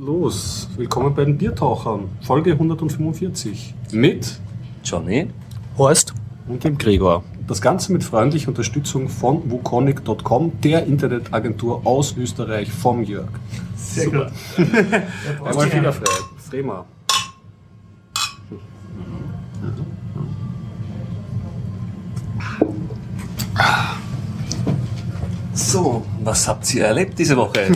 los. 0.00 0.68
Willkommen 0.76 1.14
bei 1.14 1.24
den 1.24 1.38
Biertauchern, 1.38 2.08
Folge 2.22 2.52
145 2.52 3.74
mit 3.92 4.40
Johnny. 4.84 5.28
Horst. 5.76 6.14
und 6.46 6.64
dem 6.64 6.78
Gregor. 6.78 7.24
Das 7.46 7.60
Ganze 7.60 7.92
mit 7.92 8.04
freundlicher 8.04 8.48
Unterstützung 8.48 9.08
von 9.08 9.50
wukonic.com, 9.50 10.52
der 10.62 10.86
Internetagentur 10.86 11.82
aus 11.84 12.16
Österreich 12.16 12.70
vom 12.70 13.02
Jörg. 13.02 13.28
Sehr 13.76 14.04
Super. 14.04 14.30
gut. 14.56 14.66
Einmal 15.44 15.68
fehlerfrei. 15.68 16.06
Frema. 16.38 16.84
So, 25.54 26.02
was 26.28 26.46
habt 26.46 26.74
ihr 26.74 26.84
erlebt 26.84 27.18
diese 27.18 27.36
Woche? 27.36 27.60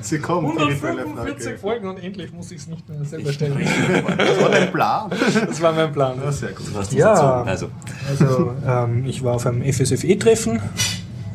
Sie 0.00 0.18
kommt, 0.18 0.58
145 0.58 1.58
Folgen 1.58 1.88
und 1.88 2.02
endlich 2.02 2.32
muss 2.32 2.50
ich 2.50 2.58
es 2.58 2.66
nicht 2.68 2.88
mehr 2.88 3.04
selber 3.04 3.32
stellen. 3.32 3.58
Das 4.16 4.40
war 4.40 4.50
dein 4.50 4.72
Plan. 4.72 5.10
Das 5.46 5.60
war 5.60 5.72
mein 5.72 5.92
Plan. 5.92 6.18
Ja, 6.22 6.32
sehr 6.32 6.52
gut. 6.52 6.66
Ja. 6.92 7.42
Also, 7.42 7.68
Also, 8.08 8.54
ähm, 8.66 9.04
ich 9.06 9.22
war 9.22 9.34
auf 9.34 9.46
einem 9.46 9.62
FSFE-Treffen 9.62 10.60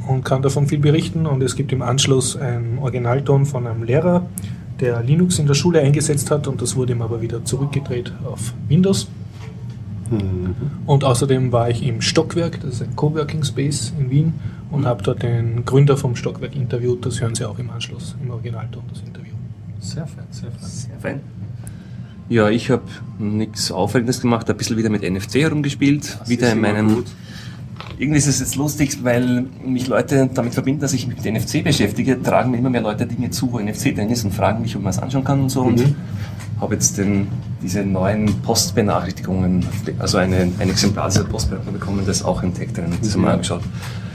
und 0.07 0.23
kann 0.25 0.41
davon 0.41 0.67
viel 0.67 0.79
berichten. 0.79 1.25
Und 1.27 1.43
es 1.43 1.55
gibt 1.55 1.71
im 1.71 1.81
Anschluss 1.81 2.35
einen 2.35 2.79
Originalton 2.79 3.45
von 3.45 3.67
einem 3.67 3.83
Lehrer, 3.83 4.25
der 4.79 5.01
Linux 5.03 5.37
in 5.37 5.45
der 5.47 5.53
Schule 5.53 5.79
eingesetzt 5.81 6.31
hat 6.31 6.47
und 6.47 6.61
das 6.61 6.75
wurde 6.75 6.93
ihm 6.93 7.01
aber 7.01 7.21
wieder 7.21 7.45
zurückgedreht 7.45 8.11
auf 8.25 8.53
Windows. 8.67 9.07
Und 10.85 11.03
außerdem 11.03 11.51
war 11.51 11.69
ich 11.69 11.85
im 11.85 12.01
Stockwerk, 12.01 12.59
das 12.61 12.75
ist 12.75 12.81
ein 12.83 12.95
Coworking 12.95 13.43
Space 13.43 13.93
in 13.99 14.09
Wien, 14.09 14.33
und 14.71 14.85
habe 14.85 15.03
dort 15.03 15.21
den 15.23 15.65
Gründer 15.65 15.97
vom 15.97 16.15
Stockwerk 16.15 16.55
interviewt. 16.55 17.05
Das 17.05 17.21
hören 17.21 17.35
Sie 17.35 17.45
auch 17.45 17.59
im 17.59 17.69
Anschluss, 17.69 18.15
im 18.23 18.31
Originalton, 18.31 18.83
das 18.89 19.01
Interview. 19.01 19.33
Sehr 19.79 20.07
fein, 20.07 20.25
sehr 20.31 20.51
fein. 20.51 20.69
sehr 20.69 20.99
fein. 20.99 21.19
Ja, 22.29 22.49
ich 22.49 22.71
habe 22.71 22.83
nichts 23.19 23.71
Aufregendes 23.71 24.21
gemacht, 24.21 24.49
ein 24.49 24.57
bisschen 24.57 24.77
wieder 24.77 24.89
mit 24.89 25.03
NFC 25.03 25.35
herumgespielt. 25.35 26.17
wieder 26.27 26.47
ist 26.47 26.53
in 26.53 26.61
meinem. 26.61 26.95
gut. 26.95 27.05
Irgendwie 27.99 28.17
ist 28.17 28.27
es 28.27 28.39
jetzt 28.39 28.55
lustig, 28.55 29.03
weil 29.03 29.45
mich 29.63 29.87
Leute 29.87 30.29
damit 30.33 30.53
verbinden, 30.53 30.81
dass 30.81 30.93
ich 30.93 31.05
mich 31.07 31.17
mit 31.23 31.33
NFC 31.33 31.63
beschäftige, 31.63 32.21
tragen 32.21 32.51
mir 32.51 32.57
immer 32.57 32.69
mehr 32.69 32.81
Leute 32.81 33.05
Dinge 33.05 33.29
zu, 33.29 33.51
wo 33.51 33.59
NFC 33.59 33.93
drin 33.95 34.09
ist 34.09 34.23
und 34.23 34.33
fragen 34.33 34.61
mich, 34.61 34.75
ob 34.75 34.81
man 34.83 34.91
es 34.91 34.99
anschauen 34.99 35.23
kann 35.23 35.41
und 35.41 35.49
so. 35.49 35.61
Und 35.61 35.79
Mhm. 35.79 35.95
Habe 36.63 36.73
jetzt 36.73 36.97
den, 36.97 37.27
diese 37.61 37.81
neuen 37.83 38.33
Postbenachrichtigungen, 38.41 39.65
also 39.99 40.17
eine, 40.17 40.49
ein 40.59 40.69
Exemplar 40.69 41.09
dieser 41.09 41.23
Postbenachrichtigung 41.25 41.79
bekommen, 41.79 42.03
das 42.05 42.23
auch 42.23 42.41
im 42.43 42.53
Tag 42.53 42.73
drin 42.73 42.85
ist. 42.91 43.05
Das 43.05 43.13
haben 43.13 43.21
wir 43.21 43.27
Mhm. 43.27 43.33
angeschaut. 43.33 43.61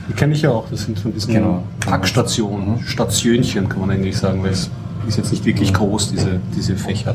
Die 0.08 0.12
kenne 0.14 0.34
ich 0.34 0.42
ja 0.42 0.50
auch. 0.50 0.64
Das 0.70 0.82
sind 0.84 0.98
von 0.98 1.12
diesen 1.12 1.34
Genau. 1.34 1.62
Packstationen, 1.80 2.80
Stationchen 2.84 3.68
kann 3.68 3.80
man 3.80 3.90
eigentlich 3.90 4.16
sagen, 4.16 4.42
weil 4.42 4.50
es 4.52 4.70
ist 5.06 5.18
jetzt 5.18 5.30
nicht 5.30 5.44
wirklich 5.44 5.72
groß, 5.74 6.10
diese, 6.12 6.40
diese 6.56 6.76
Fächer. 6.76 7.14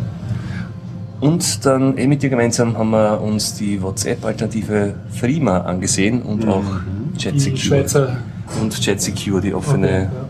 Und 1.20 1.66
dann 1.66 1.98
eh 1.98 2.06
mit 2.08 2.22
dir 2.22 2.30
gemeinsam 2.30 2.78
haben 2.78 2.90
wir 2.92 3.22
uns 3.22 3.54
die 3.56 3.82
WhatsApp-Alternative 3.82 4.94
Threema 5.20 5.60
angesehen 5.62 6.22
und 6.22 6.48
auch 6.48 6.62
Die 7.18 7.24
JetSecure. 7.24 8.18
Und 8.62 8.86
JetSecure, 8.86 9.40
die 9.42 9.54
offene 9.54 9.88
Okay, 9.88 10.04
ja. 10.04 10.23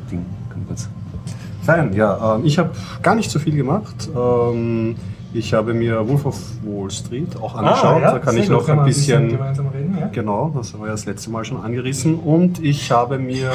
Fein, 1.64 1.94
ja. 1.94 2.36
Ähm, 2.36 2.46
ich 2.46 2.58
habe 2.60 2.72
gar 3.02 3.16
nicht 3.16 3.32
so 3.32 3.40
viel 3.40 3.56
gemacht. 3.56 4.10
Ähm, 4.16 4.96
ich 5.34 5.54
habe 5.54 5.74
mir 5.74 6.08
Wolf 6.08 6.26
of 6.26 6.40
Wall 6.64 6.92
Street 6.92 7.36
auch 7.42 7.56
angeschaut. 7.56 8.04
da 8.04 8.20
kann 8.20 8.38
ich 8.38 8.50
noch 8.50 8.68
ein 8.70 8.84
bisschen. 8.86 9.30
gemeinsam 9.30 9.68
reden. 9.68 9.98
Ja? 10.00 10.08
Genau, 10.12 10.52
das 10.56 10.74
wir 10.82 10.88
ja 10.88 10.92
das 10.92 11.06
letzte 11.06 11.32
Mal 11.32 11.44
schon 11.44 11.60
angerissen. 11.62 12.16
Und 12.20 12.64
ich 12.64 12.92
habe 12.92 13.18
mir 13.18 13.52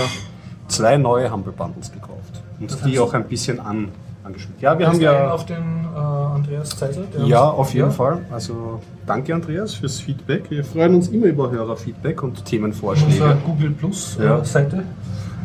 zwei 0.67 0.97
neue 0.97 1.31
Humble 1.31 1.53
Bundles 1.53 1.93
gekauft. 1.93 2.43
Und 2.59 2.71
Das 2.73 2.83
die 2.83 2.99
auch 2.99 3.15
ein 3.15 3.25
bisschen 3.25 3.61
an, 3.61 3.89
angespielt. 4.25 4.61
Ja, 4.61 4.77
wir 4.79 4.89
haben 4.89 5.01
ja. 5.01 5.31
auf 5.31 5.47
den 5.47 5.57
äh, 5.95 5.99
Andreas 5.99 6.71
der 6.77 7.25
Ja, 7.27 7.43
auf 7.45 7.73
jeden 7.75 7.89
Ja. 7.89 7.93
Fall. 7.93 8.19
Also 8.33 8.81
danke 9.07 9.33
Andreas 9.35 9.75
fürs 9.75 10.01
Feedback. 10.01 10.51
Wir 10.51 10.65
freuen 10.65 10.97
uns 10.97 11.09
immer 11.09 11.27
über 11.27 11.51
Hörerfeedback 11.51 12.23
und 12.25 12.31
Unsere 12.31 12.45
Themenvorschläge. 12.45 13.37
Google 13.47 13.71
Plus 13.71 14.19
Ja. 14.21 14.43
äh. 14.45 14.83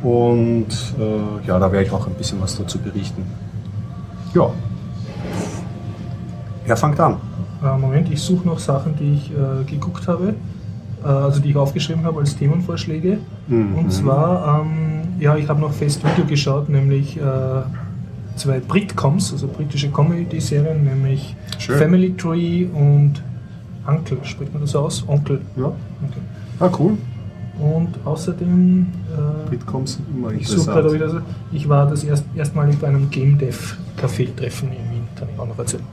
Und 0.03 0.67
äh, 0.99 1.47
ja, 1.47 1.57
da 1.59 1.71
werde 1.71 1.85
ich 1.85 1.91
auch 1.91 2.05
ein 2.05 2.13
bisschen 2.13 2.41
was 2.41 2.57
dazu 2.57 2.77
berichten. 2.77 3.23
Ja. 4.33 4.51
Wer 6.65 6.77
fängt 6.77 6.99
an? 6.99 7.17
Äh, 7.63 7.77
Moment, 7.77 8.11
ich 8.11 8.21
suche 8.21 8.45
noch 8.45 8.59
Sachen, 8.59 8.95
die 8.97 9.13
ich 9.13 9.31
äh, 9.31 9.63
geguckt 9.63 10.07
habe, 10.07 10.35
äh, 11.03 11.07
also 11.07 11.39
die 11.39 11.51
ich 11.51 11.55
aufgeschrieben 11.55 12.03
habe 12.03 12.19
als 12.19 12.35
Themenvorschläge. 12.35 13.19
Mhm. 13.47 13.75
Und 13.75 13.93
zwar, 13.93 14.61
ähm, 14.61 15.03
ja, 15.19 15.37
ich 15.37 15.47
habe 15.47 15.61
noch 15.61 15.71
Fest 15.71 16.03
Video 16.03 16.25
geschaut, 16.25 16.67
nämlich 16.67 17.17
äh, 17.17 17.21
zwei 18.35 18.59
Britcoms, 18.59 19.31
also 19.31 19.47
britische 19.47 19.89
Comedy-Serien, 19.89 20.83
nämlich 20.83 21.35
Schön. 21.59 21.77
Family 21.77 22.13
Tree 22.17 22.65
und 22.65 23.21
Uncle, 23.87 24.17
spricht 24.23 24.51
man 24.51 24.63
das 24.63 24.75
aus? 24.75 25.05
Onkel. 25.07 25.39
Ja. 25.55 25.67
Okay. 25.67 26.21
Ah, 26.59 26.69
cool. 26.77 26.97
Und 27.63 27.89
außerdem, 28.03 28.87
äh, 29.47 29.49
Bitcoms 29.49 29.93
sind 29.93 30.05
immer 30.13 30.31
ich 30.33 30.47
suche 30.47 30.65
gerade 30.71 30.89
interessant. 30.89 30.93
wieder 30.95 31.09
so, 31.21 31.55
ich 31.55 31.69
war 31.69 31.87
das 31.87 32.03
erst, 32.03 32.25
erstmalig 32.35 32.77
bei 32.79 32.87
einem 32.87 33.09
Game 33.09 33.37
Dev 33.37 33.75
Café-Treffen 33.97 34.69
in 34.69 34.91
Wien, 34.91 35.07
kann 35.15 35.29
ich 35.33 35.39
auch 35.39 35.47
noch 35.47 35.57
erzählen. 35.57 35.83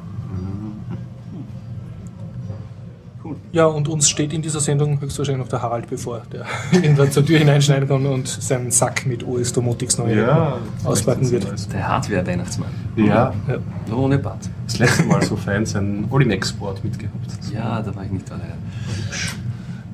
Cool. 3.22 3.36
Ja, 3.52 3.66
und 3.66 3.86
uns 3.88 4.08
steht 4.08 4.32
in 4.32 4.40
dieser 4.42 4.60
Sendung 4.60 4.98
höchstwahrscheinlich 5.00 5.44
noch 5.44 5.50
der 5.50 5.60
Harald 5.62 5.88
bevor, 5.88 6.22
der 6.32 6.44
irgendwann 6.72 7.12
zur 7.12 7.24
Tür 7.24 7.38
hineinschneiden 7.38 7.86
kann 7.86 8.04
und 8.06 8.26
seinen 8.26 8.70
Sack 8.70 9.04
mit 9.06 9.22
OS 9.24 9.52
Domotics 9.52 9.98
neu 9.98 10.12
Ja, 10.14 10.56
auspacken 10.84 11.30
wird. 11.30 11.46
Der 11.72 11.86
Hardware-Weihnachtsmann. 11.86 12.70
Ja, 12.96 13.32
Ja. 13.46 13.94
Ohne 13.94 14.18
Bart. 14.18 14.48
das 14.66 14.78
letzte 14.78 15.04
Mal 15.04 15.22
so 15.22 15.36
Fans 15.36 15.76
einen 15.76 16.06
Olin-Export 16.10 16.82
mitgehabt. 16.82 17.14
Ja, 17.52 17.82
da 17.82 17.94
war 17.94 18.04
ich 18.04 18.10
nicht 18.10 18.28
leider. 18.30 18.44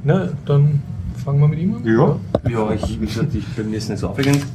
Na, 0.05 0.29
dann 0.47 0.83
fangen 1.27 1.41
wir 1.41 1.49
mit 1.49 1.59
ihm 1.59 1.75
an. 1.75 1.85
Ja. 1.85 2.21
Ja, 2.49 2.73
ich, 2.73 3.01
wie 3.01 3.07
gesagt, 3.07 3.35
ich, 3.35 3.45
bei 3.57 3.65
mir 3.65 3.77
ist 3.77 3.91
nicht 3.91 3.99
so 3.99 4.09
aufregend. 4.09 4.47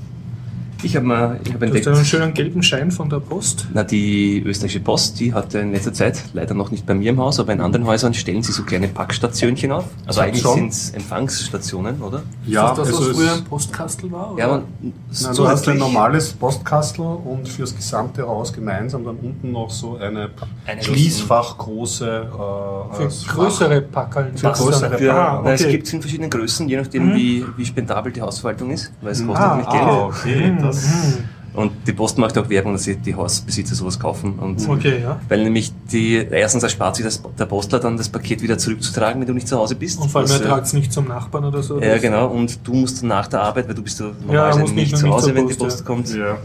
Ich 0.84 0.96
habe 0.96 1.06
mal, 1.06 1.40
ich 1.44 1.54
habe 1.54 1.60
Du 1.68 1.74
hast 1.74 1.76
entdeckt, 1.78 1.88
einen 1.88 2.06
schönen 2.06 2.34
gelben 2.34 2.64
Schein 2.64 2.90
von 2.92 3.10
der 3.10 3.20
Post. 3.20 3.68
na, 3.74 3.84
die 3.84 4.42
österreichische 4.46 4.80
Post, 4.80 5.20
die 5.20 5.34
hatte 5.34 5.60
in 5.60 5.72
letzter 5.74 5.94
Zeit, 5.94 6.24
leider 6.34 6.54
noch 6.56 6.72
nicht 6.72 6.86
bei 6.86 6.94
mir 6.96 7.12
im 7.12 7.20
Haus, 7.20 7.40
aber 7.40 7.54
in 7.54 7.62
anderen 7.62 7.86
Häusern 7.86 8.14
stellen 8.14 8.42
sie 8.42 8.52
so 8.52 8.64
kleine 8.64 8.88
Packstationchen 8.88 9.72
auf. 9.72 9.86
Also 10.08 10.22
eigentlich 10.22 10.44
sind 10.44 10.72
es 10.72 10.90
Empfangsstationen, 10.92 12.02
oder? 12.02 12.24
Ja, 12.46 12.72
ist 12.72 12.78
das, 12.80 12.88
das, 12.88 12.88
also 12.88 13.00
was 13.00 13.08
es- 13.10 13.18
früher 13.18 13.34
ein 13.34 13.44
Postkastel 13.44 14.12
war? 14.12 14.36
Ja, 14.38 14.46
oder? 14.48 14.54
aber 14.56 14.64
Nein, 14.82 14.94
so 15.12 15.44
du 15.44 15.50
hast 15.50 15.68
ein 15.70 15.78
normales 15.78 16.34
Postkastel 16.34 17.06
und 17.06 17.48
fürs 17.48 17.76
gesamte 17.76 18.28
Haus 18.28 18.52
gemeinsam 18.52 19.04
dann 19.04 19.18
unten 19.18 19.52
noch 19.52 19.70
so 19.70 19.98
eine, 19.98 20.30
Eine 20.66 20.84
Schließfach 20.84 21.58
große 21.60 22.08
äh, 22.08 22.96
für 22.96 23.10
größere 23.28 23.82
Packeln. 23.82 24.36
Für 24.38 24.52
größere. 24.52 24.98
Für, 24.98 25.12
Ah, 25.14 25.42
na, 25.44 25.54
Es 25.54 25.62
okay. 25.62 25.72
gibt 25.72 25.88
es 25.88 25.94
in 25.94 26.02
verschiedenen 26.02 26.30
Größen, 26.30 26.68
je 26.70 26.78
nachdem, 26.78 27.14
wie, 27.14 27.46
wie 27.58 27.66
spendabel 27.66 28.12
die 28.12 28.22
Hausverwaltung 28.22 28.72
ist, 28.72 28.92
weil 29.02 29.12
es 29.12 29.26
kostet 29.26 29.46
Ah, 29.46 29.50
nämlich 29.56 29.70
Geld. 29.70 29.84
Ah, 29.84 30.06
okay, 30.06 30.52
das. 30.72 31.18
Und 31.54 31.72
die 31.86 31.92
Post 31.92 32.18
macht 32.18 32.38
auch 32.38 32.48
Werbung, 32.50 32.72
dass 32.74 32.84
sie 32.86 32.96
die 32.96 33.14
Hausbesitzer 33.14 33.76
sowas 33.76 34.00
kaufen. 34.00 34.40
Und 34.40 34.66
Okay, 34.70 35.02
ja. 35.04 35.20
Weil 35.28 35.44
nämlich 35.44 35.74
die, 35.92 36.16
erstens 36.16 36.64
erspart 36.64 36.96
sich 36.96 37.04
das, 37.04 37.22
der 37.38 37.46
Postler 37.46 37.80
dann 37.80 37.98
das 37.98 38.08
Paket 38.08 38.42
wieder 38.42 38.58
zurückzutragen, 38.58 39.20
wenn 39.20 39.28
du 39.28 39.34
nicht 39.34 39.50
zu 39.50 39.58
Hause 39.58 39.76
bist. 39.76 40.00
Und 40.00 40.10
vor 40.10 40.22
allem, 40.22 40.30
er 40.32 40.38
äh, 40.38 40.44
tragt 40.44 40.68
es 40.68 40.72
nicht 40.74 40.94
zum 40.94 41.10
Nachbarn 41.10 41.44
oder 41.44 41.62
so. 41.62 41.82
Ja, 41.82 41.94
Das- 41.94 42.02
genau. 42.02 42.28
Und 42.30 42.60
du 42.66 42.74
musst 42.74 43.04
nach 43.04 43.28
der 43.28 43.42
Arbeit, 43.42 43.68
weil 43.68 43.76
du 43.76 43.82
bist 43.82 44.00
ja 44.00 44.06
Ja, 44.06 44.12
normalerweise 44.26 44.60
musst 44.62 44.76
nicht, 44.76 44.92
nicht- 44.92 44.98
zu 44.98 45.06
nicht 45.08 45.14
Hause, 45.14 45.26
zur 45.28 45.36
wenn 45.36 45.48
die 45.50 45.54
Post, 45.56 45.70
Post 45.72 45.86
kommt, 45.86 46.16
Ja. 46.16 46.38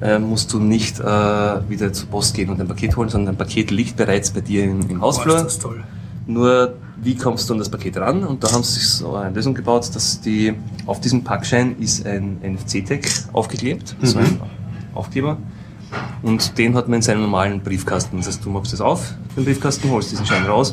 äh, 0.00 0.18
musst 0.18 0.50
du 0.50 0.60
nicht 0.60 0.98
äh, 0.98 1.04
wieder 1.04 1.92
zur 1.92 2.08
Post 2.08 2.32
gehen 2.34 2.48
und 2.48 2.58
ein 2.58 2.68
Paket 2.68 2.96
holen, 2.96 3.10
sondern 3.10 3.36
dein 3.36 3.46
Paket 3.46 3.70
liegt 3.70 3.96
bereits 3.98 4.30
bei 4.30 4.40
dir 4.40 4.64
im, 4.64 4.80
im 4.80 4.86
Boah, 4.98 5.10
ist 5.10 5.18
Hausflur. 5.18 5.34
das 5.42 5.58
toll. 5.58 5.84
Nur 6.26 6.72
wie 7.02 7.14
kommst 7.16 7.48
du 7.48 7.54
an 7.54 7.58
das 7.58 7.68
Paket 7.68 7.96
ran? 7.96 8.24
Und 8.24 8.42
da 8.42 8.52
haben 8.52 8.62
sie 8.62 8.80
sich 8.80 8.88
so 8.88 9.14
eine 9.14 9.34
Lösung 9.34 9.54
gebaut, 9.54 9.88
dass 9.94 10.20
die 10.20 10.54
auf 10.86 11.00
diesem 11.00 11.24
Packschein 11.24 11.76
ist 11.78 12.06
ein 12.06 12.38
NFC-Tag 12.42 13.08
aufgeklebt, 13.32 13.96
so 14.02 14.18
ein 14.18 14.40
Aufkleber. 14.94 15.38
Und 16.22 16.58
den 16.58 16.74
hat 16.74 16.88
man 16.88 16.96
in 16.96 17.02
seinem 17.02 17.22
normalen 17.22 17.60
Briefkasten. 17.60 18.18
Das 18.18 18.26
heißt, 18.26 18.44
du 18.44 18.50
machst 18.50 18.72
das 18.72 18.80
auf, 18.80 19.14
den 19.36 19.44
Briefkasten, 19.44 19.90
holst 19.90 20.10
diesen 20.12 20.26
Schein 20.26 20.44
raus, 20.44 20.72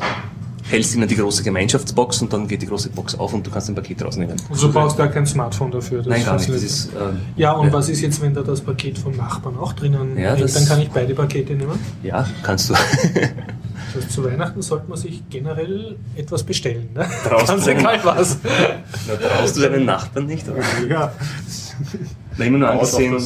hältst 0.68 0.94
ihn 0.94 1.02
in 1.02 1.08
die 1.08 1.16
große 1.16 1.42
Gemeinschaftsbox 1.42 2.22
und 2.22 2.32
dann 2.32 2.48
geht 2.48 2.60
die 2.62 2.66
große 2.66 2.90
Box 2.90 3.14
auf 3.14 3.32
und 3.32 3.46
du 3.46 3.50
kannst 3.50 3.68
ein 3.68 3.74
Paket 3.74 4.04
rausnehmen. 4.04 4.36
Also 4.50 4.66
du 4.66 4.72
brauchst 4.72 4.98
da 4.98 5.06
kein 5.06 5.24
Smartphone 5.24 5.70
dafür. 5.70 6.02
Nein, 6.06 6.24
gar 6.24 6.36
nicht. 6.36 6.48
Ist, 6.48 6.90
ähm, 6.92 7.20
ja, 7.36 7.52
und 7.52 7.72
was 7.72 7.88
ist 7.88 8.00
jetzt, 8.00 8.20
wenn 8.20 8.34
da 8.34 8.42
das 8.42 8.60
Paket 8.60 8.98
vom 8.98 9.16
Nachbarn 9.16 9.56
auch 9.56 9.72
drinnen 9.72 10.18
Ja, 10.18 10.34
liegt? 10.34 10.54
Dann 10.54 10.66
kann 10.66 10.80
ich 10.82 10.90
beide 10.90 11.14
Pakete 11.14 11.54
nehmen. 11.54 11.78
Ja, 12.02 12.26
kannst 12.42 12.70
du. 12.70 12.74
Das 13.94 14.02
heißt, 14.04 14.12
zu 14.12 14.24
Weihnachten 14.24 14.60
sollte 14.62 14.88
man 14.88 14.98
sich 14.98 15.22
generell 15.30 15.96
etwas 16.16 16.42
bestellen. 16.42 16.88
Ne? 16.94 17.06
Traust 17.24 17.46
Ganz 17.48 17.66
egal 17.66 18.00
was. 18.02 18.38
Na, 19.06 19.14
traust 19.16 19.56
du 19.56 19.60
deinen 19.62 19.84
Nachbarn 19.84 20.26
nicht? 20.26 20.46
Oder? 20.48 20.62
Ja. 20.88 21.12
Na, 22.36 22.44
immer 22.44 22.58
nur 22.58 22.70
angesehen. 22.70 23.16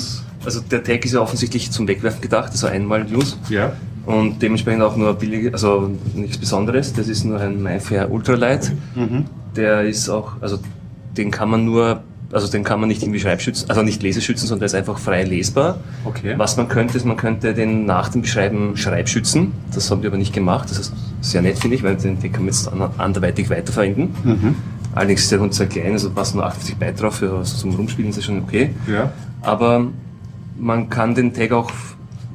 Also 0.45 0.61
der 0.61 0.83
Tag 0.83 1.05
ist 1.05 1.13
ja 1.13 1.21
offensichtlich 1.21 1.71
zum 1.71 1.87
Wegwerfen 1.87 2.21
gedacht, 2.21 2.51
also 2.53 2.67
einmal 2.67 3.05
Use. 3.13 3.37
ja. 3.49 3.73
Und 4.07 4.41
dementsprechend 4.41 4.83
auch 4.83 4.97
nur 4.97 5.13
billig, 5.13 5.53
also 5.53 5.91
nichts 6.15 6.39
Besonderes. 6.39 6.95
Das 6.95 7.07
ist 7.07 7.25
nur 7.25 7.39
ein 7.39 7.63
MyFair 7.63 8.11
Ultralight. 8.11 8.73
Mhm. 8.95 9.27
Der 9.55 9.83
ist 9.83 10.09
auch, 10.09 10.33
also 10.41 10.59
den 11.17 11.31
kann 11.31 11.51
man 11.51 11.67
nur 11.67 12.03
also 12.33 12.47
den 12.49 12.63
kann 12.65 12.79
man 12.81 12.89
nicht 12.89 13.03
irgendwie 13.03 13.21
schreibschützen, 13.21 13.69
also 13.69 13.83
nicht 13.83 14.03
leseschützen, 14.03 14.47
sondern 14.47 14.61
der 14.61 14.67
ist 14.67 14.75
einfach 14.75 14.99
frei 14.99 15.25
lesbar. 15.25 15.79
Okay. 16.05 16.35
Was 16.37 16.57
man 16.57 16.69
könnte, 16.69 16.97
ist, 16.97 17.05
man 17.05 17.17
könnte 17.17 17.55
den 17.55 17.87
nach 17.87 18.09
dem 18.09 18.23
Beschreiben 18.23 18.77
schreibschützen. 18.77 19.53
Das 19.75 19.91
haben 19.91 20.03
wir 20.03 20.11
aber 20.11 20.19
nicht 20.19 20.33
gemacht. 20.33 20.71
Das 20.71 20.79
ist 20.79 20.93
sehr 21.21 21.43
nett, 21.43 21.59
finde 21.59 21.77
ich, 21.77 21.83
weil 21.83 21.97
den, 21.97 22.21
den 22.21 22.31
kann 22.33 22.43
man 22.43 22.53
jetzt 22.53 22.69
an- 22.69 22.91
anderweitig 22.99 23.51
weiterverwenden. 23.51 24.15
Mhm. 24.25 24.55
Allerdings 24.95 25.23
ist 25.23 25.33
der 25.33 25.41
Hund 25.41 25.55
sehr 25.55 25.67
klein, 25.67 25.93
also 25.93 26.11
passen 26.11 26.37
nur 26.39 26.47
58 26.47 26.77
Byte 26.77 27.01
drauf, 27.01 27.17
für 27.17 27.33
also 27.37 27.57
zum 27.57 27.75
Rumspielen 27.75 28.11
ist 28.11 28.17
das 28.17 28.25
schon 28.25 28.41
okay. 28.43 28.71
Ja. 28.87 29.13
Aber 29.43 29.87
man 30.59 30.89
kann 30.91 31.15
den 31.15 31.33
Tag 31.33 31.53
auch 31.53 31.71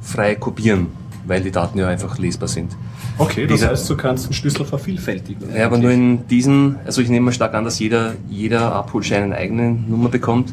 frei 0.00 0.34
kopieren, 0.36 0.86
weil 1.26 1.42
die 1.42 1.50
Daten 1.50 1.78
ja 1.78 1.88
einfach 1.88 2.18
lesbar 2.18 2.48
sind. 2.48 2.72
Okay, 3.18 3.46
das 3.46 3.66
heißt, 3.66 3.88
du 3.88 3.96
kannst 3.96 4.26
den 4.26 4.32
Schlüssel 4.32 4.64
vervielfältigen. 4.64 5.48
Ja, 5.54 5.66
aber 5.66 5.78
nur 5.78 5.90
in 5.90 6.26
diesen, 6.28 6.76
also 6.84 7.00
ich 7.00 7.08
nehme 7.08 7.26
mal 7.26 7.32
stark 7.32 7.54
an, 7.54 7.64
dass 7.64 7.78
jeder, 7.78 8.14
jeder 8.28 8.72
Abholschein 8.74 9.22
eine 9.22 9.36
eigene 9.36 9.70
Nummer 9.72 10.08
bekommt. 10.08 10.52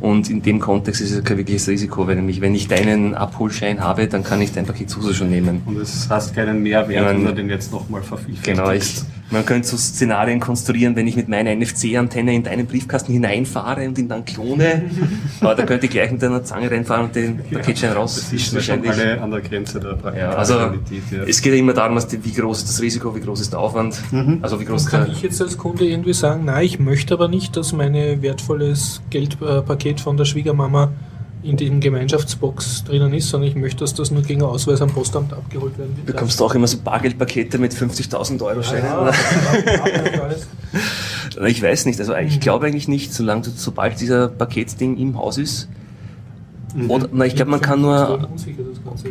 Und 0.00 0.30
in 0.30 0.42
dem 0.42 0.60
Kontext 0.60 1.00
ist 1.00 1.12
es 1.12 1.24
kein 1.24 1.38
wirkliches 1.38 1.68
Risiko, 1.68 2.06
weil 2.06 2.16
nämlich, 2.16 2.40
wenn 2.40 2.54
ich 2.54 2.68
deinen 2.68 3.14
Abholschein 3.14 3.80
habe, 3.80 4.06
dann 4.06 4.22
kann 4.22 4.40
ich 4.40 4.52
dein 4.52 4.66
Paket 4.66 4.90
sowieso 4.90 5.12
schon 5.14 5.30
nehmen. 5.30 5.62
Und 5.66 5.78
es 5.78 6.08
hast 6.08 6.34
keinen 6.34 6.62
Mehrwert, 6.62 7.06
wenn 7.06 7.24
du 7.24 7.34
den 7.34 7.48
jetzt 7.48 7.72
nochmal 7.72 8.02
vervielfältigst. 8.02 8.46
Genau, 8.46 8.70
ich, 8.70 9.02
man 9.30 9.44
könnte 9.44 9.66
so 9.66 9.76
Szenarien 9.76 10.38
konstruieren, 10.40 10.94
wenn 10.96 11.06
ich 11.08 11.16
mit 11.16 11.28
meiner 11.28 11.54
NFC-Antenne 11.54 12.34
in 12.34 12.42
deinen 12.44 12.66
Briefkasten 12.66 13.12
hineinfahre 13.12 13.86
und 13.88 13.98
ihn 13.98 14.08
dann 14.08 14.24
klone. 14.24 14.84
Aber 15.40 15.54
da 15.54 15.64
könnte 15.64 15.86
ich 15.86 15.92
gleich 15.92 16.12
mit 16.12 16.22
einer 16.22 16.44
Zange 16.44 16.70
reinfahren 16.70 17.06
und 17.06 17.16
den 17.16 17.38
Paketschein 17.38 17.90
Das 17.90 17.98
rausfischen 17.98 18.58
ist 18.58 18.66
ja 18.68 18.74
schon 18.76 18.84
wahrscheinlich. 18.86 19.12
alle 19.12 19.22
an 19.22 19.30
der 19.32 19.40
Grenze 19.40 19.80
der 19.80 19.98
Ja, 20.16 20.30
also 20.30 20.54
Praktikabilität. 20.54 21.02
ja. 21.18 21.24
es 21.24 21.42
geht 21.42 21.52
ja 21.54 21.58
immer 21.58 21.72
darum, 21.72 21.96
wie 21.98 22.32
groß 22.32 22.58
ist 22.58 22.68
das 22.68 22.80
Risiko, 22.80 23.14
wie 23.16 23.20
groß 23.20 23.40
ist 23.40 23.52
der 23.52 23.58
Aufwand, 23.60 24.00
also 24.42 24.60
wie 24.60 24.64
groß 24.64 24.82
ist 24.82 24.90
Kann 24.90 25.10
ich 25.10 25.22
jetzt 25.22 25.40
als 25.42 25.58
Kunde 25.58 25.84
irgendwie 25.86 26.12
sagen, 26.12 26.44
nein, 26.44 26.64
ich 26.64 26.78
möchte 26.78 27.14
aber 27.14 27.28
nicht, 27.28 27.56
dass 27.56 27.72
mein 27.72 27.94
wertvolles 28.22 29.02
Geldpaket 29.10 30.00
von 30.00 30.16
der 30.16 30.24
Schwiegermama 30.24 30.92
in 31.42 31.56
dem 31.56 31.80
Gemeinschaftsbox 31.80 32.84
drinnen 32.84 33.12
ist, 33.14 33.28
sondern 33.28 33.48
ich 33.50 33.56
möchte, 33.56 33.80
dass 33.80 33.94
das 33.94 34.10
nur 34.10 34.22
gegen 34.22 34.42
Ausweis 34.42 34.80
am 34.82 34.90
Postamt 34.90 35.32
abgeholt 35.32 35.78
werden 35.78 35.96
wird. 35.96 36.06
Bekommst 36.06 36.40
du 36.40 36.44
auch 36.44 36.54
immer 36.54 36.66
so 36.66 36.78
Bargeldpakete 36.78 37.58
mit 37.58 37.72
50.000 37.72 38.42
Euro 38.42 38.62
Scheinen? 38.62 38.84
Ja. 38.84 39.12
Ich 41.46 41.62
weiß 41.62 41.86
nicht, 41.86 41.98
also 42.00 42.12
Mhm. 42.14 42.26
ich 42.26 42.40
glaube 42.40 42.66
eigentlich 42.66 42.88
nicht, 42.88 43.12
solange 43.12 43.42
du, 43.42 43.50
sobald 43.54 44.00
dieser 44.00 44.28
Paketding 44.28 44.96
im 44.96 45.16
Haus 45.18 45.38
ist. 45.38 45.68
Oder, 46.88 47.08
na, 47.12 47.24
ich 47.24 47.34
glaube, 47.36 47.50
man 47.50 47.60
kann 47.60 47.80
nur, 47.80 48.28
unsicher, 48.30 48.62
das 48.68 48.82
Ganze. 48.84 49.08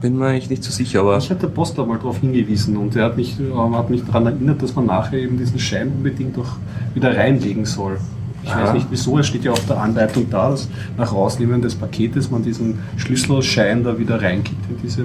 bin 0.00 0.18
mir 0.18 0.26
eigentlich 0.26 0.50
nicht 0.50 0.64
so 0.64 0.70
sicher, 0.70 1.00
aber 1.00 1.16
Ich 1.18 1.30
hatte 1.30 1.40
der 1.42 1.48
Postler 1.48 1.86
mal 1.86 1.96
darauf 1.98 2.18
hingewiesen 2.20 2.76
und 2.76 2.96
er 2.96 3.04
hat 3.06 3.16
mich, 3.16 3.38
ähm, 3.38 3.76
hat 3.76 3.88
mich 3.88 4.04
daran 4.04 4.26
erinnert, 4.26 4.62
dass 4.62 4.74
man 4.74 4.86
nachher 4.86 5.18
eben 5.18 5.38
diesen 5.38 5.58
Schein 5.58 5.88
unbedingt 5.88 6.36
auch 6.38 6.56
wieder 6.94 7.16
reinlegen 7.16 7.64
soll. 7.64 7.98
Ich 8.42 8.50
Aha. 8.50 8.64
weiß 8.64 8.72
nicht 8.74 8.86
wieso, 8.90 9.18
es 9.18 9.26
steht 9.26 9.44
ja 9.44 9.52
auf 9.52 9.66
der 9.66 9.78
Anleitung 9.78 10.28
da, 10.30 10.50
dass 10.50 10.68
nach 10.96 11.12
Rausnehmen 11.12 11.60
des 11.60 11.74
Paketes 11.74 12.30
man 12.30 12.42
diesen 12.42 12.78
Schlüsselschein 12.96 13.84
da 13.84 13.98
wieder 13.98 14.20
reingibt 14.20 14.64
in 14.70 14.76
diese, 14.82 15.02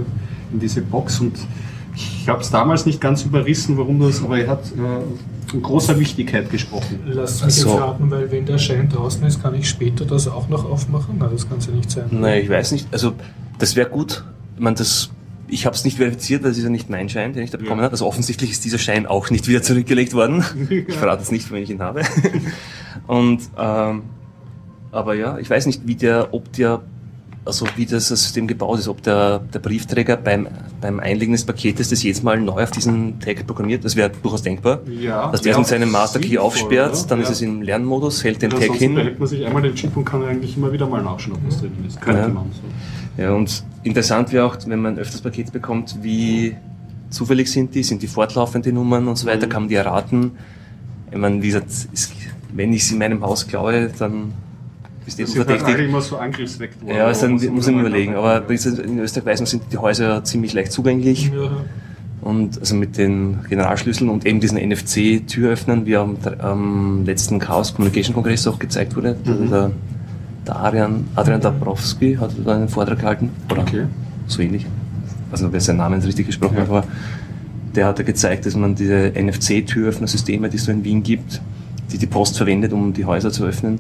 in 0.54 0.60
diese 0.60 0.82
Box 0.82 1.20
und 1.20 1.38
ich 1.96 2.28
habe 2.28 2.42
es 2.42 2.50
damals 2.50 2.86
nicht 2.86 3.00
ganz 3.00 3.24
überrissen, 3.24 3.78
warum 3.78 4.00
das, 4.02 4.22
aber 4.22 4.38
er 4.38 4.48
hat 4.50 4.66
äh, 4.66 5.50
von 5.50 5.62
großer 5.62 5.98
Wichtigkeit 6.00 6.50
gesprochen. 6.50 7.00
Lass 7.06 7.44
mich 7.46 7.56
so. 7.56 7.70
jetzt 7.70 7.80
raten, 7.82 8.12
weil 8.12 8.30
wenn 8.32 8.46
der 8.46 8.58
Schein 8.58 8.90
draußen 8.90 9.26
ist, 9.26 9.42
kann 9.42 9.54
ich 9.56 9.70
später 9.70 10.04
das 10.04 10.28
auch 10.28 10.50
noch 10.50 10.70
aufmachen? 10.70 11.16
Na, 11.20 11.28
das 11.28 11.48
kann 11.48 11.60
es 11.60 11.68
ja 11.68 11.72
nicht 11.74 11.90
sein. 11.92 12.06
nein, 12.12 12.42
ich 12.44 12.50
weiß 12.50 12.74
nicht. 12.74 12.88
Also 12.92 13.14
das 13.60 13.78
wäre 13.78 13.90
gut. 13.90 14.26
Ich 14.58 14.62
meine, 14.62 14.76
das, 14.76 15.10
ich 15.48 15.66
habe 15.66 15.74
es 15.76 15.86
nicht 15.86 15.96
verifiziert, 15.98 16.44
weil 16.44 16.52
es 16.52 16.58
ist 16.58 16.66
ja 16.66 16.70
nicht 16.70 16.90
mein 16.90 17.08
Schein, 17.08 17.32
den 17.32 17.44
ich 17.44 17.52
da 17.52 17.58
bekommen 17.58 17.80
Ja. 17.80 17.86
habe. 17.86 17.94
Also 17.94 18.06
offensichtlich 18.08 18.52
ist 18.52 18.66
dieser 18.66 18.78
Schein 18.80 19.06
auch 19.06 19.30
nicht 19.30 19.48
wieder 19.48 19.62
zurückgelegt 19.62 20.14
worden. 20.14 20.44
Ich 20.70 20.96
verrate 20.96 21.22
jetzt 21.22 21.32
nicht, 21.32 21.50
wenn 21.52 21.64
ich 21.64 21.70
ihn 21.70 21.82
habe. 21.82 22.02
Und 23.07 23.39
ähm, 23.57 24.03
aber 24.92 25.13
ja, 25.15 25.38
ich 25.39 25.50
weiß 25.50 25.65
nicht, 25.65 25.81
wie 25.86 25.95
der, 25.95 26.33
ob 26.33 26.51
der, 26.53 26.81
also 27.44 27.65
wie 27.75 27.86
das 27.86 28.07
System 28.07 28.47
gebaut 28.47 28.80
ist, 28.80 28.88
ob 28.88 29.03
der, 29.03 29.39
der 29.39 29.59
Briefträger 29.59 30.15
beim, 30.18 30.47
beim 30.80 31.00
Einlegen 31.01 31.33
des 31.33 31.44
Paketes 31.44 31.89
das 31.89 32.01
jedes 32.01 32.24
Mal 32.24 32.39
neu 32.39 32.63
auf 32.63 32.71
diesen 32.71 33.19
Tag 33.19 33.45
programmiert. 33.45 33.83
Das 33.83 33.95
wäre 33.97 34.09
durchaus 34.09 34.42
denkbar. 34.42 34.80
Ja, 34.89 35.30
Dass 35.31 35.42
der 35.42 35.51
wäre 35.51 35.59
mit 35.59 35.68
seinem 35.68 35.92
Master-Key 35.92 36.27
sinnvoll, 36.30 36.45
aufsperrt, 36.45 36.94
oder? 36.97 37.07
dann 37.09 37.19
Ja. 37.19 37.24
ist 37.25 37.30
es 37.31 37.42
im 37.42 37.62
Lernmodus, 37.62 38.24
hält 38.24 38.42
den 38.42 38.50
Tag 38.51 38.62
Ansonsten 38.62 38.83
hin. 38.86 38.95
behält 38.95 39.19
man 39.19 39.27
sich 39.27 39.45
einmal 39.45 39.62
den 39.62 39.75
Chip 39.75 39.95
und 39.98 40.06
kann 40.06 40.24
eigentlich 40.24 40.56
immer 40.56 40.71
wieder 40.71 40.88
mal 40.88 41.03
nachschauen, 41.03 41.36
ob 41.36 41.48
was 41.48 41.59
drinnen 41.59 41.83
ist. 41.88 42.00
Könnte 42.01 42.21
Ja. 42.21 42.27
man 42.30 42.45
so. 42.53 43.21
Ja, 43.21 43.31
und 43.33 43.63
interessant 43.83 44.31
wäre 44.31 44.45
auch, 44.45 44.57
wenn 44.65 44.81
man 44.81 44.98
öfters 44.98 45.21
Pakete 45.21 45.51
bekommt, 45.51 45.98
wie 46.01 46.56
zufällig 47.09 47.51
sind 47.51 47.75
die, 47.75 47.83
sind 47.83 48.01
die 48.01 48.07
fortlaufende 48.07 48.71
Nummern 48.74 49.07
und 49.09 49.18
so 49.18 49.27
weiter, 49.27 49.45
Mhm. 49.45 49.50
kann 49.51 49.62
man 49.63 49.69
die 49.69 49.75
erraten. 49.75 50.31
Ich 51.12 51.18
meine, 51.18 51.41
wie 51.41 51.48
gesagt, 51.48 51.68
es, 51.94 52.12
wenn 52.56 52.74
ich 52.74 52.88
sie 52.88 52.94
in 52.94 53.00
meinem 53.00 53.22
Haus 53.24 53.48
klaue, 53.48 53.90
dann 54.00 54.34
ist 55.06 55.19
das 55.19 55.25
Das 55.28 55.31
sind 55.34 55.40
halt 55.42 55.50
alle 55.50 55.60
verdächtig. 55.60 55.90
immer 55.90 56.02
so 56.02 56.18
Angriffsvektoren. 56.18 56.96
Ja, 56.96 57.06
also 57.06 57.28
dann 57.28 57.34
muss 57.54 57.68
ich 57.68 57.74
mir 57.75 57.81
überlegen. 57.81 58.16
Aber 58.16 58.42
gesagt, 58.42 58.80
in 58.80 58.98
Österreich 59.00 59.25
weiß 59.28 59.42
man, 59.42 59.46
sind 59.48 59.63
die 59.72 59.78
Häuser 59.78 60.24
ziemlich 60.24 60.54
leicht 60.54 60.72
zugänglich. 60.72 61.31
Ja. 61.34 61.52
Und 62.22 62.57
also 62.60 62.74
mit 62.74 62.98
den 62.98 63.38
Generalschlüsseln 63.50 64.10
und 64.10 64.25
eben 64.25 64.40
diesen 64.40 64.57
NFC-Türöffnern, 64.57 65.86
wie 65.86 65.96
am, 65.96 66.18
am 66.40 67.06
letzten 67.06 67.38
Chaos 67.38 67.75
Communication 67.75 68.16
Kongress 68.16 68.48
auch 68.48 68.58
gezeigt 68.58 68.96
wurde. 68.96 69.16
Mhm. 69.25 69.50
Der, 69.51 69.72
der 70.48 70.56
Adrian, 70.56 71.06
Adrian 71.16 71.42
Dabrowski 71.42 72.16
hat 72.16 72.31
da 72.44 72.56
einen 72.56 72.68
Vortrag 72.69 73.00
gehalten. 73.00 73.30
Oder 73.51 73.62
Okay. 73.62 73.84
so 74.25 74.42
ähnlich. 74.42 74.66
Also 75.31 75.51
wer 75.54 75.60
seinen 75.62 75.78
Namen 75.78 75.96
jetzt 75.96 76.08
richtig 76.08 76.25
gesprochen 76.28 76.56
Ja. 76.56 76.62
hat, 76.63 76.69
aber 76.69 76.84
der 77.75 77.86
hat 77.88 78.00
ja 78.00 78.06
gezeigt, 78.06 78.46
dass 78.48 78.56
man 78.56 78.74
diese 78.74 79.12
NFC-Türöffner-Systeme, 79.16 80.50
die 80.50 80.58
es 80.58 80.63
so 80.66 80.72
in 80.72 80.84
Wien 80.84 81.04
gibt, 81.04 81.42
die 81.92 81.98
die 81.98 82.08
Post 82.08 82.38
verwendet, 82.38 82.72
um 82.74 82.94
die 82.94 83.06
Häuser 83.06 83.32
zu 83.32 83.46
öffnen, 83.46 83.80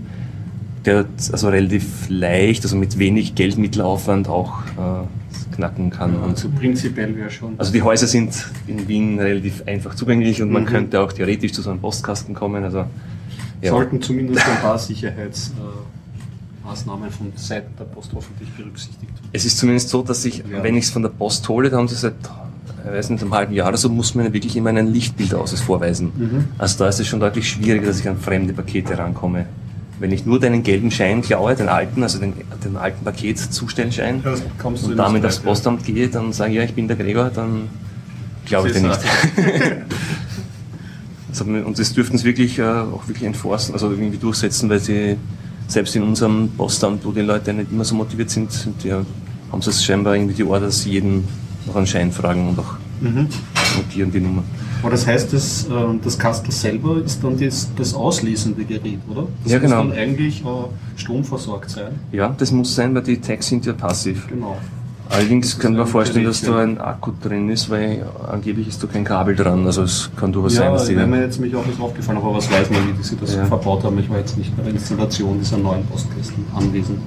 der 0.85 0.99
hat 0.99 1.07
also 1.31 1.49
relativ 1.49 2.07
leicht, 2.09 2.63
also 2.63 2.75
mit 2.75 2.97
wenig 2.99 3.33
Geldmittelaufwand 3.35 4.27
auch 4.29 4.53
äh, 4.77 5.55
knacken 5.55 5.89
kann. 5.89 6.13
Ja, 6.13 6.21
also 6.27 6.49
prinzipiell 6.49 7.15
wäre 7.15 7.29
schon. 7.31 7.55
also 7.57 7.71
die 7.71 7.81
Häuser 7.81 8.05
sind 8.07 8.45
in 8.67 8.87
Wien 8.87 9.17
relativ 9.19 9.63
einfach 9.65 9.95
zugänglich 9.95 10.41
und 10.43 10.51
man 10.51 10.63
Mhm. 10.63 10.67
könnte 10.67 11.01
auch 11.01 11.11
theoretisch 11.11 11.53
zu 11.53 11.61
so 11.63 11.71
einem 11.71 11.79
Postkasten 11.79 12.35
kommen. 12.35 12.63
Also 12.63 12.85
ja. 13.61 13.71
sollten 13.71 13.99
zumindest 14.01 14.45
ein 14.47 14.57
paar 14.61 14.77
Sicherheitsmaßnahmen 14.77 17.09
von 17.11 17.31
Seiten 17.35 17.73
der 17.79 17.85
Post 17.85 18.11
hoffentlich 18.13 18.49
berücksichtigt 18.51 19.11
werden. 19.13 19.29
Es 19.33 19.45
ist 19.45 19.57
zumindest 19.57 19.89
so, 19.89 20.01
dass 20.03 20.23
ich, 20.25 20.39
Ja. 20.39 20.61
wenn 20.61 20.75
ich 20.75 20.85
es 20.85 20.91
von 20.91 21.01
der 21.01 21.09
Post 21.09 21.47
hole, 21.49 21.69
da 21.69 21.77
haben 21.77 21.87
sie 21.87 21.95
seit, 21.95 22.13
weiß 22.93 23.09
nicht, 23.09 23.21
einem 23.23 23.33
halben 23.33 23.53
Jahr 23.53 23.67
oder 23.69 23.77
so, 23.77 23.89
muss 23.89 24.15
man 24.15 24.31
wirklich 24.33 24.55
immer 24.55 24.69
einen 24.69 24.91
Lichtbildausweis 24.93 25.61
vorweisen. 25.61 26.11
Mhm. 26.15 26.45
Also 26.57 26.79
da 26.79 26.89
ist 26.89 26.99
es 26.99 27.07
schon 27.07 27.19
deutlich 27.19 27.49
schwieriger, 27.49 27.87
dass 27.87 27.99
ich 27.99 28.07
an 28.07 28.17
fremde 28.17 28.53
Pakete 28.53 28.97
rankomme. 28.97 29.45
Wenn 29.99 30.11
ich 30.11 30.25
nur 30.25 30.39
deinen 30.39 30.61
gelben 30.63 30.91
Schein 30.91 31.21
klaue, 31.21 31.55
den 31.55 31.69
alten, 31.69 32.03
also 32.03 32.19
den, 32.19 32.33
den 32.63 32.75
alten 32.75 33.03
Paketzustellschein, 33.05 34.21
Ja, 34.23 34.31
und 34.63 34.97
damit 34.97 35.23
das 35.23 35.37
aufs. 35.37 35.45
Postamt 35.45 35.85
gehe, 35.85 36.09
dann 36.09 36.33
sage 36.33 36.51
ich, 36.51 36.57
ja, 36.57 36.63
ich 36.63 36.73
bin 36.73 36.87
der 36.87 36.97
Gregor, 36.97 37.31
dann 37.33 37.69
glaube 38.45 38.67
ich 38.69 38.73
dir 38.75 38.87
nicht. 38.87 38.99
Mir- 41.45 41.63
Und 41.65 41.77
das 41.79 41.93
dürften 41.93 42.17
sie 42.17 42.23
wirklich 42.25 42.59
äh, 42.59 42.63
auch 42.63 43.07
wirklich 43.07 43.25
enforcen, 43.27 43.73
also 43.73 43.91
irgendwie 43.91 44.17
durchsetzen, 44.17 44.69
weil 44.69 44.79
sie 44.79 45.17
selbst 45.67 45.95
in 45.95 46.03
unserem 46.03 46.49
Postamt, 46.55 47.03
wo 47.05 47.11
die 47.11 47.21
Leute 47.21 47.53
nicht 47.53 47.71
immer 47.71 47.83
so 47.83 47.95
motiviert 47.95 48.29
sind, 48.29 48.49
die, 48.83 48.91
haben 48.93 49.61
sie 49.61 49.69
es 49.69 49.83
scheinbar 49.83 50.15
irgendwie 50.15 50.33
die 50.35 50.43
Order, 50.43 50.67
dass 50.67 50.83
sie 50.83 50.91
jeden 50.91 51.25
nach 51.67 51.75
einen 51.75 51.87
Schein 51.87 52.11
fragen 52.11 52.49
und 52.49 52.59
auch 52.59 52.75
Mhm. 53.01 53.27
notieren 53.75 54.11
die 54.11 54.21
Nummer. 54.21 54.43
Aber 54.81 54.91
das 54.91 55.05
heißt, 55.05 55.33
das, 55.33 55.67
ähm, 55.69 55.99
das 56.03 56.17
Kastel 56.17 56.51
selber 56.51 56.97
ist 57.03 57.21
dann 57.23 57.37
das, 57.37 57.69
das 57.75 57.93
auslesende 57.93 58.63
Gerät, 58.63 58.99
oder? 59.09 59.27
Das 59.43 59.51
Ja, 59.51 59.59
genau. 59.59 59.83
muss 59.83 59.93
dann 59.93 59.99
eigentlich 60.01 60.43
stromversorgt 60.95 61.69
sein. 61.69 61.91
Ja, 62.11 62.33
das 62.37 62.51
muss 62.51 62.73
sein, 62.73 62.95
weil 62.95 63.01
die 63.03 63.19
Tags 63.19 63.47
sind 63.47 63.65
ja 63.65 63.73
passiv. 63.73 64.27
Genau. 64.27 64.57
Allerdings 65.09 65.59
wir 65.75 65.83
ein 65.83 65.87
vorstellen, 65.87 66.25
dass 66.25 66.41
da 66.41 66.59
ein 66.59 66.79
Akku 66.79 67.11
drin 67.21 67.49
ist, 67.49 67.69
weil 67.69 68.05
angeblich 68.31 68.67
ist 68.69 68.81
da 68.81 68.87
kein 68.87 69.03
Kabel 69.03 69.35
dran. 69.35 69.65
Also 69.65 69.83
es 69.83 70.09
kann 70.15 70.31
durchaus 70.33 70.55
sein, 70.55 70.65
Ja, 70.65 70.71
dass 70.71 70.87
die 70.87 70.95
wäre 70.95 71.05
mir 71.07 71.21
jetzt 71.21 71.39
mich 71.39 71.55
auch 71.55 71.65
nicht 71.65 71.79
aufgefallen, 71.79 72.17
aber 72.17 72.33
was 72.33 72.49
weiß 72.51 72.71
man, 72.71 72.81
wie 72.97 73.03
sie 73.03 73.15
das 73.17 73.35
Ja. 73.35 73.45
verbaut 73.45 73.83
haben. 73.83 73.99
Ich 73.99 74.09
war 74.09 74.17
jetzt 74.17 74.35
nicht 74.37 74.55
bei 74.57 74.63
der 74.63 74.71
Installation 74.73 75.37
dieser 75.39 75.57
neuen 75.57 75.85
Postkästen 75.85 76.43
anwesend. 76.55 76.99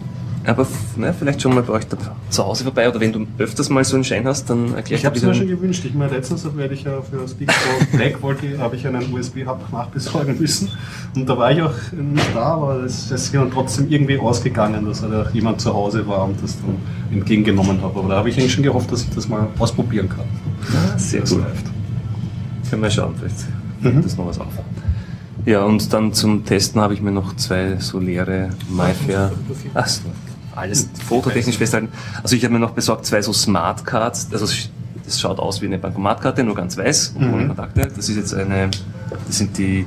Aber 0.44 0.66
na, 0.96 1.12
vielleicht 1.12 1.42
schon 1.42 1.54
mal 1.54 1.62
bei 1.62 1.74
euch 1.74 1.86
da, 1.88 1.96
zu 2.30 2.44
Hause 2.44 2.64
vorbei 2.64 2.88
oder 2.88 2.98
wenn 3.00 3.12
du 3.12 3.26
öfters 3.38 3.68
mal 3.68 3.84
so 3.84 3.96
einen 3.96 4.04
Schein 4.04 4.26
hast, 4.26 4.48
dann 4.48 4.74
erklär 4.74 4.98
Ich 4.98 5.04
habe 5.04 5.16
es 5.16 5.22
mir 5.22 5.34
schon 5.34 5.46
gewünscht. 5.48 5.84
Ich 5.84 5.94
meine, 5.94 6.12
letztens 6.12 6.46
werde 6.56 6.72
ich 6.74 6.84
ja 6.84 7.02
für 7.02 7.26
Speak 7.28 7.52
for 7.52 7.86
Black 7.98 8.22
wollte, 8.22 8.58
habe 8.58 8.76
ich 8.76 8.86
einen 8.86 9.12
USB-Hub 9.12 9.70
nachbesorgen 9.72 10.38
müssen. 10.38 10.70
Und 11.14 11.28
da 11.28 11.36
war 11.36 11.52
ich 11.52 11.60
auch 11.60 11.74
nicht 11.92 12.34
da, 12.34 12.40
aber 12.54 12.82
es 12.84 13.10
ist 13.10 13.34
dann 13.34 13.50
trotzdem 13.50 13.90
irgendwie 13.90 14.18
ausgegangen, 14.18 14.86
dass 14.86 15.02
halt 15.02 15.14
auch 15.14 15.30
jemand 15.34 15.60
zu 15.60 15.74
Hause 15.74 16.06
war 16.06 16.24
und 16.24 16.42
das 16.42 16.56
dann 16.60 16.76
entgegengenommen 17.18 17.82
habe. 17.82 17.98
Aber 17.98 18.08
da 18.08 18.16
habe 18.16 18.30
ich 18.30 18.38
eigentlich 18.38 18.52
schon 18.54 18.64
gehofft, 18.64 18.90
dass 18.90 19.02
ich 19.02 19.10
das 19.10 19.28
mal 19.28 19.48
ausprobieren 19.58 20.08
kann. 20.08 20.24
Sehr 20.98 21.20
Das 21.22 21.30
gut. 21.30 21.40
läuft. 21.40 21.66
Können 22.70 22.82
wir 22.82 22.90
schauen, 22.90 23.14
vielleicht 23.18 23.36
Mhm. 23.80 24.02
das 24.02 24.16
noch 24.16 24.26
was 24.26 24.40
auf. 24.40 24.46
Ja, 25.46 25.62
und 25.64 25.92
dann 25.92 26.12
zum 26.12 26.44
Testen 26.44 26.80
habe 26.80 26.94
ich 26.94 27.00
mir 27.00 27.12
noch 27.12 27.36
zwei 27.36 27.76
so 27.78 27.98
leere 28.00 28.50
MyFair. 28.68 29.30
Ach, 29.72 29.86
so, 29.86 30.02
alles 30.58 30.88
fototechnisch 31.06 31.56
festhalten. 31.58 31.88
Also 32.22 32.36
ich 32.36 32.44
habe 32.44 32.52
mir 32.54 32.60
noch 32.60 32.72
besorgt 32.72 33.06
zwei 33.06 33.22
so 33.22 33.32
Smart 33.32 33.84
Cards. 33.84 34.28
Also 34.32 34.46
das 35.04 35.20
schaut 35.20 35.38
aus 35.38 35.62
wie 35.62 35.66
eine 35.66 35.78
Bankomatkarte, 35.78 36.42
nur 36.44 36.54
ganz 36.54 36.76
weiß 36.76 37.14
und 37.16 37.32
ohne 37.32 37.44
Mhm. 37.44 37.48
Kontakte. 37.48 37.88
Das 37.96 38.08
ist 38.08 38.16
jetzt 38.16 38.34
eine, 38.34 38.68
das 39.26 39.38
sind 39.38 39.56
die 39.56 39.86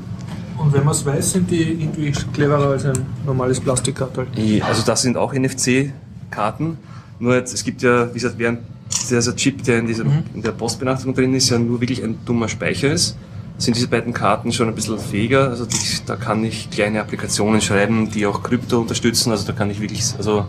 Und 0.58 0.74
wenn 0.74 0.84
man 0.84 0.94
es 0.94 1.06
weiß, 1.06 1.32
sind 1.34 1.50
die 1.50 1.62
irgendwie 1.84 2.12
cleverer 2.34 2.70
als 2.72 2.86
ein 2.86 2.94
normales 3.26 3.60
Plastikkartel. 3.60 4.28
Also 4.64 4.84
das 4.86 5.02
sind 5.02 5.18
auch 5.18 5.34
NFC-Karten. 5.34 6.78
Nur 7.20 7.36
jetzt, 7.36 7.54
es 7.54 7.64
gibt 7.64 7.82
ja, 7.82 8.10
wie 8.10 8.14
gesagt, 8.20 8.36
während 8.38 8.60
dieser 9.10 9.36
Chip, 9.36 9.64
der 9.64 9.80
in, 9.80 9.88
dieser, 9.88 10.04
Mhm. 10.06 10.24
in 10.34 10.42
der 10.42 10.52
Postbenachrichtigung 10.52 11.16
drin 11.16 11.34
ist, 11.34 11.50
ja 11.50 11.58
nur 11.60 11.80
wirklich 11.82 12.04
ein 12.04 12.18
dummer 12.26 12.48
Speicher 12.48 12.92
ist, 12.92 13.16
sind 13.62 13.76
diese 13.76 13.88
beiden 13.88 14.14
Karten 14.14 14.52
schon 14.52 14.68
ein 14.68 14.76
bisschen 14.76 14.98
fähiger. 14.98 15.50
Also 15.50 15.66
die, 15.66 15.78
da 16.06 16.16
kann 16.16 16.44
ich 16.44 16.70
kleine 16.70 17.00
Applikationen 17.02 17.62
schreiben, 17.62 18.10
die 18.12 18.26
auch 18.26 18.42
Krypto 18.44 18.80
unterstützen. 18.82 19.32
Also 19.32 19.46
da 19.46 19.54
kann 19.54 19.70
ich 19.70 19.80
wirklich, 19.80 20.04
also 20.18 20.46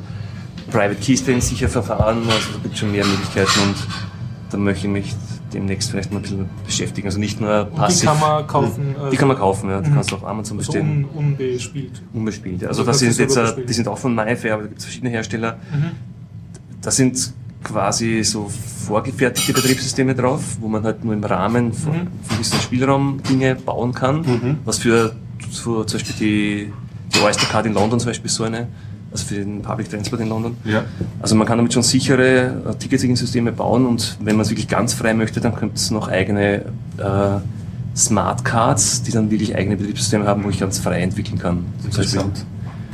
Private 0.71 0.95
Keys 0.97 1.25
drin 1.25 1.40
sicher 1.40 1.69
verfahren. 1.69 2.23
Also 2.26 2.52
da 2.54 2.59
gibt 2.62 2.75
es 2.75 2.81
schon 2.81 2.92
mehr 2.92 3.04
Möglichkeiten 3.04 3.61
und 3.66 3.76
da 4.50 4.57
möchte 4.59 4.87
ich 4.87 4.92
mich 4.92 5.14
demnächst 5.52 5.90
vielleicht 5.90 6.11
mal 6.11 6.19
ein 6.21 6.23
bisschen 6.23 6.49
beschäftigen. 6.64 7.07
Also 7.09 7.19
nicht 7.19 7.38
nur 7.40 7.64
Und 7.66 7.73
die 7.75 7.76
passiv. 7.78 8.09
kann 8.09 8.21
man 8.21 8.47
kaufen. 8.47 8.95
Die 9.12 9.16
kann 9.19 9.28
man 9.28 9.37
kaufen, 9.37 9.69
ja. 9.69 9.81
Die 9.83 9.90
Mhm. 9.90 9.95
kannst 9.95 10.11
du 10.11 10.16
auf 10.16 10.25
Amazon 10.25 10.57
also 10.59 10.73
bestellen. 10.73 11.04
un, 11.14 11.26
unbespielt. 11.26 12.02
Unbespielt. 12.14 12.62
ja. 12.62 12.69
Also 12.69 12.83
Du 12.83 12.87
das 12.87 12.99
sind 13.00 13.16
jetzt, 13.19 13.37
äh, 13.37 13.64
die 13.66 13.73
sind 13.75 13.88
auch 13.88 13.99
von 13.99 14.14
MyFair, 14.14 14.54
aber 14.54 14.62
da 14.62 14.69
gibt 14.69 14.78
es 14.78 14.87
verschiedene 14.87 15.11
Hersteller. 15.11 15.59
Mhm. 15.71 15.90
Da 16.81 16.90
sind 16.90 17.33
quasi 17.62 18.23
so 18.25 18.50
vorgefertigte 18.87 19.52
Betriebssysteme 19.52 20.14
drauf, 20.14 20.40
wo 20.61 20.69
man 20.69 20.83
halt 20.83 21.04
nur 21.04 21.14
im 21.14 21.25
Rahmen 21.25 21.73
von, 21.73 21.92
Mhm. 21.92 22.07
von 22.23 22.38
diesem 22.38 22.61
Spielraum 22.61 23.23
Dinge 23.23 23.54
bauen 23.54 23.92
kann. 23.92 24.21
Mhm. 24.23 24.59
Was 24.64 24.78
für, 24.78 25.14
für 25.50 25.87
zum 25.87 25.99
Beispiel 26.00 26.14
die, 26.19 26.73
die 27.14 27.21
Oyster 27.21 27.47
Card 27.47 27.66
in 27.66 27.75
London 27.75 28.00
zum 28.00 28.09
Beispiel 28.11 28.31
so 28.31 28.45
eine, 28.45 28.66
also 29.12 29.26
für 29.26 29.35
den 29.37 29.62
Public 29.62 29.90
Transport 29.90 30.21
in 30.23 30.28
London. 30.28 30.57
Ja. 30.64 30.85
Also 31.21 31.35
man 31.37 31.47
kann 31.47 31.59
damit 31.59 31.73
schon 31.73 31.83
sichere 31.83 32.62
äh, 32.71 32.75
Ticketing-Systeme 32.78 33.52
bauen 33.52 33.87
und 33.87 34.16
wenn 34.21 34.37
man 34.37 34.42
es 34.45 34.50
wirklich 34.50 34.69
ganz 34.69 34.95
frei 34.95 35.14
möchte, 35.14 35.40
dann 35.40 35.54
könnte 35.54 35.76
es 35.76 35.90
noch 35.90 36.09
eigene 36.09 36.62
äh, 36.99 37.38
Smart 37.95 38.45
Cards, 38.45 39.02
die 39.02 39.12
dann 39.12 39.31
wirklich 39.31 39.54
eigene 39.54 39.76
Betriebssysteme 39.76 40.26
haben, 40.26 40.45
wo 40.45 40.49
ich 40.49 40.59
ganz 40.59 40.78
frei 40.78 41.00
entwickeln 41.02 41.38
kann. 41.38 41.64
Zum 41.83 41.90
Beispiel. 41.90 42.23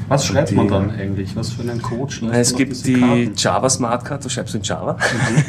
Was 0.08 0.26
schreibt 0.26 0.52
man 0.52 0.68
dann 0.68 0.90
eigentlich? 0.90 1.36
Was 1.36 1.50
für 1.52 1.62
einen 1.62 1.82
Code 1.82 2.10
schreibt 2.12 2.34
Es 2.34 2.48
man 2.52 2.54
auf 2.54 2.58
gibt 2.58 2.86
die 2.86 2.92
Karten? 2.94 3.32
Java 3.36 3.68
Smart 3.70 4.04
Card, 4.04 4.24
du 4.24 4.28
schreibst 4.28 4.54
du 4.54 4.58
in 4.58 4.64
Java. 4.64 4.96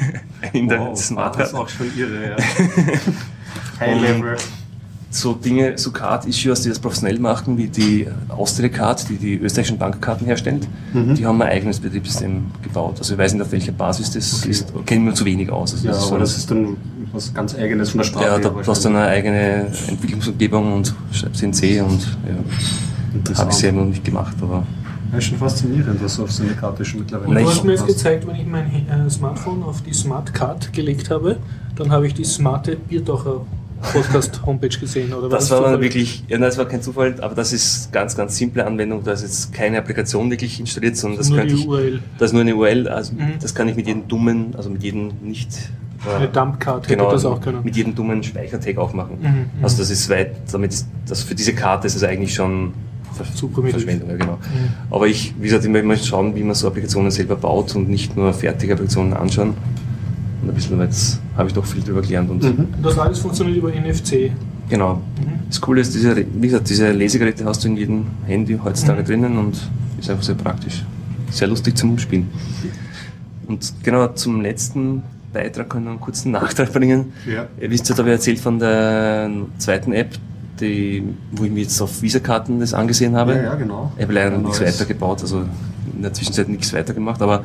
in 0.53 0.67
der 0.67 0.79
Wow, 0.81 0.97
Smart 1.01 1.39
das 1.39 1.47
ist 1.47 1.53
Card. 1.53 1.63
auch 1.65 1.69
schon 1.69 1.87
irre, 1.97 2.31
ja. 2.31 2.35
High 3.79 4.01
Level. 4.01 4.35
So 5.11 5.33
Dinge, 5.33 5.75
so 5.75 5.89
Card-Issuers, 5.91 6.61
die 6.61 6.69
das 6.69 6.77
professionell 6.77 7.17
machen, 7.17 7.57
wie 7.57 7.67
die 7.67 8.05
Austria 8.27 8.69
Card, 8.69 9.09
die 9.09 9.15
die 9.15 9.37
österreichischen 9.37 9.79
Bankkarten 9.79 10.27
herstellt, 10.27 10.67
Mhm. 10.93 11.15
die 11.15 11.25
haben 11.25 11.41
ein 11.41 11.47
eigenes 11.49 11.79
Betriebssystem 11.79 12.45
gebaut. 12.61 12.95
Also 12.99 13.13
ich 13.13 13.19
weiß 13.19 13.33
nicht, 13.33 13.41
auf 13.41 13.51
welcher 13.51 13.71
Basis 13.71 14.11
das 14.11 14.41
Okay. 14.41 14.51
ist, 14.51 14.71
kenne 14.85 15.01
mir 15.05 15.13
zu 15.15 15.25
wenig 15.25 15.49
aus. 15.49 15.71
Also 15.73 15.87
Ja, 15.87 15.93
das 15.93 16.01
ist 16.03 16.07
so 16.09 16.13
aber 16.13 16.19
das 16.19 16.37
ist 16.37 16.51
dann 16.51 16.77
was 17.11 17.33
ganz 17.33 17.55
Eigenes 17.55 17.89
von 17.89 17.97
der 17.99 18.05
Sprache. 18.05 18.25
ja, 18.25 18.37
da, 18.37 18.49
du 18.49 18.63
hast 18.67 18.85
dann 18.85 18.95
eine 18.97 19.07
eigene 19.07 19.71
Entwicklungsumgebung 19.87 20.73
und 20.73 20.93
schreibst 21.11 21.41
in 21.41 21.53
C 21.53 21.81
und 21.81 22.01
ja, 22.27 22.35
Interessant. 23.13 23.39
habe 23.45 23.51
ich 23.51 23.57
selber 23.57 23.79
noch 23.81 23.87
nicht 23.87 24.03
gemacht, 24.03 24.35
aber 24.41 24.63
Ja, 25.11 25.17
ist 25.17 25.25
schon 25.25 25.37
faszinierend, 25.37 26.03
was 26.03 26.19
auf 26.19 26.31
so 26.31 26.43
eine 26.43 26.53
Karte 26.53 26.85
schon 26.85 26.99
mittlerweile 27.01 27.29
Und 27.29 27.35
du 27.35 27.41
Nein, 27.41 27.49
hast 27.51 27.63
mir 27.63 27.71
jetzt 27.73 27.87
gezeigt, 27.87 28.27
wenn 28.27 28.35
ich 28.35 28.45
mein 28.45 28.65
äh, 28.87 29.09
Smartphone 29.09 29.63
auf 29.63 29.81
die 29.81 29.93
Smart 29.93 30.33
Card 30.33 30.71
gelegt 30.73 31.09
habe, 31.09 31.37
dann 31.75 31.91
habe 31.91 32.05
ich 32.07 32.13
die 32.13 32.23
smarte 32.25 32.75
Bierdacher 32.75 33.41
Podcast 33.93 34.41
Homepage 34.45 34.67
gesehen. 34.77 35.13
Oder 35.13 35.29
Das 35.29 35.47
das 35.47 35.59
war 35.61 35.71
dann 35.71 35.81
wirklich, 35.81 36.23
ja, 36.27 36.37
nein, 36.37 36.49
das 36.49 36.57
war 36.57 36.65
kein 36.65 36.81
Zufall, 36.81 37.15
aber 37.21 37.33
das 37.33 37.53
ist 37.53 37.91
ganz, 37.93 38.15
ganz 38.15 38.35
simple 38.35 38.65
Anwendung. 38.65 39.03
Da 39.03 39.13
ist 39.13 39.21
jetzt 39.21 39.53
keine 39.53 39.77
Applikation 39.77 40.29
wirklich 40.29 40.59
installiert, 40.59 40.97
sondern 40.97 41.17
das 41.19 41.29
nur 41.29 41.39
könnte 41.39 41.55
die 41.55 41.61
ich, 41.61 41.67
URL. 41.67 41.99
das 42.17 42.27
ist 42.29 42.33
nur 42.33 42.41
eine 42.41 42.55
URL, 42.55 42.87
also 42.89 43.13
Mhm. 43.13 43.33
das 43.41 43.55
kann 43.55 43.69
ich 43.69 43.75
mit 43.77 43.87
jedem 43.87 44.07
dummen, 44.07 44.53
also 44.57 44.69
mit 44.69 44.83
jedem 44.83 45.11
nicht, 45.23 45.49
äh, 46.05 46.15
Eine 46.17 46.27
Dumpcard 46.27 46.83
hätte 46.87 46.97
genau, 46.97 47.09
das 47.11 47.23
auch 47.25 47.39
können. 47.39 47.63
mit 47.63 47.75
jedem 47.77 47.95
dummen 47.95 48.21
Speichertag 48.21 48.77
auch 48.77 48.93
machen. 48.93 49.17
Mhm, 49.21 49.27
mhm. 49.27 49.45
Also 49.63 49.77
das 49.77 49.89
ist 49.89 50.09
weit, 50.09 50.35
damit, 50.51 50.73
ist- 50.73 50.87
das 51.07 51.23
für 51.23 51.33
diese 51.35 51.53
Karte 51.53 51.87
ist 51.87 51.95
es 51.95 52.03
eigentlich 52.03 52.33
schon. 52.35 52.73
Verschwendung, 53.25 54.09
ja, 54.09 54.15
genau. 54.17 54.33
Mhm. 54.33 54.69
Aber 54.91 55.07
ich, 55.07 55.33
wie 55.39 55.43
gesagt, 55.43 55.65
immer, 55.65 55.79
immer 55.79 55.95
schauen, 55.97 56.35
wie 56.35 56.43
man 56.43 56.55
so 56.55 56.67
Applikationen 56.67 57.11
selber 57.11 57.35
baut 57.35 57.75
und 57.75 57.89
nicht 57.89 58.15
nur 58.15 58.33
fertige 58.33 58.73
Applikationen 58.73 59.13
anschauen. 59.13 59.53
Und 60.41 60.49
ein 60.49 60.55
bisschen 60.55 60.79
jetzt 60.79 61.19
habe 61.35 61.47
ich 61.49 61.53
doch 61.53 61.65
viel 61.65 61.81
drüber 61.83 62.01
gelernt 62.01 62.29
und 62.29 62.43
Mhm. 62.43 62.67
Das 62.81 62.97
alles 62.97 63.19
funktioniert 63.19 63.57
über 63.57 63.69
NFC. 63.73 64.31
genau. 64.69 64.95
Mhm. 64.95 65.01
Das 65.49 65.59
Coole 65.61 65.81
ist, 65.81 65.93
diese, 65.95 66.15
wie 66.15 66.47
gesagt, 66.47 66.69
diese 66.69 66.91
Lesegeräte 66.91 67.43
hast 67.45 67.63
du 67.63 67.67
in 67.69 67.77
jedem 67.77 68.05
Handy 68.25 68.57
heutzutage 68.63 69.01
Mhm. 69.01 69.05
drinnen 69.05 69.37
und 69.37 69.57
ist 69.99 70.09
einfach 70.09 70.23
sehr 70.23 70.35
praktisch. 70.35 70.85
Sehr 71.31 71.47
lustig 71.47 71.75
zum 71.77 71.97
Spielen. 71.99 72.27
Und 73.47 73.73
genau 73.83 74.07
zum 74.09 74.41
letzten 74.41 75.03
Beitrag 75.33 75.69
können 75.69 75.85
wir 75.85 75.91
einen 75.91 75.99
kurzen 75.99 76.31
Nachtrag 76.37 76.71
bringen. 76.71 77.13
Ja. 77.27 77.47
Ihr 77.59 77.69
wisst 77.69 77.89
ja, 77.89 77.95
da 77.95 77.99
habe 78.01 78.09
ich 78.11 78.15
erzählt 78.15 78.39
von 78.39 78.59
der 78.59 79.29
zweiten 79.57 79.91
App, 79.93 80.09
die, 80.59 81.03
wo 81.31 81.43
ich 81.43 81.51
mir 81.51 81.61
jetzt 81.61 81.81
auf 81.81 82.01
Visa-Karten 82.01 82.59
das 82.59 82.73
angesehen 82.73 83.15
habe. 83.15 83.35
Ja, 83.35 83.43
ja, 83.43 83.55
genau. 83.55 83.91
Ich 83.95 84.03
habe 84.03 84.13
leider 84.13 84.35
Ein 84.35 84.43
nichts 84.43 84.61
weitergebaut, 84.61 85.21
also 85.21 85.43
in 85.93 86.01
der 86.01 86.13
Zwischenzeit 86.13 86.49
nichts 86.49 86.73
weitergemacht, 86.73 87.21
aber 87.21 87.43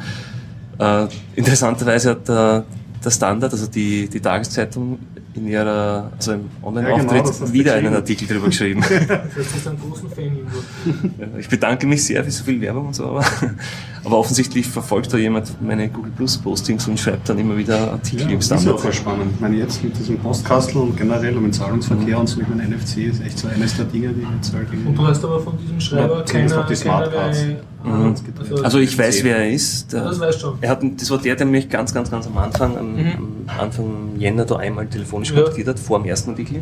äh, 0.78 1.06
interessanterweise 1.35 2.11
hat 2.11 2.28
der, 2.28 2.64
der 3.04 3.11
Standard, 3.11 3.52
also 3.52 3.66
die, 3.66 4.09
die 4.09 4.21
Tageszeitung 4.21 4.99
in 5.37 5.49
ihrer, 5.49 6.11
also 6.17 6.33
im 6.33 6.45
Online-Auftritt 6.62 7.26
Ja, 7.26 7.33
genau, 7.33 7.53
wieder 7.53 7.75
einen. 7.75 7.95
Artikel 7.95 8.26
darüber 8.29 8.47
geschrieben. 8.47 8.83
Das 9.35 9.67
ein 9.67 10.11
Fan 10.14 10.25
irgendwo. 10.25 11.38
Ich 11.38 11.49
bedanke 11.49 11.87
mich 11.87 12.05
sehr 12.05 12.23
für 12.25 12.31
so 12.31 12.45
viel 12.45 12.61
Werbung 12.61 12.88
und 12.88 12.95
so, 12.95 13.05
aber, 13.07 13.25
aber 14.05 14.17
offensichtlich 14.19 14.67
verfolgt 14.67 15.12
da 15.12 15.17
jemand 15.17 15.61
meine 15.62 15.88
Google 15.88 16.12
Plus 16.17 16.38
Postings 16.38 16.87
und 16.88 16.99
schreibt 17.00 17.29
dann 17.29 17.38
immer 17.38 17.57
wieder 17.57 17.93
Artikel 17.93 18.26
Ja, 18.26 18.29
im 18.31 18.37
das 18.37 18.45
ist 18.47 18.50
ja 18.50 18.59
Standard. 18.59 18.81
voll 18.81 18.93
spannend. 18.93 19.33
Ich 19.35 19.41
meine, 19.41 19.57
jetzt 19.57 19.83
mit 19.83 19.99
diesem 19.99 20.19
Postkastel 20.19 20.81
und 20.81 20.97
generell 20.97 21.37
und 21.37 21.45
mit 21.45 21.55
Zahlungsverkehr 21.55 22.19
und 22.19 22.26
so, 22.29 22.41
ich 22.41 22.49
meine, 22.49 22.62
NFC 22.69 22.99
ist 22.99 23.23
echt 23.25 23.38
so 23.38 23.49
eines 23.49 23.76
der 23.76 23.87
Dinge, 23.87 24.09
die 24.11 24.26
jetzt 24.37 24.53
halt 24.55 24.69
irgendwie. 24.71 24.88
Und 24.88 24.99
du 24.99 25.07
hast 25.07 25.25
aber 25.25 25.41
von 25.41 25.59
diesem 25.59 25.81
Schreiber 25.81 26.19
Ja, 26.19 26.23
keine, 26.25 26.59
auf 26.61 26.67
die 26.67 26.76
Smart 26.76 27.12
Cards. 27.12 27.38
keinerlei 27.38 27.61
Mhm. 27.85 27.93
Ahnung. 27.93 28.14
Also 28.62 28.79
ich 28.79 28.97
weiß, 28.99 29.23
wer 29.25 29.37
er 29.38 29.50
ist. 29.50 29.93
Der, 29.93 30.05
Das 30.05 30.19
weißt 30.21 30.38
du 30.38 30.41
schon. 30.41 30.55
Er 30.61 30.71
hat, 30.71 30.81
das 30.99 31.11
war 31.11 31.19
der, 31.19 31.37
der 31.37 31.47
mich 31.47 31.69
ganz, 31.69 31.93
ganz, 31.95 32.11
ganz 32.11 32.26
am 32.26 32.37
Anfang, 32.38 32.76
am, 32.79 32.95
Mhm. 32.97 33.12
am 33.47 33.61
Anfang 33.61 33.87
Jänner 34.19 34.45
da 34.45 34.57
einmal 34.57 34.87
telefonisch 34.87 35.31
Ja. 35.31 35.37
kontaktiert 35.37 35.69
hat, 35.69 35.79
vor 35.79 35.99
dem 36.00 36.07
ersten 36.09 36.31
Artikel. 36.31 36.61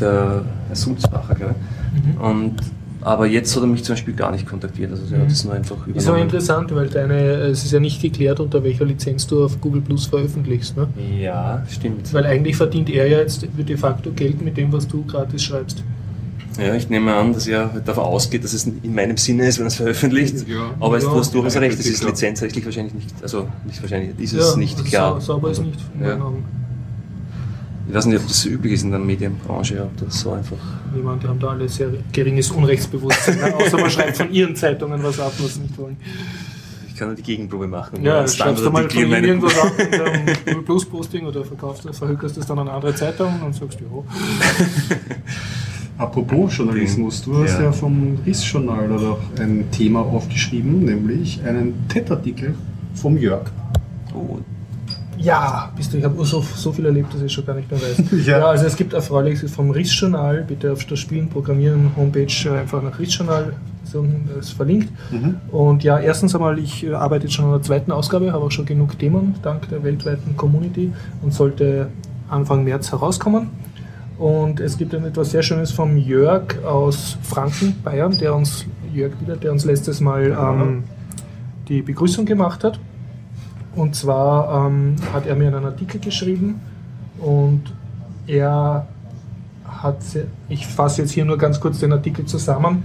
Der 0.00 0.42
Herr 0.68 0.76
Sulzbacher, 0.76 1.34
glaube 1.34 1.54
ich. 1.94 2.16
Mhm. 2.16 2.20
Und, 2.22 2.56
aber 3.02 3.26
jetzt 3.26 3.54
hat 3.54 3.62
er 3.62 3.66
mich 3.66 3.84
zum 3.84 3.94
Beispiel 3.94 4.14
gar 4.14 4.30
nicht 4.30 4.46
kontaktiert. 4.46 4.90
Also 4.90 5.04
er 5.12 5.18
Mhm. 5.18 5.22
hat 5.24 5.30
es 5.30 5.44
nur 5.44 5.52
einfach 5.54 5.76
Ist 5.76 5.82
aber 5.82 5.90
übernommen. 6.00 6.22
interessant, 6.22 6.74
weil 6.74 6.88
deine, 6.88 7.14
es 7.18 7.64
ist 7.64 7.72
ja 7.72 7.80
nicht 7.80 8.00
geklärt, 8.00 8.40
unter 8.40 8.62
welcher 8.64 8.84
Lizenz 8.86 9.26
du 9.26 9.44
auf 9.44 9.60
Google 9.60 9.82
Plus 9.82 10.06
veröffentlichst. 10.06 10.76
Ne? 10.76 10.86
Ja, 11.20 11.62
stimmt. 11.70 12.12
Weil 12.14 12.24
eigentlich 12.26 12.56
verdient 12.56 12.88
er 12.90 13.06
ja 13.06 13.18
jetzt 13.18 13.46
de 13.56 13.76
facto 13.76 14.10
Geld 14.12 14.40
mit 14.42 14.56
dem, 14.56 14.72
was 14.72 14.88
du 14.88 15.04
gratis 15.04 15.42
schreibst. 15.42 15.82
Ja, 16.58 16.74
ich 16.74 16.90
nehme 16.90 17.14
an, 17.14 17.32
dass 17.32 17.46
er 17.46 17.72
halt 17.72 17.86
davon 17.86 18.04
ausgeht, 18.04 18.42
dass 18.44 18.52
es 18.52 18.64
in 18.66 18.94
meinem 18.94 19.16
Sinne 19.16 19.46
ist, 19.46 19.58
wenn 19.58 19.66
er 19.66 19.68
es 19.68 19.76
veröffentlicht. 19.76 20.48
Ja. 20.48 20.70
Aber 20.80 20.96
es, 20.98 21.04
Ja, 21.04 21.10
du 21.10 21.16
hast 21.18 21.32
durchaus 21.34 21.54
ja, 21.54 21.60
recht, 21.60 21.78
es 21.78 21.86
ist 21.86 22.02
lizenzrechtlich 22.02 22.64
wahrscheinlich 22.64 22.92
nicht, 22.94 23.14
also 23.22 23.48
nicht 23.66 23.80
wahrscheinlich, 23.80 24.18
ist 24.18 24.32
es 24.34 24.56
nicht 24.56 24.76
also 24.76 24.88
klar. 24.88 25.20
sau- 25.20 25.34
Sauber 25.34 25.50
ist 25.52 25.62
nicht. 25.62 25.78
in 25.98 26.04
Ja. 26.06 26.18
Ich 27.88 27.94
weiß 27.94 28.06
nicht, 28.06 28.18
ob 28.20 28.26
das 28.28 28.42
so 28.42 28.48
üblich 28.48 28.74
ist 28.74 28.82
in 28.84 28.90
der 28.90 29.00
Medienbranche, 29.00 29.82
ob 29.82 29.96
das 30.06 30.20
so 30.20 30.32
einfach. 30.32 30.56
Niemand, 30.94 31.22
die 31.22 31.28
haben 31.28 31.40
da 31.40 31.48
alle 31.48 31.68
sehr 31.68 31.88
geringes 32.12 32.50
Unrechtsbewusstsein, 32.52 33.38
ne? 33.38 33.54
außer 33.54 33.78
man 33.78 33.90
schreibt 33.90 34.16
von 34.16 34.30
ihren 34.32 34.54
Zeitungen 34.54 35.02
was 35.02 35.18
ab, 35.18 35.32
was 35.38 35.54
sie 35.54 35.60
nicht 35.62 35.76
wollen. 35.78 35.96
Ich 36.88 36.94
kann 36.96 37.08
nur 37.08 37.16
die 37.16 37.22
Gegenprobe 37.22 37.66
machen. 37.66 38.02
Ja, 38.04 38.28
schreibst 38.28 38.62
du 38.64 38.70
mal 38.70 38.88
von 38.88 39.10
irgendwas 39.12 39.58
ab 39.58 39.72
mit 39.76 40.00
einem 40.00 40.26
Google 40.44 40.62
Plus 40.62 40.84
Posting 40.84 41.26
oder 41.26 41.44
verkaufst 41.44 41.84
das, 41.86 41.98
verhökerst 41.98 42.36
das 42.36 42.46
dann 42.46 42.58
an 42.58 42.68
andere 42.68 42.94
Zeitungen 42.94 43.40
und 43.42 43.54
sagst, 43.54 43.78
ja, 43.80 43.86
Apropos 46.00 46.56
Journalismus, 46.56 47.20
du 47.22 47.42
hast 47.42 47.58
Ja. 47.58 47.64
ja, 47.64 47.72
vom 47.72 48.16
RIS-Journal 48.24 48.88
da 48.88 48.96
doch 48.96 49.18
ein 49.38 49.70
Thema 49.70 50.00
aufgeschrieben, 50.00 50.82
nämlich 50.82 51.42
einen 51.44 51.74
TED-Artikel 51.88 52.54
vom 52.94 53.18
Jörg. 53.18 53.42
Oh, 54.14 54.38
Ja, 55.18 55.70
bist 55.76 55.92
du, 55.92 55.98
ich 55.98 56.04
habe 56.04 56.24
so, 56.24 56.40
so 56.40 56.72
viel 56.72 56.86
erlebt, 56.86 57.12
dass 57.12 57.20
ich 57.20 57.30
schon 57.30 57.44
gar 57.44 57.54
nicht 57.54 57.70
mehr 57.70 57.78
weiß. 57.78 58.02
Ja. 58.26 58.38
ja. 58.38 58.46
also 58.46 58.64
es 58.64 58.76
gibt 58.76 58.94
Erfreuliches 58.94 59.52
vom 59.52 59.70
RIS-Journal, 59.72 60.42
bitte 60.48 60.72
auf 60.72 60.82
der 60.86 60.96
Spielen, 60.96 61.28
Programmieren, 61.28 61.90
Homepage 61.94 62.32
äh, 62.46 62.60
einfach 62.60 62.82
nach 62.82 62.98
RIS-Journal, 62.98 63.52
so, 63.84 64.06
das 64.34 64.46
ist 64.46 64.52
verlinkt. 64.52 64.88
Mhm. 65.10 65.36
Und 65.50 65.84
ja, 65.84 65.98
erstens 65.98 66.34
einmal, 66.34 66.58
ich 66.58 66.82
äh, 66.82 66.94
arbeite 66.94 67.24
jetzt 67.26 67.34
schon 67.34 67.44
an 67.44 67.52
der 67.52 67.62
zweiten 67.62 67.92
Ausgabe, 67.92 68.32
habe 68.32 68.42
auch 68.42 68.50
schon 68.50 68.64
genug 68.64 68.98
Themen, 68.98 69.34
dank 69.42 69.68
der 69.68 69.84
weltweiten 69.84 70.34
Community 70.34 70.92
und 71.20 71.34
sollte 71.34 71.88
Anfang 72.30 72.64
März 72.64 72.90
herauskommen. 72.90 73.48
Und 74.20 74.60
es 74.60 74.76
gibt 74.76 74.92
dann 74.92 75.06
etwas 75.06 75.30
sehr 75.30 75.42
Schönes 75.42 75.72
vom 75.72 75.96
Jörg 75.96 76.62
aus 76.62 77.16
Franken, 77.22 77.80
Bayern, 77.82 78.18
der 78.18 78.34
uns, 78.34 78.66
Jörg 78.92 79.18
wieder, 79.18 79.34
der 79.34 79.50
uns 79.50 79.64
letztes 79.64 80.02
Mal 80.02 80.36
ähm, 80.38 80.84
die 81.68 81.80
Begrüßung 81.80 82.26
gemacht 82.26 82.62
hat. 82.62 82.78
Und 83.74 83.96
zwar 83.96 84.66
ähm, 84.66 84.96
hat 85.14 85.26
er 85.26 85.36
mir 85.36 85.48
einen 85.48 85.64
Artikel 85.64 85.98
geschrieben 86.02 86.60
und 87.18 87.62
er 88.26 88.86
hat, 89.64 90.02
ich 90.50 90.66
fasse 90.66 91.00
jetzt 91.00 91.12
hier 91.12 91.24
nur 91.24 91.38
ganz 91.38 91.58
kurz 91.58 91.78
den 91.78 91.94
Artikel 91.94 92.26
zusammen, 92.26 92.84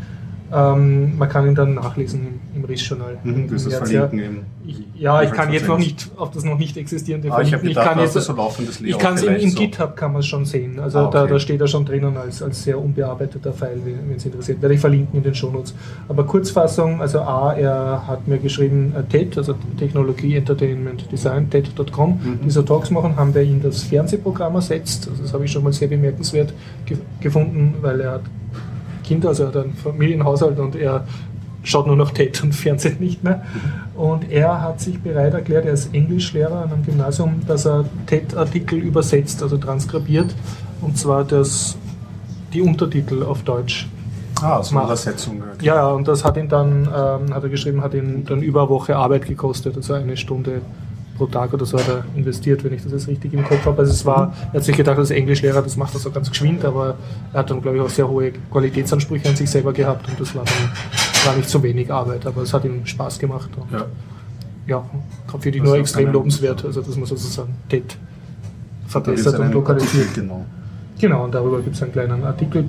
ähm, 0.53 1.17
man 1.17 1.27
kann 1.27 1.45
ihn 1.47 1.55
dann 1.55 1.73
nachlesen 1.73 2.39
im 2.55 2.63
RIS-Journal. 2.65 3.17
Mhm, 3.23 3.47
du 3.47 3.53
wirst 3.53 3.67
das 3.67 3.89
verlinken 3.89 4.19
ja. 4.19 4.29
Ich, 4.67 5.01
ja, 5.01 5.21
ich 5.23 5.31
kann 5.31 5.51
jetzt 5.53 5.67
noch 5.67 5.77
nicht 5.77 6.09
auf 6.15 6.31
das 6.31 6.43
noch 6.43 6.57
nicht 6.57 6.75
existierende 6.77 7.31
Ah, 7.31 7.41
ich 7.41 7.47
habe 7.53 7.59
verlinken. 7.59 7.83
kann 7.83 7.99
jetzt, 7.99 8.13
so 8.13 8.33
laufendes 8.33 8.81
ich 8.81 8.97
kann 8.97 9.15
es 9.15 9.23
im, 9.23 9.35
im 9.35 9.49
so. 9.49 9.59
GitHub 9.59 9.95
kann 9.95 10.13
man 10.13 10.21
es 10.21 10.25
schon 10.27 10.45
sehen. 10.45 10.79
Also 10.79 10.99
Ah, 10.99 11.09
da, 11.11 11.23
okay. 11.23 11.33
da 11.33 11.39
steht 11.39 11.61
er 11.61 11.67
schon 11.67 11.85
drinnen 11.85 12.15
als, 12.17 12.41
als 12.41 12.63
sehr 12.63 12.79
unbearbeiteter 12.79 13.53
File, 13.53 13.79
wenn 13.85 14.15
es 14.15 14.25
interessiert. 14.25 14.61
Werde 14.61 14.75
ich 14.75 14.81
verlinken 14.81 15.17
in 15.17 15.23
den 15.23 15.35
Shownotes. 15.35 15.73
Aber 16.07 16.23
Kurzfassung, 16.25 17.01
also 17.01 17.19
A, 17.19 17.53
er 17.53 18.07
hat 18.07 18.27
mir 18.27 18.37
geschrieben, 18.37 18.93
äh, 18.97 19.03
TED, 19.03 19.37
also 19.37 19.55
Technologie, 19.77 20.35
Entertainment, 20.35 21.11
Design, 21.11 21.49
TED.com, 21.49 22.19
Mhm. 22.23 22.39
die 22.45 22.49
so 22.49 22.61
Talks 22.63 22.89
machen, 22.89 23.15
haben 23.15 23.33
wir 23.35 23.41
in 23.43 23.61
das 23.61 23.83
Fernsehprogramm 23.83 24.55
ersetzt. 24.55 25.07
Also 25.09 25.21
das 25.23 25.33
habe 25.33 25.45
ich 25.45 25.51
schon 25.51 25.63
mal 25.63 25.73
sehr 25.73 25.87
bemerkenswert 25.87 26.53
ge 26.85 26.97
gefunden, 27.19 27.75
weil 27.81 27.99
er 28.01 28.11
hat 28.13 28.21
Kinder, 29.03 29.29
also 29.29 29.43
er 29.43 29.49
hat 29.49 29.57
einen 29.57 29.73
Familienhaushalt 29.75 30.57
und 30.59 30.75
er 30.75 31.05
schaut 31.65 31.87
nur 31.87 31.95
noch 31.95 32.11
TED 32.11 32.41
und 32.43 32.53
Fernsehen 32.53 32.97
nicht 32.99 33.23
mehr. 33.23 33.43
Und 33.95 34.31
er 34.31 34.61
hat 34.61 34.79
sich 34.79 34.99
bereit 34.99 35.33
erklärt, 35.33 35.65
er 35.65 35.73
ist 35.73 35.93
Englischlehrer 35.93 36.63
an 36.63 36.71
einem 36.71 36.85
Gymnasium, 36.85 37.41
dass 37.47 37.65
er 37.65 37.85
TED-Artikel 38.07 38.79
übersetzt, 38.79 39.41
also 39.43 39.57
transkribiert, 39.57 40.33
und 40.81 40.97
zwar 40.97 41.23
das, 41.23 41.77
die 42.53 42.61
Untertitel 42.61 43.23
auf 43.23 43.43
Deutsch. 43.43 43.87
Ah, 44.41 44.59
eine 44.59 44.71
Macht. 44.71 44.85
Übersetzung. 44.85 45.41
okay. 45.41 45.65
Ja, 45.65 45.87
und 45.87 46.07
das 46.07 46.25
hat 46.25 46.35
ihn 46.37 46.49
dann, 46.49 46.83
ähm, 46.83 47.33
hat 47.33 47.43
er 47.43 47.49
geschrieben, 47.49 47.81
hat 47.81 47.93
ihn 47.93 48.25
dann 48.25 48.41
über 48.41 48.61
eine 48.61 48.69
Woche 48.69 48.95
Arbeit 48.95 49.25
gekostet, 49.25 49.77
also 49.77 49.93
eine 49.93 50.17
Stunde 50.17 50.61
pro 51.17 51.25
Tag 51.27 51.53
oder 51.53 51.65
so 51.65 51.77
hat 51.77 51.87
er 51.87 52.03
investiert, 52.15 52.63
wenn 52.63 52.73
ich 52.73 52.83
das 52.83 52.91
jetzt 52.91 53.07
richtig 53.07 53.33
im 53.33 53.43
Kopf 53.43 53.65
habe. 53.65 53.79
Also 53.79 53.91
es 53.91 54.05
war, 54.05 54.33
er 54.51 54.57
hat 54.57 54.63
sich 54.63 54.75
gedacht, 54.75 54.97
als 54.97 55.11
Englischlehrer, 55.11 55.61
das 55.61 55.77
macht 55.77 55.93
er 55.93 55.99
so 55.99 56.11
ganz 56.11 56.29
geschwind, 56.29 56.65
aber 56.65 56.95
er 57.33 57.39
hat 57.39 57.49
dann, 57.49 57.61
glaube 57.61 57.77
ich, 57.77 57.83
auch 57.83 57.89
sehr 57.89 58.07
hohe 58.07 58.33
Qualitätsansprüche 58.51 59.29
an 59.29 59.35
sich 59.35 59.49
selber 59.49 59.73
gehabt 59.73 60.07
und 60.09 60.19
das 60.19 60.35
war 60.35 60.43
dann 60.43 60.71
war 61.25 61.35
nicht 61.35 61.49
so 61.49 61.61
wenig 61.63 61.91
Arbeit, 61.91 62.25
aber 62.25 62.41
es 62.43 62.53
hat 62.53 62.65
ihm 62.65 62.85
Spaß 62.85 63.19
gemacht. 63.19 63.49
Und 63.57 63.71
Ja. 63.71 63.85
ja, 64.67 64.83
ich 65.27 65.51
Das 65.57 65.67
nur 65.67 65.77
extrem 65.77 66.11
lobenswert, 66.11 66.63
also 66.65 66.81
dass 66.81 66.95
man 66.95 67.05
sozusagen 67.05 67.53
TED 67.69 67.83
Da 67.87 67.93
wird's 67.93 68.91
verbessert 68.91 69.39
und 69.39 69.51
lokalisiert. 69.53 70.07
Artikel, 70.07 70.23
Genau. 70.23 70.45
Genau, 70.97 71.25
und 71.25 71.35
darüber 71.35 71.61
gibt 71.61 71.75
es 71.75 71.83
einen 71.83 71.91
kleinen 71.91 72.23
Artikel. 72.23 72.65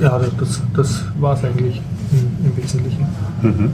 Ja, 0.00 0.20
das, 0.38 0.60
das 0.74 1.04
war 1.18 1.34
es 1.34 1.44
eigentlich 1.44 1.80
im, 2.12 2.46
im 2.46 2.56
Wesentlichen. 2.56 3.06
Mhm. 3.42 3.72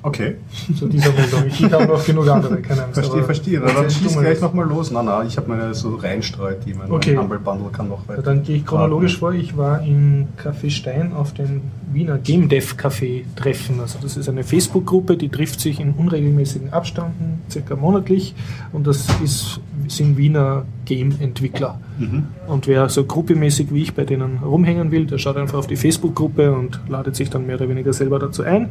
Okay, 0.00 0.36
Zu 0.78 0.86
dieser 0.86 1.12
Meldung. 1.12 1.44
Ich 1.48 1.62
habe 1.72 1.86
noch 1.86 2.04
genug 2.06 2.28
andere, 2.28 2.62
keine 2.62 2.84
Angst. 2.84 2.94
verstehe, 2.94 3.24
verstehe. 3.24 3.58
Dann 3.60 3.68
Erzähl 3.76 3.90
schieß 3.90 4.16
gleich 4.18 4.40
nochmal 4.40 4.68
los. 4.68 4.92
Nein, 4.92 5.06
nein, 5.06 5.26
ich 5.26 5.36
habe 5.36 5.48
meine 5.48 5.74
so 5.74 5.96
reinstreut, 5.96 6.58
die 6.64 6.74
mein 6.74 6.88
Okay. 6.90 7.16
Humble 7.16 7.40
Bundle 7.40 7.70
kann 7.72 7.88
noch 7.88 8.02
Ja, 8.04 8.10
weiter. 8.10 8.22
dann 8.22 8.44
gehe 8.44 8.56
ich 8.58 8.64
chronologisch 8.66 9.18
vor. 9.18 9.32
Ich 9.32 9.56
war 9.56 9.82
in 9.82 10.28
Café 10.40 10.70
Stein 10.70 11.12
auf 11.12 11.34
dem 11.34 11.62
Wiener 11.92 12.18
Game 12.18 12.48
Dev 12.48 12.74
Café 12.76 13.24
Treffen. 13.34 13.80
Also 13.80 13.98
das 14.00 14.16
ist 14.16 14.28
eine 14.28 14.44
Facebook-Gruppe, 14.44 15.16
die 15.16 15.30
trifft 15.30 15.58
sich 15.60 15.80
in 15.80 15.92
unregelmäßigen 15.94 16.72
Abständen, 16.72 17.42
circa 17.50 17.74
monatlich. 17.74 18.36
Und 18.72 18.86
das 18.86 19.06
ist, 19.22 19.58
sind 19.88 20.16
Wiener 20.16 20.64
Game-Entwickler. 20.84 21.80
Mhm. 21.98 22.24
Und 22.46 22.66
wer 22.66 22.88
so 22.88 23.04
gruppemäßig 23.04 23.72
wie 23.72 23.82
ich 23.82 23.94
bei 23.94 24.04
denen 24.04 24.38
rumhängen 24.38 24.90
will, 24.90 25.06
der 25.06 25.18
schaut 25.18 25.36
einfach 25.36 25.58
auf 25.58 25.66
die 25.66 25.76
Facebook-Gruppe 25.76 26.52
und 26.52 26.80
ladet 26.88 27.16
sich 27.16 27.30
dann 27.30 27.46
mehr 27.46 27.56
oder 27.56 27.68
weniger 27.68 27.92
selber 27.92 28.18
dazu 28.18 28.42
ein. 28.42 28.70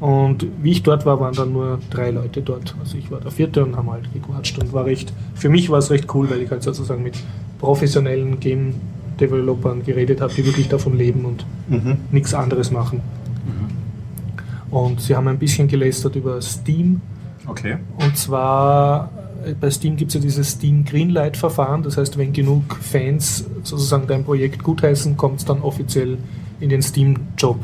Und 0.00 0.46
wie 0.62 0.70
ich 0.72 0.82
dort 0.82 1.04
war, 1.06 1.18
waren 1.20 1.34
dann 1.34 1.52
nur 1.52 1.80
drei 1.90 2.10
Leute 2.10 2.40
dort. 2.42 2.74
Also 2.80 2.96
ich 2.96 3.10
war 3.10 3.20
der 3.20 3.30
vierte 3.32 3.64
und 3.64 3.76
haben 3.76 3.90
halt 3.90 4.12
gequatscht 4.12 4.58
und 4.58 4.72
war 4.72 4.84
recht, 4.84 5.12
für 5.34 5.48
mich 5.48 5.70
war 5.70 5.78
es 5.78 5.90
recht 5.90 6.12
cool, 6.14 6.30
weil 6.30 6.40
ich 6.42 6.50
halt 6.50 6.62
sozusagen 6.62 7.02
mit 7.02 7.18
professionellen 7.58 8.38
Game-Developern 8.38 9.82
geredet 9.84 10.20
habe, 10.20 10.32
die 10.34 10.46
wirklich 10.46 10.68
davon 10.68 10.96
leben 10.96 11.24
und 11.24 11.44
Mhm. 11.68 11.96
nichts 12.12 12.32
anderes 12.34 12.70
machen. 12.70 13.00
Und 14.70 15.00
sie 15.00 15.16
haben 15.16 15.28
ein 15.28 15.38
bisschen 15.38 15.66
gelästert 15.66 16.14
über 16.16 16.40
Steam, 16.42 17.00
Okay. 17.46 17.78
und 17.98 18.16
zwar 18.18 19.10
bei 19.60 19.70
Steam 19.70 19.96
gibt 19.96 20.10
es 20.10 20.14
ja 20.14 20.20
dieses 20.20 20.50
Steam 20.52 20.84
Greenlight-Verfahren. 20.84 21.82
Das 21.82 21.96
heißt, 21.96 22.18
wenn 22.18 22.32
genug 22.32 22.76
Fans 22.80 23.44
sozusagen 23.62 24.06
dein 24.06 24.24
Projekt 24.24 24.62
gutheißen, 24.62 25.16
kommt 25.16 25.40
es 25.40 25.44
dann 25.44 25.62
offiziell 25.62 26.18
in 26.60 26.70
den 26.70 26.82
Steam-Job. 26.82 27.58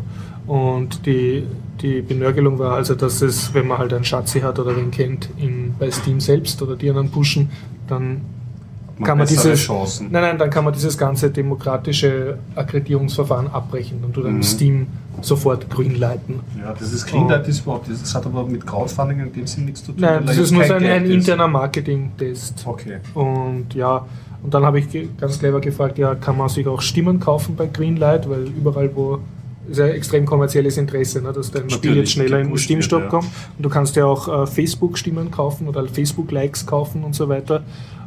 Und 0.46 1.06
die, 1.06 1.44
die 1.80 2.02
Benörgelung 2.02 2.58
war 2.58 2.74
also, 2.74 2.94
dass 2.94 3.22
es, 3.22 3.54
wenn 3.54 3.66
man 3.66 3.78
halt 3.78 3.92
einen 3.92 4.04
Schatzi 4.04 4.40
hat 4.40 4.58
oder 4.58 4.76
wen 4.76 4.90
kennt, 4.90 5.28
in, 5.38 5.74
bei 5.78 5.90
Steam 5.90 6.20
selbst 6.20 6.60
oder 6.62 6.76
die 6.76 6.88
anderen 6.88 7.10
pushen, 7.10 7.50
dann 7.88 8.20
Man 8.98 9.06
kann 9.06 9.18
man 9.18 9.26
dieses, 9.26 9.60
Chancen. 9.60 10.08
Nein, 10.10 10.22
nein, 10.22 10.38
dann 10.38 10.50
kann 10.50 10.64
man 10.64 10.72
dieses 10.72 10.98
ganze 10.98 11.30
demokratische 11.30 12.38
Akkreditierungsverfahren 12.54 13.48
abbrechen 13.48 14.04
und 14.04 14.16
du 14.16 14.22
dann 14.22 14.36
Mhm. 14.36 14.42
Steam 14.42 14.86
sofort 15.20 15.68
greenlighten. 15.70 16.40
Ja, 16.60 16.74
das 16.78 16.92
ist 16.92 17.06
Greenlight 17.06 17.46
ist 17.48 17.60
überhaupt, 17.60 17.88
das 17.90 18.14
hat 18.14 18.26
aber 18.26 18.44
mit 18.44 18.66
Crowdfunding 18.66 19.20
in 19.20 19.32
dem 19.32 19.46
Sinn 19.46 19.64
nichts 19.66 19.84
zu 19.84 19.92
tun. 19.92 20.00
Nein, 20.00 20.24
das 20.26 20.36
ist 20.36 20.50
nur 20.50 20.64
so 20.64 20.74
ein, 20.74 20.84
ein 20.84 21.06
interner 21.06 21.48
Marketing-Test. 21.48 22.64
Okay. 22.66 22.98
Und 23.14 23.74
ja, 23.74 24.06
und 24.42 24.52
dann 24.52 24.64
habe 24.64 24.78
ich 24.78 24.86
ganz 25.18 25.38
clever 25.38 25.60
gefragt, 25.60 25.96
ja, 25.98 26.14
kann 26.14 26.36
man 26.36 26.48
sich 26.48 26.66
auch 26.66 26.82
Stimmen 26.82 27.18
kaufen 27.18 27.56
bei 27.56 27.66
Greenlight, 27.66 28.28
weil 28.28 28.42
überall, 28.42 28.90
wo 28.94 29.20
ist 29.68 29.78
ja 29.78 29.86
extrem 29.86 30.26
kommerzielles 30.26 30.76
Interesse, 30.76 31.22
ne, 31.22 31.32
dass 31.32 31.50
dein 31.50 31.70
Spiel 31.70 31.96
jetzt 31.96 32.12
schneller 32.12 32.40
in 32.40 32.54
den 32.54 32.54
wird, 32.54 32.92
ja. 32.92 33.00
kommt. 33.06 33.24
Und 33.56 33.62
du 33.62 33.68
kannst 33.68 33.96
ja 33.96 34.04
auch 34.04 34.42
äh, 34.42 34.46
Facebook-Stimmen 34.46 35.30
kaufen 35.30 35.68
oder 35.68 35.86
Facebook-Likes 35.86 36.66
kaufen 36.66 37.04
und 37.04 37.14
so 37.14 37.28
weiter. 37.28 37.62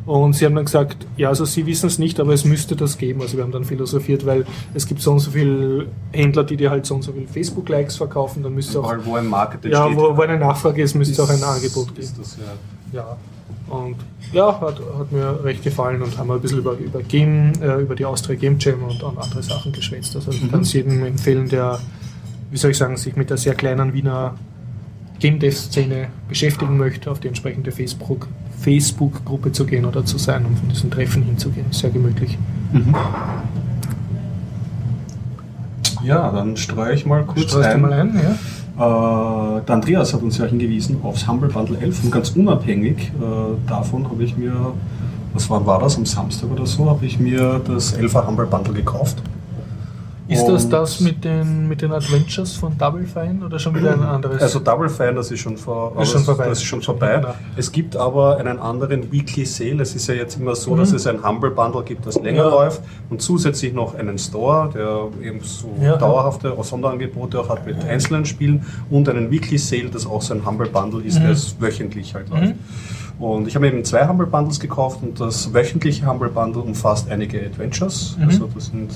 Und 0.07 0.33
sie 0.33 0.45
haben 0.45 0.55
dann 0.55 0.63
gesagt, 0.65 1.05
ja, 1.17 1.27
also 1.27 1.43
sie 1.43 1.65
wissen 1.65 1.87
es 1.87 1.99
nicht, 1.99 2.17
aber 2.21 2.33
es 2.33 2.45
müsste 2.45 2.77
das 2.77 2.97
geben. 2.97 3.21
Also 3.21 3.35
wir 3.35 3.43
haben 3.43 3.51
dann 3.51 3.65
philosophiert, 3.65 4.25
weil 4.25 4.45
es 4.73 4.87
gibt 4.87 5.01
so 5.01 5.11
und 5.11 5.19
so 5.19 5.31
viele 5.31 5.87
Händler, 6.13 6.45
die 6.45 6.55
dir 6.55 6.71
halt 6.71 6.85
so 6.85 6.95
und 6.95 7.01
so 7.01 7.11
viele 7.11 7.27
Facebook-Likes 7.27 7.97
verkaufen, 7.97 8.41
dann 8.41 8.55
müsste 8.55 8.79
auch, 8.79 8.93
wo 9.03 9.15
ein 9.15 9.27
Market 9.27 9.65
ja, 9.65 9.85
entsteht, 9.85 10.01
wo, 10.01 10.15
wo 10.15 10.21
eine 10.21 10.39
Nachfrage 10.39 10.81
ist, 10.81 10.95
müsste 10.95 11.11
es 11.13 11.19
auch 11.19 11.29
ein 11.29 11.35
ist- 11.35 11.43
Angebot 11.43 11.87
geben. 11.93 11.99
Ist 12.07 12.17
das, 12.17 12.37
ja. 12.37 12.97
Ja, 12.99 13.17
und 13.75 13.97
ja, 14.31 14.61
hat, 14.61 14.79
hat 14.97 15.11
mir 15.11 15.43
recht 15.43 15.61
gefallen 15.61 16.01
und 16.01 16.17
haben 16.17 16.31
ein 16.31 16.39
bisschen 16.39 16.59
über, 16.59 16.71
über 16.77 17.01
Game, 17.03 17.51
äh, 17.61 17.81
über 17.81 17.93
die 17.95 18.05
Austria 18.05 18.37
Game 18.37 18.55
Jam 18.59 18.81
und, 18.83 19.03
und 19.03 19.17
andere 19.17 19.43
Sachen 19.43 19.73
geschwätzt. 19.73 20.15
Also 20.15 20.31
ich 20.31 20.41
Mhm. 20.41 20.51
kann 20.51 20.61
es 20.61 20.71
jedem 20.71 21.03
empfehlen, 21.03 21.49
der, 21.49 21.79
wie 22.49 22.55
soll 22.55 22.71
ich 22.71 22.77
sagen, 22.77 22.95
sich 22.95 23.17
mit 23.17 23.29
der 23.29 23.35
sehr 23.35 23.55
kleinen 23.55 23.91
Wiener 23.93 24.35
Game 25.19 25.37
Dev 25.39 25.53
Szene 25.57 26.07
beschäftigen 26.29 26.77
möchte, 26.77 27.11
auf 27.11 27.19
die 27.19 27.27
entsprechende 27.27 27.73
Facebook 27.73 28.27
Facebook-Gruppe 28.59 29.51
zu 29.51 29.65
gehen 29.65 29.85
oder 29.85 30.05
zu 30.05 30.17
sein, 30.17 30.45
um 30.45 30.55
von 30.55 30.69
diesen 30.69 30.91
Treffen 30.91 31.23
hinzugehen. 31.23 31.67
Sehr 31.71 31.89
gemütlich. 31.89 32.37
Mhm. 32.73 32.95
Ja, 36.03 36.31
dann 36.31 36.55
streue 36.57 36.93
ich 36.93 37.05
mal 37.05 37.23
kurz 37.23 37.49
Streust 37.49 37.69
du 37.69 37.73
ein. 37.73 37.81
mal 37.81 37.93
ein, 37.93 38.13
ja? 38.15 38.31
Äh, 38.77 39.61
der 39.65 39.75
Andreas 39.75 40.13
hat 40.13 40.21
uns 40.21 40.37
ja 40.37 40.45
hingewiesen 40.45 40.97
aufs 41.03 41.27
Humble 41.27 41.49
Bundle 41.49 41.77
11 41.79 42.05
und 42.05 42.11
ganz 42.11 42.29
unabhängig 42.31 43.11
äh, 43.19 43.67
davon 43.67 44.05
habe 44.09 44.23
ich 44.23 44.37
mir, 44.37 44.53
was 45.33 45.49
war, 45.49 45.65
war 45.65 45.79
das, 45.79 45.97
am 45.97 46.05
Samstag 46.05 46.51
oder 46.51 46.65
so, 46.65 46.89
habe 46.89 47.05
ich 47.05 47.19
mir 47.19 47.59
das 47.65 47.97
11er 47.97 48.27
Humble 48.27 48.45
Bundle 48.45 48.73
gekauft. 48.73 49.21
Ist 50.29 50.45
das 50.45 50.65
Und- 50.65 50.73
das 50.73 50.99
mit 50.99 51.23
den, 51.23 51.69
mit 51.69 51.81
den 51.81 51.91
Adventures 51.93 52.53
von 52.53 52.77
Double 52.77 53.05
Fine 53.05 53.45
oder 53.45 53.57
schon 53.59 53.73
wieder 53.75 53.93
ein 53.93 54.01
anderes? 54.03 54.41
Also 54.41 54.59
Double 54.59 54.89
Fine, 54.89 55.13
das 55.13 55.31
ist 55.31 55.39
schon, 55.39 55.55
vor, 55.55 55.93
Ist 56.01 56.09
schon 56.09 56.19
das- 56.19 56.25
vorbei. 56.25 56.49
Das 56.49 56.57
ist 56.57 56.65
schon 56.65 56.81
vorbei. 56.81 57.21
Ja. 57.23 57.35
Es 57.55 57.71
gibt 57.71 57.95
aber 57.95 58.37
einen 58.37 58.59
anderen 58.59 59.09
Weekly 59.11 59.45
Sale. 59.45 59.81
Es 59.81 59.95
ist 59.95 60.07
ja 60.07 60.15
jetzt 60.15 60.37
immer 60.37 60.53
so, 60.55 60.73
Mhm. 60.73 60.79
dass 60.79 60.91
es 60.91 61.07
ein 61.07 61.23
Humble 61.25 61.51
Bundle 61.51 61.83
gibt, 61.83 62.05
das 62.05 62.15
länger 62.15 62.43
Ja. 62.43 62.49
läuft 62.49 62.81
und 63.09 63.21
zusätzlich 63.21 63.73
noch 63.73 63.95
einen 63.95 64.17
Store, 64.17 64.69
der 64.73 65.25
eben 65.25 65.39
so 65.41 65.69
Ja. 65.81 65.95
dauerhafte 65.95 66.53
Sonderangebote 66.61 67.39
auch 67.39 67.47
hat 67.49 67.65
mit 67.65 67.81
einzelnen 67.85 68.25
Spielen 68.25 68.65
und 68.89 69.07
einen 69.07 69.31
Weekly 69.31 69.57
Sale, 69.57 69.89
das 69.89 70.05
auch 70.05 70.21
so 70.21 70.33
ein 70.33 70.45
Humble 70.45 70.67
Bundle 70.67 71.01
ist, 71.03 71.19
Mhm. 71.19 71.23
der 71.23 71.31
es 71.31 71.55
wöchentlich 71.61 72.13
halt 72.15 72.29
läuft. 72.29 72.43
Mhm. 72.47 72.53
Und 73.23 73.47
ich 73.47 73.55
habe 73.55 73.65
eben 73.67 73.83
zwei 73.83 74.07
Humble 74.07 74.27
Bundles 74.27 74.59
gekauft 74.59 74.99
und 75.01 75.19
das 75.19 75.51
wöchentliche 75.53 76.05
Humble 76.05 76.29
Bundle 76.29 76.61
umfasst 76.61 77.09
einige 77.09 77.39
Adventures. 77.43 78.15
Mhm. 78.19 78.25
Also 78.27 78.49
das 78.53 78.65
sind, 78.65 78.91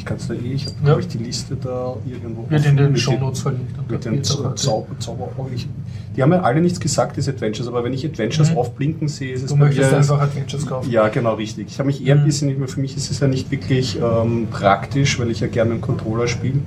ich 0.00 0.06
kann 0.06 0.16
es 0.16 0.26
da 0.28 0.32
eh, 0.34 0.38
ich 0.54 0.64
habe 0.64 0.74
Ja. 1.02 1.06
die 1.06 1.18
Liste 1.18 1.56
da 1.56 1.94
irgendwo. 2.10 2.48
Wird 2.50 2.64
in 2.64 2.76
den 2.78 2.92
mit 2.92 3.00
Show 3.00 3.10
den- 3.12 3.20
Notes 3.20 3.40
verlinkt. 3.40 3.90
mit 3.90 4.02
den 4.04 4.24
Zau 4.24 4.50
Zau 4.54 4.86
Zauber 4.98 5.28
ich, 5.54 5.68
Die 6.16 6.22
haben 6.22 6.32
ja 6.32 6.40
alle 6.40 6.60
nichts 6.62 6.80
gesagt, 6.80 7.16
diese 7.18 7.30
Adventures, 7.32 7.68
aber 7.68 7.84
wenn 7.84 7.92
ich 7.92 8.04
Adventures 8.06 8.50
Mhm. 8.50 8.56
aufblinken 8.58 9.08
sehe, 9.08 9.34
ist 9.34 9.42
es 9.42 9.50
Du 9.50 9.56
bei 9.56 9.66
möchtest 9.66 9.90
mir- 9.92 9.98
einfach 9.98 10.20
Adventures 10.20 10.66
kaufen. 10.66 10.90
Ja, 10.90 11.08
genau, 11.08 11.34
richtig. 11.34 11.66
Ich 11.68 11.78
habe 11.78 11.86
mich 11.88 12.04
eher 12.04 12.14
ein 12.16 12.22
Mhm. 12.22 12.24
bisschen, 12.24 12.66
für 12.68 12.80
mich 12.80 12.96
ist 12.96 13.10
es 13.10 13.20
ja 13.20 13.28
nicht 13.28 13.50
wirklich 13.50 13.98
ähm, 14.02 14.48
praktisch, 14.50 15.20
weil 15.20 15.30
ich 15.30 15.40
ja 15.40 15.46
gerne 15.48 15.72
einen 15.72 15.80
Controller 15.82 16.26
spiele. 16.26 16.60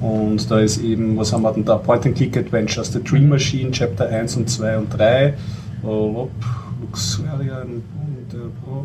Und 0.00 0.48
da 0.50 0.60
ist 0.60 0.78
eben, 0.80 1.16
was 1.16 1.32
haben 1.32 1.42
wir 1.42 1.52
denn 1.52 1.64
da? 1.64 1.76
Point-and-Click-Adventures, 1.76 2.92
The 2.92 3.02
Dream 3.02 3.24
Mhm. 3.24 3.28
Machine, 3.30 3.70
Chapter 3.72 4.08
1 4.08 4.36
und 4.36 4.48
2 4.48 4.78
und 4.78 4.88
3. 4.96 5.34
Oh, 5.82 6.14
op, 6.22 6.30
Luxuria 6.80 7.62
und, 7.62 7.82
und 7.82 8.34
äh, 8.34 8.46
oh. 8.70 8.84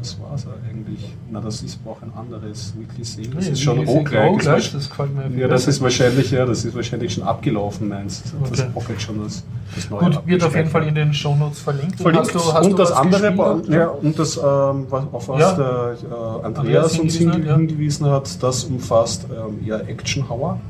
Das 0.00 0.16
war 0.20 0.32
es 0.34 0.46
eigentlich. 0.46 1.12
Na, 1.28 1.40
das 1.40 1.60
ist 1.62 1.80
auch 1.84 2.00
ein 2.02 2.12
anderes 2.16 2.72
Weekly 2.78 3.02
Sale. 3.04 3.28
Das 3.34 3.46
Nee, 3.46 3.50
ist 3.52 3.62
schon 3.62 3.84
gleich, 4.04 4.72
das 4.72 4.88
gefällt 4.88 5.14
mir 5.16 5.28
viel 5.28 5.40
ja, 5.40 5.48
das 5.48 5.66
ist 5.66 5.80
wahrscheinlich, 5.82 6.30
ja, 6.30 6.46
das 6.46 6.64
ist 6.64 6.74
wahrscheinlich 6.76 7.12
schon 7.14 7.24
abgelaufen, 7.24 7.88
meinst 7.88 8.26
du? 8.32 8.38
Das 8.48 8.60
Okay. 8.60 8.70
Pocket 8.72 9.02
schon 9.02 9.24
das, 9.24 9.42
das 9.74 9.90
neue 9.90 10.04
Gut, 10.10 10.26
wird 10.26 10.44
auf 10.44 10.54
jeden 10.54 10.70
Fall 10.70 10.86
in 10.86 10.94
den 10.94 11.12
Shownotes 11.12 11.58
verlinkt. 11.60 12.00
verlinkt. 12.00 12.32
Hast 12.32 12.34
du, 12.46 12.52
hast 12.52 12.66
und 12.66 12.78
das 12.78 12.92
andere, 12.92 13.32
gespielt? 13.34 13.68
ja, 13.74 13.88
und 13.88 14.16
das, 14.18 14.36
ähm, 14.36 14.86
was, 14.88 15.04
auf 15.12 15.28
was 15.28 15.40
Ja. 15.40 15.52
der 15.54 15.96
äh, 16.10 16.14
Andreas 16.44 16.44
Andreas 16.44 16.98
uns 17.00 17.14
hingewiesen 17.16 17.32
hinge 17.32 17.32
hat, 17.32 17.44
ja. 17.50 17.56
hingewiesen 17.56 18.06
hat, 18.06 18.42
das 18.42 18.64
umfasst 18.64 19.26
ähm, 19.32 19.66
eher 19.66 19.88
Action-Hauer. 19.88 20.60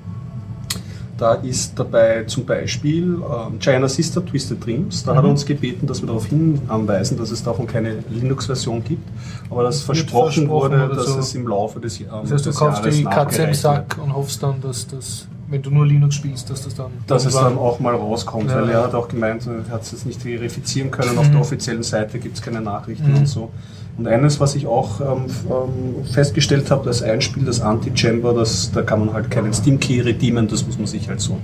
Da 1.18 1.34
ist 1.34 1.76
dabei 1.76 2.22
zum 2.28 2.44
Beispiel 2.46 3.02
ähm, 3.16 3.58
China 3.58 3.88
Sister 3.88 4.24
Twisted 4.24 4.64
Dreams. 4.64 5.02
Da 5.02 5.16
hat 5.16 5.22
Mhm. 5.24 5.28
er 5.28 5.30
uns 5.32 5.44
gebeten, 5.44 5.84
dass 5.88 6.00
wir 6.00 6.06
darauf 6.06 6.26
hinweisen, 6.26 7.18
dass 7.18 7.32
es 7.32 7.42
davon 7.42 7.66
keine 7.66 7.96
Linux-Version 8.08 8.84
gibt, 8.84 9.02
aber 9.50 9.64
dass 9.64 9.82
versprochen, 9.82 10.32
versprochen 10.32 10.48
wurde, 10.48 10.88
dass 10.94 11.06
so. 11.06 11.18
es 11.18 11.34
im 11.34 11.48
Laufe 11.48 11.80
des, 11.80 12.00
ähm, 12.00 12.06
Das 12.22 12.32
heißt, 12.32 12.46
du 12.46 12.52
kaufst 12.52 12.78
Jahres 12.82 12.96
die 12.96 13.04
Katze 13.04 13.42
im 13.42 13.54
Sack 13.54 13.98
und 14.00 14.14
hoffst 14.14 14.40
dann, 14.44 14.60
dass 14.60 14.86
das, 14.86 15.26
wenn 15.50 15.60
du 15.60 15.70
nur 15.70 15.86
Linux 15.86 16.14
spielst, 16.14 16.48
dass 16.50 16.62
das 16.62 16.76
dann. 16.76 16.92
Dass 17.08 17.24
es 17.26 17.34
dann 17.34 17.58
auch 17.58 17.80
mal 17.80 17.96
rauskommt, 17.96 18.48
Ja. 18.50 18.60
weil 18.62 18.70
er 18.70 18.84
hat 18.84 18.94
auch 18.94 19.08
gemeint, 19.08 19.44
er 19.46 19.74
hat 19.74 19.82
es 19.82 19.90
jetzt 19.90 20.06
nicht 20.06 20.22
verifizieren 20.22 20.92
können, 20.92 21.18
auf 21.18 21.26
Mhm. 21.26 21.32
der 21.32 21.40
offiziellen 21.40 21.82
Seite 21.82 22.20
gibt 22.20 22.36
es 22.36 22.42
keine 22.42 22.60
Nachrichten 22.60 23.10
Mhm. 23.10 23.16
und 23.18 23.26
so. 23.26 23.50
Und 23.98 24.06
eines, 24.06 24.38
was 24.38 24.54
ich 24.54 24.66
auch 24.66 25.00
ähm, 25.00 25.24
ähm, 25.50 26.04
festgestellt 26.04 26.70
habe, 26.70 26.84
das 26.84 27.02
Einspiel, 27.02 27.44
das 27.44 27.60
Anti-Chamber, 27.60 28.32
das, 28.32 28.70
da 28.70 28.82
kann 28.82 29.00
man 29.00 29.12
halt 29.12 29.28
keinen 29.28 29.52
Steam-Key 29.52 30.00
redeemen, 30.02 30.46
das 30.46 30.64
muss 30.64 30.78
man 30.78 30.86
sich 30.86 31.08
halt 31.08 31.20
so, 31.20 31.38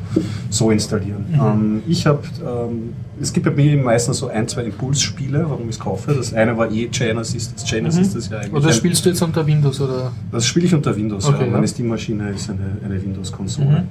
so 0.51 0.71
installieren. 0.71 1.27
Mhm. 1.33 1.40
Ähm, 1.40 1.83
ich 1.88 2.07
habe, 2.07 2.21
ähm, 2.47 2.93
es 3.21 3.33
gibt 3.33 3.47
bei 3.47 3.53
mir 3.53 3.77
meistens 3.77 4.19
so 4.19 4.29
ein, 4.29 4.47
zwei 4.47 4.62
Impulsspiele, 4.62 5.45
warum 5.49 5.69
ich 5.69 5.75
es 5.75 5.81
kaufe. 5.81 6.14
Das 6.14 6.33
eine 6.33 6.57
war 6.57 6.71
eh 6.71 6.88
China 6.93 7.25
Sisters. 7.25 7.69
China 7.69 7.88
Mhm. 7.88 7.93
Sisters 7.93 8.31
ja 8.31 8.38
eigentlich. 8.38 8.53
Oder 8.53 8.73
spielst 8.73 9.05
du 9.05 9.09
jetzt 9.09 9.23
unter 9.23 9.45
Windows 9.45 9.81
oder? 9.81 10.12
das 10.31 10.47
spiele 10.47 10.67
ich 10.67 10.75
unter 10.75 10.95
Windows. 10.95 11.27
Okay, 11.27 11.47
ja. 11.47 11.51
Meine 11.51 11.62
ja. 11.62 11.69
Steam-Maschine 11.69 12.31
ist 12.31 12.51
eine, 12.51 12.79
eine 12.85 13.03
Windows-Konsole. 13.03 13.85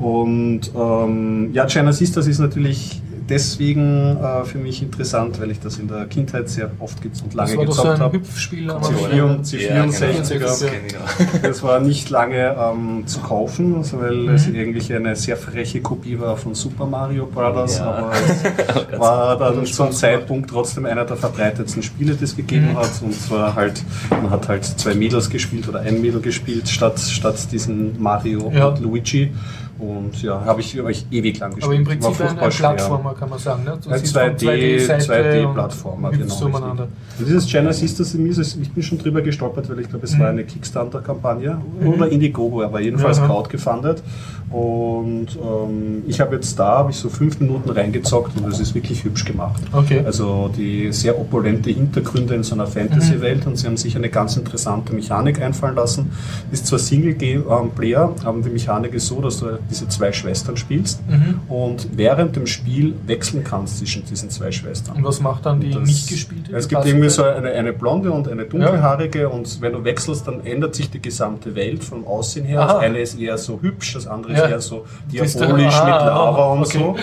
Und 0.00 0.60
ähm, 0.74 1.50
ja, 1.52 1.68
China 1.68 1.92
Sisters 1.92 2.26
ist 2.26 2.38
natürlich 2.38 3.02
deswegen 3.28 4.16
äh, 4.16 4.44
für 4.44 4.58
mich 4.58 4.82
interessant, 4.82 5.40
weil 5.40 5.50
ich 5.50 5.60
das 5.60 5.78
in 5.78 5.88
der 5.88 6.06
Kindheit 6.06 6.48
sehr 6.48 6.70
oft 6.78 7.00
ge- 7.02 7.10
und 7.22 7.34
lange 7.34 7.50
Das 7.50 7.58
war 7.58 7.64
doch 7.66 7.72
so 7.72 7.82
gezockt 7.82 7.98
ein 7.98 8.04
habe. 8.04 8.18
Hüpfspiel 8.18 8.70
am 8.70 8.82
Sie 8.84 8.92
Anfang. 8.94 9.10
vier- 9.10 9.38
sie 9.42 9.56
Ja, 9.64 9.84
genau. 9.84 9.92
64er. 9.96 11.42
Das 11.42 11.62
war 11.62 11.80
nicht 11.80 12.10
lange 12.10 12.56
ähm, 12.58 13.06
zu 13.06 13.20
kaufen, 13.20 13.76
also 13.76 14.00
weil 14.00 14.14
Mhm. 14.16 14.28
es 14.34 14.46
eigentlich 14.46 14.92
eine 14.92 15.16
sehr 15.16 15.36
freche 15.36 15.80
Kopie 15.80 16.18
war 16.18 16.36
von 16.36 16.54
Super 16.54 16.86
Mario 16.86 17.26
Bros. 17.26 17.78
Ja. 17.78 17.84
Aber 17.86 18.12
es 18.92 18.98
war 18.98 19.38
dann 19.38 19.66
zum 19.66 19.92
Zeitpunkt 19.92 20.50
trotzdem 20.50 20.86
einer 20.86 21.04
der 21.04 21.16
verbreitetsten 21.16 21.82
Spiele, 21.82 22.14
die 22.14 22.24
es 22.24 22.36
gegeben 22.36 22.72
Mhm. 22.72 22.76
hat. 22.76 22.90
Und 23.02 23.14
zwar 23.14 23.54
halt, 23.54 23.82
man 24.10 24.30
hat 24.30 24.48
halt 24.48 24.64
zwei 24.64 24.94
Mädels 24.94 25.30
gespielt 25.30 25.68
oder 25.68 25.80
ein 25.80 26.00
Mädel 26.00 26.20
gespielt, 26.20 26.68
statt, 26.68 26.98
statt 27.00 27.36
diesen 27.52 28.00
Mario 28.00 28.50
Ja. 28.54 28.68
und 28.68 28.80
Luigi. 28.80 29.32
Und 29.78 30.22
ja, 30.22 30.42
habe 30.44 30.60
ich, 30.60 30.78
hab 30.78 30.88
ich 30.88 31.06
ewig 31.10 31.38
lang 31.38 31.50
gespielt. 31.54 31.64
Aber 31.64 31.74
im 31.74 31.84
Prinzip 31.84 32.20
ein, 32.20 32.38
ein. 32.38 32.50
Plattformer, 32.50 33.14
kann 33.14 33.28
man 33.28 33.38
sagen. 33.38 33.64
Ne? 33.64 33.78
Du 33.82 33.90
Ein 33.90 33.98
siehst 34.00 34.12
von 34.14 34.22
2D, 34.22 34.38
2D-Seite 34.40 35.42
2D-Plattformer, 35.44 36.08
und 36.10 36.18
genau. 36.18 36.86
dieses 37.18 37.46
China 37.50 37.72
Sisters 37.72 38.14
in 38.14 38.22
mir, 38.22 38.30
ist- 38.38 38.56
ich 38.60 38.70
bin 38.72 38.82
schon 38.82 38.98
drüber 38.98 39.20
gestolpert, 39.20 39.68
weil 39.68 39.80
ich 39.80 39.88
glaube, 39.90 40.04
es 40.06 40.18
war 40.18 40.28
eine 40.28 40.44
Kickstarter-Kampagne 40.44 41.60
oder 41.84 42.08
Indiegogo, 42.08 42.62
aber 42.62 42.80
jedenfalls 42.80 43.18
Mhm. 43.18 43.24
Ja. 43.24 43.28
Crowd 43.30 43.48
gefundet. 43.50 44.02
Und 44.50 45.26
ähm, 45.42 46.04
ich 46.06 46.20
habe 46.20 46.36
jetzt 46.36 46.56
da, 46.58 46.78
habe 46.78 46.92
ich 46.92 46.96
so 46.96 47.08
fünf 47.08 47.40
Minuten 47.40 47.68
reingezockt 47.68 48.36
und 48.40 48.50
es 48.50 48.60
ist 48.60 48.74
wirklich 48.76 49.02
hübsch 49.02 49.24
gemacht. 49.24 49.60
Okay. 49.72 50.02
Also 50.04 50.48
die 50.56 50.92
sehr 50.92 51.18
opulente 51.18 51.70
Hintergründe 51.70 52.34
in 52.36 52.44
so 52.44 52.54
einer 52.54 52.66
Fantasy-Welt 52.68 53.44
und 53.46 53.56
sie 53.56 53.66
haben 53.66 53.76
sich 53.76 53.96
eine 53.96 54.08
ganz 54.08 54.36
interessante 54.36 54.94
Mechanik 54.94 55.42
einfallen 55.42 55.74
lassen. 55.74 56.12
Ist 56.52 56.66
zwar 56.68 56.78
Single-Player, 56.78 58.14
aber 58.24 58.40
die 58.40 58.50
Mechanik 58.50 58.94
ist 58.94 59.08
so, 59.08 59.20
dass 59.20 59.40
du 59.40 59.58
diese 59.70 59.88
zwei 59.88 60.12
Schwestern 60.12 60.56
spielst 60.56 61.00
Mhm. 61.08 61.40
und 61.48 61.88
während 61.96 62.36
dem 62.36 62.46
Spiel 62.46 62.94
wechseln 63.06 63.42
kannst 63.44 63.78
zwischen 63.78 64.04
diesen 64.04 64.30
zwei 64.30 64.50
Schwestern. 64.52 64.96
Und 64.96 65.04
was 65.04 65.20
macht 65.20 65.46
dann 65.46 65.60
die 65.60 65.70
Das- 65.70 65.82
nicht 65.82 66.08
gespielte? 66.08 66.54
Es 66.56 66.68
gibt 66.68 66.84
irgendwie 66.86 67.08
so 67.08 67.22
eine, 67.24 67.50
eine 67.50 67.72
blonde 67.72 68.10
und 68.12 68.28
eine 68.28 68.44
dunkelhaarige 68.44 69.28
und 69.28 69.60
wenn 69.60 69.72
du 69.72 69.84
wechselst, 69.84 70.26
dann 70.26 70.44
ändert 70.44 70.74
sich 70.74 70.90
die 70.90 71.00
gesamte 71.00 71.54
Welt 71.54 71.82
vom 71.84 72.06
Aussehen 72.06 72.44
her. 72.46 72.60
Aha. 72.60 72.72
Das 72.74 72.82
eine 72.82 72.98
ist 73.00 73.18
eher 73.18 73.38
so 73.38 73.58
hübsch, 73.60 73.94
das 73.94 74.06
andere 74.06 74.32
Ja. 74.32 74.44
ist 74.44 74.50
eher 74.50 74.60
so 74.60 74.84
diabolisch 75.12 75.74
der- 75.74 75.84
mit 75.84 75.94
ah, 75.94 76.06
Lava 76.06 76.52
und 76.52 76.60
okay. 76.60 76.78
so. 76.78 76.96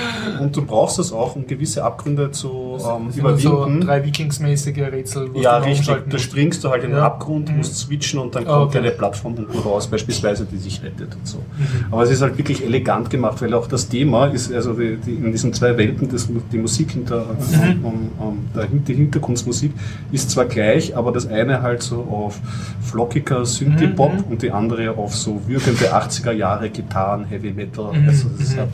Und 0.44 0.56
du 0.56 0.66
brauchst 0.66 1.00
das 1.00 1.12
auch, 1.12 1.36
um 1.36 1.46
gewisse 1.48 1.84
Abgründe 1.84 2.32
zu 2.32 2.50
ähm, 2.50 3.06
Das 3.08 3.16
sind 3.16 3.24
dann 3.26 3.38
überwinden. 3.40 3.82
So 3.82 3.88
drei 3.88 4.06
Wikingsmäßige 4.06 4.78
Rätsel. 4.92 5.34
wo 5.34 5.40
Ja, 5.40 5.60
du 5.60 5.66
richtig. 5.66 5.96
Da 6.10 6.18
springst 6.18 6.64
du 6.64 6.70
halt 6.70 6.84
in 6.84 6.90
den 6.92 7.00
Ja. 7.00 7.06
Abgrund, 7.06 7.50
Mhm. 7.50 7.58
musst 7.58 7.78
switchen 7.78 8.20
und 8.20 8.36
dann 8.36 8.46
Ah, 8.48 8.52
kommt 8.60 8.68
okay. 8.70 8.80
eine 8.80 8.92
Plattform 8.92 9.36
raus, 9.66 9.88
beispielsweise, 9.88 10.46
die 10.46 10.58
sich 10.58 10.82
rettet 10.84 11.16
und 11.16 11.28
so. 11.28 11.38
Mhm. 11.38 11.86
Aber 11.92 12.04
es 12.04 12.10
ist 12.12 12.22
halt 12.22 12.38
wirklich 12.38 12.53
elegant 12.62 13.10
gemacht, 13.10 13.42
weil 13.42 13.54
auch 13.54 13.68
das 13.68 13.88
Thema 13.90 14.28
ist, 14.28 14.52
also 14.54 14.74
die, 14.74 14.98
die, 14.98 15.14
in 15.16 15.32
diesen 15.32 15.54
zwei 15.54 15.78
Welten, 15.78 16.10
das, 16.10 16.28
die 16.52 16.58
Musik 16.58 16.92
hinter, 16.92 17.26
Mhm. 17.26 17.86
um, 17.86 17.94
um, 18.20 18.38
der, 18.56 18.68
die 18.68 18.94
Hintergrundmusik 18.94 19.72
ist 20.12 20.30
zwar 20.30 20.46
gleich, 20.46 20.96
aber 20.96 21.12
das 21.12 21.26
eine 21.28 21.62
halt 21.62 21.82
so 21.82 22.02
auf 22.02 22.40
flockiger 22.82 23.46
Synthie-Pop 23.46 24.14
Mhm. 24.14 24.24
und 24.30 24.42
die 24.42 24.52
andere 24.52 24.92
auf 24.98 25.16
so 25.16 25.42
wirkende 25.48 25.94
80er 25.94 26.32
Jahre 26.34 26.70
Gitarren, 26.70 27.26
Heavy 27.26 27.52
Metal. 27.54 27.94
Mhm. 27.98 28.10
Also 28.10 28.28
das, 28.38 28.48
ist 28.48 28.56
Mhm. 28.56 28.60
halt, 28.60 28.70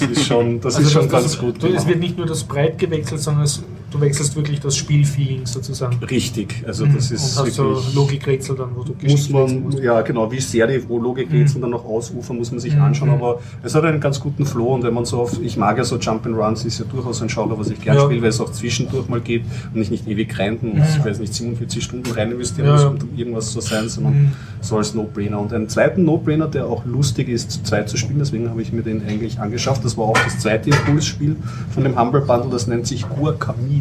das 0.00 0.10
ist 0.10 0.24
schon, 0.26 0.60
das 0.60 0.76
Also 0.76 0.86
ist 0.86 0.92
schon 0.92 1.02
das- 1.02 1.10
ganz 1.12 1.24
das- 1.24 1.38
gut 1.38 1.64
Es 1.64 1.86
wird 1.86 2.00
nicht 2.00 2.16
nur 2.18 2.26
das 2.26 2.44
Breit 2.44 2.78
gewechselt, 2.78 3.20
sondern 3.20 3.44
es, 3.44 3.62
du 3.90 4.00
wechselst 4.00 4.34
wirklich 4.36 4.60
das 4.60 4.76
Spielfeeling 4.76 5.46
sozusagen. 5.46 5.96
Richtig, 6.04 6.62
also 6.66 6.86
Mhm. 6.86 6.94
das 6.96 7.10
ist 7.10 7.38
Und 7.38 7.46
hast 7.46 7.54
so 7.54 7.64
wirklich- 7.64 7.94
Logikrätsel 7.94 8.56
dann, 8.56 8.70
wo 8.74 8.82
du 8.82 8.94
muss 9.08 9.30
man, 9.30 9.62
musst. 9.62 9.78
ja 9.78 10.00
genau, 10.02 10.30
wie 10.30 10.40
sehr 10.40 10.66
die 10.66 10.80
Logikrätsel 10.88 11.60
dann 11.60 11.70
noch 11.70 11.84
ausufern, 11.84 12.36
muss 12.36 12.50
man 12.50 12.60
sich 12.60 12.74
anschauen, 12.76 13.08
Mhm. 13.10 13.14
aber 13.14 13.38
es 13.62 13.74
hat 13.74 13.84
einen 13.84 14.00
ganz 14.00 14.20
guten 14.20 14.44
Flow 14.44 14.74
und 14.74 14.82
wenn 14.82 14.92
man 14.94 15.04
so 15.04 15.20
auf, 15.20 15.40
ich 15.40 15.56
mag 15.56 15.78
ja 15.78 15.84
so 15.84 15.96
Jump'n'Runs, 15.96 16.64
ist 16.66 16.78
ja 16.78 16.84
durchaus 16.90 17.22
ein 17.22 17.28
Genre, 17.28 17.58
was 17.58 17.70
ich 17.70 17.80
gern 17.80 17.96
Ja. 17.96 18.04
spiele, 18.04 18.22
weil 18.22 18.28
es 18.30 18.40
auch 18.40 18.50
zwischendurch 18.52 19.08
mal 19.08 19.20
geht 19.20 19.42
und 19.72 19.80
ich 19.80 19.90
nicht 19.90 20.06
ewig 20.08 20.36
reiten 20.38 20.72
und 20.72 20.78
ich 20.82 21.04
weiß 21.04 21.18
nicht, 21.20 21.32
47 21.34 21.82
Stunden 21.84 22.10
rein 22.12 22.32
investieren 22.32 22.66
Ja, 22.68 22.90
muss, 22.90 23.02
um 23.02 23.08
irgendwas 23.16 23.52
zu 23.52 23.60
sein, 23.60 23.88
sondern 23.88 24.14
Mhm. 24.14 24.32
so 24.60 24.76
als 24.78 24.94
No-Brainer. 24.94 25.38
Und 25.40 25.52
einen 25.52 25.68
zweiten 25.68 26.04
No-Brainer, 26.04 26.48
der 26.48 26.66
auch 26.66 26.84
lustig 26.84 27.28
ist, 27.28 27.50
zu 27.50 27.62
zweit 27.62 27.88
zu 27.88 27.96
spielen, 27.96 28.18
deswegen 28.18 28.50
habe 28.50 28.60
ich 28.62 28.72
mir 28.72 28.82
den 28.82 29.06
eigentlich 29.06 29.38
angeschafft, 29.38 29.84
das 29.84 29.96
war 29.96 30.06
auch 30.06 30.18
das 30.24 30.38
zweite 30.40 30.70
Impulsspiel 30.70 31.36
von 31.70 31.84
dem 31.84 31.98
Humble 32.00 32.20
Bundle, 32.22 32.50
das 32.50 32.66
nennt 32.66 32.86
sich 32.86 33.08
Guacamole. 33.08 33.75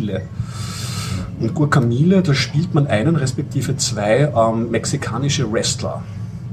Und 1.39 1.53
Guacamole, 1.53 2.21
da 2.21 2.33
spielt 2.33 2.73
man 2.73 2.87
einen 2.87 3.15
respektive 3.15 3.75
zwei 3.77 4.31
ähm, 4.35 4.71
mexikanische 4.71 5.51
Wrestler. 5.51 6.01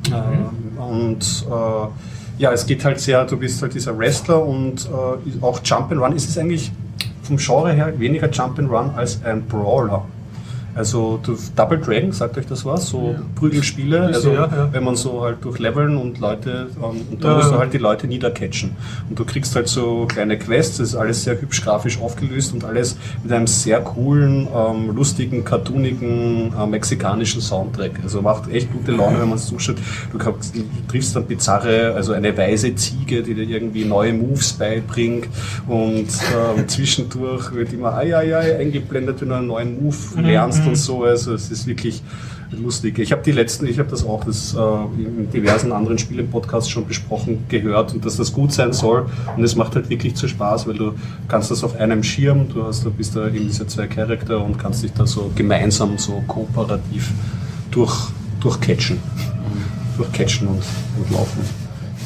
Ähm, 0.09 0.78
und 0.78 1.46
äh, 1.48 2.40
ja, 2.42 2.52
es 2.52 2.66
geht 2.66 2.85
halt 2.85 2.98
sehr, 2.98 3.24
du 3.24 3.37
bist 3.37 3.62
halt 3.62 3.74
dieser 3.74 3.96
Wrestler 3.96 4.44
und 4.44 4.87
äh, 4.87 5.44
auch 5.44 5.61
Jump'n'Run. 5.61 6.14
Es 6.14 6.24
ist 6.24 6.38
eigentlich 6.38 6.72
vom 7.22 7.37
Genre 7.37 7.72
her 7.72 7.98
weniger 7.98 8.26
Jump'n'Run 8.26 8.94
als 8.96 9.24
ein 9.24 9.42
Brawler. 9.46 10.05
Also 10.74 11.20
du, 11.22 11.37
Double 11.54 11.78
Dragon, 11.78 12.12
sagt 12.12 12.38
euch 12.38 12.46
das 12.46 12.64
was? 12.64 12.88
So 12.88 13.14
Ja. 13.14 13.22
Prügelspiele, 13.35 14.00
also 14.02 14.30
ja, 14.32 14.46
ja. 14.46 14.68
wenn 14.72 14.85
man 14.85 14.96
so 14.96 15.22
halt 15.22 15.38
durch 15.42 15.58
Leveln 15.58 15.96
und 15.96 16.18
Leute, 16.18 16.68
ähm, 16.76 17.00
und 17.11 17.22
da 17.22 17.37
musst 17.37 17.50
du 17.50 17.58
halt 17.58 17.72
die 17.72 17.78
Leute 17.78 18.06
niedercatchen. 18.06 18.76
Und 19.08 19.18
du 19.18 19.24
kriegst 19.24 19.54
halt 19.54 19.68
so 19.68 20.06
kleine 20.06 20.38
Quests, 20.38 20.78
das 20.78 20.90
ist 20.90 20.94
alles 20.94 21.24
sehr 21.24 21.40
hübsch 21.40 21.62
grafisch 21.62 22.00
aufgelöst 22.00 22.54
und 22.54 22.64
alles 22.64 22.96
mit 23.22 23.32
einem 23.32 23.46
sehr 23.46 23.80
coolen, 23.80 24.48
ähm, 24.54 24.94
lustigen, 24.94 25.44
cartoonigen, 25.44 26.52
äh, 26.58 26.66
mexikanischen 26.66 27.40
Soundtrack. 27.40 28.00
Also 28.02 28.22
macht 28.22 28.50
echt 28.50 28.72
gute 28.72 28.92
Laune, 28.92 29.20
wenn 29.20 29.28
man 29.28 29.38
es 29.38 29.46
zuschaut. 29.46 29.76
Du, 30.11 30.18
kannst, 30.18 30.56
du 30.56 30.62
triffst 30.88 31.14
dann 31.14 31.26
bizarre, 31.26 31.92
also 31.94 32.12
eine 32.12 32.37
weiße 32.37 32.74
Ziege, 32.76 33.22
die 33.22 33.35
dir 33.35 33.48
irgendwie 33.48 33.85
neue 33.85 34.12
Moves 34.12 34.54
beibringt 34.54 35.28
und 35.66 36.08
ähm, 36.08 36.66
zwischendurch 36.68 37.52
wird 37.52 37.72
immer 37.72 37.94
ai, 37.94 38.16
ai, 38.16 38.37
ai, 38.37 38.56
eingeblendet, 38.58 39.20
wenn 39.20 39.28
du 39.28 39.35
einen 39.35 39.46
neuen 39.46 39.82
Move 39.82 39.96
Mhm, 40.62 40.68
und 40.68 40.77
so. 40.77 41.05
Also 41.05 41.35
es 41.35 41.51
ist 41.51 41.66
wirklich 41.66 42.03
lustig. 42.53 42.98
Ich 42.98 43.12
habe 43.12 43.22
die 43.22 43.33
letzten, 43.33 43.66
ich 43.66 43.79
habe 43.79 43.88
das 43.88 44.05
auch 44.05 44.25
das, 44.25 44.55
äh, 44.55 44.59
in 45.03 45.31
diversen 45.31 45.72
anderen 45.72 45.98
Spiele-Podcasts 45.98 46.68
schon 46.68 46.87
besprochen, 46.87 47.44
gehört 47.48 47.94
und 47.94 48.05
dass 48.05 48.16
das 48.16 48.33
gut 48.33 48.53
sein 48.53 48.72
soll. 48.72 49.07
Und 49.37 49.42
es 49.44 49.57
macht 49.57 49.75
halt 49.75 49.88
wirklich 49.90 50.14
zu 50.14 50.29
Spaß, 50.29 50.66
weil 50.66 50.75
du 50.75 50.92
kannst 51.29 51.51
das 51.51 51.64
auf 51.64 51.77
einem 51.77 52.03
Schirm, 52.03 52.48
du 52.48 52.64
hast, 52.64 52.85
du 52.85 52.90
bist 52.90 53.16
da 53.16 53.29
eben 53.29 53.46
diese 53.46 53.66
zwei 53.66 53.87
Charakter 53.87 54.44
und 54.44 54.59
kannst 54.59 54.83
dich 54.83 54.92
da 54.92 55.07
so 55.07 55.31
gemeinsam, 55.35 55.98
so 55.98 56.22
kooperativ 56.27 57.11
durch, 57.70 58.11
durchcatchen. 58.40 58.98
Durchcatchen 59.96 60.48
und, 60.48 60.62
und 60.98 61.11
laufen. 61.11 61.62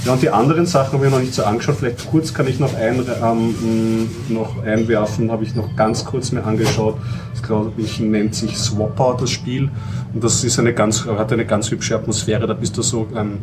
Ja, 0.06 0.12
und 0.12 0.22
die 0.22 0.30
anderen 0.30 0.66
Sachen 0.66 0.92
habe 0.92 1.06
ich 1.06 1.10
noch 1.10 1.18
nicht 1.18 1.34
so 1.34 1.42
angeschaut. 1.42 1.78
Vielleicht 1.80 2.08
kurz 2.08 2.32
kann 2.32 2.46
ich 2.46 2.60
noch, 2.60 2.72
ein, 2.76 3.04
ähm, 3.24 4.08
noch 4.28 4.62
einwerfen, 4.62 5.32
habe 5.32 5.42
ich 5.42 5.56
noch 5.56 5.74
ganz 5.74 6.04
kurz 6.04 6.30
mir 6.30 6.44
angeschaut. 6.44 6.96
Das 7.32 7.42
glaube 7.42 7.72
ich 7.76 7.98
nennt 7.98 8.32
sich 8.32 8.56
Swapper, 8.56 9.16
das 9.18 9.30
Spiel. 9.30 9.68
Und 10.14 10.22
das 10.22 10.44
ist 10.44 10.60
eine 10.60 10.72
ganz, 10.74 11.04
hat 11.06 11.32
eine 11.32 11.44
ganz 11.44 11.72
hübsche 11.72 11.96
Atmosphäre. 11.96 12.46
Da 12.46 12.54
bist 12.54 12.76
du 12.76 12.82
so 12.82 13.08
ein, 13.16 13.38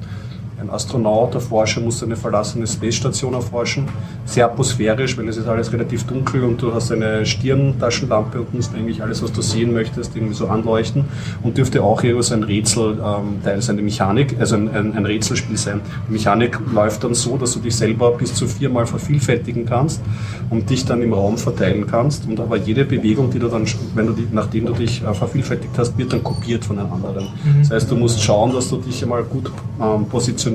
ein 0.64 0.70
Astronaut, 0.70 1.34
der 1.34 1.42
Forscher 1.42 1.82
muss 1.82 2.02
eine 2.04 2.16
verlassene 2.16 2.66
Space 2.66 2.96
Station 2.96 3.34
erforschen. 3.34 3.86
Sehr 4.26 4.46
atmosphärisch, 4.46 5.18
weil 5.18 5.28
es 5.28 5.38
ist 5.38 5.48
alles 5.48 5.72
relativ 5.74 6.06
dunkel 6.06 6.44
und 6.44 6.62
du 6.62 6.74
hast 6.74 6.92
eine 6.92 7.26
Stirntaschenlampe 7.26 8.40
und 8.40 8.54
musst 8.54 8.74
eigentlich 8.74 9.04
alles, 9.04 9.22
was 9.22 9.34
du 9.34 9.42
sehen 9.42 9.74
möchtest, 9.74 10.16
irgendwie 10.16 10.34
so 10.34 10.48
anleuchten. 10.48 11.06
Und 11.42 11.58
dürfte 11.58 11.84
auch 11.84 12.02
so 12.02 12.34
ein 12.34 12.44
Rätsel, 12.44 12.98
ähm, 13.04 13.44
Teil 13.44 13.60
ist 13.60 13.70
eine 13.70 13.82
Mechanik, 13.82 14.38
also 14.40 14.56
ein, 14.56 14.74
ein, 14.74 14.94
ein 14.94 15.06
Rätselspiel 15.06 15.58
sein. 15.58 15.82
Die 16.08 16.14
Mechanik 16.14 16.58
läuft 16.74 17.04
dann 17.04 17.14
so, 17.14 17.38
dass 17.38 17.54
du 17.54 17.60
dich 17.60 17.76
selber 17.76 18.12
bis 18.12 18.34
zu 18.34 18.48
viermal 18.48 18.86
vervielfältigen 18.86 19.66
kannst 19.66 20.02
und 20.50 20.70
dich 20.70 20.86
dann 20.86 21.02
im 21.02 21.14
Raum 21.14 21.38
verteilen 21.38 21.88
kannst. 21.88 22.26
Und 22.26 22.40
aber 22.40 22.58
jede 22.58 22.86
Bewegung, 22.86 23.32
die 23.32 23.40
du 23.40 23.50
dann, 23.50 23.66
wenn 23.96 24.08
du 24.08 24.14
die, 24.14 24.28
nachdem 24.32 24.68
du 24.68 24.74
dich 24.74 25.04
äh, 25.04 25.14
vervielfältigt 25.14 25.78
hast, 25.78 25.98
wird 25.98 26.14
dann 26.14 26.24
kopiert 26.24 26.64
von 26.64 26.80
einem 26.80 26.94
anderen. 26.94 27.28
Das 27.60 27.72
heißt, 27.72 27.92
du 27.92 27.98
musst 27.98 28.24
schauen, 28.24 28.54
dass 28.54 28.70
du 28.70 28.78
dich 28.78 29.04
einmal 29.04 29.24
gut 29.24 29.52
ähm, 29.82 30.06
positionierst 30.06 30.53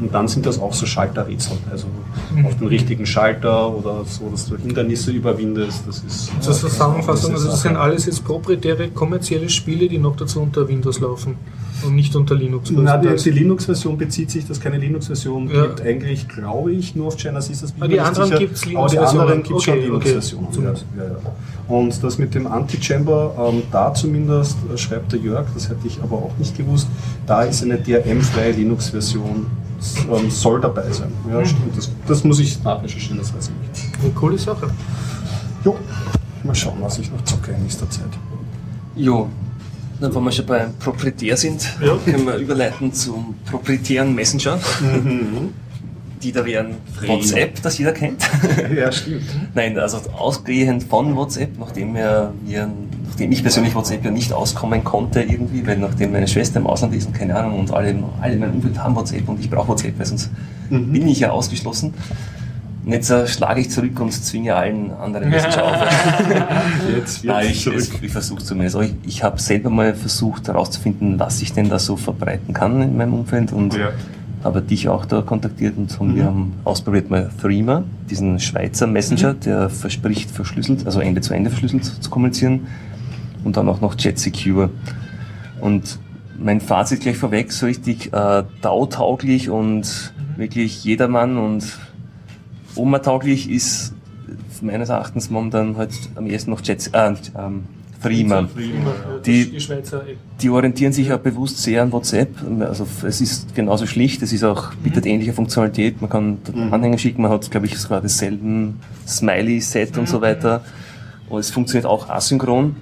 und 0.00 0.14
dann 0.14 0.28
sind 0.28 0.46
das 0.46 0.58
auch 0.58 0.74
so 0.74 0.86
Schalterrätsel. 0.86 1.56
Also 1.70 1.86
auf 2.44 2.56
den 2.56 2.66
richtigen 2.66 3.06
Schalter 3.06 3.74
oder 3.74 4.04
so, 4.04 4.28
dass 4.30 4.48
du 4.48 4.56
Hindernisse 4.56 5.10
überwindest. 5.10 5.84
Das 5.86 5.98
ist 5.98 6.42
Zur 6.42 6.52
äh, 6.52 6.56
Zusammenfassung, 6.56 7.32
also 7.32 7.48
das 7.48 7.62
sind 7.62 7.76
alles 7.76 8.06
jetzt 8.06 8.24
proprietäre 8.24 8.88
kommerzielle 8.88 9.48
Spiele, 9.48 9.88
die 9.88 9.98
noch 9.98 10.16
dazu 10.16 10.40
unter 10.40 10.68
Windows 10.68 11.00
laufen 11.00 11.36
und 11.84 11.94
nicht 11.94 12.14
unter 12.16 12.34
Linux. 12.34 12.70
Na, 12.70 12.96
die, 12.96 13.14
die 13.16 13.30
Linux-Version 13.30 13.96
bezieht 13.98 14.30
sich, 14.30 14.46
dass 14.46 14.60
keine 14.60 14.78
Linux-Version 14.78 15.48
Ja. 15.50 15.66
gibt, 15.66 15.80
eigentlich, 15.82 16.28
glaube 16.28 16.72
ich, 16.72 16.94
nur 16.94 17.08
auf. 17.08 17.16
Das 17.16 17.72
bin 17.72 17.82
Ah, 17.82 17.86
ich 17.86 17.92
die 17.92 18.00
anderen 18.00 18.26
sicher. 18.28 18.38
gibt's 18.38 18.62
Aber 18.62 18.70
die 18.70 18.74
Linux-Versionen. 18.96 19.20
anderen 19.20 19.42
gibt 19.42 19.58
es 19.58 19.64
schon 19.64 19.74
Okay, 19.74 19.80
okay. 19.82 19.86
Linux-Versionen. 19.88 20.44
Ja, 20.46 20.52
Zumindest. 20.52 20.84
ja, 20.96 21.04
ja. 21.04 21.76
Und 21.76 22.02
das 22.04 22.18
mit 22.18 22.34
dem 22.34 22.46
Anti-Chamber, 22.46 23.50
ähm, 23.52 23.62
da 23.70 23.94
zumindest, 23.94 24.56
äh, 24.72 24.76
schreibt 24.78 25.12
der 25.12 25.20
Jörg, 25.20 25.46
das 25.54 25.68
hätte 25.68 25.86
ich 25.86 26.02
aber 26.02 26.16
auch 26.16 26.32
nicht 26.38 26.56
gewusst, 26.56 26.88
da 27.26 27.42
ist 27.42 27.62
eine 27.62 27.78
DRM-freie 27.78 28.52
Linux-Version, 28.52 29.46
ähm, 30.12 30.30
soll 30.30 30.60
dabei 30.60 30.90
sein. 30.90 31.10
Ja, 31.30 31.40
Mhm. 31.40 31.46
stimmt. 31.46 31.76
Das, 31.76 31.90
das 32.06 32.24
muss 32.24 32.38
ich 32.40 32.62
nachrecherchieren, 32.62 33.18
das 33.18 33.34
weiß 33.34 33.50
ich 33.50 33.82
nicht. 33.84 33.98
Eine 34.02 34.12
coole 34.12 34.38
Sache. 34.38 34.68
Jo, 35.64 35.76
mal 36.44 36.54
schauen, 36.54 36.76
was 36.80 36.98
ich 36.98 37.10
noch 37.10 37.22
zocke 37.24 37.52
in 37.52 37.62
nächster 37.62 37.88
Zeit. 37.90 38.06
Jo, 38.96 39.28
dann, 40.02 40.14
wenn 40.14 40.24
wir 40.24 40.32
schon 40.32 40.46
beim 40.46 40.74
Proprietär 40.78 41.36
sind, 41.36 41.66
Ja. 41.80 41.96
können 42.04 42.24
wir 42.26 42.36
überleiten 42.36 42.92
zum 42.92 43.34
proprietären 43.50 44.14
Messenger. 44.14 44.58
Die 46.22 46.30
da 46.30 46.44
wären 46.44 46.76
Free. 46.94 47.08
WhatsApp, 47.08 47.60
das 47.62 47.78
jeder 47.78 47.90
kennt. 47.90 48.22
ja, 48.76 48.92
stimmt. 48.92 49.22
Nein, 49.56 49.76
also 49.76 49.98
ausgehend 50.16 50.84
von 50.84 51.16
WhatsApp, 51.16 51.58
nachdem, 51.58 51.94
wir, 51.96 52.32
wir, 52.44 52.70
nachdem 53.08 53.32
ich 53.32 53.42
persönlich 53.42 53.74
WhatsApp 53.74 54.04
ja 54.04 54.10
nicht 54.12 54.32
auskommen 54.32 54.84
konnte 54.84 55.20
irgendwie, 55.22 55.66
weil 55.66 55.78
nachdem 55.78 56.12
meine 56.12 56.28
Schwester 56.28 56.60
im 56.60 56.68
Ausland 56.68 56.94
ist 56.94 57.06
und 57.08 57.14
keine 57.14 57.34
Ahnung 57.34 57.58
und 57.58 57.72
alle, 57.72 58.00
alle 58.20 58.34
in 58.34 58.38
meinem 58.38 58.54
Umfeld 58.54 58.78
haben 58.78 58.94
WhatsApp 58.94 59.28
und 59.28 59.40
ich 59.40 59.50
brauche 59.50 59.66
WhatsApp, 59.68 59.98
weil 59.98 60.06
sonst 60.06 60.30
Mhm. 60.70 60.92
bin 60.92 61.08
ich 61.08 61.18
ja 61.20 61.30
ausgeschlossen. 61.32 61.92
Und 62.84 62.90
jetzt 62.92 63.10
äh, 63.10 63.28
schlage 63.28 63.60
ich 63.60 63.70
zurück 63.70 64.00
und 64.00 64.12
zwinge 64.12 64.56
allen 64.56 64.90
anderen 64.92 65.30
Messenger 65.30 65.64
auf. 65.64 65.76
Jetzt 66.96 67.22
wird 67.22 67.44
ich, 67.44 67.62
zurück. 67.62 67.80
ich, 67.94 68.02
ich 68.02 68.10
versuche 68.12 68.42
zumindest. 68.42 68.74
Aber 68.74 68.84
ich, 68.84 68.94
ich 69.06 69.22
habe 69.22 69.40
selber 69.40 69.70
mal 69.70 69.94
versucht 69.94 70.48
herauszufinden, 70.48 71.18
was 71.20 71.40
ich 71.42 71.52
denn 71.52 71.68
da 71.68 71.78
so 71.78 71.96
verbreiten 71.96 72.52
kann 72.54 72.82
in 72.82 72.96
meinem 72.96 73.14
Umfeld 73.14 73.52
und 73.52 73.74
Ja. 73.74 73.90
habe 74.42 74.62
dich 74.62 74.88
auch 74.88 75.04
da 75.04 75.22
kontaktiert 75.22 75.76
und 75.76 75.96
haben, 76.00 76.16
wir 76.16 76.24
haben 76.24 76.54
ausprobiert 76.64 77.08
mal 77.08 77.30
Threema, 77.40 77.84
diesen 78.10 78.40
Schweizer 78.40 78.88
Messenger, 78.88 79.34
der 79.34 79.70
verspricht 79.70 80.32
verschlüsselt, 80.32 80.84
also 80.84 80.98
Ende 80.98 81.20
zu 81.20 81.34
Ende 81.34 81.50
verschlüsselt 81.50 81.84
zu 81.84 82.10
kommunizieren 82.10 82.66
und 83.44 83.56
dann 83.56 83.68
auch 83.68 83.80
noch 83.80 83.94
Jet 83.96 84.18
Secure. 84.18 84.70
Und 85.60 86.00
mein 86.36 86.60
Fazit 86.60 87.02
gleich 87.02 87.16
vorweg, 87.16 87.52
so 87.52 87.66
richtig 87.66 88.12
äh, 88.12 88.42
DAO-tauglich 88.60 89.50
und 89.50 90.12
wirklich 90.36 90.82
jedermann 90.82 91.36
und 91.38 91.62
Oma-tauglich 92.76 93.50
ist 93.50 93.94
meines 94.60 94.88
Erachtens 94.88 95.30
momentan 95.30 95.76
halt 95.76 95.90
am 96.14 96.26
ehesten 96.26 96.50
noch 96.50 96.60
Jet, 96.62 96.90
äh, 96.92 97.14
ähm, 97.38 97.64
Threema. 98.02 98.48
Die, 99.24 99.52
Die- 100.40 100.50
orientieren 100.50 100.92
sich 100.92 101.12
auch 101.12 101.18
bewusst 101.20 101.58
sehr 101.62 101.82
an 101.82 101.92
WhatsApp. 101.92 102.34
Also 102.60 102.84
es 103.06 103.20
ist 103.20 103.54
genauso 103.54 103.86
schlicht, 103.86 104.22
es 104.22 104.32
ist 104.32 104.42
auch, 104.42 104.74
bietet 104.82 105.06
ähnliche 105.06 105.32
Funktionalität. 105.32 106.00
Man 106.00 106.10
kann 106.10 106.38
Mhm. 106.52 106.72
Anhänger 106.72 106.98
schicken, 106.98 107.22
man 107.22 107.30
hat, 107.30 107.48
glaube 107.50 107.66
ich, 107.66 107.78
sogar 107.78 108.00
dasselben 108.00 108.80
Smiley-Set 109.06 109.98
und 109.98 110.08
so 110.08 110.20
weiter. 110.20 110.64
Und 111.28 111.38
es 111.40 111.50
funktioniert 111.50 111.86
auch 111.86 112.08
asynchron. 112.08 112.74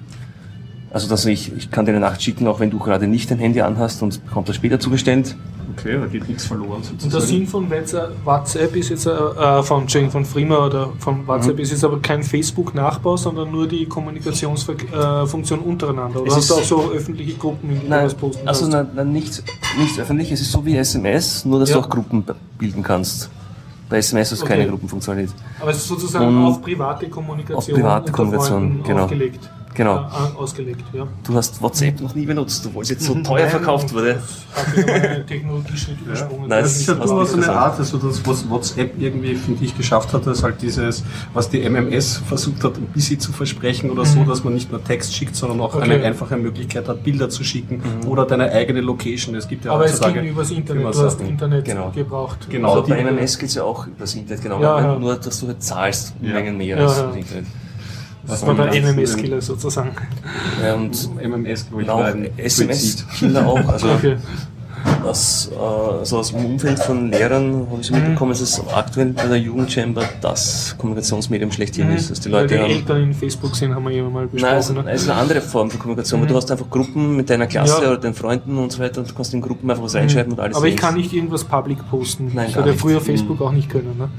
Also 0.93 1.07
dass 1.07 1.25
ich, 1.25 1.53
ich 1.55 1.71
kann 1.71 1.85
dir 1.85 1.91
eine 1.91 2.01
Nacht 2.01 2.21
schicken, 2.21 2.47
auch 2.47 2.59
wenn 2.59 2.69
du 2.69 2.77
gerade 2.77 3.07
nicht 3.07 3.31
dein 3.31 3.37
Handy 3.39 3.61
anhast 3.61 4.01
und 4.03 4.23
bekommt 4.25 4.49
das 4.49 4.57
später 4.57 4.77
zugestellt. 4.79 5.35
Okay, 5.77 5.97
da 5.97 6.05
geht 6.05 6.27
nichts 6.27 6.45
verloren 6.45 6.81
Und 6.81 6.83
der 6.91 6.99
sozusagen. 6.99 7.25
Sinn 7.25 7.47
von 7.47 7.69
WhatsApp 7.71 8.11
WhatsApp 8.25 8.75
ist 8.75 8.89
jetzt, 8.89 9.05
äh, 9.05 9.11
äh, 9.11 9.63
von, 9.63 9.87
von 9.87 10.25
Frima 10.25 10.65
oder 10.65 10.89
von 10.99 11.25
WhatsApp 11.25 11.55
Mhm. 11.55 11.61
ist 11.61 11.71
jetzt 11.71 11.85
aber 11.85 12.01
kein 12.01 12.23
Facebook-Nachbau, 12.23 13.15
sondern 13.15 13.49
nur 13.51 13.67
die 13.69 13.85
Kommunikationsfunktion 13.85 15.59
untereinander. 15.59 16.21
Oder 16.21 16.31
Es 16.31 16.37
hast 16.37 16.49
du 16.49 16.55
ist- 16.55 16.59
auch 16.73 16.85
so 16.87 16.91
öffentliche 16.91 17.37
Gruppen, 17.37 17.69
in 17.69 17.79
denen 17.79 17.89
du 17.91 18.03
was 18.03 18.13
posten 18.13 18.47
also 18.47 18.61
kannst? 18.69 18.75
nein, 18.75 18.87
nein, 18.95 19.11
nicht, 19.13 19.43
nicht 19.79 19.99
öffentlich, 19.99 20.31
es 20.31 20.41
ist 20.41 20.51
so 20.51 20.65
wie 20.65 20.75
SMS, 20.75 21.45
nur 21.45 21.59
dass 21.61 21.69
Ja. 21.69 21.77
du 21.77 21.81
auch 21.83 21.89
Gruppen 21.89 22.23
bilden 22.57 22.83
kannst. 22.83 23.29
Bei 23.89 23.97
SMS 23.97 24.31
hast 24.31 24.41
du 24.41 24.45
Okay. 24.45 24.57
keine 24.57 24.69
Gruppenfunktionalität. 24.69 25.33
Aber 25.59 25.71
es 25.71 25.77
ist 25.77 25.87
sozusagen 25.87 26.27
Und 26.27 26.45
auf 26.45 26.61
private 26.61 27.07
Kommunikation, 27.09 27.57
auf 27.57 27.67
private 27.67 27.99
unter 28.01 28.11
Kommunikation, 28.11 28.83
genau. 28.83 29.03
aufgelegt. 29.03 29.49
Genau. 29.73 30.05
Ausgelegt, 30.37 30.83
ja. 30.93 31.07
Du 31.25 31.33
hast 31.33 31.61
WhatsApp 31.61 32.01
noch 32.01 32.13
nie 32.13 32.25
benutzt, 32.25 32.65
obwohl 32.65 32.83
es 32.83 32.89
jetzt 32.89 33.03
so 33.03 33.13
teuer 33.23 33.41
Nein, 33.43 33.49
verkauft 33.49 33.93
wurde. 33.93 34.21
Mal 34.75 34.91
einen 34.93 35.25
Technologieschritt 35.27 36.01
übersprungen. 36.05 36.49
Nein, 36.49 36.63
Das 36.63 36.75
ist 36.77 36.87
ja 36.87 36.95
durchaus 36.95 37.33
eine? 37.33 37.49
Art, 37.51 37.79
also 37.79 37.97
das, 37.97 38.25
was 38.27 38.49
WhatsApp 38.49 38.93
irgendwie, 38.99 39.35
finde 39.35 39.63
ich, 39.63 39.77
geschafft 39.77 40.11
hat, 40.13 40.27
ist 40.27 40.43
halt 40.43 40.61
dieses, 40.61 41.03
was 41.33 41.49
die 41.49 41.61
MMS 41.67 42.17
versucht 42.27 42.63
hat, 42.63 42.75
ein 42.77 42.87
bisschen 42.87 43.19
zu 43.19 43.31
versprechen 43.31 43.89
oder 43.91 44.03
so, 44.05 44.23
dass 44.25 44.43
man 44.43 44.53
nicht 44.53 44.71
nur 44.71 44.83
Text 44.83 45.15
schickt, 45.15 45.35
sondern 45.35 45.59
auch 45.61 45.73
Mhm. 45.75 45.81
Okay. 45.81 45.91
eine 45.93 46.03
einfache 46.03 46.35
Möglichkeit 46.37 46.87
hat, 46.87 47.03
Bilder 47.03 47.29
zu 47.29 47.43
schicken 47.43 47.81
oder 48.07 48.25
deine 48.25 48.51
eigene 48.51 48.81
Location. 48.81 49.35
Es 49.35 49.47
gibt 49.47 49.65
ja 49.65 49.71
Aber 49.71 49.85
es 49.85 49.99
ging 50.01 50.15
übers 50.25 50.51
Internet, 50.51 50.93
du 50.95 50.99
hast. 51.03 51.21
Internet 51.21 51.65
Genau. 51.65 51.91
gebraucht. 51.91 52.47
Genau. 52.49 52.69
Also 52.71 52.81
die- 52.83 52.91
bei 52.91 52.99
MMS 53.03 53.37
geht 53.39 53.49
es 53.49 53.55
ja 53.55 53.63
auch 53.63 53.87
übers 53.87 54.13
Internet, 54.15 54.41
genau. 54.43 54.61
Ja, 54.61 54.81
ja. 54.81 54.99
Nur, 54.99 55.15
dass 55.15 55.39
du 55.39 55.47
halt 55.47 55.63
zahlst, 55.63 56.13
Ja. 56.21 56.33
Mengen 56.33 56.57
mehr 56.57 56.77
Ja, 56.77 56.83
als 56.85 56.97
ja. 56.97 57.07
das 57.07 57.15
Internet. 57.15 57.45
Das 58.27 58.45
war 58.45 58.53
der 58.53 58.81
MMS-Killer 58.81 59.41
sozusagen. 59.41 59.91
Ja, 60.63 60.75
und 60.75 61.09
MMS, 61.21 61.67
glaube 61.69 61.83
ich, 61.83 62.53
Suizid. 62.53 62.69
SMS-Killer 62.69 63.47
auch. 63.47 63.67
Also 63.67 63.89
Okay. 63.89 64.15
aus, 65.03 65.51
äh, 65.53 65.57
also 65.99 66.17
aus 66.19 66.31
dem 66.31 66.45
Umfeld 66.45 66.79
von 66.79 67.11
Lehrern 67.11 67.67
habe 67.69 67.81
ich 67.81 67.87
so 67.87 67.93
mitbekommen, 67.93 68.31
dass 68.31 68.41
es 68.41 68.61
aktuell 68.73 69.07
bei 69.13 69.25
der 69.27 69.37
Jugendchamber 69.37 70.03
das 70.21 70.75
Kommunikationsmedium 70.77 71.51
schlechthin 71.51 71.89
ist. 71.91 72.09
Dass 72.11 72.19
die 72.19 72.31
Weil 72.31 72.43
Leute 72.43 72.55
die 72.55 72.61
haben, 72.61 72.71
Eltern 72.71 73.03
in 73.03 73.13
Facebook 73.13 73.55
sind, 73.55 73.75
haben 73.75 73.83
wir 73.87 73.91
immer 73.91 74.09
mal 74.09 74.27
Nein, 74.31 74.55
es 74.57 74.67
besprochen. 74.67 74.85
ne? 74.85 74.91
es 74.91 75.01
ist 75.03 75.09
eine 75.09 75.19
andere 75.19 75.41
Form 75.41 75.69
von 75.69 75.79
Kommunikation, 75.79 76.21
weil 76.21 76.27
du 76.27 76.35
hast 76.35 76.49
einfach 76.51 76.69
Gruppen 76.69 77.15
mit 77.15 77.29
deiner 77.29 77.47
Klasse 77.47 77.81
Ja. 77.81 77.89
oder 77.89 77.97
deinen 77.97 78.13
Freunden 78.15 78.57
und 78.57 78.71
so 78.71 78.79
weiter 78.79 79.01
und 79.01 79.09
du 79.09 79.13
kannst 79.13 79.33
in 79.33 79.41
Gruppen 79.41 79.69
einfach 79.69 79.83
was 79.83 79.93
reinschreiben 79.95 80.33
und 80.33 80.39
alles 80.39 80.55
Aber 80.57 80.65
ich 80.67 80.73
sehen. 80.73 80.79
kann 80.81 80.95
nicht 80.95 81.13
irgendwas 81.13 81.43
public 81.43 81.77
posten. 81.89 82.31
Nein, 82.33 82.47
das 82.47 82.55
ja 82.55 82.65
nicht. 82.65 82.79
früher 82.79 83.01
Facebook 83.01 83.41
auch 83.41 83.51
nicht 83.51 83.69
können. 83.69 83.95
Ne? 83.97 84.09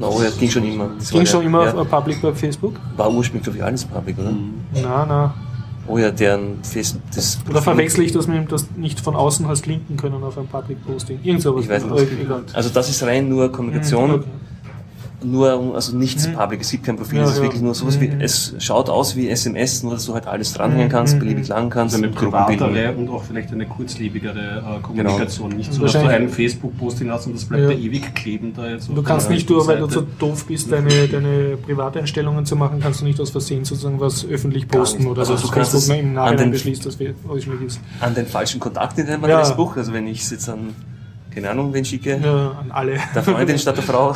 No, 0.00 0.22
ja, 0.22 0.30
ging 0.30 0.48
schon 0.48 0.64
immer. 0.64 0.90
Das 0.98 1.10
Ging 1.10 1.26
schon 1.26 1.42
ja, 1.42 1.46
immer 1.46 1.64
ja, 1.66 1.74
auf 1.74 1.88
public 1.88 2.22
bei 2.22 2.32
Facebook? 2.32 2.74
War 2.96 3.12
ursprünglich, 3.12 3.44
glaube 3.44 3.58
ich, 3.58 3.64
alles 3.64 3.84
public, 3.84 4.18
oder? 4.18 4.32
Na, 4.82 5.04
na. 5.06 5.34
Oh 5.86 5.98
ja, 5.98 6.10
deren 6.10 6.62
Face, 6.62 6.98
das 7.14 7.38
Oder 7.48 7.60
verwechsel 7.60 8.04
ich 8.04 8.12
das 8.12 8.26
mit 8.26 8.36
dem, 8.36 8.48
das 8.48 8.66
nicht 8.76 9.00
von 9.00 9.14
außen 9.14 9.46
hast 9.46 9.66
linken 9.66 9.96
können 9.96 10.22
auf 10.22 10.38
ein 10.38 10.46
Public 10.46 10.84
Posting? 10.86 11.18
Irgend 11.22 11.42
sowas. 11.42 11.64
Ich 11.64 11.70
weiß 11.70 11.84
nicht. 11.84 12.54
Also 12.54 12.70
das 12.70 12.88
ist 12.88 13.02
rein 13.02 13.28
nur 13.28 13.52
Kommunikation, 13.52 14.10
Mhm, 14.10 14.14
okay. 14.16 14.28
Nur 15.22 15.74
also 15.74 15.96
nichts 15.96 16.26
public, 16.32 16.60
es 16.62 16.70
gibt 16.70 16.84
kein 16.84 16.96
Profil, 16.96 17.18
Ja, 17.18 17.24
es 17.24 17.30
ist 17.32 17.36
ja. 17.38 17.42
wirklich 17.42 17.60
nur 17.62 17.74
sowas 17.74 18.00
wie, 18.00 18.08
Mhm. 18.08 18.20
es 18.20 18.54
schaut 18.58 18.88
aus 18.88 19.16
wie 19.16 19.28
SMS, 19.28 19.82
nur 19.82 19.92
dass 19.94 20.06
du 20.06 20.14
halt 20.14 20.26
alles 20.26 20.52
dranhängen 20.54 20.88
kannst, 20.88 21.14
Mhm. 21.16 21.18
beliebig 21.20 21.48
lang 21.48 21.68
kannst, 21.70 21.94
Also 21.94 22.04
eine 22.04 22.12
bilden. 22.12 22.30
privatere 22.30 22.94
und 22.96 23.08
auch 23.10 23.22
vielleicht 23.24 23.52
eine 23.52 23.66
kurzlebigere 23.66 24.78
äh, 24.78 24.80
Kommunikation. 24.82 25.50
Nicht 25.56 25.72
so, 25.72 25.82
dass 25.82 25.92
du 25.92 25.98
wahrscheinlich- 25.98 26.28
ein 26.30 26.34
Facebook-Posting 26.34 27.10
hast 27.10 27.26
und 27.26 27.34
das 27.36 27.44
bleibt 27.44 27.64
Ja. 27.64 27.68
da 27.70 27.74
ewig 27.76 28.14
kleben. 28.14 28.52
Da 28.56 28.68
jetzt 28.68 28.88
Du 28.88 29.02
kannst 29.02 29.28
nicht 29.30 29.48
nur, 29.50 29.66
weil 29.66 29.78
du 29.78 29.88
so 29.88 30.06
doof 30.18 30.46
bist, 30.46 30.70
deine, 30.72 30.88
deine 31.08 31.56
Privateinstellungen 31.56 32.46
zu 32.46 32.56
machen, 32.56 32.80
kannst 32.80 33.00
du 33.00 33.04
nicht 33.04 33.20
aus 33.20 33.30
Versehen 33.30 33.64
sozusagen 33.64 34.00
was 34.00 34.26
öffentlich 34.26 34.68
posten 34.68 35.06
oder 35.06 35.20
Also 35.20 35.32
dass 35.34 35.42
du 35.42 35.48
kannst 35.48 35.72
Facebook 35.72 35.96
es 35.96 36.00
im 36.02 36.08
an 36.08 36.14
Nachhinein 36.14 36.38
den- 36.46 36.50
beschließt, 36.52 36.86
dass 36.86 36.98
wir 36.98 37.10
öffentlich 37.30 37.60
ist. 37.68 37.80
An 38.00 38.14
den 38.14 38.26
falschen 38.26 38.60
Kontakt 38.60 38.98
in 38.98 39.06
deinem 39.06 39.24
Ja. 39.28 39.36
Adressbuch, 39.38 39.76
also 39.76 39.92
wenn 39.92 40.06
ich 40.06 40.20
es 40.22 40.30
jetzt 40.30 40.48
an, 40.48 40.74
keine 41.34 41.50
Ahnung, 41.50 41.72
wen 41.72 41.84
schicke, 41.84 42.18
Ja, 42.22 42.50
an 42.60 42.70
alle. 42.70 42.98
der 43.14 43.22
Freundin 43.22 43.58
statt 43.58 43.76
der 43.76 43.84
Frau 43.84 44.14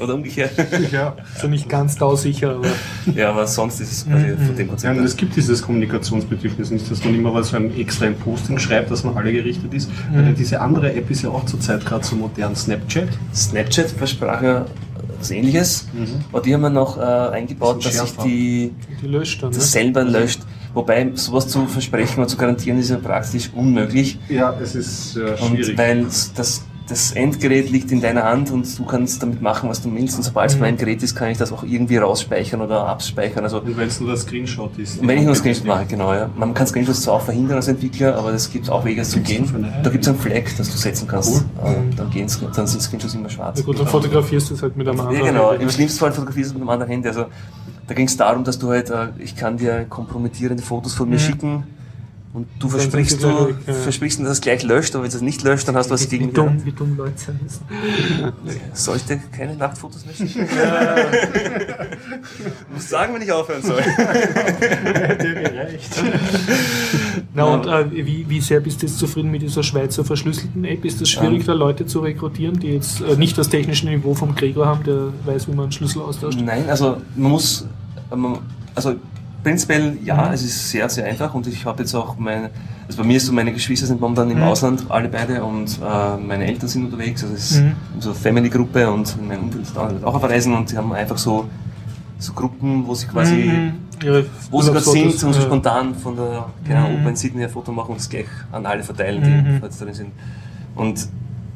oder 0.00 0.14
umgekehrt. 0.14 0.52
Ja. 0.92 1.16
Also 1.34 1.48
nicht 1.48 1.68
ganz 1.68 1.96
dausicher, 1.96 2.56
aber 2.56 2.68
Ja, 3.14 3.30
aber 3.30 3.46
sonst 3.46 3.80
ist 3.80 3.92
es 3.92 4.06
quasi 4.06 4.28
von 4.36 4.56
dem 4.56 4.58
Ja, 4.58 4.64
Konzept. 4.66 4.90
und 4.92 4.96
her. 4.98 5.04
es 5.04 5.16
gibt 5.16 5.36
dieses 5.36 5.62
Kommunikationsbedürfnis 5.62 6.70
nicht, 6.70 6.90
dass 6.90 7.04
man 7.04 7.14
immer 7.14 7.34
was 7.34 7.48
so 7.48 7.56
ein 7.56 7.76
extra 7.78 8.06
ein 8.06 8.16
Posting 8.16 8.58
schreibt, 8.58 8.90
dass 8.90 9.04
man 9.04 9.16
alle 9.16 9.32
gerichtet 9.32 9.72
ist. 9.74 9.90
Mhm. 10.10 10.26
Weil 10.26 10.34
diese 10.34 10.60
andere 10.60 10.92
App 10.94 11.10
ist 11.10 11.22
ja 11.22 11.30
auch 11.30 11.44
zurzeit 11.44 11.84
gerade 11.84 12.04
so 12.04 12.16
modern, 12.16 12.54
Snapchat. 12.54 13.08
Snapchat 13.34 13.90
versprach 13.90 14.42
ja 14.42 14.66
was 15.18 15.30
ähnliches, 15.30 15.86
aber 16.32 16.40
die 16.42 16.52
haben 16.54 16.62
wir 16.62 16.70
noch 16.70 16.98
äh, 16.98 17.00
eingebaut, 17.00 17.84
dass 17.84 17.96
sich 17.98 18.16
die 18.24 18.72
die 19.00 19.06
löscht 19.06 19.42
dann. 19.42 19.50
Ne? 19.50 19.56
das 19.56 19.70
selber 19.72 20.02
löscht. 20.04 20.40
Wobei 20.74 21.10
sowas 21.14 21.48
zu 21.48 21.66
versprechen 21.66 22.20
und 22.22 22.28
zu 22.28 22.36
garantieren 22.36 22.78
ist 22.78 22.90
ja 22.90 22.96
praktisch 22.96 23.50
unmöglich. 23.54 24.18
Ja, 24.28 24.54
es 24.62 24.74
ist 24.74 25.16
äh, 25.16 25.34
Und 25.42 25.76
weil 25.78 26.06
das 26.34 26.64
das 26.88 27.12
Endgerät 27.12 27.70
liegt 27.70 27.92
in 27.92 28.00
deiner 28.02 28.24
Hand 28.24 28.50
und 28.50 28.66
du 28.78 28.84
kannst 28.84 29.22
damit 29.22 29.40
machen, 29.40 29.68
was 29.70 29.80
du 29.80 29.94
willst. 29.94 30.16
Und 30.16 30.24
sobald 30.24 30.50
es 30.50 30.56
Mhm. 30.56 30.62
mein 30.62 30.76
Gerät 30.76 31.02
ist, 31.02 31.14
kann 31.14 31.30
ich 31.30 31.38
das 31.38 31.52
auch 31.52 31.62
irgendwie 31.62 31.96
rausspeichern 31.96 32.60
oder 32.60 32.86
abspeichern. 32.88 33.44
Also 33.44 33.60
Und 33.60 33.76
wenn 33.78 33.86
es 33.86 34.00
nur 34.00 34.08
der 34.10 34.18
Screenshot 34.18 34.76
ist. 34.78 35.00
und 35.00 35.06
wenn 35.08 35.16
ich 35.18 35.24
nur 35.24 35.34
Screenshot 35.36 35.64
mache, 35.64 35.86
genau, 35.86 36.12
ja. 36.12 36.28
Man 36.36 36.52
kann 36.52 36.66
Screenshots 36.66 37.02
zwar 37.02 37.14
auch 37.14 37.22
verhindern 37.22 37.56
als 37.56 37.68
Entwickler, 37.68 38.16
aber 38.16 38.32
es 38.34 38.50
gibt 38.52 38.68
auch 38.68 38.84
Wege, 38.84 39.00
es 39.02 39.10
zu 39.10 39.20
gehen. 39.20 39.48
Da 39.84 39.90
gibt 39.90 40.02
es 40.04 40.08
einen 40.08 40.18
Flag, 40.18 40.42
das 40.58 40.70
du 40.70 40.76
setzen 40.76 41.06
kannst. 41.06 41.44
Cool. 41.64 41.70
Äh, 41.70 41.96
dann, 41.96 42.10
gehen's, 42.10 42.40
dann 42.54 42.66
sind 42.66 42.82
Screenshots 42.82 43.14
immer 43.14 43.30
schwarz. 43.30 43.58
Na 43.60 43.64
gut, 43.64 43.78
dann 43.78 43.86
fotografierst 43.86 44.50
du 44.50 44.54
es 44.54 44.62
halt 44.62 44.76
mit 44.76 44.86
einem 44.88 44.98
Ja, 44.98 45.04
anderen. 45.04 45.24
genau. 45.26 45.50
Handy. 45.52 45.64
Im 45.64 45.70
schlimmsten 45.70 45.98
Fall 46.00 46.12
fotografierst 46.12 46.50
du 46.50 46.54
mit 46.54 46.62
einem 46.62 46.70
anderen 46.70 46.90
Handy. 46.90 47.08
Also, 47.08 47.26
da 47.86 47.94
ging 47.94 48.06
es 48.06 48.16
darum, 48.16 48.44
dass 48.44 48.58
du 48.58 48.70
halt, 48.70 48.90
äh, 48.90 49.08
ich 49.18 49.36
kann 49.36 49.56
dir 49.56 49.84
kompromittierende 49.88 50.62
Fotos 50.62 50.94
von 50.94 51.08
mir 51.08 51.16
Mhm. 51.16 51.20
schicken 51.20 51.64
und 52.34 52.46
du 52.58 52.68
sind 52.68 52.80
versprichst, 52.80 53.22
du, 53.22 53.54
ja. 53.66 53.72
versprichst, 53.74 54.20
dass 54.20 54.28
es 54.28 54.40
gleich 54.40 54.62
löscht, 54.62 54.94
aber 54.94 55.04
wenn 55.04 55.10
es 55.10 55.20
nicht 55.20 55.42
löscht, 55.42 55.68
dann 55.68 55.76
hast 55.76 55.88
du 55.90 55.94
was 55.94 56.04
wie, 56.04 56.08
gegen 56.16 56.28
wie, 56.28 56.32
dumm, 56.32 56.64
wie 56.64 56.72
dumm 56.72 56.96
Leute 56.96 57.18
sein 57.18 57.38
müssen. 57.42 57.64
Sollte 58.72 59.20
keine 59.36 59.54
Nachtfotos 59.56 60.06
mehr 60.06 60.14
schicken. 60.14 60.48
du 60.48 60.56
musst 62.74 62.88
sagen, 62.88 63.12
wenn 63.14 63.20
ich 63.22 63.30
aufhören 63.32 63.62
soll. 63.62 63.82
Hätte 63.82 65.26
ja 65.34 65.34
gereicht. 65.50 66.02
Na 67.34 67.44
und 67.44 67.66
äh, 67.66 67.90
wie, 68.06 68.26
wie 68.28 68.40
sehr 68.40 68.60
bist 68.60 68.82
du 68.82 68.86
jetzt 68.86 68.98
zufrieden 68.98 69.30
mit 69.30 69.40
dieser 69.42 69.62
Schweizer 69.62 70.04
verschlüsselten 70.04 70.64
App? 70.64 70.84
Ist 70.84 71.00
es 71.00 71.08
schwierig, 71.08 71.40
Ähm. 71.40 71.46
da 71.46 71.52
Leute 71.54 71.86
zu 71.86 72.00
rekrutieren, 72.00 72.58
die 72.60 72.68
jetzt 72.68 73.00
äh, 73.00 73.16
nicht 73.16 73.38
das 73.38 73.48
technische 73.48 73.86
Niveau 73.86 74.14
vom 74.14 74.34
Gregor 74.34 74.66
haben, 74.66 74.84
der 74.84 75.08
weiß, 75.24 75.48
wie 75.48 75.52
man 75.52 75.64
einen 75.64 75.72
Schlüssel 75.72 76.02
austauscht? 76.02 76.38
Nein, 76.42 76.68
also 76.68 76.98
man 77.16 77.30
muss, 77.32 77.66
man, 78.14 78.38
also 78.74 78.94
prinzipiell 79.42 79.96
ja, 80.04 80.26
Mhm. 80.28 80.32
es 80.34 80.42
ist 80.42 80.70
sehr, 80.70 80.88
sehr 80.90 81.06
einfach 81.06 81.32
und 81.34 81.46
ich 81.46 81.64
habe 81.64 81.82
jetzt 81.82 81.94
auch 81.94 82.18
meine, 82.18 82.50
also 82.86 82.98
bei 83.00 83.08
mir 83.08 83.16
ist 83.16 83.26
so, 83.26 83.32
meine 83.32 83.52
Geschwister 83.52 83.86
sind 83.86 83.98
momentan 84.00 84.30
im 84.30 84.36
Mhm. 84.36 84.42
Ausland, 84.44 84.84
alle 84.90 85.08
beide 85.08 85.42
und 85.42 85.78
äh, 85.82 86.16
meine 86.18 86.46
Eltern 86.46 86.68
sind 86.68 86.84
unterwegs, 86.84 87.22
also 87.22 87.34
es 87.34 87.50
ist 87.52 87.62
Mhm. 87.62 87.72
so 87.98 88.10
eine 88.10 88.18
Family-Gruppe 88.18 88.90
und 88.90 89.16
mein 89.26 89.40
Umfeld 89.40 89.62
ist 89.62 89.78
auch 89.78 89.90
auch 90.02 90.14
auf 90.16 90.22
Reisen 90.24 90.54
und 90.54 90.70
die 90.70 90.76
haben 90.76 90.92
einfach 90.92 91.16
so, 91.18 91.48
so 92.22 92.32
Gruppen, 92.32 92.86
wo 92.86 92.94
sie 92.94 93.06
quasi, 93.06 93.34
Mhm. 93.34 93.72
Wo 94.50 94.60
sie 94.62 94.72
gerade 94.72 94.84
sind 94.84 95.06
und 95.24 95.32
so 95.34 95.40
ja. 95.40 95.40
spontan 95.46 95.94
von 95.94 96.16
der 96.16 96.46
genau, 96.64 96.88
Mhm. 96.88 96.94
Oper 97.00 97.08
in 97.10 97.16
Sydney 97.16 97.44
ein 97.44 97.50
Foto 97.50 97.70
machen 97.72 97.92
und 97.92 98.00
es 98.00 98.08
gleich 98.08 98.26
an 98.50 98.66
alle 98.66 98.82
verteilen, 98.82 99.20
Mhm. 99.22 99.56
die 99.60 99.64
jetzt 99.64 99.80
drin 99.80 99.94
sind. 99.94 100.10
Und 100.74 101.06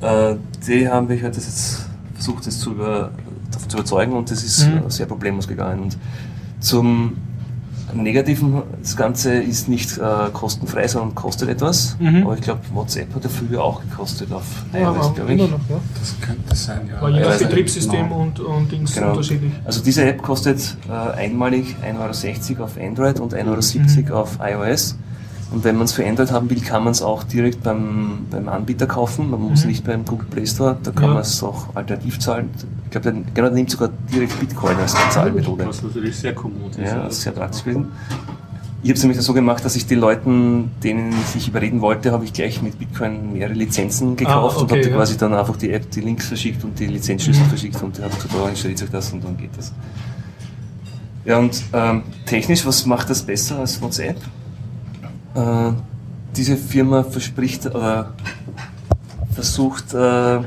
äh, 0.00 0.34
die 0.66 0.88
haben 0.88 1.06
mich 1.08 1.22
halt 1.22 1.36
das 1.36 1.46
jetzt 1.46 1.88
versucht, 2.14 2.46
das 2.46 2.58
zu, 2.60 2.72
über, 2.72 3.10
zu 3.68 3.76
überzeugen 3.76 4.12
und 4.12 4.30
das 4.30 4.42
ist 4.44 4.66
Mhm. 4.68 4.90
sehr 4.90 5.06
problemlos 5.06 5.48
gegangen. 5.48 5.82
Und 5.84 5.98
zum 6.60 7.16
Negativen, 7.94 8.62
das 8.80 8.96
Ganze 8.96 9.34
ist 9.34 9.68
nicht 9.68 9.96
äh, 9.98 10.02
kostenfrei, 10.32 10.88
sondern 10.88 11.14
kostet 11.14 11.48
etwas. 11.48 11.96
Mhm. 12.00 12.24
Aber 12.24 12.34
ich 12.34 12.40
glaube, 12.40 12.60
WhatsApp 12.74 13.14
hat 13.14 13.24
ja 13.24 13.30
früher 13.30 13.62
auch 13.62 13.80
gekostet 13.80 14.32
auf 14.32 14.44
Ja, 14.72 14.92
iOS, 14.92 15.14
glaube 15.14 15.32
immer 15.32 15.44
ich. 15.44 15.50
noch, 15.50 15.60
ja. 15.68 15.80
Das 15.98 16.14
könnte 16.20 16.56
sein, 16.56 16.80
ja. 16.92 17.00
War 17.00 17.10
je 17.10 17.20
nach. 17.20 17.38
Betriebssystem 17.38 18.08
Genau. 18.08 18.20
und, 18.22 18.40
und 18.40 18.72
Dings 18.72 18.94
Genau. 18.94 19.10
unterschiedlich. 19.10 19.52
Also 19.64 19.82
diese 19.82 20.04
App 20.04 20.22
kostet 20.22 20.76
äh, 20.88 20.92
einmalig 21.16 21.76
1,60 21.84 22.54
Euro 22.56 22.64
auf 22.64 22.76
Android 22.80 23.20
und 23.20 23.34
1,70 23.34 23.78
Mhm. 24.04 24.10
Euro 24.10 24.20
auf 24.22 24.38
iOS. 24.42 24.96
Und 25.52 25.62
wenn 25.62 25.76
man 25.76 25.84
es 25.84 25.92
für 25.92 26.04
Android 26.04 26.32
haben 26.32 26.50
will, 26.50 26.60
kann 26.60 26.82
man 26.82 26.90
es 26.90 27.02
auch 27.02 27.22
direkt 27.22 27.62
beim, 27.62 28.26
beim 28.30 28.48
Anbieter 28.48 28.86
kaufen. 28.86 29.30
Man 29.30 29.40
muss 29.40 29.62
Mhm. 29.62 29.70
nicht 29.70 29.84
beim 29.84 30.04
Google 30.04 30.26
Play 30.28 30.46
Store, 30.46 30.76
da 30.82 30.90
kann 30.90 31.04
Ja. 31.04 31.10
man 31.14 31.22
es 31.22 31.40
auch 31.42 31.66
alternativ 31.74 32.18
zahlen. 32.18 32.50
Ich 32.84 32.90
glaube, 32.90 33.12
der, 33.12 33.22
genau, 33.32 33.46
der 33.48 33.50
nimmt 33.52 33.70
sogar 33.70 33.90
direkt 34.12 34.38
Bitcoin 34.40 34.76
als 34.76 34.94
Zahlmethode. 35.10 35.66
Was 35.68 35.82
natürlich 35.82 36.16
sehr 36.16 36.34
kommod 36.34 36.72
ist. 36.72 36.78
Ja, 36.78 37.04
das 37.04 37.14
ist 37.18 37.22
sehr 37.22 37.32
praktisch 37.32 37.62
gewesen. 37.64 37.86
Ich 38.82 38.90
habe 38.90 38.98
es 38.98 39.02
nämlich 39.04 39.20
so 39.20 39.32
gemacht, 39.32 39.64
dass 39.64 39.74
ich 39.76 39.86
die 39.86 39.94
Leuten, 39.94 40.70
denen 40.82 41.12
ich 41.36 41.48
überreden 41.48 41.80
wollte, 41.80 42.12
habe 42.12 42.24
ich 42.24 42.32
gleich 42.32 42.60
mit 42.62 42.78
Bitcoin 42.78 43.32
mehrere 43.32 43.54
Lizenzen 43.54 44.16
gekauft 44.16 44.56
Ah, 44.58 44.60
und 44.60 44.64
okay, 44.70 44.80
habe 44.80 44.90
ja. 44.90 44.96
quasi 44.96 45.16
dann 45.16 45.32
einfach 45.34 45.56
die 45.56 45.70
App, 45.72 45.90
die 45.90 46.00
Links 46.02 46.26
verschickt 46.26 46.62
und 46.64 46.78
die 46.78 46.86
Lizenzschlüssel 46.86 47.44
Mhm. 47.44 47.48
verschickt 47.48 47.82
und 47.82 47.98
habe 48.00 48.14
gesagt, 48.14 48.30
oh, 48.40 48.46
installiert 48.48 48.82
euch 48.82 48.90
das 48.90 49.12
und 49.12 49.24
dann 49.24 49.36
geht 49.36 49.50
das. 49.56 49.72
Ja, 51.24 51.38
und 51.38 51.60
ähm, 51.72 52.02
technisch, 52.26 52.64
was 52.66 52.84
macht 52.86 53.10
das 53.10 53.22
besser 53.22 53.58
als 53.60 53.80
WhatsApp? 53.80 54.16
Äh, 55.36 55.72
diese 56.36 56.56
Firma 56.56 57.02
verspricht 57.02 57.66
oder 57.66 58.12
versucht, 59.34 59.92
äh, 59.94 60.40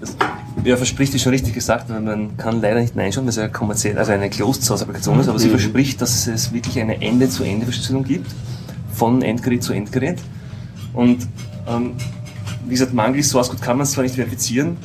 das, 0.00 0.16
ja, 0.64 0.76
verspricht 0.76 1.14
ist 1.14 1.22
schon 1.22 1.32
richtig 1.32 1.54
gesagt, 1.54 1.88
weil 1.90 2.00
man 2.00 2.36
kann 2.36 2.60
leider 2.60 2.80
nicht 2.80 2.96
reinschauen, 2.96 3.26
weil 3.26 3.30
es 3.30 3.36
ja 3.36 3.48
kommerziell, 3.48 3.98
also 3.98 4.12
eine 4.12 4.30
Closed-Source-Applikation 4.30 5.18
ist, 5.20 5.28
aber 5.28 5.38
sie 5.38 5.46
Mhm. 5.46 5.52
verspricht, 5.52 6.00
dass 6.00 6.26
es 6.26 6.52
wirklich 6.52 6.78
eine 6.80 7.00
Ende-zu-Ende-Verschlüsselung 7.00 8.04
gibt, 8.04 8.30
von 8.92 9.22
Endgerät 9.22 9.62
zu 9.62 9.72
Endgerät. 9.72 10.18
Und 10.92 11.26
ähm, 11.66 11.92
wie 12.66 12.70
gesagt, 12.70 12.92
mangels 12.94 13.30
Source 13.30 13.48
Code 13.50 13.62
kann 13.62 13.76
man 13.76 13.84
es 13.84 13.92
zwar 13.92 14.04
nicht 14.04 14.14
verifizieren, 14.14 14.76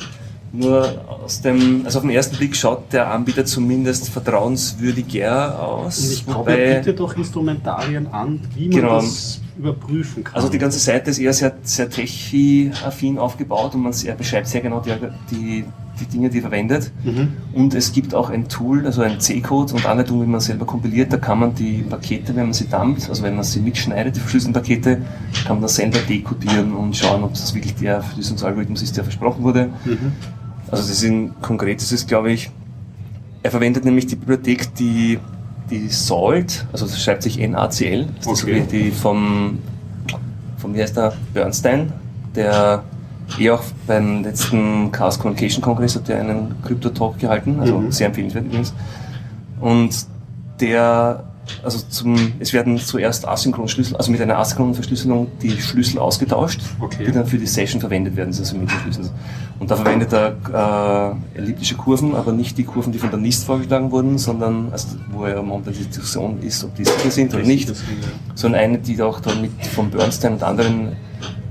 nur 0.52 1.04
aus 1.08 1.40
dem, 1.42 1.82
also 1.84 1.98
auf 1.98 2.04
den 2.04 2.10
ersten 2.10 2.36
Blick 2.36 2.56
schaut 2.56 2.92
der 2.92 3.10
Anbieter 3.10 3.44
zumindest 3.44 4.08
vertrauenswürdiger 4.08 5.62
aus. 5.62 6.00
Und 6.00 6.12
ich 6.12 6.26
glaube, 6.26 6.56
er 6.56 6.78
bietet 6.78 6.98
doch 7.00 7.16
Instrumentarien 7.16 8.06
an, 8.08 8.40
wie 8.54 8.68
man 8.68 8.76
Genau. 8.76 8.94
das 9.00 9.40
überprüfen 9.56 10.24
kann. 10.24 10.34
Also 10.36 10.48
die 10.48 10.58
ganze 10.58 10.78
Seite 10.78 11.10
ist 11.10 11.18
eher 11.18 11.32
sehr, 11.32 11.54
sehr 11.62 11.88
techie-affin 11.88 13.18
aufgebaut 13.18 13.74
und 13.74 13.82
man, 13.82 13.92
er 14.04 14.14
beschreibt 14.14 14.48
sehr 14.48 14.60
genau 14.62 14.80
die, 14.80 14.92
die, 15.30 15.64
die 16.00 16.04
Dinge, 16.06 16.30
die 16.30 16.38
er 16.38 16.42
verwendet. 16.42 16.90
Mhm. 17.04 17.28
Und 17.52 17.74
es 17.74 17.92
gibt 17.92 18.14
auch 18.14 18.30
ein 18.30 18.48
Tool, 18.48 18.86
also 18.86 19.02
ein 19.02 19.20
C-Code 19.20 19.74
und 19.74 19.86
Anleitung, 19.86 20.22
wie 20.22 20.26
man 20.26 20.40
selber 20.40 20.64
kompiliert. 20.64 21.12
Da 21.12 21.18
kann 21.18 21.38
man 21.40 21.54
die 21.54 21.82
Pakete, 21.82 22.34
wenn 22.34 22.44
man 22.46 22.54
sie 22.54 22.68
dumpt, 22.68 23.08
also 23.08 23.22
wenn 23.22 23.34
man 23.34 23.44
sie 23.44 23.60
mitschneidet, 23.60 24.16
die 24.16 24.20
verschlüsselten 24.20 24.54
Pakete, 24.60 25.02
kann 25.44 25.56
man 25.56 25.62
das 25.62 25.76
selber 25.76 25.98
dekodieren 26.08 26.72
und 26.72 26.96
schauen, 26.96 27.22
ob 27.22 27.34
das 27.34 27.54
wirklich 27.54 27.74
der 27.74 28.02
Verschlüsselungsalgorithmus 28.02 28.82
ist, 28.82 28.96
der 28.96 29.04
versprochen 29.04 29.44
wurde. 29.44 29.68
Mhm. 29.84 30.12
Also 30.70 30.82
das 30.84 30.90
ist 30.90 31.02
in 31.02 31.32
konkret 31.42 31.80
ist 31.82 31.92
es, 31.92 32.06
glaube 32.06 32.30
ich, 32.32 32.50
er 33.42 33.50
verwendet 33.50 33.84
nämlich 33.84 34.06
die 34.06 34.16
Bibliothek, 34.16 34.74
die, 34.74 35.18
die 35.70 35.88
Salt, 35.88 36.66
also 36.72 36.86
das 36.86 37.02
schreibt 37.02 37.22
sich 37.22 37.38
NaCl, 37.38 38.06
das 38.18 38.26
ist 38.26 38.44
Okay. 38.44 38.64
wie 38.70 38.76
die 38.78 38.90
vom, 38.90 39.58
vom, 40.58 40.74
wie 40.74 40.82
heißt 40.82 40.96
der, 40.96 41.14
Bernstein, 41.32 41.92
der 42.34 42.84
eh 43.38 43.50
auch 43.50 43.62
beim 43.86 44.22
letzten 44.24 44.90
Chaos 44.92 45.18
Communication 45.18 45.62
Kongress 45.62 45.96
hat 45.96 46.08
er 46.08 46.20
einen 46.20 46.54
Krypto-Talk 46.64 47.18
gehalten, 47.18 47.58
also 47.60 47.78
Mhm. 47.78 47.92
sehr 47.92 48.08
empfehlenswert 48.08 48.44
übrigens. 48.46 48.74
Und 49.60 50.06
der, 50.60 51.24
also 51.62 51.78
zum, 51.88 52.16
es 52.38 52.52
werden 52.52 52.78
zuerst 52.78 53.26
asynchron 53.26 53.68
Schlüssel, 53.68 53.96
also 53.96 54.10
mit 54.10 54.20
einer 54.20 54.38
asynchronen 54.38 54.74
Verschlüsselung 54.74 55.28
die 55.42 55.60
Schlüssel 55.60 55.98
ausgetauscht, 55.98 56.60
Okay. 56.80 57.04
die 57.06 57.12
dann 57.12 57.26
für 57.26 57.38
die 57.38 57.46
Session 57.46 57.80
verwendet 57.80 58.16
werden, 58.16 58.34
also 58.36 58.56
mit 58.56 58.70
Schlüsseln. 58.70 59.10
Und 59.58 59.70
da 59.70 59.76
verwendet 59.76 60.12
er 60.12 61.16
äh, 61.34 61.38
elliptische 61.38 61.74
Kurven, 61.74 62.14
aber 62.14 62.32
nicht 62.32 62.56
die 62.56 62.64
Kurven, 62.64 62.92
die 62.92 62.98
von 62.98 63.10
der 63.10 63.18
NIST 63.18 63.44
vorgeschlagen 63.44 63.90
wurden, 63.90 64.16
sondern 64.16 64.68
also, 64.72 64.88
wo 65.10 65.26
ja 65.26 65.42
momentan 65.42 65.74
die 65.74 65.84
Diskussion 65.84 66.38
ist, 66.40 66.64
ob 66.64 66.74
die 66.76 66.84
sicher 66.84 67.10
sind 67.10 67.34
oder 67.34 67.44
nicht 67.44 67.70
sondern 68.34 68.60
eine, 68.60 68.78
die 68.78 69.00
auch 69.02 69.20
dann 69.20 69.42
mit 69.42 69.52
von 69.66 69.90
Bernstein 69.90 70.34
und 70.34 70.42
anderen 70.42 70.88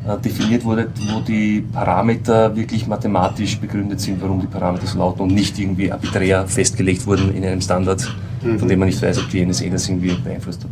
äh, 0.08 0.18
definiert 0.24 0.64
wurde, 0.66 0.88
wo 1.14 1.20
die 1.20 1.62
Parameter 1.62 2.56
wirklich 2.56 2.88
mathematisch 2.88 3.60
begründet 3.60 4.02
sind, 4.02 4.22
warum 4.22 4.42
die 4.42 4.48
Parameter 4.48 4.88
so 4.88 4.98
lauten 4.98 5.22
und 5.22 5.34
nicht 5.34 5.60
irgendwie 5.60 5.92
arbiträr 5.92 6.48
festgelegt 6.48 7.06
wurden 7.06 7.36
in 7.36 7.46
einem 7.46 7.62
Standard, 7.62 8.12
Mhm. 8.42 8.60
von 8.60 8.68
dem 8.68 8.80
man 8.80 8.88
nicht 8.88 9.02
weiß, 9.02 9.20
ob 9.20 9.30
die 9.30 9.46
NSA 9.46 9.66
das 9.70 9.88
irgendwie 9.88 10.14
beeinflusst 10.14 10.64
hat. 10.64 10.70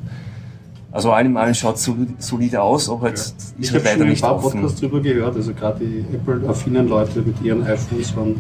Also 0.92 1.12
allem 1.12 1.38
allen 1.38 1.54
schaut 1.54 1.76
es 1.76 1.92
solide 2.20 2.62
aus, 2.62 2.90
aber 2.90 3.10
jetzt 3.10 3.54
Ich 3.60 3.66
ist 3.68 3.76
habe 3.76 3.84
halt 3.84 3.90
schon 3.90 4.00
leider 4.00 4.06
ein 4.06 4.10
nicht 4.10 4.22
paar 4.22 4.36
offen. 4.36 4.62
Podcasts 4.62 4.80
drüber 4.80 5.00
gehört, 5.02 5.36
also 5.36 5.54
gerade 5.54 5.86
die 5.86 6.16
Apple-affinen 6.16 6.88
Leute 6.88 7.22
mit 7.22 7.42
ihren 7.44 7.64
iPhones 7.64 8.16
waren 8.16 8.36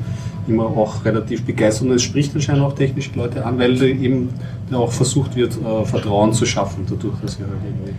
immer 0.47 0.63
auch 0.65 1.03
relativ 1.03 1.43
begeistert 1.43 1.87
und 1.89 1.93
es 1.93 2.03
spricht 2.03 2.33
anscheinend 2.33 2.63
auch 2.63 2.73
technische 2.73 3.11
Leute 3.15 3.45
an, 3.45 3.59
weil 3.59 3.81
eben 3.83 4.29
auch 4.71 4.91
versucht 4.91 5.35
wird, 5.35 5.57
äh, 5.61 5.85
Vertrauen 5.85 6.33
zu 6.33 6.45
schaffen, 6.45 6.85
dadurch, 6.89 7.19
dass 7.21 7.33
sie 7.33 7.43
halt 7.43 7.51
irgendwie 7.63 7.93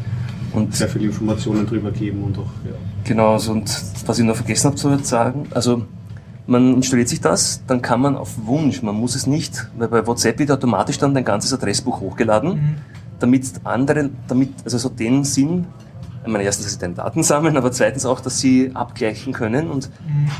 Und 0.56 0.74
sehr 0.74 0.88
viele 0.88 1.04
Informationen 1.04 1.66
drüber 1.66 1.90
geben 1.90 2.24
und 2.24 2.38
auch, 2.38 2.50
ja. 2.64 2.72
Genau, 3.04 3.34
also 3.34 3.52
und 3.52 3.70
was 4.06 4.18
ich 4.18 4.24
noch 4.24 4.36
vergessen 4.36 4.68
habe 4.68 4.76
zu 4.76 4.98
sagen, 5.02 5.46
also 5.50 5.82
man 6.48 6.74
installiert 6.74 7.08
sich 7.08 7.20
das, 7.20 7.62
dann 7.66 7.82
kann 7.82 8.00
man 8.00 8.16
auf 8.16 8.30
Wunsch, 8.46 8.82
man 8.82 8.94
muss 8.94 9.14
es 9.14 9.26
nicht, 9.26 9.68
weil 9.76 9.88
bei 9.88 10.06
WhatsApp 10.06 10.38
wird 10.38 10.50
automatisch 10.50 10.98
dann 10.98 11.12
dein 11.14 11.24
ganzes 11.24 11.52
Adressbuch 11.52 12.00
hochgeladen, 12.00 12.50
Mhm. 12.54 12.76
damit 13.18 13.44
andere, 13.64 14.10
damit, 14.26 14.50
also 14.64 14.78
so 14.78 14.88
den 14.88 15.24
Sinn, 15.24 15.66
ich 16.24 16.32
meine, 16.32 16.44
erstens, 16.44 16.66
dass 16.66 16.72
sie 16.74 16.78
deine 16.80 16.94
Daten 16.94 17.22
sammeln, 17.22 17.56
aber 17.56 17.70
zweitens 17.70 18.04
auch, 18.06 18.20
dass 18.20 18.38
sie 18.40 18.70
abgleichen 18.74 19.32
können 19.32 19.70
und 19.70 19.90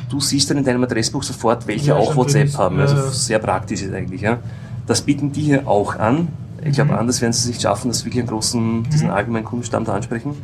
du 0.09 0.19
siehst 0.21 0.51
dann 0.51 0.57
in 0.59 0.65
deinem 0.65 0.83
Adressbuch 0.83 1.23
sofort, 1.23 1.67
welche 1.67 1.89
Ja, 1.89 1.95
auch 1.97 2.17
WhatsApp 2.17 2.57
haben. 2.57 2.77
Ja, 2.77 2.83
Also 2.83 2.97
ja. 2.97 3.03
sehr 3.11 3.39
praktisch 3.39 3.83
ist 3.83 3.93
eigentlich, 3.93 4.23
ja. 4.23 4.39
Das 4.87 5.03
bieten 5.03 5.33
die 5.33 5.43
hier 5.43 5.69
auch 5.69 5.97
an. 5.97 6.29
Ich 6.65 6.73
glaube, 6.75 6.93
Mhm. 6.93 6.99
anders 6.99 7.21
werden 7.21 7.33
sie 7.33 7.41
es 7.43 7.47
nicht 7.49 7.63
schaffen, 7.63 7.89
dass 7.89 8.05
wirklich 8.05 8.21
einen 8.21 8.29
großen, 8.29 8.85
diesen 8.91 9.09
Mhm. 9.09 9.15
allgemeinen 9.15 9.45
Kundenstamm 9.45 9.85
da 9.85 9.93
ansprechen. 9.95 10.37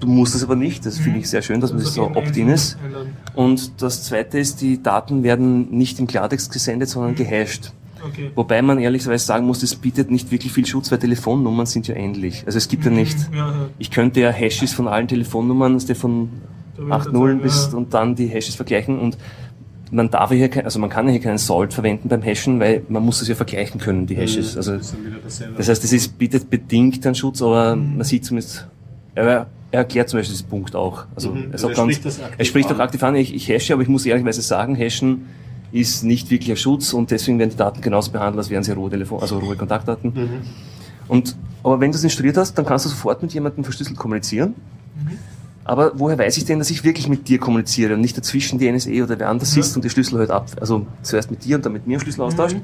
Du 0.00 0.06
musst 0.06 0.34
es 0.34 0.42
aber 0.42 0.56
nicht. 0.56 0.84
Das 0.86 0.98
finde 0.98 1.18
ich 1.18 1.28
sehr 1.28 1.42
schön, 1.42 1.60
dass 1.60 1.72
man 1.72 1.82
das 1.82 1.94
so 1.94 2.04
opt-in 2.04 2.48
ist. 2.48 2.78
Und 3.34 3.82
das 3.82 4.04
zweite 4.04 4.38
ist, 4.38 4.60
die 4.60 4.82
Daten 4.82 5.22
werden 5.22 5.70
nicht 5.70 5.98
im 5.98 6.06
Klartext 6.06 6.52
gesendet, 6.52 6.88
sondern 6.88 7.14
gehasht. 7.14 7.72
Okay. 8.02 8.30
Wobei 8.34 8.62
man 8.62 8.78
ehrlicherweise 8.78 9.26
sagen 9.26 9.46
muss, 9.46 9.60
das 9.60 9.74
bietet 9.74 10.10
nicht 10.10 10.30
wirklich 10.30 10.52
viel 10.52 10.64
Schutz, 10.64 10.90
weil 10.90 10.98
Telefonnummern 10.98 11.66
sind 11.66 11.86
ja 11.86 11.94
ähnlich. 11.94 12.44
Also 12.46 12.56
es 12.56 12.68
gibt 12.68 12.84
ja 12.86 12.90
nicht, 12.90 13.16
Ja, 13.32 13.38
ja. 13.38 13.68
ich 13.78 13.90
könnte 13.90 14.20
ja 14.20 14.30
Hashes 14.30 14.72
von 14.72 14.88
allen 14.88 15.06
Telefonnummern, 15.06 15.74
das 15.74 15.98
von 15.98 16.30
Da 16.76 16.78
würde 16.78 16.88
ich 16.88 16.94
acht 16.94 17.06
dann 17.06 17.12
Nullen 17.12 17.38
sagen, 17.38 17.42
bis 17.42 17.74
und 17.74 17.94
dann 17.94 18.14
die 18.14 18.26
Hashes 18.26 18.54
vergleichen 18.54 18.98
und 18.98 19.18
man 19.92 20.10
darf 20.10 20.30
hier, 20.30 20.48
also 20.64 20.78
man 20.78 20.88
kann 20.88 21.08
hier 21.08 21.20
keinen 21.20 21.38
Salt 21.38 21.74
verwenden 21.74 22.08
beim 22.08 22.22
Hashen, 22.22 22.60
weil 22.60 22.82
man 22.88 23.04
muss 23.04 23.20
es 23.22 23.28
ja 23.28 23.34
vergleichen 23.34 23.80
können, 23.80 24.06
die 24.06 24.14
Hashes. 24.14 24.56
Also 24.56 24.78
Das 25.56 25.68
heißt, 25.68 25.92
es 25.92 26.08
bietet 26.08 26.48
bedingt 26.48 27.04
einen 27.04 27.14
Schutz, 27.14 27.42
aber 27.42 27.76
man 27.76 28.04
sieht 28.04 28.24
zumindest, 28.24 28.66
er, 29.14 29.46
er 29.72 29.80
erklärt 29.80 30.08
zum 30.08 30.18
Beispiel 30.18 30.34
diesen 30.34 30.48
Punkt 30.48 30.74
auch. 30.74 31.04
Also, 31.14 31.30
Mhm, 31.32 31.46
er, 31.48 31.52
also 31.52 31.68
er 31.68 31.74
ganz, 31.74 31.92
spricht 31.92 32.04
das 32.04 32.20
aktiv 32.20 32.34
er 32.38 32.44
spricht 32.44 32.68
auch 32.68 32.74
an. 32.74 32.80
aktiv 32.80 33.02
an, 33.02 33.14
ich, 33.16 33.34
ich 33.34 33.48
hashe, 33.48 33.72
aber 33.72 33.82
ich 33.82 33.88
muss 33.88 34.04
ehrlicherweise 34.06 34.42
sagen, 34.42 34.74
Hashen 34.74 35.26
ist 35.72 36.02
nicht 36.02 36.30
wirklich 36.30 36.50
ein 36.50 36.56
Schutz 36.56 36.92
und 36.92 37.10
deswegen 37.12 37.38
werden 37.38 37.50
die 37.50 37.56
Daten 37.56 37.80
genauso 37.80 38.10
behandelt, 38.10 38.38
als 38.38 38.50
wären 38.50 38.64
sie 38.64 38.72
rohe 38.72 38.90
Telefon, 38.90 39.20
also 39.20 39.38
rohe 39.38 39.54
Kontaktdaten. 39.56 40.12
Mhm. 40.14 40.28
Und, 41.06 41.36
aber 41.62 41.78
wenn 41.80 41.92
du 41.92 41.96
es 41.96 42.04
installiert 42.04 42.36
hast, 42.36 42.54
dann 42.54 42.64
kannst 42.66 42.86
du 42.86 42.88
sofort 42.88 43.22
mit 43.22 43.32
jemandem 43.32 43.62
verschlüsselt 43.64 43.96
kommunizieren. 43.96 44.54
Mhm. 45.04 45.18
Aber 45.64 45.92
woher 45.94 46.18
weiß 46.18 46.36
ich 46.38 46.44
denn, 46.46 46.58
dass 46.58 46.70
ich 46.70 46.82
wirklich 46.82 47.06
mit 47.08 47.28
dir 47.28 47.38
kommuniziere 47.38 47.94
und 47.94 48.00
nicht 48.00 48.16
dazwischen 48.16 48.58
die 48.58 48.66
NSE 48.70 49.04
oder 49.04 49.18
wer 49.20 49.28
anders 49.28 49.54
Ja. 49.54 49.60
ist 49.60 49.76
und 49.76 49.84
die 49.84 49.90
Schlüssel 49.90 50.18
halt 50.18 50.30
ab, 50.30 50.48
also 50.60 50.86
zuerst 51.02 51.30
mit 51.30 51.44
dir 51.44 51.56
und 51.56 51.64
dann 51.64 51.72
mit 51.72 51.86
mir 51.86 51.94
einen 51.94 52.00
Schlüssel 52.00 52.22
austauscht. 52.22 52.56
Mhm. 52.56 52.62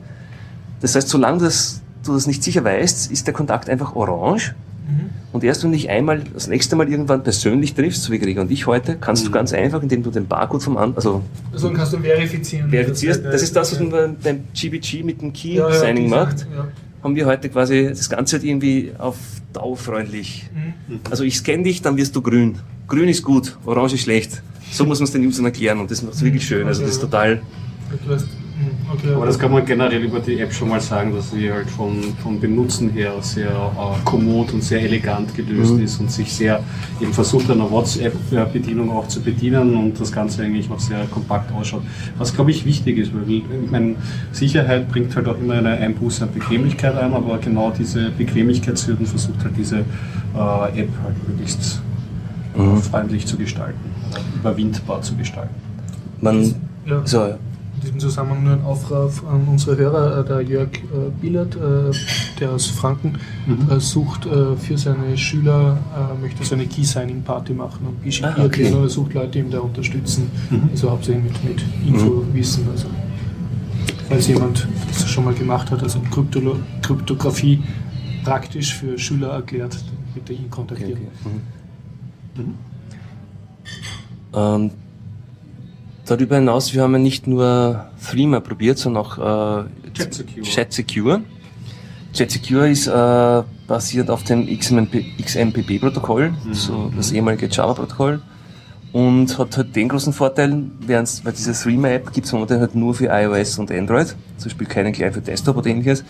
Das 0.81 0.95
heißt, 0.97 1.09
solange 1.09 1.39
das, 1.39 1.83
du 2.05 2.13
das 2.15 2.27
nicht 2.27 2.43
sicher 2.43 2.65
weißt, 2.65 3.13
ist 3.13 3.27
der 3.29 3.35
Kontakt 3.35 3.69
einfach 3.71 3.95
orange. 3.95 4.55
Mhm. 4.89 5.11
Und 5.33 5.43
erst 5.45 5.63
wenn 5.65 5.73
du 5.73 5.77
dich 5.77 5.91
einmal, 5.91 6.23
das 6.33 6.47
nächste 6.47 6.77
Mal 6.77 6.89
irgendwann 6.89 7.23
persönlich 7.23 7.75
triffst, 7.75 8.03
so 8.03 8.13
wie 8.13 8.19
Gregor 8.19 8.43
und 8.45 8.51
ich 8.51 8.67
heute, 8.67 8.97
kannst 9.01 9.23
Mhm. 9.25 9.27
du 9.29 9.33
ganz 9.33 9.53
einfach, 9.53 9.83
indem 9.83 10.03
du 10.03 10.11
den 10.11 10.27
Barcode 10.27 10.63
vom 10.63 10.77
anderen, 10.77 10.97
also 10.97 11.23
Also 11.53 11.71
kannst 11.73 11.93
du 11.93 11.99
verifizieren. 11.99 12.71
verifizierst, 12.71 13.25
Das- 13.25 13.33
das 13.33 13.43
ist 13.43 13.57
das, 13.57 13.73
was 13.73 13.81
man 13.81 14.17
beim- 14.23 14.41
GBG 14.55 15.03
mit 15.03 15.21
dem 15.21 15.33
Ja, 15.35 15.69
ja, 15.69 15.69
Key-Signing 15.71 16.05
diese- 16.05 16.15
macht 16.17 16.47
Ja. 16.57 16.69
haben 17.03 17.17
wir 17.17 17.27
heute 17.27 17.49
quasi 17.49 17.87
das 17.89 18.09
Ganze 18.09 18.37
halt 18.37 18.45
irgendwie 18.45 18.93
auf 18.99 19.17
DAO-freundlich. 19.53 20.49
Mhm. 20.89 21.01
Also 21.11 21.25
ich 21.25 21.37
scanne 21.39 21.65
dich, 21.65 21.83
dann 21.83 21.97
wirst 21.97 22.15
du 22.15 22.23
grün. 22.23 22.57
Grün 22.89 23.09
ist 23.09 23.23
gut, 23.25 23.57
orange 23.67 23.95
ist 23.95 24.03
schlecht. 24.03 24.43
So 24.71 24.85
muss 24.87 25.01
man 25.01 25.05
es 25.05 25.13
den 25.13 25.27
Usern 25.27 25.45
erklären 25.47 25.81
und 25.81 25.91
das 25.91 26.03
macht 26.03 26.15
es 26.15 26.23
wirklich 26.23 26.47
schön. 26.47 26.67
Also 26.67 26.83
das 26.83 26.93
ist 26.93 27.01
total. 27.01 27.41
Okay, 28.93 29.15
Aber 29.15 29.27
das 29.27 29.37
kann 29.37 29.51
man 29.51 29.65
generell 29.67 30.01
über 30.05 30.21
die 30.21 30.39
App 30.39 30.53
schon 30.53 30.69
mal 30.69 30.81
sagen, 30.81 31.13
dass 31.13 31.33
sie 31.33 31.51
halt 31.53 31.69
von, 31.69 32.01
vom 32.23 32.39
Benutzen 32.39 32.91
her 32.91 33.15
sehr 33.21 33.51
äh, 33.51 34.05
kommod 34.05 34.53
und 34.53 34.63
sehr 34.63 34.81
elegant 34.81 35.35
gelöst 35.35 35.75
Mhm. 35.75 35.83
ist 35.83 35.99
und 36.01 36.11
sich 36.11 36.33
sehr 36.33 36.61
eben 37.01 37.13
versucht, 37.13 37.51
einer 37.51 37.69
WhatsApp-Bedienung 37.69 38.91
auch 38.93 39.09
zu 39.09 39.21
bedienen 39.21 39.75
und 39.77 39.99
das 40.01 40.13
Ganze 40.13 40.43
eigentlich 40.45 40.69
noch 40.69 40.79
sehr 40.79 41.05
kompakt 41.07 41.53
ausschaut. 41.53 41.83
Was 42.17 42.33
glaube 42.33 42.53
ich 42.53 42.65
wichtig 42.65 42.99
ist, 42.99 43.13
weil 43.13 43.29
ich 43.29 43.43
meine, 43.71 43.97
Sicherheit 44.31 44.89
bringt 44.89 45.15
halt 45.17 45.27
auch 45.29 45.39
immer 45.39 45.55
eine 45.55 45.71
Einbuße 45.71 46.23
an 46.23 46.33
Bequemlichkeit 46.33 46.97
ein, 46.97 47.13
aber 47.13 47.39
genau 47.39 47.73
diese 47.77 48.11
Bequemlichkeitshürden 48.11 49.05
versucht 49.05 49.43
halt 49.43 49.57
diese 49.57 49.79
äh, 49.79 50.81
App 50.81 50.91
halt 51.03 51.29
möglichst 51.29 51.83
Mhm. 52.57 52.79
freundlich 52.79 53.27
zu 53.27 53.37
gestalten, 53.37 53.79
überwindbar 54.41 55.03
zu 55.03 55.15
gestalten. 55.15 55.55
Man, 56.23 56.55
Ja. 56.87 57.03
so, 57.05 57.25
In 57.25 57.35
diesem 57.87 58.01
Zusammenhang 58.01 58.45
nur 58.45 58.53
ein 58.55 58.65
Aufruf 58.65 59.25
an 59.27 59.47
unsere 59.49 59.77
Hörer. 59.77 60.21
Äh, 60.21 60.25
Der 60.29 60.41
Jörg 60.43 60.69
äh, 60.77 61.11
Billert, 61.21 61.55
äh, 61.57 61.91
der 62.41 62.51
aus 62.53 62.67
Franken, 62.67 63.19
Mhm. 63.47 63.71
äh, 63.71 63.81
sucht 63.81 64.27
äh, 64.27 64.57
für 64.57 64.77
seine 64.77 65.17
Schüler, 65.17 65.79
äh, 65.97 66.21
möchte 66.21 66.45
so 66.45 66.55
eine 66.55 66.67
Key-Signing-Party 66.67 67.53
machen 67.55 67.87
und 67.87 68.03
BGP 68.03 68.25
Ah, 68.25 68.45
okay. 68.45 68.73
oder 68.73 68.89
sucht 68.89 69.15
Leute, 69.15 69.31
die 69.31 69.39
ihm 69.41 69.51
da 69.51 69.61
unterstützen. 69.61 70.31
Mhm. 70.51 70.69
Also 70.73 70.91
hauptsächlich 70.91 71.25
mit, 71.25 71.45
mit 71.45 71.65
Infowissen. 71.87 72.65
Also, 72.73 72.87
falls 74.09 74.27
jemand 74.29 74.67
das 74.89 75.09
schon 75.09 75.25
mal 75.25 75.35
gemacht 75.35 75.71
hat, 75.71 75.83
also 75.83 76.01
Kryptolo 76.11 76.57
Kryptographie 76.83 77.63
praktisch 78.25 78.75
für 78.75 78.99
Schüler 78.99 79.29
erklärt, 79.29 79.75
dann 79.75 80.15
bitte 80.15 80.33
ihn 80.33 80.41
okay, 80.41 80.49
kontaktieren. 80.51 81.01
okay. 81.25 82.43
Mhm. 82.43 82.55
Ähm, 84.35 84.71
darüber 86.07 86.37
hinaus, 86.37 86.73
wir 86.73 86.83
haben 86.83 86.93
ja 86.93 86.99
nicht 86.99 87.27
nur 87.27 87.87
Threema 88.11 88.41
probiert, 88.41 88.79
sondern 88.79 89.05
auch 89.05 89.65
äh, 89.65 89.93
Chat 89.93 90.73
Secure. 90.73 91.23
Chat 92.13 92.31
Secure. 92.31 92.71
Ist 92.71 92.87
äh, 92.87 93.43
basiert 93.67 94.11
auf 94.11 94.23
dem 94.23 94.47
XMP 94.47 95.05
XMPP-Protokoll, 95.21 96.33
so 96.53 96.91
das 96.97 97.13
ehemalige 97.13 97.49
Java-Protokoll. 97.49 98.23
Und 98.93 99.39
hat 99.39 99.57
halt 99.57 99.77
den 99.77 99.89
großen 99.89 100.13
Vorteil, 100.13 100.71
während 100.81 101.25
weil 101.25 101.33
diese 101.33 101.53
Threema-App 101.53 102.13
gibt 102.15 102.27
es 102.27 102.33
momentan 102.33 102.61
halt 102.61 102.75
nur 102.75 102.95
für 102.95 103.07
iOS 103.07 103.59
und 103.59 103.71
Android, 103.71 104.17
zum 104.39 104.45
Beispiel 104.45 104.67
keine 104.67 104.93
gleich 104.93 105.13
für 105.13 105.21
Desktop 105.21 105.57
oder 105.57 105.67
ähnliches. 105.67 106.05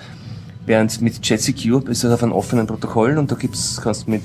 Während 0.66 1.00
mit 1.00 1.20
Chat 1.22 1.40
Secure 1.40 1.80
du 1.80 1.92
halt 1.92 2.04
auf 2.12 2.22
einem 2.22 2.32
offenen 2.32 2.66
Protokoll 2.66 3.18
und 3.18 3.32
da 3.32 3.34
gibt's, 3.34 3.80
kannst 3.82 4.06
du 4.06 4.10
mit, 4.10 4.24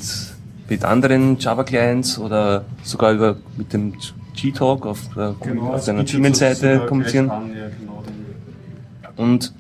mit 0.70 0.84
anderen 0.84 1.40
Java-Clients 1.40 2.20
oder 2.20 2.66
sogar 2.84 3.14
über, 3.14 3.38
mit 3.58 3.74
dem 3.74 3.94
G-Talk 4.42 4.86
auf, 4.86 5.00
der- 5.16 5.36
Genau, 5.42 5.74
auf 5.74 5.86
deiner 5.86 6.04
Gmail-Seite 6.04 6.86
kommunizieren. 6.88 7.28
Ja, 7.28 7.68
genau, 7.80 8.04
Und 9.18 9.54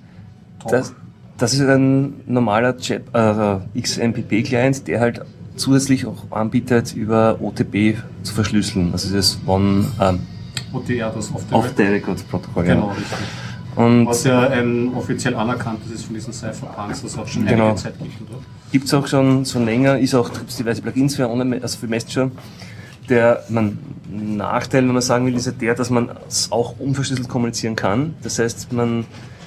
Talk. 0.59 0.71
das, 0.71 0.93
das 1.37 1.53
ist 1.53 1.61
ein 1.61 2.13
normaler 2.25 2.75
äh, 2.89 3.79
XMPP-Client, 3.79 4.87
der 4.87 4.99
halt 4.99 5.21
zusätzlich 5.55 6.05
auch 6.05 6.31
anbietet, 6.31 6.95
über 6.95 7.37
OTP 7.41 7.97
zu 8.23 8.33
verschlüsseln. 8.33 8.89
Also 8.93 9.13
das 9.15 9.37
One 9.45 9.85
ähm, 10.01 10.19
OTR, 10.73 11.11
das 11.13 11.31
Off 11.33 11.43
the 11.49 11.53
Off 11.55 11.65
Record. 11.65 11.77
the 11.77 11.83
Record 11.83 12.29
Protokoll. 12.29 12.63
Genau, 12.65 12.87
Ja. 12.87 12.93
richtig. 12.93 13.17
Und 13.75 14.05
Was 14.05 14.23
ja 14.25 14.49
ein 14.49 14.93
offiziell 14.95 15.33
anerkanntes 15.35 15.91
ist 15.91 16.03
von 16.05 16.13
diesen 16.15 16.33
Cypherpunks, 16.33 17.03
das 17.03 17.17
auch 17.17 17.27
schon 17.27 17.45
Genau. 17.45 17.67
einige 17.67 17.81
Zeit 17.81 17.93
gibt, 17.99 18.21
oder? 18.29 18.39
gibt's 18.71 18.93
auch 18.93 19.07
schon 19.07 19.45
schon 19.45 19.63
länger, 19.65 19.97
ist 19.99 20.13
auch 20.15 20.29
diverse 20.29 20.81
Plugins 20.81 21.15
für 21.15 21.29
Online, 21.29 21.61
also 21.61 21.77
für 21.77 21.87
Messenger. 21.87 22.31
Der 23.09 23.43
man, 23.49 23.77
Nachteil, 24.11 24.83
wenn 24.85 24.93
man 24.93 25.01
sagen 25.01 25.25
will, 25.25 25.35
ist 25.35 25.45
ja 25.45 25.51
der, 25.51 25.75
dass 25.75 25.89
man 25.89 26.09
es 26.27 26.51
auch 26.51 26.79
unverschlüsselt 26.79 27.27
kommunizieren 27.27 27.75
kann. 27.75 28.13
Das 28.21 28.39
heißt, 28.39 28.71
man, 28.73 29.05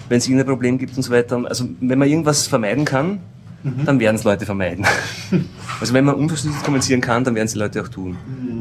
wenn 0.08 0.18
es 0.18 0.26
irgendein 0.26 0.46
Problem 0.46 0.78
gibt 0.78 0.96
und 0.96 1.02
so 1.02 1.12
weiter, 1.12 1.40
also 1.46 1.68
wenn 1.80 1.98
man 1.98 2.08
irgendwas 2.08 2.46
vermeiden 2.46 2.84
kann, 2.84 3.20
dann 3.86 3.98
werden 3.98 4.16
es 4.16 4.24
Leute 4.24 4.44
vermeiden. 4.44 4.84
also 5.80 5.94
wenn 5.94 6.04
man 6.04 6.16
unverschlüsselt 6.16 6.62
kommunizieren 6.64 7.00
kann, 7.00 7.24
dann 7.24 7.34
werden 7.34 7.46
es 7.46 7.54
die 7.54 7.58
Leute 7.58 7.80
auch 7.80 7.88
tun. 7.88 8.16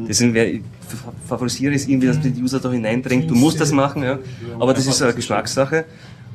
Deswegen 0.08 0.32
wär, 0.32 0.50
ich 0.50 0.62
fa- 0.88 1.12
favorisiere 1.28 1.74
es 1.74 1.86
irgendwie, 1.86 2.06
dass 2.06 2.16
man 2.16 2.32
die 2.32 2.42
User 2.42 2.58
da 2.58 2.70
hineindrängt, 2.70 3.28
du 3.30 3.34
musst 3.34 3.60
das 3.60 3.70
machen, 3.70 4.02
ja. 4.02 4.18
aber 4.58 4.72
das 4.72 4.86
ist 4.86 5.02
eine 5.02 5.12
Geschmackssache. 5.12 5.84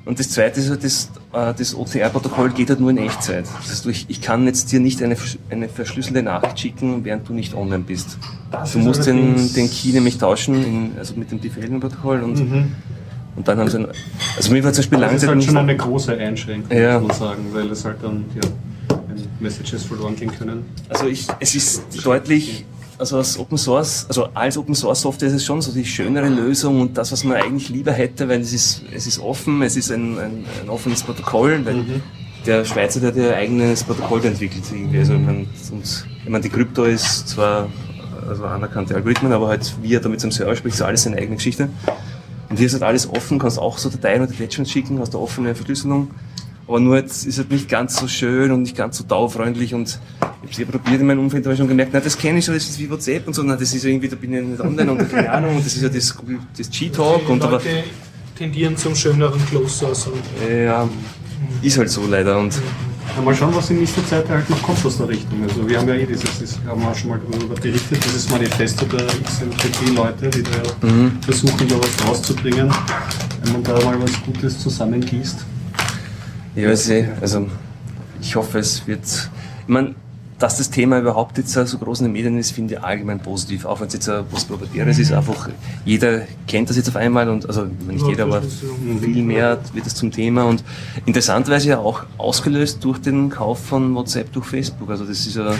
Und 0.05 0.19
das 0.19 0.29
zweite 0.29 0.59
ist 0.59 0.69
halt, 0.69 0.83
das, 0.83 1.09
äh, 1.33 1.53
das 1.55 1.75
OCR-Protokoll 1.75 2.49
geht 2.51 2.69
halt 2.69 2.79
nur 2.79 2.89
in 2.89 2.97
Echtzeit. 2.97 3.45
Das 3.45 3.69
heißt, 3.69 3.85
ich, 3.87 4.05
ich 4.09 4.21
kann 4.21 4.45
jetzt 4.45 4.71
dir 4.71 4.79
nicht 4.79 5.03
eine, 5.03 5.15
eine 5.49 5.69
verschlüsselte 5.69 6.23
Nachricht 6.23 6.59
schicken, 6.59 7.03
während 7.05 7.27
du 7.29 7.33
nicht 7.33 7.53
online 7.53 7.83
bist. 7.83 8.17
Das 8.51 8.71
Du 8.71 8.79
musst 8.79 9.05
den, 9.05 9.35
den 9.53 9.69
Key 9.69 9.91
nämlich 9.91 10.17
tauschen, 10.17 10.55
in, 10.63 10.91
also 10.97 11.13
mit 11.15 11.29
dem 11.31 11.39
Default-Protokoll 11.41 12.23
und, 12.23 12.39
Mhm. 12.39 12.71
und 13.35 13.47
dann 13.47 13.59
haben 13.59 13.69
sie 13.69 13.77
ein, 13.79 13.87
also 14.37 14.51
mir 14.51 14.63
war 14.63 14.73
zum 14.73 14.81
Beispiel 14.81 14.97
Das 14.99 15.07
lange 15.07 15.17
ist 15.17 15.27
halt 15.27 15.43
schon 15.43 15.57
eine 15.57 15.77
große 15.77 16.17
Einschränkung, 16.17 16.75
Ja. 16.75 16.99
muss 16.99 17.19
man 17.19 17.29
sagen, 17.29 17.45
weil 17.51 17.69
es 17.69 17.85
halt 17.85 17.97
dann, 18.01 18.25
ja, 18.35 18.49
Messages 19.39 19.83
verloren 19.83 20.15
gehen 20.15 20.31
können. 20.31 20.65
Also 20.89 21.05
ich, 21.07 21.27
es 21.39 21.55
ist 21.55 21.83
deutlich, 22.05 22.65
also 22.99 23.17
als 23.17 23.39
Open 23.39 23.57
Source, 23.57 24.05
also 24.07 24.27
als 24.33 24.57
Open 24.57 24.75
Source 24.75 25.01
Software 25.01 25.29
ist 25.29 25.35
es 25.35 25.45
schon 25.45 25.61
so 25.61 25.71
die 25.71 25.85
schönere 25.85 26.27
Lösung 26.27 26.81
und 26.81 26.97
das, 26.97 27.11
was 27.11 27.23
man 27.23 27.37
eigentlich 27.37 27.69
lieber 27.69 27.93
hätte, 27.93 28.27
weil 28.27 28.41
es 28.41 28.53
ist, 28.53 28.83
es 28.93 29.07
ist 29.07 29.19
offen, 29.19 29.61
es 29.61 29.77
ist 29.77 29.91
ein, 29.91 30.19
ein, 30.19 30.45
ein 30.61 30.69
offenes 30.69 31.01
Protokoll, 31.03 31.65
weil 31.65 32.01
der 32.45 32.65
Schweizer, 32.65 32.99
der 32.99 33.09
hat 33.09 33.15
ja 33.15 33.33
eigenes 33.33 33.83
Protokoll 33.83 34.23
entwickelt 34.25 34.63
irgendwie. 34.71 34.99
Also 34.99 35.13
ich 35.13 35.21
meine, 35.21 35.45
und, 35.71 36.07
ich 36.23 36.29
meine, 36.29 36.43
die 36.43 36.49
Krypto 36.49 36.83
ist 36.83 37.29
zwar 37.29 37.69
also 38.27 38.45
anerkannte 38.45 38.95
Algorithmen, 38.95 39.31
aber 39.31 39.47
halt 39.47 39.73
wie 39.81 39.95
er 39.95 40.01
da 40.01 40.09
mit 40.09 40.19
seinem 40.19 40.31
Server 40.31 40.55
spricht, 40.55 40.75
ist 40.75 40.81
alles 40.81 41.03
seine 41.03 41.17
eigene 41.17 41.37
Geschichte. 41.37 41.69
Und 42.49 42.57
hier 42.57 42.65
ist 42.65 42.73
halt 42.73 42.83
alles 42.83 43.09
offen, 43.09 43.39
kannst 43.39 43.59
auch 43.59 43.77
so 43.77 43.89
Dateien 43.89 44.23
oder 44.23 44.31
Attachments 44.31 44.71
schicken, 44.71 44.99
hast 44.99 45.13
eine 45.13 45.23
offene 45.23 45.55
Verschlüsselung. 45.55 46.09
Aber 46.69 46.79
nur 46.79 46.97
jetzt 46.97 47.25
ist 47.25 47.39
halt 47.39 47.49
nicht 47.49 47.67
ganz 47.67 47.97
so 47.97 48.07
schön 48.07 48.51
und 48.51 48.61
nicht 48.61 48.77
ganz 48.77 48.95
so 48.99 49.03
dauerfreundlich 49.03 49.73
und 49.73 49.87
ich 49.89 50.23
habe 50.23 50.51
es 50.51 50.57
ja 50.59 50.65
probiert 50.65 51.01
in 51.01 51.07
meinem 51.07 51.21
Umfeld, 51.21 51.43
da 51.43 51.47
habe 51.47 51.55
ich 51.55 51.59
schon 51.59 51.67
gemerkt, 51.67 51.89
na 51.93 51.99
das 51.99 52.15
kenne 52.15 52.37
ich 52.37 52.45
schon, 52.45 52.53
das 52.53 52.69
ist 52.69 52.77
wie 52.79 52.87
WhatsApp 52.87 53.25
und 53.25 53.33
so, 53.33 53.41
na 53.41 53.55
das 53.55 53.73
ist 53.73 53.83
irgendwie, 53.83 54.07
da 54.07 54.15
bin 54.15 54.31
ich 54.35 54.43
nicht 54.43 54.61
online 54.61 54.91
und 54.91 55.09
keine 55.11 55.31
Ahnung 55.31 55.55
und 55.55 55.65
das 55.65 55.75
ist 55.75 55.81
ja 55.81 55.89
das, 55.89 56.15
das 56.55 56.69
G-Talk 56.69 57.25
Die 57.25 57.31
und 57.31 57.41
aber, 57.43 57.53
Leute 57.53 57.83
tendieren 58.37 58.77
zum 58.77 58.93
schöneren 58.93 59.43
Close 59.47 59.69
Source. 59.79 60.07
Und 60.07 60.21
ja, 60.63 60.87
ist 61.63 61.75
halt 61.79 61.89
so 61.89 62.05
leider 62.07 62.37
und 62.37 62.53
Ja, 63.15 63.21
mal 63.23 63.33
schauen, 63.33 63.55
was 63.55 63.71
in 63.71 63.79
nächster 63.79 64.05
Zeit 64.05 64.29
halt 64.29 64.47
noch 64.47 64.61
kommt 64.61 64.85
aus 64.85 64.97
der 64.97 65.09
Richtung. 65.09 65.41
Also 65.41 65.67
wir 65.67 65.79
haben 65.79 65.87
ja 65.89 65.95
eh 65.95 66.05
dieses, 66.05 66.39
das 66.39 66.59
haben 66.67 66.81
wir 66.81 66.89
auch 66.89 66.95
schon 66.95 67.09
mal 67.09 67.19
darüber 67.31 67.55
berichtet, 67.55 68.05
dieses 68.05 68.29
Manifesto 68.29 68.85
der 68.85 69.07
XMPP-Leute, 69.07 70.29
die 70.29 70.43
da 70.43 70.51
ja 70.51 70.87
Mhm. 70.93 71.17
versuchen, 71.21 71.67
da 71.67 71.75
was 71.79 72.07
rauszubringen. 72.07 72.71
Wenn 73.43 73.53
man 73.53 73.63
da 73.63 73.73
mal 73.83 73.99
was 74.01 74.11
Gutes 74.23 74.59
zusammengießt. 74.59 75.37
Ja, 76.59 76.71
ich 76.71 76.79
sehe, 76.79 77.17
also 77.21 77.47
ich 78.21 78.35
hoffe, 78.35 78.59
es 78.59 78.85
wird. 78.87 78.99
Ich 79.61 79.67
meine, 79.67 79.95
dass 80.39 80.57
das 80.57 80.69
Thema 80.69 80.99
überhaupt 80.99 81.37
jetzt 81.37 81.51
so 81.51 81.77
groß 81.77 81.99
in 81.99 82.05
den 82.05 82.13
Medien 82.13 82.37
ist, 82.37 82.51
finde 82.51 82.75
ich 82.75 82.81
allgemein 82.81 83.19
positiv. 83.19 83.65
Auch 83.65 83.81
wenn 83.81 83.87
es 83.87 83.93
jetzt 83.93 84.09
ein 84.09 84.23
was 84.31 84.45
Proprietäres 84.45 84.97
ist, 84.97 85.11
einfach 85.11 85.49
jeder 85.85 86.21
kennt 86.47 86.69
das 86.69 86.77
jetzt 86.77 86.87
auf 86.87 86.95
einmal 86.95 87.29
und 87.29 87.45
also 87.45 87.65
nicht 87.87 88.05
jeder, 88.07 88.23
aber 88.23 88.41
viel 88.41 89.23
mehr 89.23 89.59
wird 89.73 89.85
es 89.85 89.95
zum 89.95 90.11
Thema 90.11 90.45
und 90.45 90.63
interessanterweise 91.05 91.69
ja 91.69 91.79
auch 91.79 92.05
ausgelöst 92.17 92.83
durch 92.83 92.99
den 92.99 93.29
Kauf 93.29 93.59
von 93.65 93.93
WhatsApp 93.95 94.31
durch 94.31 94.45
Facebook. 94.45 94.89
Also 94.89 95.05
das 95.05 95.25
ist 95.25 95.35
ja 95.35 95.53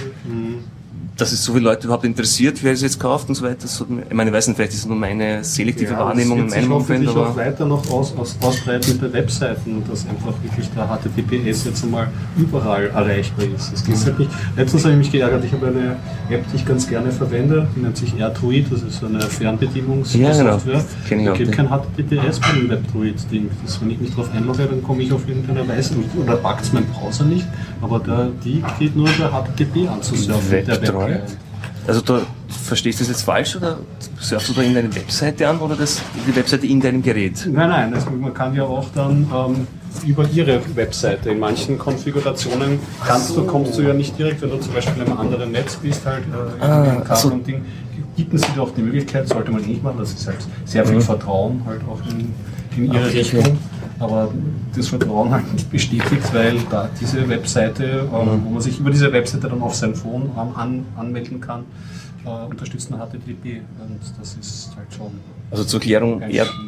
dass 1.19 1.31
es 1.31 1.43
so 1.43 1.53
viele 1.53 1.65
Leute 1.65 1.85
überhaupt 1.85 2.05
interessiert, 2.05 2.63
wer 2.63 2.73
es 2.73 2.81
jetzt 2.81 2.99
kauft 2.99 3.29
und 3.29 3.35
so 3.35 3.43
weiter. 3.43 3.67
Ich 3.67 4.15
meine, 4.15 4.29
ich 4.29 4.35
weiß 4.35 4.47
nicht, 4.47 4.55
vielleicht 4.55 4.73
ist 4.73 4.79
es 4.79 4.85
nur 4.85 4.95
meine 4.95 5.43
selektive 5.43 5.91
Ja, 5.91 5.99
Wahrnehmung 5.99 6.39
in 6.39 6.49
meinem 6.49 6.71
Umfeld, 6.71 7.07
hoffentlich 7.07 7.27
auch 7.27 7.35
weiter 7.35 7.65
noch 7.65 7.89
aus, 7.91 8.15
aus, 8.17 8.37
ausbreiten 8.41 8.97
bei 8.99 9.11
Webseiten 9.11 9.77
und 9.77 9.91
dass 9.91 10.07
einfach 10.07 10.33
wirklich 10.43 10.69
der 10.75 10.87
HTTPS 10.87 11.65
jetzt 11.65 11.83
einmal 11.83 12.07
überall 12.37 12.87
erreichbar 12.87 13.45
ist. 13.55 13.73
Das 13.73 13.83
geht 13.83 14.05
halt 14.05 14.19
nicht. 14.19 14.31
Letztens 14.55 14.83
habe 14.83 14.93
ich 14.93 14.99
mich 14.99 15.11
geärgert, 15.11 15.43
ich 15.43 15.51
habe 15.51 15.67
eine 15.67 15.97
App, 16.29 16.45
die 16.51 16.55
ich 16.55 16.65
ganz 16.65 16.87
gerne 16.87 17.11
verwende, 17.11 17.67
die 17.75 17.81
nennt 17.81 17.97
sich 17.97 18.17
AirDruid, 18.17 18.71
das 18.71 18.83
ist 18.83 18.99
so 18.99 19.07
eine 19.07 19.21
Fernbedienungssoftware. 19.21 20.73
Ja, 20.73 20.83
genau. 21.09 21.21
Ich 21.21 21.29
auch, 21.29 21.37
gibt 21.37 21.51
kein 21.51 21.67
HTTPS 21.67 22.39
bei 22.39 22.51
dem 22.53 22.69
WebDruid-Ding. 22.69 23.49
Das, 23.65 23.81
Wenn 23.81 23.91
ich 23.91 23.99
mich 23.99 24.11
darauf 24.11 24.31
einlogge, 24.33 24.65
dann 24.65 24.81
komme 24.83 25.03
ich 25.03 25.11
auf 25.11 25.27
irgendeine 25.27 25.67
Weise 25.67 25.95
nicht. 25.95 26.09
Oder 26.17 26.37
packt 26.37 26.63
es 26.63 26.73
mein 26.73 26.85
Browser 26.85 27.25
nicht, 27.25 27.45
aber 27.81 27.99
der, 27.99 28.27
die 28.43 28.63
geht 28.79 28.95
nur 28.95 29.07
über 29.09 29.29
HTTP 29.29 29.87
anzusurfen. 29.89 30.49
der 30.49 30.67
WebDruid? 30.67 30.81
Webclient. 30.93 31.37
Also 31.87 32.01
da 32.01 32.21
verstehst 32.47 32.99
du 32.99 33.03
das 33.03 33.09
jetzt 33.09 33.23
falsch 33.23 33.55
oder 33.55 33.77
surfst 34.19 34.49
du 34.49 34.53
da 34.53 34.61
in 34.61 34.75
deine 34.75 34.93
Webseite 34.95 35.47
an 35.47 35.57
oder 35.59 35.75
das, 35.75 36.01
die 36.27 36.35
Webseite 36.35 36.67
in 36.67 36.79
deinem 36.79 37.01
Gerät? 37.01 37.47
Nein, 37.51 37.69
nein, 37.69 37.93
also 37.93 38.11
man 38.11 38.33
kann 38.33 38.53
ja 38.53 38.63
auch 38.63 38.85
dann 38.93 39.25
ähm, 39.33 39.67
über 40.05 40.25
ihre 40.31 40.61
Webseite, 40.75 41.31
in 41.31 41.39
manchen 41.39 41.79
Konfigurationen 41.79 42.79
kannst 43.05 43.35
du, 43.35 43.43
kommst 43.45 43.75
du 43.77 43.81
ja 43.81 43.93
nicht 43.93 44.17
direkt, 44.19 44.41
wenn 44.43 44.51
du 44.51 44.57
zum 44.59 44.73
Beispiel 44.73 45.01
in 45.01 45.09
einem 45.09 45.17
anderen 45.19 45.51
Netz 45.51 45.77
bist, 45.77 46.05
halt 46.05 46.23
äh, 46.25 46.63
Ah, 46.63 47.03
ach 47.07 47.15
so. 47.15 47.29
Kabel 47.29 47.39
und 47.39 47.47
Ding, 47.47 47.65
bieten 48.15 48.37
sie 48.37 48.45
dir 48.53 48.61
auch 48.61 48.71
die 48.75 48.81
Möglichkeit, 48.83 49.27
sollte 49.27 49.49
man 49.51 49.61
nicht 49.63 49.81
machen, 49.81 49.97
das 49.99 50.11
ist 50.13 50.27
halt 50.27 50.37
sehr 50.65 50.85
Mhm. 50.85 50.89
viel 50.89 51.01
Vertrauen 51.01 51.61
halt 51.65 51.81
auch 51.89 51.99
in, 52.11 52.33
in 52.83 52.93
ihre 52.93 53.11
Richtung. 53.11 53.57
Aber 53.99 54.31
das 54.75 54.87
Vertrauen 54.87 55.29
halt 55.31 55.51
nicht 55.53 55.69
bestätigt, 55.69 56.33
weil 56.33 56.57
da 56.69 56.89
diese 56.99 57.27
Webseite, 57.27 58.03
Mhm. 58.11 58.45
wo 58.45 58.49
man 58.51 58.61
sich 58.61 58.79
über 58.79 58.91
diese 58.91 59.11
Webseite 59.11 59.49
dann 59.49 59.61
auf 59.61 59.75
sein 59.75 59.93
Phone 59.93 60.23
ähm, 60.37 60.55
an, 60.55 60.85
anmelden 60.95 61.41
kann, 61.41 61.63
äh, 62.25 62.29
unterstützt 62.49 62.91
eine 62.93 63.01
HTTP 63.01 63.61
und 63.81 63.99
das 64.19 64.37
ist 64.39 64.71
halt 64.77 64.87
schon 64.95 65.11
Also 65.51 65.63
zur 65.65 65.81
Air, 65.83 66.01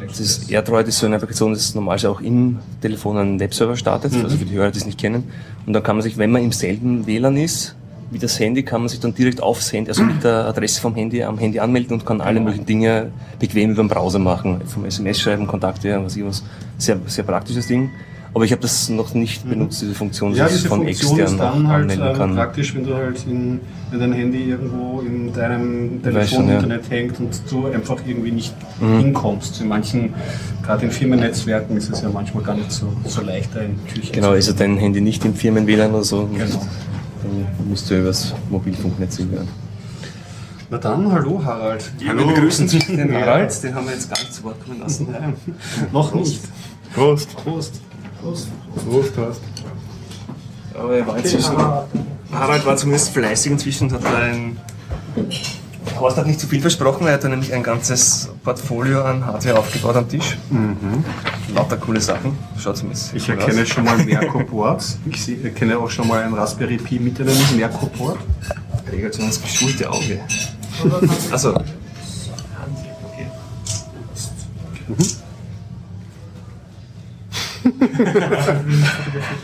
das 0.08 0.50
AirDroid 0.50 0.88
ist 0.88 0.98
so 1.00 1.06
eine 1.06 1.16
Applikation, 1.16 1.54
das 1.54 1.74
normalerweise 1.76 2.10
auch 2.10 2.20
im 2.22 2.60
Telefon 2.82 3.18
einen 3.18 3.40
Webserver 3.40 3.76
startet, 3.78 4.12
Mhm. 4.14 4.24
also 4.26 4.38
für 4.38 4.46
die 4.46 4.56
Hörer, 4.56 4.72
die 4.72 4.80
es 4.80 4.86
nicht 4.86 5.00
kennen. 5.00 5.24
Und 5.66 5.74
dann 5.74 5.84
kann 5.84 5.96
man 5.96 6.04
sich, 6.04 6.18
wenn 6.18 6.32
man 6.32 6.44
im 6.44 6.52
selben 6.52 7.06
WLAN 7.08 7.38
ist, 7.38 7.76
wie 8.12 8.20
das 8.20 8.40
Handy, 8.40 8.62
kann 8.64 8.82
man 8.82 8.90
sich 8.90 9.00
dann 9.00 9.14
direkt 9.16 9.42
aufs 9.42 9.72
Handy, 9.74 9.90
also 9.90 10.04
mit 10.04 10.24
der 10.24 10.46
Adresse 10.46 10.80
vom 10.82 10.94
Handy 10.96 11.24
am 11.24 11.38
Handy 11.38 11.60
anmelden 11.60 11.94
und 11.94 12.06
kann 12.06 12.20
alle 12.22 12.34
Genau. 12.36 12.46
möglichen 12.46 12.66
Dinge 12.66 13.08
bequem 13.40 13.72
über 13.72 13.84
den 13.84 13.88
Browser 13.90 14.20
machen, 14.20 14.62
vom 14.68 14.86
SMS 14.86 15.20
schreiben, 15.22 15.48
Kontakte, 15.48 16.00
was 16.04 16.16
ich 16.16 16.26
was. 16.26 16.44
Sehr, 16.78 16.98
sehr 17.08 17.24
praktisches 17.24 17.68
Ding. 17.68 17.90
Aber 18.34 18.46
ich 18.46 18.52
habe 18.54 18.62
das 18.62 18.88
noch 18.88 19.14
nicht 19.14 19.50
benutzt, 19.50 19.82
diese 19.82 19.94
Funktion, 19.94 20.32
Mhm. 20.32 20.38
Ja, 20.38 20.44
dass 20.46 20.54
ich 20.54 20.58
diese 20.60 20.70
von 20.70 20.84
Funktion 20.84 21.20
extern 21.20 21.34
ist 21.34 21.40
dann 21.40 21.68
halt 21.68 21.82
anmelden 21.82 22.08
ähm, 22.08 22.18
kann. 22.18 22.36
praktisch, 22.36 22.76
wenn 22.76 22.86
du 22.86 22.96
halt 22.96 23.26
in, 23.28 23.60
wenn 23.92 24.00
dein 24.00 24.14
Handy 24.14 24.44
irgendwo 24.50 25.02
in 25.02 25.34
deinem 25.34 26.02
Telefoninternet 26.02 26.90
hängt 26.90 27.20
und 27.20 27.30
du 27.50 27.68
einfach 27.68 27.98
irgendwie 28.08 28.32
nicht 28.32 28.54
Mhm. 28.80 29.00
hinkommst. 29.00 29.60
In 29.62 29.68
manchen, 29.68 30.14
gerade 30.64 30.86
in 30.86 30.92
Firmennetzwerken 30.92 31.76
ist 31.76 31.90
es 31.92 32.02
ja 32.02 32.10
manchmal 32.10 32.44
gar 32.44 32.56
nicht 32.56 32.72
so, 32.72 32.88
so 33.06 33.22
leicht, 33.22 33.50
da 33.54 33.60
ein 33.62 33.78
Türchen 33.94 34.14
Genau, 34.14 34.32
ist 34.34 34.48
ja 34.48 34.54
dein 34.54 34.78
Handy 34.78 35.02
nicht 35.02 35.24
im 35.26 35.34
Firmen-WLAN 35.34 35.92
oder 35.92 36.04
so, 36.06 36.28
Genau. 36.34 36.62
Dann 37.24 37.70
musst 37.70 37.90
du 37.90 38.00
übers 38.00 38.34
Mobilfunknetz 38.50 39.20
werden. 39.20 39.48
Na 40.70 40.78
dann, 40.78 41.12
hallo 41.12 41.44
Harald. 41.44 41.92
Wir 42.00 42.14
begrüßen 42.14 42.68
den 42.68 43.14
Harald, 43.14 43.62
den 43.64 43.76
haben 43.76 43.86
wir 43.88 43.94
jetzt 43.94 44.10
gar 44.10 44.20
nicht 44.20 44.34
zu 44.34 44.44
Wort 44.44 44.64
kommen 44.64 44.80
lassen. 44.80 45.08
Nein, 45.12 45.36
noch 45.92 46.14
nicht. 46.14 46.42
Prost. 46.94 47.36
Prost. 47.36 47.82
Prost. 48.22 48.48
Prost. 49.16 49.42
Aber 50.74 50.96
er 50.96 51.06
war 51.06 51.18
inzwischen, 51.18 51.58
Harald 52.32 52.66
war 52.66 52.78
zumindest 52.78 53.10
fleißig 53.10 53.52
inzwischen 53.52 53.90
und 53.90 53.94
hat 53.94 54.04
da 54.06 54.18
ein, 54.18 54.58
Horst 56.00 56.18
hat 56.18 56.28
nicht 56.28 56.40
zu 56.40 56.48
viel 56.48 56.62
versprochen, 56.62 57.08
er 57.08 57.14
hat 57.14 57.24
da 57.24 57.30
nämlich 57.30 57.54
ein 57.54 57.64
ganzes 57.64 58.30
Portfolio 58.44 59.04
an 59.04 59.26
Hardware 59.26 59.58
aufgebaut 59.60 59.96
am 59.96 60.08
Tisch. 60.08 60.38
Lauter 61.54 61.78
coole 61.78 62.00
Sachen, 62.00 62.38
schaut 62.60 62.78
zumindest 62.78 63.14
Ich 63.14 63.28
erkenne 63.28 63.62
aus. 63.64 63.68
schon 63.68 63.84
mal 63.86 63.98
Merco-Boards. 63.98 65.00
Ich 65.10 65.24
seh- 65.24 65.42
erkenne 65.44 65.78
auch 65.78 65.90
schon 65.90 66.08
mal 66.08 66.22
ein 66.24 66.34
Raspberry 66.34 66.78
Pi 66.78 67.00
mit 67.00 67.20
einem 67.20 67.36
Merco-Board. 67.56 68.18
Regelt 68.92 69.14
so 69.14 69.22
ins 69.24 69.42
geschulte 69.42 69.90
Auge. 69.90 70.20
Also, 71.32 71.54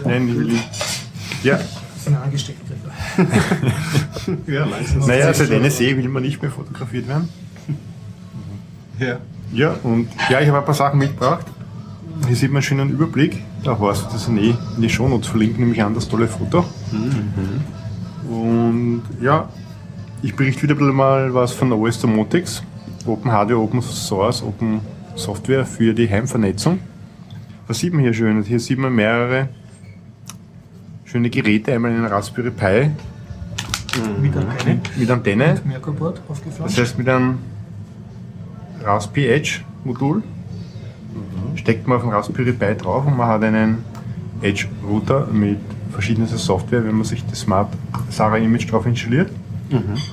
Nein, 0.04 0.28
ich 0.30 0.36
will 0.36 0.46
nicht. 0.46 0.64
Ja, 1.44 1.60
sind 2.08 2.18
angesteckt. 2.18 2.62
Ja, 4.48 4.66
langsam. 4.66 5.08
naja, 5.08 5.34
seit 5.34 5.50
NSE 5.50 5.96
will 5.96 6.10
man 6.10 6.24
nicht 6.24 6.42
mehr 6.42 6.52
fotografiert 6.52 7.08
werden. 7.08 7.30
Ja. 9.00 9.20
Ja, 9.54 9.76
und 9.84 10.10
ja, 10.30 10.42
ich 10.42 10.48
habe 10.50 10.58
ein 10.58 10.66
paar 10.66 10.74
Sachen 10.74 11.00
mitgebracht. 11.00 11.46
Hier 12.28 12.36
sieht 12.36 12.52
man 12.52 12.62
schon 12.62 12.80
einen 12.80 12.90
Überblick. 12.90 13.42
Da 13.64 13.78
Horst 13.80 14.04
wird 14.04 14.14
das 14.16 14.28
eh 14.28 14.54
in 14.76 14.82
die 14.82 14.90
Shownotes 14.90 15.28
verlinken, 15.30 15.62
nämlich 15.62 15.82
an 15.82 15.94
das 15.94 16.10
tolle 16.10 16.28
Foto. 16.28 16.66
Und 18.30 19.04
ja, 19.22 19.50
ich 20.22 20.36
berichte 20.36 20.64
wieder 20.64 20.74
ein 20.76 20.80
bisschen 20.80 20.96
mal 20.96 21.34
was 21.34 21.54
von 21.54 21.72
OS 21.72 22.02
Domotics. 22.02 22.64
Open 23.06 23.32
Hardware, 23.32 23.60
Open 23.60 23.82
Source, 23.82 24.44
Open 24.44 24.82
Software 25.16 25.66
für 25.66 25.94
die 25.94 26.10
Heimvernetzung. 26.10 26.80
Was 27.68 27.80
sieht 27.80 27.94
man 27.94 28.02
hier 28.02 28.14
schön? 28.14 28.44
Hier 28.44 28.60
sieht 28.60 28.80
man 28.80 28.94
mehrere 28.94 29.50
schöne 31.18 31.30
Geräte. 31.32 31.74
Einmal 31.74 31.92
einen 31.92 32.06
Raspberry 32.06 32.52
Pi 32.52 32.92
Mit 34.22 34.36
Antenne. 34.38 34.80
mit 34.96 35.10
Antenne. 35.10 35.62
Merkur-Board 35.66 36.22
Das 36.60 36.78
heißt, 36.78 36.98
mit 37.00 37.10
einem 37.10 37.40
Raspberry 38.84 39.28
Edge 39.30 39.62
Modul 39.84 40.22
steckt 41.56 41.88
man 41.88 41.98
auf 41.98 42.04
den 42.04 42.12
Raspberry 42.12 42.52
Pi 42.54 42.76
drauf 42.76 43.08
und 43.08 43.18
man 43.18 43.28
hat 43.28 43.44
einen 43.44 43.80
Edge 44.44 44.68
Router 44.88 45.26
mit 45.32 45.58
verschiedenster 45.92 46.38
Software, 46.38 46.86
wenn 46.86 46.94
man 46.94 47.06
sich 47.06 47.26
das 47.26 47.40
Smart 47.40 47.70
Sarah 48.12 48.38
Image 48.38 48.72
drauf 48.72 48.86
installiert. 48.86 49.32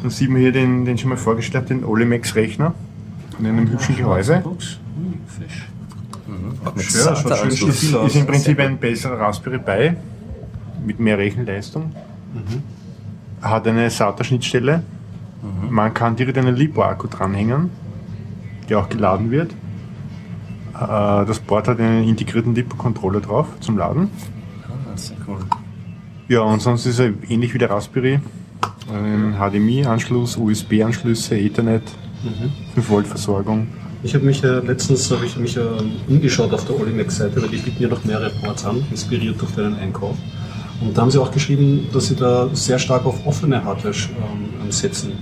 Dann 0.02 0.10
sieht 0.10 0.30
man 0.30 0.40
hier 0.40 0.52
den, 0.52 0.86
den 0.86 0.96
schon 0.96 1.10
mal 1.10 1.18
vorgestellt, 1.18 1.68
den 1.68 1.84
Olimex 1.84 2.34
Rechner 2.34 2.72
in 3.38 3.46
einem 3.46 3.70
hübschen 3.70 3.94
Gehäuse. 3.96 4.42
Hm, 4.42 4.52
schaut 6.64 6.82
schön 6.82 7.16
stabil 7.16 7.52
aus. 7.52 8.06
Ist 8.06 8.16
im 8.16 8.26
Prinzip 8.26 8.58
ein 8.58 8.78
besserer 8.78 9.20
Raspberry 9.20 9.58
Pi 9.58 9.96
mit 10.84 11.00
mehr 11.00 11.18
Rechenleistung. 11.18 11.92
Hat 13.40 13.66
eine 13.66 13.90
SATA-Schnittstelle. 13.90 14.82
Man 15.68 15.92
kann 15.92 16.16
direkt 16.16 16.38
einen 16.38 16.56
LiPo-Akku 16.56 17.08
dranhängen, 17.08 17.70
der 18.68 18.78
auch 18.78 18.88
geladen 18.88 19.30
wird. 19.30 19.52
Äh, 20.74 21.24
Das 21.26 21.38
Board 21.40 21.68
hat 21.68 21.78
einen 21.80 22.08
integrierten 22.08 22.54
LiPo-Controller 22.54 23.20
drauf 23.20 23.46
zum 23.60 23.76
Laden. 23.76 24.08
Ah, 24.66 24.96
sehr 24.96 25.16
cool. 25.28 25.38
Ja, 26.28 26.40
und 26.40 26.62
sonst 26.62 26.86
ist 26.86 26.98
er 26.98 27.12
ähnlich 27.28 27.52
wie 27.52 27.58
der 27.58 27.70
Raspberry. 27.70 28.20
Ein 28.92 29.34
HDMI-Anschluss, 29.38 30.36
USB-Anschlüsse, 30.36 31.36
Ethernet, 31.38 31.82
5 32.74 32.88
Volt 32.88 33.06
Versorgung. 33.06 33.66
Ich 34.02 34.14
habe 34.14 34.24
mich 34.24 34.42
äh, 34.44 34.58
letztens 34.60 35.10
habe 35.10 35.24
ich 35.24 35.36
mich 35.36 35.56
äh, 35.56 35.60
umgeschaut 36.08 36.52
auf 36.52 36.64
der 36.66 36.78
Olimex-Seite, 36.78 37.40
weil 37.42 37.48
die 37.48 37.56
bieten 37.58 37.82
ja 37.82 37.88
noch 37.88 38.04
mehrere 38.04 38.30
Ports 38.30 38.64
an, 38.64 38.82
inspiriert 38.90 39.40
durch 39.40 39.52
deinen 39.52 39.76
Einkauf. 39.76 40.16
Und 40.84 40.96
da 40.96 41.02
haben 41.02 41.10
sie 41.10 41.20
auch 41.20 41.30
geschrieben, 41.30 41.88
dass 41.92 42.06
sie 42.06 42.16
da 42.16 42.48
sehr 42.52 42.78
stark 42.78 43.06
auf 43.06 43.26
offene 43.26 43.64
Hardware 43.64 43.94
ähm, 43.94 44.70
setzen. 44.70 45.12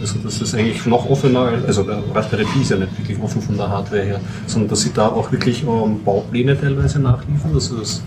Also 0.00 0.18
dass 0.20 0.38
das 0.38 0.54
eigentlich 0.54 0.86
noch 0.86 1.08
offener, 1.10 1.52
also 1.66 1.82
der 1.82 2.02
Raspberry 2.14 2.44
Pi 2.44 2.62
ist 2.62 2.70
ja 2.70 2.78
nicht 2.78 2.96
wirklich 2.98 3.20
offen 3.20 3.42
von 3.42 3.56
der 3.56 3.68
Hardware 3.68 4.02
her, 4.02 4.20
sondern 4.46 4.70
dass 4.70 4.80
sie 4.80 4.92
da 4.94 5.08
auch 5.08 5.30
wirklich 5.30 5.62
ähm, 5.62 6.02
Baupläne 6.02 6.58
teilweise 6.58 7.00
nachliefern, 7.00 7.52
dass 7.52 7.68
du, 7.68 7.76
das, 7.76 8.02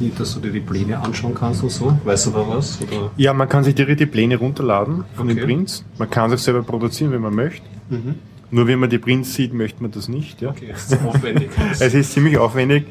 die, 0.00 0.10
dass 0.16 0.32
du 0.32 0.40
dir 0.40 0.50
die 0.50 0.60
Pläne 0.60 0.98
anschauen 0.98 1.34
kannst 1.34 1.62
und 1.62 1.70
so. 1.70 1.98
Weißt 2.04 2.26
du 2.26 2.30
da 2.30 2.44
was? 2.48 2.78
Oder? 2.80 3.10
Ja, 3.18 3.34
man 3.34 3.50
kann 3.50 3.64
sich 3.64 3.74
direkt 3.74 4.00
die 4.00 4.06
Pläne 4.06 4.38
runterladen 4.38 5.04
von 5.14 5.28
den 5.28 5.36
Okay. 5.36 5.46
Prints. 5.46 5.84
Man 5.98 6.08
kann 6.08 6.30
sich 6.30 6.40
selber 6.40 6.62
produzieren, 6.62 7.12
wenn 7.12 7.20
man 7.20 7.34
möchte. 7.34 7.66
Mhm. 7.90 8.14
Nur 8.50 8.66
wenn 8.66 8.78
man 8.78 8.88
die 8.88 8.98
Prints 8.98 9.34
sieht, 9.34 9.52
möchte 9.52 9.82
man 9.82 9.90
das 9.90 10.08
nicht. 10.08 10.40
Ja. 10.40 10.50
Okay, 10.50 10.72
ist 10.74 10.96
aufwendig. 11.04 11.50
Es 11.80 11.92
ist 11.92 12.12
ziemlich 12.12 12.38
aufwendig. 12.38 12.86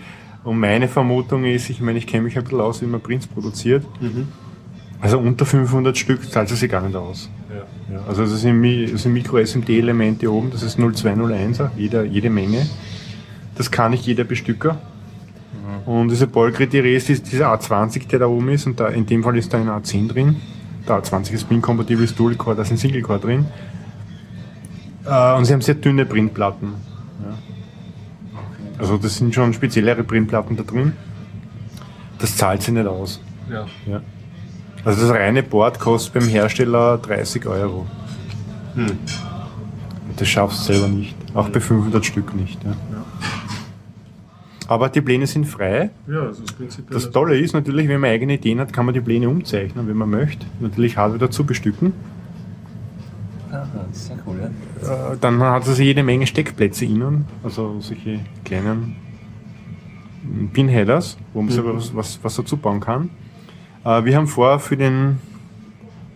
Und 0.46 0.60
meine 0.60 0.88
Vermutung 0.88 1.44
ist, 1.44 1.70
ich 1.70 1.82
meine, 1.82 1.98
ich 1.98 2.08
kenne 2.08 2.24
mich 2.24 2.38
ein 2.38 2.44
bisschen 2.44 2.62
aus, 2.62 2.82
wie 2.82 2.86
man 2.86 3.02
Prints 3.02 3.28
produziert. 3.28 3.84
Mhm. 4.00 4.28
Also 5.02 5.20
unter 5.20 5.46
500 5.46 5.98
Stück 5.98 6.32
zahlt 6.32 6.50
es 6.52 6.60
sich 6.60 6.72
gar 6.72 6.82
nicht 6.82 6.96
aus. 6.96 7.30
Ja. 7.50 7.96
Ja, 7.96 8.02
also 8.08 8.24
das 8.24 8.40
sind, 8.42 8.64
sind 8.98 9.14
Micro-SMD-Elemente 9.14 10.32
oben, 10.32 10.50
das 10.52 10.64
ist 10.64 10.80
0201er, 10.80 11.70
jeder, 11.78 12.04
jede 12.06 12.30
Menge. 12.30 12.66
Das 13.56 13.70
kann 13.70 13.92
nicht 13.92 14.06
jeder 14.06 14.24
Bestücker. 14.24 14.78
Und 15.86 16.10
diese 16.10 16.26
Ballkriterie 16.28 16.96
ist 16.96 17.10
dies- 17.10 17.22
dieser 17.22 17.54
A20, 17.54 18.08
der 18.08 18.20
da 18.20 18.26
oben 18.28 18.50
ist, 18.50 18.66
und 18.66 18.80
da, 18.80 18.88
in 18.88 19.06
dem 19.06 19.24
Fall 19.24 19.38
ist 19.38 19.54
da 19.54 19.58
ein 19.60 19.68
A10 19.70 20.08
drin. 20.10 20.36
Der 20.88 21.02
A20 21.04 21.34
ist 21.34 21.50
Pin-kompatibles 21.50 22.16
Dual-Core, 22.16 22.56
da 22.56 22.62
ist 22.64 22.72
ein 22.72 22.78
Single-Core 22.78 23.20
drin. 23.20 23.46
Äh, 25.06 25.34
und 25.36 25.46
sie 25.46 25.54
haben 25.54 25.62
sehr 25.62 25.76
dünne 25.76 26.06
Printplatten. 26.06 26.70
Ja. 27.24 27.34
Also 28.78 28.98
das 28.98 29.18
sind 29.18 29.34
schon 29.34 29.54
speziellere 29.54 30.04
Printplatten 30.04 30.58
da 30.58 30.64
drin. 30.64 30.94
Das 32.20 32.36
zahlt 32.36 32.62
sich 32.62 32.74
nicht 32.74 32.88
aus. 32.88 33.22
Ja. 33.50 33.66
Ja. 33.86 34.02
Also 34.84 35.08
das 35.08 35.16
reine 35.16 35.44
Board 35.44 35.80
kostet 35.80 36.14
beim 36.14 36.28
Hersteller 36.28 36.98
30 36.98 37.46
Euro. 37.48 37.86
Hm. 38.76 38.98
Das 40.18 40.28
schaffst 40.28 40.70
du 40.70 40.74
selber 40.74 40.88
nicht. 40.88 41.16
Auch 41.34 41.50
bei 41.50 41.60
500 41.60 42.06
Stück 42.06 42.34
nicht. 42.36 42.64
Ja. 42.64 42.76
Aber 44.68 44.90
die 44.90 45.02
Pläne 45.02 45.28
sind 45.28 45.46
frei. 45.46 45.92
Ja, 46.08 46.26
das 46.26 46.40
ist 46.40 46.58
prinzipiell. 46.58 46.94
Das 46.94 47.12
Tolle 47.12 47.38
ist 47.38 47.54
natürlich, 47.54 47.88
wenn 47.88 48.00
man 48.00 48.10
eigene 48.10 48.34
Ideen 48.34 48.60
hat, 48.60 48.74
kann 48.74 48.86
man 48.86 48.94
die 48.94 49.02
Pläne 49.02 49.30
umzeichnen, 49.30 49.88
wenn 49.88 49.98
man 49.98 50.10
möchte. 50.10 50.46
Natürlich 50.60 50.98
Hardware 50.98 51.20
dazu 51.20 51.44
bestücken. 51.46 51.94
Ah, 53.62 53.86
sehr 53.92 54.18
cool, 54.26 54.38
ja. 54.84 55.14
Äh, 55.14 55.18
Dann 55.22 55.40
hat 55.42 55.68
es 55.68 55.78
jede 55.80 56.04
Menge 56.04 56.28
Steckplätze 56.28 56.86
innen, 56.86 57.26
also 57.44 57.80
solche 57.80 58.20
kleinen 58.44 58.96
Pinheaders, 60.54 61.18
wo 61.34 61.42
man 61.42 61.52
selber 61.52 61.76
was, 61.76 61.94
was, 61.96 62.20
was 62.24 62.36
dazu 62.36 62.58
bauen 62.58 62.80
kann. 62.80 63.10
Äh, 63.84 64.04
Wir 64.06 64.18
haben 64.18 64.28
vor, 64.28 64.60
für 64.60 64.76
den 64.78 65.20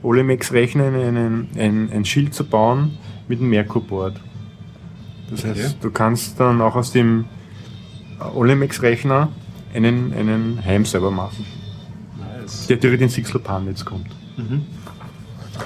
Olemex-Rechner 0.04 0.86
einen, 0.86 1.48
ein, 1.58 1.90
ein 1.92 2.06
Schild 2.06 2.34
zu 2.34 2.44
bauen 2.46 2.98
mit 3.28 3.40
einem 3.40 3.50
Merkur-Board. 3.50 4.20
Das 5.30 5.46
Okay. 5.46 5.62
heißt, 5.62 5.78
du 5.84 5.92
kannst 5.92 6.40
dann 6.40 6.60
auch 6.62 6.76
aus 6.76 6.92
dem 6.92 7.26
Olemex-Rechner 8.34 9.30
einen, 9.74 10.14
einen 10.14 10.66
Heimserver 10.66 11.12
machen, 11.12 11.46
Nice. 12.18 12.68
der 12.68 12.78
direkt 12.78 13.02
in 13.04 13.10
Sixel 13.10 13.40
Pan-Netz 13.40 13.86
kommt. 13.86 14.08
Mhm. 14.38 14.64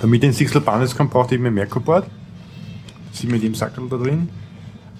Damit 0.01 0.23
ein 0.23 0.33
Sixel 0.33 0.61
Pan-Netz 0.61 0.95
kommt, 0.95 1.11
braucht 1.11 1.31
eben 1.31 1.45
ein 1.45 1.53
Merkur-Board. 1.53 2.05
Sieht 3.11 3.29
man 3.29 3.37
in 3.37 3.43
dem 3.43 3.55
Sackel 3.55 3.87
da 3.89 3.97
drin. 3.97 4.29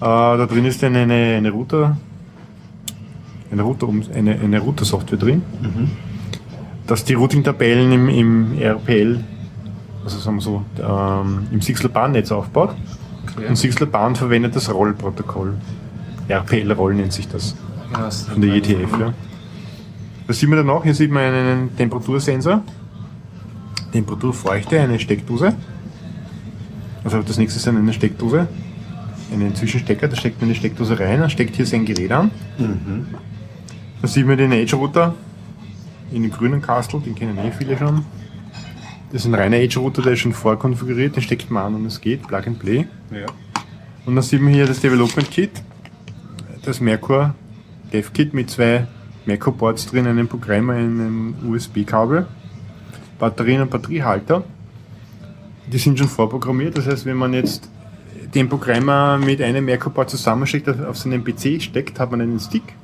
da 0.00 0.46
drin 0.46 0.64
ist 0.64 0.82
dann 0.82 0.96
eine, 0.96 1.36
eine 1.36 1.50
Router, 1.50 1.96
eine 3.50 3.62
Router, 3.62 3.88
eine, 4.14 4.38
eine 4.38 4.60
Router-Software 4.60 5.18
drin, 5.18 5.42
dass 6.86 7.04
die 7.04 7.14
Routing-Tabellen 7.14 7.92
im, 7.92 8.08
im 8.08 8.58
RPL, 8.58 9.24
also 10.04 10.18
sagen 10.18 10.36
wir 10.36 10.42
so, 10.42 10.64
ähm, 10.78 11.46
im 11.50 11.60
Sixel-Bahn-Netz 11.60 12.32
aufbaut. 12.32 12.74
Okay. 13.36 13.46
Und 13.48 13.56
Sixel-Bahn 13.56 14.16
verwendet 14.16 14.54
das 14.54 14.72
Roll-Protokoll. 14.72 15.54
RPL-Roll 16.28 16.94
nennt 16.94 17.12
sich 17.12 17.28
das. 17.28 17.56
Genau, 17.88 18.04
das 18.04 18.22
Von 18.22 18.40
der 18.40 18.54
ETF, 18.54 18.98
ja. 19.00 19.14
Was 20.26 20.38
sieht 20.38 20.48
man 20.48 20.58
da 20.58 20.64
noch? 20.64 20.84
Hier 20.84 20.94
sieht 20.94 21.10
man 21.10 21.22
einen 21.22 21.76
Temperatursensor, 21.76 22.62
Temperaturfeuchte, 23.94 24.80
eine 24.80 24.98
Steckdose. 24.98 25.54
Also 27.04 27.22
das 27.22 27.38
nächste 27.38 27.60
ist 27.60 27.68
eine 27.68 27.92
Steckdose, 27.92 28.48
einen 29.32 29.54
Zwischenstecker, 29.54 30.08
da 30.08 30.16
steckt 30.16 30.40
man 30.40 30.50
eine 30.50 30.56
Steckdose 30.56 30.98
rein, 30.98 31.20
dann 31.20 31.30
steckt 31.30 31.54
hier 31.54 31.64
sein 31.64 31.84
Gerät 31.84 32.10
an. 32.10 32.32
Mhm. 32.58 33.06
Da 34.02 34.08
sieht 34.08 34.26
man 34.26 34.36
den 34.36 34.50
Edge-Router 34.50 35.14
in 36.10 36.22
dem 36.22 36.32
grünen 36.32 36.60
Kastel, 36.60 37.00
den 37.00 37.14
kennen 37.14 37.38
eh 37.38 37.52
viele 37.52 37.78
schon. 37.78 38.04
Das 39.12 39.22
ist 39.22 39.26
ein 39.26 39.34
reiner 39.34 39.58
Edge-Router, 39.58 40.02
der 40.02 40.14
ist 40.14 40.20
schon 40.20 40.32
vorkonfiguriert, 40.32 41.14
den 41.14 41.22
steckt 41.22 41.48
man 41.52 41.66
an 41.66 41.74
und 41.76 41.86
es 41.86 42.00
geht, 42.00 42.26
Plug 42.26 42.42
and 42.46 42.58
Play. 42.58 42.86
Ja. 43.12 43.26
Und 44.06 44.16
dann 44.16 44.24
sieht 44.24 44.40
man 44.40 44.52
hier 44.52 44.66
das 44.66 44.80
Development 44.80 45.30
Kit, 45.30 45.62
das 46.64 46.80
Merkur 46.80 47.32
Dev 47.92 48.10
Kit 48.12 48.34
mit 48.34 48.50
zwei 48.50 48.88
Merkur 49.24 49.56
Boards 49.56 49.86
drin, 49.86 50.08
einem 50.08 50.26
Programmer, 50.26 50.72
einem 50.72 51.34
USB-Kabel, 51.48 52.26
Batterien 53.24 53.62
und 53.62 53.70
Batteriehalter. 53.70 54.44
Die 55.72 55.78
sind 55.78 55.98
schon 55.98 56.08
vorprogrammiert, 56.08 56.76
das 56.76 56.86
heißt, 56.86 57.06
wenn 57.06 57.16
man 57.16 57.32
jetzt 57.32 57.70
den 58.34 58.50
Programmer 58.50 59.16
mit 59.16 59.40
einem 59.40 59.64
Merkur 59.64 59.92
Board 59.92 60.10
zusammensteckt, 60.10 60.68
auf 60.68 60.98
seinen 60.98 61.24
PC 61.24 61.62
steckt, 61.62 61.98
hat 61.98 62.10
man 62.10 62.20
einen 62.20 62.38
Stick 62.38 62.74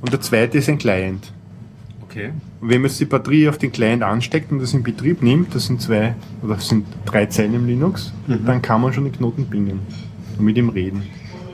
und 0.00 0.12
der 0.12 0.20
zweite 0.20 0.58
ist 0.58 0.68
ein 0.68 0.78
Client. 0.78 1.32
Okay. 2.02 2.32
Und 2.60 2.70
wenn 2.70 2.80
man 2.80 2.90
jetzt 2.90 2.98
die 2.98 3.04
Batterie 3.04 3.48
auf 3.48 3.58
den 3.58 3.70
Client 3.70 4.02
ansteckt 4.02 4.50
und 4.50 4.58
das 4.58 4.74
in 4.74 4.82
Betrieb 4.82 5.22
nimmt, 5.22 5.54
das 5.54 5.66
sind 5.66 5.80
zwei 5.80 6.16
oder 6.42 6.58
sind 6.58 6.86
drei 7.04 7.26
Zeilen 7.26 7.54
im 7.54 7.66
Linux, 7.66 8.12
dann 8.26 8.60
kann 8.60 8.80
man 8.80 8.92
schon 8.92 9.04
den 9.04 9.12
Knoten 9.12 9.44
bingen 9.46 9.80
und 10.38 10.44
mit 10.44 10.56
ihm 10.56 10.70
reden. 10.70 11.04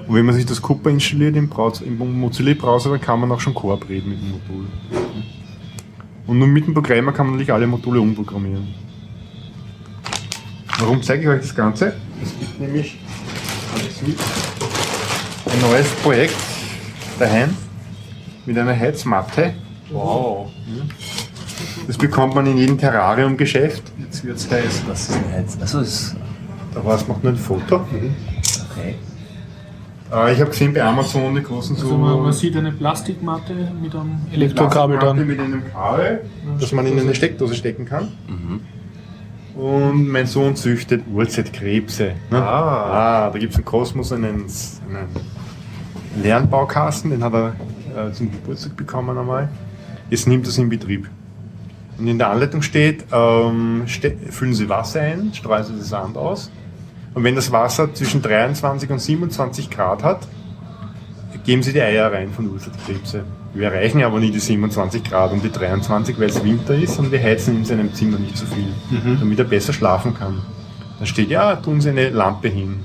Und 0.07 0.15
wenn 0.15 0.25
man 0.25 0.35
sich 0.35 0.47
das 0.47 0.63
Cooper 0.63 0.89
installiert 0.89 1.37
im, 1.37 1.49
Browser, 1.49 1.85
im 1.85 1.99
Mozilla-Browser, 1.99 2.91
dann 2.91 3.01
kann 3.01 3.21
man 3.21 3.33
auch 3.33 3.41
schon 3.41 3.53
Coop 3.53 3.87
reden 3.89 4.11
mit 4.11 4.19
dem 4.21 4.31
Modul. 4.31 4.67
Und 6.27 6.39
nur 6.39 6.49
mit 6.49 6.67
dem 6.67 6.75
Programmer 6.75 7.13
kann 7.13 7.27
man 7.27 7.35
natürlich 7.35 7.53
alle 7.53 7.67
Module 7.67 8.01
umprogrammieren. 8.01 8.75
Warum 10.79 11.03
zeige 11.03 11.23
ich 11.23 11.29
euch 11.29 11.41
das 11.43 11.55
Ganze? 11.55 11.95
Es 12.23 12.31
gibt 12.39 12.61
nämlich 12.61 12.99
alles 13.75 14.03
mit, 14.03 14.19
ein 15.53 15.61
neues 15.61 15.89
Projekt 16.03 16.35
daheim 17.19 17.55
mit 18.47 18.59
einer 18.59 18.77
Heizmatte. 18.77 19.55
Wow. 19.91 20.51
Das 21.87 21.99
bekommt 21.99 22.35
man 22.35 22.47
in 22.47 22.57
jedem 22.57 22.79
Terrarium-Geschäft. 22.79 23.83
Jetzt 23.99 24.25
wird's 24.25 24.51
heiß. 24.51 24.83
Was 24.89 25.11
ist 25.11 25.15
denn 25.15 25.41
jetzt? 25.41 25.63
Achso, 25.63 25.81
das. 25.81 26.17
Da 26.73 26.85
war 26.85 26.97
es 26.97 27.07
macht 27.07 27.23
nur 27.23 27.33
ein 27.33 27.39
Foto. 27.39 27.77
Okay. 27.77 28.95
Äh, 30.15 30.33
ich 30.33 30.41
habe 30.41 30.51
gesehen 30.51 30.73
bei 30.73 30.83
Amazon 30.83 31.35
die 31.35 31.43
großen 31.43 31.77
so 31.77 31.87
Also 31.87 31.99
man, 31.99 32.23
man 32.23 32.33
sieht 32.33 32.57
eine 32.57 32.73
Plastikmatte 32.73 33.55
mit 33.83 33.95
einem 33.95 34.21
Elektrokabel 34.33 34.99
Plastikmatte 34.99 35.27
dran. 35.27 35.27
mit 35.27 35.41
einem 35.41 35.73
Kabel, 35.73 36.25
das 36.61 36.73
man 36.73 36.87
in 36.87 36.99
eine 36.99 37.15
Steckdose 37.15 37.55
stecken 37.55 37.85
kann. 37.85 38.13
Und 39.55 40.09
mein 40.09 40.27
Sohn 40.27 40.57
züchtet 40.57 41.05
Urzeitkrebse. 41.13 42.13
Ne? 42.31 42.43
Ah. 42.43 43.27
ah, 43.27 43.31
da 43.31 43.39
gibt 43.39 43.53
es 43.53 43.59
im 43.59 43.65
Kosmos 43.65 44.13
einen, 44.13 44.27
einen 44.27 45.09
Lernbaukasten, 46.23 47.11
den 47.11 47.23
hat 47.23 47.35
er 47.35 47.55
äh, 47.97 48.13
zum 48.13 48.33
Geburtstag 48.33 48.77
bekommen 48.77 49.17
einmal. 49.17 49.49
Jetzt 50.11 50.27
nimmt 50.27 50.45
er 50.47 50.49
es 50.49 50.59
in 50.59 50.69
Betrieb. 50.69 51.09
Und 51.99 52.09
in 52.09 52.19
der 52.19 52.31
Anleitung 52.31 52.63
steht, 52.63 53.05
ähm, 53.13 53.85
ste 53.87 54.17
füllen 54.31 54.55
Sie 54.55 54.69
Wasser 54.69 55.03
ein, 55.03 55.33
streuen 55.33 55.65
Sie 55.65 55.81
Sand 55.83 56.17
aus. 56.17 56.51
Und 57.15 57.23
wenn 57.25 57.37
das 57.37 57.53
Wasser 57.53 57.95
zwischen 57.95 58.23
23 58.23 58.91
und 58.91 58.99
27 58.99 59.71
Grad 59.71 60.03
hat, 60.03 60.27
geben 61.45 61.63
Sie 61.63 61.73
die 61.73 61.81
Eier 61.81 62.13
rein 62.13 62.31
von 62.31 62.51
Urzeitkrebse. 62.51 63.25
Wir 63.53 63.71
erreichen 63.71 64.03
aber 64.03 64.19
nie 64.19 64.33
die 64.33 64.41
27 64.41 65.05
Grad 65.05 65.31
und 65.33 65.45
die 65.45 65.53
23, 65.53 66.19
weil 66.19 66.29
es 66.29 66.43
Winter 66.43 66.75
ist 66.75 66.99
und 66.99 67.13
wir 67.13 67.23
heizen 67.23 67.57
in 67.57 67.65
seinem 67.65 67.95
Zimmer 67.95 68.19
nicht 68.19 68.37
so 68.37 68.47
viel, 68.47 68.73
damit 69.21 69.39
er 69.39 69.45
besser 69.45 69.73
schlafen 69.73 70.15
kann. 70.15 70.43
Dann 70.99 71.07
steht, 71.07 71.31
ja, 71.31 71.55
tun 71.57 71.81
Sie 71.81 71.91
eine 71.91 72.11
Lampe 72.11 72.49
hin. 72.49 72.81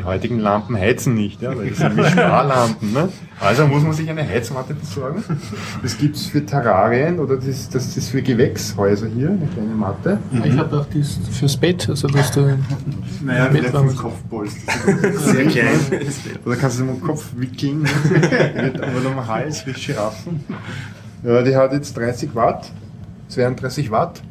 Die 0.00 0.04
heutigen 0.04 0.38
Lampen 0.38 0.78
heizen 0.78 1.12
nicht, 1.12 1.42
ja, 1.42 1.54
weil 1.54 1.68
das 1.68 1.78
sind 1.78 1.94
wie 1.94 2.04
Sparlampen. 2.06 2.90
Ne? 2.94 3.10
Also 3.38 3.66
muss 3.66 3.82
man 3.82 3.92
sich 3.92 4.08
eine 4.08 4.26
Heizmatte 4.26 4.72
besorgen. 4.72 5.22
Das 5.82 5.98
gibt 5.98 6.16
es 6.16 6.24
für 6.24 6.44
Terrarien 6.46 7.18
oder 7.18 7.36
das, 7.36 7.68
das 7.68 7.98
ist 7.98 8.08
für 8.08 8.22
Gewächshäuser 8.22 9.08
hier, 9.08 9.28
eine 9.28 9.46
kleine 9.52 9.74
Matte. 9.74 10.18
Ich 10.42 10.56
habe 10.56 10.80
auch 10.80 10.86
das 10.86 11.18
fürs 11.38 11.54
Bett, 11.54 11.86
also 11.90 12.08
dass 12.08 12.32
du 12.32 12.56
Naja, 13.22 13.50
Mit 13.50 13.58
vielleicht 13.58 13.76
fünf 13.76 13.96
Kopfpolster. 13.96 14.72
Sehr 15.18 15.44
klein. 15.44 15.68
Oder 16.46 16.56
kannst 16.56 16.80
du 16.80 16.84
es 16.84 16.88
am 16.90 17.00
Kopf 17.02 17.30
wickeln. 17.36 17.82
ne? 17.82 18.72
Aber 18.76 19.10
am 19.10 19.26
Hals 19.26 19.66
wie 19.66 19.72
Giraffen. 19.72 20.40
Ja, 21.22 21.42
die 21.42 21.54
hat 21.54 21.74
jetzt 21.74 21.94
30 21.94 22.34
Watt, 22.34 22.72
32 23.28 23.90
Watt. 23.90 24.22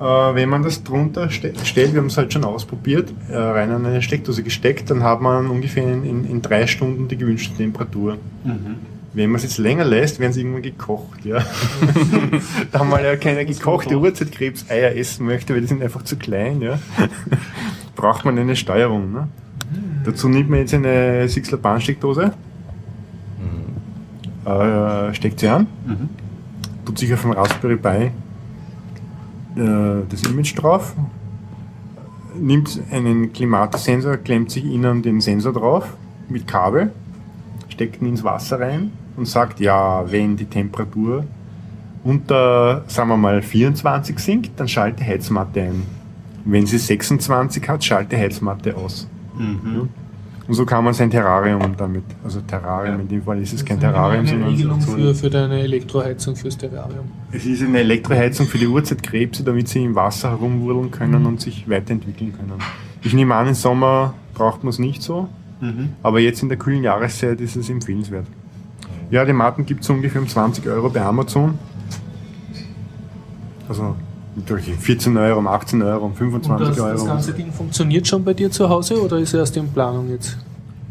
Äh, 0.00 0.02
wenn 0.02 0.48
man 0.48 0.62
das 0.62 0.82
drunter 0.82 1.30
ste 1.30 1.52
stellt, 1.64 1.92
wir 1.92 2.00
haben 2.00 2.08
es 2.08 2.16
halt 2.16 2.32
schon 2.32 2.44
ausprobiert, 2.44 3.12
äh, 3.28 3.36
rein 3.36 3.70
an 3.70 3.86
eine 3.86 4.02
Steckdose 4.02 4.42
gesteckt, 4.42 4.90
dann 4.90 5.04
hat 5.04 5.20
man 5.20 5.48
ungefähr 5.48 5.84
in, 5.84 6.24
in, 6.24 6.42
drei 6.42 6.66
Stunden 6.66 7.06
die 7.06 7.16
gewünschte 7.16 7.56
Temperatur. 7.56 8.18
Wenn 9.12 9.30
man 9.30 9.36
es 9.36 9.44
jetzt 9.44 9.58
länger 9.58 9.84
lässt, 9.84 10.18
werden 10.18 10.32
sie 10.32 10.40
irgendwann 10.40 10.62
gekocht, 10.62 11.24
ja. 11.24 11.38
da 12.72 12.82
mal 12.82 13.04
ja 13.04 13.14
keiner 13.14 13.44
gekochte 13.44 13.96
Urzeitkrebseier 13.96 14.96
essen 14.96 15.26
möchte, 15.26 15.54
weil 15.54 15.60
die 15.60 15.68
sind 15.68 15.80
einfach 15.80 16.02
zu 16.02 16.16
klein, 16.16 16.60
ja. 16.60 16.80
Braucht 17.94 18.24
man 18.24 18.36
eine 18.36 18.56
Steuerung, 18.56 19.12
ne? 19.12 19.28
Dazu 20.04 20.28
nimmt 20.28 20.50
man 20.50 20.58
jetzt 20.58 20.74
eine 20.74 21.28
Sixler 21.28 21.56
Bahnsteckdose, 21.56 22.32
äh, 24.44 25.14
steckt 25.14 25.40
sie 25.40 25.48
an, 25.48 25.68
tut 26.84 26.98
sich 26.98 27.14
auf 27.14 27.22
dem 27.22 27.30
Raspberry 27.30 27.76
Pi 27.76 28.10
das 29.56 30.22
Image 30.24 30.58
drauf, 30.58 30.94
nimmt 32.38 32.80
einen 32.90 33.32
Klimatesensor, 33.32 34.16
klemmt 34.16 34.50
sich 34.50 34.64
innen 34.64 35.02
den 35.02 35.20
Sensor 35.20 35.52
drauf 35.52 35.96
mit 36.28 36.46
Kabel, 36.46 36.92
steckt 37.68 38.02
ihn 38.02 38.08
ins 38.08 38.24
Wasser 38.24 38.60
rein 38.60 38.92
und 39.16 39.26
sagt, 39.26 39.60
ja, 39.60 40.10
wenn 40.10 40.36
die 40.36 40.46
Temperatur 40.46 41.24
unter, 42.02 42.84
sagen 42.86 43.08
wir 43.08 43.16
mal, 43.16 43.42
24 43.42 44.18
sinkt, 44.18 44.60
dann 44.60 44.68
schalte 44.68 45.04
Heizmatte 45.04 45.62
ein. 45.62 45.82
Wenn 46.44 46.66
sie 46.66 46.78
26 46.78 47.66
hat, 47.68 47.84
schalte 47.84 48.16
Heizmatte 48.16 48.76
aus. 48.76 49.08
Mhm. 49.38 49.88
Und 50.46 50.52
so 50.54 50.66
kann 50.66 50.84
man 50.84 50.92
sein 50.92 51.08
Terrarium 51.10 51.74
damit, 51.76 52.04
also 52.22 52.40
Terrarium, 52.42 53.00
in 53.00 53.08
dem 53.08 53.22
Fall 53.22 53.40
ist 53.40 53.54
es 53.54 53.64
kein 53.64 53.80
Terrarium, 53.80 54.20
eine 54.20 54.28
sondern 54.28 54.48
Regelung 54.50 54.80
so- 54.80 54.92
für, 54.92 55.14
für 55.14 55.30
deine 55.30 55.60
Elektroheizung 55.60 56.36
fürs 56.36 56.58
Terrarium. 56.58 57.06
es 57.32 57.46
ist 57.46 57.62
eine 57.62 57.78
Elektroheizung 57.78 58.46
für 58.46 58.58
die 58.58 58.66
Urzeitkrebse, 58.66 59.42
damit 59.42 59.68
sie 59.68 59.82
im 59.82 59.94
Wasser 59.94 60.30
herumwurdeln 60.30 60.90
können 60.90 61.20
Mhm. 61.22 61.26
und 61.26 61.40
sich 61.40 61.68
weiterentwickeln 61.68 62.34
können. 62.36 62.52
Ich 63.02 63.14
nehme 63.14 63.34
an, 63.34 63.48
im 63.48 63.54
Sommer 63.54 64.12
braucht 64.34 64.64
man 64.64 64.68
es 64.70 64.78
nicht 64.78 65.02
so, 65.02 65.28
Mhm. 65.60 65.90
aber 66.02 66.20
jetzt 66.20 66.42
in 66.42 66.50
der 66.50 66.58
kühlen 66.58 66.82
Jahreszeit 66.82 67.40
ist 67.40 67.56
es 67.56 67.70
empfehlenswert. 67.70 68.26
Ja, 69.10 69.24
die 69.24 69.32
Matten 69.32 69.64
gibt 69.64 69.82
es 69.82 69.88
ungefähr 69.90 70.20
um 70.20 70.28
20 70.28 70.66
Euro 70.66 70.90
bei 70.90 71.00
Amazon. 71.00 71.58
Also 73.68 73.96
durch 74.46 74.64
14 74.64 75.16
Euro, 75.16 75.38
um 75.38 75.46
18 75.46 75.82
Euro, 75.82 76.06
um 76.06 76.10
Und 76.10 76.16
25 76.16 76.68
das, 76.68 76.80
Euro. 76.80 76.92
das 76.92 77.06
ganze 77.06 77.32
Ding 77.32 77.52
funktioniert 77.52 78.06
schon 78.06 78.24
bei 78.24 78.34
dir 78.34 78.50
zu 78.50 78.68
Hause 78.68 79.00
oder 79.02 79.18
ist 79.18 79.34
erst 79.34 79.56
in 79.56 79.68
Planung 79.68 80.10
jetzt? 80.10 80.36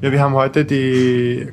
Ja, 0.02 0.12
wir 0.12 0.22
haben 0.22 0.34
heute 0.34 0.66
die 0.66 1.48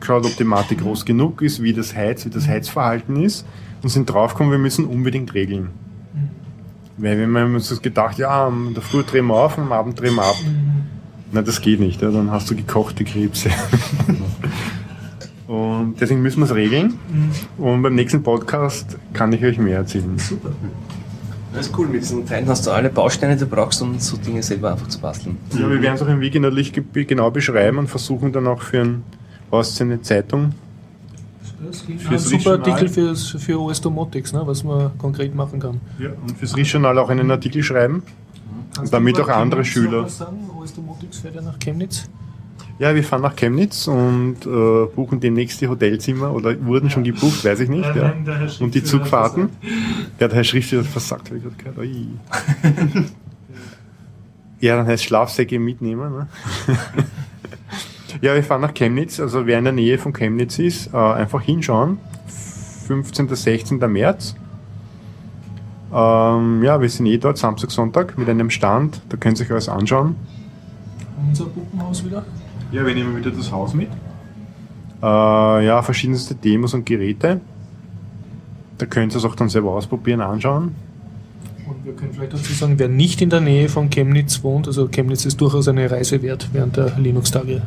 Matte 0.45 0.75
groß 0.75 1.05
genug 1.05 1.41
ist, 1.43 1.63
wie 1.63 1.73
das 1.73 1.95
Heiz, 1.95 2.25
wie 2.25 2.31
das 2.31 2.49
Heizverhalten 2.49 3.23
ist 3.23 3.47
und 3.83 3.89
sind 3.91 4.11
draufgekommen, 4.11 4.53
wir 4.53 4.59
müssen 4.59 4.87
unbedingt 4.87 5.35
regeln. 5.35 5.71
Weil 6.97 7.19
wenn 7.19 7.31
man 7.31 7.55
uns 7.55 7.69
das 7.69 7.81
gedacht, 7.81 8.19
ja, 8.19 8.49
in 8.49 8.75
der 8.75 8.83
Früh 8.83 9.03
drehen 9.03 9.27
wir 9.27 9.35
auf, 9.35 9.57
am 9.57 9.73
Abend 9.73 9.99
drehen 10.01 10.17
wir 10.17 10.25
ab. 10.25 10.37
Na, 11.33 11.43
das 11.43 11.61
geht 11.61 11.81
nicht, 11.81 12.03
ja, 12.03 12.11
dann 12.11 12.31
hast 12.31 12.51
du 12.51 12.57
gekochte 12.57 13.05
Krebse. 13.05 13.51
und 15.47 15.95
deswegen 16.01 16.21
müssen 16.21 16.41
wir 16.41 16.47
es 16.47 16.55
regeln. 16.55 16.99
Und 17.57 17.83
beim 17.83 17.95
nächsten 17.95 18.23
Podcast 18.23 18.99
kann 19.13 19.33
ich 19.33 19.45
euch 19.45 19.59
mehr 19.59 19.79
erzählen. 19.79 20.19
Super. 20.19 20.51
Das 21.53 21.67
ist 21.67 21.77
cool, 21.79 21.89
mit 21.89 22.03
diesen 22.03 22.25
Teilen 22.27 22.47
hast 22.49 22.67
du 22.67 22.71
alle 22.71 22.89
Bausteine, 22.91 23.35
die 23.35 23.41
du 23.41 23.47
brauchst, 23.47 23.83
um 23.83 23.99
so 23.99 24.17
Dinge 24.17 24.43
selber 24.43 24.73
einfach 24.73 24.89
zu 24.89 25.01
basteln. 25.01 25.37
Ja, 25.53 25.69
wir 25.69 25.83
werden 25.83 25.95
es 25.97 26.03
auch 26.03 26.09
im 26.09 26.21
Wiki 26.21 26.39
natürlich 26.39 26.73
ge- 26.73 27.05
genau 27.05 27.31
beschreiben 27.31 27.79
und 27.79 27.89
versuchen 27.89 28.33
dann 28.33 28.47
auch 28.47 28.63
für 28.63 28.81
ein, 28.83 29.03
was 29.51 29.81
eine 29.81 30.01
Zeitung 30.01 30.53
Das 31.67 31.77
ist 31.77 31.87
Fürs 32.03 32.33
ein 32.33 32.39
super. 32.41 32.53
Artikel 32.53 32.89
fürs, 32.89 33.31
für 33.31 33.61
OS 33.61 33.81
Domotics, 33.81 34.33
ne, 34.33 34.43
was 34.47 34.63
man 34.63 34.97
konkret 34.99 35.35
machen 35.35 35.59
kann. 35.59 35.81
Ja, 35.99 36.11
und 36.23 36.39
fürs 36.39 36.57
Rischjournal 36.57 36.97
auch 36.99 37.09
einen 37.11 37.31
Artikel 37.31 37.63
schreiben. 37.63 38.03
Und 38.79 38.93
damit 38.93 39.19
du 39.19 39.23
auch 39.25 39.29
andere 39.29 39.63
Chemnitz 39.65 39.73
Schüler. 39.91 40.05
was 40.05 40.19
Sagen? 40.19 40.39
OS 40.57 40.73
Domotics 40.75 41.19
fährt 41.19 41.35
ja 41.35 41.43
nach 41.43 41.59
Chemnitz. 41.59 42.09
Ja, 42.81 42.95
wir 42.95 43.05
fahren 43.05 43.21
nach 43.21 43.37
Chemnitz 43.37 43.87
und 43.89 44.37
äh, 44.47 44.87
buchen 44.87 45.21
demnächst 45.21 45.61
die 45.61 45.69
Hotelzimmer 45.69 46.33
oder 46.33 46.59
wurden 46.65 46.89
schon 46.89 47.05
gebucht, 47.05 47.45
weiß 47.45 47.61
ich 47.61 47.69
nicht. 47.69 47.85
Ja, 47.95 48.15
Ja. 48.15 48.49
Und 48.59 48.75
die 48.75 48.83
Zugfahrten. 48.83 49.51
Ja, 50.19 50.29
der 50.29 50.37
Herr 50.37 50.45
Schriftführer 50.45 50.85
hat 50.85 50.91
versagt, 50.91 51.29
habe 51.29 51.37
ich 51.37 51.45
gerade 51.59 51.87
gehört. 51.87 53.07
Ja, 54.61 54.77
dann 54.77 54.87
heißt 54.87 55.05
Schlafsäcke 55.05 55.59
mitnehmen. 55.59 56.11
Ne? 56.13 56.29
ja, 58.21 58.35
wir 58.35 58.45
fahren 58.45 58.61
nach 58.61 58.75
Chemnitz, 58.75 59.19
also 59.19 59.47
wer 59.47 59.59
in 59.59 59.65
der 59.65 59.73
Nähe 59.73 59.97
von 59.97 60.13
Chemnitz 60.13 60.59
ist, 60.59 60.93
äh, 60.93 60.97
einfach 60.97 61.41
hinschauen. 61.41 61.99
15. 62.87 63.35
16. 63.35 63.79
März. 63.79 64.35
Ähm, 65.95 66.63
ja, 66.63 66.81
wir 66.81 66.89
sind 66.91 67.07
eh 67.07 67.17
dort, 67.17 67.39
Samstag, 67.39 67.71
Sonntag, 67.71 68.19
mit 68.19 68.29
einem 68.29 68.51
Stand. 68.51 69.01
Da 69.09 69.17
könnt 69.17 69.39
ihr 69.39 69.47
euch 69.47 69.53
alles 69.53 69.69
anschauen. 69.71 70.17
Unser 71.27 71.45
Puppenhaus 71.47 72.05
wieder. 72.05 72.25
Ja, 72.73 72.87
wir 72.87 72.95
nehmen 72.95 73.17
wieder 73.17 73.31
das 73.31 73.51
Haus 73.51 73.75
mit. 73.75 73.89
Äh, 75.03 75.07
ja, 75.07 75.83
verschiedenste 75.83 76.35
Demos 76.35 76.73
und 76.73 76.87
Geräte. 76.87 77.41
Da 78.79 78.87
könnt 78.87 79.13
ihr 79.13 79.19
es 79.19 79.25
auch 79.25 79.35
dann 79.35 79.49
selber 79.49 79.73
ausprobieren, 79.73 80.21
anschauen. 80.21 80.75
Und 81.69 81.85
wir 81.85 81.95
können 81.95 82.13
vielleicht 82.13 82.33
dazu 82.33 82.53
sagen, 82.53 82.79
wer 82.79 82.89
nicht 82.89 83.23
in 83.23 83.31
der 83.31 83.41
Nähe 83.41 83.69
von 83.69 83.91
Chemnitz 83.91 84.45
wohnt, 84.45 84.69
also 84.69 84.89
Chemnitz 84.89 85.25
ist 85.25 85.41
durchaus 85.41 85.67
eine 85.69 85.91
Reise 85.91 86.23
wert 86.23 86.49
während 86.53 86.77
der 86.77 86.97
Linux-Tage. 86.97 87.63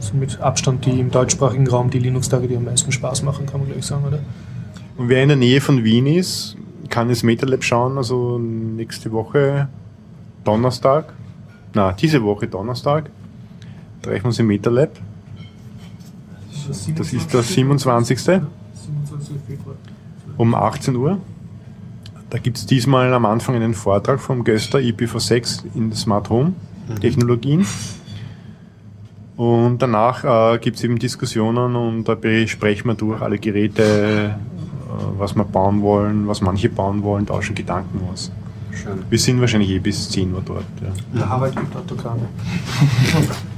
Sind 0.00 0.20
mit 0.20 0.40
Abstand 0.40 0.84
die 0.86 0.98
im 0.98 1.10
deutschsprachigen 1.10 1.68
Raum 1.68 1.90
die 1.90 1.98
Linux-Tage, 1.98 2.48
die 2.48 2.56
am 2.56 2.64
meisten 2.64 2.90
Spaß 2.90 3.22
machen, 3.22 3.46
kann 3.46 3.60
man 3.60 3.70
gleich 3.70 3.84
sagen, 3.84 4.04
oder? 4.04 4.18
Und 4.96 5.08
wer 5.08 5.22
in 5.22 5.28
der 5.28 5.36
Nähe 5.36 5.60
von 5.60 5.84
Wien 5.84 6.06
ist, 6.06 6.56
kann 6.88 7.08
ins 7.08 7.22
MetaLab 7.22 7.62
schauen, 7.62 7.96
also 7.98 8.38
nächste 8.38 9.12
Woche 9.12 9.68
Donnerstag. 10.44 11.12
Na, 11.74 11.92
diese 11.92 12.22
Woche 12.22 12.48
Donnerstag 12.48 13.10
treffen 14.02 14.24
wir 14.24 14.26
uns 14.26 14.38
im 14.38 14.46
MetaLab. 14.46 14.90
Das 16.68 16.86
ist 17.12 17.32
der 17.32 17.42
27. 17.42 18.18
27. 18.18 18.42
Februar. 19.46 19.76
um 20.36 20.54
18 20.54 20.96
Uhr. 20.96 21.18
Da 22.28 22.38
gibt 22.38 22.58
es 22.58 22.66
diesmal 22.66 23.12
am 23.12 23.26
Anfang 23.26 23.56
einen 23.56 23.74
Vortrag 23.74 24.20
vom 24.20 24.44
Göster 24.44 24.78
IPv6 24.78 25.64
in 25.74 25.92
Smart 25.92 26.30
Home 26.30 26.52
Technologien. 27.00 27.66
Und 29.36 29.78
danach 29.80 30.54
äh, 30.54 30.58
gibt 30.58 30.76
es 30.76 30.84
eben 30.84 30.98
Diskussionen 30.98 31.74
und 31.74 32.04
da 32.04 32.14
besprechen 32.14 32.90
wir 32.90 32.94
durch 32.94 33.22
alle 33.22 33.38
Geräte, 33.38 33.82
äh, 33.82 34.34
was 35.18 35.34
wir 35.34 35.44
bauen 35.44 35.80
wollen, 35.82 36.28
was 36.28 36.40
manche 36.40 36.68
bauen 36.68 37.02
wollen, 37.02 37.26
tauschen 37.26 37.54
Gedanken 37.54 38.00
aus. 38.12 38.30
Schön. 38.72 39.02
Wir 39.08 39.18
sind 39.18 39.40
wahrscheinlich 39.40 39.70
eh 39.70 39.78
bis 39.78 40.10
10 40.10 40.34
Uhr 40.34 40.42
dort. 40.44 40.64
Ja. 40.82 41.18
Der 41.18 41.28
Harald 41.28 41.56
gibt 41.56 41.74
Autogramme. 41.74 42.28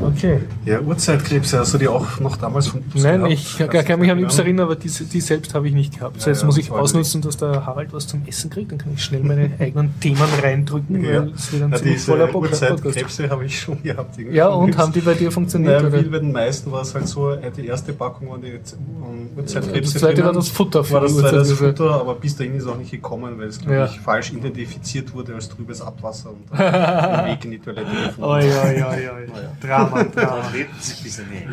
Okay. 0.00 0.40
Ja, 0.64 0.80
Uhrzeitkrebse, 0.80 1.58
hast 1.58 1.74
du 1.74 1.78
die 1.78 1.88
auch 1.88 2.18
noch 2.20 2.36
damals 2.36 2.68
von 2.68 2.80
Yps 2.80 3.02
Nein, 3.02 3.18
gehabt? 3.20 3.32
ich 3.32 3.58
kann, 3.58 3.84
kann 3.84 4.00
mich 4.00 4.10
an 4.10 4.18
Yps 4.18 4.38
erinnern, 4.38 4.66
aber 4.66 4.76
die, 4.76 4.88
die 4.88 5.20
selbst 5.20 5.54
habe 5.54 5.68
ich 5.68 5.74
nicht 5.74 5.94
gehabt. 5.98 6.20
So, 6.20 6.26
Ja, 6.26 6.32
jetzt 6.32 6.40
ja, 6.42 6.46
muss 6.46 6.58
ich 6.58 6.70
ausnutzen, 6.70 7.20
dass 7.22 7.36
der 7.36 7.64
Harald 7.66 7.92
was 7.92 8.06
zum 8.06 8.22
Essen 8.26 8.50
kriegt, 8.50 8.72
dann 8.72 8.78
kann 8.78 8.92
ich 8.94 9.04
schnell 9.04 9.22
meine 9.22 9.50
eigenen 9.58 9.98
Themen 10.00 10.20
reindrücken, 10.42 11.04
Ja. 11.04 11.22
weil 11.22 11.32
es 11.34 11.52
wird 11.52 11.62
ein 11.62 11.70
Ja, 11.72 11.76
ziemlich 11.78 11.94
diese 11.96 12.10
voller 12.10 12.26
Podcast. 12.26 12.62
Uhrzeitkrebse 12.62 13.30
habe 13.30 13.44
ich 13.44 13.60
schon 13.60 13.82
gehabt. 13.82 14.16
Ja, 14.32 14.48
und 14.48 14.76
haben 14.76 14.92
die 14.92 15.00
bei 15.00 15.14
dir 15.14 15.30
funktioniert? 15.30 15.82
Naja, 15.82 16.04
wie 16.04 16.08
bei 16.08 16.18
den 16.18 16.32
meisten 16.32 16.70
war 16.72 16.82
es 16.82 16.94
halt 16.94 17.08
so, 17.08 17.30
äh, 17.30 17.50
die 17.56 17.66
erste 17.66 17.92
Packung 17.92 18.30
waren 18.30 18.42
die 18.42 18.52
um, 18.52 19.28
Uhrzeitkrebse. 19.36 19.92
Das 19.94 20.00
zweite 20.02 20.24
war 20.24 20.32
das 20.32 20.48
Futter 20.48 20.84
für 20.84 20.94
war 20.94 21.00
das 21.02 21.16
das. 21.16 21.52
Futter, 21.52 21.90
aber 22.00 22.14
bis 22.14 22.36
dahin 22.36 22.56
ist 22.56 22.66
auch 22.66 22.76
nicht 22.76 22.90
gekommen, 22.90 23.38
weil 23.38 23.48
es, 23.48 23.60
glaube 23.60 23.74
Ja. 23.76 23.84
ich, 23.86 24.00
falsch 24.00 24.32
identifiziert 24.32 25.12
wurde 25.14 25.34
als 25.34 25.48
trübes 25.48 25.80
Abwasser 25.80 26.30
und 26.30 26.42
dann 26.58 27.26
Weg 27.26 27.44
in 27.44 27.50
die 27.52 27.58
Toilette 27.58 27.90
gefunden. 27.90 28.22
Oi, 28.22 28.42
oi, 28.44 28.82
oi, 28.82 29.08
Drama. 29.88 30.04
Dann 30.42 30.52
leben 30.52 30.70
sie 30.80 31.02
bis 31.02 31.18
in 31.18 31.26
die 31.30 31.46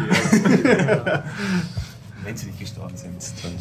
Wenn 2.23 2.37
sie 2.37 2.47
nicht 2.47 2.59
gestorben 2.59 2.95
sind, 2.95 3.13
dann 3.41 3.53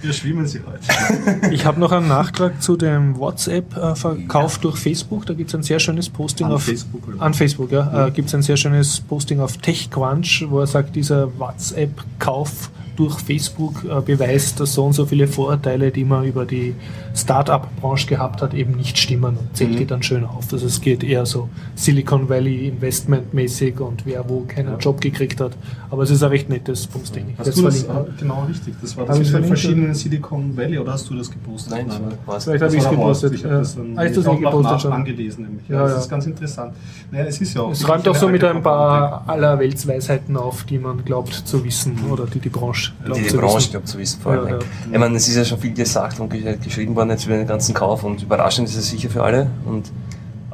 Wir 0.00 0.12
schwimmen 0.12 0.46
sie 0.46 0.60
heute. 0.64 1.52
Ich 1.52 1.66
habe 1.66 1.80
noch 1.80 1.90
einen 1.90 2.06
Nachtrag 2.06 2.62
zu 2.62 2.76
dem 2.76 3.18
WhatsApp-Verkauf 3.18 4.58
durch 4.58 4.76
Facebook. 4.78 5.26
Da 5.26 5.34
gibt 5.34 5.50
es 5.50 5.54
ein 5.56 5.64
sehr 5.64 5.80
schönes 5.80 6.08
Posting 6.08 6.46
An 6.46 6.52
auf 6.52 6.62
Facebook, 6.62 7.08
oder? 7.08 7.20
An 7.20 7.34
Facebook, 7.34 7.72
ja. 7.72 8.06
Äh, 8.06 8.10
gibt 8.12 8.28
es 8.28 8.34
ein 8.34 8.42
sehr 8.42 8.56
schönes 8.56 9.00
Posting 9.00 9.40
auf 9.40 9.56
TechCrunch, 9.58 10.44
wo 10.48 10.60
er 10.60 10.68
sagt, 10.68 10.94
dieser 10.94 11.36
WhatsApp-Kauf 11.38 12.70
durch 12.96 13.18
Facebook 13.20 13.84
äh, 13.84 14.00
beweist, 14.00 14.58
dass 14.60 14.74
so 14.74 14.84
und 14.86 14.92
so 14.94 15.06
viele 15.06 15.28
Vorurteile, 15.28 15.90
die 15.90 16.04
man 16.04 16.24
über 16.24 16.44
die 16.46 16.74
Start-up-Branche 17.14 18.06
gehabt 18.06 18.42
hat, 18.42 18.54
eben 18.54 18.72
nicht 18.72 18.98
stimmen 18.98 19.36
und 19.36 19.56
zählt 19.56 19.72
Mhm. 19.72 19.76
die 19.76 19.86
dann 19.86 20.02
schön 20.02 20.24
auf. 20.24 20.52
Also 20.52 20.66
es 20.66 20.80
geht 20.80 21.02
eher 21.02 21.26
so 21.26 21.48
Silicon 21.74 22.28
Valley 22.28 22.68
Investment-mäßig 22.68 23.80
und 23.80 24.06
wer 24.06 24.28
wo 24.28 24.40
keinen 24.42 24.72
Ja. 24.72 24.78
Job 24.78 25.00
gekriegt 25.00 25.40
hat. 25.40 25.52
Aber 25.90 26.02
es 26.02 26.10
ist 26.10 26.22
ein 26.22 26.28
recht 26.30 26.48
nettes. 26.48 26.88
Ich 26.94 27.00
Hast 27.00 27.14
werd's 27.46 27.56
du 27.56 27.62
das 27.62 27.82
äh, 27.84 27.86
genau 28.18 28.44
richtig? 28.48 28.74
Das 28.80 28.96
war 28.96 29.06
das 29.06 29.16
den 29.16 29.26
verlinkt, 29.26 29.48
verschiedenen 29.48 29.94
Silicon 29.94 30.56
Valley 30.56 30.78
oder 30.78 30.92
hast 30.92 31.08
du 31.10 31.14
das 31.16 31.30
gepostet? 31.30 31.72
Nein, 31.72 31.86
was? 32.26 32.44
Vielleicht 32.44 32.62
Das 32.62 32.68
habe 32.68 32.76
ich 32.76 32.84
es 32.84 32.90
gepostet. 32.90 33.32
Ich 33.34 33.44
habe 33.44 33.54
das, 33.54 33.74
dann 33.76 33.98
Ah, 33.98 34.02
ist 34.02 34.16
das 34.16 34.26
nicht 34.26 34.40
gepostet 34.42 34.80
schon? 34.82 34.92
angelesen, 34.92 35.44
nämlich. 35.44 35.68
Ja, 35.68 35.76
Ja, 35.76 35.82
das 35.82 35.92
ja. 35.92 35.98
ist 35.98 36.08
ganz 36.08 36.26
interessant. 36.26 36.74
Naja, 37.10 37.24
es 37.26 37.40
ist 37.40 37.54
ja 37.54 37.62
auch. 37.62 37.70
Es 37.72 37.88
räumt 37.88 38.08
auch 38.08 38.14
so 38.16 38.28
mit 38.28 38.42
ein 38.44 38.62
paar 38.62 39.24
aller 39.26 39.58
Weltsweisheiten 39.58 40.36
auf, 40.36 40.64
die 40.64 40.78
man 40.78 41.04
glaubt 41.04 41.32
zu 41.34 41.64
wissen 41.64 41.98
oder 42.10 42.26
die 42.26 42.38
die 42.40 42.48
Branche 42.48 42.85
Die, 43.14 43.22
die 43.22 43.36
Branche 43.36 43.56
wissen. 43.58 43.70
glaubt 43.72 43.88
zu 43.88 43.98
wissen, 43.98 44.20
vor 44.20 44.32
allem. 44.32 44.46
Ja, 44.48 44.54
ja. 44.54 44.58
Ich 44.92 44.98
meine, 44.98 45.16
es 45.16 45.28
ist 45.28 45.36
ja 45.36 45.44
schon 45.44 45.58
viel 45.58 45.72
gesagt 45.74 46.18
und 46.20 46.30
ge- 46.30 46.56
geschrieben 46.62 46.94
worden 46.96 47.10
jetzt 47.10 47.26
über 47.26 47.36
den 47.36 47.46
ganzen 47.46 47.74
Kauf 47.74 48.02
und 48.04 48.22
überraschend 48.22 48.68
ist 48.68 48.76
es 48.76 48.88
sicher 48.90 49.08
für 49.10 49.22
alle. 49.22 49.48
Und, 49.64 49.90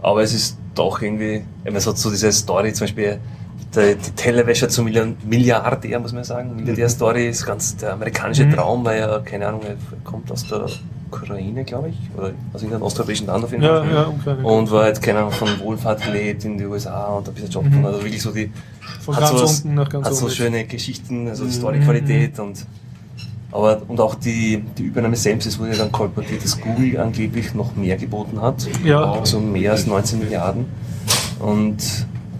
aber 0.02 0.22
es 0.22 0.32
ist 0.34 0.56
doch 0.74 1.00
irgendwie, 1.02 1.36
ich 1.36 1.64
meine, 1.64 1.78
es 1.78 1.86
hat 1.86 1.98
so 1.98 2.10
diese 2.10 2.30
Story, 2.32 2.72
zum 2.72 2.84
Beispiel 2.86 3.18
der, 3.74 3.94
die 3.94 4.10
Tellerwäscher 4.10 4.68
zum 4.68 4.84
Milliardär, 5.24 5.98
muss 6.00 6.12
man 6.12 6.24
sagen. 6.24 6.56
Milliardär-Story 6.56 7.28
ist 7.28 7.46
ganz 7.46 7.76
der 7.76 7.94
amerikanische 7.94 8.44
Mhm. 8.46 8.52
Traum, 8.54 8.84
weil 8.84 9.00
er, 9.00 9.20
keine 9.20 9.48
Ahnung, 9.48 9.62
er 9.66 9.76
kommt 10.04 10.30
aus 10.30 10.46
der 10.46 10.66
Ukraine, 11.12 11.64
glaube 11.64 11.90
ich, 11.90 11.96
oder 12.16 12.32
aus 12.52 12.62
irgendeinem 12.62 12.82
osteuropäischen 12.82 13.26
Land 13.26 13.44
auf 13.44 13.50
jeden 13.52 13.62
Ja, 13.62 13.80
Fall. 13.82 13.92
ja, 13.92 14.08
Ukraine. 14.08 14.46
Und 14.46 14.70
war 14.70 14.84
halt, 14.84 15.02
keine 15.02 15.18
Ahnung, 15.20 15.32
von 15.32 15.48
Wohlfahrt 15.60 16.02
gelebt 16.02 16.44
in 16.44 16.56
die 16.56 16.64
USA 16.64 17.06
und 17.08 17.28
ein 17.28 17.34
bisschen 17.34 17.50
Job 17.50 17.64
Mhm. 17.64 17.84
Also 17.84 18.02
wirklich 18.02 18.22
so 18.22 18.30
die, 18.32 18.50
Von 19.02 19.14
hat 19.16 19.22
ganz 19.24 19.38
sowas- 19.38 19.60
unten 19.60 19.74
nach 19.74 19.88
ganz 19.88 20.06
hat 20.06 20.14
so 20.14 20.28
schöne 20.30 20.64
Geschichten, 20.64 21.28
also 21.28 21.44
Mhm. 21.44 21.50
Storyqualität 21.52 22.38
und 22.38 22.66
aber 23.54 23.82
und 23.86 24.00
auch 24.00 24.14
die, 24.14 24.64
die 24.78 24.84
Übernahme 24.84 25.14
selbst, 25.16 25.46
es 25.46 25.58
wurde 25.58 25.76
dann 25.76 25.92
kolportiert, 25.92 26.42
dass 26.42 26.58
Google 26.58 26.98
angeblich 26.98 27.52
noch 27.52 27.76
mehr 27.76 27.96
geboten 27.98 28.40
hat. 28.40 28.66
Ja. 28.82 29.12
Also 29.12 29.40
mehr 29.40 29.72
als 29.72 29.86
19 29.86 30.20
Milliarden. 30.20 30.64
Und 31.38 31.76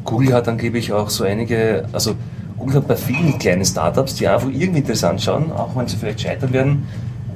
Google 0.04 0.32
hat 0.32 0.48
angeblich 0.48 0.90
auch 0.92 1.10
so 1.10 1.24
einige, 1.24 1.84
also 1.92 2.14
Google 2.58 2.76
hat 2.76 2.88
bei 2.88 2.96
vielen 2.96 3.38
kleinen 3.38 3.64
Startups, 3.64 4.14
die 4.14 4.26
einfach 4.26 4.48
irgendwie 4.48 4.78
interessant 4.80 5.20
schauen, 5.20 5.52
auch 5.52 5.76
wenn 5.76 5.86
sie 5.86 5.96
vielleicht 5.96 6.20
scheitern 6.22 6.52
werden, 6.52 6.86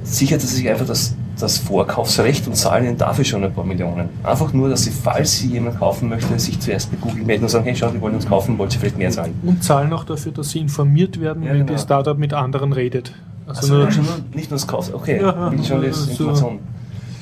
sichert 0.03 0.41
sie 0.41 0.47
sich 0.47 0.67
einfach 0.69 0.87
das, 0.87 1.15
das 1.39 1.57
Vorkaufsrecht 1.57 2.47
und 2.47 2.55
zahlen 2.55 2.85
ihnen 2.85 2.97
dafür 2.97 3.23
schon 3.25 3.43
ein 3.43 3.53
paar 3.53 3.63
Millionen. 3.63 4.09
Einfach 4.23 4.53
nur, 4.53 4.69
dass 4.69 4.83
sie, 4.83 4.91
falls 4.91 5.37
sie 5.39 5.47
jemand 5.49 5.79
kaufen 5.79 6.09
möchte, 6.09 6.37
sich 6.39 6.59
zuerst 6.59 6.91
bei 6.91 6.97
Google 6.97 7.23
melden 7.23 7.43
und 7.43 7.49
sagen, 7.49 7.65
hey, 7.65 7.75
schau, 7.75 7.89
die 7.89 8.01
wollen 8.01 8.15
uns 8.15 8.27
kaufen, 8.27 8.57
wollt 8.57 8.73
ihr 8.73 8.79
vielleicht 8.79 8.97
mehr 8.97 9.11
zahlen? 9.11 9.33
Und 9.43 9.63
zahlen 9.63 9.91
auch 9.93 10.03
dafür, 10.03 10.31
dass 10.31 10.49
sie 10.49 10.59
informiert 10.59 11.19
werden, 11.21 11.43
Ja, 11.43 11.49
wenn 11.51 11.59
genau. 11.59 11.73
die 11.73 11.79
Startup 11.79 12.17
mit 12.17 12.33
anderen 12.33 12.73
redet. 12.73 13.13
Also 13.47 13.75
Also 13.75 14.01
nur, 14.01 14.07
nicht 14.33 14.49
nur 14.51 14.57
das 14.59 14.67
Kauf, 14.67 14.93
okay, 14.93 15.21
Ja, 15.21 15.51
wirklich 15.51 15.67
schon 15.67 15.81
ja, 15.81 15.87
das 15.89 16.03
so. 16.05 16.11
Information. 16.11 16.59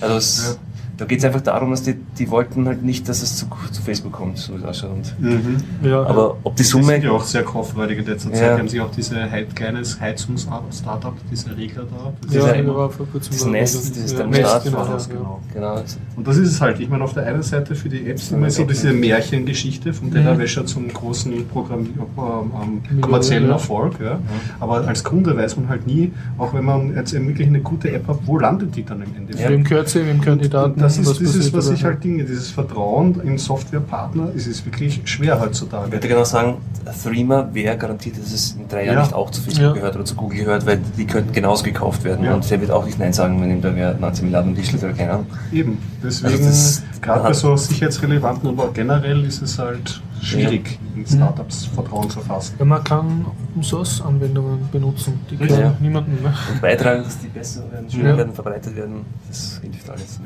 Also 0.02 0.16
es, 0.16 0.60
Da 0.98 1.06
geht 1.06 1.20
es 1.20 1.26
einfach 1.26 1.42
darum, 1.42 1.72
dass 1.72 1.84
die, 1.84 1.96
die 2.18 2.30
wollten 2.30 2.66
halt 2.68 2.84
nicht, 2.84 3.08
dass 3.10 3.22
es 3.22 3.36
zu, 3.38 3.48
zu 3.72 3.82
Facebook 3.82 4.14
kommt, 4.14 4.38
so 4.38 4.54
wie 4.54 4.58
es 4.60 4.64
ausschaut. 4.64 4.92
Und, 4.92 5.14
Mhm. 5.20 5.58
Ja, 5.84 6.04
aber 6.04 6.38
ob 6.44 6.56
die 6.56 6.64
Die 6.64 6.70
sind 6.70 6.82
Summe. 6.84 7.04
ja 7.04 7.12
auch 7.12 7.24
sehr 7.24 7.44
kauffreudig 7.44 8.00
in 8.00 8.06
letzter 8.06 8.32
Zeit. 8.32 8.42
Ja. 8.42 8.54
Die 8.56 8.60
haben 8.62 8.68
sich 8.70 8.80
auch 8.82 8.92
diese 8.92 9.30
Hei- 9.30 9.44
kleines 9.44 10.00
Heizungs-Startup, 10.00 11.14
diese 11.32 11.56
Regler 11.58 11.84
da. 11.84 12.14
Das 12.26 12.34
ja, 12.34 12.48
ist 12.52 12.56
ja, 12.66 12.76
war 12.76 12.90
vor 12.90 13.08
kurzem 13.08 13.34
das 13.34 13.46
Nest, 13.46 13.96
dieses 13.96 14.12
ja, 14.14 14.18
Thermostat 14.20 14.66
Nest, 14.66 14.66
genau, 14.76 14.86
das, 14.94 15.08
ja. 15.08 15.14
genau. 15.14 15.40
Genau. 15.54 15.84
Und 16.16 16.28
das 16.28 16.38
ist 16.38 16.50
es 16.50 16.62
halt. 16.62 16.80
Ich 16.80 16.90
meine, 16.90 17.04
auf 17.04 17.14
der 17.14 17.26
einen 17.26 17.44
Seite 17.44 17.76
für 17.76 17.90
die 17.90 18.10
Apps 18.10 18.32
immer 18.32 18.50
so 18.50 18.64
diese 18.64 18.92
Märchengeschichte 18.94 19.94
vom 19.94 20.12
Tellerwäscher 20.12 20.66
zum 20.66 20.88
großen 20.88 21.48
Programm 21.48 21.82
ähm, 21.82 22.82
ähm, 22.94 23.02
kommerziellen. 23.02 23.50
Erfolg. 23.50 23.94
Ja. 24.04 24.20
Aber 24.60 24.88
als 24.88 25.04
Kunde 25.04 25.36
weiß 25.36 25.56
man 25.58 25.70
halt 25.70 25.86
nie, 25.88 26.12
auch 26.38 26.54
wenn 26.54 26.64
man 26.66 26.96
jetzt 26.96 27.14
wirklich 27.14 27.48
eine 27.48 27.60
gute 27.62 27.92
App 27.92 28.08
hat, 28.08 28.20
wo 28.26 28.38
landet 28.40 28.76
die 28.76 28.84
dann 28.84 29.02
im 29.02 29.16
Endeffekt? 29.16 29.50
Wem 29.50 29.64
gehört 29.64 29.90
sie, 29.90 30.06
wem 30.06 30.20
gehören 30.22 30.40
die 30.40 30.50
Daten? 30.50 30.80
Und 30.86 31.06
das 31.06 31.12
ist, 31.18 31.20
was 31.22 31.34
das 31.34 31.36
ist, 31.46 31.54
was 31.54 31.70
ich 31.72 31.84
halt 31.84 32.04
Dinge, 32.04 32.24
dieses 32.24 32.52
Vertrauen 32.52 33.20
in 33.22 33.38
Softwarepartner, 33.38 34.30
ist 34.36 34.48
es 34.48 34.66
wirklich 34.66 35.02
schwer 35.06 35.36
Ich 35.36 35.42
heutzutage. 35.42 35.92
würde 35.92 36.08
genau 36.08 36.24
sagen, 36.24 36.58
Threema 37.04 37.50
wäre 37.54 37.78
garantiert, 37.78 38.18
dass 38.20 38.32
es 38.32 38.52
in 38.60 38.68
drei 38.68 38.86
Jahren 38.86 38.96
Ja. 38.98 39.02
nicht 39.04 39.14
auch 39.14 39.32
zu 39.32 39.42
Facebook 39.42 39.64
Ja. 39.64 39.72
gehört 39.74 39.96
oder 39.96 40.06
zu 40.06 40.16
Google 40.16 40.40
gehört, 40.40 40.66
weil 40.66 40.80
die 40.98 41.06
könnten 41.06 41.32
genauso 41.34 41.64
gekauft 41.64 42.04
werden. 42.04 42.26
Ja. 42.26 42.34
Und 42.36 42.50
der 42.50 42.62
wird 42.62 42.72
auch 42.72 42.86
nicht 42.86 43.00
Nein 43.00 43.14
sagen, 43.14 43.42
wenn 43.42 43.50
ihm 43.52 43.62
da 43.62 43.76
wer 43.76 43.94
19 43.96 44.26
Milliarden 44.26 44.56
Tisch 44.56 44.74
oder 44.74 44.94
keine 44.94 45.14
Ahnung. 45.14 45.28
Eben. 45.52 45.78
Deswegen, 46.04 46.46
Also 46.46 46.82
gerade 47.02 47.24
bei 47.24 47.34
so 47.34 47.56
sicherheitsrelevanten, 47.58 48.50
aber 48.50 48.64
auch 48.66 48.74
generell 48.74 49.24
ist 49.26 49.42
es 49.42 49.58
halt 49.60 50.02
schwierig, 50.22 50.80
in 50.96 51.06
Startups 51.06 51.66
Vertrauen 51.66 52.10
zu 52.10 52.20
fassen. 52.22 52.56
Ja, 52.60 52.66
man 52.66 52.84
kann 52.84 53.26
Open-Source-Anwendungen 53.52 54.70
benutzen, 54.72 55.20
die 55.30 55.38
kennen 55.38 55.60
Ja. 55.60 55.76
niemanden 55.80 56.22
mehr. 56.22 56.34
Und 56.52 56.62
beitragen, 56.62 57.04
dass 57.04 57.20
die 57.20 57.28
besser 57.28 57.64
werden, 57.72 57.90
schöner 57.90 58.10
Ja. 58.12 58.18
werden, 58.18 58.34
verbreitet 58.34 58.76
werden, 58.76 59.06
das 59.28 59.60
hilft 59.62 59.90
alles. 59.90 60.20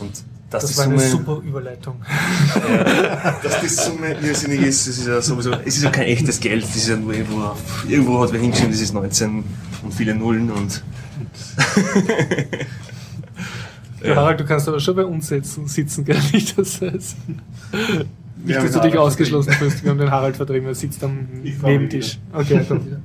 Und 0.00 0.12
dass 0.50 0.62
Das 0.62 0.70
die 0.72 0.76
war 0.78 0.84
eine 0.84 0.98
Summe, 0.98 1.10
super 1.10 1.42
Überleitung. 1.44 1.96
dass 3.42 3.60
die 3.60 3.68
Summe 3.68 4.12
irrsinnig 4.22 4.62
ist, 4.62 4.86
das 4.86 4.98
ist 4.98 5.06
ja 5.06 5.20
sowieso, 5.20 5.52
es 5.64 5.76
ist 5.76 5.82
ja 5.82 5.90
kein 5.90 6.06
echtes 6.06 6.38
Geld, 6.40 6.62
das 6.64 6.76
ist 6.76 6.88
ja 6.88 6.96
nur 6.96 7.12
irgendwo, 7.14 7.52
irgendwo 7.88 8.20
hat 8.22 8.32
wer 8.32 8.40
hingeschrieben, 8.40 8.72
das 8.72 8.80
ist 8.80 8.94
19 8.94 9.42
und 9.82 9.94
viele 9.94 10.14
Nullen 10.14 10.50
und 10.50 10.82
Ja. 14.02 14.14
Harald, 14.16 14.38
du 14.38 14.44
kannst 14.44 14.68
aber 14.68 14.78
schon 14.78 14.94
bei 14.94 15.04
uns 15.04 15.26
sitzen, 15.28 15.66
sitzen 15.66 16.04
gell? 16.04 16.18
Nicht, 16.32 16.56
dass, 16.58 16.80
es- 16.82 17.16
nicht, 18.44 18.56
dass 18.58 18.64
du 18.64 18.68
dich 18.68 18.76
Harald 18.76 18.96
ausgeschlossen 18.98 19.52
fühlst. 19.54 19.82
Wir 19.82 19.90
haben 19.90 19.98
den 19.98 20.10
Harald 20.10 20.36
vertrieben, 20.36 20.66
er 20.68 20.74
sitzt 20.74 21.02
am 21.02 21.26
Nebentisch. 21.42 22.18
Okay, 22.32 22.64
komm 22.68 22.86
wieder. 22.86 23.00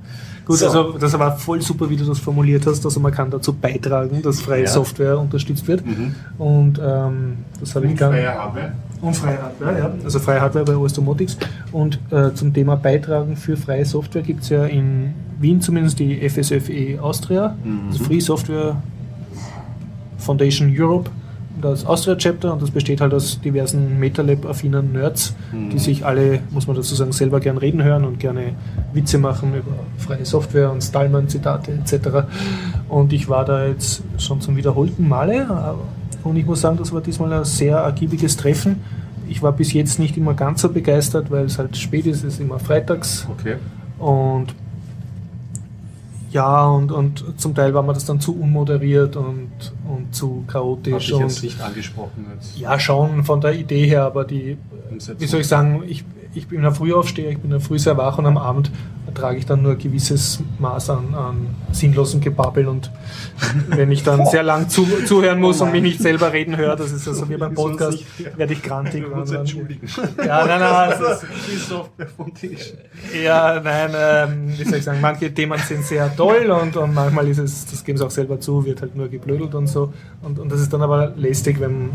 Gut, 0.46 0.58
So. 0.58 0.66
also 0.68 0.98
das 0.98 1.18
war 1.18 1.38
voll 1.38 1.62
super, 1.62 1.90
wie 1.90 1.96
du 1.96 2.04
das 2.06 2.20
formuliert 2.20 2.66
hast. 2.66 2.84
Also 2.86 3.00
man 3.00 3.12
kann 3.12 3.30
dazu 3.30 3.54
beitragen, 3.54 4.22
dass 4.22 4.42
freie 4.42 4.64
Ja. 4.64 4.68
Software 4.70 5.20
unterstützt 5.20 5.68
wird. 5.68 5.86
Mhm. 5.86 6.16
Und 6.38 6.80
ähm, 6.84 7.38
das 7.60 7.76
habe 7.76 7.88
ich 7.88 7.96
gar 7.96 8.12
Hardware. 8.14 8.72
Und 9.02 9.16
freie 9.16 9.42
Hardware, 9.42 9.80
ja. 9.80 9.92
Also 10.04 10.20
freie 10.20 10.42
Hardware 10.42 10.66
bei 10.66 10.76
OS 10.76 10.94
Domotics. 10.94 11.38
Und 11.72 12.00
äh, 12.12 12.34
zum 12.34 12.54
Thema 12.54 12.76
Beitragen 12.76 13.36
für 13.36 13.58
freie 13.58 13.86
Software 13.86 14.22
gibt 14.22 14.44
es 14.44 14.50
ja 14.50 14.66
in 14.66 15.14
Wien 15.40 15.60
zumindest 15.62 15.98
die 16.00 16.28
FSFE 16.30 17.00
Austria, 17.02 17.56
also 17.90 18.04
Free 18.04 18.20
Software 18.20 18.76
Foundation 20.20 20.72
Europe, 20.78 21.10
das 21.60 21.86
Austria 21.86 22.16
Chapter 22.16 22.54
und 22.54 22.62
das 22.62 22.72
besteht 22.72 23.02
halt 23.02 23.14
aus 23.14 23.40
diversen 23.42 24.00
MetaLab-affinen 24.00 24.94
Nerds, 24.94 25.36
die 25.72 25.80
sich 25.80 26.06
alle, 26.06 26.40
muss 26.52 26.68
man 26.68 26.76
dazu 26.76 26.96
sagen, 26.96 27.12
selber 27.12 27.40
gern 27.40 27.58
reden 27.58 27.84
hören 27.84 28.06
und 28.06 28.20
gerne 28.20 28.54
Witze 28.94 29.18
machen 29.18 29.54
über 29.56 29.72
freie 29.98 30.26
Software 30.26 30.72
und 30.72 30.82
Stallman-Zitate 30.82 31.72
etc. 31.74 32.26
Und 32.90 33.14
ich 33.14 33.28
war 33.30 33.46
da 33.46 33.66
jetzt 33.68 34.04
schon 34.18 34.40
zum 34.42 34.56
wiederholten 34.56 35.08
Male 35.08 35.42
äh, 35.42 36.28
und 36.28 36.38
ich 36.38 36.46
muss 36.46 36.62
sagen, 36.62 36.78
das 36.78 36.92
war 36.94 37.02
diesmal 37.02 37.34
ein 37.34 37.44
sehr 37.46 37.78
ergiebiges 37.78 38.38
Treffen. 38.38 38.82
Ich 39.28 39.42
war 39.42 39.52
bis 39.54 39.74
jetzt 39.74 39.98
nicht 40.00 40.18
immer 40.18 40.34
ganz 40.34 40.62
so 40.62 40.70
begeistert, 40.70 41.32
weil 41.32 41.46
es 41.46 41.58
halt 41.58 41.76
spät 41.78 42.06
ist, 42.06 42.18
es 42.24 42.36
ist 42.36 42.40
immer 42.42 42.60
freitags 42.60 43.28
Okay. 43.40 43.56
und 43.98 44.48
ja, 46.32 46.68
und, 46.68 46.92
und 46.92 47.40
zum 47.40 47.54
Teil 47.54 47.74
war 47.74 47.84
mir 47.84 47.94
das 47.94 48.06
dann 48.06 48.20
zu 48.20 48.40
unmoderiert 48.40 49.16
und, 49.16 49.52
und 49.88 50.16
zu 50.16 50.44
chaotisch. 50.48 51.10
ich 51.10 51.14
Und 51.14 51.22
jetzt 51.22 51.44
nicht 51.44 51.62
angesprochen. 51.62 52.26
Jetzt. 52.34 52.58
ja, 52.58 52.80
schon 52.80 53.24
von 53.24 53.42
der 53.42 53.54
Idee 53.54 53.86
her, 53.86 54.04
aber 54.04 54.24
die, 54.24 54.58
Umsetzung. 54.90 55.22
wie 55.22 55.28
soll 55.28 55.42
ich 55.42 55.48
sagen, 55.48 55.84
ich, 55.88 56.04
ich 56.34 56.48
bin 56.48 56.66
ein 56.66 56.74
Frühaufsteher, 56.74 57.32
ich 57.32 57.40
bin 57.40 57.52
ja 57.52 57.60
früh 57.60 57.78
sehr 57.78 57.98
wach 57.98 58.18
und 58.18 58.26
am 58.26 58.38
Abend 58.38 58.72
ertrage 59.06 59.38
ich 59.38 59.46
dann 59.46 59.62
nur 59.62 59.74
ein 59.74 59.78
gewisses 59.78 60.42
Maß 60.60 60.92
an, 60.92 61.14
an 61.14 61.48
sinnlosem 61.72 62.22
Gebabbel 62.22 62.68
und 62.68 62.92
wenn 63.68 63.92
ich 63.92 64.04
dann 64.04 64.26
sehr 64.26 64.44
lang 64.44 64.70
zu, 64.70 64.86
zuhören 65.06 65.40
muss 65.40 65.62
Oh 65.62 65.66
und 65.66 65.74
mich 65.74 65.82
nicht 65.82 66.02
selber 66.02 66.32
reden 66.32 66.56
höre, 66.56 66.76
das 66.76 66.92
ist 66.92 67.08
also 67.08 67.28
wie 67.30 67.36
beim 67.36 67.54
Podcast, 67.54 68.04
werde 68.38 68.54
ich 68.54 68.62
grantig. 68.62 69.04
Wir 69.04 69.16
uns 69.16 69.32
entschuldigen. 69.32 69.88
Ja, 70.26 70.46
nein, 70.46 70.60
nein, 70.60 70.92
es 70.94 71.00
ist, 71.00 71.26
Die 71.52 71.58
Software 71.58 72.08
vom 72.08 72.34
Tisch. 72.34 72.74
ja, 73.24 73.60
nein, 73.62 73.92
ähm, 73.96 74.54
wie 74.58 74.64
soll 74.64 74.78
ich 74.78 74.84
sagen, 74.84 75.02
manche 75.02 75.34
Themen 75.34 75.60
sind 75.60 75.84
sehr 75.84 76.16
toll 76.16 76.50
und, 76.52 76.78
und 76.78 76.94
manchmal 76.94 77.28
ist 77.28 77.40
es, 77.40 77.66
das 77.66 77.84
geben 77.84 77.98
sie 77.98 78.06
auch 78.06 78.12
selber 78.12 78.40
zu, 78.40 78.64
wird 78.66 78.82
halt 78.82 78.96
nur 78.96 79.10
geblödelt 79.10 79.54
und 79.56 79.68
so. 79.68 79.92
Und, 80.22 80.40
und 80.40 80.52
das 80.52 80.62
ist 80.62 80.72
dann 80.72 80.82
aber 80.82 81.12
lästig, 81.16 81.60
wenn, 81.60 81.90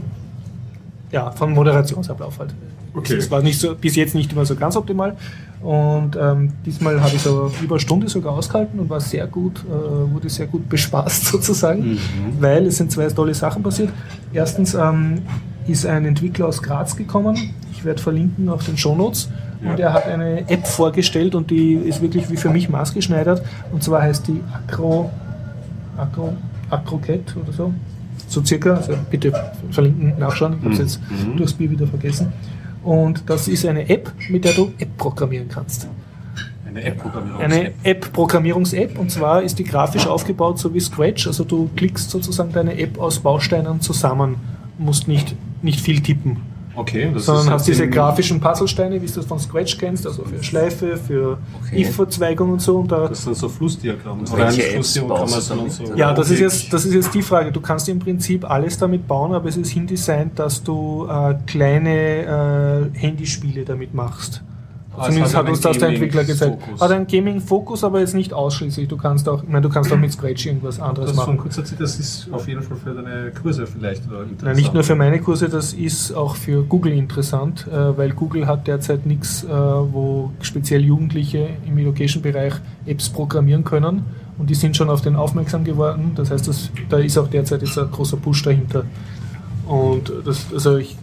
ja, 1.11 1.31
vom 1.31 1.53
Moderationsablauf 1.53 2.39
halt. 2.39 2.55
Okay. 2.97 3.15
Es 3.17 3.31
war 3.31 3.43
nicht 3.43 3.61
so, 3.61 3.75
bis 3.75 3.95
jetzt 3.97 4.15
nicht 4.15 4.33
immer 4.33 4.47
so 4.47 4.57
ganz 4.57 4.77
optimal. 4.77 5.17
Und 5.63 6.17
ähm, 6.21 6.53
diesmal 6.65 7.01
habe 7.01 7.15
ich 7.15 7.23
so 7.23 7.51
über 7.63 7.75
eine 7.75 7.81
Stunde 7.81 8.09
sogar 8.09 8.33
ausgehalten 8.33 8.79
und 8.79 8.89
war 8.89 9.01
sehr 9.01 9.27
gut, 9.27 9.65
äh, 9.65 10.13
wurde 10.13 10.29
sehr 10.29 10.47
gut 10.47 10.69
bespaßt 10.69 11.27
sozusagen, 11.33 11.99
weil 12.41 12.67
es 12.67 12.77
sind 12.77 12.93
zwei 12.93 13.09
tolle 13.09 13.35
Sachen 13.35 13.63
passiert. 13.63 13.91
Erstens 14.33 14.75
ähm, 14.75 15.23
ist 15.67 15.85
ein 15.87 16.05
Entwickler 16.05 16.47
aus 16.47 16.63
Graz 16.63 16.97
gekommen. 16.97 17.55
Ich 17.73 17.85
werde 17.85 18.01
verlinken 18.01 18.49
auf 18.49 18.65
den 18.65 18.77
Shownotes. 18.77 19.29
Und 19.63 19.81
er 19.81 19.93
hat 19.93 20.07
eine 20.07 20.49
App 20.49 20.67
vorgestellt 20.67 21.35
und 21.35 21.51
die 21.51 21.75
ist 21.75 22.03
wirklich 22.03 22.31
wie 22.31 22.37
für 22.37 22.51
mich 22.51 22.69
maßgeschneidert. 22.69 23.43
Und 23.73 23.83
zwar 23.83 24.03
heißt 24.03 24.29
die 24.29 24.41
Acro, 24.53 25.11
Acro, 25.97 26.35
AcroCat 26.71 27.35
oder 27.43 27.53
so. 27.53 27.73
So 28.29 28.45
circa. 28.45 28.75
Also 28.75 28.93
bitte 29.11 29.33
verlinken, 29.71 30.15
nachschauen. 30.19 30.57
Ich 30.59 30.65
habe 30.65 30.75
es 30.75 30.79
jetzt 30.79 31.01
durchs 31.37 31.55
Bier 31.55 31.71
wieder 31.71 31.87
vergessen. 31.87 32.33
Und 32.87 33.29
das 33.29 33.49
ist 33.49 33.67
eine 33.67 33.89
App, 33.89 34.13
mit 34.29 34.45
der 34.45 34.53
du 34.53 34.73
App 34.79 34.97
programmieren 34.97 35.49
kannst. 35.49 35.89
Eine 36.65 36.85
App-Programmierung. 36.85 37.43
Eine 37.43 37.73
App-Programmierungs-App 37.83 38.97
und 38.97 39.11
zwar 39.11 39.43
ist 39.43 39.59
die 39.59 39.65
grafisch 39.65 40.07
aufgebaut 40.07 40.61
so 40.61 40.73
wie 40.73 40.79
Scratch. 40.79 41.27
Also 41.27 41.43
du 41.43 41.69
klickst 41.75 42.11
sozusagen 42.11 42.53
deine 42.53 42.79
App 42.79 43.01
aus 43.01 43.19
Bausteinen 43.19 43.81
zusammen, 43.81 44.37
musst 44.79 45.09
nicht, 45.09 45.35
nicht 45.63 45.81
viel 45.81 46.01
tippen, 46.01 46.43
Okay, 46.77 47.11
das 47.13 47.25
sondern 47.25 47.47
ist 47.47 47.51
hast 47.53 47.67
jetzt 47.67 47.79
diese 47.79 47.89
grafischen 47.89 48.41
Puzzlesteine, 48.41 49.01
wie 49.01 49.07
du 49.07 49.13
das 49.15 49.25
von 49.25 49.39
Scratch 49.39 49.79
kennst, 49.79 50.07
also 50.07 50.25
für 50.25 50.43
Schleife, 50.43 50.97
für 50.97 51.39
Okay. 51.65 51.81
if-Verzweigung 51.81 52.53
und 52.53 52.61
so. 52.61 52.79
Und 52.79 52.93
da 52.93 53.09
Das 53.09 53.25
sind 53.25 53.37
so 53.37 53.49
Flussdiagramme. 53.49 54.21
Und 54.21 54.31
Oder 54.33 54.43
ein 54.45 54.49
welche 54.49 54.63
Apps 54.65 54.75
Flussdiagramm 54.75 55.19
kann 55.21 55.31
man 55.31 55.41
dann 55.49 55.59
damit? 55.59 55.73
so. 55.73 55.95
Ja, 55.95 56.13
das 56.13 56.31
ist, 56.31 56.41
jetzt, 56.41 56.73
das 56.73 56.85
ist 56.85 56.95
jetzt 56.95 57.15
die 57.15 57.23
Frage. 57.23 57.51
Du 57.51 57.61
kannst 57.61 57.89
im 57.89 57.99
Prinzip 57.99 58.49
alles 58.49 58.79
damit 58.79 59.09
bauen, 59.09 59.33
aber 59.33 59.49
es 59.49 59.57
ist 59.57 59.71
hindesignt, 59.71 60.39
dass 60.39 60.63
du 60.63 61.07
äh, 61.11 61.35
kleine 61.47 62.91
äh, 62.95 62.99
Handyspiele 62.99 63.65
damit 63.65 63.95
machst. 63.95 64.43
Es 64.99 65.07
Zumindest 65.07 65.35
hat 65.37 65.45
hat 65.45 65.51
uns 65.51 65.61
das 65.61 65.79
der 65.79 65.89
Entwickler 65.89 66.25
gezeigt. 66.25 66.53
Gaming-Fokus. 66.61 66.81
Hat 66.81 66.91
einen 66.91 67.07
Gaming-Fokus, 67.07 67.85
aber 67.85 68.01
jetzt 68.01 68.15
nicht 68.15 68.33
ausschließlich. 68.33 68.89
Du 68.89 68.97
kannst 68.97 69.29
auch, 69.29 69.43
ich 69.43 69.49
meine, 69.49 69.63
du 69.63 69.69
kannst 69.69 69.93
auch 69.93 69.99
mit 69.99 70.13
Scratch 70.13 70.47
irgendwas 70.47 70.81
anderes 70.81 71.11
Das 71.11 71.17
von 71.25 71.37
machen. 71.37 71.39
kurzer 71.39 71.65
Zeit, 71.65 71.81
das 71.81 71.99
ist 71.99 72.29
auf 72.33 72.49
jeden 72.49 72.63
Fall 72.63 72.77
für 72.77 72.95
deine 72.95 73.31
Kurse 73.33 73.67
vielleicht 73.67 74.03
interessant. 74.05 74.43
Nein, 74.43 74.57
nicht 74.57 74.75
nur 74.75 74.83
für 74.83 74.95
meine 74.95 75.21
Kurse, 75.21 75.49
das 75.49 75.73
ist 75.73 76.13
auch 76.13 76.37
für 76.37 76.63
Google 76.63 76.93
interessant, 76.93 77.67
äh, 77.69 77.97
weil 77.97 78.13
Google 78.13 78.47
hat 78.47 78.67
derzeit 78.67 79.07
nichts, 79.07 79.45
äh, 79.45 79.49
wo 79.49 80.33
speziell 80.41 80.85
Jugendliche 80.85 81.49
im 81.67 81.77
Education-Bereich 81.79 82.55
Apps 82.87 83.09
programmieren 83.09 83.65
können. 83.65 84.05
Und 84.39 84.51
die 84.51 84.55
sind 84.55 84.77
schon 84.77 84.91
auf 84.91 85.01
den 85.01 85.17
aufmerksam 85.17 85.65
geworden. 85.65 86.13
Das 86.15 86.31
heißt, 86.31 86.47
das, 86.47 86.71
da 86.91 86.99
ist 86.99 87.17
auch 87.17 87.29
derzeit 87.29 87.63
jetzt 87.63 87.79
ein 87.79 87.91
großer 87.91 88.19
Push 88.19 88.43
dahinter. 88.43 88.85
Und 89.67 90.13
das, 90.25 90.47
also 90.53 90.77
ich, 90.77 90.97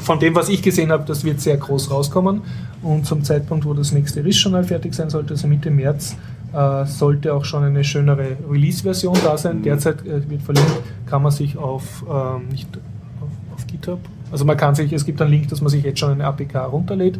von 0.00 0.18
dem, 0.18 0.34
was 0.34 0.48
ich 0.48 0.62
gesehen 0.62 0.90
habe, 0.90 1.04
das 1.06 1.24
wird 1.24 1.40
sehr 1.40 1.56
groß 1.56 1.90
rauskommen. 1.90 2.42
Und 2.82 3.06
zum 3.06 3.24
Zeitpunkt, 3.24 3.64
wo 3.64 3.74
das 3.74 3.92
nächste 3.92 4.24
RIS-Journal 4.24 4.64
fertig 4.64 4.94
sein 4.94 5.10
sollte, 5.10 5.34
also 5.34 5.46
Mitte 5.46 5.70
März, 5.70 6.16
äh, 6.52 6.86
sollte 6.86 7.34
auch 7.34 7.44
schon 7.44 7.64
eine 7.64 7.84
schönere 7.84 8.36
Release-Version 8.50 9.16
da 9.24 9.36
sein. 9.36 9.62
Derzeit 9.62 10.06
äh, 10.06 10.28
wird 10.28 10.42
verlinkt, 10.42 10.72
kann 11.06 11.22
man 11.22 11.32
sich 11.32 11.56
auf, 11.56 12.04
ähm, 12.08 12.48
nicht 12.48 12.68
auf, 12.76 13.56
auf 13.56 13.66
GitHub, 13.66 14.00
also 14.30 14.44
man 14.44 14.56
kann 14.56 14.74
sich, 14.74 14.92
es 14.92 15.04
gibt 15.04 15.20
einen 15.20 15.30
Link, 15.30 15.48
dass 15.48 15.60
man 15.60 15.70
sich 15.70 15.84
jetzt 15.84 15.98
schon 15.98 16.12
eine 16.12 16.24
APK 16.24 16.64
runterlädt. 16.66 17.18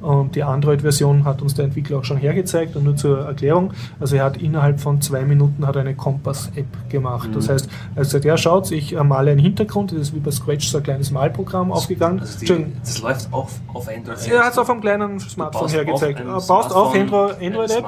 Und 0.00 0.36
die 0.36 0.42
Android-Version 0.42 1.24
hat 1.24 1.42
uns 1.42 1.54
der 1.54 1.64
Entwickler 1.64 1.98
auch 1.98 2.04
schon 2.04 2.16
hergezeigt. 2.16 2.76
Und 2.76 2.84
nur 2.84 2.96
zur 2.96 3.20
Erklärung, 3.20 3.72
also 3.98 4.16
er 4.16 4.24
hat 4.24 4.36
innerhalb 4.36 4.80
von 4.80 5.00
zwei 5.00 5.24
Minuten 5.24 5.66
hat 5.66 5.76
eine 5.76 5.94
Kompass-App 5.94 6.88
gemacht. 6.88 7.30
Das 7.34 7.48
heißt, 7.48 7.68
er 7.94 8.02
gesagt, 8.02 8.24
ja 8.24 8.36
schaut, 8.36 8.70
ich 8.70 8.94
äh, 8.94 9.02
male 9.02 9.32
einen 9.32 9.40
Hintergrund, 9.40 9.92
das 9.92 9.98
ist 9.98 10.14
wie 10.14 10.20
bei 10.20 10.30
Scratch 10.30 10.68
so 10.68 10.78
ein 10.78 10.84
kleines 10.84 11.10
Malprogramm 11.10 11.72
aufgegangen. 11.72 12.20
Also 12.20 12.38
die, 12.38 12.66
das 12.80 13.00
läuft 13.00 13.32
auf, 13.32 13.60
auf 13.72 13.88
Android. 13.88 14.28
er 14.28 14.44
hat 14.44 14.52
es 14.52 14.58
auf 14.58 14.70
einem 14.70 14.80
kleinen 14.80 15.20
Smartphone 15.20 15.68
hergezeigt. 15.68 16.20
auf 16.20 16.26
Er 16.26 16.36
ein 16.36 16.46
baust 16.46 16.72
auf 16.72 16.94
eine 16.94 17.36
Android-App 17.40 17.84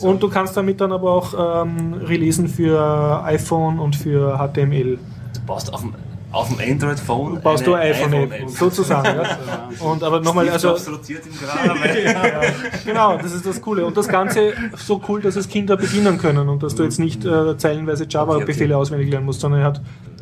und 0.00 0.22
du 0.22 0.28
kannst 0.28 0.56
damit 0.56 0.80
dann 0.80 0.92
aber 0.92 1.12
auch 1.12 1.62
ähm, 1.64 1.94
releasen 1.94 2.48
für 2.48 3.22
iPhone 3.24 3.78
und 3.78 3.96
für 3.96 4.38
HTML. 4.38 4.98
Du 5.34 5.40
baust 5.46 5.72
auf 5.72 5.80
dem 5.80 5.94
Auf 6.32 6.48
dem 6.48 6.58
Android-Phone 6.72 7.40
baust 7.42 7.66
du 7.66 7.74
eine 7.74 7.94
iPhone-App, 7.94 8.32
iPhone-App. 8.32 8.50
sozusagen. 8.50 9.02
Ja. 9.22 9.86
Und 9.86 10.02
aber 10.02 10.20
nochmal, 10.20 10.48
also 10.48 10.74
Grab. 10.74 10.80
genau, 12.84 13.18
das 13.18 13.32
ist 13.32 13.46
das 13.46 13.60
Coole. 13.60 13.84
Und 13.84 13.96
das 13.96 14.08
Ganze 14.08 14.52
so 14.76 15.00
cool, 15.08 15.20
dass 15.20 15.36
es 15.36 15.48
Kinder 15.48 15.76
bedienen 15.76 16.18
können 16.18 16.48
und 16.48 16.62
dass 16.62 16.74
du 16.74 16.82
jetzt 16.84 16.98
nicht 16.98 17.24
äh, 17.24 17.56
zeilenweise 17.56 18.06
Java-Befehle 18.08 18.76
auswendig 18.76 19.10
lernen 19.10 19.26
musst, 19.26 19.40
sondern 19.40 19.60
er 19.60 19.66
hat 19.66 19.80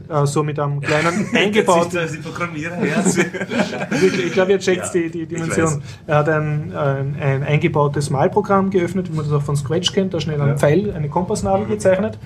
äh, 0.09 0.27
so 0.27 0.43
mit 0.43 0.59
einem 0.59 0.81
kleinen 0.81 1.29
Programmiererherz. 2.23 3.19
ich, 3.19 4.33
glaube, 4.33 4.53
ihr 4.53 4.59
checkt 4.59 4.87
Ja, 4.87 4.91
die, 4.93 5.11
die 5.11 5.27
Dimension. 5.27 5.83
Er 6.07 6.19
hat 6.19 6.29
ein, 6.29 6.73
ein, 6.75 7.17
ein 7.21 7.43
eingebautes 7.45 8.11
Malprogramm 8.11 8.71
geöffnet, 8.71 9.11
wie 9.11 9.17
man 9.17 9.25
das 9.25 9.35
auch 9.35 9.43
von 9.43 9.57
Scratch 9.57 9.93
kennt, 9.93 10.15
da 10.15 10.21
schnell 10.21 10.41
einen 10.41 10.51
Ja. 10.51 10.57
Pfeil, 10.59 10.93
eine 10.93 11.09
Kompassnadel 11.09 11.67
gezeichnet 11.67 12.19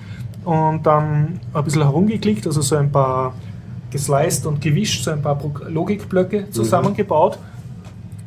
und 0.43 0.85
dann 0.85 1.39
ein 1.53 1.63
bisschen 1.63 1.83
herumgeklickt, 1.83 2.45
also 2.47 2.61
so 2.61 2.75
ein 2.75 2.91
paar 2.91 3.33
gesliced 3.95 4.45
und 4.45 4.61
gewischt, 4.61 5.03
so 5.03 5.11
ein 5.11 5.21
paar 5.21 5.39
Logikblöcke 5.67 6.49
zusammengebaut. 6.51 7.39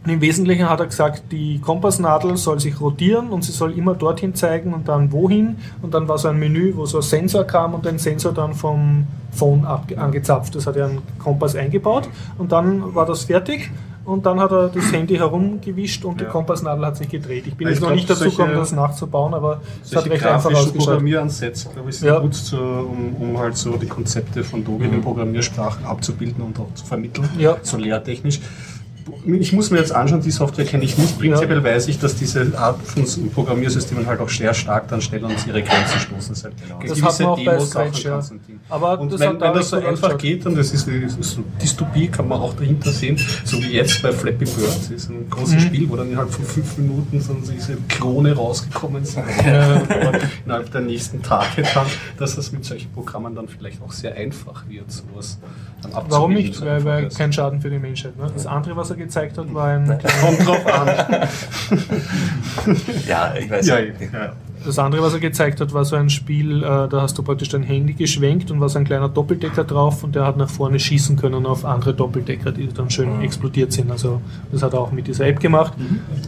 Und 0.05 0.13
im 0.15 0.21
Wesentlichen 0.23 0.71
hat 0.71 0.81
er 0.81 0.87
gesagt, 0.87 1.25
die 1.33 1.59
Kompassnadel 1.59 2.39
soll 2.39 2.61
sich 2.61 2.81
rotieren 2.81 3.29
und 3.29 3.45
sie 3.45 3.53
soll 3.53 3.73
immer 3.73 3.95
dorthin 3.95 4.35
zeigen 4.35 4.73
und 4.73 4.89
dann 4.89 5.13
wohin. 5.13 5.57
Und 5.83 5.93
dann 5.93 6.09
war 6.09 6.17
so 6.17 6.29
ein 6.29 6.39
Menü, 6.39 6.75
wo 6.77 6.87
so 6.87 6.99
ein 6.99 7.03
Sensor 7.03 7.45
kam 7.45 7.75
und 7.75 7.85
den 7.85 7.99
Sensor 7.99 8.33
dann 8.33 8.55
vom 8.55 9.07
Phone 9.33 9.67
angezapft. 9.67 10.55
Das 10.55 10.67
hat 10.67 10.77
er 10.77 10.87
einen 10.87 11.03
Kompass 11.19 11.55
eingebaut 11.55 12.09
und 12.39 12.53
dann 12.53 12.95
war 12.95 13.05
das 13.05 13.25
fertig. 13.25 13.71
Und 14.09 14.25
dann 14.25 14.41
hat 14.41 14.51
er 14.53 14.69
das 14.69 14.91
Handy 14.91 15.17
herumgewischt 15.17 16.03
und 16.07 16.19
die 16.19 16.25
Ja. 16.25 16.31
Kompassnadel 16.31 16.87
hat 16.87 16.97
sich 16.97 17.11
gedreht. 17.11 17.45
Ich 17.47 17.55
bin 17.55 17.69
Ich 17.69 17.75
jetzt 17.75 17.83
noch 17.83 17.91
nicht 17.95 18.09
dazu 18.09 18.25
gekommen, 18.25 18.55
das 18.55 18.73
nachzubauen, 18.73 19.35
aber 19.35 19.61
es 19.85 19.95
hat 19.95 20.09
recht 20.09 20.25
einfach 20.25 20.51
ausgeschaut. 20.51 20.77
Programmieransätze, 20.87 21.69
glaube 21.75 21.91
ich, 21.91 21.99
sind 21.99 22.09
Ja. 22.09 22.19
gut, 22.19 22.35
so, 22.35 22.57
um, 22.57 23.17
um 23.21 23.39
halt 23.39 23.59
so 23.59 23.77
die 23.77 23.87
Konzepte 23.87 24.43
von 24.45 24.65
Doge 24.65 24.87
in 24.87 24.93
den 24.93 25.03
Programmiersprachen 25.03 25.85
abzubilden 25.85 26.43
und 26.43 26.59
auch 26.59 26.73
zu 26.75 26.87
vermitteln, 26.87 27.29
Ja. 27.37 27.59
so 27.63 27.77
lehrtechnisch. 27.77 28.41
Ich 29.27 29.53
muss 29.53 29.71
mir 29.71 29.79
jetzt 29.79 29.93
anschauen, 29.93 30.21
die 30.21 30.31
Software 30.31 30.65
kenne 30.65 30.85
ich 30.85 30.97
nicht. 30.99 31.19
Prinzipiell 31.19 31.63
weiß 31.63 31.89
ich, 31.89 31.99
dass 31.99 32.15
diese 32.17 32.53
Art 32.59 32.81
von 32.83 33.05
Programmiersystemen 33.31 34.07
halt 34.07 34.21
auch 34.21 34.29
sehr 34.29 34.55
stark 34.55 34.89
dann 34.89 35.01
schnell 35.01 35.25
an 35.25 35.33
ihre 35.47 35.63
Grenzen 35.63 36.01
stoßen 36.01 36.35
sind. 36.35 36.55
Das 36.87 37.03
hat 37.03 37.21
man 37.21 37.29
auch 37.29 37.45
bei 37.45 37.61
Scratch, 37.61 38.05
ja. 38.05 38.21
Aber 38.69 39.01
Und 39.01 39.13
das 39.13 39.21
wenn, 39.21 39.41
wenn 39.41 39.55
das 39.55 39.71
so 39.71 39.77
einfach 39.77 39.93
ausgeschaut. 39.93 40.19
geht, 40.21 40.47
dann 40.47 40.55
das 40.55 40.73
ist, 40.73 40.89
ist 40.89 41.23
so 41.23 41.43
Dystopie, 41.61 42.09
kann 42.09 42.29
man 42.29 42.41
auch 42.41 42.55
dahinter 42.55 42.91
sehen, 42.93 43.19
so 43.45 43.57
wie 43.59 43.73
jetzt 43.73 44.03
bei 44.03 44.13
Flappy 44.13 44.45
Bird. 44.45 44.77
Das 44.79 44.91
ist 44.91 45.11
ein 45.11 45.29
großes 45.31 45.55
Mhm. 45.55 45.61
Spiel, 45.61 45.89
wo 45.91 45.97
dann 45.97 46.11
innerhalb 46.11 46.31
von 46.31 46.45
fünf 46.45 46.77
Minuten 46.79 47.21
so 47.21 47.35
diese 47.35 47.77
Klone 47.89 48.35
rausgekommen 48.35 49.05
sind. 49.05 49.25
Innerhalb 50.45 50.71
der 50.73 50.81
nächsten 50.81 51.23
Tage 51.23 51.63
dann, 51.75 51.87
dass 52.19 52.37
das 52.37 52.53
mit 52.53 52.65
solchen 52.65 52.91
Programmen 52.93 53.35
dann 53.35 53.49
vielleicht 53.49 53.83
auch 53.83 53.93
sehr 53.93 54.15
einfach 54.15 54.65
wird, 54.69 54.91
sowas 54.91 55.39
dann. 55.83 55.93
Warum 56.09 56.33
nicht? 56.35 56.55
so 56.55 56.67
Weil, 56.67 56.85
weil 56.85 57.09
kein 57.09 57.33
Schaden 57.33 57.61
für 57.61 57.71
die 57.71 57.79
Menschheit. 57.79 58.17
Ne? 58.17 58.31
Das 58.33 58.47
andere, 58.47 58.77
was 58.77 58.91
er 58.91 58.97
gezeigt 58.99 59.39
hat, 59.39 59.53
war 59.55 59.69
ein 59.69 59.87
Kommt 59.87 60.47
drauf 60.47 60.67
an. 60.67 60.89
ja, 63.09 63.35
ich 63.39 63.51
weiß. 63.51 63.67
ja, 63.67 63.81
nicht. 63.81 64.13
ja. 64.13 64.33
Das 64.65 64.79
andere, 64.79 65.03
was 65.03 65.15
er 65.15 65.21
gezeigt 65.21 65.61
hat, 65.61 65.73
war 65.73 65.85
so 65.85 65.97
ein 65.97 66.11
Spiel, 66.11 66.63
äh, 66.63 66.89
da 66.89 67.01
hast 67.01 67.17
du 67.17 67.23
praktisch 67.23 67.49
dein 67.49 67.63
Handy 67.63 67.95
geschwenkt 67.95 68.51
und 68.51 68.61
war 68.61 68.69
so 68.69 68.79
ein 68.79 68.85
kleiner 68.85 69.09
Doppeldecker 69.09 69.65
drauf 69.65 70.03
und 70.03 70.15
der 70.15 70.27
hat 70.27 70.37
nach 70.37 70.51
vorne 70.51 70.81
schießen 70.81 71.17
können 71.17 71.47
auf 71.47 71.65
andere 71.65 71.95
Doppeldecker, 71.95 72.53
die 72.53 72.69
dann 72.69 72.91
schön 72.91 73.23
explodiert 73.23 73.73
sind. 73.73 73.91
Also 73.91 74.21
das 74.51 74.63
hat 74.63 74.75
er 74.75 74.81
auch 74.81 74.93
mit 74.93 75.07
dieser 75.07 75.27
App 75.27 75.41
gemacht. 75.41 75.75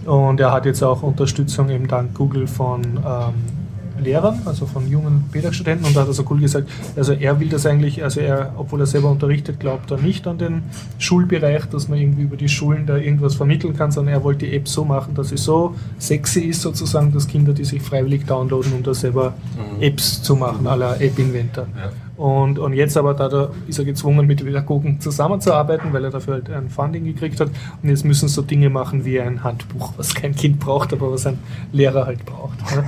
Und 0.06 0.40
er 0.40 0.52
hat 0.52 0.64
jetzt 0.64 0.82
auch 0.82 1.02
Unterstützung 1.02 1.70
eben 1.70 1.88
dank 1.88 2.14
Google 2.14 2.46
von 2.46 2.82
ähm, 2.82 3.59
Lehrern, 4.00 4.40
also 4.44 4.66
von 4.66 4.88
jungen 4.88 5.24
Pädagogstudenten 5.30 5.86
und 5.86 5.96
da 5.96 6.02
hat 6.02 6.08
er 6.08 6.14
so 6.14 6.24
cool 6.30 6.40
gesagt, 6.40 6.68
also 6.96 7.12
er 7.12 7.40
will 7.40 7.48
das 7.48 7.66
eigentlich, 7.66 8.02
also 8.02 8.20
er, 8.20 8.54
obwohl 8.56 8.80
er 8.80 8.86
selber 8.86 9.10
unterrichtet, 9.10 9.60
glaubt 9.60 9.90
er 9.90 9.98
nicht 9.98 10.26
an 10.26 10.38
den 10.38 10.62
Schulbereich, 10.98 11.66
dass 11.66 11.88
man 11.88 11.98
irgendwie 11.98 12.22
über 12.22 12.36
die 12.36 12.48
Schulen 12.48 12.86
da 12.86 12.96
irgendwas 12.96 13.34
vermitteln 13.34 13.76
kann, 13.76 13.90
sondern 13.90 14.14
er 14.14 14.24
wollte 14.24 14.46
die 14.46 14.54
App 14.54 14.68
so 14.68 14.84
machen, 14.84 15.14
dass 15.14 15.28
sie 15.28 15.36
so 15.36 15.74
sexy 15.98 16.40
ist 16.40 16.62
sozusagen, 16.62 17.12
dass 17.12 17.26
Kinder 17.26 17.52
die 17.52 17.64
sich 17.64 17.82
freiwillig 17.82 18.26
downloaden, 18.26 18.72
um 18.72 18.82
da 18.82 18.94
selber 18.94 19.34
Apps 19.80 20.22
zu 20.22 20.36
machen, 20.36 20.66
à 20.66 20.76
la 20.76 20.96
App 20.96 21.18
Inventor. 21.18 21.66
Ja. 21.76 21.90
Und, 22.20 22.58
und 22.58 22.74
jetzt 22.74 22.98
aber 22.98 23.14
da, 23.14 23.30
da 23.30 23.48
ist 23.66 23.78
er 23.78 23.86
gezwungen, 23.86 24.26
mit 24.26 24.44
Pädagogen 24.44 25.00
zusammenzuarbeiten, 25.00 25.90
weil 25.94 26.04
er 26.04 26.10
dafür 26.10 26.34
halt 26.34 26.50
ein 26.50 26.68
Funding 26.68 27.04
gekriegt 27.04 27.40
hat. 27.40 27.48
Und 27.82 27.88
jetzt 27.88 28.04
müssen 28.04 28.28
so 28.28 28.42
Dinge 28.42 28.68
machen 28.68 29.06
wie 29.06 29.18
ein 29.18 29.42
Handbuch, 29.42 29.94
was 29.96 30.14
kein 30.14 30.34
Kind 30.34 30.60
braucht, 30.60 30.92
aber 30.92 31.10
was 31.10 31.24
ein 31.26 31.38
Lehrer 31.72 32.04
halt 32.04 32.26
braucht. 32.26 32.58
ne? 32.76 32.84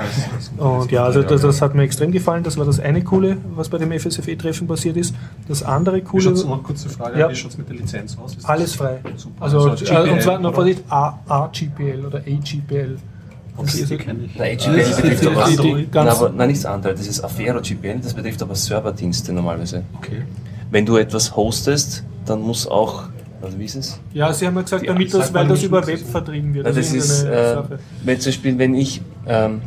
Und 0.62 0.92
ja, 0.92 1.04
also 1.04 1.22
das, 1.22 1.40
das 1.40 1.62
hat 1.62 1.74
mir 1.74 1.82
extrem 1.84 2.12
gefallen. 2.12 2.42
Das 2.42 2.58
war 2.58 2.66
das 2.66 2.78
eine 2.78 3.02
Coole, 3.02 3.38
was 3.56 3.70
bei 3.70 3.78
dem 3.78 3.90
FSFE-Treffen 3.90 4.66
passiert 4.68 4.98
ist. 4.98 5.14
Das 5.48 5.62
andere 5.62 5.96
Wie 5.96 6.00
Coole, 6.02 6.22
schaut's, 6.24 6.44
noch 6.44 6.52
eine 6.52 6.62
kurze 6.62 6.90
Frage, 6.90 7.18
Ja. 7.18 7.30
wie 7.30 7.34
schaut 7.34 7.52
es 7.52 7.58
mit 7.58 7.70
der 7.70 7.76
Lizenz 7.76 8.18
aus? 8.18 8.34
Ist 8.36 8.46
alles 8.46 8.74
frei. 8.74 9.00
Super. 9.16 9.42
Also, 9.44 9.60
Also 9.70 9.84
äh, 9.86 10.10
und 10.10 10.20
zwar 10.20 10.34
GPL, 10.36 10.42
noch? 10.42 10.54
Vorsicht, 10.54 10.82
A- 10.90 11.18
AGPL 11.26 12.04
oder 12.06 12.18
AGPL. 12.18 12.98
Okay, 13.56 13.84
die 13.88 13.96
kenne 13.96 14.24
ich. 14.24 14.36
Nein, 14.38 14.56
Das 14.56 14.66
GPL 14.66 14.78
ist 14.80 14.96
betrifft 14.96 15.22
die- 15.22 15.26
aber, 15.28 15.44
die- 15.48 15.56
die 15.56 15.72
nein, 15.74 15.88
ganz- 15.90 16.10
aber 16.20 16.30
nein, 16.30 16.48
nichts 16.48 16.64
anderes. 16.64 16.98
Das 16.98 17.06
ist 17.08 17.20
Affero 17.24 17.60
GPL, 17.60 17.98
das 18.02 18.14
betrifft 18.14 18.42
aber 18.42 18.54
Serverdienste 18.54 19.32
normalerweise. 19.32 19.82
Okay. 19.98 20.22
Wenn 20.70 20.86
du 20.86 20.96
etwas 20.96 21.36
hostest, 21.36 22.02
dann 22.24 22.40
muss 22.40 22.66
auch, 22.66 23.04
also 23.42 23.58
wie 23.58 23.64
ist 23.66 23.74
es? 23.76 24.00
Ja, 24.14 24.32
Sie 24.32 24.46
haben 24.46 24.56
ja 24.56 24.62
gesagt, 24.62 24.88
damit 24.88 25.12
das, 25.12 25.34
weil 25.34 25.46
das 25.48 25.62
über 25.62 25.86
Web 25.86 26.00
das 26.00 26.10
vertrieben 26.10 26.54
wird. 26.54 26.66
Na, 26.66 26.72
das 26.72 26.92
ist, 26.94 27.24
äh, 27.24 27.56
wenn 28.04 28.20
zum 28.20 28.30
Beispiel, 28.30 28.58
wenn 28.58 28.74
ich 28.74 29.02
ähm, 29.26 29.60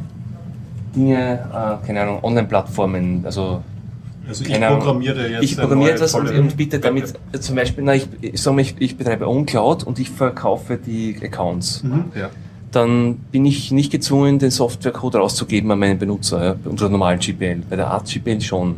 Dinge, 0.95 1.39
äh, 1.83 1.85
keine 1.85 2.01
Ahnung, 2.01 2.23
Online-Plattformen, 2.23 3.21
also 3.25 3.61
Also 4.27 4.43
ich 4.43 4.55
Ahnung, 4.55 4.79
programmiere 4.79 5.27
jetzt 5.27 5.43
ich 5.43 5.57
programmiere 5.57 5.91
etwas 5.91 6.13
und, 6.15 6.29
und 6.29 6.57
bitte 6.57 6.79
damit, 6.79 7.13
äh, 7.33 7.39
zum 7.39 7.55
Beispiel, 7.55 7.83
na, 7.83 7.93
ich, 7.95 8.07
ich 8.21 8.41
mal, 8.55 8.61
ich, 8.61 8.75
ich 8.79 8.97
betreibe 8.97 9.27
OwnCloud 9.27 9.83
und 9.83 9.99
ich 9.99 10.09
verkaufe 10.09 10.77
die 10.77 11.15
Accounts. 11.21 11.83
Mhm. 11.83 12.05
Ja. 12.15 12.29
Dann 12.75 13.15
bin 13.31 13.45
ich 13.45 13.71
nicht 13.71 13.89
gezwungen, 13.89 14.37
den 14.37 14.51
Softwarecode 14.51 15.15
rauszugeben 15.15 15.71
an 15.71 15.79
meinen 15.79 15.97
Benutzer, 15.97 16.43
ja, 16.43 16.55
unserer 16.65 16.89
normalen 16.89 17.19
GPL. 17.19 17.61
Bei 17.69 17.77
der 17.77 17.87
Art 17.87 18.05
GPL 18.11 18.41
schon. 18.41 18.75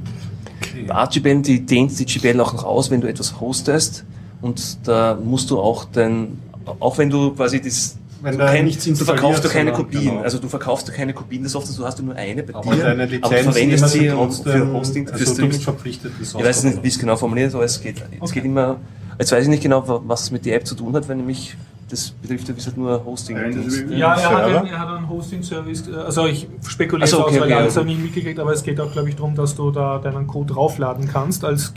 Okay. 0.61 0.85
Bei 0.87 0.93
Art 0.93 1.13
GPL, 1.13 1.41
die 1.41 1.65
dehnt 1.65 1.97
die 1.99 2.05
GPL 2.05 2.39
auch 2.41 2.53
noch 2.53 2.63
aus, 2.63 2.91
wenn 2.91 3.01
du 3.01 3.07
etwas 3.07 3.39
hostest 3.39 4.05
und 4.41 4.77
da 4.87 5.17
musst 5.23 5.49
du 5.49 5.59
auch 5.59 5.85
den, 5.85 6.37
auch 6.79 6.95
wenn 6.99 7.09
du 7.09 7.31
quasi 7.31 7.59
das, 7.59 7.97
Wenn 8.21 8.37
du, 8.37 8.45
kein, 8.45 8.65
nichts 8.65 8.85
du 8.85 8.93
verkaufst 8.95 9.43
du 9.43 9.49
keine 9.49 9.71
Kopien, 9.73 10.03
genau. 10.11 10.21
also 10.21 10.37
du 10.37 10.47
verkaufst 10.47 10.87
du 10.87 10.91
keine 10.91 11.13
Kopien 11.13 11.41
des 11.41 11.53
Softwares, 11.53 11.77
du 11.77 11.83
hast 11.85 11.99
nur 12.03 12.15
eine 12.15 12.43
bei 12.43 12.53
Aber 12.53 12.75
dir, 12.75 12.83
deine 12.83 13.03
aber 13.21 13.35
du 13.35 13.43
verwendest 13.43 13.89
sie 13.89 14.09
trotzdem, 14.09 14.51
für 14.67 14.73
Hosting, 14.73 15.07
für 15.07 15.13
also 15.13 15.35
du 15.41 15.47
bist 15.47 15.63
verpflichtet, 15.63 16.11
die 16.19 16.23
Ich 16.23 16.29
Software. 16.29 16.49
weiß 16.49 16.63
nicht, 16.65 16.83
wie 16.83 16.87
es 16.87 16.99
genau 16.99 17.15
formuliert 17.15 17.47
ist, 17.49 17.55
aber 17.55 17.63
es 17.65 17.81
geht, 17.81 17.95
es 18.23 18.31
geht 18.31 18.45
immer, 18.45 18.75
jetzt 19.17 19.31
weiß 19.31 19.43
ich 19.43 19.49
nicht 19.49 19.63
genau, 19.63 19.87
wa- 19.87 20.01
was 20.05 20.21
es 20.25 20.31
mit 20.31 20.45
der 20.45 20.55
App 20.57 20.67
zu 20.67 20.75
tun 20.75 20.93
hat, 20.95 21.09
weil 21.09 21.15
nämlich 21.15 21.55
das 21.89 22.09
betrifft 22.11 22.47
ja 22.49 22.53
wie 22.53 22.57
gesagt 22.57 22.77
nur 22.77 23.03
Hosting. 23.05 23.37
Nein, 23.37 23.55
das 23.55 23.65
ist- 23.73 23.89
Ja, 23.89 24.13
er 24.15 24.29
hat, 24.29 24.43
einen, 24.43 24.65
er 24.67 24.79
hat 24.79 24.89
einen 24.89 25.09
Hosting-Service, 25.09 25.87
äh, 25.87 25.95
also 25.95 26.25
ich 26.25 26.47
spekuliere 26.67 27.07
so, 27.07 27.17
jetzt 27.17 27.23
aus, 27.25 27.31
okay, 27.31 27.39
weil 27.41 27.47
okay, 27.47 27.53
alles 27.61 27.75
ja, 27.75 27.81
habe 27.81 27.89
ich 27.89 27.95
nicht 27.97 28.05
mitgekriegt, 28.05 28.39
aber 28.39 28.51
es 28.53 28.63
geht 28.63 28.79
auch, 28.79 28.91
glaube 28.91 29.09
ich, 29.09 29.15
darum, 29.15 29.35
dass 29.35 29.55
du 29.55 29.71
da 29.71 29.97
deinen 29.99 30.27
Code 30.27 30.53
draufladen 30.53 31.07
kannst 31.07 31.45
als 31.45 31.73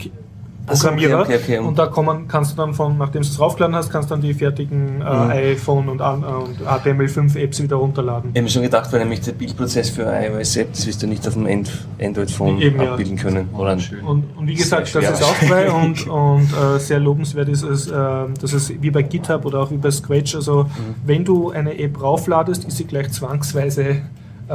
Ki- 0.61 0.67
Ach 0.67 0.75
so, 0.75 0.87
okay, 0.89 0.97
Programmierer. 1.07 1.21
okay, 1.21 1.39
okay. 1.43 1.57
Und 1.59 1.77
da 1.79 1.87
kommen, 1.87 2.27
kannst 2.27 2.51
du 2.53 2.55
dann 2.57 2.73
von, 2.73 2.97
nachdem 2.97 3.23
du 3.23 3.27
es 3.27 3.35
draufgeladen 3.35 3.75
hast, 3.75 3.89
kannst 3.89 4.11
dann 4.11 4.21
die 4.21 4.33
fertigen 4.33 5.01
äh, 5.01 5.03
Mhm. 5.03 5.29
iPhone 5.31 5.89
und, 5.89 5.99
äh, 5.99 6.03
und 6.03 6.61
HTML5-Apps 6.65 7.63
wieder 7.63 7.77
runterladen. 7.77 8.29
Ich 8.31 8.37
habe 8.37 8.43
mir 8.43 8.49
schon 8.49 8.61
gedacht, 8.61 8.91
weil 8.93 8.99
nämlich 8.99 9.21
der 9.21 9.31
Bildprozess 9.33 9.89
für 9.89 10.03
iOS-App, 10.03 10.71
das 10.71 10.85
wirst 10.85 11.01
du 11.03 11.07
nicht 11.07 11.27
auf 11.27 11.33
dem 11.33 11.45
End- 11.47 11.71
Android-Phone 12.01 12.61
Eben, 12.61 12.81
ja. 12.81 12.91
abbilden 12.91 13.17
können. 13.17 13.49
Oder 13.57 13.73
Und, 14.05 14.23
und 14.37 14.47
wie 14.47 14.53
gesagt, 14.53 14.93
das 14.93 15.03
ist 15.09 15.23
auch 15.23 15.35
frei 15.35 15.69
und, 15.83 16.07
und 16.07 16.49
äh, 16.53 16.79
sehr 16.79 16.99
lobenswert 16.99 17.49
ist 17.49 17.63
es, 17.63 17.87
äh, 17.87 17.93
dass 18.39 18.53
es 18.53 18.71
wie 18.81 18.91
bei 18.91 19.01
GitHub 19.01 19.45
oder 19.45 19.61
auch 19.61 19.71
wie 19.71 19.77
bei 19.77 19.91
Scratch, 19.91 20.35
also 20.35 20.67
wenn 21.05 21.25
du 21.25 21.49
eine 21.51 21.77
App 21.79 22.01
raufladest, 22.01 22.65
ist 22.65 22.77
sie 22.77 22.85
gleich 22.85 23.11
zwangsweise 23.11 23.97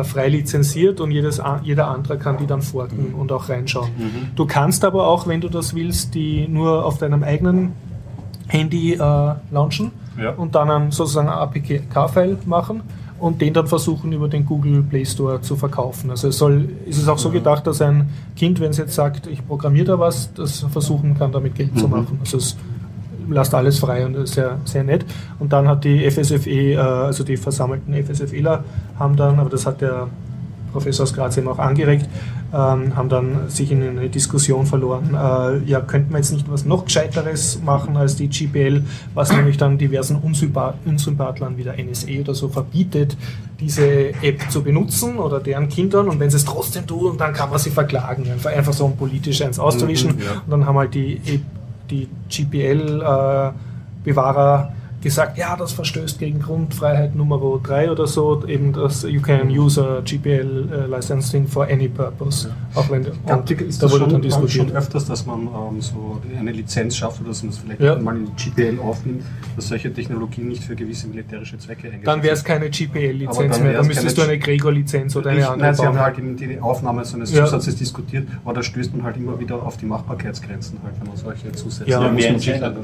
frei 0.05 0.28
lizenziert 0.28 1.01
und 1.01 1.11
jedes, 1.11 1.40
jeder 1.62 1.88
andere 1.88 2.18
kann 2.18 2.36
die 2.38 2.47
dann 2.47 2.62
forken 2.62 3.14
und 3.18 3.32
auch 3.32 3.49
reinschauen. 3.49 3.90
Du 4.34 4.47
kannst 4.47 4.84
aber 4.84 5.07
auch, 5.07 5.26
wenn 5.26 5.40
du 5.40 5.49
das 5.49 5.74
willst, 5.74 6.14
die 6.14 6.47
nur 6.49 6.84
auf 6.84 6.99
deinem 6.99 7.22
eigenen 7.22 7.72
Handy 8.49 8.94
äh, 8.94 8.99
launchen 9.51 9.90
Ja. 10.20 10.30
und 10.32 10.55
dann 10.55 10.70
einen, 10.70 10.90
sozusagen 10.92 11.28
ein 11.28 11.34
APK-File 11.34 12.38
machen 12.47 12.82
und 13.18 13.40
den 13.40 13.55
dann 13.55 13.66
versuchen 13.66 14.12
über 14.12 14.28
den 14.28 14.44
Google 14.44 14.82
Play 14.82 15.05
Store 15.05 15.40
zu 15.40 15.57
verkaufen. 15.57 16.11
Also 16.11 16.28
es 16.28 16.38
soll, 16.38 16.68
ist 16.86 16.99
es 16.99 17.09
auch 17.09 17.18
so 17.18 17.30
gedacht, 17.30 17.66
dass 17.66 17.80
ein 17.82 18.09
Kind, 18.36 18.61
wenn 18.61 18.70
es 18.70 18.76
jetzt 18.76 18.94
sagt, 18.94 19.26
ich 19.26 19.44
programmiere 19.47 19.86
da 19.86 19.99
was, 19.99 20.32
das 20.34 20.61
versuchen 20.70 21.16
kann, 21.18 21.32
damit 21.32 21.55
Geld 21.55 21.76
zu 21.78 21.88
machen. 21.88 22.18
Also 22.20 22.36
es 22.36 22.57
lasst 23.28 23.55
alles 23.55 23.78
frei 23.80 24.07
und 24.07 24.12
das 24.12 24.24
ist 24.24 24.34
sehr, 24.34 24.59
sehr 24.64 24.84
nett. 24.84 25.05
Und 25.40 25.53
dann 25.53 25.66
hat 25.66 25.82
die 25.84 26.09
FSFE, 26.09 26.74
äh, 26.74 26.76
also 26.78 27.24
die 27.24 27.36
versammelten 27.36 27.92
FSFEler 27.94 28.62
haben 28.99 29.16
dann, 29.16 29.38
aber 29.38 29.51
das 29.51 29.66
hat 29.66 29.80
der 29.80 30.09
Professor 30.72 31.05
aus 31.05 31.14
Graz 31.14 31.36
eben 31.38 31.49
auch 31.49 31.59
angeregt, 31.59 32.07
ähm, 32.53 32.94
haben 32.94 33.09
dann 33.09 33.49
sich 33.49 33.72
in 33.72 33.82
eine 33.82 34.11
Diskussion 34.11 34.66
verloren. 34.66 35.14
Äh, 35.14 35.64
ja, 35.68 35.80
könnten 35.80 36.11
wir 36.11 36.18
jetzt 36.18 36.32
nicht 36.32 36.51
was 36.51 36.66
noch 36.66 36.84
Gescheiteres 36.84 37.62
machen 37.64 37.97
als 37.97 38.16
die 38.16 38.28
GPL, 38.28 38.84
was 39.14 39.32
nämlich 39.32 39.57
dann 39.57 39.78
diversen 39.78 40.16
Unsympa 40.16 40.74
Unsympathlern 40.84 41.57
wie 41.57 41.64
der 41.64 41.82
NSA 41.82 42.20
oder 42.20 42.34
so 42.34 42.49
verbietet, 42.49 43.16
diese 43.59 44.11
App 44.22 44.51
zu 44.51 44.62
benutzen 44.62 45.18
oder 45.18 45.40
deren 45.40 45.68
Kindern 45.68 46.09
und 46.09 46.20
wenn 46.20 46.28
sie 46.28 46.36
es 46.36 46.44
trotzdem 46.44 46.86
tun, 46.86 47.16
dann 47.16 47.32
kann 47.32 47.49
man 47.49 47.59
sie 47.59 47.70
verklagen, 47.70 48.30
einfach, 48.30 48.51
einfach 48.51 48.74
so 48.74 48.84
um 48.84 48.97
politisch 48.97 49.40
eins 49.42 49.59
auszuwischen. 49.59 50.16
Mhm, 50.16 50.20
ja. 50.20 50.42
Und 50.44 50.51
dann 50.51 50.66
haben 50.66 50.76
halt 50.76 50.94
die 50.94 51.40
die 51.90 52.09
GPL-Bewahrer 52.28 54.72
gesagt, 55.01 55.38
ja, 55.38 55.57
das 55.57 55.72
verstößt 55.72 56.18
gegen 56.18 56.40
Grundfreiheit 56.40 57.14
Nummer 57.14 57.38
3 57.62 57.90
oder 57.90 58.07
so, 58.07 58.44
eben 58.47 58.72
das 58.72 59.03
you 59.03 59.20
can 59.20 59.49
use 59.51 59.80
a 59.80 60.01
GPL 60.01 60.68
uh, 60.70 60.94
licensing 60.94 61.47
for 61.47 61.66
any 61.66 61.88
purpose. 61.88 62.49
Ja. 62.49 62.80
Auch 62.80 62.90
wenn 62.90 63.05
ja, 63.05 63.36
ist 63.66 63.82
da 63.82 63.90
wurde 63.90 64.09
dann 64.09 64.22
diskutiert. 64.22 64.68
schon 64.68 64.76
öfters, 64.76 65.07
dass 65.07 65.26
man 65.26 65.42
ähm, 65.42 65.80
so 65.80 66.20
eine 66.38 66.53
Lizenz 66.53 66.97
schafft 66.97 67.20
oder 67.20 67.30
dass 67.30 67.42
man 67.42 67.53
es 67.53 67.59
vielleicht 67.59 67.80
ja. 67.80 67.97
mal 67.97 68.16
in 68.16 68.34
GPL 68.36 68.78
aufnimmt, 68.80 69.22
dass 69.55 69.68
solche 69.68 69.92
Technologien 69.92 70.49
nicht 70.49 70.64
für 70.64 70.74
gewisse 70.74 71.09
militärische 71.09 71.59
Zwecke 71.59 71.88
eingesetzt 71.88 72.07
Dann 72.07 72.22
wäre 72.22 72.34
es 72.34 72.44
keine 72.44 72.70
GPL-Lizenz 72.70 73.61
mehr, 73.61 73.74
dann 73.74 73.86
müsstest 73.86 74.16
du 74.18 74.22
eine 74.22 74.38
Gregor-Lizenz 74.38 75.16
oder 75.16 75.30
eine 75.30 75.49
andere 75.49 75.66
Nein, 75.68 75.74
sie 75.74 75.86
haben 75.86 75.99
halt 75.99 76.18
in 76.18 76.36
die 76.36 76.59
Aufnahme 76.61 77.05
seines 77.05 77.32
ja. 77.32 77.44
Zusatzes 77.44 77.76
diskutiert, 77.76 78.28
aber 78.44 78.55
da 78.55 78.62
stößt 78.62 78.94
man 78.94 79.05
halt 79.05 79.16
immer 79.16 79.38
wieder 79.38 79.62
auf 79.62 79.76
die 79.76 79.86
Machbarkeitsgrenzen, 79.86 80.78
halt, 80.82 80.94
wenn 81.01 81.09
man 81.09 81.16
solche 81.16 81.53
Zusätze 81.53 81.90
ja, 81.90 82.03
ja, 82.03 82.12
wer 82.14 82.28
entscheidet, 82.28 82.76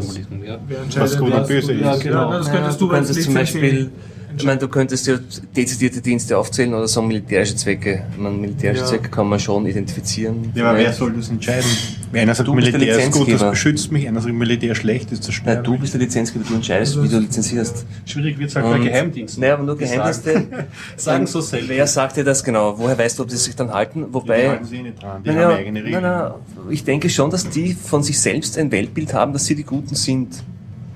ja. 0.44 0.58
was 0.96 1.18
gut 1.18 1.32
und 1.32 1.46
böse 1.46 1.72
ist. 1.72 2.01
Genau. 2.02 2.30
Ja, 2.30 2.38
das 2.38 2.50
könntest 2.50 2.80
du, 2.80 2.86
du 2.86 2.92
könntest 2.92 3.22
zum 3.22 3.34
Beispiel 3.34 3.90
ich 4.36 4.44
meine, 4.44 4.58
du 4.58 4.68
könntest 4.68 5.06
ja 5.06 5.18
dezidierte 5.56 6.00
Dienste 6.00 6.36
aufzählen 6.38 6.72
oder 6.74 6.88
so 6.88 7.02
militärische 7.02 7.56
Zwecke. 7.56 8.04
Ich 8.12 8.18
meine, 8.18 8.36
militärische 8.36 8.82
ja. 8.82 8.88
Zwecke 8.88 9.08
kann 9.10 9.28
man 9.28 9.38
schon 9.38 9.66
identifizieren. 9.66 10.52
Ja, 10.54 10.70
aber 10.70 10.78
wer 10.78 10.92
soll 10.92 11.12
das 11.12 11.28
entscheiden? 11.28 11.68
Einer 12.12 12.34
sagt, 12.34 12.48
du 12.48 12.54
Militär 12.54 12.98
ist 12.98 13.12
gut, 13.12 13.32
das 13.32 13.42
beschützt 13.42 13.90
mich, 13.90 14.06
einer 14.06 14.20
sagt, 14.20 14.34
Militär 14.34 14.74
schlecht, 14.74 15.12
ist 15.12 15.24
zerstören. 15.24 15.56
Nein, 15.56 15.64
du 15.64 15.78
bist 15.78 15.94
der 15.94 16.00
Lizenzgeber, 16.00 16.44
du 16.46 16.54
entscheidest, 16.54 16.96
also 16.96 17.08
wie 17.08 17.14
du 17.14 17.20
lizenzierst. 17.20 17.86
Schwierig 18.04 18.38
wird 18.38 18.50
es 18.50 18.56
halt 18.56 18.66
bei 18.66 18.78
Geheimdiensten. 18.78 19.40
Naja, 19.40 19.54
aber 19.54 19.64
nur 19.64 19.76
Geheimdienste 19.76 20.66
sagen 20.96 21.26
so 21.26 21.40
selten. 21.40 21.68
Wer 21.68 21.86
sagt 21.86 22.16
dir 22.16 22.24
das 22.24 22.44
genau? 22.44 22.78
Woher 22.78 22.98
weißt 22.98 23.18
du, 23.18 23.22
ob 23.22 23.30
sie 23.30 23.36
sich 23.36 23.56
dann 23.56 23.72
halten? 23.72 24.06
Wobei, 24.10 24.42
die 24.42 24.48
halten 24.48 24.64
sich 24.64 24.82
nicht 24.82 25.02
dran, 25.02 25.22
die 25.22 25.30
haben 25.30 25.56
eigene 25.56 25.84
Regeln. 25.84 26.02
Nein, 26.02 26.12
nein, 26.20 26.32
ich 26.70 26.84
denke 26.84 27.08
schon, 27.08 27.30
dass 27.30 27.48
die 27.48 27.74
von 27.74 28.02
sich 28.02 28.20
selbst 28.20 28.58
ein 28.58 28.70
Weltbild 28.70 29.14
haben, 29.14 29.32
dass 29.32 29.46
sie 29.46 29.54
die 29.54 29.64
Guten 29.64 29.94
sind. 29.94 30.42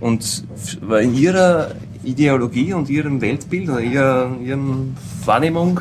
Und 0.01 0.44
in 1.01 1.14
ihrer 1.14 1.72
Ideologie 2.05 2.72
und 2.72 2.90
ihrem 2.90 3.20
Weltbild 3.20 3.68
oder 3.68 3.80
ihrer, 3.80 4.36
ihren 4.44 4.97
Wahrnehmung 5.24 5.80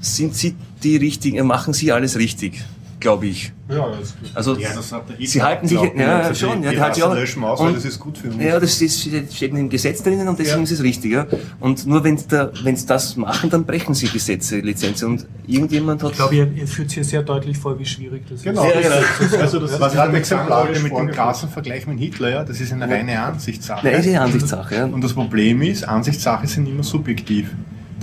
sind 0.00 0.34
sie 0.34 0.54
die 0.82 0.96
richtigen, 0.96 1.46
machen 1.46 1.72
sie 1.72 1.92
alles 1.92 2.18
richtig 2.18 2.64
glaube 3.04 3.26
ich. 3.26 3.52
Ja, 3.68 3.86
das 3.90 4.14
also 4.34 4.56
ja, 4.56 4.70
das 4.74 4.94
sie 5.18 5.42
halten 5.42 5.68
sich, 5.68 5.78
ja, 5.78 6.20
also 6.20 6.46
schon, 6.46 6.60
die, 6.60 6.64
ja, 6.64 6.70
die, 6.70 6.76
die 6.76 6.82
halten 6.82 6.94
sich 6.94 7.04
auch, 7.04 7.14
löschen 7.14 7.44
aus, 7.44 7.60
und, 7.60 7.76
das 7.76 7.84
ist 7.84 8.00
gut 8.00 8.16
für 8.16 8.28
uns. 8.28 8.42
Ja, 8.42 8.58
das 8.58 8.80
ist, 8.80 9.00
steht 9.00 9.52
im 9.52 9.68
Gesetz 9.68 10.02
drinnen 10.02 10.26
und 10.26 10.38
deswegen 10.38 10.60
ja. 10.60 10.64
ist 10.64 10.70
es 10.70 10.82
richtig. 10.82 11.12
Ja. 11.12 11.26
Und 11.60 11.86
nur 11.86 12.02
wenn 12.02 12.16
sie 12.16 12.86
das 12.86 13.16
machen, 13.16 13.50
dann 13.50 13.66
brechen 13.66 13.94
sie 13.94 14.08
Gesetze, 14.08 14.60
Lizenzen 14.60 15.08
und 15.08 15.26
irgendjemand 15.46 16.02
hat... 16.02 16.12
Ich 16.12 16.16
glaube, 16.16 16.34
ihr, 16.34 16.50
ihr 16.52 16.66
führt 16.66 16.92
hier 16.92 17.04
sehr 17.04 17.22
deutlich 17.22 17.58
vor, 17.58 17.78
wie 17.78 17.84
schwierig 17.84 18.22
das 18.28 18.42
genau. 18.42 18.64
ist. 18.64 18.72
Genau, 18.72 18.94
ja, 18.94 19.02
genau. 19.20 19.42
also 19.42 19.60
das 19.60 19.78
was 19.78 19.92
ist 19.92 20.00
ein 20.00 20.14
Exemplar 20.14 20.68
mit 20.70 20.92
dem 20.92 21.10
krassen 21.10 21.50
Vergleich 21.50 21.86
mit 21.86 21.98
Hitler, 21.98 22.30
ja, 22.30 22.44
das 22.44 22.58
ist 22.58 22.72
eine 22.72 22.88
reine 22.88 23.20
Ansichtssache. 23.20 23.86
Eine 23.86 24.20
Ansichtssache, 24.20 24.74
ja. 24.74 24.84
Und 24.86 25.04
das 25.04 25.12
Problem 25.12 25.60
ist, 25.60 25.86
Ansichtssachen 25.86 26.48
sind 26.48 26.66
immer 26.66 26.82
subjektiv. 26.82 27.50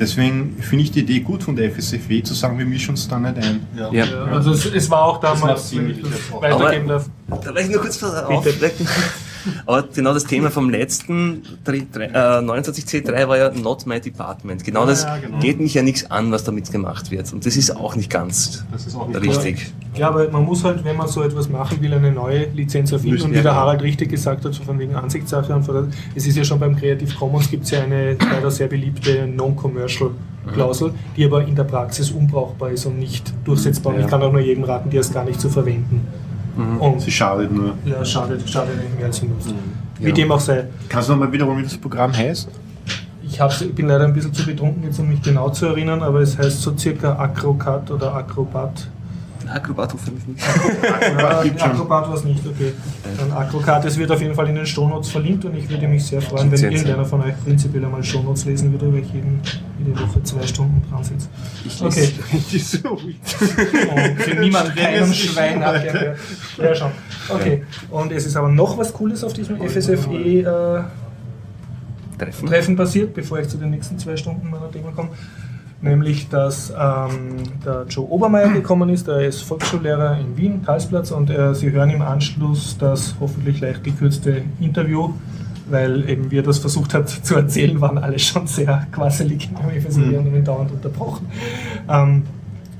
Deswegen 0.01 0.57
finde 0.59 0.83
ich 0.83 0.91
die 0.91 1.01
Idee 1.01 1.19
gut 1.19 1.43
von 1.43 1.55
der 1.55 1.69
FSFW 1.69 2.23
zu 2.23 2.33
sagen, 2.33 2.57
wir 2.57 2.65
mischen 2.65 2.89
uns 2.89 3.07
da 3.07 3.19
nicht 3.19 3.37
ein. 3.37 3.67
Ja. 3.77 3.91
ja. 3.91 4.23
Also 4.25 4.51
es, 4.51 4.65
es, 4.65 4.89
war 4.89 5.03
auch 5.03 5.19
damals, 5.19 5.75
wenn 5.75 5.91
ich 5.91 6.01
das 6.01 6.41
weitergeben 6.41 6.87
darf. 6.87 7.05
Da 7.29 7.55
ich 7.55 7.69
nur 7.69 7.81
kurz 7.81 8.01
aufdecken. 8.03 8.87
Aber 9.65 9.83
genau 9.83 10.13
das 10.13 10.25
Thema 10.25 10.51
vom 10.51 10.69
letzten 10.69 11.43
äh, 11.65 11.71
29C3 11.71 13.27
war 13.27 13.37
ja 13.37 13.51
Not 13.51 13.85
My 13.85 13.99
Department. 13.99 14.63
Genau 14.63 14.85
das 14.85 15.03
ja, 15.03 15.17
genau. 15.17 15.39
geht 15.39 15.59
mich 15.59 15.73
ja 15.73 15.81
nichts 15.81 16.09
an, 16.09 16.31
was 16.31 16.43
damit 16.43 16.71
gemacht 16.71 17.11
wird. 17.11 17.31
Und 17.33 17.45
das 17.45 17.55
ist 17.55 17.75
auch 17.75 17.95
nicht 17.95 18.09
ganz 18.09 18.63
auch 18.95 19.07
nicht 19.07 19.21
richtig. 19.21 19.71
Ja, 19.95 20.07
aber 20.07 20.29
man 20.29 20.45
muss 20.45 20.63
halt, 20.63 20.83
wenn 20.83 20.95
man 20.95 21.07
so 21.07 21.21
etwas 21.21 21.49
machen 21.49 21.81
will, 21.81 21.93
eine 21.93 22.11
neue 22.11 22.45
Lizenz 22.53 22.91
erfinden. 22.91 23.21
Und 23.21 23.33
wie 23.33 23.41
der 23.41 23.55
Harald 23.55 23.81
richtig 23.81 24.09
gesagt 24.09 24.45
hat, 24.45 24.53
so 24.53 24.63
von 24.63 24.79
wegen 24.79 24.95
Ansichtssache. 24.95 25.53
Und 25.53 25.67
es 26.15 26.27
ist 26.27 26.37
ja 26.37 26.43
schon 26.43 26.59
beim 26.59 26.75
Creative 26.75 27.13
Commons 27.15 27.49
gibt 27.49 27.65
es 27.65 27.71
ja 27.71 27.83
eine 27.83 28.13
leider 28.13 28.51
sehr 28.51 28.67
beliebte 28.67 29.27
Non-Commercial 29.27 30.11
Klausel, 30.53 30.93
die 31.15 31.25
aber 31.25 31.45
in 31.45 31.55
der 31.55 31.63
Praxis 31.65 32.11
unbrauchbar 32.11 32.71
ist 32.71 32.85
und 32.85 32.97
nicht 32.99 33.31
durchsetzbar. 33.45 33.93
Ja. 33.93 34.01
Ich 34.01 34.07
kann 34.07 34.21
auch 34.21 34.31
nur 34.31 34.41
jedem 34.41 34.63
raten, 34.63 34.89
die 34.89 34.97
es 34.97 35.13
gar 35.13 35.23
nicht 35.23 35.39
zu 35.39 35.49
verwenden. 35.49 36.07
Mhm. 36.55 36.77
Und 36.77 37.01
sie 37.01 37.11
schadet 37.11 37.51
nur. 37.51 37.73
Ja, 37.85 38.03
schadet, 38.03 38.47
schadet 38.49 38.77
nicht 38.77 38.95
mehr 38.95 39.05
als 39.05 39.17
sie 39.17 39.27
nutzt. 39.27 39.49
Mhm. 39.49 39.55
Wie 39.99 40.09
ja. 40.09 40.13
dem 40.13 40.31
auch 40.31 40.39
sei. 40.39 40.65
Kannst 40.89 41.09
du 41.09 41.13
nochmal 41.13 41.31
wiederholen, 41.31 41.59
wie 41.59 41.63
das 41.63 41.77
Programm 41.77 42.15
heißt? 42.15 42.49
Ich, 43.23 43.39
ich 43.39 43.75
bin 43.75 43.87
leider 43.87 44.05
ein 44.05 44.13
bisschen 44.13 44.33
zu 44.33 44.45
betrunken, 44.45 44.83
jetzt 44.83 44.99
um 44.99 45.07
mich 45.07 45.21
genau 45.21 45.49
zu 45.49 45.67
erinnern, 45.67 46.01
aber 46.03 46.19
es 46.19 46.37
heißt 46.37 46.61
so 46.61 46.75
circa 46.77 47.13
Acrocat 47.13 47.89
oder 47.91 48.13
Acrobat. 48.13 48.87
Acrobat, 49.51 49.93
Acrobat 51.59 52.07
war 52.07 52.13
es 52.15 52.23
nicht, 52.23 52.45
okay. 52.45 52.73
Dann 53.17 53.31
Acrocat, 53.31 53.85
es 53.85 53.97
wird 53.97 54.11
auf 54.11 54.21
jeden 54.21 54.33
Fall 54.33 54.47
in 54.47 54.55
den 54.55 54.65
Shownotes 54.65 55.09
verlinkt 55.09 55.45
und 55.45 55.55
ich 55.55 55.69
würde 55.69 55.87
mich 55.87 56.05
sehr 56.05 56.21
freuen, 56.21 56.51
wenn 56.51 56.59
irgendeiner 56.59 57.05
von 57.05 57.21
euch 57.21 57.33
prinzipiell 57.43 57.85
einmal 57.85 58.03
Shownotes 58.03 58.45
lesen 58.45 58.71
würde, 58.71 58.91
weil 58.93 59.01
ich 59.01 59.13
jeden, 59.13 59.41
jede 59.79 59.99
Woche 59.99 60.23
zwei 60.23 60.45
Stunden 60.47 60.81
dran 60.89 61.03
sitze. 61.03 61.27
Okay. 61.81 62.11
und 63.95 64.21
für 64.21 64.35
niemand 64.35 64.75
keinem 64.75 65.13
Schwein 65.13 65.61
abgehört. 65.61 66.17
Ja, 66.57 66.75
schon. 66.75 66.91
Okay. 67.29 67.63
Und 67.89 68.11
es 68.11 68.25
ist 68.25 68.35
aber 68.35 68.49
noch 68.49 68.77
was 68.77 68.93
Cooles 68.93 69.23
auf 69.23 69.33
diesem 69.33 69.57
FSFE 69.57 70.13
äh, 70.13 70.83
Treffen. 72.17 72.47
Treffen 72.47 72.75
passiert, 72.75 73.13
bevor 73.13 73.39
ich 73.39 73.47
zu 73.47 73.57
den 73.57 73.71
nächsten 73.71 73.97
zwei 73.97 74.15
Stunden 74.15 74.49
meiner 74.49 74.67
Demo 74.67 74.91
komme 74.91 75.09
nämlich 75.81 76.29
dass 76.29 76.71
ähm, 76.71 77.37
der 77.65 77.85
Joe 77.89 78.07
Obermeier 78.09 78.49
gekommen 78.53 78.89
ist, 78.89 79.07
er 79.07 79.25
ist 79.25 79.41
Volksschullehrer 79.41 80.19
in 80.19 80.37
Wien, 80.37 80.61
Karlsplatz, 80.63 81.11
und 81.11 81.29
äh, 81.29 81.53
Sie 81.53 81.71
hören 81.71 81.89
im 81.89 82.01
Anschluss 82.01 82.77
das 82.77 83.15
hoffentlich 83.19 83.59
leicht 83.59 83.83
gekürzte 83.83 84.43
Interview, 84.59 85.13
weil 85.69 86.09
eben 86.09 86.31
wie 86.31 86.39
er 86.39 86.43
das 86.43 86.59
versucht 86.59 86.93
hat 86.93 87.09
zu 87.09 87.35
erzählen, 87.35 87.79
waren 87.81 87.97
alle 87.97 88.19
schon 88.19 88.47
sehr 88.47 88.87
quasselig 88.91 89.49
im 89.51 89.81
FSW 89.81 90.01
mhm. 90.01 90.33
und 90.33 90.47
dauernd 90.47 90.71
unterbrochen. 90.71 91.27
Ähm, 91.89 92.23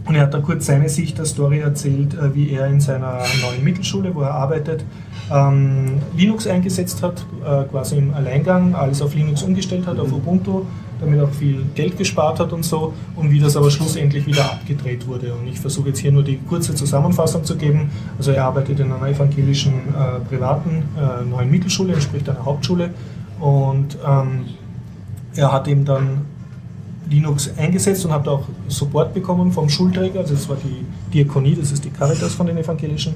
und 0.06 0.16
er 0.16 0.24
hat 0.24 0.34
da 0.34 0.40
kurz 0.40 0.66
seine 0.66 0.90
Sicht 0.90 1.18
der 1.18 1.26
Story 1.26 1.60
erzählt, 1.60 2.16
äh, 2.16 2.34
wie 2.34 2.52
er 2.52 2.68
in 2.68 2.80
seiner 2.80 3.20
neuen 3.42 3.64
Mittelschule, 3.64 4.14
wo 4.14 4.22
er 4.22 4.32
arbeitet, 4.32 4.84
ähm, 5.32 6.00
Linux 6.16 6.48
eingesetzt 6.48 7.02
hat, 7.04 7.26
äh, 7.46 7.64
quasi 7.66 7.98
im 7.98 8.14
Alleingang, 8.14 8.76
alles 8.76 9.02
auf 9.02 9.16
Linux 9.16 9.44
umgestellt 9.44 9.88
hat, 9.88 10.00
auf 10.00 10.12
Ubuntu 10.12 10.66
damit 11.02 11.20
auch 11.20 11.32
viel 11.32 11.64
Geld 11.76 11.98
gespart 11.98 12.40
hat 12.40 12.54
und 12.54 12.64
so 12.64 12.94
und 13.16 13.32
wie 13.32 13.40
das 13.40 13.58
aber 13.58 13.70
schlussendlich 13.72 14.26
wieder 14.26 14.46
abgedreht 14.46 15.08
wurde. 15.08 15.34
Und 15.34 15.48
ich 15.48 15.60
versuche 15.60 15.90
jetzt 15.90 16.00
hier 16.00 16.12
nur 16.12 16.24
die 16.24 16.38
kurze 16.38 16.74
Zusammenfassung 16.76 17.44
zu 17.44 17.58
geben. 17.58 17.90
Also 18.18 18.32
er 18.32 18.46
arbeitet 18.46 18.80
in 18.80 18.92
einer 18.92 19.08
evangelischen 19.08 19.74
äh, 19.74 20.20
privaten 20.30 20.84
äh, 20.98 21.26
neuen 21.26 21.52
Mittelschule, 21.52 21.94
entspricht 21.94 22.30
einer 22.30 22.46
Hauptschule 22.46 22.92
und 23.40 23.98
ähm, 24.08 24.46
er 25.36 25.52
hat 25.52 25.68
eben 25.68 25.86
dann 25.86 26.26
Linux 27.10 27.52
eingesetzt 27.58 28.06
und 28.06 28.12
hat 28.12 28.28
auch 28.28 28.44
Support 28.68 29.14
bekommen 29.14 29.52
vom 29.52 29.70
Schulträger, 29.70 30.20
also 30.20 30.34
das 30.34 30.48
war 30.48 30.58
die 30.58 30.86
Diakonie, 31.14 31.56
das 31.56 31.72
ist 31.72 31.84
die 31.84 31.90
Caritas 31.90 32.34
von 32.34 32.48
den 32.48 32.58
Evangelischen. 32.58 33.16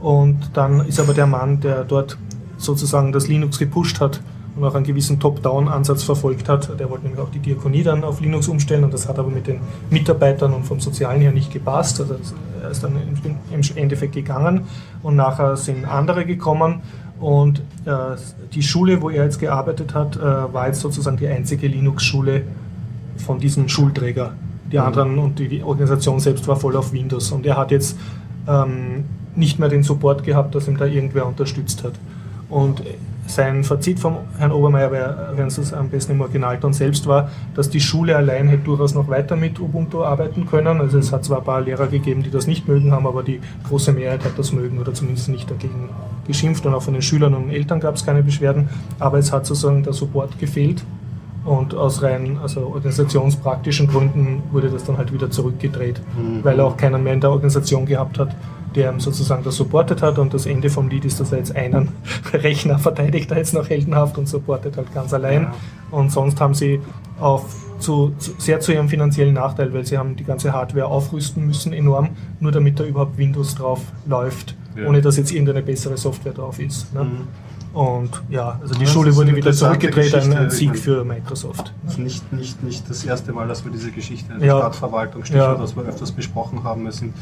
Und 0.00 0.50
dann 0.54 0.86
ist 0.86 0.98
aber 0.98 1.14
der 1.14 1.26
Mann, 1.26 1.60
der 1.60 1.84
dort 1.84 2.18
sozusagen 2.58 3.12
das 3.12 3.28
Linux 3.28 3.58
gepusht 3.58 4.00
hat, 4.00 4.20
und 4.56 4.64
auch 4.64 4.74
einen 4.74 4.84
gewissen 4.84 5.20
Top-Down-Ansatz 5.20 6.02
verfolgt 6.02 6.48
hat. 6.48 6.78
Der 6.80 6.88
wollte 6.88 7.04
nämlich 7.04 7.20
auch 7.20 7.30
die 7.30 7.38
Diakonie 7.38 7.82
dann 7.82 8.04
auf 8.04 8.20
Linux 8.20 8.48
umstellen 8.48 8.84
und 8.84 8.94
das 8.94 9.06
hat 9.08 9.18
aber 9.18 9.28
mit 9.28 9.46
den 9.46 9.60
Mitarbeitern 9.90 10.54
und 10.54 10.64
vom 10.64 10.80
Sozialen 10.80 11.20
her 11.20 11.32
nicht 11.32 11.52
gepasst. 11.52 12.00
Also 12.00 12.16
er 12.62 12.70
ist 12.70 12.82
dann 12.82 12.96
im 12.96 13.60
Endeffekt 13.76 14.14
gegangen 14.14 14.62
und 15.02 15.16
nachher 15.16 15.56
sind 15.56 15.84
andere 15.84 16.24
gekommen 16.24 16.80
und 17.20 17.60
äh, 17.84 18.16
die 18.52 18.62
Schule, 18.62 19.00
wo 19.00 19.10
er 19.10 19.24
jetzt 19.24 19.38
gearbeitet 19.38 19.94
hat, 19.94 20.16
äh, 20.16 20.20
war 20.20 20.66
jetzt 20.66 20.80
sozusagen 20.80 21.16
die 21.16 21.28
einzige 21.28 21.66
Linux-Schule 21.66 22.42
von 23.16 23.38
diesem 23.38 23.68
Schulträger. 23.68 24.34
Die 24.70 24.78
mhm. 24.78 24.84
anderen 24.84 25.18
und 25.18 25.38
die, 25.38 25.48
die, 25.48 25.62
Organisation 25.62 26.20
selbst 26.20 26.46
war 26.48 26.56
voll 26.56 26.76
auf 26.76 26.92
Windows 26.92 27.30
und 27.32 27.46
er 27.46 27.56
hat 27.56 27.70
jetzt 27.70 27.96
ähm, 28.46 29.04
nicht 29.34 29.58
mehr 29.58 29.68
den 29.68 29.82
Support 29.82 30.24
gehabt, 30.24 30.54
dass 30.54 30.68
ihm 30.68 30.76
da 30.76 30.84
irgendwer 30.84 31.26
unterstützt 31.26 31.84
hat. 31.84 31.94
Und 32.48 32.82
sein 33.26 33.64
Fazit 33.64 33.98
vom 33.98 34.18
Herrn 34.38 34.52
Obermeier, 34.52 35.32
wenn 35.34 35.46
es 35.48 35.72
am 35.72 35.88
besten 35.88 36.12
im 36.12 36.20
Originalton 36.20 36.72
selbst 36.72 37.06
war, 37.06 37.30
dass 37.54 37.70
die 37.70 37.80
Schule 37.80 38.16
allein 38.16 38.48
hätte 38.48 38.64
durchaus 38.64 38.94
noch 38.94 39.08
weiter 39.08 39.36
mit 39.36 39.60
Ubuntu 39.60 40.02
arbeiten 40.02 40.46
können. 40.46 40.80
Also 40.80 40.98
es 40.98 41.12
hat 41.12 41.24
zwar 41.24 41.38
ein 41.38 41.44
paar 41.44 41.60
Lehrer 41.60 41.86
gegeben, 41.86 42.22
die 42.22 42.30
das 42.30 42.46
nicht 42.46 42.68
mögen 42.68 42.92
haben, 42.92 43.06
aber 43.06 43.22
die 43.22 43.40
große 43.68 43.92
Mehrheit 43.92 44.24
hat 44.24 44.38
das 44.38 44.52
mögen 44.52 44.78
oder 44.78 44.94
zumindest 44.94 45.28
nicht 45.28 45.50
dagegen 45.50 45.90
geschimpft 46.26 46.64
und 46.66 46.74
auch 46.74 46.82
von 46.82 46.92
den 46.92 47.02
Schülern 47.02 47.34
und 47.34 47.50
Eltern 47.50 47.80
gab 47.80 47.96
es 47.96 48.04
keine 48.04 48.22
Beschwerden. 48.22 48.68
Aber 48.98 49.18
es 49.18 49.32
hat 49.32 49.46
sozusagen 49.46 49.82
der 49.82 49.92
Support 49.92 50.38
gefehlt 50.38 50.82
und 51.46 51.74
aus 51.74 52.02
rein 52.02 52.38
also 52.42 52.66
organisationspraktischen 52.66 53.86
Gründen 53.86 54.42
wurde 54.50 54.68
das 54.68 54.84
dann 54.84 54.98
halt 54.98 55.12
wieder 55.12 55.30
zurückgedreht, 55.30 56.00
mhm. 56.18 56.42
weil 56.42 56.58
er 56.58 56.66
auch 56.66 56.76
keinen 56.76 57.04
mehr 57.04 57.14
in 57.14 57.20
der 57.20 57.30
Organisation 57.30 57.86
gehabt 57.86 58.18
hat, 58.18 58.34
der 58.74 58.92
ihm 58.92 59.00
sozusagen 59.00 59.44
das 59.44 59.56
supportet 59.56 60.02
hat 60.02 60.18
und 60.18 60.34
das 60.34 60.46
Ende 60.46 60.68
vom 60.70 60.88
Lied 60.88 61.04
ist, 61.04 61.20
dass 61.20 61.32
er 61.32 61.38
jetzt 61.38 61.54
einen 61.54 61.88
Rechner 62.32 62.78
verteidigt 62.78 63.30
er 63.30 63.38
jetzt 63.38 63.54
noch 63.54 63.68
heldenhaft 63.68 64.18
und 64.18 64.26
supportet 64.28 64.76
halt 64.76 64.92
ganz 64.94 65.14
allein. 65.14 65.42
Ja. 65.42 65.54
Und 65.90 66.10
sonst 66.10 66.40
haben 66.40 66.54
sie 66.54 66.80
auf 67.18 67.44
zu, 67.78 68.12
zu, 68.18 68.32
sehr 68.38 68.60
zu 68.60 68.72
ihrem 68.72 68.88
finanziellen 68.88 69.34
Nachteil, 69.34 69.72
weil 69.72 69.84
sie 69.86 69.98
haben 69.98 70.16
die 70.16 70.24
ganze 70.24 70.52
Hardware 70.52 70.86
aufrüsten 70.86 71.46
müssen 71.46 71.72
enorm, 71.72 72.10
nur 72.40 72.52
damit 72.52 72.80
da 72.80 72.84
überhaupt 72.84 73.18
Windows 73.18 73.54
drauf 73.54 73.80
läuft 74.06 74.54
Ja. 74.76 74.88
ohne 74.88 75.00
dass 75.02 75.16
jetzt 75.16 75.30
irgendeine 75.30 75.62
bessere 75.62 75.96
Software 75.96 76.32
drauf 76.32 76.58
ist. 76.58 76.92
Ne? 76.94 77.04
Mhm. 77.04 77.10
Und 77.76 78.22
ja, 78.30 78.58
also 78.62 78.72
die 78.74 78.84
das 78.84 78.92
Schule 78.92 79.14
wurde 79.14 79.36
wieder 79.36 79.52
zurückgedreht, 79.52 80.14
ein, 80.14 80.20
Geschichte. 80.20 80.38
ein 80.40 80.46
Ich 80.46 80.52
Sieg 80.54 80.78
für 80.78 81.04
Microsoft. 81.04 81.74
Das 81.84 81.92
ist 81.92 81.98
nicht, 81.98 82.32
nicht, 82.32 82.62
nicht 82.62 82.88
das 82.88 83.04
erste 83.04 83.34
Mal, 83.34 83.46
dass 83.48 83.66
wir 83.66 83.70
diese 83.70 83.90
Geschichte 83.90 84.32
in 84.32 84.38
der 84.38 84.48
Ja. 84.48 84.58
Stadtverwaltung, 84.60 85.24
Stichwort, 85.26 85.58
Ja. 85.58 85.62
was 85.62 85.76
wir 85.76 85.82
öfters 85.82 86.10
besprochen 86.10 86.64
haben. 86.64 86.86
Es 86.86 86.96
sind 86.98 87.12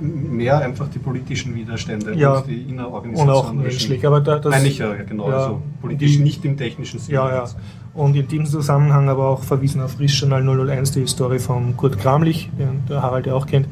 mehr 0.00 0.58
einfach 0.60 0.88
die 0.88 0.98
politischen 1.00 1.54
Widerstände 1.54 2.14
Ja. 2.14 2.38
und 2.38 2.46
die 2.46 2.62
Und 2.62 2.68
Innerorganisation. 2.70 3.30
auch 3.34 3.52
menschlich. 3.52 4.06
Aber 4.06 4.20
da, 4.22 4.38
das, 4.38 4.50
Nein, 4.52 4.62
nicht, 4.62 4.78
ja, 4.78 4.94
genau. 4.94 5.28
Ja. 5.28 5.36
Also 5.36 5.62
politisch 5.82 6.12
Die- 6.16 6.22
nicht 6.22 6.44
im 6.46 6.56
technischen 6.56 6.98
Sinne. 6.98 7.16
Ja, 7.16 7.28
ja. 7.34 7.44
Und 7.92 8.16
in 8.16 8.26
diesem 8.26 8.46
Zusammenhang 8.46 9.10
aber 9.10 9.26
auch 9.28 9.42
verwiesen 9.42 9.82
auf 9.82 9.98
Rischjournal 10.00 10.42
001, 10.42 10.92
die 10.92 11.06
Story 11.06 11.38
von 11.40 11.76
Kurt 11.76 11.98
Kramlich, 11.98 12.48
den 12.58 12.86
der 12.88 13.02
Harald 13.02 13.26
ja 13.26 13.34
auch 13.34 13.46
kennt. 13.46 13.66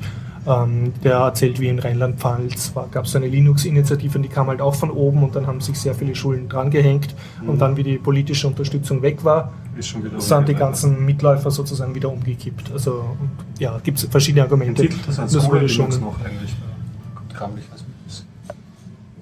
Ähm, 0.49 0.95
der 1.05 1.16
erzählt, 1.16 1.61
wie 1.61 1.69
in 1.69 1.79
Rheinland-Pfalz 1.79 2.73
gab 2.91 3.05
es 3.05 3.15
eine 3.15 3.29
Linux-Initiative 3.29 4.16
und 4.16 4.23
die 4.23 4.31
kam 4.31 4.47
halt 4.47 4.62
auch 4.62 4.75
von 4.75 4.91
oben 4.91 5.23
und 5.23 5.37
dann 5.37 5.47
haben 5.47 5.61
sich 5.61 5.79
sehr 5.79 5.95
viele 5.95 6.15
Schulen 6.15 6.49
drangehängt. 6.49 7.15
Mhm. 7.43 7.49
Und 7.51 7.59
dann, 7.59 7.77
wie 7.77 7.83
die 7.83 7.99
politische 7.99 8.47
Unterstützung 8.47 9.03
weg 9.03 9.25
war, 9.25 9.53
Ist 9.77 9.89
schon 9.89 10.03
wieder 10.05 10.19
sind 10.19 10.49
die 10.49 10.55
ganzen 10.55 11.05
Mitläufer 11.05 11.51
sozusagen 11.51 11.95
wieder 11.95 12.11
umgekippt. 12.11 12.73
Also 12.73 12.93
und, 12.93 13.61
ja, 13.61 13.79
gibt 13.85 13.99
es 13.99 14.05
verschiedene 14.05 14.45
Den 14.45 14.51
Argumente. 14.51 14.83
Titel 14.89 15.03
des 15.07 15.16
Das 15.16 15.51
wurde 15.51 15.69
schon. 15.69 15.91
Noch 16.01 16.19
eigentlich. 16.25 16.57
Was 17.39 17.83
mit 17.83 17.95
ist. 18.07 18.25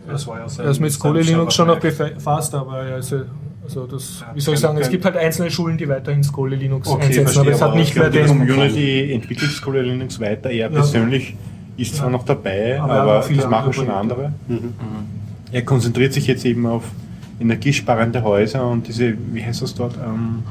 Das 0.06 0.26
war 0.28 0.38
ja 0.38 0.46
Er 0.64 0.70
ist 0.70 0.80
mit 0.80 0.92
sein 0.92 1.00
Kohle 1.00 1.22
Linux 1.22 1.54
schon 1.54 1.66
noch 1.66 1.80
befasst, 1.80 2.54
aber 2.54 2.86
ja, 2.86 2.94
also, 2.94 3.22
also 3.66 3.86
das, 3.86 4.24
wie 4.34 4.40
soll 4.40 4.54
ich 4.54 4.60
sagen, 4.60 4.78
es 4.78 4.90
gibt 4.90 5.04
halt 5.04 5.16
einzelne 5.16 5.50
Schulen, 5.50 5.76
die 5.76 5.88
weiterhin 5.88 6.22
Kohle 6.22 6.56
Linux 6.56 6.88
Okay, 6.88 7.06
einsetzen, 7.06 7.22
verstehe, 7.24 7.42
aber 7.42 7.50
es 7.52 7.60
hat 7.62 7.68
aber 7.70 7.78
nicht 7.78 7.88
ich 7.90 7.94
mehr 7.96 8.10
glaube, 8.10 8.26
Die 8.28 8.32
den. 8.32 8.48
Community 8.48 9.12
entwickelt 9.12 9.50
School 9.50 9.78
Linux 9.78 10.20
weiter. 10.20 10.50
Er 10.50 10.56
Ja. 10.56 10.68
persönlich 10.68 11.34
ist 11.76 11.96
zwar 11.96 12.10
noch 12.10 12.24
dabei, 12.24 12.80
Aber 12.80 12.92
aber, 12.92 13.24
das 13.34 13.48
machen 13.48 13.72
schon 13.72 13.90
andere. 13.90 14.32
Mhm. 14.48 14.72
Er 15.52 15.62
konzentriert 15.62 16.12
sich 16.12 16.26
jetzt 16.26 16.44
eben 16.44 16.66
auf 16.66 16.84
energiesparende 17.40 18.22
Häuser 18.22 18.66
und 18.68 18.88
diese, 18.88 19.14
wie 19.32 19.44
heißt 19.44 19.62
das 19.62 19.74
dort? 19.74 19.94
Ähm, 19.96 20.42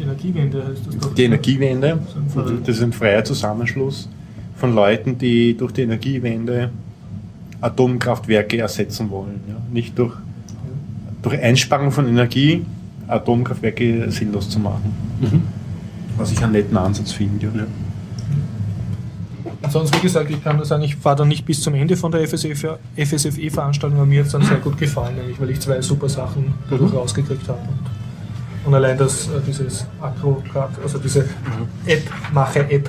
Energiewende 0.00 0.64
heißt 0.64 0.86
das 0.86 0.98
doch. 0.98 1.14
die 1.14 1.24
Energiewende. 1.24 1.98
Verein. 2.32 2.58
Das 2.64 2.76
ist 2.76 2.82
ein 2.82 2.92
freier 2.92 3.24
Zusammenschluss 3.24 4.08
von 4.56 4.74
Leuten, 4.74 5.18
die 5.18 5.56
durch 5.56 5.72
die 5.72 5.82
Energiewende 5.82 6.70
Atomkraftwerke 7.60 8.58
ersetzen 8.58 9.10
wollen. 9.10 9.40
Ja? 9.48 9.56
Nicht 9.72 9.98
durch, 9.98 10.14
durch 11.22 11.40
Einsparung 11.40 11.90
von 11.90 12.08
Energie 12.08 12.64
Atomkraftwerke 13.08 14.10
sinnlos 14.10 14.50
zu 14.50 14.58
machen. 14.60 14.94
Was 16.16 16.32
ich 16.32 16.42
einen 16.42 16.52
netten 16.52 16.76
Ansatz 16.76 17.12
finde. 17.12 17.46
Ja. 17.46 17.66
Sonst, 19.70 19.94
wie 19.96 20.00
gesagt, 20.00 20.30
ich 20.30 20.42
kann 20.42 20.56
nur 20.56 20.64
sagen, 20.64 20.82
ich 20.82 21.04
war 21.04 21.16
dann 21.16 21.28
nicht 21.28 21.44
bis 21.44 21.62
zum 21.62 21.74
Ende 21.74 21.96
von 21.96 22.12
der 22.12 22.26
FSFE-Veranstaltung, 22.26 23.98
aber 23.98 24.06
mir 24.06 24.20
hat 24.20 24.26
es 24.26 24.32
dann 24.32 24.42
sehr 24.42 24.58
gut 24.58 24.78
gefallen, 24.78 25.16
nämlich 25.16 25.40
weil 25.40 25.50
ich 25.50 25.60
zwei 25.60 25.80
super 25.82 26.08
Sachen 26.08 26.54
dadurch 26.70 26.92
rausgekriegt 26.92 27.48
habe. 27.48 27.58
Und, 27.60 28.66
und 28.66 28.74
allein 28.74 28.96
das, 28.96 29.26
äh, 29.28 29.40
dieses 29.46 29.86
Acrocard, 30.00 30.70
also 30.82 30.98
diese 30.98 31.24
App, 31.86 32.02
Mache-App, 32.32 32.88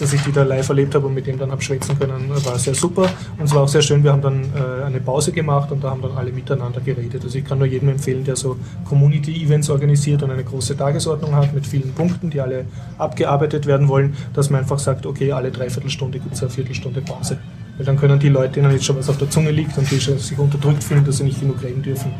dass 0.00 0.12
ich 0.12 0.22
die 0.22 0.32
da 0.32 0.42
live 0.42 0.68
erlebt 0.68 0.94
habe 0.94 1.06
und 1.06 1.14
mit 1.14 1.26
dem 1.26 1.38
dann 1.38 1.50
habe 1.50 1.62
schwätzen 1.62 1.98
können, 1.98 2.28
war 2.28 2.58
sehr 2.58 2.74
super. 2.74 3.08
Und 3.38 3.44
es 3.44 3.54
war 3.54 3.62
auch 3.62 3.68
sehr 3.68 3.82
schön, 3.82 4.02
wir 4.02 4.12
haben 4.12 4.22
dann 4.22 4.44
äh, 4.54 4.84
eine 4.84 5.00
Pause 5.00 5.32
gemacht 5.32 5.70
und 5.72 5.82
da 5.82 5.90
haben 5.90 6.02
dann 6.02 6.12
alle 6.16 6.32
miteinander 6.32 6.80
geredet. 6.80 7.22
Also 7.24 7.38
ich 7.38 7.44
kann 7.44 7.58
nur 7.58 7.66
jedem 7.66 7.88
empfehlen, 7.88 8.24
der 8.24 8.36
so 8.36 8.56
Community-Events 8.88 9.70
organisiert 9.70 10.22
und 10.22 10.30
eine 10.30 10.44
große 10.44 10.76
Tagesordnung 10.76 11.34
hat 11.34 11.54
mit 11.54 11.66
vielen 11.66 11.92
Punkten, 11.92 12.30
die 12.30 12.40
alle 12.40 12.66
abgearbeitet 12.98 13.66
werden 13.66 13.88
wollen, 13.88 14.14
dass 14.34 14.50
man 14.50 14.60
einfach 14.60 14.78
sagt, 14.78 15.06
okay, 15.06 15.32
alle 15.32 15.50
Dreiviertelstunde 15.50 16.18
gibt 16.18 16.34
es 16.34 16.42
eine 16.42 16.50
Viertelstunde 16.50 17.00
Pause. 17.00 17.38
Weil 17.76 17.86
dann 17.86 17.96
können 17.96 18.18
die 18.18 18.28
Leute, 18.28 18.54
denen 18.54 18.70
jetzt 18.72 18.84
schon 18.84 18.96
was 18.96 19.08
auf 19.08 19.18
der 19.18 19.28
Zunge 19.28 19.50
liegt 19.50 19.76
und 19.76 19.90
die 19.90 19.96
sich 19.96 20.38
unterdrückt 20.38 20.82
fühlen, 20.82 21.04
dass 21.04 21.18
sie 21.18 21.24
nicht 21.24 21.40
genug 21.40 21.62
reden 21.62 21.82
dürfen, 21.82 22.12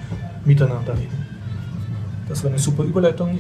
miteinander 0.45 0.93
reden. 0.93 1.26
Das 2.29 2.43
war 2.43 2.51
eine 2.51 2.59
super 2.59 2.83
Überleitung. 2.83 3.39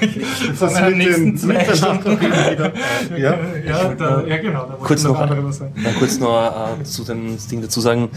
Das 0.00 0.58
Von 0.58 0.74
den 0.74 0.98
mit 0.98 1.06
nächsten 1.06 1.24
den 1.24 1.38
zwei 1.38 1.74
Stunden 1.74 2.20
wieder. 2.20 2.72
Ja. 3.16 3.38
ja, 3.66 3.94
da, 3.94 4.24
ja, 4.26 4.36
genau. 4.38 4.64
Da 4.64 4.70
wollte 4.70 4.84
Kurz 4.84 5.00
ich 5.02 5.06
noch, 5.08 5.18
andere 5.20 5.44
was 5.44 5.58
sagen. 5.58 5.72
dann 5.82 5.94
kurz 5.96 6.18
noch 6.18 6.78
äh, 6.80 6.84
zu 6.84 7.04
dem 7.04 7.36
Ding 7.50 7.62
dazu 7.62 7.80
sagen. 7.80 8.08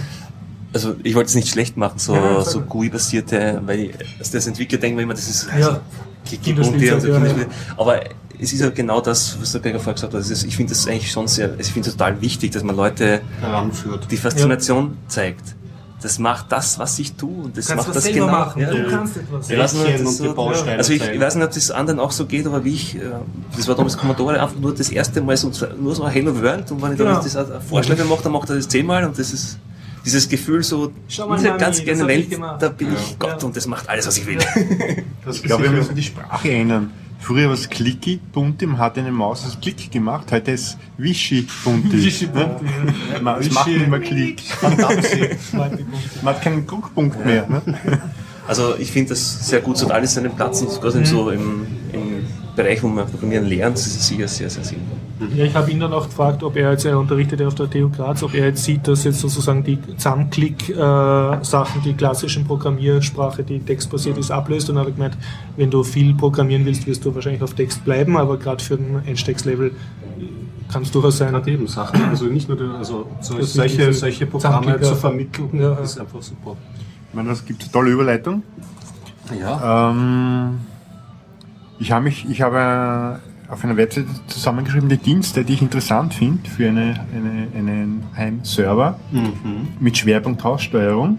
Also 0.74 0.96
ich 1.04 1.16
wollte 1.16 1.28
es 1.30 1.36
nicht 1.36 1.48
schlecht 1.50 1.78
machen, 1.78 1.98
so, 2.00 2.14
Ja, 2.16 2.42
so. 2.42 2.62
GUI-basierte, 2.62 3.62
weil 3.66 3.80
ich, 3.80 3.94
als 4.20 4.32
das 4.32 4.48
Entwickler 4.48 4.78
denken 4.80 4.98
wir 4.98 5.04
immer, 5.04 5.14
das 5.14 5.28
ist 5.30 5.48
Ja. 5.58 5.80
Kinderspielzeug. 6.26 6.58
und 6.96 7.02
so 7.02 7.08
Kinderspielzeug, 7.08 7.10
ja, 7.10 7.18
Kinderspielzeug. 7.20 7.54
Aber 7.78 8.00
es 8.40 8.54
ist 8.54 8.60
ja 8.60 8.70
genau 8.70 9.02
das, 9.02 9.38
was 9.40 9.52
der 9.54 9.62
Gregor 9.62 9.80
vorher 9.80 9.94
gesagt 9.94 10.14
hat. 10.14 10.20
Ist, 10.22 10.44
ich 10.44 10.56
finde 10.56 10.74
das 10.74 10.88
eigentlich 10.88 11.12
schon 11.12 11.28
sehr, 11.28 11.60
ich 11.60 11.68
finde 11.72 11.90
es 11.90 11.96
total 11.96 12.20
wichtig, 12.22 12.52
dass 12.52 12.64
man 12.64 12.76
Leute 12.76 13.22
heranführt. 13.40 14.08
die 14.12 14.18
Faszination 14.18 14.98
zeigt. 15.08 15.56
Das 16.02 16.20
macht 16.20 16.52
das, 16.52 16.78
was 16.78 17.00
ich 17.00 17.14
tue 17.14 17.46
und 17.46 17.58
das 17.58 17.74
macht 17.74 17.96
das 17.96 18.06
genau. 18.06 18.28
machen. 18.28 18.62
Ja. 18.62 18.70
Du 18.72 18.88
kannst 18.90 19.18
etwas. 19.18 19.50
Ich 19.50 19.58
weiß 19.58 19.74
nicht, 19.74 20.08
so- 20.08 20.32
Also 20.36 20.94
ich, 20.94 21.02
ich 21.02 21.20
weiß 21.20 21.36
nicht, 21.36 21.44
ob 21.44 21.52
das 21.52 21.72
anderen 21.72 22.00
auch 22.00 22.12
so 22.12 22.26
geht, 22.28 22.46
aber 22.46 22.64
wie 22.64 22.74
ich, 22.74 22.96
äh, 22.96 23.00
das 23.56 23.68
war 23.68 23.74
damals 23.76 23.98
Commodore, 23.98 24.40
einfach 24.40 24.56
nur 24.60 24.76
das 24.76 24.90
erste 24.90 25.22
Mal 25.22 25.36
so, 25.38 25.52
nur 25.80 25.96
so 25.96 26.08
Hello 26.08 26.40
World 26.40 26.70
und 26.72 26.82
wenn 26.84 26.92
ich 26.92 26.98
dann 27.00 27.08
Genau. 27.08 27.22
das 27.24 27.34
äh, 27.36 27.46
Vorschläge 27.68 28.04
mache, 28.06 28.22
dann 28.22 28.32
macht 28.32 28.48
er 28.50 28.58
das 28.58 28.68
zehnmal 28.68 29.06
und 29.06 29.18
das 29.18 29.32
ist 29.34 29.58
dieses 30.06 30.30
Gefühl 30.30 30.62
so, 30.64 30.92
Schau 31.08 31.28
mal, 31.28 31.38
diese 31.38 31.50
Mami, 31.50 31.60
ganz 31.60 31.84
Welt, 31.86 32.40
da 32.60 32.70
bin 32.70 32.88
Ja. 32.90 32.94
ich 33.00 33.18
Gott 33.18 33.42
Ja. 33.42 33.48
und 33.48 33.58
das 33.58 33.66
macht 33.66 33.90
alles, 33.90 34.06
was 34.06 34.18
ich 34.18 34.26
will. 34.28 34.38
Das 35.26 35.38
Ich 35.38 35.44
glaube, 35.44 35.64
wir 35.64 35.72
müssen 35.72 35.96
die 35.96 36.04
Sprache 36.04 36.50
ändern. 36.52 36.92
Früher 37.20 37.48
war 37.48 37.54
es 37.56 37.70
Clicky, 37.70 38.20
Bunti, 38.32 38.66
man 38.68 38.78
hat 38.78 38.98
eine 38.98 39.12
Maus 39.12 39.44
als 39.44 39.60
Klick 39.60 39.92
gemacht, 39.92 40.32
heute 40.32 40.52
ist 40.52 40.78
Wischi, 40.98 41.46
Bunti. 41.64 42.04
Wischi, 42.06 42.28
Bunti, 42.28 42.64
ne? 42.66 43.22
Man- 43.22 43.42
Es 43.42 43.52
macht 43.52 43.68
nicht 43.68 43.88
mehr 43.88 44.00
Klick. 44.00 44.42
Man 46.22 46.36
hat 46.36 46.42
keinen 46.42 46.66
Druckpunkt 46.66 47.26
mehr. 47.26 47.46
Ne? 47.50 47.62
Also 48.48 48.76
ich 48.78 48.92
finde 48.92 49.10
das 49.10 49.48
sehr 49.48 49.60
gut, 49.60 49.78
so 49.78 49.86
hat 49.88 49.94
alles 49.94 50.14
seinen 50.14 50.34
Platz 50.36 50.62
und 50.62 50.70
gerade 50.82 51.06
so 51.06 51.30
im, 51.32 51.68
im 51.92 52.26
Bereich, 52.56 52.82
wo 52.82 52.88
man 52.88 53.06
Programmieren 53.10 53.46
lernt, 53.46 53.78
das 53.78 53.88
ist 53.88 54.04
sicher 54.08 54.28
sehr, 54.28 54.50
sehr 54.50 54.64
sinnvoll. 54.64 54.98
Ja, 55.36 55.46
ich 55.46 55.56
habe 55.56 55.72
ihn 55.72 55.80
dann 55.80 55.94
auch 55.94 56.06
gefragt, 56.06 56.44
ob 56.44 56.56
er 56.56 56.72
jetzt, 56.72 56.86
er 56.86 57.00
unterrichtet 57.00 57.40
ja 57.40 57.48
auf 57.48 57.56
der 57.56 57.70
TU 57.70 57.90
Graz, 57.90 58.22
ob 58.22 58.34
er 58.36 58.46
jetzt 58.46 58.64
sieht, 58.64 58.88
dass 58.88 59.04
jetzt 59.04 59.20
sozusagen 59.20 59.64
die 59.64 59.80
Zusammenklick-Sachen, 59.98 61.82
die 61.84 61.94
klassischen 61.94 62.46
Programmiersprache, 62.46 63.44
die 63.44 63.60
textbasiert 63.60 64.18
ist, 64.18 64.30
ablöst. 64.30 64.70
Und 64.70 64.78
er 64.78 64.86
hat 64.86 64.94
gemeint, 64.94 65.18
wenn 65.56 65.72
du 65.72 65.84
viel 65.84 66.14
programmieren 66.14 66.66
willst, 66.66 66.86
wirst 66.86 67.04
du 67.04 67.16
wahrscheinlich 67.16 67.42
auf 67.42 67.54
Text 67.56 67.84
bleiben, 67.84 68.16
aber 68.18 68.38
gerade 68.38 68.64
für 68.64 68.76
ein 68.76 69.02
Einstiegslevel 69.08 69.72
kann 70.72 70.84
es 70.84 70.92
durchaus 70.92 71.18
sein. 71.18 71.32
Gerade 71.32 71.52
eben 71.52 71.68
Sachen, 71.68 72.04
also 72.04 72.26
nicht 72.26 72.48
nur, 72.48 72.58
den, 72.58 72.72
also 72.72 73.08
solche, 73.22 73.94
solche 73.94 74.26
Programme 74.28 74.80
zu 74.82 74.96
vermitteln, 74.96 75.50
Ja. 75.54 75.74
ist 75.76 76.00
einfach 76.00 76.22
super. 76.22 76.56
Ich 77.10 77.16
meine, 77.16 77.30
das 77.30 77.44
gibt 77.46 77.64
eine 77.64 77.72
tolle 77.72 77.90
Überleitung. 77.90 78.44
Ja. 79.40 79.90
Ähm, 79.92 80.60
ich 81.80 81.92
habe 81.92 82.04
mich, 82.06 82.26
ich 82.30 82.42
habe 82.42 83.20
auf 83.50 83.64
einer 83.64 83.78
Webseite 83.78 84.08
zusammengeschrieben, 84.28 84.90
die 84.90 84.98
Dienste, 84.98 85.44
die 85.46 85.54
ich 85.54 85.62
interessant 85.62 86.14
finde 86.14 86.50
für 86.50 86.68
eine, 86.70 87.06
eine, 87.14 87.48
einen 87.56 88.04
Heimserver 88.16 89.00
Mhm. 89.12 89.70
mit 89.80 89.98
Schwerpunkt 89.98 90.44
Haussteuerung. 90.44 91.18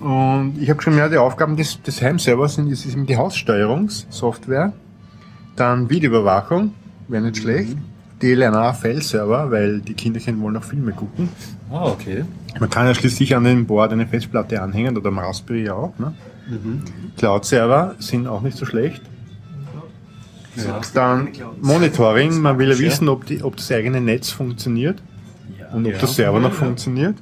Und 0.00 0.56
ich 0.60 0.68
habe 0.68 0.76
geschrieben, 0.76 0.98
ja, 0.98 1.08
die 1.08 1.16
Aufgaben 1.16 1.56
des, 1.56 1.80
des 1.82 2.02
Heimservers 2.02 2.56
sind 2.56 2.70
ist 2.70 2.84
eben 2.86 3.06
die 3.06 3.16
Haussteuerungssoftware, 3.16 4.72
dann 5.56 5.88
Videoüberwachung, 5.88 6.72
wäre 7.08 7.22
nicht 7.22 7.38
schlecht, 7.38 7.76
DLNA-File-Server, 8.22 9.50
weil 9.50 9.80
die 9.80 9.94
Kinderchen 9.94 10.40
wollen 10.42 10.56
auch 10.56 10.64
Filme 10.64 10.92
gucken. 10.92 11.28
Ah, 11.70 11.86
okay. 11.86 12.24
Man 12.60 12.70
kann 12.70 12.86
ja 12.86 12.94
schließlich 12.94 13.34
an 13.34 13.44
den 13.44 13.66
Board 13.66 13.92
eine 13.92 14.06
Festplatte 14.06 14.60
anhängen 14.62 14.96
oder 14.96 15.08
am 15.08 15.18
Raspberry 15.18 15.68
auch. 15.70 15.98
Ne? 15.98 16.14
Cloud-Server 17.16 17.94
sind 17.98 18.26
auch 18.26 18.42
nicht 18.42 18.56
so 18.56 18.64
schlecht. 18.66 19.02
Ja. 20.56 20.80
Dann 20.94 21.28
Monitoring, 21.60 22.40
man 22.40 22.58
will 22.58 22.70
ja 22.70 22.78
wissen, 22.78 23.08
ob, 23.08 23.26
die, 23.26 23.42
ob 23.42 23.56
das 23.56 23.70
eigene 23.70 24.00
Netz 24.00 24.30
funktioniert 24.30 25.02
und 25.72 25.86
ob 25.86 25.92
Ja. 25.92 25.98
der 25.98 26.08
Server 26.08 26.40
noch 26.40 26.52
funktioniert. 26.52 27.16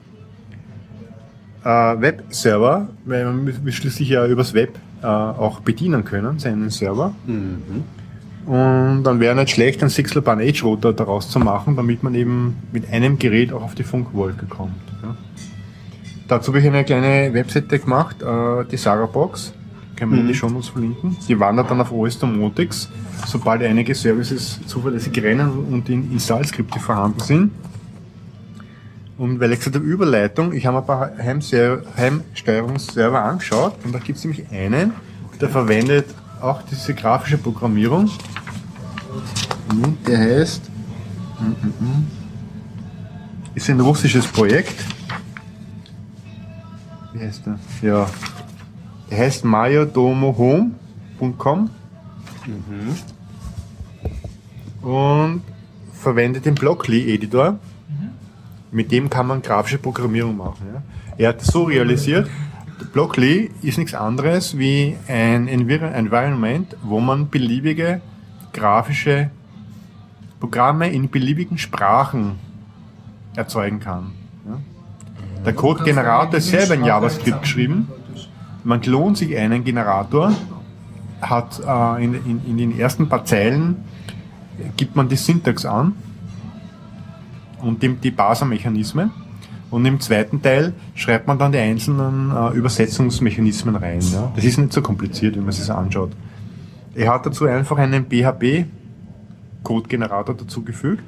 Äh, 1.65 1.69
Web-Server, 1.69 2.89
weil 3.06 3.24
man 3.24 3.73
schließlich 3.73 4.09
ja 4.09 4.27
übers 4.27 4.52
Web 4.55 4.78
äh, 5.02 5.06
auch 5.06 5.61
bedienen 5.61 6.05
können, 6.05 6.39
seinen 6.39 6.70
Server. 6.70 7.15
Mhm. 7.27 7.85
Und 8.47 9.05
dann 9.05 9.20
wäre 9.20 9.35
nicht 9.35 9.51
schlecht, 9.51 9.81
einen 9.81 9.89
Sixler-Bahn 9.89 10.40
Edge-Router 10.40 10.93
daraus 10.93 11.31
zu 11.31 11.39
machen, 11.39 11.77
damit 11.77 12.02
man 12.02 12.15
eben 12.15 12.59
mit 12.73 12.90
einem 12.93 13.19
Gerät 13.19 13.52
auch 13.52 13.62
auf 13.62 13.74
die 13.74 13.85
Funkwolke 13.85 14.44
kommt. 14.47 14.74
Ja. 15.02 15.16
Dazu 16.28 16.48
habe 16.48 16.61
ich 16.61 16.66
eine 16.66 16.85
kleine 16.85 17.32
Webseite 17.32 17.78
gemacht, 17.78 18.23
äh, 18.23 18.65
die 18.70 18.77
Sarabox. 18.77 19.55
Können 19.97 20.12
wir 20.12 20.21
in 20.21 20.27
die 20.27 20.35
Shownotes 20.35 20.69
verlinken. 20.69 21.16
Die 21.29 21.39
wandert 21.39 21.71
dann 21.71 21.81
auf 21.81 21.93
OS 21.93 22.19
Domotics, 22.19 22.89
sobald 23.27 23.62
einige 23.62 23.95
Services 23.95 24.59
zuverlässig 24.66 25.16
rennen 25.23 25.51
und 25.71 25.89
in 25.89 26.11
Installskripte 26.12 26.81
vorhanden 26.81 27.21
sind. 27.21 27.51
Und 29.16 29.39
weil 29.39 29.53
ich 29.53 29.61
gesagt 29.61 29.77
habe, 29.77 29.87
Überleitung, 29.87 30.53
ich 30.53 30.66
habe 30.66 30.79
ein 30.79 30.87
paar 30.87 31.11
Heimsteuerungsserver 31.19 33.23
angeschaut 33.23 33.77
und 33.85 33.95
da 33.95 34.01
gibt 34.01 34.19
es 34.19 34.25
nämlich 34.25 34.51
einen, 34.51 34.93
der 35.41 35.49
verwendet 35.49 36.07
auch 36.41 36.62
diese 36.62 36.95
grafische 36.95 37.39
Programmierung. 37.39 38.11
Mhm, 39.73 39.97
Der 40.09 40.19
heißt, 40.19 40.69
mhm, 41.41 41.55
mhm, 41.79 42.07
ist 43.55 43.71
ein 43.71 43.79
russisches 43.81 44.27
Projekt. 44.27 44.75
wie 47.12 47.21
heißt 47.21 47.43
der? 47.47 47.59
Ja. 47.83 48.07
Der 49.15 49.27
heißt 49.27 49.45
mayodomohome.com 49.45 51.70
und 54.82 55.43
verwendet 55.93 56.47
den 56.47 56.57
Blockly-Editor. 56.57 57.61
Mit 58.73 58.91
dem 58.91 59.09
kann 59.09 59.28
man 59.28 59.41
grafische 59.41 59.78
Programmierung 59.78 60.36
machen. 60.36 60.66
Ja. 60.74 60.82
Er 61.16 61.28
hat 61.28 61.43
es 61.43 61.47
so 61.47 61.62
realisiert, 61.62 62.28
Blockly 62.93 63.53
ist 63.62 63.78
nichts 63.78 63.95
anderes 63.95 64.59
wie 64.59 64.97
ein 65.07 65.47
Envir 65.47 65.82
Environment, 65.82 66.77
wo 66.82 66.99
man 66.99 67.28
beliebige 67.28 68.01
grafische 68.53 69.31
Programme 70.41 70.91
in 70.91 71.09
beliebigen 71.09 71.57
Sprachen 71.57 72.32
erzeugen 73.36 73.78
kann. 73.78 74.11
Ja. 74.45 74.59
Der 75.45 75.53
Code-Generator 75.53 76.39
ist 76.39 76.49
selber 76.49 76.74
in 76.74 76.85
JavaScript 76.85 77.43
geschrieben. 77.43 77.86
Man 78.65 78.81
klont 78.81 79.19
sich 79.19 79.36
einen 79.36 79.62
Generator, 79.62 80.32
hat 81.20 81.61
äh, 81.61 82.05
in, 82.05 82.15
in, 82.15 82.41
in 82.47 82.57
den 82.57 82.77
ersten 82.78 83.09
paar 83.09 83.24
Zeilen 83.24 83.85
gibt 84.77 84.95
man 84.97 85.09
die 85.09 85.15
Syntax 85.16 85.65
an 85.65 85.95
und 87.61 87.81
die, 87.82 87.95
die 87.95 88.11
Parser-Mechanismen. 88.11 89.12
Und 89.70 89.86
im 89.86 90.01
zweiten 90.01 90.43
Teil 90.43 90.74
schreibt 90.95 91.27
man 91.27 91.39
dann 91.39 91.53
die 91.53 91.59
einzelnen 91.59 92.31
äh, 92.31 92.51
Übersetzungsmechanismen 92.51 93.77
rein. 93.77 94.01
Ja. 94.01 94.31
Das 94.36 94.45
ist 94.45 94.59
nicht 94.59 94.73
so 94.73 94.82
kompliziert, 94.82 95.36
wenn 95.36 95.43
man 95.43 95.53
sich 95.53 95.66
das 95.66 95.77
anschaut. 95.77 96.12
Er 96.95 97.12
hat 97.12 97.27
dazu 97.27 97.47
einfach 97.47 97.77
einen 97.78 98.07
PHP-Code-Generator 98.07 100.36
dazugefügt. 100.36 101.03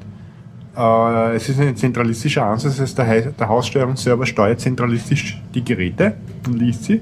Äh, 0.77 1.37
es 1.37 1.49
ist 1.49 1.61
ein 1.61 1.77
zentralistischer 1.77 2.45
Ansatz, 2.45 2.79
das 2.79 2.99
heißt, 2.99 3.39
der, 3.39 3.49
Haussteuerungsserver 3.49 4.27
steuert 4.27 4.59
zentralistisch 4.61 5.41
die 5.55 5.65
Geräte 5.65 6.17
und 6.47 6.59
liest 6.59 6.83
sie. 6.85 7.01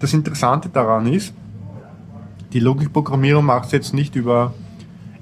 Das 0.00 0.14
Interessante 0.14 0.70
daran 0.70 1.06
ist, 1.06 1.34
die 2.52 2.58
Logikprogrammierung 2.58 3.44
macht 3.44 3.66
es 3.66 3.72
jetzt 3.72 3.94
nicht 3.94 4.16
über 4.16 4.54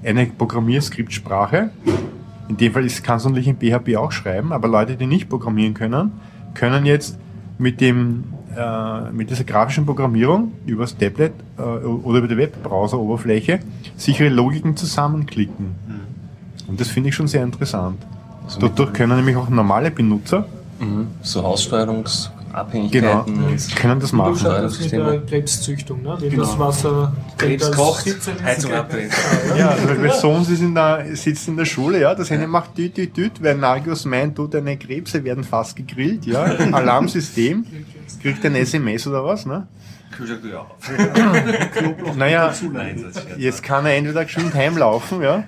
eine 0.03 0.25
Programmierskriptsprache. 0.25 1.69
In 2.47 2.57
dem 2.57 2.73
Fall 2.73 2.87
kannst 3.03 3.25
du 3.25 3.29
natürlich 3.29 3.49
in 3.49 3.57
PHP 3.57 3.97
auch 3.97 4.11
schreiben, 4.11 4.51
aber 4.53 4.67
Leute, 4.67 4.95
die 4.95 5.05
nicht 5.05 5.29
programmieren 5.29 5.73
können, 5.73 6.13
können 6.55 6.85
jetzt 6.85 7.19
mit, 7.57 7.81
dem, 7.81 8.23
äh, 8.57 9.11
mit 9.11 9.29
dieser 9.29 9.43
grafischen 9.43 9.85
Programmierung 9.85 10.53
übers 10.65 10.97
Tablet 10.97 11.33
äh, 11.57 11.61
oder 11.61 12.19
über 12.19 12.27
die 12.27 12.37
Webbrowser-Oberfläche 12.37 13.59
sichere 13.97 14.29
Logiken 14.29 14.77
zusammenklicken. 14.77 15.75
Und 16.67 16.79
das 16.79 16.87
finde 16.87 17.09
ich 17.09 17.15
schon 17.15 17.27
sehr 17.27 17.43
interessant. 17.43 18.01
Dadurch 18.59 18.93
können 18.93 19.17
nämlich 19.17 19.35
auch 19.35 19.49
normale 19.49 19.91
Benutzer 19.91 20.45
So 22.31 22.38
Haussteuerungsabhängigkeiten. 22.59 22.91
genau, 22.91 23.57
können 23.75 23.99
das 23.99 24.11
machen. 24.11 24.35
schaust 24.37 24.63
das 24.63 24.79
mit 24.79 24.91
der 24.91 25.21
Krebszüchtung, 25.21 26.01
ne? 26.01 26.17
wenn 26.19 26.29
Genau. 26.29 26.43
das 26.43 26.59
Wasser 26.59 27.13
Krebs 27.37 27.67
das 27.67 27.75
kocht, 27.75 28.03
17 28.03 28.43
Heizung 28.43 28.71
Grad- 28.71 28.79
abdrehen. 28.81 29.09
Ja, 29.57 29.69
also 29.69 29.87
mein 29.95 30.11
Sohn 30.11 30.43
sitzt 30.43 30.61
in, 30.61 30.75
der, 30.75 31.05
sitzt 31.15 31.47
in 31.47 31.57
der 31.57 31.65
Schule, 31.65 32.01
ja, 32.01 32.15
das 32.15 32.31
eine 32.31 32.47
macht 32.47 32.77
düt, 32.77 32.95
düt, 32.97 33.15
düt, 33.15 33.43
weil 33.43 33.55
Nagios 33.55 34.05
meint, 34.05 34.37
du, 34.37 34.47
deine 34.47 34.77
Krebse 34.77 35.23
werden 35.23 35.43
fast 35.43 35.75
gegrillt, 35.75 36.25
ja, 36.25 36.43
Alarmsystem, 36.71 37.65
kriegt 38.21 38.45
ein 38.45 38.55
SMS 38.55 39.07
oder 39.07 39.23
was, 39.25 39.45
ne? 39.45 39.67
Kühlschrank 40.15 40.41
ja. 40.51 40.65
Naja, 42.17 42.51
jetzt 43.37 43.63
kann 43.63 43.85
er 43.85 43.95
entweder 43.95 44.25
geschwind 44.25 44.53
heimlaufen, 44.53 45.21
ja, 45.21 45.43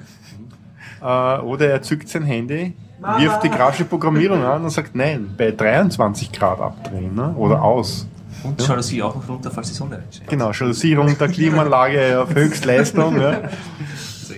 äh, 1.01 1.41
oder 1.41 1.67
er 1.67 1.81
zückt 1.81 2.07
sein 2.09 2.23
Handy, 2.23 2.73
wirft 3.19 3.43
die 3.43 3.49
grafische 3.49 3.85
Programmierung 3.85 4.43
an 4.43 4.63
und 4.63 4.69
sagt, 4.69 4.95
nein, 4.95 5.33
bei 5.37 5.51
23 5.51 6.31
Grad 6.31 6.59
abdrehen, 6.59 7.15
ne, 7.15 7.33
oder 7.35 7.61
aus. 7.61 8.07
Und 8.43 8.59
Jalousie 8.65 9.01
auch 9.03 9.15
noch 9.15 9.27
runter, 9.29 9.51
falls 9.51 9.67
die 9.69 9.73
Sonne 9.75 9.97
reinscheint. 9.97 10.27
Genau, 10.29 10.51
Jalousie 10.51 10.93
runter, 10.95 11.27
Klimaanlage 11.27 12.21
auf 12.23 12.33
Höchstleistung, 12.33 13.19
ja. 13.19 13.31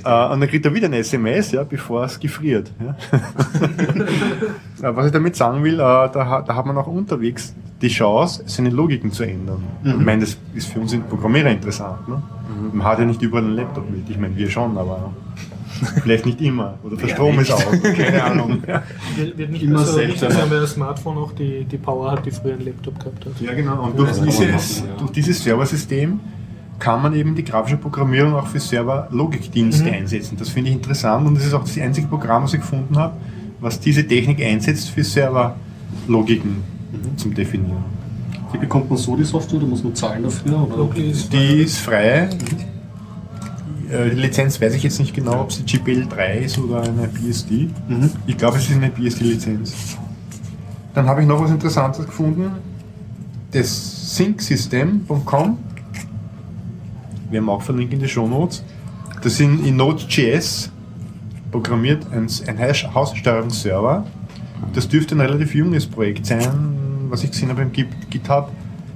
Äh, 0.06 0.34
und 0.34 0.41
dann 0.41 0.49
kriegt 0.49 0.65
er 0.65 0.73
wieder 0.73 0.88
ein 0.90 0.94
SMS, 0.94 1.52
ja, 1.52 1.64
bevor 1.64 2.03
es 2.06 2.19
gefriert. 2.19 2.72
Ja. 2.84 2.95
Äh, 4.81 4.94
Was 4.95 5.06
ich 5.06 5.11
damit 5.14 5.35
sagen 5.38 5.64
will, 5.64 5.76
äh, 5.76 5.77
da, 5.77 6.27
hat- 6.27 6.49
da 6.49 6.56
hat 6.56 6.65
man 6.65 6.77
auch 6.77 6.88
unterwegs 6.88 7.53
die 7.81 7.88
Chance, 7.88 8.44
seine 8.48 8.69
Logiken 8.69 9.11
zu 9.14 9.23
ändern. 9.23 9.64
Ich 9.84 9.95
meine, 9.95 10.22
das 10.22 10.38
ist 10.53 10.68
für 10.68 10.80
uns 10.81 10.94
Programmierer 11.10 11.49
interessant. 11.52 12.06
Ne? 12.10 12.22
Man 12.73 12.85
hat 12.85 12.99
ja 12.99 13.06
nicht 13.06 13.22
überall 13.22 13.44
einen 13.45 13.56
Laptop 13.56 13.90
mit. 13.90 14.10
Ich 14.10 14.18
meine, 14.18 14.35
wir 14.35 14.49
schon, 14.49 14.77
aber 14.77 15.11
vielleicht 16.02 16.26
nicht 16.26 16.41
immer. 16.41 16.76
Oder 16.84 16.98
der 16.98 17.08
Strom 17.08 17.40
ist 17.40 17.52
aus. 17.52 17.66
Keine 17.82 18.24
Ahnung. 18.24 18.64
Ja. 18.68 18.84
Wird, 19.16 19.38
wird 19.38 19.52
nicht 19.52 19.64
Immer 19.64 19.80
wichtig 19.80 20.20
seltener. 20.20 20.32
sein, 20.32 20.52
weil 20.52 20.62
das 20.62 20.72
Smartphone 20.74 21.18
auch 21.18 21.32
die, 21.34 21.66
die 21.66 21.78
Power 21.78 22.12
hat, 22.12 22.26
die 22.26 22.32
früher 22.32 22.54
ein 22.54 22.66
Laptop 22.66 23.00
gehabt 23.00 23.26
hat. 23.26 23.34
Ja, 23.41 23.54
genau. 23.54 23.84
Und 23.84 23.98
durch, 23.98 24.16
man 24.18 24.26
dieses, 24.26 24.80
ja. 24.80 24.86
durch 24.98 25.12
dieses 25.12 25.44
Serversystem 25.44 26.20
kann 26.80 27.02
man 27.02 27.14
eben 27.16 27.36
die 27.36 27.44
grafische 27.44 27.78
Programmierung 27.78 28.34
auch 28.36 28.48
für 28.48 28.60
Server-Logikdienste 28.60 29.90
einsetzen. 29.91 30.36
Das 30.38 30.50
finde 30.50 30.70
ich 30.72 30.76
interessant 30.76 31.26
und 31.28 31.36
das 31.36 31.45
ist 31.45 31.54
auch 31.54 31.64
das 31.64 31.78
einzige 31.78 32.08
Programm, 32.08 32.44
was 32.44 32.54
ich 32.54 32.60
gefunden 32.62 32.98
habe, 32.98 33.16
was 33.62 33.80
diese 33.80 34.06
Technik 34.06 34.41
einsetzt 34.44 34.90
für 34.90 35.04
Server-Logiken 35.04 36.58
zum 37.16 37.34
Definieren. 37.34 37.84
Wie 38.52 38.58
bekommt 38.58 38.90
man 38.90 38.98
so 38.98 39.16
die 39.16 39.24
Software? 39.24 39.60
Da 39.60 39.66
muss 39.66 39.84
man 39.84 39.95
zahlen 39.95 40.24
dafür? 40.24 40.68
Oder? 40.72 40.90
Die 40.94 41.62
ist 41.62 41.80
frei. 41.80 42.30
Äh, 43.94 44.10
Lizenz 44.10 44.60
weiß 44.60 44.74
ich 44.76 44.84
jetzt 44.84 44.99
nicht 44.99 45.14
genau, 45.14 45.41
ob 45.41 45.52
sie 45.52 45.64
GPL 45.64 46.07
3 46.07 46.38
ist 46.40 46.57
oder 46.57 46.82
eine 46.82 47.07
BSD. 47.07 47.70
Mhm. 47.88 48.10
Ich 48.28 48.38
glaube, 48.38 48.57
es 48.57 48.70
ist 48.70 48.76
eine 48.76 48.90
BSD-Lizenz. 48.90 49.98
Dann 50.94 51.07
habe 51.07 51.22
ich 51.22 51.28
noch 51.28 51.41
was 51.41 51.52
Interessantes 51.52 52.06
gefunden. 52.06 52.52
Das 53.52 54.15
syncsystem.com. 54.18 55.57
Wir 57.30 57.40
haben 57.40 57.49
auch 57.49 57.61
verlinkt 57.61 57.94
in 57.94 57.99
die 57.99 58.07
Show 58.07 58.28
Notes. 58.28 58.64
Das 59.22 59.38
sind 59.38 59.65
in 59.65 59.76
Node.js 59.78 60.70
programmiert 61.52 62.06
ein, 62.11 62.28
ein 62.48 62.60
Haus- 62.60 62.94
Haussteuerungsserver. 62.94 64.06
Das 64.74 64.88
dürfte 64.88 65.15
ein 65.15 65.22
relativ 65.22 65.53
junges 65.53 65.86
Projekt 65.86 66.26
sein, 66.26 66.49
was 67.10 67.24
ich 67.24 67.32
gesehen 67.32 67.49
habe 67.49 67.61
im 67.61 67.72
Git- 67.72 68.10
GitHub. 68.10 68.52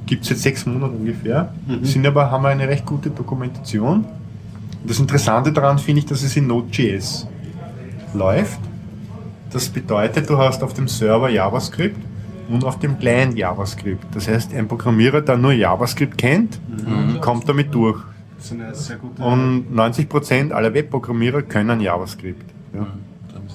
Gibt 0.07 0.23
es 0.23 0.29
jetzt 0.29 0.41
sechs 0.43 0.65
Monate 0.65 0.93
ungefähr. 0.93 1.53
Sind 1.83 2.05
aber, 2.07 2.31
haben 2.31 2.45
eine 2.45 2.67
recht 2.67 2.85
gute 2.85 3.09
Dokumentation. 3.09 4.05
Das 4.87 4.99
Interessante 4.99 5.51
daran 5.51 5.77
finde 5.79 5.99
ich, 5.99 6.05
dass 6.05 6.23
es 6.23 6.35
in 6.37 6.47
Node.js 6.47 7.27
läuft. 8.13 8.59
Das 9.51 9.67
bedeutet, 9.69 10.29
du 10.29 10.37
hast 10.37 10.63
auf 10.63 10.73
dem 10.73 10.87
Server 10.87 11.29
JavaScript 11.29 11.97
und 12.49 12.63
auf 12.63 12.79
dem 12.79 12.97
Client 12.97 13.37
JavaScript. 13.37 14.03
Das 14.13 14.27
heißt, 14.27 14.53
ein 14.53 14.67
Programmierer, 14.67 15.21
der 15.21 15.37
nur 15.37 15.51
JavaScript 15.51 16.17
kennt, 16.17 16.59
kommt 17.21 17.47
damit 17.49 17.73
durch. 17.73 18.01
Und 19.19 19.65
90% 19.73 20.51
aller 20.51 20.73
Webprogrammierer 20.73 21.41
können 21.41 21.81
JavaScript. 21.81 22.45
Ja. 22.73 22.87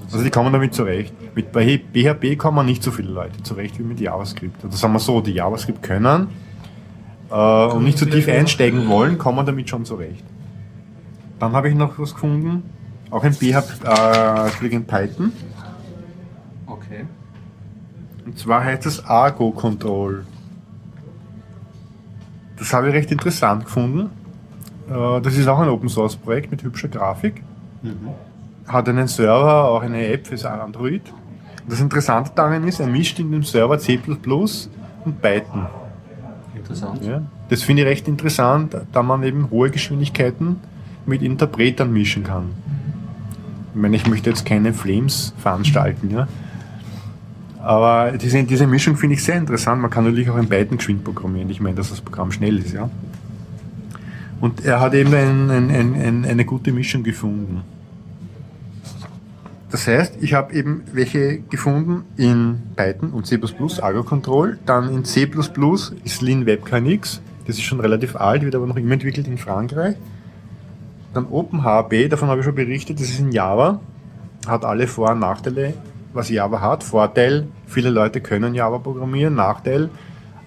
Also 0.04 0.24
die 0.24 0.30
kommen 0.30 0.52
damit 0.52 0.74
zurecht. 0.74 1.14
Mit 1.34 1.52
PHP 1.52 2.36
kommen 2.36 2.66
nicht 2.66 2.82
so 2.82 2.90
viele 2.90 3.10
Leute 3.10 3.42
zurecht 3.42 3.78
wie 3.78 3.84
mit 3.84 4.00
JavaScript. 4.00 4.64
Also 4.64 4.76
sagen 4.76 4.92
wir 4.92 4.98
so, 4.98 5.20
die 5.20 5.32
JavaScript 5.32 5.82
können 5.82 6.28
äh, 7.30 7.34
und 7.34 7.84
nicht 7.84 7.96
so 7.96 8.04
tief 8.04 8.28
einsteigen 8.28 8.88
wollen, 8.88 9.16
kommen 9.16 9.46
damit 9.46 9.70
schon 9.70 9.84
zurecht. 9.84 10.24
Dann 11.42 11.54
habe 11.54 11.68
ich 11.68 11.74
noch 11.74 11.98
was 11.98 12.14
gefunden, 12.14 12.62
auch 13.10 13.24
ein 13.24 13.32
PHP, 13.32 13.82
äh, 13.84 14.44
Entschuldigung, 14.46 14.84
Python. 14.84 15.32
okay. 16.68 17.04
Und 18.24 18.38
zwar 18.38 18.62
heißt 18.62 18.86
es 18.86 19.04
Argo 19.04 19.50
Control. 19.50 20.24
Das 22.56 22.72
habe 22.72 22.90
ich 22.90 22.94
recht 22.94 23.10
interessant 23.10 23.64
gefunden. 23.64 24.10
Äh, 24.88 25.20
Das 25.20 25.36
ist 25.36 25.48
auch 25.48 25.58
ein 25.58 25.68
Open 25.68 25.88
Source 25.88 26.14
Projekt 26.14 26.52
mit 26.52 26.62
hübscher 26.62 26.86
Grafik. 26.86 27.42
Hat 28.68 28.88
einen 28.88 29.08
Server, 29.08 29.64
auch 29.64 29.82
eine 29.82 30.06
App 30.06 30.28
fürs 30.28 30.44
Android. 30.44 31.02
Und 31.64 31.72
das 31.72 31.80
Interessante 31.80 32.30
daran 32.36 32.68
ist, 32.68 32.78
er 32.78 32.86
mischt 32.86 33.18
in 33.18 33.32
dem 33.32 33.42
Server 33.42 33.80
C 33.80 33.98
und 34.06 35.20
Python. 35.20 35.66
Interessant. 36.54 37.04
Ja? 37.04 37.20
Das 37.48 37.64
finde 37.64 37.82
ich 37.82 37.88
recht 37.88 38.06
interessant, 38.06 38.76
da 38.92 39.02
man 39.02 39.24
eben 39.24 39.50
hohe 39.50 39.70
Geschwindigkeiten 39.70 40.60
mit 41.06 41.22
Interpretern 41.22 41.92
mischen 41.92 42.24
kann. 42.24 42.50
Ich 43.74 43.80
meine, 43.80 43.96
ich 43.96 44.06
möchte 44.06 44.30
jetzt 44.30 44.44
keine 44.44 44.74
Flames 44.74 45.32
veranstalten, 45.38 46.10
ja. 46.10 46.28
Aber 47.62 48.12
diese, 48.18 48.42
diese 48.42 48.66
Mischung 48.66 48.96
finde 48.96 49.14
ich 49.14 49.22
sehr 49.22 49.36
interessant. 49.36 49.80
Man 49.80 49.90
kann 49.90 50.04
natürlich 50.04 50.28
auch 50.28 50.36
in 50.36 50.48
beiden 50.48 50.78
geschwind 50.78 51.04
programmieren. 51.04 51.48
Ich 51.48 51.60
meine, 51.60 51.76
dass 51.76 51.90
das 51.90 52.00
Programm 52.00 52.32
schnell 52.32 52.58
ist, 52.58 52.72
ja. 52.72 52.90
Und 54.40 54.64
er 54.64 54.80
hat 54.80 54.94
eben 54.94 55.14
ein, 55.14 55.50
ein, 55.50 55.70
ein, 55.70 55.94
ein, 55.94 56.24
eine 56.24 56.44
gute 56.44 56.72
Mischung 56.72 57.04
gefunden. 57.04 57.62
Das 59.70 59.86
heißt, 59.86 60.16
ich 60.20 60.34
habe 60.34 60.52
eben 60.52 60.82
welche 60.92 61.38
gefunden 61.38 62.04
in 62.16 62.60
Python 62.76 63.10
und 63.12 63.26
C++, 63.26 63.40
Argo 63.80 64.02
Control, 64.02 64.58
dann 64.66 64.92
in 64.92 65.04
C++ 65.04 65.30
ist 66.04 66.20
Lean 66.20 66.44
WebKNX, 66.44 67.22
das 67.46 67.56
ist 67.56 67.62
schon 67.62 67.80
relativ 67.80 68.16
alt, 68.16 68.42
wird 68.42 68.54
aber 68.54 68.66
noch 68.66 68.76
immer 68.76 68.92
entwickelt 68.92 69.26
in 69.26 69.38
Frankreich. 69.38 69.96
Dann 71.14 71.26
OpenHB, 71.26 72.08
davon 72.08 72.28
habe 72.28 72.40
ich 72.40 72.46
schon 72.46 72.54
berichtet, 72.54 72.98
das 73.00 73.08
ist 73.08 73.20
in 73.20 73.32
Java, 73.32 73.80
hat 74.46 74.64
alle 74.64 74.86
Vor- 74.86 75.10
und 75.10 75.18
Nachteile, 75.18 75.74
was 76.12 76.30
Java 76.30 76.60
hat. 76.60 76.82
Vorteil, 76.84 77.46
viele 77.66 77.90
Leute 77.90 78.20
können 78.20 78.54
Java 78.54 78.78
programmieren, 78.78 79.34
Nachteil, 79.34 79.90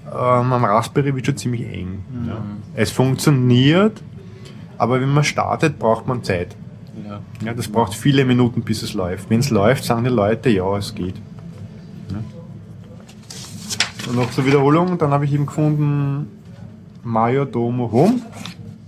ähm, 0.07 0.53
am 0.53 0.65
Raspberry 0.65 1.15
wird 1.15 1.25
schon 1.25 1.37
ziemlich 1.37 1.67
eng. 1.71 2.03
Ja. 2.27 2.37
Es 2.75 2.91
funktioniert, 2.91 4.01
aber 4.77 5.01
wenn 5.01 5.09
man 5.09 5.23
startet, 5.23 5.79
braucht 5.79 6.07
man 6.07 6.23
Zeit. 6.23 6.55
Ja. 7.07 7.19
Ja, 7.43 7.53
das 7.53 7.67
braucht 7.67 7.93
viele 7.93 8.25
Minuten, 8.25 8.61
bis 8.61 8.83
es 8.83 8.93
läuft. 8.93 9.29
Wenn 9.29 9.39
es 9.39 9.49
läuft, 9.49 9.83
sagen 9.83 10.03
die 10.03 10.09
Leute, 10.09 10.49
ja, 10.49 10.77
es 10.77 10.93
geht. 10.93 11.15
Ja. 12.09 12.17
Und 14.09 14.15
noch 14.15 14.31
zur 14.31 14.45
Wiederholung, 14.45 14.97
dann 14.97 15.11
habe 15.11 15.25
ich 15.25 15.33
eben 15.33 15.45
gefunden 15.45 16.27
Mayordomo 17.03 17.91
Home. 17.91 18.21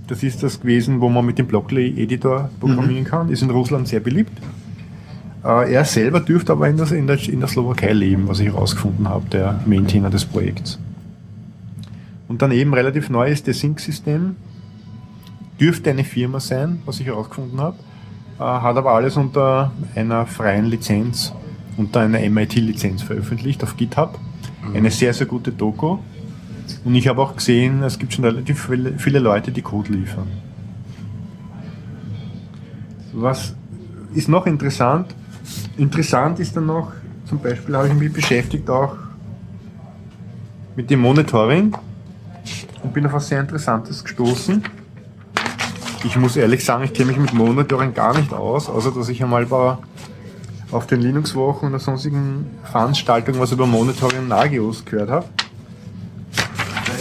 Das 0.08 0.24
ist 0.24 0.42
das 0.42 0.62
gewesen, 0.62 1.02
wo 1.02 1.10
man 1.10 1.26
mit 1.26 1.38
dem 1.38 1.48
Blockly-Editor 1.48 2.50
programmieren 2.60 3.04
kann. 3.04 3.30
Ist 3.30 3.42
in 3.42 3.50
Russland 3.50 3.88
sehr 3.88 4.00
beliebt. 4.00 4.32
Äh, 5.44 5.74
er 5.74 5.86
selber 5.86 6.22
dürfte 6.22 6.54
aber 6.54 6.68
in 6.70 6.78
der, 6.78 6.92
in, 6.92 7.08
der, 7.08 7.20
in 7.28 7.40
der 7.40 7.50
Slowakei 7.50 7.92
leben, 7.94 8.28
was 8.28 8.40
ich 8.40 8.48
herausgefunden 8.48 9.08
habe, 9.08 9.28
der 9.30 9.60
Maintainer 9.66 10.10
des 10.10 10.26
Projekts. 10.26 10.80
Und 12.28 12.42
dann 12.42 12.52
eben 12.52 12.74
relativ 12.74 13.10
neu 13.10 13.30
ist 13.30 13.48
das 13.48 13.60
Sync-System. 13.60 14.36
Dürfte 15.60 15.90
eine 15.90 16.04
Firma 16.04 16.40
sein, 16.40 16.80
was 16.86 17.00
ich 17.00 17.08
herausgefunden 17.08 17.60
habe. 17.60 17.78
Äh, 18.40 18.44
hat 18.44 18.78
aber 18.78 18.92
alles 18.92 19.18
unter 19.18 19.72
einer 19.96 20.26
freien 20.26 20.66
Lizenz, 20.66 21.34
unter 21.76 22.02
einer 22.02 22.20
MIT-Lizenz 22.30 23.02
veröffentlicht 23.02 23.64
auf 23.64 23.76
GitHub. 23.76 24.18
Eine 24.74 24.92
sehr, 24.92 25.14
sehr 25.14 25.28
gute 25.28 25.52
Doku. 25.52 26.00
Und 26.84 26.96
ich 26.96 27.08
habe 27.08 27.22
auch 27.22 27.36
gesehen, 27.36 27.84
es 27.84 28.00
gibt 28.00 28.14
schon 28.14 28.26
relativ 28.26 28.70
viele, 28.98 29.20
Leute, 29.20 29.52
die 29.52 29.62
Code 29.62 29.92
liefern. 29.92 30.28
Was 33.14 33.56
ist 34.14 34.28
noch 34.30 34.46
interessant? 34.46 35.14
Interessant 35.78 36.40
ist 36.40 36.56
dann 36.56 36.66
noch, 36.66 36.92
zum 37.26 37.40
Beispiel 37.40 37.76
habe 37.76 37.88
ich 37.88 37.94
mich 37.94 38.12
beschäftigt 38.14 38.70
auch 38.70 38.96
mit 40.76 40.90
dem 40.90 41.02
Monitoring 41.02 41.76
und 42.84 42.94
bin 42.94 43.06
auf 43.06 43.14
was 43.14 43.28
sehr 43.28 43.42
Interessantes 43.42 44.04
gestoßen. 44.04 44.64
Ich 46.04 46.16
muss 46.16 46.36
ehrlich 46.36 46.64
sagen, 46.64 46.84
ich 46.84 46.94
kenne 46.94 47.08
mich 47.08 47.18
mit 47.18 47.34
Monitoring 47.34 47.94
gar 47.94 48.16
nicht 48.16 48.32
aus, 48.32 48.70
außer 48.70 48.92
dass 48.92 49.10
ich 49.10 49.24
einmal 49.24 49.46
bei, 49.48 49.78
auf 50.72 50.86
den 50.86 51.02
Linux-Wochen 51.02 51.68
oder 51.68 51.80
sonstigen 51.80 52.46
Veranstaltungen 52.64 53.40
was 53.40 53.52
über 53.52 53.66
Monitoring 53.66 54.20
und 54.20 54.28
Nagios 54.28 54.86
gehört 54.86 55.10
habe. 55.10 55.26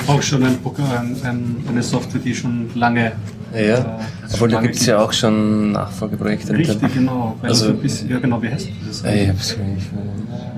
Auch 0.07 0.23
schon 0.23 0.43
ein, 0.45 0.59
ein, 0.65 1.17
ein, 1.25 1.57
eine 1.69 1.83
Software, 1.83 2.21
die 2.21 2.35
schon 2.35 2.71
lange. 2.75 3.13
Ja, 3.55 3.61
äh, 3.61 3.85
obwohl 4.33 4.49
da 4.49 4.61
gibt 4.61 4.75
es 4.77 4.87
ja 4.87 4.99
auch 4.99 5.13
schon 5.13 5.73
Nachfolgeprojekte. 5.73 6.53
Richtig, 6.53 6.93
genau. 6.95 7.37
Also- 7.43 7.73
bisschen, 7.75 8.11
ja, 8.11 8.19
genau, 8.19 8.43
wie 8.43 8.49
heißt 8.49 8.69
das? 8.87 9.03
Ja, 9.03 9.13
ich 9.15 9.29
hab's 9.29 9.57
nicht. 9.57 9.87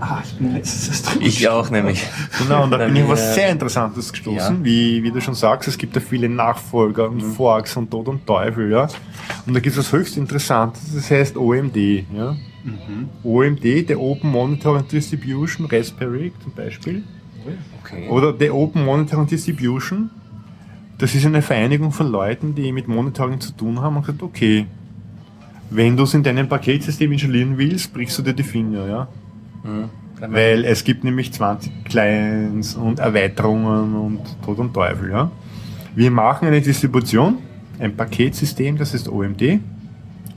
Ah, 0.00 0.18
ich 0.24 0.32
bin 0.38 0.54
letztes 0.54 1.02
Ich 1.20 1.48
auch 1.48 1.70
nämlich. 1.70 2.06
Genau, 2.38 2.64
und 2.64 2.70
da 2.70 2.78
bin 2.78 2.94
ich 2.96 3.02
auf 3.02 3.10
was 3.10 3.34
sehr 3.34 3.50
Interessantes 3.50 4.12
gestoßen, 4.12 4.56
Ja. 4.58 4.64
wie, 4.64 5.02
wie 5.02 5.10
du 5.10 5.20
schon 5.20 5.34
sagst, 5.34 5.68
es 5.68 5.76
gibt 5.76 5.94
ja 5.96 6.00
viele 6.00 6.28
Nachfolger 6.28 7.08
und 7.10 7.20
Forks 7.20 7.76
und 7.76 7.90
Tod 7.90 8.08
und 8.08 8.26
Teufel, 8.26 8.70
ja. 8.70 8.88
Und 9.46 9.54
da 9.54 9.60
gibt 9.60 9.76
es 9.76 9.78
was 9.78 9.92
höchst 9.92 10.16
Interessantes, 10.16 10.82
das 10.94 11.10
heißt 11.10 11.36
OMD, 11.36 11.76
ja. 12.14 12.36
OMD, 13.24 13.88
der 13.88 14.00
Open 14.00 14.30
Monitoring 14.30 14.86
Distribution, 14.88 15.66
Raspberry 15.66 16.32
zum 16.42 16.52
Beispiel, 16.52 17.02
Okay. 17.82 18.08
oder 18.08 18.32
der 18.32 18.54
Open 18.54 18.84
Monitoring 18.84 19.26
Distribution, 19.26 20.10
das 20.98 21.14
ist 21.14 21.24
eine 21.24 21.42
Vereinigung 21.42 21.92
von 21.92 22.10
Leuten, 22.10 22.54
die 22.54 22.72
mit 22.72 22.88
Monitoring 22.88 23.40
zu 23.40 23.52
tun 23.52 23.80
haben 23.80 23.96
und 23.96 24.02
gesagt, 24.02 24.22
okay, 24.22 24.66
wenn 25.70 25.96
du 25.96 26.04
es 26.04 26.14
in 26.14 26.22
deinem 26.22 26.48
Paketsystem 26.48 27.12
installieren 27.12 27.58
willst, 27.58 27.92
brichst 27.92 28.18
du 28.18 28.22
dir 28.22 28.32
die 28.32 28.42
Finger, 28.42 28.86
ja. 28.86 29.08
Mhm. 29.62 29.90
Weil 30.20 30.64
es 30.64 30.82
gibt 30.82 31.04
nämlich 31.04 31.32
20 31.32 31.84
Clients 31.84 32.74
und 32.74 32.98
Erweiterungen 32.98 33.94
und 33.94 34.20
Tod 34.44 34.58
und 34.58 34.74
Teufel. 34.74 35.10
Ja? 35.10 35.30
Wir 35.94 36.10
machen 36.10 36.48
eine 36.48 36.60
Distribution, 36.60 37.38
ein 37.78 37.94
Paketsystem, 37.96 38.76
das 38.76 38.94
ist 38.94 39.08
OMD. 39.08 39.60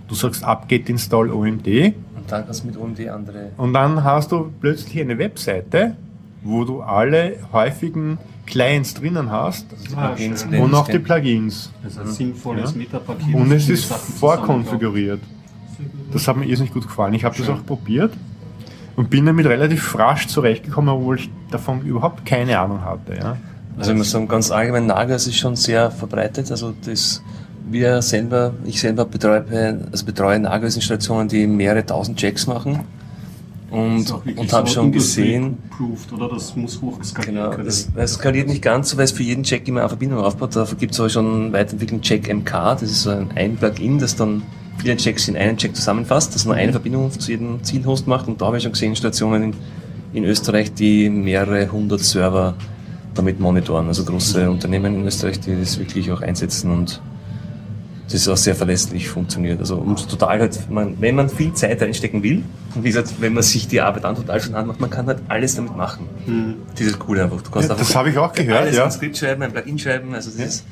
Du 0.07 0.15
sagst 0.15 0.43
apt 0.43 0.89
install 0.89 1.31
OMD 1.31 1.67
Und 2.15 2.29
dann 2.29 2.45
kannst 2.45 2.63
du 2.63 2.67
mit 2.67 2.77
OMD 2.77 3.07
andere. 3.09 3.51
und 3.57 3.73
dann 3.73 4.03
hast 4.03 4.31
du 4.31 4.51
plötzlich 4.59 5.01
eine 5.01 5.17
Webseite, 5.17 5.95
wo 6.43 6.63
du 6.63 6.81
alle 6.81 7.37
häufigen 7.53 8.17
Clients 8.45 8.93
drinnen 8.95 9.31
hast 9.31 9.65
Ah, 9.95 10.15
und 10.59 10.73
auch 10.73 10.87
die. 10.87 10.99
Plugins. 10.99 11.71
Das 11.83 11.93
ist 11.93 11.99
ein 11.99 12.07
sinnvolles 12.07 12.71
Ja. 12.71 12.77
Metapaket. 12.77 13.35
Und 13.35 13.51
es 13.51 13.69
ist 13.69 13.85
vorkonfiguriert. 13.85 15.19
Das 16.11 16.27
hat 16.27 16.35
mir 16.37 16.45
irrsinnig 16.45 16.73
gut 16.73 16.83
gefallen. 16.87 17.13
Ich 17.13 17.23
habe 17.23 17.35
das 17.37 17.47
auch 17.49 17.65
probiert 17.65 18.13
und 18.95 19.09
bin 19.09 19.25
damit 19.25 19.45
relativ 19.45 19.97
rasch 19.97 20.27
zurechtgekommen, 20.27 20.89
obwohl 20.93 21.17
ich 21.17 21.29
davon 21.49 21.81
überhaupt 21.81 22.25
keine 22.25 22.59
Ahnung 22.59 22.83
hatte. 22.83 23.15
Ja. 23.15 23.37
Also 23.77 23.91
ich 23.91 23.97
muss 23.97 24.11
sagen, 24.11 24.27
ganz 24.27 24.51
allgemein 24.51 24.85
Nagas 24.87 25.27
ist 25.27 25.37
schon 25.37 25.55
sehr 25.55 25.89
verbreitet. 25.91 26.51
Also 26.51 26.73
das 26.85 27.23
wir 27.69 28.01
selber, 28.01 28.53
ich 28.65 28.81
selber 28.81 29.05
betreue, 29.05 29.45
also 29.91 30.05
betreue 30.05 30.39
Nagas-Installationen, 30.39 31.29
die 31.29 31.47
mehrere 31.47 31.85
tausend 31.85 32.17
Checks 32.17 32.45
machen. 32.47 32.81
Und, 33.71 34.13
und 34.35 34.51
habe 34.51 34.67
so 34.67 34.75
schon 34.75 34.91
gesehen, 34.91 35.57
oder? 36.13 36.27
Das 36.27 36.55
muss 36.57 36.81
hoch 36.81 37.01
skalieren 37.03 37.35
Genau, 37.35 37.49
können. 37.51 37.65
das, 37.65 37.89
das 37.95 38.13
skaliert 38.15 38.49
nicht 38.49 38.61
ganz 38.61 38.89
so, 38.89 38.97
weil 38.97 39.05
es 39.05 39.11
für 39.11 39.23
jeden 39.23 39.43
Check 39.43 39.65
immer 39.67 39.79
eine 39.79 39.89
Verbindung 39.89 40.19
aufbaut. 40.19 40.55
Dafür 40.57 40.77
gibt 40.77 40.93
es 40.93 40.99
aber 40.99 41.09
schon 41.09 41.53
weiterentwickelten 41.53 42.01
Check 42.01 42.27
MK, 42.33 42.51
das 42.51 42.83
ist 42.83 43.03
so 43.03 43.11
ein, 43.11 43.29
ein 43.35 43.55
Plugin, 43.55 43.97
das 43.97 44.15
dann 44.17 44.43
viele 44.77 44.97
Checks 44.97 45.27
in 45.29 45.37
einen 45.37 45.55
Check 45.57 45.75
zusammenfasst, 45.75 46.35
das 46.35 46.45
nur 46.45 46.55
eine 46.55 46.71
Verbindung 46.73 47.11
zu 47.11 47.31
jedem 47.31 47.63
Zielhost 47.63 48.07
macht. 48.07 48.27
Und 48.27 48.41
da 48.41 48.47
habe 48.47 48.57
ich 48.57 48.63
schon 48.63 48.73
gesehen, 48.73 48.95
Stationen 48.95 49.43
in, 49.43 49.53
in 50.13 50.23
Österreich, 50.25 50.73
die 50.73 51.09
mehrere 51.09 51.71
hundert 51.71 52.01
Server 52.01 52.55
damit 53.13 53.39
monitoren. 53.39 53.87
Also 53.87 54.03
große 54.03 54.49
Unternehmen 54.49 54.95
in 54.95 55.05
Österreich, 55.05 55.39
die 55.39 55.57
das 55.57 55.79
wirklich 55.79 56.11
auch 56.11 56.21
einsetzen 56.21 56.71
und 56.71 57.01
das 58.11 58.21
ist 58.21 58.27
auch 58.27 58.37
sehr 58.37 58.55
verlässlich 58.55 59.09
funktioniert. 59.09 59.59
Also 59.59 59.75
und 59.77 60.09
total 60.09 60.39
halt, 60.39 60.69
man, 60.69 60.99
wenn 60.99 61.15
man 61.15 61.29
viel 61.29 61.53
Zeit 61.53 61.81
reinstecken 61.81 62.21
will, 62.23 62.43
und 62.75 62.83
wie 62.83 62.89
gesagt, 62.89 63.15
wenn 63.19 63.33
man 63.33 63.43
sich 63.43 63.67
die 63.67 63.81
Arbeit 63.81 64.03
dann 64.03 64.15
total 64.15 64.39
schon 64.41 64.55
anmacht, 64.55 64.79
man 64.79 64.89
kann 64.89 65.07
halt 65.07 65.19
alles 65.27 65.55
damit 65.55 65.75
machen. 65.75 66.07
Das 66.75 66.87
ist 66.87 66.99
cool 67.07 67.19
einfach. 67.19 67.41
Du 67.41 67.51
kannst 67.51 67.69
Ja, 67.69 67.75
einfach 67.75 67.87
das 67.87 67.95
habe 67.95 68.09
ich 68.09 68.17
auch 68.17 68.31
gehört, 68.33 68.59
alles 68.61 68.77
ja. 68.77 68.85
ein 68.85 68.91
Skript 68.91 69.17
schreiben, 69.17 69.41
ein 69.43 69.51
Plugin 69.51 69.77
schreiben, 69.79 70.13
also 70.13 70.29
das 70.29 70.39
ist, 70.39 70.65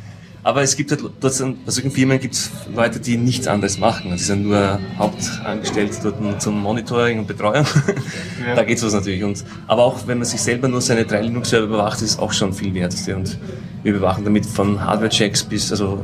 aber 0.44 0.62
es 0.62 0.76
gibt 0.76 0.92
halt, 0.92 1.02
bei 1.20 1.30
solchen 1.30 1.92
Firmen 1.92 2.20
gibt 2.20 2.36
es 2.36 2.50
Leute, 2.74 3.00
die 3.00 3.18
nichts 3.18 3.48
anderes 3.48 3.78
machen. 3.78 4.12
Die 4.12 4.24
sind 4.24 4.48
nur 4.48 4.80
hauptangestellt 4.98 5.92
dort 6.04 6.42
zum 6.42 6.62
Monitoring 6.62 7.20
und 7.20 7.28
Betreuung. 7.28 7.66
Da 8.56 8.64
geht 8.64 8.80
sowas 8.80 8.94
natürlich. 8.94 9.24
Und, 9.24 9.44
aber 9.68 9.84
auch 9.84 10.08
wenn 10.08 10.18
man 10.18 10.26
sich 10.26 10.42
selber 10.42 10.68
nur 10.68 10.82
seine 10.82 11.06
drei 11.06 11.22
Linux-Server 11.22 11.66
überwacht, 11.66 12.02
ist 12.02 12.12
es 12.12 12.20
auch 12.20 12.32
schon 12.32 12.54
viel 12.54 12.74
wert. 12.74 12.96
Und 13.14 13.38
wir 13.84 13.94
überwachen 13.94 14.24
damit 14.24 14.46
von 14.46 14.82
Hardware-Checks 14.82 15.44
bis, 15.44 15.72
also, 15.72 16.00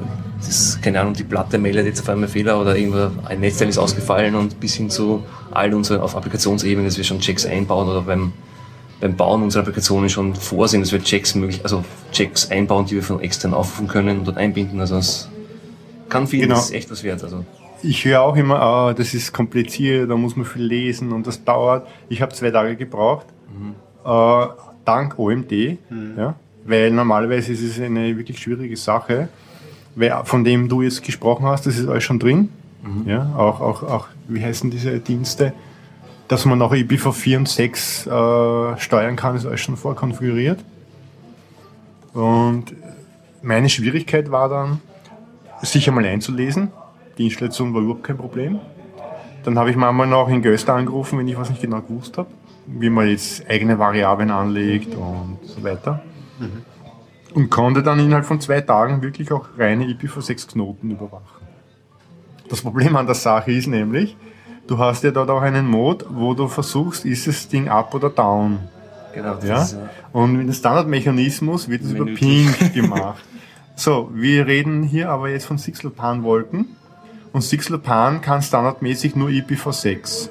das 0.46 0.80
keine 0.82 1.00
Ahnung, 1.00 1.14
die 1.14 1.24
Platte 1.24 1.58
meldet 1.58 1.86
jetzt 1.86 2.02
auf 2.02 2.10
einmal 2.10 2.28
Fehler 2.28 2.60
oder 2.60 2.76
irgendwo 2.76 3.10
ein 3.26 3.40
Netzteil 3.40 3.70
ist 3.70 3.78
ausgefallen 3.78 4.36
und 4.36 4.60
bis 4.60 4.76
hin 4.76 4.90
zu 4.90 5.24
all 5.52 5.74
unseren 5.74 6.02
auf 6.02 6.16
Applikationsebene, 6.16 6.86
dass 6.86 6.98
wir 6.98 7.04
schon 7.06 7.20
Checks 7.20 7.46
einbauen 7.46 7.88
oder 7.88 8.02
beim 8.02 8.34
beim 9.02 9.16
Bauen 9.16 9.44
unserer 9.44 9.62
Applikationen 9.64 10.10
schon 10.10 10.36
vorsehen, 10.36 10.82
dass 10.82 10.92
wir 10.92 11.02
Checks 11.04 11.36
möglich, 11.36 11.62
also 11.64 11.84
Checks 12.12 12.50
einbauen, 12.50 12.86
die 12.86 12.96
wir 12.96 13.04
von 13.04 13.20
extern 13.22 13.54
aufrufen 13.54 13.88
können 13.88 14.20
und 14.20 14.26
dort 14.28 14.38
einbinden. 14.38 14.80
Also 14.80 14.96
es 14.98 15.30
kann 16.10 16.28
viel, 16.28 16.42
Genau. 16.42 16.56
das 16.56 16.66
ist 16.66 16.74
echt 16.76 16.92
was 16.92 17.04
wert. 17.04 17.24
Also 17.24 17.44
Ich 17.84 18.06
höre 18.06 18.22
auch 18.22 18.36
immer, 18.36 18.60
ah, 18.62 18.94
das 18.94 19.14
ist 19.14 19.34
kompliziert, 19.34 20.10
da 20.10 20.16
muss 20.16 20.36
man 20.36 20.46
viel 20.46 20.64
lesen 20.64 21.12
und 21.12 21.28
das 21.28 21.44
dauert. 21.44 21.88
Ich 22.10 22.22
habe 22.22 22.34
zwei 22.34 22.52
Tage 22.52 22.76
gebraucht, 22.76 23.26
äh, 24.06 24.46
dank 24.86 25.20
OMD, 25.20 25.78
ja, 26.18 26.36
weil 26.66 26.92
normalerweise 26.92 27.52
ist 27.54 27.62
es 27.62 27.80
eine 27.80 28.16
wirklich 28.18 28.40
schwierige 28.40 28.78
Sache. 28.78 29.28
Weil 29.98 30.14
von 30.26 30.44
dem 30.44 30.68
du 30.68 30.82
jetzt 30.82 31.04
gesprochen 31.04 31.46
hast, 31.46 31.66
das 31.66 31.78
ist 31.78 31.88
alles 31.88 32.04
schon 32.04 32.20
drin. 32.20 32.50
Ja, 33.06 33.34
auch, 33.38 33.62
auch, 33.62 33.84
auch, 33.84 34.08
wie 34.28 34.44
heißen 34.44 34.70
diese 34.70 35.00
Dienste? 35.00 35.54
Dass 36.28 36.46
man 36.46 36.62
auch 36.62 36.74
IPv4 36.74 37.38
und 37.38 37.50
6 37.50 38.08
äh, 38.08 38.78
steuern 38.78 39.16
kann, 39.16 39.36
ist 39.36 39.46
alles 39.46 39.62
schon 39.62 39.78
vorkonfiguriert. 39.78 40.60
Und 42.14 42.74
meine 43.42 43.70
Schwierigkeit 43.70 44.32
war 44.32 44.50
dann, 44.50 44.82
sich 45.62 45.88
einmal 45.88 46.06
einzulesen. 46.06 46.72
Die 47.18 47.26
Installation 47.26 47.74
war 47.74 47.82
überhaupt 47.82 48.04
kein 48.04 48.18
Problem. 48.18 48.60
Dann 49.44 49.60
habe 49.60 49.70
ich 49.70 49.76
manchmal 49.76 50.08
noch 50.08 50.28
in 50.30 50.42
Göster 50.42 50.74
angerufen, 50.74 51.20
wenn 51.20 51.28
ich 51.28 51.38
was 51.38 51.50
nicht 51.50 51.62
genau 51.62 51.82
gewusst 51.82 52.18
habe, 52.18 52.30
wie 52.66 52.90
man 52.90 53.08
jetzt 53.08 53.48
eigene 53.50 53.78
Variablen 53.78 54.32
anlegt 54.32 54.96
und 54.96 55.38
so 55.44 55.64
weiter. 55.64 56.02
Und 57.34 57.50
konnte 57.50 57.84
dann 57.84 58.00
innerhalb 58.00 58.26
von 58.26 58.40
zwei 58.42 58.62
Tagen 58.62 59.02
wirklich 59.02 59.32
auch 59.32 59.48
reine 59.58 59.86
IPv6 59.86 60.52
Knoten 60.52 60.92
überwachen. 60.92 61.46
Das 62.50 62.62
Problem 62.62 62.96
an 62.96 63.06
der 63.06 63.16
Sache 63.16 63.52
ist 63.52 63.68
nämlich, 63.68 64.16
du 64.68 64.78
hast 64.78 65.04
ja 65.04 65.12
dort 65.12 65.30
auch 65.30 65.42
einen 65.42 65.68
Mode, 65.68 66.06
wo 66.10 66.34
du 66.34 66.48
versuchst, 66.48 67.06
ist 67.06 67.28
das 67.28 67.48
Ding 67.48 67.68
up 67.70 67.94
oder 67.94 68.10
down. 68.10 68.60
genau, 69.14 69.36
das 69.36 69.46
Ja? 69.50 69.62
ist, 69.64 69.74
äh, 69.74 69.78
Und 70.12 70.34
mit 70.34 70.48
dem 70.48 70.54
Standardmechanismus 70.54 71.70
wird 71.70 71.84
es 71.84 71.92
über 71.92 72.06
Ping 72.06 72.54
gemacht. 72.74 73.24
So, 73.76 74.10
wir 74.14 74.48
reden 74.48 74.84
hier 74.84 75.10
aber 75.10 75.30
jetzt 75.30 75.46
von 75.46 75.58
Sixlopan-Wolken. 75.58 76.68
Und 77.34 77.42
Sixlopan 77.42 78.22
kann 78.22 78.42
standardmäßig 78.42 79.18
nur 79.18 79.28
IPv6. 79.28 80.30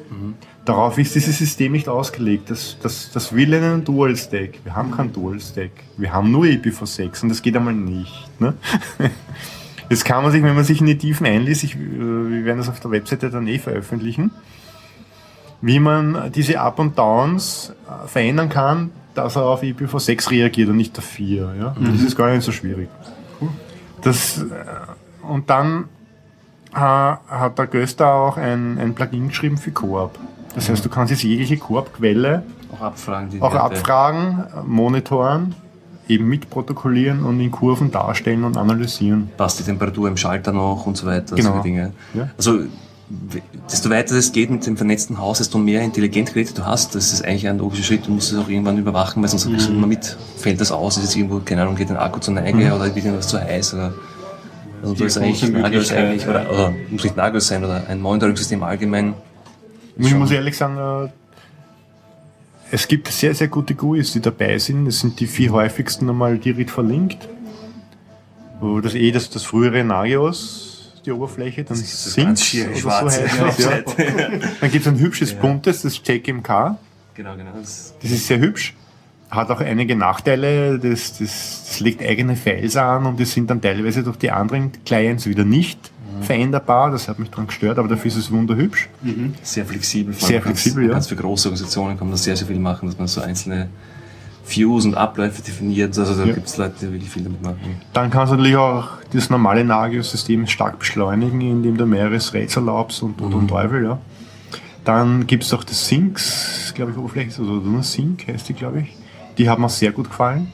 Darauf 0.65 0.97
ist 0.97 1.15
dieses 1.15 1.37
System 1.37 1.73
nicht 1.73 1.91
ausgelegt. 1.91 2.49
Das, 2.51 2.79
das, 2.83 3.11
das 3.13 3.35
will 3.35 3.53
einen 3.55 3.85
Dual 3.85 4.17
Stack. 4.17 4.61
Wir 4.65 4.75
haben 4.75 4.91
keinen 4.91 5.13
Dual 5.13 5.39
Stack. 5.39 5.73
Wir 5.99 6.11
haben 6.15 6.31
nur 6.31 6.45
IPv6 6.47 7.23
und 7.23 7.29
das 7.29 7.43
geht 7.43 7.55
einmal 7.55 7.75
nicht. 7.75 8.29
Ne? 8.41 8.55
Das 9.89 10.05
kann 10.05 10.23
man 10.23 10.33
sich, 10.33 10.43
wenn 10.43 10.55
man 10.55 10.65
sich 10.65 10.81
in 10.81 10.87
die 10.87 10.99
Tiefen 10.99 11.27
einliest, 11.27 11.65
ich, 11.65 11.77
äh, 11.77 11.79
wir 11.79 12.45
werden 12.45 12.59
das 12.59 12.69
auf 12.69 12.81
der 12.81 12.91
Webseite 12.91 13.31
dann 13.31 13.47
eh 13.47 13.59
veröffentlichen, 13.59 14.31
wie 15.61 15.79
man 15.79 16.33
diese 16.33 16.61
Up 16.61 16.79
und 16.79 16.99
Downs 16.99 17.73
äh, 17.87 18.09
verändern 18.09 18.49
kann, 18.49 18.91
dass 19.15 19.37
er 19.37 19.45
auf 19.45 19.63
IPv6 19.63 20.31
reagiert 20.31 20.69
und 20.69 20.77
nicht 20.77 20.99
auf 20.99 21.05
4. 21.05 21.55
Ja? 21.59 21.77
Das 21.79 22.03
ist 22.03 22.17
gar 22.17 22.31
nicht 22.31 22.43
so 22.43 22.53
schwierig. 22.53 22.89
Das, 24.03 24.39
äh, 24.39 24.45
und 25.27 25.49
dann 25.49 25.89
hat 26.73 27.57
der 27.57 27.69
Göster 27.69 28.13
auch 28.13 28.37
ein, 28.37 28.79
ein 28.79 28.95
Plugin 28.95 29.29
geschrieben 29.29 29.57
für 29.57 29.71
Coop. 29.71 30.19
Das 30.55 30.69
heißt, 30.69 30.85
du 30.85 30.89
kannst 30.89 31.13
jetzt 31.13 31.23
jegliche 31.23 31.57
Coop-Quelle 31.57 32.43
Auch 32.73 32.81
abfragen. 32.81 33.43
Auch 33.43 33.55
abfragen, 33.55 34.45
monitoren, 34.67 35.55
eben 36.09 36.29
mitprotokollieren 36.29 37.25
und 37.25 37.41
in 37.41 37.51
Kurven 37.51 37.91
darstellen 37.91 38.45
und 38.45 38.57
analysieren. 38.57 39.31
Passt 39.37 39.59
die 39.59 39.63
Temperatur 39.63 40.09
im 40.09 40.17
Schalter 40.17 40.53
noch 40.53 40.87
und 40.87 40.97
so 40.97 41.07
weiter. 41.07 41.37
Genau. 41.37 41.57
So 41.57 41.63
Dinge. 41.63 41.93
Ja. 42.13 42.31
Also, 42.37 42.61
desto 43.71 43.91
weiter 43.91 44.15
es 44.17 44.33
geht 44.33 44.51
mit 44.51 44.67
dem 44.67 44.77
vernetzten 44.77 45.19
Haus, 45.19 45.39
desto 45.39 45.59
mehr 45.59 45.83
Intelligentgeräte 45.83 46.55
du 46.55 46.67
hast. 46.67 46.95
Das 46.95 47.13
ist 47.13 47.25
eigentlich 47.25 47.49
ein 47.49 47.59
logischer 47.59 47.85
Schritt. 47.85 48.07
Du 48.07 48.13
musst 48.13 48.33
es 48.33 48.39
auch 48.39 48.49
irgendwann 48.49 48.79
überwachen, 48.79 49.23
weil 49.23 49.29
sonst 49.29 49.47
kriegst 49.47 49.69
du 49.69 49.73
immer 49.73 49.87
mit, 49.87 50.17
fällt 50.37 50.61
das 50.61 50.73
aus, 50.73 50.97
ist 50.97 51.05
jetzt 51.05 51.17
irgendwo, 51.17 51.41
keine 51.41 51.63
Ahnung, 51.63 51.77
geht 51.77 51.91
ein 51.91 51.97
Akku 51.97 52.21
zur 52.21 52.35
Neige 52.35 52.73
oder 52.75 52.85
wird 52.85 52.97
irgendwas 52.97 53.29
zu 53.29 53.41
heiß 53.41 53.75
oder. 53.75 53.95
Also, 54.83 54.95
das 54.95 55.17
ist 55.17 55.19
eigentlich 55.19 55.51
Nagelus 55.51 55.93
eigentlich, 55.93 56.29
oder, 56.29 56.51
oder 56.51 56.73
muss 56.91 57.05
nicht 57.05 57.17
Nagelus 57.17 57.47
sein, 57.47 57.65
oder 57.65 57.85
ein 57.89 58.03
Monitoring-System 58.03 58.63
allgemein. 58.63 59.15
Ich 59.97 60.15
muss 60.15 60.31
ehrlich 60.31 60.57
sagen, 60.57 60.77
äh, 60.77 61.09
es 62.75 62.89
gibt 62.89 63.07
sehr, 63.07 63.37
sehr 63.37 63.47
gute 63.47 63.77
GUIs, 63.77 64.13
die 64.15 64.21
dabei 64.21 64.59
sind. 64.59 64.87
Das 64.87 64.99
sind 64.99 65.21
die 65.21 65.29
vier 65.29 65.53
häufigsten 65.53 66.11
einmal 66.11 66.39
direkt 66.39 66.73
verlinkt. 66.73 67.29
Wo 68.59 68.81
das 68.81 68.97
eh 68.97 69.13
das, 69.13 69.31
das 69.31 69.45
frühere 69.45 69.85
Nagios, 69.85 71.01
die 71.07 71.13
Oberfläche, 71.13 71.63
dann 71.63 71.77
schiere, 71.77 72.71
oder 72.71 72.75
so 72.75 72.81
schwarze 72.81 73.23
heißt 73.23 73.61
ja. 73.61 73.71
Webseite. 73.71 74.41
Dann 74.61 74.71
gibt 74.73 74.87
es 74.87 74.89
ein 74.93 74.99
hübsches 74.99 75.35
buntes, 75.35 75.83
das 75.83 76.01
JMK. 76.05 76.77
Genau, 77.15 77.37
genau. 77.37 77.53
Das, 77.55 77.95
Das 78.03 78.11
ist 78.11 78.27
sehr 78.27 78.41
hübsch. 78.41 78.75
Hat 79.31 79.51
auch 79.51 79.61
einige 79.61 79.95
Nachteile. 79.95 80.79
Das, 80.81 81.19
das, 81.19 81.67
das 81.69 81.81
legt 81.81 82.03
eigene 82.03 82.35
Files 82.35 82.77
an 82.77 83.07
und 83.07 83.21
die 83.21 83.25
sind 83.25 83.51
dann 83.51 83.61
teilweise 83.61 84.03
durch 84.03 84.17
die 84.17 84.33
anderen 84.33 84.73
Clients 84.85 85.27
wieder 85.27 85.45
nicht 85.45 85.93
veränderbar. 86.23 86.91
Das 86.91 87.09
hat 87.09 87.19
mich 87.19 87.31
dran 87.31 87.47
gestört, 87.47 87.79
aber 87.79 87.89
dafür 87.89 88.09
ist 88.09 88.17
es 88.17 88.31
wunderhübsch. 88.31 88.89
sehr 89.43 89.65
flexibel. 89.67 90.15
Sehr 90.15 90.43
flexibel, 90.43 90.87
ja. 90.87 90.93
kann's 90.93 91.09
für 91.09 91.17
große 91.17 91.49
Organisationen 91.49 91.97
kann 91.99 92.07
man 92.09 92.13
das 92.13 92.25
sehr, 92.25 92.37
sehr 92.37 92.47
viel 92.47 92.59
machen, 92.59 92.89
dass 92.89 92.99
man 92.99 93.07
so 93.07 93.21
einzelne 93.21 93.69
Views 94.47 94.85
und 94.85 94.95
Abläufe 94.95 95.41
definiert. 95.43 95.97
Also 95.99 96.15
da 96.15 96.25
Ja. 96.29 96.35
gibt 96.35 96.47
es 96.47 96.57
Leute, 96.59 96.75
die 96.81 96.93
wirklich 96.93 97.11
viel 97.11 97.23
damit 97.25 97.43
machen. 97.43 97.81
Dann 97.95 98.11
kannst 98.11 98.33
du 98.33 98.37
natürlich 98.37 98.57
auch 98.57 98.89
das 99.13 99.31
normale 99.31 99.65
Nagios-System 99.65 100.47
stark 100.47 100.79
beschleunigen, 100.79 101.41
indem 101.41 101.77
du 101.77 101.87
mehrere 101.87 102.19
Threads 102.19 102.57
erlaubst 102.57 103.03
und, 103.03 103.21
und, 103.21 103.33
und 103.33 103.49
Teufel, 103.49 103.85
ja. 103.85 103.99
Dann 104.85 105.27
gibt 105.27 105.45
es 105.45 105.55
auch 105.55 105.65
das 105.65 105.89
Syncs, 105.89 106.73
glaube 106.75 106.91
ich, 106.93 106.99
Oberfläche, 106.99 107.41
oder 107.41 107.53
nur 107.67 107.83
Sync 107.83 108.29
heißt 108.29 108.51
die, 108.51 108.53
glaube 108.53 108.81
ich. 108.81 108.95
Die 109.39 109.49
haben 109.49 109.63
mir 109.63 109.71
sehr 109.71 109.93
gut 109.93 110.11
gefallen. 110.11 110.53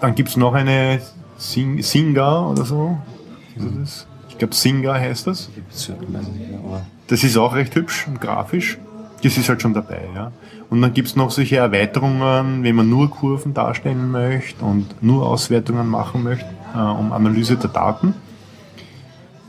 Dann 0.00 0.14
gibt 0.14 0.28
es 0.28 0.36
noch 0.36 0.54
eine 0.54 1.00
Sing 1.36 1.82
Singer 1.82 2.48
oder 2.50 2.64
so. 2.64 2.98
Ist 3.58 3.76
das? 3.82 4.06
Ich 4.28 4.38
glaube, 4.38 4.54
Singer 4.54 4.94
heißt 4.94 5.26
das. 5.26 5.50
Das 7.08 7.24
ist 7.24 7.36
auch 7.36 7.54
recht 7.54 7.74
hübsch 7.74 8.06
und 8.06 8.20
grafisch. 8.20 8.78
Das 9.22 9.36
ist 9.36 9.48
halt 9.48 9.62
schon 9.62 9.74
dabei, 9.74 10.02
ja. 10.14 10.30
Und 10.70 10.82
dann 10.82 10.92
gibt's 10.92 11.16
noch 11.16 11.30
solche 11.30 11.56
Erweiterungen, 11.56 12.62
wenn 12.62 12.76
man 12.76 12.88
nur 12.88 13.10
Kurven 13.10 13.54
darstellen 13.54 14.10
möchte 14.10 14.64
und 14.64 15.02
nur 15.02 15.26
Auswertungen 15.26 15.88
machen 15.88 16.22
möchte, 16.22 16.46
äh, 16.74 16.78
um 16.78 17.12
Analyse 17.12 17.56
der 17.56 17.70
Daten. 17.70 18.14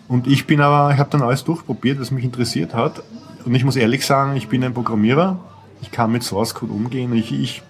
Und 0.08 0.26
ich 0.26 0.48
bin 0.48 0.60
aber, 0.62 0.92
ich 0.92 1.00
habe 1.00 1.10
dann 1.12 1.22
alles 1.22 1.44
durchprobiert, 1.44 2.00
was 2.00 2.10
mich 2.10 2.24
interessiert 2.24 2.74
hat. 2.74 3.04
Und 3.46 3.54
ich 3.54 3.64
muss 3.64 3.76
ehrlich 3.76 4.06
sagen, 4.06 4.36
ich 4.36 4.48
bin 4.48 4.64
ein 4.64 4.74
Programmierer. 4.74 5.38
Ich 5.82 5.92
kann 5.92 6.12
mit 6.12 6.24
Source 6.24 6.56
Code 6.56 6.74
umgehen. 6.74 7.14
Ich, 7.14 7.32
ich 7.32 7.62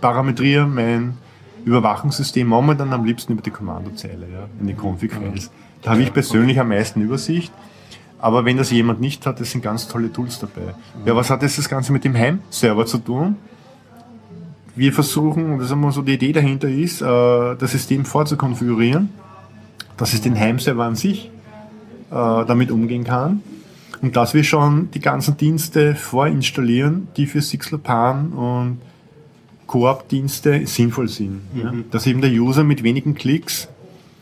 parametriere 0.00 0.66
mein 0.66 1.16
Überwachungssystem 1.64 2.46
momentan 2.46 2.92
am 2.92 3.04
liebsten 3.04 3.32
über 3.32 3.42
die 3.42 3.50
Kommandozeile, 3.50 4.26
ja, 4.32 4.48
in 4.60 4.66
den 4.66 4.76
Config-Files. 4.76 5.50
Da 5.82 5.90
habe 5.90 6.02
ich 6.02 6.12
persönlich 6.12 6.58
am 6.60 6.68
meisten 6.68 7.00
Übersicht. 7.00 7.52
Aber 8.18 8.44
wenn 8.46 8.56
das 8.56 8.70
jemand 8.70 9.00
nicht 9.00 9.26
hat, 9.26 9.38
das 9.40 9.50
sind 9.50 9.62
ganz 9.62 9.86
tolle 9.86 10.10
Tools 10.10 10.38
dabei. 10.38 10.74
Ja, 11.04 11.14
was 11.14 11.28
hat 11.28 11.42
jetzt 11.42 11.58
das 11.58 11.68
Ganze 11.68 11.92
mit 11.92 12.04
dem 12.04 12.16
Heimserver 12.16 12.86
zu 12.86 12.98
tun? 12.98 13.36
Wir 14.76 14.92
versuchen, 14.92 15.52
und 15.52 15.58
das 15.58 15.66
ist 15.66 15.72
einmal 15.72 15.92
so 15.92 16.02
die 16.02 16.14
Idee 16.14 16.32
dahinter 16.32 16.68
ist, 16.68 17.02
äh, 17.02 17.04
das 17.04 17.72
System 17.72 18.04
vorzukonfigurieren, 18.04 19.10
dass 19.96 20.14
es 20.14 20.22
den 20.22 20.38
Heimserver 20.38 20.84
an 20.84 20.96
sich 20.96 21.30
äh, 22.10 22.14
damit 22.14 22.70
umgehen 22.70 23.04
kann. 23.04 23.42
Und 24.00 24.16
dass 24.16 24.34
wir 24.34 24.42
schon 24.42 24.90
die 24.90 25.00
ganzen 25.00 25.36
Dienste 25.36 25.94
vorinstallieren, 25.94 27.08
die 27.16 27.26
für 27.26 27.40
Sixlopan 27.40 28.32
und 28.32 28.78
Koop-Dienste 29.74 30.68
sinnvoll 30.68 31.08
sind. 31.08 31.40
Ja? 31.56 31.74
Dass 31.90 32.06
eben 32.06 32.20
der 32.20 32.30
User 32.30 32.62
mit 32.62 32.84
wenigen 32.84 33.16
Klicks 33.16 33.66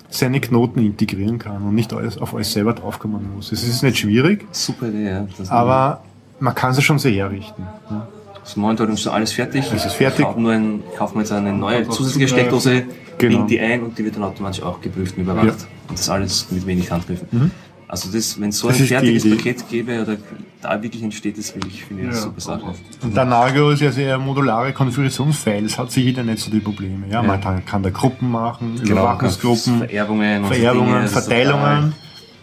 seine 0.09 0.41
Knoten 0.41 0.81
integrieren 0.81 1.39
kann 1.39 1.63
und 1.63 1.75
nicht 1.75 1.93
alles, 1.93 2.17
auf 2.17 2.35
alles 2.35 2.55
selber 2.55 2.73
draufkommen 2.73 3.35
muss. 3.37 3.53
Es 3.53 3.63
ist 3.63 3.83
nicht 3.83 3.99
schwierig, 3.99 4.47
super 4.51 4.89
Idee, 4.89 5.11
ja. 5.11 5.27
Aber 5.51 6.03
man 6.41 6.55
kann 6.55 6.71
es 6.71 6.83
schon 6.83 6.99
so 6.99 7.11
herrichten. 7.11 7.65
Ja? 7.91 8.09
Das 8.43 8.57
Monitoring 8.57 8.95
ist 8.95 9.03
schon 9.03 9.13
alles 9.13 9.33
fertig. 9.33 9.71
Es 9.71 9.85
ist 9.85 9.93
fertig. 9.93 10.25
Kaufen 10.25 10.43
nur 10.43 10.53
ein, 10.53 10.83
kaufen 10.97 11.17
wir 11.17 11.21
jetzt 11.21 11.33
eine 11.33 11.53
neue 11.53 11.87
zusätzliche 11.89 12.29
Steckdose, 12.29 12.85
Genau. 13.19 13.37
binden 13.37 13.47
die 13.49 13.61
ein 13.61 13.83
und 13.83 13.99
die 13.99 14.05
wird 14.07 14.17
dann 14.17 14.25
automatisch 14.25 14.63
auch 14.63 14.81
geprüft 14.81 15.19
und 15.19 15.25
überwacht. 15.25 15.47
Ja. 15.47 15.67
Und 15.89 15.99
das 15.99 16.09
alles 16.09 16.51
mit 16.51 16.67
wenig 16.67 16.91
Handgriffen. 16.91 17.51
Also 17.93 18.09
das, 18.11 18.41
wenn 18.41 18.49
es 18.49 18.59
so 18.59 18.69
Das 18.69 18.81
ein 18.81 18.87
fertiges. 18.87 19.29
Paket 19.29 19.69
gäbe 19.69 20.01
oder 20.01 20.17
da 20.63 20.83
wirklich 20.83 21.03
entsteht, 21.03 21.37
das 21.37 21.55
will 21.55 21.61
ich, 21.69 21.85
finde 21.85 22.05
ich 22.05 22.09
eine 22.09 22.17
Ja. 22.17 22.23
super 22.23 22.41
Sache. 22.41 22.75
Und 23.03 23.15
der 23.15 23.27
Nago 23.27 23.69
ist 23.71 23.83
ja 23.83 23.93
sehr 23.93 24.17
modulare 24.19 24.73
Konfigurationsfiles, 24.73 25.77
hat 25.77 25.93
sicher 25.93 26.23
nicht 26.23 26.39
so 26.39 26.51
die 26.51 26.61
Probleme. 26.61 27.07
Ja, 27.11 27.23
man 27.23 27.39
kann, 27.67 27.83
da 27.83 27.91
Gruppen 27.91 28.31
machen, 28.31 28.81
Überwachungsgruppen, 28.83 29.81
Vererbungen, 29.81 30.47
Vererbungen, 30.47 30.87
Dinge, 30.89 31.03
das 31.03 31.13
ist 31.13 31.19
Verteilungen. 31.27 31.93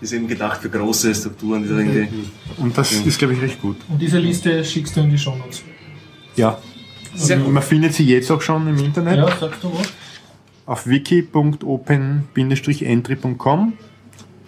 Ist 0.02 0.14
eben 0.14 0.28
gedacht 0.28 0.62
für 0.62 0.70
große 0.70 1.16
Strukturen, 1.16 1.64
die 1.64 1.70
da 1.70 1.78
irgendwie. 1.80 2.30
Und 2.58 2.78
das 2.78 2.92
ist, 2.92 3.18
glaube 3.18 3.34
ich, 3.34 3.42
recht 3.42 3.60
gut. 3.60 3.78
Und 3.90 4.00
diese 4.00 4.20
Liste 4.20 4.64
schickst 4.64 4.96
du 4.98 5.02
in 5.02 5.10
die 5.10 5.18
Shownotes. 5.18 5.64
Ja. 6.36 6.60
Sehr 7.16 7.38
gut. 7.38 7.52
Man 7.52 7.64
findet 7.64 7.96
sie 7.96 8.06
jetzt 8.06 8.30
auch 8.30 8.42
schon 8.42 8.68
im 8.68 8.78
Internet 8.78 9.18
Ja, 9.18 9.26
sagst 9.36 9.64
du 9.64 9.74
was? 9.74 9.92
auf 10.68 10.86
wiki.open-entry.com. 10.86 13.74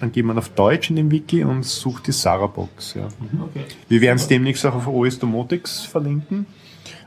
Dann 0.02 0.12
geht 0.12 0.26
man 0.26 0.36
auf 0.40 0.50
Deutsch 0.50 0.90
in 0.90 0.96
den 0.96 1.12
Wiki 1.12 1.44
und 1.44 1.64
sucht 1.64 2.08
die 2.08 2.12
Sarah-Box. 2.12 2.96
Ja. 2.96 3.04
Okay. 3.06 3.66
Wir 3.88 4.02
werden 4.02 4.18
es 4.18 4.28
demnächst 4.28 4.66
auch 4.66 4.74
auf 4.74 4.88
OS 4.88 5.20
Domotics 5.20 5.82
verlinken. 5.82 6.48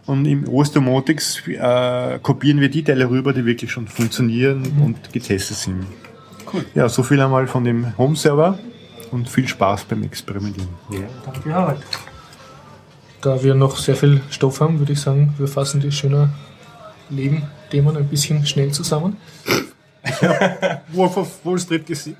Und 0.06 0.24
im 0.26 0.48
OS 0.48 0.70
Domotics 0.70 1.42
äh, 1.48 2.20
kopieren 2.22 2.60
wir 2.60 2.68
die 2.68 2.84
Teile 2.84 3.10
rüber, 3.10 3.32
die 3.32 3.44
wirklich 3.44 3.72
schon 3.72 3.88
funktionieren 3.88 4.62
und 4.80 5.12
getestet 5.12 5.56
sind. 5.56 5.86
Cool. 6.52 6.64
Ja, 6.76 6.88
so 6.88 7.02
viel 7.02 7.20
einmal 7.20 7.48
von 7.48 7.64
dem 7.64 7.98
Home-Server 7.98 8.60
und 9.10 9.28
viel 9.28 9.48
Spaß 9.48 9.86
beim 9.86 10.04
Experimentieren. 10.04 10.68
Danke, 11.24 11.52
Harald. 11.52 11.82
Da 13.22 13.42
wir 13.42 13.56
noch 13.56 13.76
sehr 13.76 13.96
viel 13.96 14.20
Stoff 14.30 14.60
haben, 14.60 14.78
würde 14.78 14.92
ich 14.92 15.00
sagen, 15.00 15.34
wir 15.36 15.48
fassen 15.48 15.80
die 15.80 15.90
schöner 15.90 16.28
Leben-Themen 17.10 17.96
ein 17.96 18.06
bisschen 18.06 18.46
schnell 18.46 18.70
zusammen. 18.70 19.16
Wolf 20.89 21.16
of 21.16 21.28
Wall 21.44 21.59
Street 21.59 21.86
gesehen. 21.86 22.16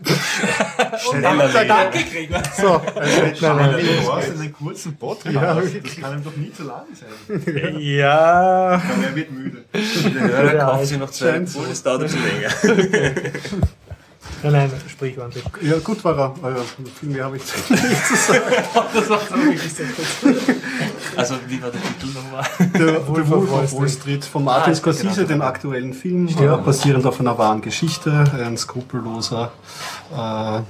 Schneller 1.11 1.49
Danke, 1.65 1.99
Gregor. 2.11 2.43
So, 2.57 2.81
nein, 2.97 3.57
nein, 3.57 3.79
in 3.79 4.41
einen 4.41 4.53
kurzen 4.53 4.97
Podcast. 4.97 5.35
Ja, 5.35 5.55
das 5.55 5.97
kann 6.01 6.19
ihm 6.19 6.25
doch 6.25 6.37
nie 6.37 6.53
zu 6.53 6.65
lang 6.65 6.85
sein. 6.95 7.79
Ja. 7.79 8.75
Aber 8.75 8.83
er 9.07 9.15
wird 9.15 9.31
müde. 9.31 9.65
Der 9.73 10.23
Hörer 10.23 10.55
Ja, 10.55 10.65
kauft 10.67 10.87
sich 10.87 10.99
noch 10.99 11.11
zwei, 11.11 11.41
obwohl 11.41 11.67
es 11.71 11.83
dauert 11.83 12.03
ein 12.03 12.07
bisschen 12.07 12.23
länger. 12.25 12.51
Nein, 14.43 14.53
nein, 14.53 14.71
sprich 14.91 15.19
ordentlich. 15.19 15.45
Ja, 15.63 15.79
gut 15.79 16.05
war 16.05 16.19
er. 16.19 16.35
Also, 16.45 16.65
viel 17.01 17.09
mehr 17.09 17.25
habe 17.25 17.37
ich 17.39 17.43
nicht 17.71 18.07
zu 18.07 18.17
sagen. 18.17 18.43
Das 18.93 19.09
macht 19.09 19.33
aber 19.33 19.45
wirklich 19.45 19.73
sehr 19.73 19.87
kurz. 19.87 20.35
Also, 21.17 21.35
wie 21.47 21.63
war 21.63 21.71
der 21.71 21.81
Titel 21.81 22.07
nochmal? 22.15 22.45
Der 22.79 23.07
Wolf 23.09 23.31
Wolf, 23.31 23.53
of 23.53 23.73
Wall 23.81 23.89
Street 23.89 24.25
von 24.25 24.45
Martin 24.45 24.63
Ah, 24.75 24.79
genau. 24.81 24.93
Scorsese, 24.95 25.25
den 25.27 25.43
aktuellen 25.43 25.93
Film, 25.95 26.29
äh, 26.29 26.57
basierend 26.65 27.07
auf 27.07 27.21
einer 27.21 27.37
wahren 27.39 27.61
Geschichte. 27.61 28.25
Ein 28.45 28.57
skrupelloser 28.57 29.53
äh, 30.13 30.61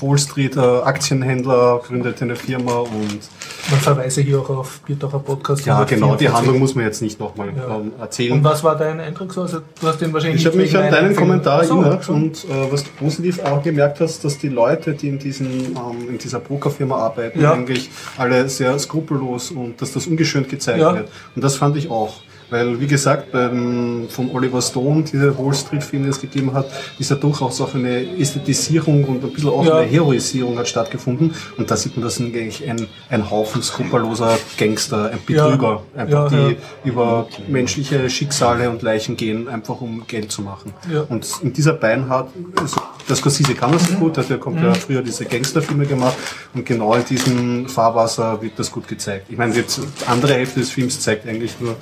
Wall 0.00 0.18
Street 0.18 0.56
äh, 0.56 0.60
Aktienhändler, 0.60 1.80
gründet 1.86 2.22
eine 2.22 2.36
Firma 2.36 2.78
und 2.78 3.20
Man 3.70 3.80
verweise 3.80 4.22
hier 4.22 4.38
auch 4.40 4.48
auf 4.48 4.80
Bierdacher 4.86 5.18
Podcast. 5.18 5.66
ja, 5.66 5.84
genau, 5.84 6.16
die 6.16 6.26
144. 6.28 6.32
Handlung 6.34 6.58
muss 6.58 6.74
man 6.74 6.84
jetzt 6.86 7.02
nicht 7.02 7.20
nochmal 7.20 7.48
Ja. 7.56 7.76
ähm, 7.76 7.92
erzählen. 8.00 8.32
Und 8.32 8.44
was 8.44 8.64
war 8.64 8.76
dein 8.76 8.98
Eindruck 8.98 9.32
so? 9.32 9.42
Also, 9.42 9.58
du 9.80 9.86
hast 9.86 10.00
den 10.00 10.12
wahrscheinlich 10.12 10.40
Ich 10.40 10.46
habe 10.46 10.56
mich 10.56 10.76
an 10.76 10.90
deinen 10.90 11.14
Kommentar 11.14 11.64
so, 11.64 11.80
erinnert 11.82 12.04
schon. 12.04 12.14
und 12.24 12.44
äh, 12.44 12.72
was 12.72 12.84
du 12.84 12.90
positiv 12.98 13.40
auch 13.44 13.62
gemerkt 13.62 14.00
hast, 14.00 14.24
dass 14.24 14.38
die 14.38 14.48
Leute, 14.48 14.94
die 14.94 15.08
in, 15.08 15.18
diesen, 15.18 15.46
ähm, 15.76 16.08
in 16.08 16.18
dieser 16.18 16.40
Pokerfirma 16.40 16.96
arbeiten, 16.96 17.40
Ja. 17.40 17.52
eigentlich 17.52 17.90
alle 18.16 18.48
sehr 18.48 18.78
skrupellos 18.78 19.50
und 19.50 19.82
dass 19.82 19.92
das 19.92 20.06
ungeschönt 20.06 20.48
gezeigt 20.48 20.80
Ja. 20.80 20.94
wird. 20.94 21.08
Und 21.36 21.44
das 21.44 21.56
fand 21.56 21.76
ich 21.76 21.90
auch. 21.90 22.14
Weil, 22.50 22.80
wie 22.80 22.86
gesagt, 22.86 23.32
beim, 23.32 24.06
von 24.08 24.30
Oliver 24.30 24.62
Stone, 24.62 25.02
dieser 25.04 25.36
Wall 25.38 25.54
Street-Film, 25.54 26.04
den 26.04 26.10
es 26.10 26.20
gegeben 26.20 26.52
hat, 26.54 26.66
ist 26.98 27.10
ja 27.10 27.16
durchaus 27.16 27.60
auch 27.60 27.74
eine 27.74 28.16
Ästhetisierung 28.18 29.04
und 29.04 29.22
ein 29.24 29.30
bisschen 29.32 29.50
auch 29.50 29.64
Ja. 29.64 29.76
eine 29.78 29.86
Heroisierung 29.90 30.56
hat 30.58 30.68
stattgefunden. 30.68 31.34
Und 31.56 31.70
da 31.70 31.76
sieht 31.76 31.96
man, 31.96 32.04
das 32.04 32.16
sind 32.16 32.34
eigentlich 32.34 32.68
ein, 32.68 32.86
ein 33.10 33.30
Haufen 33.30 33.62
skrupelloser 33.62 34.38
Gangster, 34.56 35.10
ein 35.10 35.18
Betrüger, 35.26 35.82
einfach 35.94 36.32
Ja, 36.32 36.46
die 36.48 36.52
ja. 36.52 36.56
über 36.84 37.28
menschliche 37.48 38.08
Schicksale 38.08 38.70
und 38.70 38.82
Leichen 38.82 39.16
gehen, 39.16 39.48
einfach 39.48 39.80
um 39.80 40.06
Geld 40.06 40.32
zu 40.32 40.42
machen. 40.42 40.72
Ja. 40.92 41.02
Und 41.08 41.26
in 41.42 41.52
dieser 41.52 41.74
Beinhard, 41.74 42.30
also 42.58 42.80
der 43.08 43.16
Scorsese 43.16 43.54
kann 43.54 43.72
das 43.72 43.94
gut, 43.98 44.16
der 44.16 44.38
kommt 44.38 44.62
ja 44.62 44.72
früher 44.74 45.02
diese 45.02 45.24
Gangsterfilme 45.24 45.86
gemacht 45.86 46.16
und 46.54 46.64
genau 46.64 46.94
in 46.94 47.04
diesem 47.04 47.68
Fahrwasser 47.68 48.40
wird 48.42 48.58
das 48.58 48.70
gut 48.70 48.86
gezeigt. 48.88 49.26
Ich 49.28 49.36
meine, 49.38 49.54
jetzt 49.54 49.78
die 49.78 50.06
andere 50.06 50.34
Hälfte 50.34 50.60
des 50.60 50.70
Films 50.70 51.00
zeigt 51.00 51.26
eigentlich 51.26 51.52
nur 51.60 51.76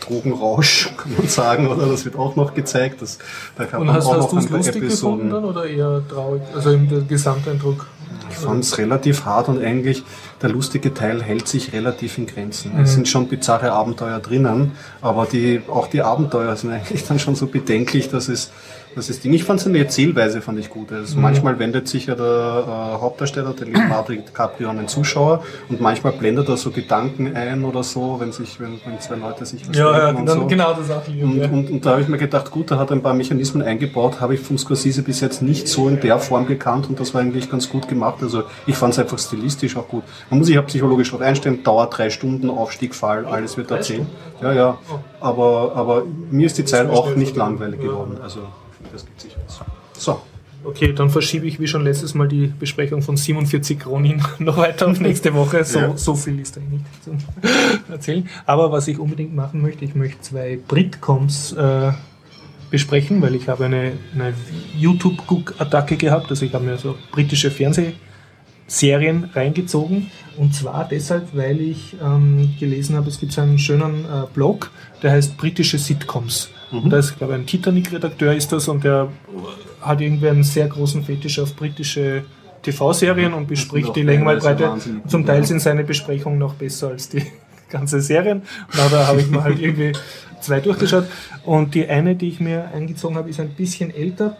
Drogenrausch, 0.00 0.90
kann 0.96 1.12
man 1.16 1.28
sagen, 1.28 1.68
oder? 1.68 1.86
Das 1.86 2.04
wird 2.04 2.16
auch 2.16 2.36
noch 2.36 2.54
gezeigt. 2.54 3.02
Das, 3.02 3.18
da 3.56 3.64
kann 3.64 3.80
Und 3.80 3.86
man 3.88 3.96
hast, 3.96 4.06
auch 4.06 4.14
hast 4.14 4.20
noch 4.20 4.30
du 4.30 4.38
es 4.38 4.50
lustig 4.50 4.82
gefunden 4.82 5.30
dann 5.30 5.44
oder 5.44 5.66
eher 5.66 6.02
traurig? 6.08 6.42
Also 6.54 6.70
im 6.70 7.08
Gesamteindruck? 7.08 7.86
Ich 8.30 8.36
fand 8.36 8.64
es 8.64 8.78
relativ 8.78 9.24
hart 9.24 9.48
und 9.48 9.62
eigentlich 9.62 10.02
der 10.44 10.52
lustige 10.52 10.92
Teil 10.92 11.22
hält 11.22 11.48
sich 11.48 11.72
relativ 11.72 12.18
in 12.18 12.26
Grenzen. 12.26 12.72
Mhm. 12.76 12.82
Es 12.82 12.92
sind 12.92 13.08
schon 13.08 13.28
bizarre 13.28 13.72
Abenteuer 13.72 14.20
drinnen, 14.20 14.72
aber 15.00 15.26
die, 15.26 15.62
auch 15.68 15.86
die 15.88 16.02
Abenteuer 16.02 16.54
sind 16.54 16.70
eigentlich 16.70 17.04
dann 17.06 17.18
schon 17.18 17.34
so 17.34 17.46
bedenklich, 17.46 18.10
dass 18.10 18.28
es 18.28 18.52
das 18.94 19.10
ist 19.10 19.24
Ding. 19.24 19.32
Ich 19.32 19.44
fand 19.44 19.60
seine 19.60 19.78
Erzählweise 19.78 20.40
fand 20.40 20.58
ich 20.58 20.70
gut. 20.70 20.90
Mhm. 20.90 20.98
Also 20.98 21.18
Manchmal 21.18 21.58
wendet 21.58 21.88
sich 21.88 22.06
ja 22.06 22.14
der 22.14 22.24
äh, 22.94 23.00
Hauptdarsteller, 23.00 23.52
der 23.52 23.66
Leonardo 23.66 24.12
DiCaprio, 24.12 24.68
an 24.70 24.76
den 24.76 24.88
Zuschauer 24.88 25.42
und 25.68 25.80
manchmal 25.80 26.12
blendet 26.12 26.48
er 26.48 26.56
so 26.56 26.70
Gedanken 26.70 27.34
ein 27.34 27.64
oder 27.64 27.82
so, 27.82 28.16
wenn 28.20 28.32
sich, 28.32 28.60
wenn, 28.60 28.80
wenn 28.84 29.00
zwei 29.00 29.16
Leute 29.16 29.44
sich 29.46 29.68
was 29.68 29.76
Ja, 29.76 29.98
ja, 29.98 30.08
und 30.10 30.26
dann, 30.26 30.40
so. 30.40 30.46
genau 30.46 30.74
das 30.74 30.90
auch 30.90 31.06
lieb. 31.08 31.24
Und, 31.24 31.36
Ja. 31.38 31.48
und, 31.48 31.70
und 31.70 31.84
da 31.84 31.90
habe 31.92 32.02
ich 32.02 32.08
mir 32.08 32.18
gedacht, 32.18 32.50
gut, 32.50 32.70
da 32.70 32.78
hat 32.78 32.90
er 32.90 32.96
ein 32.96 33.02
paar 33.02 33.14
Mechanismen 33.14 33.62
eingebaut, 33.62 34.20
habe 34.20 34.34
ich 34.34 34.40
vom 34.40 34.58
Scorsese 34.58 35.02
bis 35.02 35.20
jetzt 35.20 35.42
nicht 35.42 35.66
so 35.68 35.88
in 35.88 36.00
der 36.00 36.18
Form 36.18 36.46
gekannt 36.46 36.88
und 36.88 37.00
das 37.00 37.14
war 37.14 37.20
eigentlich 37.20 37.50
ganz 37.50 37.68
gut 37.68 37.88
gemacht. 37.88 38.16
Also 38.22 38.44
ich 38.66 38.76
fand 38.76 38.92
es 38.92 38.98
einfach 38.98 39.18
stilistisch 39.18 39.76
auch 39.76 39.88
gut. 39.88 40.04
Man 40.34 40.40
muss 40.40 40.48
sich 40.48 40.58
auch 40.58 40.66
psychologisch 40.66 41.12
darauf 41.12 41.24
einstellen, 41.24 41.62
dauert 41.62 41.96
drei 41.96 42.10
Stunden, 42.10 42.50
Aufstieg, 42.50 42.92
Fall, 42.92 43.24
alles 43.24 43.56
wird 43.56 43.70
erzählt. 43.70 44.02
Ja, 44.42 44.52
ja. 44.52 44.78
Aber, 45.20 45.72
aber 45.76 46.02
mir 46.32 46.46
ist 46.46 46.58
die 46.58 46.64
Zeit 46.64 46.90
auch 46.90 47.14
nicht 47.14 47.36
langweilig 47.36 47.78
Ja. 47.80 47.86
geworden. 47.90 48.16
Also 48.20 48.40
das 48.92 49.06
geht 49.06 49.20
sich 49.20 49.36
aus. 49.46 49.60
So. 49.96 50.20
Okay, 50.64 50.92
dann 50.92 51.08
verschiebe 51.08 51.46
ich 51.46 51.60
wie 51.60 51.68
schon 51.68 51.84
letztes 51.84 52.14
Mal 52.14 52.26
die 52.26 52.48
Besprechung 52.48 53.00
von 53.00 53.16
47 53.16 53.86
Ronin 53.86 54.24
noch 54.40 54.56
weiter 54.56 54.88
auf 54.88 54.98
nächste 54.98 55.32
Woche. 55.34 55.62
So, 55.64 55.78
Ja. 55.78 55.96
so 55.96 56.16
viel 56.16 56.40
ist 56.40 56.56
da 56.56 56.60
nicht 56.68 56.84
zu 57.04 57.12
erzählen. 57.92 58.28
Aber 58.44 58.72
was 58.72 58.88
ich 58.88 58.98
unbedingt 58.98 59.36
machen 59.36 59.62
möchte, 59.62 59.84
ich 59.84 59.94
möchte 59.94 60.20
zwei 60.22 60.58
Britcoms 60.66 61.52
äh, 61.52 61.92
besprechen, 62.72 63.22
weil 63.22 63.36
ich 63.36 63.48
habe 63.48 63.66
eine, 63.66 63.92
eine 64.14 64.34
YouTube-Guck-Attacke 64.76 65.96
gehabt. 65.96 66.28
Also 66.30 66.44
ich 66.44 66.52
habe 66.54 66.64
mir 66.64 66.76
so 66.76 66.96
britische 67.12 67.52
Fernsehserien 68.66 69.30
reingezogen. 69.34 70.10
Und 70.36 70.54
zwar 70.54 70.88
deshalb, 70.88 71.28
weil 71.34 71.60
ich 71.60 71.96
ähm, 72.02 72.54
gelesen 72.58 72.96
habe, 72.96 73.08
es 73.08 73.20
gibt 73.20 73.32
so 73.32 73.40
einen 73.40 73.58
schönen 73.58 74.04
äh, 74.04 74.26
Blog, 74.32 74.70
der 75.02 75.12
heißt 75.12 75.36
britische 75.36 75.78
Sitcoms. 75.78 76.50
Und 76.72 76.90
da 76.90 76.98
ist, 76.98 77.16
glaube 77.16 77.34
ich, 77.34 77.40
ein 77.40 77.46
Titanic-Redakteur 77.46 78.34
ist 78.34 78.50
das 78.50 78.66
und 78.66 78.82
der 78.82 79.08
hat 79.80 80.00
irgendwie 80.00 80.28
einen 80.28 80.42
sehr 80.42 80.66
großen 80.66 81.04
Fetisch 81.04 81.38
auf 81.38 81.54
britische 81.54 82.24
TV-Serien 82.62 83.32
und 83.32 83.46
bespricht 83.46 83.94
die 83.94 84.02
Länge 84.02 84.24
mal 84.24 84.38
teilweise 84.38 84.56
Breite. 84.56 84.70
wahnsinnig 84.70 85.06
Zum 85.06 85.24
Teil 85.24 85.40
ja. 85.40 85.46
sind 85.46 85.60
seine 85.60 85.84
Besprechungen 85.84 86.38
noch 86.38 86.54
besser 86.54 86.88
als 86.88 87.08
die 87.08 87.22
ganze 87.68 88.00
Serien. 88.00 88.42
Na, 88.76 88.88
da 88.88 89.06
habe 89.06 89.20
ich 89.20 89.30
mir 89.30 89.44
halt 89.44 89.60
irgendwie 89.60 89.92
zwei 90.40 90.58
durchgeschaut. 90.60 91.04
Und 91.44 91.76
die 91.76 91.86
eine, 91.86 92.16
die 92.16 92.28
ich 92.28 92.40
mir 92.40 92.70
eingezogen 92.74 93.16
habe, 93.16 93.30
ist 93.30 93.38
ein 93.38 93.50
bisschen 93.50 93.94
älter. 93.94 94.36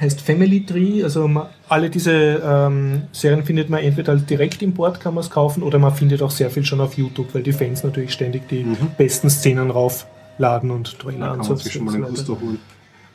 Heißt 0.00 0.20
Family 0.20 0.66
Tree. 0.66 1.02
Also 1.04 1.28
man, 1.28 1.46
alle 1.68 1.88
diese 1.88 2.12
ähm, 2.12 3.02
Serien 3.12 3.44
findet 3.44 3.70
man 3.70 3.80
entweder 3.80 4.12
als 4.12 4.24
Direktimport 4.26 5.00
kann 5.00 5.14
man 5.14 5.22
es 5.22 5.30
kaufen 5.30 5.62
oder 5.62 5.78
man 5.78 5.94
findet 5.94 6.20
auch 6.22 6.32
sehr 6.32 6.50
viel 6.50 6.64
schon 6.64 6.80
auf 6.80 6.94
YouTube, 6.94 7.32
weil 7.34 7.42
die 7.42 7.52
Fans 7.52 7.84
natürlich 7.84 8.12
ständig 8.12 8.48
die 8.48 8.66
besten 8.98 9.30
Szenen 9.30 9.70
raufladen 9.70 10.70
und 10.70 10.98
Trailer 10.98 11.34
Mhm. 11.34 11.40
Und 11.40 11.44
so, 11.44 11.54
weiter. 11.54 12.58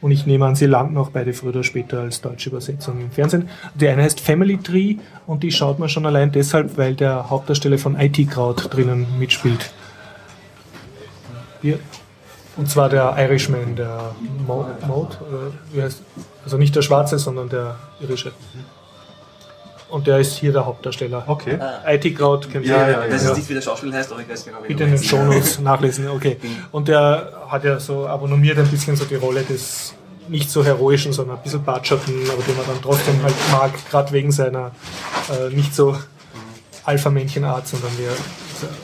Und 0.01 0.11
ich 0.11 0.25
nehme 0.25 0.45
an, 0.45 0.55
sie 0.55 0.65
landen 0.65 0.97
auch 0.97 1.09
beide 1.09 1.33
früher 1.33 1.49
oder 1.49 1.63
später 1.63 1.99
als 1.99 2.21
deutsche 2.21 2.49
Übersetzung 2.49 3.01
im 3.01 3.11
Fernsehen. 3.11 3.49
Die 3.75 3.87
eine 3.87 4.03
heißt 4.03 4.21
Family 4.21 4.57
Tree 4.57 4.95
und 5.27 5.43
die 5.43 5.51
schaut 5.51 5.77
man 5.77 5.89
schon 5.89 6.05
allein 6.05 6.31
deshalb, 6.31 6.77
weil 6.77 6.95
der 6.95 7.29
Hauptdarsteller 7.29 7.77
von 7.77 7.99
IT 7.99 8.29
Crowd 8.29 8.69
drinnen 8.69 9.05
mitspielt. 9.19 9.71
Hier. 11.61 11.79
Und 12.55 12.69
zwar 12.69 12.89
der 12.89 13.15
Irishman, 13.17 13.75
der 13.75 14.13
Mo 14.45 14.65
Mode, 14.87 15.17
oder 15.27 15.51
wie 15.71 15.81
heißt, 15.81 16.01
also 16.49 16.57
nicht 16.57 16.75
der 16.75 16.81
Schwarze, 16.81 17.19
sondern 17.19 17.47
der 17.49 17.75
Irische. 18.01 18.31
Und 19.89 20.07
der 20.07 20.19
ist 20.19 20.33
hier 20.35 20.51
der 20.51 20.65
Hauptdarsteller. 20.65 21.23
Okay. 21.27 21.59
IT 21.87 22.15
Crowd 22.17 22.47
kennt 22.49 22.65
Ja, 22.65 22.85
ihr. 22.87 22.91
ja, 22.91 23.03
ja. 23.05 23.07
Das 23.07 23.23
ist 23.23 23.37
nicht 23.37 23.49
wie 23.49 23.53
der 23.53 23.61
Schauspieler 23.61 23.97
heißt, 23.97 24.11
aber 24.11 24.21
ich 24.21 24.29
weiß 24.29 24.45
genau, 24.45 24.57
wie 24.63 24.67
Bitte 24.69 24.83
in 24.83 24.91
den. 24.91 25.03
Shownotes 25.03 25.59
nachlesen, 25.59 26.07
okay. 26.09 26.37
Und 26.71 26.87
der 26.87 27.33
hat 27.47 27.63
ja 27.63 27.79
so 27.79 28.07
abonniert 28.07 28.57
ein 28.57 28.67
bisschen 28.67 28.95
so 28.95 29.05
die 29.05 29.15
Rolle 29.15 29.41
des 29.43 29.93
nicht 30.27 30.49
so 30.51 30.63
heroischen, 30.63 31.13
sondern 31.13 31.37
ein 31.37 31.43
bisschen 31.43 31.63
Batschatten, 31.63 32.13
aber 32.31 32.41
den 32.43 32.55
man 32.57 32.65
dann 32.67 32.81
trotzdem 32.81 33.21
halt 33.23 33.33
mag, 33.51 33.71
gerade 33.89 34.11
wegen 34.11 34.31
seiner 34.31 34.71
äh, 35.29 35.53
nicht 35.55 35.73
so 35.75 35.95
Alpha-Männchen-Art, 36.85 37.67
sondern 37.67 37.91
wir, 37.97 38.09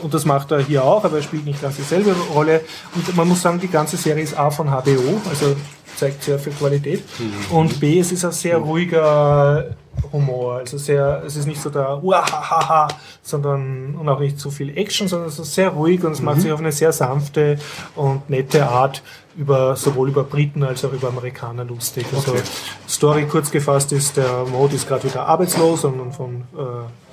und 0.02 0.12
das 0.14 0.24
macht 0.24 0.50
er 0.50 0.60
hier 0.60 0.82
auch, 0.84 1.04
aber 1.04 1.16
er 1.18 1.22
spielt 1.22 1.44
nicht 1.44 1.60
ganz 1.62 1.76
dieselbe 1.76 2.12
Rolle. 2.34 2.62
Und 2.94 3.14
man 3.16 3.28
muss 3.28 3.42
sagen, 3.42 3.60
die 3.60 3.68
ganze 3.68 3.96
Serie 3.96 4.22
ist 4.24 4.36
A 4.36 4.50
von 4.50 4.68
HBO, 4.70 5.20
also 5.28 5.54
zeigt 5.96 6.22
sehr 6.22 6.38
viel 6.38 6.52
Qualität. 6.52 7.02
Und 7.50 7.80
B, 7.80 7.98
es 7.98 8.12
ist 8.12 8.24
ein 8.24 8.32
sehr 8.32 8.58
ruhiger 8.58 9.76
Humor. 10.12 10.56
Also 10.56 10.78
sehr, 10.78 11.22
es 11.26 11.36
ist 11.36 11.46
nicht 11.46 11.60
so 11.60 11.70
der 11.70 12.02
Uahaha, 12.02 12.88
sondern 13.22 13.94
und 13.96 14.08
auch 14.08 14.20
nicht 14.20 14.38
so 14.38 14.50
viel 14.50 14.76
Action, 14.76 15.08
sondern 15.08 15.28
es 15.28 15.38
ist 15.38 15.54
sehr 15.54 15.70
ruhig 15.70 16.04
und 16.04 16.12
es 16.12 16.20
macht 16.20 16.42
sich 16.42 16.52
auf 16.52 16.60
eine 16.60 16.72
sehr 16.72 16.92
sanfte 16.92 17.58
und 17.94 18.28
nette 18.28 18.68
Art 18.68 19.02
über 19.36 19.76
sowohl 19.76 20.08
über 20.08 20.24
Briten 20.24 20.62
als 20.62 20.84
auch 20.84 20.92
über 20.92 21.08
Amerikaner 21.08 21.64
lustig. 21.64 22.06
Also 22.14 22.32
Okay. 22.32 22.42
Story 22.88 23.26
kurz 23.26 23.50
gefasst 23.50 23.92
ist, 23.92 24.16
der 24.16 24.44
Mode 24.44 24.76
ist 24.76 24.88
gerade 24.88 25.04
wieder 25.04 25.26
arbeitslos 25.26 25.84
und 25.84 26.12
von 26.12 26.44
äh, 26.56 27.05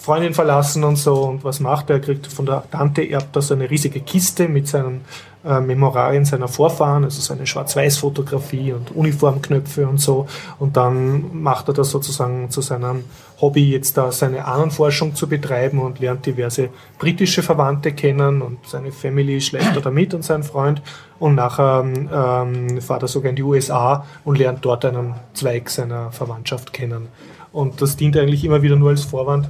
Freundin 0.00 0.32
verlassen 0.32 0.82
und 0.82 0.96
so. 0.96 1.24
Und 1.24 1.44
was 1.44 1.60
macht 1.60 1.90
er? 1.90 1.96
Er 1.96 2.00
kriegt 2.00 2.26
von 2.26 2.46
der 2.46 2.64
Tante 2.70 3.02
erbt 3.02 3.36
er 3.36 3.42
so 3.42 3.52
eine 3.52 3.68
riesige 3.68 4.00
Kiste 4.00 4.48
mit 4.48 4.66
seinen 4.66 5.02
äh, 5.44 5.60
Memorarien 5.60 6.24
seiner 6.24 6.48
Vorfahren, 6.48 7.04
also 7.04 7.20
seine 7.20 7.46
Schwarz-Weiß-Fotografie 7.46 8.72
und 8.72 8.96
Uniformknöpfe 8.96 9.86
und 9.86 9.98
so. 9.98 10.26
Und 10.58 10.78
dann 10.78 11.42
macht 11.42 11.68
er 11.68 11.74
das 11.74 11.90
sozusagen 11.90 12.48
zu 12.50 12.62
seinem 12.62 13.04
Hobby, 13.42 13.70
jetzt 13.70 13.98
da 13.98 14.10
seine 14.10 14.46
Ahnenforschung 14.46 15.14
zu 15.14 15.28
betreiben 15.28 15.78
und 15.80 15.98
lernt 15.98 16.24
diverse 16.24 16.70
britische 16.98 17.42
Verwandte 17.42 17.92
kennen 17.92 18.40
und 18.40 18.58
seine 18.66 18.92
Family 18.92 19.40
schläft 19.42 19.84
da 19.84 19.90
mit 19.90 20.14
und 20.14 20.24
sein 20.24 20.42
Freund. 20.42 20.80
Und 21.18 21.34
nachher 21.34 21.84
ähm, 21.84 22.80
fährt 22.80 23.02
er 23.02 23.08
sogar 23.08 23.28
in 23.28 23.36
die 23.36 23.42
USA 23.42 24.06
und 24.24 24.38
lernt 24.38 24.64
dort 24.64 24.86
einen 24.86 25.14
Zweig 25.34 25.68
seiner 25.68 26.10
Verwandtschaft 26.10 26.72
kennen. 26.72 27.08
Und 27.52 27.82
das 27.82 27.96
dient 27.96 28.16
eigentlich 28.16 28.44
immer 28.44 28.62
wieder 28.62 28.76
nur 28.76 28.90
als 28.90 29.04
Vorwand, 29.04 29.48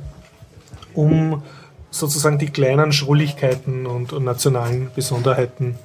um 0.95 1.43
sozusagen 1.91 2.39
die 2.39 2.51
kleinen 2.51 2.93
Schrulligkeiten 2.93 3.87
und, 3.87 4.19
nationalen 4.21 4.91
Besonderheiten 4.95 5.77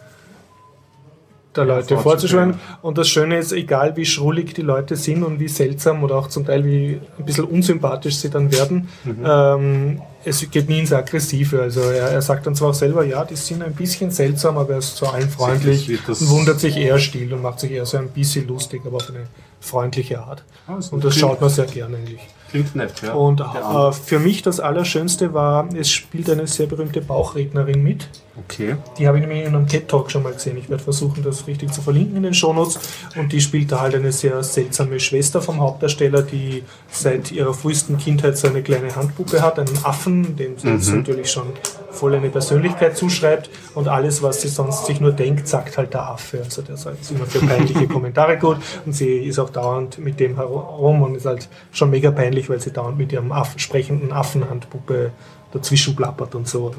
der 1.56 1.65
Leute 1.65 1.98
vorzuschlagen. 1.98 2.60
Und 2.82 2.98
das 2.98 3.07
Schöne 3.07 3.38
ist, 3.38 3.53
egal 3.53 3.95
wie 3.95 4.06
schrullig 4.06 4.53
die 4.53 4.61
Leute 4.61 4.95
sind 4.95 5.23
und 5.23 5.40
wie 5.40 5.48
seltsam 5.48 6.03
oder 6.03 6.15
auch 6.15 6.27
zum 6.27 6.45
Teil 6.45 6.65
wie 6.65 6.99
ein 7.18 7.26
bisschen 7.26 7.45
unsympathisch 7.45 8.18
sie 8.18 8.30
dann 8.30 8.52
werden, 8.52 8.90
ähm, 9.23 10.02
es 10.26 10.49
geht 10.49 10.68
nie 10.68 10.80
ins 10.80 10.91
Aggressive. 10.91 11.61
Also 11.61 11.82
er, 11.82 12.10
er 12.10 12.22
sagt 12.22 12.45
dann 12.45 12.56
zwar 12.56 12.69
auch 12.69 12.73
selber, 12.73 13.06
ja, 13.06 13.23
die 13.23 13.36
sind 13.36 13.64
ein 13.64 13.73
bisschen 13.73 14.11
seltsam, 14.11 14.57
aber 14.57 14.73
er 14.73 14.80
ist 14.80 14.98
zu 14.98 15.07
allen 15.07 15.30
freundlich 15.30 15.90
und 16.07 16.30
wundert 16.30 16.60
sich 16.60 16.76
eher 16.77 16.99
still 16.99 17.34
und 17.34 17.41
macht 17.41 17.60
sich 17.60 17.72
eher 17.72 17.86
so 17.86 17.98
ein 17.98 18.10
bisschen 18.10 18.48
lustig, 18.48 18.82
aber 18.86 18.98
auf 18.98 19.10
eine 19.10 19.27
freundliche 19.60 20.19
Art. 20.19 20.44
Also, 20.68 20.95
und 20.95 21.03
das 21.03 21.15
schaut 21.15 21.40
man 21.41 21.49
sehr 21.49 21.65
gerne 21.65 21.98
eigentlich. 21.98 22.22
Klingt 22.56 22.76
nett, 22.76 23.02
ja. 23.02 23.14
Und 23.14 23.41
äh, 23.41 23.91
für 23.91 24.19
mich 24.19 24.41
das 24.41 24.61
Allerschönste 24.61 25.34
war, 25.34 25.68
es 25.76 25.91
spielt 25.91 26.30
eine 26.30 26.48
sehr 26.48 26.68
berühmte 26.68 27.02
Bauchrednerin 27.02 27.84
mit. 27.84 28.07
Okay. 28.38 28.76
Die 28.98 29.07
habe 29.07 29.18
ich 29.18 29.26
nämlich 29.26 29.45
in 29.45 29.56
einem 29.56 29.68
TED-Talk 29.68 30.12
schon 30.12 30.24
mal 30.24 30.34
gesehen. 30.34 30.57
Ich 30.57 30.70
werde 30.70 30.84
versuchen, 30.84 31.24
das 31.24 31.48
richtig 31.48 31.72
zu 31.72 31.82
verlinken 31.82 32.18
in 32.18 32.24
den 32.24 32.34
Shownotes. 32.34 32.80
Und 33.16 33.32
die 33.32 33.40
spielt 33.40 33.72
da 33.72 33.80
halt 33.80 33.95
eine 33.95 34.12
sehr 34.12 34.44
seltsame 34.44 34.99
Schwester 34.99 35.41
vom 35.41 35.62
Hauptdarsteller, 35.62 36.22
die 36.22 36.64
seit 36.91 37.32
ihrer 37.32 37.53
frühesten 37.53 37.98
Kindheit 37.98 38.38
so 38.38 38.48
eine 38.48 38.62
kleine 38.62 38.94
Handpuppe 38.94 39.41
hat, 39.41 39.57
einen 39.57 39.78
Affen, 39.84 40.36
dem 40.36 40.57
sie 40.57 40.68
jetzt 40.68 40.91
natürlich 40.91 41.32
schon 41.32 41.48
voll 41.91 42.14
eine 42.14 42.30
Persönlichkeit 42.30 42.98
zuschreibt. 42.98 43.49
Und 43.74 43.88
alles, 43.88 44.22
was 44.22 44.41
sie 44.41 44.49
sonst 44.49 44.86
sich 44.86 44.99
nur 44.99 45.14
denkt, 45.14 45.48
sagt 45.48 45.78
halt 45.78 45.94
der 45.94 46.10
Affe. 46.10 46.41
Also 46.44 46.62
der 46.62 46.76
ist 46.76 46.86
halt 46.86 46.98
immer 47.10 47.26
für 47.26 47.40
peinliche 47.40 47.88
Kommentare 47.95 48.38
gut. 48.38 48.57
Und 48.86 48.91
sie 48.91 49.18
ist 49.20 49.40
auch 49.40 49.49
dauernd 49.49 49.98
mit 49.98 50.20
dem 50.20 50.36
herum 50.36 51.03
und 51.03 51.16
ist 51.16 51.26
halt 51.26 51.48
schon 51.72 51.90
mega 51.90 52.12
peinlich, 52.12 52.49
weil 52.49 52.60
sie 52.60 52.72
dauernd 52.72 52.98
mit 52.98 53.14
ihrem 53.14 53.32
Affen, 53.32 53.60
sprechenden 53.60 54.12
Affenhandpuppe 54.12 55.12
dazwischen 55.53 55.95
plappert 55.95 56.36
und 56.36 56.49
so. 56.49 56.76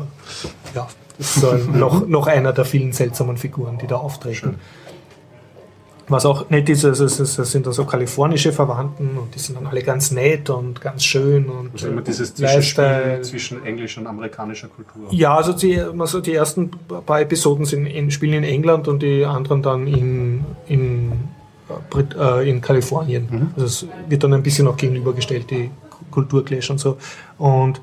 Ja, 0.74 0.86
das 1.18 1.36
ist 1.36 1.40
so 1.42 1.50
ein, 1.50 1.78
noch, 1.78 2.06
noch 2.06 2.26
einer 2.26 2.52
der 2.52 2.64
vielen 2.64 2.92
seltsamen 2.92 3.36
Figuren, 3.36 3.78
die 3.78 3.86
da 3.86 3.96
auftreten. 3.96 4.56
Was 6.08 6.24
auch 6.24 6.50
nett 6.50 6.68
ist, 6.68 6.84
also 6.84 7.04
es, 7.04 7.18
es 7.18 7.36
es 7.36 7.50
sind 7.50 7.66
da 7.66 7.72
so 7.72 7.84
kalifornische 7.84 8.52
Verwandten 8.52 9.18
und 9.18 9.34
die 9.34 9.40
sind 9.40 9.58
dann 9.58 9.66
alle 9.66 9.82
ganz 9.82 10.12
nett 10.12 10.50
und 10.50 10.80
ganz 10.80 11.02
schön 11.02 11.46
und 11.46 11.72
Also 11.72 11.88
immer 11.88 12.02
dieses 12.02 12.30
äh. 12.30 12.34
Zwischenspiel 12.34 13.20
zwischen 13.22 13.66
englischer 13.66 14.02
und 14.02 14.06
amerikanischer 14.06 14.68
Kultur. 14.68 15.08
Ja, 15.10 15.36
also 15.36 15.52
die, 15.52 15.80
also 15.80 16.20
die 16.20 16.34
ersten 16.34 16.70
paar 16.70 17.20
Episoden 17.20 17.64
sind 17.64 17.86
in, 17.86 18.10
spielen 18.12 18.34
in 18.34 18.44
England 18.44 18.86
und 18.86 19.02
die 19.02 19.24
anderen 19.24 19.62
dann 19.62 19.88
in, 19.88 20.44
in, 20.68 21.12
äh, 21.68 22.02
äh, 22.20 22.50
in 22.50 22.60
Kalifornien. 22.60 23.50
Also 23.56 23.66
es 23.66 23.86
wird 24.08 24.22
dann 24.22 24.32
ein 24.32 24.44
bisschen 24.44 24.68
auch 24.68 24.76
gegenübergestellt, 24.76 25.50
die 25.50 25.70
Kulturclash 26.12 26.70
und 26.70 26.78
so. 26.78 26.98
Und 27.36 27.80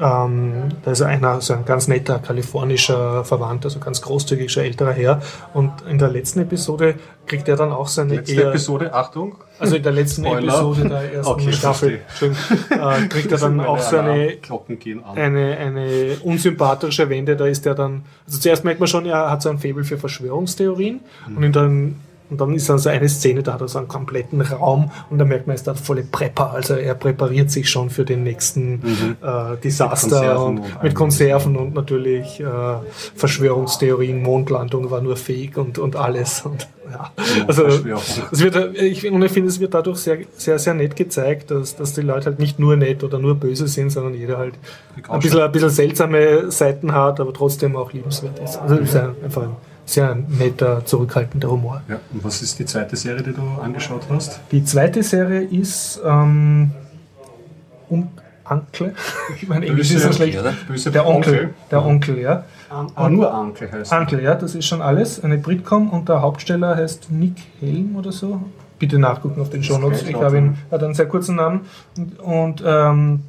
ähm, 0.00 0.70
da 0.82 0.92
ist 0.92 1.02
einer, 1.02 1.40
so 1.40 1.52
ein 1.52 1.64
ganz 1.64 1.86
netter 1.86 2.18
kalifornischer 2.18 3.24
Verwandter, 3.24 3.68
so 3.68 3.80
ganz 3.80 4.00
großzügiger 4.00 4.62
älterer 4.62 4.92
Herr. 4.92 5.20
Und 5.52 5.72
in 5.88 5.98
der 5.98 6.08
letzten 6.08 6.40
Episode 6.40 6.94
kriegt 7.26 7.48
er 7.48 7.56
dann 7.56 7.70
auch 7.70 7.86
seine 7.86 8.16
Letzte 8.16 8.34
eher, 8.34 8.48
Episode, 8.48 8.94
Achtung. 8.94 9.36
also 9.58 9.76
in 9.76 9.82
der 9.82 9.92
letzten 9.92 10.24
Spoiler. 10.24 10.54
Episode 10.54 10.88
der 10.88 11.12
ersten 11.12 11.32
Okay, 11.32 11.52
Staffel, 11.52 12.00
Entschuldigung, 12.08 12.42
äh, 12.70 13.08
kriegt 13.08 13.30
er 13.30 13.38
dann 13.38 13.60
auch 13.60 13.78
so 13.78 13.98
eine 13.98 14.36
Glocken 14.36 14.78
gehen 14.78 15.04
an. 15.04 15.18
eine, 15.18 15.56
eine 15.58 16.16
unsympathische 16.24 17.08
Wende, 17.08 17.36
da 17.36 17.46
ist 17.46 17.66
er 17.66 17.74
dann, 17.74 18.04
also 18.26 18.38
zuerst 18.38 18.64
merkt 18.64 18.80
man 18.80 18.88
schon, 18.88 19.06
er 19.06 19.30
hat 19.30 19.42
so 19.42 19.50
ein 19.50 19.58
Faible 19.58 19.84
für 19.84 19.98
Verschwörungstheorien 19.98 21.00
und, 21.36 21.42
in 21.42 21.52
dann, 21.52 21.96
und 22.30 22.40
dann 22.40 22.54
ist 22.54 22.68
dann 22.68 22.78
so 22.78 22.88
eine 22.88 23.08
Szene, 23.08 23.42
da 23.42 23.54
hat 23.54 23.60
er 23.60 23.68
so 23.68 23.78
einen 23.78 23.88
kompletten 23.88 24.40
Raum 24.40 24.90
und 25.10 25.18
da 25.18 25.24
merkt 25.24 25.46
man, 25.46 25.54
er 25.54 25.56
ist 25.56 25.66
da 25.66 25.74
volle 25.74 26.02
Prepper, 26.02 26.52
also 26.52 26.74
er 26.74 26.94
präpariert 26.94 27.50
sich 27.50 27.68
schon 27.68 27.90
für 27.90 28.04
den 28.04 28.22
nächsten 28.22 29.16
äh, 29.20 29.56
Desaster 29.62 30.20
Konserven 30.20 30.58
und, 30.58 30.82
mit. 30.82 30.94
Konserven 30.94 31.56
und 31.56 31.74
natürlich 31.74 32.40
äh, 32.40 32.44
Verschwörungstheorien, 33.14 34.22
Mondlandung 34.22 34.90
war 34.90 35.00
nur 35.00 35.16
Fake 35.16 35.56
und, 35.56 35.78
und 35.78 35.96
alles 35.96 36.42
und 36.42 36.68
ja, 36.90 37.12
also 37.46 37.66
es 37.66 38.40
wird, 38.42 38.76
ich, 38.76 39.08
und 39.08 39.22
ich 39.22 39.30
finde, 39.30 39.48
es 39.48 39.60
wird 39.60 39.74
dadurch 39.74 39.98
sehr, 39.98 40.18
sehr, 40.36 40.58
sehr 40.58 40.74
nett 40.74 40.96
gezeigt, 40.96 41.52
dass, 41.52 41.76
dass 41.76 41.94
die 41.94 42.00
Leute 42.00 42.26
halt 42.26 42.40
nicht 42.40 42.58
nur 42.58 42.76
nett 42.76 43.04
oder 43.04 43.18
nur 43.20 43.36
böse 43.36 43.68
sind, 43.68 43.90
sondern 43.90 44.14
jeder 44.14 44.38
halt 44.38 44.54
ein 45.08 45.20
bisschen, 45.20 45.40
ein 45.40 45.52
bisschen 45.52 45.70
seltsame 45.70 46.50
Seiten 46.50 46.92
hat, 46.92 47.20
aber 47.20 47.32
trotzdem 47.32 47.76
auch 47.76 47.92
liebenswert 47.92 48.40
ist. 48.40 48.56
Also 48.56 48.74
ist 48.76 48.96
ein, 48.96 49.14
einfach 49.22 49.42
ein 49.42 49.56
sehr 49.90 50.14
netter, 50.14 50.84
zurückhaltender 50.84 51.50
Humor. 51.50 51.82
Ja, 51.88 52.00
und 52.12 52.24
was 52.24 52.42
ist 52.42 52.58
die 52.58 52.64
zweite 52.64 52.96
Serie, 52.96 53.22
die 53.22 53.32
du 53.32 53.42
angeschaut 53.60 54.02
hast? 54.08 54.40
Die 54.52 54.64
zweite 54.64 55.02
Serie 55.02 55.42
ist 55.42 56.00
ähm, 56.04 56.70
um 57.88 58.08
Ankle. 58.44 58.94
Ich 59.36 59.48
meine, 59.48 59.66
Englisch 59.66 59.90
ist 59.90 60.02
so 60.02 60.12
schlecht. 60.12 60.38
Böse 60.66 60.90
Der 60.90 61.06
Onkel, 61.06 61.54
der 61.70 61.84
Onkel, 61.84 62.18
ja. 62.18 62.44
Aber 62.68 63.10
nur 63.10 63.32
Onkel 63.32 63.70
heißt 63.70 63.92
Uncle, 63.92 64.22
ja, 64.22 64.34
das 64.34 64.54
ist 64.54 64.66
schon 64.66 64.82
alles. 64.82 65.22
Eine 65.22 65.38
Britcom 65.38 65.90
und 65.90 66.08
der 66.08 66.22
Hauptsteller 66.22 66.76
heißt 66.76 67.10
Nick 67.10 67.36
Helm 67.60 67.96
oder 67.96 68.12
so. 68.12 68.40
Bitte 68.78 68.98
nachgucken 68.98 69.40
auf 69.40 69.50
den 69.50 69.62
Shownotes. 69.62 70.02
Ich 70.02 70.14
habe 70.14 70.38
ihn, 70.38 70.58
hat 70.70 70.82
einen 70.82 70.94
sehr 70.94 71.06
kurzen 71.06 71.36
Namen 71.36 71.62
und, 71.96 72.18
und 72.20 72.64
ähm, 72.64 73.22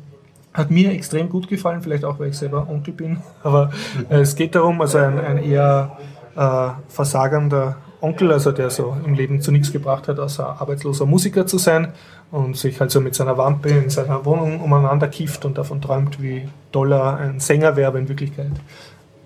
hat 0.54 0.70
mir 0.70 0.92
extrem 0.92 1.30
gut 1.30 1.48
gefallen, 1.48 1.82
vielleicht 1.82 2.06
auch, 2.06 2.20
weil 2.20 2.30
ich 2.30 2.38
selber 2.38 2.68
Onkel 2.70 2.94
bin. 2.94 3.18
Aber 3.44 3.72
äh, 4.10 4.20
es 4.20 4.36
geht 4.36 4.56
darum, 4.56 4.82
also 4.82 4.98
ein, 4.98 5.20
ein 5.20 5.38
eher 5.38 5.98
äh, 6.36 6.70
versagender 6.90 7.78
Onkel, 8.02 8.32
also 8.32 8.52
der 8.52 8.70
so 8.70 8.98
im 9.06 9.14
Leben 9.14 9.42
zu 9.42 9.52
nichts 9.52 9.72
gebracht 9.72 10.08
hat, 10.08 10.20
außer 10.20 10.60
arbeitsloser 10.60 11.06
Musiker 11.06 11.46
zu 11.46 11.58
sein 11.58 11.94
und 12.32 12.58
sich 12.58 12.80
halt 12.80 12.92
so 12.92 13.00
mit 13.00 13.14
seiner 13.14 13.38
Wampe 13.38 13.70
in 13.70 13.90
seiner 13.90 14.26
Wohnung 14.26 14.60
umeinander 14.60 15.08
kifft 15.08 15.46
und 15.46 15.58
davon 15.58 15.82
träumt, 15.82 16.22
wie 16.22 16.48
toll 16.72 16.94
er 16.94 17.18
ein 17.18 17.40
Sänger 17.40 17.76
wäre, 17.76 17.88
aber 17.90 18.00
in 18.00 18.10
Wirklichkeit 18.10 18.52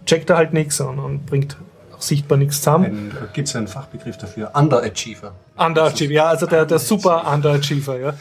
checkt 0.06 0.30
er 0.30 0.38
halt 0.38 0.54
nichts 0.54 0.82
und, 0.82 1.00
und 1.00 1.26
bringt 1.26 1.58
auch 1.96 2.02
sichtbar 2.02 2.38
nichts 2.38 2.58
zusammen. 2.58 3.14
Gibt 3.34 3.48
es 3.48 3.56
einen 3.56 3.68
Fachbegriff 3.68 4.18
dafür? 4.18 4.52
Underachiever. 4.54 5.32
Underachiever, 5.56 6.14
ja, 6.14 6.26
also 6.26 6.46
der, 6.46 6.66
der 6.66 6.80
super 6.80 7.32
Underachiever, 7.32 7.98
ja. 7.98 8.14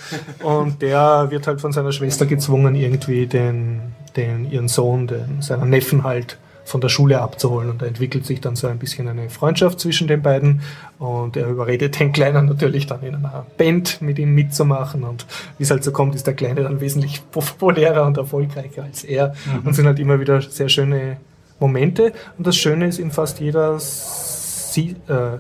Und 0.43 0.81
der 0.81 1.27
wird 1.31 1.47
halt 1.49 1.61
von 1.61 1.73
seiner 1.73 1.91
Schwester 1.91 2.27
gezwungen, 2.27 2.77
irgendwie 2.77 3.27
den, 3.27 3.95
den 4.17 4.51
ihren 4.51 4.69
Sohn, 4.69 5.09
den, 5.09 5.43
seinen 5.43 5.71
Neffen 5.71 6.05
halt 6.05 6.39
von 6.65 6.81
der 6.81 6.89
Schule 6.89 7.21
abzuholen. 7.21 7.71
Und 7.71 7.83
da 7.83 7.87
entwickelt 7.87 8.27
sich 8.27 8.41
dann 8.41 8.57
so 8.57 8.67
ein 8.67 8.79
bisschen 8.79 9.09
eine 9.09 9.31
Freundschaft 9.31 9.81
zwischen 9.81 10.09
den 10.09 10.23
beiden. 10.23 10.63
Und 10.99 11.37
er 11.37 11.49
überredet 11.49 11.99
den 11.99 12.13
Kleinen 12.13 12.47
natürlich 12.47 12.87
dann 12.87 13.03
in 13.03 13.15
einer 13.15 13.47
Band 13.57 14.01
mit 14.01 14.19
ihm 14.19 14.35
mitzumachen. 14.35 15.05
Und 15.05 15.27
wie 15.59 15.65
es 15.65 15.71
halt 15.71 15.85
so 15.85 15.93
kommt, 15.93 16.15
ist 16.15 16.27
der 16.27 16.35
Kleine 16.35 16.63
dann 16.63 16.81
wesentlich 16.81 17.23
populärer 17.31 18.07
und 18.07 18.17
erfolgreicher 18.17 18.85
als 18.85 19.05
er. 19.05 19.35
Und 19.65 19.75
sind 19.75 19.87
halt 19.87 19.99
immer 19.99 20.21
wieder 20.21 20.41
sehr 20.41 20.69
schöne 20.69 21.19
Momente. 21.61 22.13
Und 22.39 22.47
das 22.47 22.57
Schöne 22.57 22.87
ist, 22.87 22.99
in 22.99 23.11
fast 23.11 23.41
jeder 23.41 23.79
Sie 23.79 24.97
äh, 25.09 25.39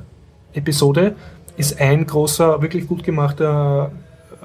Episode 0.57 1.17
ist 1.57 1.81
ein 1.81 2.07
großer, 2.07 2.63
wirklich 2.63 2.87
gut 2.87 3.05
gemachter 3.05 3.91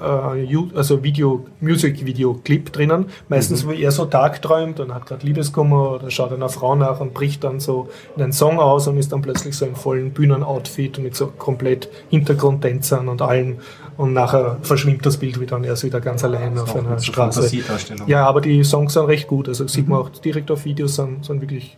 also 0.00 1.02
Video, 1.02 1.46
Music-Video-Clip 1.60 2.72
drinnen. 2.72 3.06
Meistens, 3.28 3.66
wo 3.66 3.72
er 3.72 3.90
so 3.92 4.06
tagträumt 4.06 4.80
und 4.80 4.94
hat 4.94 5.06
gerade 5.06 5.26
Liebeskummer 5.26 5.92
oder 5.92 6.10
schaut 6.10 6.32
einer 6.32 6.48
Frau 6.48 6.74
nach 6.74 7.00
und 7.00 7.14
bricht 7.14 7.44
dann 7.44 7.60
so 7.60 7.88
in 8.16 8.22
einen 8.22 8.32
Song 8.32 8.58
aus 8.58 8.88
und 8.88 8.96
ist 8.96 9.12
dann 9.12 9.22
plötzlich 9.22 9.56
so 9.56 9.66
im 9.66 9.74
vollen 9.74 10.12
Bühnenoutfit 10.12 10.98
und 10.98 11.04
mit 11.04 11.16
so 11.16 11.26
komplett 11.26 11.88
Hintergrundtänzern 12.10 13.08
und 13.08 13.22
allem. 13.22 13.58
Und 13.96 14.14
nachher 14.14 14.56
verschwimmt 14.62 15.04
das 15.04 15.18
Bild 15.18 15.40
wieder 15.40 15.56
und 15.56 15.64
er 15.64 15.74
ist 15.74 15.84
wieder 15.84 16.00
ganz 16.00 16.24
allein 16.24 16.58
auf 16.58 16.74
einer 16.74 16.98
Straße. 16.98 17.42
Ja, 18.06 18.26
aber 18.26 18.40
die 18.40 18.64
Songs 18.64 18.94
sind 18.94 19.04
recht 19.06 19.28
gut. 19.28 19.48
Also 19.48 19.66
sieht 19.66 19.88
man 19.88 19.98
auch 19.98 20.08
direkt 20.08 20.50
auf 20.50 20.64
Videos, 20.64 20.96
sind, 20.96 21.24
sind 21.24 21.40
wirklich 21.42 21.76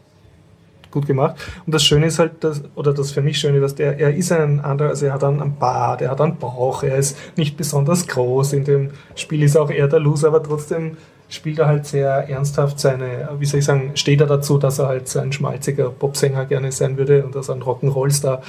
gut 0.93 1.07
gemacht. 1.07 1.37
Und 1.67 1.75
das 1.75 1.83
Schöne 1.85 2.07
ist 2.07 2.19
halt, 2.19 2.45
dass, 2.45 2.63
oder 2.77 2.93
das 2.93 3.11
für 3.11 3.23
mich 3.23 3.39
Schöne, 3.39 3.61
dass 3.61 3.75
der, 3.75 3.99
er 3.99 4.15
ist 4.15 4.31
ein 4.31 4.61
anderer, 4.61 4.91
also 4.91 5.07
er 5.07 5.15
hat 5.15 5.25
einen, 5.25 5.57
Bart, 5.59 6.03
er 6.03 6.11
hat 6.11 6.21
einen 6.21 6.37
Bauch, 6.37 6.85
er 6.85 6.97
ist 6.97 7.17
nicht 7.37 7.57
besonders 7.57 8.07
groß. 8.07 8.53
In 8.53 8.65
dem 8.65 8.91
Spiel 9.17 9.43
ist 9.43 9.57
auch 9.57 9.71
er 9.71 9.89
der 9.89 10.01
Loser, 10.01 10.29
aber 10.29 10.43
trotzdem 10.43 10.97
spielt 11.33 11.59
er 11.59 11.67
halt 11.67 11.87
sehr 11.87 12.29
ernsthaft 12.29 12.79
seine, 12.79 13.31
wie 13.39 13.47
soll 13.47 13.61
ich 13.61 13.65
sagen, 13.65 13.93
steht 13.95 14.21
er 14.21 14.27
dazu, 14.27 14.59
dass 14.59 14.79
er 14.79 14.89
halt 14.89 15.09
so 15.09 15.19
ein 15.19 15.33
schmalziger 15.33 15.89
Popsänger 15.89 16.45
gerne 16.45 16.71
sein 16.73 16.99
würde 16.99 17.25
und 17.25 17.35
dass 17.35 17.49
er 17.49 17.55
ein 17.55 17.63
Rock'n'Roll-Star. 17.63 18.43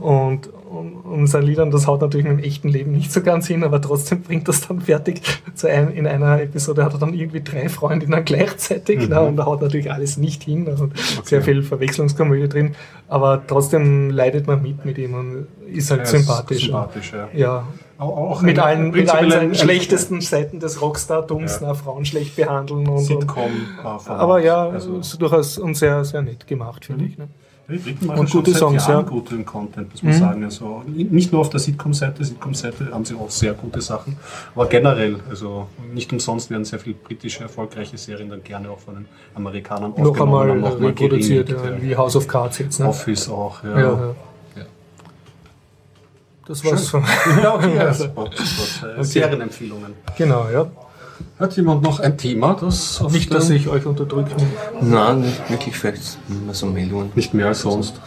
Und, 0.00 0.48
und, 0.70 0.92
und 1.04 1.26
sein 1.26 1.42
Liedern, 1.42 1.72
das 1.72 1.88
haut 1.88 2.00
natürlich 2.00 2.26
im 2.26 2.38
echten 2.38 2.68
Leben 2.68 2.92
nicht 2.92 3.12
so 3.12 3.22
ganz 3.22 3.48
hin, 3.48 3.64
aber 3.64 3.80
trotzdem 3.80 4.22
bringt 4.22 4.46
das 4.46 4.66
dann 4.66 4.80
fertig. 4.80 5.20
Zu 5.54 5.68
ein, 5.68 5.90
in 5.90 6.06
einer 6.06 6.40
Episode 6.40 6.84
hat 6.84 6.92
er 6.92 7.00
dann 7.00 7.12
irgendwie 7.12 7.42
drei 7.42 7.68
Freundinnen 7.68 8.24
gleichzeitig 8.24 9.08
ne, 9.08 9.20
und 9.20 9.36
da 9.36 9.44
haut 9.44 9.60
natürlich 9.60 9.90
alles 9.90 10.16
nicht 10.16 10.44
hin. 10.44 10.68
Also 10.68 10.90
sehr 11.24 11.42
viel 11.42 11.62
Verwechslungskomödie 11.64 12.48
drin, 12.48 12.76
aber 13.08 13.42
trotzdem 13.46 14.10
leidet 14.10 14.46
man 14.46 14.62
mit 14.62 14.84
mit 14.84 14.98
ihm 14.98 15.14
und 15.14 15.46
ist 15.66 15.90
halt 15.90 16.02
ist 16.02 16.10
sympathisch. 16.10 16.66
sympathisch, 16.66 17.12
ja. 17.12 17.28
ja. 17.32 17.64
Auch, 17.98 18.42
Mit 18.42 18.60
allen, 18.60 18.92
mit 18.92 19.10
allen 19.10 19.56
schlechtesten 19.56 20.20
Seiten 20.20 20.60
des 20.60 20.80
Rockstar-Tums, 20.80 21.60
Ja. 21.60 21.74
Frauen 21.74 22.04
schlecht 22.04 22.36
behandeln 22.36 22.86
und, 22.86 22.88
und 22.88 22.98
Sitcom. 23.00 23.50
äh, 23.82 24.10
aber 24.10 24.38
ja, 24.38 24.68
also, 24.68 25.00
durchaus 25.18 25.58
und 25.58 25.74
sehr, 25.76 26.04
sehr 26.04 26.22
nett 26.22 26.46
gemacht, 26.46 26.84
finde 26.84 27.06
ich. 27.06 27.18
Ne? 27.18 27.28
machen 28.00 28.20
und 28.20 28.30
gute 28.30 28.54
Songs, 28.54 28.86
Jahren 28.86 29.00
ja. 29.00 29.02
Mhm. 29.02 29.06
guten 29.14 29.44
Content, 29.44 29.92
muss 29.92 30.02
man 30.02 30.12
sagen. 30.14 30.44
Also 30.44 30.82
nicht 30.86 31.32
nur 31.32 31.42
auf 31.42 31.50
der 31.50 31.60
Sitcom-Seite, 31.60 32.24
Sitcom-Seite 32.24 32.90
haben 32.92 33.04
sie 33.04 33.14
auch 33.14 33.30
sehr 33.30 33.52
gute 33.52 33.82
Sachen, 33.82 34.16
aber 34.54 34.66
generell, 34.66 35.16
also 35.28 35.66
nicht 35.92 36.10
umsonst 36.12 36.50
werden 36.50 36.64
sehr 36.64 36.78
viele 36.78 36.94
britische 36.94 37.42
erfolgreiche 37.42 37.98
Serien 37.98 38.30
dann 38.30 38.42
gerne 38.42 38.70
auch 38.70 38.78
von 38.78 38.94
den 38.94 39.06
Amerikanern 39.34 39.90
Noch 39.90 39.98
aufgenommen 39.98 40.34
einmal 40.34 40.50
und 40.50 40.60
noch 40.60 40.80
mal 40.80 40.86
reproduziert, 40.88 41.48
geremaked, 41.48 41.82
ja, 41.82 41.88
wie 41.90 41.96
House 41.96 42.16
of 42.16 42.26
Cards 42.26 42.58
jetzt. 42.58 42.80
Ne? 42.80 42.88
Office 42.88 43.28
auch, 43.28 43.62
ja. 43.62 43.70
Ja, 43.70 43.80
ja. 43.80 43.92
Ja. 43.92 44.14
Das 46.48 46.64
war's 46.64 46.88
von. 46.88 47.04
Ja, 47.42 47.54
okay, 47.56 47.76
ja, 47.76 47.82
Also, 47.82 48.04
super. 48.04 48.30
Äh, 48.98 49.04
Serienempfehlungen. 49.04 49.94
Genau, 50.16 50.48
ja. 50.48 50.66
Hat 51.38 51.56
jemand 51.56 51.82
noch 51.82 52.00
ein 52.00 52.16
Thema, 52.18 52.56
das 52.60 53.00
auf 53.00 53.12
Nicht, 53.12 53.32
dass 53.32 53.50
ich 53.50 53.68
euch 53.68 53.86
unterdrücke. 53.86 54.30
Nein, 54.80 55.20
nicht 55.20 55.50
wirklich, 55.50 55.76
vielleicht 55.76 56.18
nur 56.28 56.54
so 56.54 56.66
Meldungen. 56.66 57.10
nicht 57.14 57.32
mehr 57.34 57.46
als 57.46 57.60
sonst. 57.60 57.94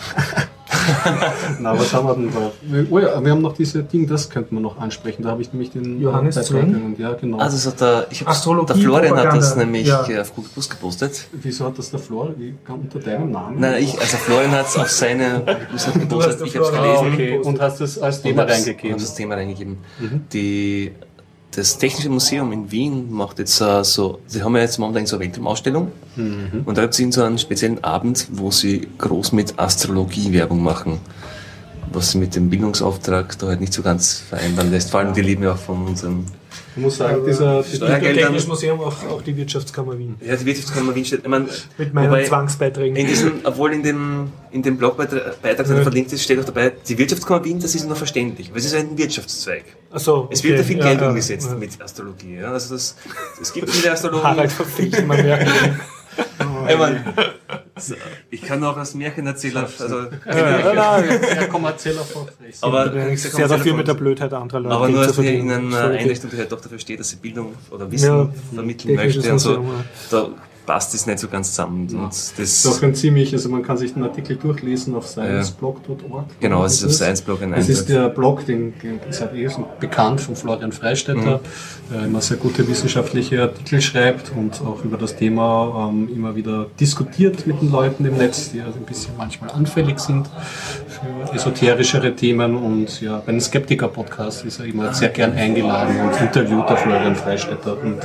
Na, 1.60 1.78
was 1.78 1.94
haben 1.94 2.08
wir 2.08 2.16
denn 2.16 2.32
da? 2.34 2.86
Oh 2.90 3.00
ja, 3.00 3.24
wir 3.24 3.32
haben 3.32 3.42
noch 3.42 3.54
diese 3.54 3.84
Ding, 3.84 4.08
das 4.08 4.30
könnten 4.30 4.56
wir 4.56 4.62
noch 4.62 4.80
ansprechen. 4.80 5.24
Da 5.24 5.30
habe 5.32 5.42
ich 5.42 5.52
nämlich 5.52 5.72
den 5.72 6.02
Johannes 6.02 6.50
genannt. 6.50 6.98
Ja, 6.98 7.14
genau. 7.14 7.38
Also 7.38 7.58
das 7.58 7.68
hat 7.68 7.82
der, 7.82 8.08
ich 8.10 8.24
der 8.24 8.76
Florian 8.76 9.18
hat 9.18 9.36
das 9.36 9.56
nämlich 9.56 9.88
Ja. 9.88 10.08
äh, 10.08 10.20
auf 10.20 10.34
Google 10.34 10.50
Plus 10.54 10.70
gepostet. 10.70 11.28
Wieso 11.34 11.66
hat 11.66 11.78
das 11.78 11.92
der 11.92 12.00
Flor 12.00 12.34
wie, 12.38 12.56
unter 12.68 13.00
deinem 13.00 13.32
Namen? 13.32 13.60
Nein, 13.60 13.84
ich, 13.84 14.00
also 14.00 14.18
Florian 14.18 14.52
hat 14.52 14.68
es 14.68 14.78
auf 14.78 14.90
seine 14.90 15.42
Plus 15.70 15.88
hast 15.88 16.00
gepostet, 16.00 16.42
ich 16.46 16.56
habe 16.56 16.66
es 16.66 16.72
Florian 16.72 16.96
ah, 16.96 17.02
gelesen. 17.10 17.14
okay. 17.14 17.48
Und 17.50 17.62
hast 17.62 17.82
das 17.82 18.00
als 18.00 18.22
Thema 18.22 18.44
reingegeben. 18.44 18.94
und 18.94 19.02
das 19.02 19.16
Thema 19.16 19.36
reingegeben. 19.36 19.78
Mhm. 20.00 20.22
Die, 20.32 20.92
das 21.52 21.78
Technische 21.78 22.10
Museum 22.10 22.52
in 22.54 22.72
Wien 22.72 23.12
macht 23.12 23.40
jetzt 23.40 23.60
äh, 23.62 23.84
so, 23.84 24.20
sie 24.28 24.42
haben 24.42 24.56
ja 24.56 24.62
jetzt 24.62 24.80
momentan 24.80 25.06
so 25.06 25.18
eine 25.18 25.26
Weltraumausstellung 25.26 25.92
Mhm. 26.16 26.64
und 26.66 26.78
da 26.78 26.82
gibt 26.82 27.00
es 27.00 27.16
so 27.16 27.24
einen 27.24 27.38
speziellen 27.38 27.84
Abend, 27.86 28.28
wo 28.34 28.52
sie 28.52 28.88
groß 28.98 29.32
mit 29.32 29.58
Astrologie 29.58 30.34
Werbung 30.34 30.62
machen. 30.62 31.00
Was 31.94 32.12
sie 32.12 32.18
mit 32.18 32.36
dem 32.36 32.50
Bildungsauftrag 32.50 33.38
da 33.40 33.48
halt 33.48 33.62
nicht 33.62 33.74
so 33.74 33.82
ganz 33.82 34.20
vereinbaren 34.20 34.72
lässt. 34.72 34.92
Vor 34.92 35.00
allem, 35.02 35.14
die 35.14 35.22
leben 35.22 35.44
ja 35.44 35.54
auch 35.54 35.58
von 35.58 35.86
unserem 35.88 36.26
Ich 36.76 36.82
muss 36.82 36.98
sagen, 36.98 37.26
dieser, 37.26 37.36
Steuer- 37.36 37.58
Das 37.64 37.76
Steuergeldern- 37.76 38.24
Technische 38.28 38.48
Museum, 38.48 38.80
auch, 38.80 38.96
auch 39.10 39.22
die 39.22 39.36
Wirtschaftskammer 39.36 39.98
Wien. 40.00 40.16
Ja, 40.26 40.36
die 40.38 40.46
Wirtschaftskammer 40.46 40.96
Wien 40.96 41.04
steht. 41.04 41.20
Ich 41.22 41.28
mein, 41.28 41.48
Mit 41.78 41.94
meinen 41.94 42.10
wobei 42.10 42.24
Zwangsbeiträgen. 42.24 42.96
In 42.96 43.08
diesem, 43.08 43.34
obwohl 43.44 43.74
in 43.74 43.84
dem, 43.84 44.32
in 44.52 44.62
dem 44.62 44.78
Blogbeitrag, 44.78 45.42
Beitrag, 45.42 45.68
der 45.68 45.76
Ja. 45.78 45.82
verlinkt 45.84 46.14
ist, 46.14 46.24
steht 46.24 46.40
auch 46.40 46.46
dabei, 46.46 46.72
die 46.88 46.98
Wirtschaftskammer 46.98 47.44
Wien, 47.44 47.60
das 47.60 47.76
ist 47.76 47.90
noch 47.90 47.98
verständlich, 47.98 48.50
weil 48.52 48.60
es 48.60 48.66
ist 48.66 48.76
ein 48.76 48.98
Wirtschaftszweig. 48.98 49.66
Achso, 49.92 50.30
Es 50.32 50.44
wird 50.46 50.60
da 50.60 50.64
viel 50.64 50.78
Geld 50.80 51.02
ja, 51.02 51.10
umgesetzt 51.10 51.48
ja. 51.50 51.56
mit 51.58 51.82
Astrologie. 51.82 52.36
Ja? 52.36 52.54
Also 52.54 52.74
das, 52.76 52.96
es 53.42 53.52
gibt 53.52 53.70
viele 53.70 53.92
Astrologen. 53.94 54.24
Harald 54.24 54.52
verpflichtet 54.52 55.06
man 55.06 55.26
ja. 55.28 55.40
Ich, 56.70 56.78
mein, 56.78 57.04
so, 57.78 57.96
ich 58.30 58.42
kann 58.42 58.64
auch 58.64 58.78
als 58.78 58.94
Märchenerzähler. 58.94 59.68
Also, 59.80 60.00
ja, 60.26 60.74
nein. 60.74 61.20
sehr 61.22 61.48
kommerzieller 61.48 62.04
Vortrag. 62.04 62.36
aber 62.62 62.86
Ich 62.88 62.92
bin 62.94 63.18
sehr 63.18 63.48
dafür 63.48 63.74
mit 63.74 63.88
der 63.88 63.94
Blödheit 63.96 64.34
anderer 64.34 64.60
Leute 64.60 64.76
aber 64.76 64.90
nur 64.90 65.02
als 65.02 65.18
in 65.18 65.52
einer. 65.52 65.90
Einrichtung, 65.90 66.30
die 66.30 66.38
halt 66.38 66.52
doch 66.52 66.62
dafür 66.62 66.80
steht, 66.80 67.00
dass 67.00 67.10
sie 67.10 67.18
Bildung 67.18 67.54
oder 67.70 67.92
Wissen 67.92 68.08
Ja, 68.08 68.30
vermitteln 68.54 68.96
möchte 68.96 69.32
und 69.32 69.40
so, 69.40 69.66
da 70.10 70.30
passt 70.66 70.94
es 70.94 71.06
nicht 71.06 71.20
so 71.20 71.28
ganz 71.28 71.50
zusammen. 71.50 71.88
Und 71.90 72.08
das, 72.08 72.34
Das 72.38 72.66
ist 72.66 72.68
auch 72.68 72.82
ein 72.84 72.96
ziemlich, 72.96 73.34
also 73.34 73.50
man 73.50 73.64
kann 73.64 73.78
sich 73.78 73.94
den 73.94 74.04
Artikel 74.04 74.36
durchlesen 74.38 74.96
auf 74.96 75.08
scienceblog.org. 75.08 76.26
genau, 76.40 76.66
es 76.66 76.74
ist 76.74 76.84
auf 76.84 76.90
Das 76.90 76.98
Science 76.98 77.22
Blog 77.22 77.42
ein 77.42 77.54
Es 77.54 77.70
ist 77.70 77.90
der 77.90 78.10
Blog, 78.10 78.46
den 78.46 78.74
den 78.82 79.00
ist 79.10 79.22
halt 79.22 79.34
eh 79.34 79.48
so 79.48 79.68
bekannt 79.80 80.22
von 80.22 80.36
Florian 80.36 80.72
Freistetter, 80.72 81.42
der 81.92 82.04
immer 82.06 82.22
sehr 82.22 82.38
gute 82.38 82.68
wissenschaftliche 82.68 83.42
Artikel 83.42 83.82
schreibt 83.82 84.32
und 84.36 84.62
auch 84.62 84.84
über 84.84 84.98
das 84.98 85.16
Thema 85.16 85.90
ähm, 85.90 86.10
immer 86.14 86.36
wieder 86.36 86.68
diskutiert 86.80 87.46
mit 87.48 87.62
den 87.62 87.72
Leuten 87.72 88.06
im 88.06 88.18
Netz, 88.18 88.52
die 88.52 88.62
also 88.62 88.78
ein 88.80 88.86
bisschen 88.86 89.14
manchmal 89.18 89.52
anfällig 89.52 90.00
sind 90.00 90.28
für 90.88 91.34
esoterischere 91.34 92.16
Themen. 92.16 92.56
Und 92.56 93.02
ja, 93.02 93.22
bei 93.26 93.32
den 93.32 93.42
Skeptiker-Podcast 93.42 94.46
ist 94.46 94.60
er 94.60 94.66
immer 94.66 94.94
sehr 94.94 95.10
gern 95.10 95.34
eingeladen 95.34 96.00
und 96.02 96.20
interviewt 96.22 96.70
der 96.70 96.78
Florian 96.78 97.16
Freistetter. 97.16 97.78
Und 97.82 98.00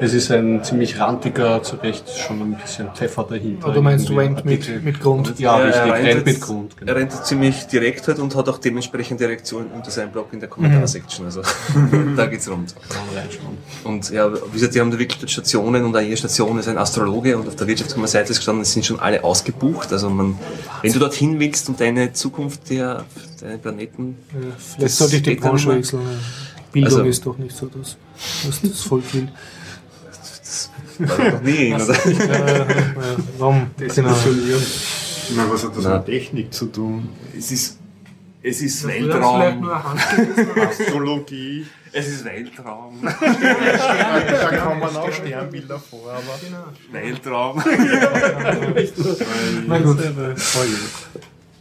es 0.00 0.14
ist 0.14 0.30
ein 0.30 0.62
ziemlich 0.64 0.98
rantiger, 0.98 1.62
zu 1.62 1.76
Recht 2.06 2.18
schon 2.18 2.40
ein 2.42 2.54
bisschen 2.56 2.88
Pfeffer 2.94 3.24
dahinter. 3.24 3.64
Aber 3.66 3.74
du 3.74 3.82
meinst 3.82 4.08
Irgendwie 4.10 4.24
Rant 4.26 4.44
mit, 4.44 4.84
mit 4.84 5.00
Grund? 5.00 5.38
Ja, 5.38 5.56
richtig, 5.56 5.74
er 5.82 5.92
Rant 5.92 6.04
rennt 6.06 6.26
mit 6.26 6.40
Grund. 6.40 6.76
genau. 6.76 6.92
Er 6.92 6.96
rennt 6.98 7.12
ziemlich 7.26 7.66
direkt 7.66 8.08
halt 8.08 8.18
und 8.18 8.34
hat 8.34 8.48
auch 8.48 8.58
dementsprechende 8.58 9.28
Reaktionen 9.28 9.70
unter 9.72 9.90
seinem 9.90 10.10
Blog 10.12 10.28
in 10.32 10.40
der 10.40 10.48
Kommentarsektion. 10.48 11.26
Also 11.26 11.42
da 12.16 12.26
geht's 12.26 12.48
rund. 12.50 12.74
Kann 12.88 13.02
man 13.06 13.16
reinschauen. 13.22 13.58
Und 13.84 14.10
ja, 14.10 14.32
wie 14.32 14.52
gesagt, 14.52 14.74
die 14.74 14.80
haben 14.80 14.90
da 14.90 14.98
wirklich 14.98 15.30
Stationen 15.30 15.84
und 15.84 15.94
eine 15.96 16.16
Station 16.16 16.58
ist 16.58 16.68
ein 16.68 16.78
Astrologe 16.78 17.36
und 17.36 17.48
auf 17.48 17.56
der 17.56 17.66
Wirtschaftskammerseite 17.66 18.30
ist 18.32 18.38
gestanden, 18.38 18.62
es 18.62 18.72
sind 18.72 18.84
schon 18.86 19.00
alle 19.00 19.24
ausgebucht. 19.24 19.92
Also 19.92 20.10
man, 20.10 20.38
wenn 20.82 20.92
du 20.92 20.98
dorthin 20.98 21.38
willst 21.40 21.68
und 21.68 21.80
deine 21.80 22.12
Zukunft 22.12 22.70
der, 22.70 23.04
deine 23.40 23.58
Planeten, 23.58 24.16
Ja, 24.32 24.38
vielleicht 24.58 24.82
Das 24.82 24.98
sollte 24.98 25.16
ich 25.16 25.22
die 25.22 25.34
Branche 25.34 25.68
wechseln. 25.70 26.02
ja. 26.02 26.08
Bildung 26.72 26.92
Also- 26.98 27.04
ist 27.08 27.24
doch 27.24 27.38
nicht 27.38 27.56
so 27.56 27.66
das, 27.66 27.96
was 28.46 28.60
das 28.60 28.80
Volk 28.82 29.14
will. 29.14 29.28
War 31.00 31.30
noch 31.30 31.42
nie, 31.42 31.74
oder? 31.74 32.08
Ja, 32.08 32.58
ja, 32.58 32.66
warum? 33.38 33.70
Genau. 33.78 33.88
Desillusionieren. 33.88 34.62
Ich 35.28 35.36
meine, 35.36 35.50
was 35.50 35.64
hat 35.64 35.76
das 35.76 35.84
Na. 35.84 35.96
mit 35.96 36.06
Technik 36.06 36.52
zu 36.54 36.66
tun? 36.66 37.08
Es 37.36 37.50
ist, 37.52 37.78
es 38.42 38.62
ist 38.62 38.80
Vielleicht 38.82 39.08
Weltraum. 39.08 39.70
Astrologie. 40.68 41.66
Es 41.92 42.08
ist 42.08 42.24
Weltraum. 42.24 42.98
da 43.02 44.56
kommen 44.56 44.82
auch 44.82 45.12
Sternbilder 45.12 45.78
vor, 45.78 46.12
aber. 46.12 46.38
Weltraum. 46.92 47.62
Na 49.66 49.78
gut. 49.78 49.98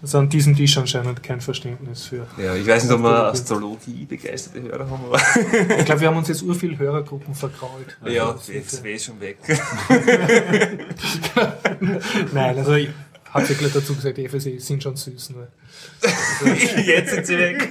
Also 0.01 0.19
an 0.19 0.29
diesem 0.29 0.55
Tisch 0.55 0.77
anscheinend 0.77 1.23
kein 1.23 1.41
Verständnis 1.41 2.05
für. 2.05 2.27
Ja, 2.37 2.53
ich 2.55 2.67
weiß 2.67 2.83
nicht, 2.83 2.93
ob 2.93 3.01
wir 3.01 3.25
Astrologie 3.31 4.05
begeisterte 4.05 4.61
Hörer 4.61 4.89
haben, 4.89 5.05
aber 5.05 5.19
Ich 5.79 5.85
glaube, 5.85 6.01
wir 6.01 6.07
haben 6.09 6.17
uns 6.17 6.27
jetzt 6.27 6.43
ur 6.43 6.53
viel 6.53 6.77
Hörergruppen 6.77 7.33
verkrault. 7.33 7.97
ja, 8.05 8.29
Also, 8.31 8.51
jetzt 8.51 8.83
wäre 8.83 8.99
schon 8.99 9.19
weg. 9.19 9.37
Nein, 12.33 12.57
also 12.57 12.73
ich 12.73 12.89
habe 13.33 13.45
ja 13.45 13.53
gleich 13.55 13.73
dazu 13.73 13.95
gesagt, 13.95 14.17
die 14.17 14.27
FSE 14.27 14.59
sind 14.59 14.81
schon 14.81 14.95
süß. 14.95 15.31
Ne? 15.31 15.47
jetzt 16.85 17.13
sind 17.13 17.25
sie 17.25 17.37
weg. 17.37 17.69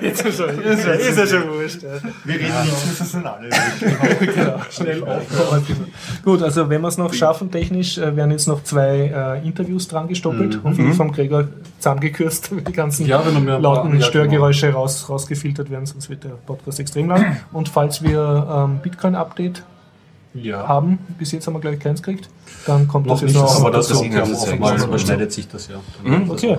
Jetzt 0.00 0.24
ist, 0.24 0.36
schon, 0.38 0.50
ist, 0.60 0.86
ja- 0.86 0.92
ist 0.92 1.18
ja 1.18 1.26
schon 1.26 1.48
wurscht. 1.50 1.82
Ja. 1.82 2.00
Wir 2.24 2.34
reden 2.34 2.62
nichts, 2.64 2.98
das 2.98 3.12
sind 3.12 3.26
alle 3.26 3.50
weg. 3.50 4.34
genau, 4.34 4.60
schnell 4.70 5.04
aufkommen. 5.04 5.92
Gut, 6.24 6.42
also 6.42 6.68
wenn 6.68 6.80
wir 6.80 6.88
es 6.88 6.98
noch 6.98 7.12
schaffen, 7.12 7.50
technisch 7.50 7.98
äh, 7.98 8.14
werden 8.16 8.30
jetzt 8.30 8.48
noch 8.48 8.62
zwei 8.64 9.40
äh, 9.42 9.46
Interviews 9.46 9.88
dran 9.88 10.08
gestoppelt, 10.08 10.60
hoffentlich 10.64 10.96
vom 10.96 11.12
Gregor 11.12 11.48
zusammengekürzt, 11.78 12.50
damit 12.50 12.68
die 12.68 12.72
ganzen 12.72 13.06
Ja, 13.06 13.24
wenn 13.24 13.44
mehr 13.44 13.58
lauten 13.58 13.88
ja, 13.88 13.94
genau. 13.96 14.06
Störgeräusche 14.06 14.72
raus, 14.72 15.08
rausgefiltert 15.08 15.70
werden, 15.70 15.86
sonst 15.86 16.08
wird 16.10 16.24
der 16.24 16.30
Podcast 16.30 16.80
extrem 16.80 17.08
lang. 17.08 17.40
Und 17.52 17.68
falls 17.68 18.02
wir 18.02 18.46
ähm, 18.50 18.78
Bitcoin-Update 18.82 19.62
Ja. 20.42 20.66
haben, 20.68 20.98
bis 21.18 21.32
jetzt 21.32 21.46
haben 21.46 21.54
wir 21.54 21.60
gleich 21.60 21.78
keins 21.78 22.02
gekriegt, 22.02 22.28
dann 22.66 22.86
kommt 22.88 23.06
Noch 23.06 23.14
das 23.14 23.22
nicht, 23.22 23.34
jetzt 23.34 23.42
noch. 23.42 23.60
aber 23.60 23.70
das 23.70 23.88
das 23.88 23.98
oftmals 23.98 24.80
gut. 24.80 24.88
überschneidet 24.88 25.32
sich 25.32 25.48
das 25.48 25.68
ja. 25.68 25.76
Mhm, 26.04 26.30
okay. 26.30 26.58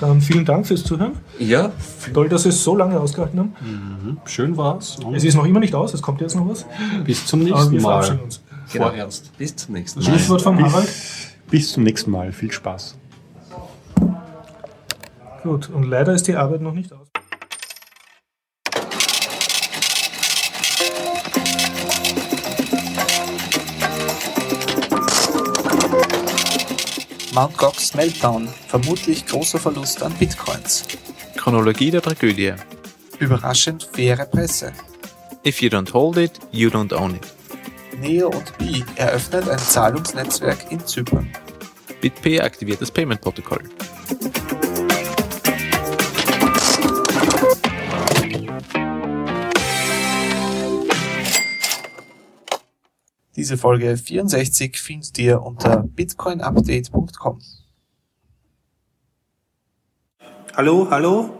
Dann 0.00 0.20
vielen 0.20 0.44
Dank 0.44 0.66
fürs 0.66 0.84
Zuhören. 0.84 1.12
Ja, 1.38 1.72
Toll, 2.12 2.28
dass 2.28 2.44
Sie 2.44 2.50
es 2.50 2.62
so 2.62 2.76
lange 2.76 2.98
ausgehalten 3.00 3.38
haben. 3.38 4.18
Schön 4.24 4.56
war's. 4.56 4.96
Und 4.98 5.14
Es 5.14 5.24
ist 5.24 5.34
noch 5.34 5.44
immer 5.46 5.60
nicht 5.60 5.74
aus, 5.74 5.94
es 5.94 6.02
kommt 6.02 6.20
jetzt 6.20 6.34
noch 6.36 6.48
was. 6.48 6.66
bis 7.04 7.26
zum 7.26 7.40
Aber 7.40 7.50
nächsten 7.50 7.72
wir 7.72 7.80
Mal. 7.82 8.02
verabschieden 8.02 8.24
uns. 8.24 8.42
Vorerst. 8.66 9.38
bis 9.38 9.56
zum 9.56 9.74
nächsten 9.74 10.00
Mal. 10.00 10.06
Schlusswort 10.06 10.42
vom 10.42 10.60
Harald. 10.62 10.88
Bis 11.50 11.72
zum 11.72 11.82
nächsten 11.84 12.10
Mal. 12.10 12.32
Viel 12.32 12.50
Spaß. 12.50 12.96
Gut, 15.42 15.70
und 15.70 15.84
leider 15.84 16.12
ist 16.12 16.26
die 16.26 16.34
Arbeit 16.34 16.60
noch 16.60 16.72
nicht 16.72 16.92
aus. 16.92 17.05
Mt. 27.36 27.58
Gox 27.58 27.92
Meltdown, 27.92 28.48
vermutlich 28.66 29.26
großer 29.26 29.58
Verlust 29.58 30.02
an 30.02 30.10
Bitcoins. 30.14 30.84
Chronologie 31.36 31.90
der 31.90 32.00
Tragödie. 32.00 32.54
Überraschend 33.18 33.90
faire 33.92 34.24
Presse. 34.24 34.72
If 35.44 35.60
you 35.60 35.68
don't 35.68 35.92
hold 35.92 36.16
it, 36.16 36.32
you 36.50 36.70
don't 36.70 36.94
own 36.94 37.16
it. 37.16 37.26
Neo 38.00 38.28
und 38.28 38.56
Bi 38.56 38.82
eröffnet 38.96 39.50
ein 39.50 39.58
Zahlungsnetzwerk 39.58 40.72
in 40.72 40.86
Zypern. 40.86 41.30
BitPay 42.00 42.40
aktiviert 42.40 42.80
das 42.80 42.90
Payment-Protokoll. 42.90 43.64
Diese 53.36 53.58
Folge 53.58 53.98
64 53.98 54.78
findet 54.78 55.18
ihr 55.18 55.42
unter 55.42 55.84
bitcoinupdate.com. 55.94 57.38
Hallo, 60.56 60.86
hallo? 60.90 61.30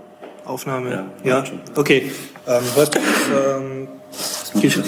Aufnahme. 0.45 1.11
Ja, 1.25 1.43
okay. 1.75 2.13
Ähm, 2.47 2.63
heute, 2.77 3.01
ähm, 3.35 3.89
Ges 4.61 4.79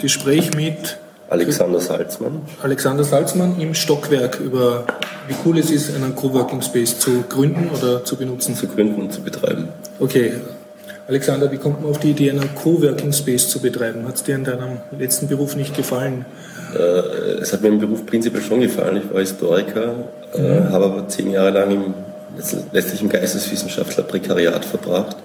Gespräch 0.00 0.54
mit 0.54 0.98
Alexander 1.28 1.80
Salzmann. 1.80 2.40
Alexander 2.62 3.04
Salzmann 3.04 3.60
im 3.60 3.74
Stockwerk 3.74 4.40
über 4.40 4.86
wie 5.28 5.34
cool 5.44 5.58
es 5.58 5.70
ist, 5.70 5.94
einen 5.94 6.16
Coworking 6.16 6.62
Space 6.62 6.98
zu 6.98 7.24
gründen 7.28 7.68
oder 7.76 8.04
zu 8.06 8.16
benutzen. 8.16 8.56
zu 8.56 8.66
gründen 8.66 9.02
und 9.02 9.12
zu 9.12 9.22
betreiben. 9.22 9.68
Okay. 9.98 10.32
Alexander, 11.10 11.50
wie 11.50 11.56
kommt 11.56 11.82
man 11.82 11.90
auf 11.90 11.98
die 11.98 12.12
Idee, 12.12 12.30
einen 12.30 12.54
Coworking 12.54 13.12
Space 13.12 13.48
zu 13.48 13.58
betreiben? 13.58 14.06
Hat 14.06 14.14
es 14.14 14.22
dir 14.22 14.36
in 14.36 14.44
deinem 14.44 14.78
letzten 14.96 15.26
Beruf 15.26 15.56
nicht 15.56 15.76
gefallen? 15.76 16.24
Äh, 16.72 17.40
Es 17.40 17.52
hat 17.52 17.62
mir 17.62 17.68
im 17.68 17.80
Beruf 17.80 18.06
prinzipiell 18.06 18.42
schon 18.42 18.60
gefallen. 18.60 18.98
Ich 18.98 19.12
war 19.12 19.18
Historiker, 19.20 20.04
äh, 20.34 20.70
habe 20.70 20.84
aber 20.84 21.08
zehn 21.08 21.32
Jahre 21.32 21.50
lang 21.50 21.70
im 21.72 21.94
letztlich 22.72 23.02
im 23.02 23.08
Geisteswissenschaftler 23.08 24.04
Prekariat 24.04 24.64
verbracht. 24.64 25.16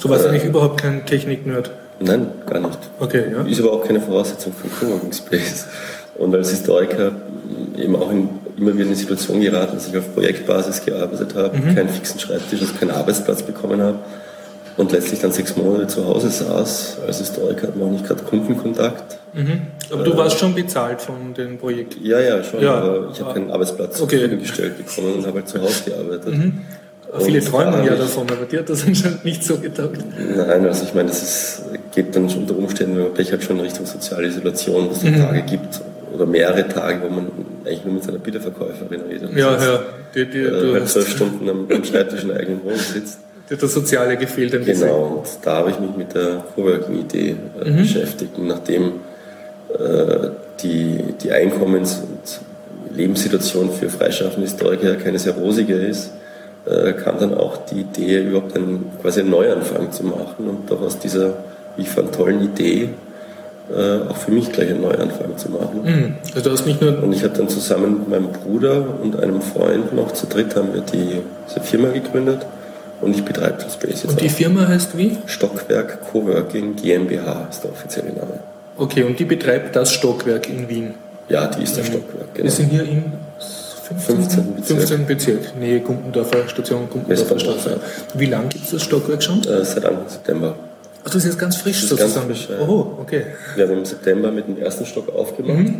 Du 0.00 0.08
warst 0.08 0.26
eigentlich 0.26 0.44
überhaupt 0.44 0.80
kein 0.80 1.04
Technik-Nerd. 1.04 1.72
Nein, 1.98 2.28
gar 2.46 2.60
nicht. 2.60 2.78
Okay, 3.00 3.24
ja. 3.32 3.42
Ist 3.42 3.60
aber 3.60 3.72
auch 3.72 3.84
keine 3.84 4.00
Voraussetzung 4.00 4.52
für 4.52 4.68
einen 4.68 4.92
Coworking 4.92 5.12
Space. 5.12 5.66
Und 6.16 6.32
als 6.36 6.50
Historiker 6.50 7.10
eben 7.76 7.96
auch 7.96 8.12
in 8.12 8.28
immer 8.56 8.72
wieder 8.74 8.82
in 8.82 8.88
eine 8.88 8.96
Situation 8.96 9.40
geraten, 9.40 9.74
dass 9.74 9.88
ich 9.88 9.96
auf 9.98 10.14
Projektbasis 10.14 10.84
gearbeitet 10.84 11.34
habe, 11.34 11.58
keinen 11.74 11.88
fixen 11.88 12.20
Schreibtisch, 12.20 12.60
also 12.60 12.74
keinen 12.74 12.92
Arbeitsplatz 12.92 13.42
bekommen 13.42 13.82
habe 13.82 13.98
und 14.80 14.92
letztlich 14.92 15.20
dann 15.20 15.30
sechs 15.32 15.56
Monate 15.56 15.86
zu 15.86 16.06
Hause 16.06 16.30
saß. 16.30 16.98
Als 17.06 17.18
Historiker 17.18 17.68
hat 17.68 17.76
man 17.76 17.88
auch 17.88 17.92
nicht 17.92 18.06
gerade 18.06 18.22
Kundenkontakt. 18.22 19.18
Aber 19.92 20.02
du 20.04 20.16
warst 20.16 20.38
schon 20.38 20.54
bezahlt 20.54 21.00
von 21.00 21.34
dem 21.34 21.58
Projekt. 21.58 21.96
Ja, 22.02 22.18
ja, 22.20 22.42
schon, 22.42 22.62
Ja. 22.62 22.74
aber 22.74 23.08
ich 23.12 23.20
habe 23.20 23.34
keinen 23.34 23.50
Arbeitsplatz 23.50 24.00
Okay. 24.00 24.28
gestellt 24.38 24.74
bekommen 24.78 25.14
und 25.18 25.26
habe 25.26 25.38
halt 25.38 25.48
zu 25.48 25.60
Hause 25.60 25.82
gearbeitet. 25.90 26.34
Viele 27.18 27.40
Und 27.40 27.48
träumen 27.48 27.84
ja 27.84 27.96
davon, 27.96 28.26
aber 28.30 28.46
dir 28.46 28.60
hat 28.60 28.70
das 28.70 28.84
anscheinend 28.86 29.24
nicht 29.24 29.42
so 29.42 29.56
getaugt. 29.58 29.98
Nein, 30.36 30.64
also 30.66 30.84
ich 30.84 30.94
meine, 30.94 31.08
das 31.08 31.22
ist, 31.22 31.62
geht 31.92 32.14
dann 32.14 32.30
schon 32.30 32.42
unter 32.42 32.56
Umständen, 32.56 32.96
wenn 32.96 33.02
man 33.04 33.14
Pech 33.14 33.32
hat, 33.32 33.42
schon 33.42 33.56
in 33.58 33.62
Richtung 33.64 33.84
soziale 33.84 34.28
Isolation, 34.28 34.88
dass 34.88 34.98
es 34.98 35.04
Mhm. 35.04 35.16
Tage 35.20 35.42
gibt 35.42 35.80
oder 36.14 36.24
mehrere 36.26 36.68
Tage, 36.68 37.00
wo 37.02 37.08
man 37.12 37.26
eigentlich 37.64 37.84
nur 37.84 37.94
mit 37.94 38.04
seiner 38.04 38.18
Bilderverkäuferin 38.18 39.00
redet. 39.10 39.36
Ja, 39.36 39.56
ja. 39.62 39.80
Dir, 40.14 40.26
dir, 40.26 40.46
äh, 40.48 40.60
du 40.60 40.72
halt 40.72 40.82
hast, 40.84 40.92
zwölf 40.92 41.08
Stunden 41.10 41.48
am, 41.48 41.66
am 41.68 41.84
Schreibtisch 41.84 42.22
in 42.22 42.28
der 42.28 42.38
eigenen 42.38 42.62
Wohnung 42.64 42.78
sitzt. 42.78 43.18
Das 43.56 43.74
Soziale 43.74 44.16
gefehlt 44.16 44.54
ein 44.54 44.64
bisschen. 44.64 44.86
Genau, 44.88 45.22
und 45.24 45.28
da 45.42 45.56
habe 45.56 45.70
ich 45.70 45.80
mich 45.80 45.96
mit 45.96 46.14
der 46.14 46.44
Coworking-Idee 46.54 47.36
äh, 47.64 47.70
Mhm. 47.70 47.76
beschäftigt. 47.78 48.38
Und 48.38 48.46
nachdem 48.48 48.92
äh, 49.78 50.28
die, 50.62 51.14
die 51.22 51.32
Einkommens- 51.32 52.00
und 52.02 52.40
Lebenssituation 52.96 53.70
für 53.72 53.88
freischaffende 53.88 54.46
Historiker 54.48 54.94
keine 54.96 55.18
sehr 55.18 55.34
rosige 55.34 55.74
ist, 55.74 56.10
äh, 56.66 56.92
kam 56.92 57.18
dann 57.18 57.34
auch 57.34 57.58
die 57.66 57.80
Idee, 57.80 58.22
überhaupt 58.22 58.54
einen, 58.56 58.90
quasi 59.00 59.20
einen 59.20 59.30
Neuanfang 59.30 59.90
zu 59.92 60.04
machen 60.04 60.48
und 60.48 60.70
doch 60.70 60.80
aus 60.82 60.98
dieser, 60.98 61.34
wie 61.76 61.82
ich 61.82 61.88
fand, 61.88 62.14
tollen 62.14 62.42
Idee 62.44 62.90
äh, 63.74 64.08
auch 64.10 64.16
für 64.16 64.32
mich 64.32 64.50
gleich 64.52 64.68
einen 64.70 64.82
Neuanfang 64.82 65.36
zu 65.36 65.50
machen. 65.50 65.82
Mhm. 65.84 66.14
Also 66.34 66.50
du 66.50 66.52
hast 66.56 66.66
nicht 66.66 66.80
nur 66.82 67.02
Und 67.02 67.12
ich 67.12 67.22
habe 67.22 67.36
dann 67.36 67.48
zusammen 67.48 68.00
mit 68.00 68.08
meinem 68.08 68.28
Bruder 68.32 68.84
und 69.02 69.18
einem 69.22 69.40
Freund 69.40 69.94
noch 69.94 70.12
zu 70.12 70.26
dritt 70.26 70.54
haben 70.56 70.74
wir 70.74 70.82
die, 70.82 71.20
diese 71.48 71.60
Firma 71.60 71.88
gegründet 71.90 72.40
und 73.00 73.14
ich 73.16 73.24
betreibe 73.24 73.62
das 73.62 73.74
Space 73.74 74.02
jetzt 74.02 74.06
Und 74.10 74.20
die 74.20 74.26
auch. 74.28 74.32
Firma 74.32 74.66
heißt 74.68 74.96
wie? 74.96 75.18
Stockwerk 75.26 76.00
Coworking 76.10 76.76
GmbH 76.76 77.48
ist 77.50 77.62
der 77.64 77.70
offizielle 77.72 78.12
Name. 78.12 78.40
Okay, 78.76 79.02
und 79.04 79.18
die 79.18 79.24
betreibt 79.24 79.74
das 79.76 79.92
Stockwerk 79.92 80.48
in 80.48 80.68
Wien. 80.68 80.94
Ja, 81.28 81.46
die 81.46 81.62
ist 81.62 81.76
der 81.76 81.84
Stockwerk, 81.84 82.28
Wir 82.34 82.42
genau. 82.44 82.54
sind 82.54 82.70
hier 82.70 82.82
im 82.82 83.04
15. 83.88 84.16
15. 84.16 84.54
Bezirk. 84.56 84.78
15. 84.78 85.06
Bezirk, 85.06 85.56
Nähe 85.58 85.80
Gumpendorfer 85.80 86.48
Station, 86.48 86.88
Gumpendorfer 86.90 87.38
Straße. 87.38 87.80
Wie 88.14 88.26
lange 88.26 88.48
gibt 88.48 88.64
es 88.64 88.70
das 88.70 88.82
Stockwerk 88.82 89.22
schon? 89.22 89.40
Äh, 89.42 89.64
seit 89.64 89.84
Anfang 89.84 90.08
September. 90.08 90.54
Ach, 91.02 91.06
das 91.06 91.16
ist 91.16 91.24
jetzt 91.24 91.38
ganz 91.38 91.56
frisch 91.56 91.82
Das 91.88 91.92
ist 91.92 91.98
ganz 91.98 92.14
sozusagen. 92.14 92.26
frisch, 92.34 92.48
ja. 92.50 92.66
Oh, 92.68 92.98
okay. 93.00 93.22
Wir 93.56 93.66
haben 93.66 93.78
im 93.78 93.84
September 93.84 94.30
mit 94.30 94.46
dem 94.48 94.58
ersten 94.58 94.84
Stock 94.86 95.08
aufgemacht, 95.14 95.72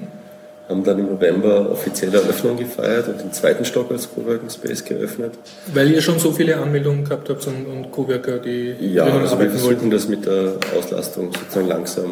haben 0.71 0.85
dann 0.85 0.99
im 1.01 1.07
November 1.07 1.69
offizielle 1.71 2.19
Eröffnung 2.19 2.57
gefeiert 2.57 3.09
und 3.09 3.21
den 3.21 3.33
zweiten 3.33 3.65
Stock 3.65 3.91
als 3.91 4.09
Coworking 4.15 4.49
Space 4.49 4.85
geöffnet. 4.85 5.33
Weil 5.75 5.91
ihr 5.91 6.01
schon 6.01 6.19
so 6.19 6.31
viele 6.33 6.57
Anmeldungen 6.57 7.05
gehabt 7.05 7.29
habt 7.29 7.47
und, 7.49 7.67
und 7.67 7.91
Coworker, 7.93 8.39
die 8.39 8.75
Ja, 8.81 9.05
also 9.05 9.17
wir 9.19 9.31
arbeiten 9.31 9.39
wollten. 9.41 9.59
versuchen 9.59 9.91
das 9.91 10.09
mit 10.09 10.25
der 10.27 10.53
Auslastung 10.79 11.31
sozusagen 11.33 11.67
langsam 11.69 12.11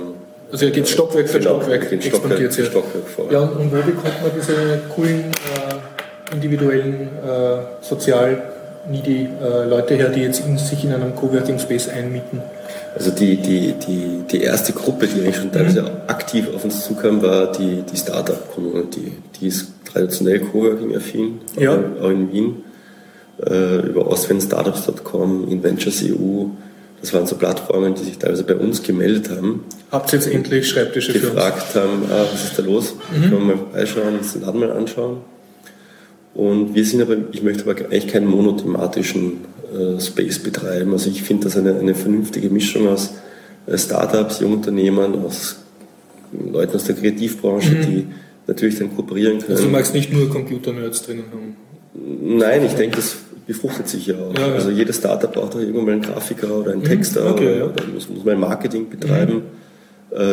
Also 0.50 0.66
ihr 0.66 0.72
geht 0.72 0.88
Stockwerk 0.88 1.28
für 1.28 1.38
Genau, 1.38 1.56
Stockwerk, 1.60 1.88
gehen 1.88 2.02
Stockwerk 2.02 2.22
expandiert 2.24 2.54
für. 2.54 2.64
Stockwerk 2.66 3.06
vor. 3.08 3.30
Ja, 3.32 3.40
und, 3.40 3.56
und 3.56 3.72
wo 3.72 3.76
bekommt 3.76 4.22
man 4.22 4.30
diese 4.36 4.80
coolen, 4.94 5.24
äh, 5.30 6.34
individuellen, 6.34 7.08
äh, 7.24 7.84
sozial 7.84 8.42
needy 8.90 9.28
äh, 9.42 9.68
Leute 9.68 9.94
her, 9.94 10.08
die 10.08 10.22
jetzt 10.22 10.40
in, 10.46 10.58
sich 10.58 10.84
in 10.84 10.92
einem 10.92 11.14
Coworking 11.14 11.58
Space 11.58 11.88
einmieten? 11.88 12.42
Also 12.96 13.10
die, 13.10 13.36
die, 13.36 13.74
die, 13.86 14.22
die 14.30 14.40
erste 14.42 14.72
Gruppe, 14.72 15.06
die 15.06 15.20
eigentlich 15.20 15.36
schon 15.36 15.52
teilweise 15.52 15.84
aktiv 16.08 16.46
auf 16.54 16.64
uns 16.64 16.84
zukam, 16.84 17.22
war 17.22 17.52
die, 17.52 17.82
die 17.90 17.96
Startup-Community. 17.96 19.12
Die 19.40 19.46
ist 19.48 19.72
traditionell 19.90 20.40
Coworking-affin, 20.40 21.40
Ja. 21.58 21.78
auch, 22.02 22.10
in 22.10 22.32
Wien. 22.32 22.56
Äh, 23.46 23.86
über 23.86 24.08
ostwendstartups.com, 24.08 25.48
Inventures.eu. 25.48 26.46
Das 27.00 27.14
waren 27.14 27.26
so 27.26 27.36
Plattformen, 27.36 27.94
die 27.94 28.02
sich 28.02 28.18
teilweise 28.18 28.42
bei 28.42 28.56
uns 28.56 28.82
gemeldet 28.82 29.30
haben, 29.30 29.64
Habt 29.92 30.12
ihr 30.12 30.18
jetzt 30.18 30.28
endlich 30.28 30.68
Schreibtische 30.68 31.12
für 31.12 31.18
uns? 31.28 31.34
gefragt 31.36 31.74
haben, 31.76 32.02
ah, 32.10 32.24
was 32.32 32.44
ist 32.44 32.58
da 32.58 32.62
los? 32.64 32.94
Können 33.12 33.30
wir 33.30 33.38
mal 33.38 33.56
vorbeischauen, 33.56 34.18
uns 34.18 34.32
den 34.32 34.42
Laden 34.42 34.60
mal 34.60 34.72
anschauen. 34.72 35.18
Und 36.34 36.74
wir 36.74 36.84
sind 36.84 37.00
aber, 37.00 37.16
ich 37.32 37.42
möchte 37.42 37.62
aber 37.62 37.78
eigentlich 37.86 38.08
keinen 38.08 38.26
monothematischen 38.26 39.44
äh, 39.72 40.00
Space 40.00 40.38
betreiben. 40.38 40.92
Also 40.92 41.10
ich 41.10 41.22
finde 41.22 41.44
das 41.44 41.56
eine, 41.56 41.78
eine 41.78 41.94
vernünftige 41.94 42.50
Mischung 42.50 42.88
aus 42.88 43.14
äh, 43.66 43.76
Startups, 43.76 44.40
Jungunternehmern, 44.40 45.14
aus 45.24 45.56
Leuten 46.32 46.76
aus 46.76 46.84
der 46.84 46.94
Kreativbranche, 46.94 47.74
die 47.76 48.06
natürlich 48.46 48.78
dann 48.78 48.94
kooperieren 48.94 49.38
können. 49.38 49.52
Also 49.52 49.64
du 49.64 49.70
magst 49.70 49.94
nicht 49.94 50.12
nur 50.12 50.28
Computer-Nerds 50.28 51.02
drinnen 51.02 51.24
haben. 51.32 51.56
Nein, 51.94 52.64
ich 52.64 52.74
denke, 52.74 52.96
das 52.96 53.16
befruchtet 53.46 53.88
sich 53.88 54.06
ja 54.06 54.16
auch. 54.16 54.34
Ja, 54.34 54.48
ja. 54.48 54.54
Also 54.54 54.70
jedes 54.70 54.96
Startup 54.96 55.32
braucht 55.32 55.54
auch 55.54 55.60
irgendwann 55.60 55.84
mal 55.84 55.92
einen 55.92 56.02
Grafiker 56.02 56.54
oder 56.58 56.72
einen 56.72 56.84
Texter 56.84 57.30
okay, 57.30 57.46
oder, 57.46 57.56
ja. 57.56 57.64
oder 57.64 57.86
muss, 57.86 58.08
muss 58.08 58.24
man 58.24 58.38
Marketing 58.38 58.88
betreiben. 58.88 59.38
Äh, 59.38 59.67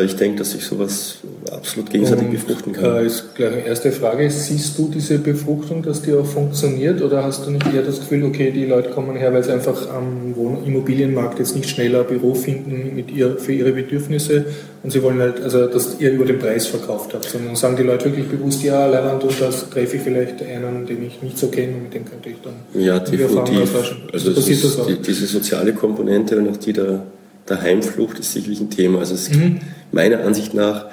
Ich 0.04 0.16
denke, 0.16 0.38
dass 0.38 0.52
sich 0.52 0.64
sowas 0.64 1.18
absolut 1.50 1.90
gegenseitig 1.90 2.30
befruchten 2.30 2.72
kann. 2.72 2.96
Äh, 2.96 3.06
ist 3.06 3.34
gleich 3.34 3.52
eine 3.52 3.66
erste 3.66 3.92
Frage. 3.92 4.30
Siehst 4.30 4.78
du 4.78 4.88
diese 4.88 5.18
Befruchtung, 5.18 5.82
dass 5.82 6.00
die 6.00 6.14
auch 6.14 6.24
funktioniert? 6.24 7.02
Oder 7.02 7.22
hast 7.22 7.46
du 7.46 7.50
nicht 7.50 7.66
eher 7.74 7.82
das 7.82 8.00
Gefühl, 8.00 8.24
okay, 8.24 8.50
die 8.50 8.64
Leute 8.64 8.88
kommen 8.90 9.16
her, 9.16 9.34
weil 9.34 9.44
sie 9.44 9.52
einfach 9.52 9.90
am 9.90 10.34
Wohn- 10.34 10.64
Immobilienmarkt 10.64 11.38
jetzt 11.38 11.54
nicht 11.54 11.68
schneller 11.68 12.00
ein 12.00 12.06
Büro 12.06 12.34
finden 12.34 12.96
mit 12.96 13.10
ihr, 13.10 13.36
für 13.36 13.52
ihre 13.52 13.72
Bedürfnisse 13.72 14.46
und 14.82 14.90
sie 14.92 15.02
wollen 15.02 15.20
halt, 15.20 15.42
also 15.42 15.66
dass 15.66 16.00
ihr 16.00 16.12
über 16.12 16.24
den 16.24 16.38
Preis 16.38 16.66
verkauft 16.66 17.12
habt, 17.12 17.26
sondern 17.26 17.54
sagen 17.54 17.76
die 17.76 17.82
Leute 17.82 18.06
wirklich 18.06 18.28
bewusst, 18.28 18.62
ja, 18.62 18.86
Leihwand 18.86 19.24
und 19.24 19.40
das 19.40 19.68
treffe 19.68 19.96
ich 19.96 20.02
vielleicht 20.02 20.42
einen, 20.42 20.86
den 20.86 21.04
ich 21.06 21.22
nicht 21.22 21.36
so 21.36 21.48
kenne 21.48 21.74
und 21.74 21.82
mit 21.84 21.94
dem 21.94 22.04
könnte 22.06 22.30
ich 22.30 22.36
dann 22.42 22.54
Ja, 22.82 22.98
definitiv. 22.98 23.74
Also 24.12 24.32
Passiert 24.32 24.64
ist 24.64 24.78
das 24.78 24.86
die, 24.86 24.94
diese 25.02 25.26
soziale 25.26 25.72
Komponente 25.74 26.38
und 26.38 26.48
auch 26.48 26.56
die 26.56 26.72
der, 26.72 27.02
der 27.48 27.60
Heimflucht 27.62 28.18
ist 28.18 28.32
sicherlich 28.32 28.60
ein 28.60 28.70
Thema. 28.70 28.98
Also 29.00 29.14
es, 29.14 29.30
Mhm. 29.30 29.60
meiner 29.92 30.20
Ansicht 30.24 30.54
nach 30.54 30.86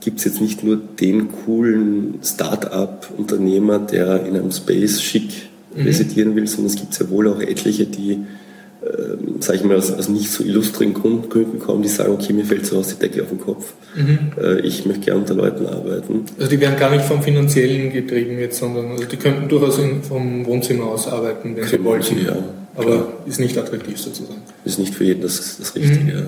gibt 0.00 0.18
es 0.18 0.24
jetzt 0.24 0.40
nicht 0.40 0.64
nur 0.64 0.76
den 1.00 1.28
coolen 1.44 2.14
Start-up-Unternehmer, 2.24 3.78
der 3.78 4.24
in 4.26 4.36
einem 4.36 4.50
Space 4.52 5.00
schick 5.02 5.30
Mhm. 5.74 5.82
residieren 5.84 6.36
will, 6.36 6.46
sondern 6.46 6.66
es 6.66 6.76
gibt 6.76 6.94
sehr 6.94 7.10
wohl 7.10 7.28
auch 7.28 7.40
etliche, 7.40 7.86
die, 7.86 8.12
ähm, 8.82 9.36
sage 9.40 9.58
ich 9.58 9.64
mal, 9.64 9.76
aus, 9.76 9.92
aus 9.92 10.08
nicht 10.08 10.30
so 10.30 10.42
illustren 10.42 10.94
Gründen 10.94 11.58
kommen, 11.60 11.82
die 11.82 11.88
sagen, 11.88 12.12
okay, 12.12 12.32
mir 12.32 12.44
fällt 12.44 12.66
zu 12.66 12.76
Hause 12.76 12.94
die 12.96 13.00
Decke 13.08 13.22
auf 13.22 13.28
den 13.28 13.38
Kopf. 13.40 13.72
Mhm. 13.94 14.18
Äh, 14.42 14.60
ich 14.60 14.84
möchte 14.86 15.02
gerne 15.04 15.20
unter 15.20 15.34
Leuten 15.34 15.66
arbeiten. 15.66 16.22
Also 16.38 16.50
die 16.50 16.58
werden 16.60 16.76
gar 16.78 16.90
nicht 16.90 17.04
vom 17.04 17.22
Finanziellen 17.22 17.92
getrieben 17.92 18.38
jetzt, 18.40 18.58
sondern 18.58 18.90
also 18.92 19.04
die 19.04 19.16
könnten 19.16 19.48
durchaus 19.48 19.78
vom 20.08 20.44
Wohnzimmer 20.46 20.86
aus 20.86 21.06
arbeiten, 21.06 21.54
wenn 21.56 21.68
sie 21.68 21.84
wollten. 21.84 22.16
ja. 22.24 22.36
Aber 22.76 23.12
ist 23.26 23.40
nicht 23.40 23.56
attraktiv 23.58 23.98
sozusagen. 24.00 24.40
ist 24.64 24.78
nicht 24.78 24.94
für 24.94 25.04
jeden 25.04 25.22
das, 25.22 25.56
das 25.58 25.74
Richtige. 25.74 26.12
Mhm. 26.12 26.26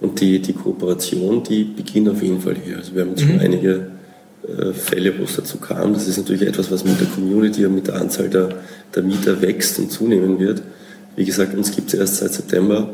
Und 0.00 0.20
die, 0.20 0.40
die 0.40 0.52
Kooperation, 0.52 1.42
die 1.42 1.64
beginnt 1.64 2.08
auf 2.08 2.22
jeden 2.22 2.40
Fall 2.40 2.56
hier. 2.62 2.76
Also 2.78 2.94
wir 2.94 3.02
haben 3.02 3.10
jetzt 3.10 3.24
Mhm. 3.24 3.28
schon 3.30 3.40
einige 3.40 3.86
äh, 4.46 4.72
Fälle, 4.72 5.18
wo 5.18 5.24
es 5.24 5.36
dazu 5.36 5.58
kam. 5.58 5.94
Das 5.94 6.06
ist 6.06 6.18
natürlich 6.18 6.42
etwas, 6.42 6.70
was 6.70 6.84
mit 6.84 7.00
der 7.00 7.08
Community 7.08 7.64
und 7.66 7.74
mit 7.74 7.86
der 7.88 7.96
Anzahl 7.96 8.28
der, 8.28 8.50
der 8.94 9.02
Mieter 9.02 9.40
wächst 9.40 9.78
und 9.78 9.90
zunehmen 9.90 10.38
wird. 10.38 10.62
Wie 11.16 11.24
gesagt, 11.24 11.56
uns 11.56 11.70
gibt 11.74 11.92
es 11.94 11.98
erst 11.98 12.16
seit 12.16 12.32
September. 12.34 12.90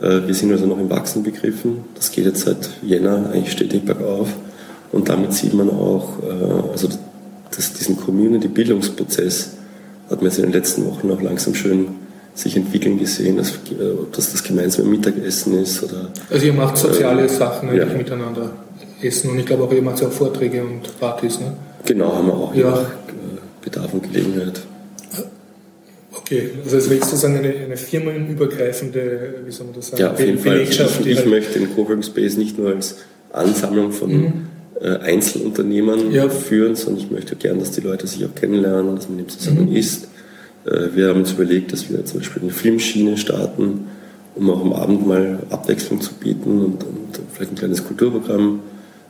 Äh, 0.00 0.26
wir 0.26 0.34
sind 0.34 0.50
also 0.52 0.66
noch 0.66 0.78
im 0.78 0.90
Wachsen 0.90 1.22
begriffen. 1.22 1.84
Das 1.94 2.10
geht 2.10 2.24
jetzt 2.24 2.40
seit 2.44 2.70
Jänner 2.82 3.30
eigentlich 3.32 3.52
stetig 3.52 3.84
bergauf. 3.84 4.28
Und 4.90 5.08
damit 5.08 5.32
sieht 5.32 5.54
man 5.54 5.70
auch, 5.70 6.18
äh, 6.22 6.70
also 6.72 6.88
das, 7.54 7.72
diesen 7.74 7.96
Community-Bildungsprozess 7.96 9.50
hat 10.10 10.16
man 10.20 10.26
jetzt 10.30 10.38
in 10.38 10.44
den 10.46 10.52
letzten 10.52 10.84
Wochen 10.86 11.10
auch 11.10 11.22
langsam 11.22 11.54
schön 11.54 11.86
sich 12.34 12.56
entwickeln 12.56 12.98
gesehen, 12.98 13.36
dass, 13.36 13.50
äh, 13.50 13.90
ob 13.98 14.12
das 14.12 14.32
das 14.32 14.42
gemeinsame 14.42 14.88
Mittagessen 14.88 15.58
ist 15.62 15.82
oder 15.82 16.10
Also 16.30 16.46
ihr 16.46 16.52
macht 16.54 16.76
soziale 16.78 17.22
Ähm, 17.22 17.28
Sachen 17.28 17.68
eigentlich 17.68 17.88
ja. 17.90 17.96
miteinander 17.96 18.52
essen 19.02 19.30
und 19.30 19.38
ich 19.38 19.46
glaube 19.46 19.64
auch 19.64 19.72
ihr 19.72 19.82
macht 19.82 20.00
ja 20.00 20.08
auch 20.08 20.12
Vorträge 20.12 20.62
und 20.62 20.98
Partys, 20.98 21.40
ne? 21.40 21.52
genau 21.84 22.14
haben 22.14 22.26
wir 22.28 22.34
auch 22.34 22.54
Ja. 22.54 22.82
äh, 22.82 22.84
Bedarf 23.62 23.92
und 23.92 24.02
Gelegenheit. 24.10 24.60
Okay, 26.14 26.50
also 26.64 26.76
es 26.76 26.90
wäre 26.90 27.00
sozusagen 27.04 27.36
eine, 27.36 27.48
eine 27.54 27.76
firmenübergreifende, 27.76 29.34
wie 29.46 29.50
soll 29.50 29.66
man 29.66 29.76
das 29.76 29.88
sagen, 29.88 30.02
Ja, 30.02 30.12
auf 30.12 30.20
jeden 30.20 30.38
Fall. 30.38 30.60
Ich, 30.60 30.70
ich 30.78 31.16
halt- 31.18 31.26
möchte 31.26 31.58
den 31.58 31.74
Coworking 31.74 32.02
Space 32.02 32.36
nicht 32.36 32.58
nur 32.58 32.68
als 32.74 32.96
Ansammlung 33.32 33.92
von 33.92 34.46
äh, 34.80 34.98
Einzelunternehmern 34.98 36.08
Mhm. 36.08 36.12
Ja. 36.12 36.28
führen, 36.28 36.74
sondern 36.76 37.04
ich 37.04 37.10
möchte 37.10 37.36
gern, 37.36 37.58
dass 37.60 37.70
die 37.70 37.80
Leute 37.80 38.06
sich 38.06 38.24
auch 38.24 38.34
kennenlernen, 38.34 38.94
dass 38.96 39.08
man 39.08 39.18
eben 39.20 39.28
zusammen 39.28 39.70
Mhm. 39.70 39.76
isst. 39.76 40.08
Äh, 40.64 40.94
wir 40.94 41.08
haben 41.08 41.20
uns 41.20 41.32
überlegt, 41.32 41.72
dass 41.72 41.90
wir 41.90 42.04
zum 42.04 42.20
Beispiel 42.20 42.42
eine 42.42 42.52
Filmschiene 42.52 43.16
starten, 43.16 43.86
um 44.34 44.50
auch 44.50 44.60
am 44.60 44.72
Abend 44.72 45.06
mal 45.06 45.38
Abwechslung 45.50 46.00
zu 46.00 46.14
bieten 46.14 46.60
und, 46.60 46.84
und 46.84 47.20
vielleicht 47.32 47.52
ein 47.52 47.56
kleines 47.56 47.84
Kulturprogramm 47.84 48.60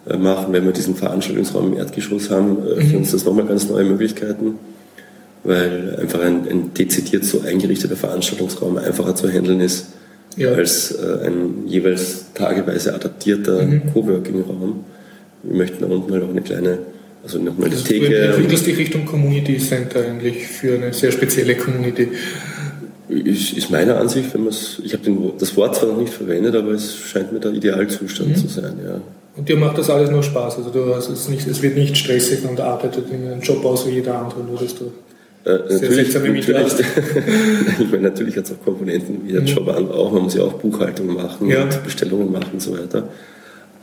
äh, 0.08 0.16
machen. 0.16 0.52
Wenn 0.52 0.64
wir 0.64 0.72
diesen 0.72 0.96
Veranstaltungsraum 0.96 1.72
im 1.72 1.78
Erdgeschoss 1.78 2.30
haben, 2.30 2.58
äh, 2.66 2.76
Mhm. 2.82 2.86
für 2.90 2.96
uns 2.98 3.10
das 3.12 3.24
nochmal 3.24 3.46
ganz 3.46 3.68
neue 3.68 3.84
Möglichkeiten 3.84 4.58
weil 5.44 5.96
einfach 6.00 6.20
ein, 6.20 6.46
ein 6.48 6.72
dezidiert 6.72 7.24
so 7.24 7.40
eingerichteter 7.40 7.96
Veranstaltungsraum 7.96 8.76
einfacher 8.78 9.16
zu 9.16 9.28
handeln 9.28 9.60
ist 9.60 9.86
Ja. 10.36 10.52
als 10.52 10.96
ein 11.24 11.66
jeweils 11.66 12.26
tageweise 12.34 12.94
adaptierter 12.94 13.62
Mhm. 13.66 13.92
Coworking-Raum. 13.92 14.84
Wir 15.42 15.56
möchten 15.56 15.80
da 15.80 15.86
unten 15.92 16.12
halt 16.12 16.22
auch 16.22 16.28
eine 16.30 16.42
kleine 16.42 16.78
Also 17.24 17.38
nochmal 17.38 17.68
die 17.70 17.76
Also 17.76 17.86
du 17.88 17.90
Theke. 18.00 18.18
entwickelst 18.18 18.66
dich 18.66 18.78
Richtung 18.78 19.04
Community 19.06 19.58
Center 19.58 20.00
eigentlich 20.04 20.46
für 20.46 20.74
eine 20.74 20.92
sehr 20.92 21.12
spezielle 21.12 21.54
Community. 21.56 22.08
Ist, 23.08 23.52
ist 23.52 23.70
meine 23.70 23.96
Ansicht, 23.96 24.32
wenn 24.32 24.42
man 24.44 24.50
es, 24.50 24.80
ich 24.82 24.92
habe 24.94 25.32
das 25.38 25.54
Wort 25.56 25.76
zwar 25.76 25.90
noch 25.90 25.98
nicht 25.98 26.12
verwendet, 26.12 26.54
aber 26.54 26.70
es 26.72 26.94
scheint 26.96 27.32
mir 27.32 27.40
der 27.40 27.52
Idealzustand 27.52 28.30
Mhm. 28.30 28.36
zu 28.36 28.48
sein, 28.48 28.74
ja. 28.82 29.00
Und 29.36 29.48
dir 29.48 29.56
macht 29.56 29.78
das 29.78 29.88
alles 29.90 30.10
nur 30.10 30.22
Spaß. 30.22 30.58
Also 30.58 30.70
du 30.70 30.94
hast 30.94 31.08
es 31.10 31.28
nicht, 31.28 31.46
es 31.46 31.62
wird 31.62 31.76
nicht 31.76 31.96
stressig 31.96 32.40
und 32.48 32.58
arbeitet 32.60 33.04
in 33.10 33.26
einem 33.30 33.40
Job 33.40 33.64
aus 33.64 33.86
wie 33.86 33.92
jeder 33.92 34.18
andere, 34.18 34.42
nur 34.44 34.58
dass 34.58 34.74
du 34.74 34.84
Äh, 35.44 35.58
natürlich, 35.72 36.14
natürlich, 36.14 36.48
ich 37.80 37.90
meine, 37.90 38.02
natürlich 38.04 38.36
hat 38.36 38.44
es 38.44 38.52
auch 38.52 38.64
Komponenten, 38.64 39.22
wie 39.26 39.32
der 39.32 39.42
Job 39.42 39.68
an 39.68 39.90
auch. 39.90 40.12
Man 40.12 40.22
muss 40.22 40.34
ja 40.34 40.42
auch 40.42 40.52
Buchhaltung 40.54 41.12
machen 41.14 41.48
Ja. 41.48 41.64
und 41.64 41.82
Bestellungen 41.84 42.30
machen 42.30 42.50
und 42.54 42.62
so 42.62 42.72
weiter. 42.78 43.08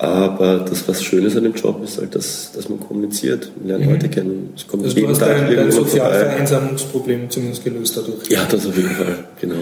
Aber 0.02 0.60
das, 0.60 0.88
was 0.88 1.04
schön 1.04 1.26
ist 1.26 1.36
an 1.36 1.44
dem 1.44 1.54
Job, 1.54 1.84
ist 1.84 1.98
halt, 2.00 2.16
dass, 2.16 2.54
dass 2.56 2.70
man 2.70 2.80
kommuniziert. 2.80 3.52
Man 3.60 3.68
lernt 3.68 3.86
Leute 3.86 4.08
kennen. 4.10 4.54
Es 4.56 4.66
kommt 4.66 4.84
Also 4.84 4.96
du 4.96 5.02
jeden 5.02 5.12
hast 5.12 5.20
Tag 5.20 5.54
dein. 5.54 5.72
Sozialvereinsamungsproblem 5.72 7.30
zumindest 7.30 7.64
gelöst 7.66 7.98
dadurch. 7.98 8.30
Ja, 8.30 8.46
das 8.50 8.66
auf 8.66 8.76
jeden 8.78 8.90
Fall, 8.92 9.26
genau. 9.42 9.56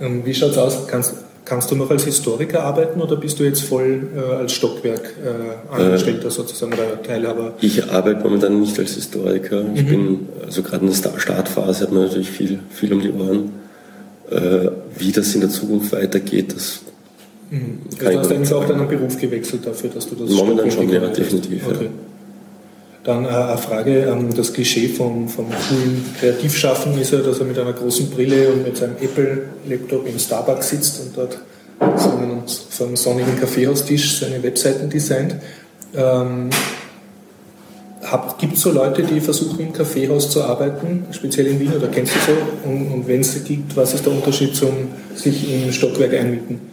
Ähm, 0.00 0.22
Wie 0.24 0.32
schaut's 0.34 0.56
aus? 0.56 0.86
Kannst, 0.86 1.14
kannst 1.44 1.68
du 1.70 1.74
noch 1.74 1.90
als 1.90 2.04
Historiker 2.04 2.62
arbeiten 2.62 3.00
oder 3.00 3.16
bist 3.16 3.40
du 3.40 3.44
jetzt 3.44 3.62
voll 3.62 4.08
äh, 4.16 4.20
als 4.36 4.52
Stockwerk 4.52 5.14
äh, 5.24 5.74
Angestellter 5.74 6.30
sozusagen 6.30 6.72
oder 6.74 7.02
Teilhaber? 7.02 7.54
Ich 7.60 7.90
arbeite 7.90 8.20
momentan 8.22 8.60
nicht 8.60 8.78
als 8.78 8.94
Historiker. 8.94 9.64
Mhm. 9.64 9.74
Ich 9.76 9.86
bin, 9.88 10.28
also 10.44 10.62
gerade 10.62 10.82
in 10.84 10.90
der 10.92 10.96
Sta- 10.96 11.18
Startphase 11.18 11.82
hat 11.84 11.92
man 11.92 12.04
natürlich 12.04 12.30
viel, 12.30 12.60
viel 12.70 12.92
um 12.92 13.00
die 13.00 13.10
Ohren. 13.10 13.50
Äh, 14.30 14.70
wie 14.96 15.10
das 15.12 15.34
in 15.34 15.40
der 15.40 15.50
Zukunft 15.50 15.92
weitergeht, 15.92 16.54
das 16.54 16.80
Mhm. 17.52 17.80
Also 18.00 18.12
du 18.12 18.18
hast 18.18 18.32
eigentlich 18.32 18.52
auch 18.54 18.66
deinen 18.66 18.88
Beruf 18.88 19.20
gewechselt 19.20 19.66
dafür, 19.66 19.90
dass 19.90 20.08
du 20.08 20.14
das 20.14 20.30
Momentan 20.30 20.70
schon, 20.70 20.88
ja, 20.88 21.06
definitiv, 21.08 21.62
ja. 21.62 21.68
Okay. 21.68 21.88
Dann 23.04 23.24
äh, 23.26 23.28
eine 23.28 23.58
Frage, 23.58 24.06
ähm, 24.06 24.34
das 24.34 24.54
Klischee 24.54 24.88
vom, 24.88 25.28
vom 25.28 25.46
coolen 25.46 26.02
Kreativschaffen 26.18 26.98
ist 26.98 27.12
ja, 27.12 27.18
dass 27.18 27.40
er 27.40 27.44
mit 27.44 27.58
einer 27.58 27.74
großen 27.74 28.08
Brille 28.08 28.48
und 28.52 28.64
mit 28.64 28.78
seinem 28.78 28.96
Apple-Laptop 28.98 30.08
im 30.08 30.18
Starbucks 30.18 30.70
sitzt 30.70 31.00
und 31.00 31.16
dort 31.16 31.38
so 31.98 32.10
einen, 32.10 32.42
so 32.46 32.84
einem 32.84 32.96
sonnigen 32.96 33.38
Kaffeehaustisch 33.38 34.20
seine 34.20 34.42
Webseiten 34.42 34.88
designt. 34.88 35.36
Ähm, 35.94 36.48
Gibt 38.38 38.54
es 38.54 38.62
so 38.62 38.72
Leute, 38.72 39.02
die 39.02 39.20
versuchen 39.20 39.60
im 39.60 39.72
Kaffeehaus 39.72 40.30
zu 40.30 40.42
arbeiten, 40.42 41.04
speziell 41.12 41.48
in 41.48 41.60
Wien, 41.60 41.72
oder 41.74 41.88
kennst 41.88 42.14
du 42.14 42.18
so? 42.32 42.68
Und, 42.68 42.92
und 42.92 43.08
wenn 43.08 43.20
es 43.20 43.34
sie 43.34 43.40
gibt, 43.40 43.76
was 43.76 43.94
ist 43.94 44.06
der 44.06 44.12
Unterschied 44.12 44.56
zum 44.56 44.70
sich 45.14 45.52
im 45.52 45.70
Stockwerk 45.70 46.14
einmieten? 46.14 46.71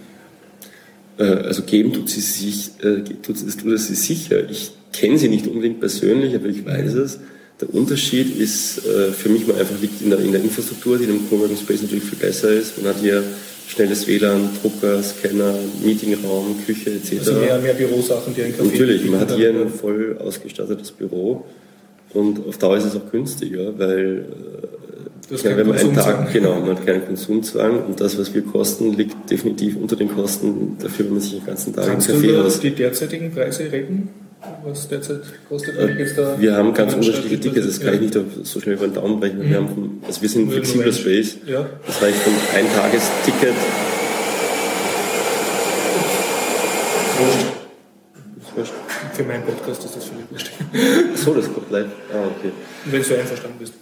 Äh, 1.19 1.23
also 1.23 1.63
geben 1.63 1.93
tut 1.93 2.09
sie 2.09 2.21
sich, 2.21 2.71
äh, 2.81 3.03
tut, 3.21 3.35
es 3.35 3.57
tut 3.57 3.71
es 3.73 3.87
sie 3.87 3.95
sicher. 3.95 4.49
Ich 4.49 4.71
kenne 4.93 5.19
sie 5.19 5.27
nicht 5.27 5.45
unbedingt 5.47 5.79
persönlich, 5.79 6.33
aber 6.35 6.47
ich 6.47 6.65
weiß 6.65 6.93
es. 6.93 7.19
Der 7.61 7.73
Unterschied 7.73 8.39
ist 8.39 8.85
äh, 8.85 9.11
für 9.11 9.27
mich 9.27 9.45
mal 9.45 9.59
einfach 9.59 9.79
liegt 9.81 10.01
in 10.01 10.09
der, 10.09 10.19
in 10.19 10.31
der 10.31 10.41
Infrastruktur, 10.41 10.97
die 10.97 11.03
in 11.03 11.09
einem 11.09 11.29
Coworking 11.29 11.57
Space 11.57 11.81
natürlich 11.81 12.05
viel 12.05 12.17
besser 12.17 12.51
ist. 12.51 12.81
Man 12.81 12.93
hat 12.93 13.01
hier 13.01 13.21
schnelles 13.67 14.07
WLAN, 14.07 14.49
Drucker, 14.61 15.03
Scanner, 15.03 15.55
Meetingraum, 15.83 16.55
Küche 16.65 16.91
etc. 16.91 17.19
Also 17.19 17.33
mehr, 17.33 17.59
mehr 17.59 17.73
Bürosachen, 17.73 18.33
die 18.33 18.43
ein 18.43 18.53
Café 18.53 18.63
Natürlich, 18.63 19.05
man 19.09 19.19
hat 19.19 19.35
hier 19.35 19.49
ein 19.49 19.69
voll 19.69 20.17
ausgestattetes 20.19 20.91
Büro 20.91 21.45
und 22.13 22.47
auf 22.47 22.57
Dauer 22.57 22.77
ist 22.77 22.85
es 22.85 22.95
auch 22.95 23.11
günstiger, 23.11 23.77
weil 23.77 24.25
Äh, 25.31 25.35
ja, 25.35 25.57
wenn 25.57 25.67
man 25.67 25.77
einen. 25.77 25.93
Tag, 25.93 26.33
genau, 26.33 26.59
man 26.59 26.77
hat 26.77 26.85
keinen 26.85 27.05
Konsumzwang 27.05 27.83
und 27.85 27.99
das, 27.99 28.17
was 28.17 28.33
wir 28.33 28.41
kosten, 28.43 28.93
liegt 28.93 29.29
definitiv 29.29 29.75
unter 29.75 29.95
den 29.95 30.13
Kosten 30.13 30.77
dafür, 30.81 31.05
wenn 31.05 31.13
man 31.13 31.21
sich 31.21 31.33
den 31.33 31.45
ganzen 31.45 31.75
Tag 31.75 31.85
im 31.85 31.91
Kannst 31.91 32.09
du 32.09 32.13
Café 32.13 32.39
über 32.39 32.49
die 32.49 32.71
derzeitigen 32.71 33.31
Preise 33.31 33.71
reden? 33.71 34.09
Was 34.63 34.87
derzeit 34.87 35.21
kostet, 35.49 35.75
jetzt 35.97 36.17
da 36.17 36.39
Wir 36.39 36.55
haben 36.55 36.73
ganz 36.73 36.93
unterschiedliche 36.93 37.39
Tickets, 37.41 37.67
das 37.67 37.79
kann 37.81 37.95
ich 37.95 38.01
nicht 38.01 38.17
so 38.43 38.61
schnell 38.61 38.75
über 38.75 38.87
den 38.87 38.93
Daumen 38.93 39.19
brechen. 39.19 39.41
Wir, 39.41 39.57
haben, 39.57 40.01
also 40.07 40.21
wir 40.21 40.29
sind 40.29 40.47
ein 40.47 40.51
flexibler. 40.51 40.93
Space. 40.93 41.37
Ja. 41.45 41.69
Das 41.85 42.01
reicht 42.01 42.17
von 42.19 42.33
ein 42.55 42.65
Tagesticket. 42.73 43.53
Wurscht. 48.55 48.73
Für 49.13 49.23
meinen 49.23 49.43
Podcast 49.43 49.83
ist 49.83 49.95
das 49.97 50.05
völlig 50.05 50.25
wurscht. 50.31 50.51
So, 51.15 51.33
das 51.33 51.53
kommt 51.53 51.69
live. 51.71 51.87
Ah, 52.13 52.27
okay. 52.37 52.51
Wenn 52.85 53.01
du 53.01 53.19
einverstanden 53.19 53.57
bist. 53.59 53.73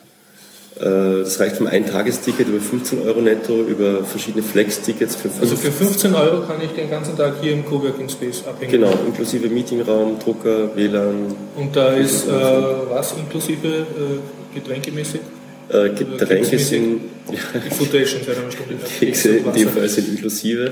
Äh, 0.79 1.23
Das 1.23 1.39
reicht 1.39 1.57
vom 1.57 1.67
Ein-Tagesticket 1.67 2.47
über 2.47 2.59
15 2.59 3.01
Euro 3.07 3.21
netto, 3.21 3.61
über 3.63 4.03
verschiedene 4.03 4.43
Flex-Tickets 4.43 5.15
für 5.15 5.29
5 5.29 5.41
Also 5.41 5.55
für 5.55 5.71
15 5.71 6.13
Euro 6.15 6.41
kann 6.45 6.61
ich 6.63 6.71
den 6.71 6.89
ganzen 6.89 7.17
Tag 7.17 7.35
hier 7.41 7.53
im 7.53 7.65
Coworking 7.65 8.09
Space 8.09 8.43
abhängen. 8.47 8.71
Genau, 8.71 8.91
inklusive 9.05 9.49
Meetingraum, 9.49 10.19
Drucker, 10.19 10.75
WLAN, 10.75 11.35
Und 11.55 11.75
da 11.75 11.93
ist 11.93 12.27
äh, 12.27 12.31
was 12.31 13.13
inklusive 13.17 13.67
äh, 13.67 14.55
getränkemäßig? 14.55 15.21
äh, 15.69 15.89
Getränke 15.89 16.57
sind, 16.59 17.01
seit 17.27 18.37
einer 18.37 18.51
Stunde. 18.51 18.75
Fixe 18.85 19.29
in 19.37 19.53
dem. 19.53 19.69
Fall 19.69 19.89
sind 19.89 20.07
inklusive, 20.09 20.71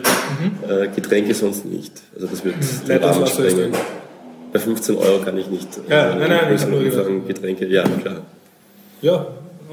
äh, 0.69 0.87
Getränke 0.95 1.33
sonst 1.33 1.65
nicht. 1.65 1.91
Also 2.15 2.27
das 2.27 2.45
wird 2.45 2.55
den 2.87 3.03
Rahmen 3.03 3.27
sprengen. 3.27 3.71
Bei 4.53 4.59
15 4.59 4.95
Euro 4.95 5.19
kann 5.19 5.37
ich 5.37 5.47
nicht 5.49 5.67
Ja, 5.89 6.15
nein, 6.15 6.29
nein, 6.29 6.55
ich 6.55 6.65
nur 6.65 6.79
Umfang 6.79 7.27
Getränke, 7.27 7.65
ja 7.67 7.83
klar. 7.83 8.21
Ja, 9.01 9.27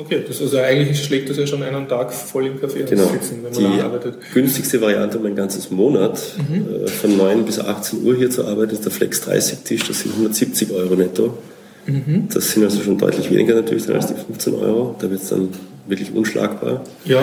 okay. 0.05 0.23
Das 0.27 0.41
also 0.41 0.59
eigentlich 0.59 1.03
schlägt 1.05 1.29
das 1.31 1.37
ja 1.37 1.47
schon 1.47 1.63
einen 1.63 1.89
Tag 1.89 2.13
voll 2.13 2.47
im 2.47 2.59
Café 2.59 2.85
Genau. 2.85 3.07
sitzen, 3.09 3.41
wenn 3.43 3.63
man 3.63 3.79
da 3.79 3.85
arbeitet. 3.85 4.17
Die 4.31 4.35
günstigste 4.35 4.81
Variante, 4.81 5.19
um 5.19 5.27
ein 5.27 5.35
ganzes 5.37 5.71
Monat 5.71 6.21
Mhm. 6.37 6.85
äh, 6.85 6.89
von 6.89 7.17
9 7.17 7.45
bis 7.45 7.59
18 7.59 8.05
Uhr 8.05 8.17
hier 8.17 8.31
zu 8.31 8.47
arbeiten, 8.47 8.73
ist 8.73 8.85
der 8.85 8.93
Flex 8.93 9.21
30 9.23 9.59
Tisch. 9.61 9.87
Das 9.89 10.01
sind 10.01 10.13
170 10.15 10.71
Euro 10.73 10.95
netto. 10.95 11.39
Mhm. 11.87 12.29
Das 12.33 12.53
sind 12.53 12.63
also 12.65 12.81
schon 12.81 12.99
deutlich 12.99 13.31
weniger 13.31 13.55
natürlich 13.55 13.87
dann 13.87 13.97
als 13.97 14.07
die 14.09 14.15
15 14.15 14.55
Euro. 14.55 14.95
Da 15.01 15.11
wird 15.11 15.23
es 15.23 15.29
dann 15.31 15.49
wirklich 15.89 16.15
unschlagbar. 16.15 16.85
Ja. 17.05 17.23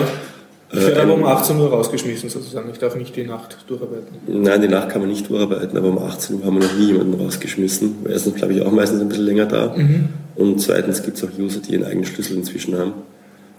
Ich 0.72 0.78
Äh, 0.78 0.82
werde 0.86 1.02
aber 1.02 1.14
um 1.14 1.24
18 1.24 1.58
Uhr 1.58 1.68
rausgeschmissen 1.70 2.30
sozusagen. 2.30 2.70
Ich 2.70 2.78
darf 2.78 2.94
nicht 2.94 3.14
die 3.16 3.24
Nacht 3.24 3.56
durcharbeiten. 3.66 4.06
Nein, 4.28 4.62
die 4.62 4.68
Nacht 4.68 4.90
kann 4.90 5.00
man 5.00 5.10
nicht 5.10 5.28
durcharbeiten, 5.28 5.76
aber 5.76 5.88
um 5.88 5.98
18 5.98 6.36
Uhr 6.36 6.44
haben 6.44 6.60
wir 6.60 6.66
noch 6.68 6.76
nie 6.76 6.86
jemanden 6.86 7.14
rausgeschmissen. 7.20 8.06
Erstens 8.08 8.34
bleibe 8.34 8.52
ich 8.54 8.62
auch 8.62 8.70
meistens 8.70 9.00
ein 9.00 9.08
bisschen 9.08 9.24
länger 9.26 9.46
da. 9.46 9.74
Mhm. 9.76 10.08
Und 10.36 10.60
zweitens 10.60 11.02
gibt 11.02 11.16
es 11.16 11.24
auch 11.24 11.28
User, 11.38 11.60
die 11.60 11.72
ihren 11.72 11.84
eigenen 11.84 12.04
Schlüssel 12.04 12.36
inzwischen 12.36 12.78
haben. 12.78 12.92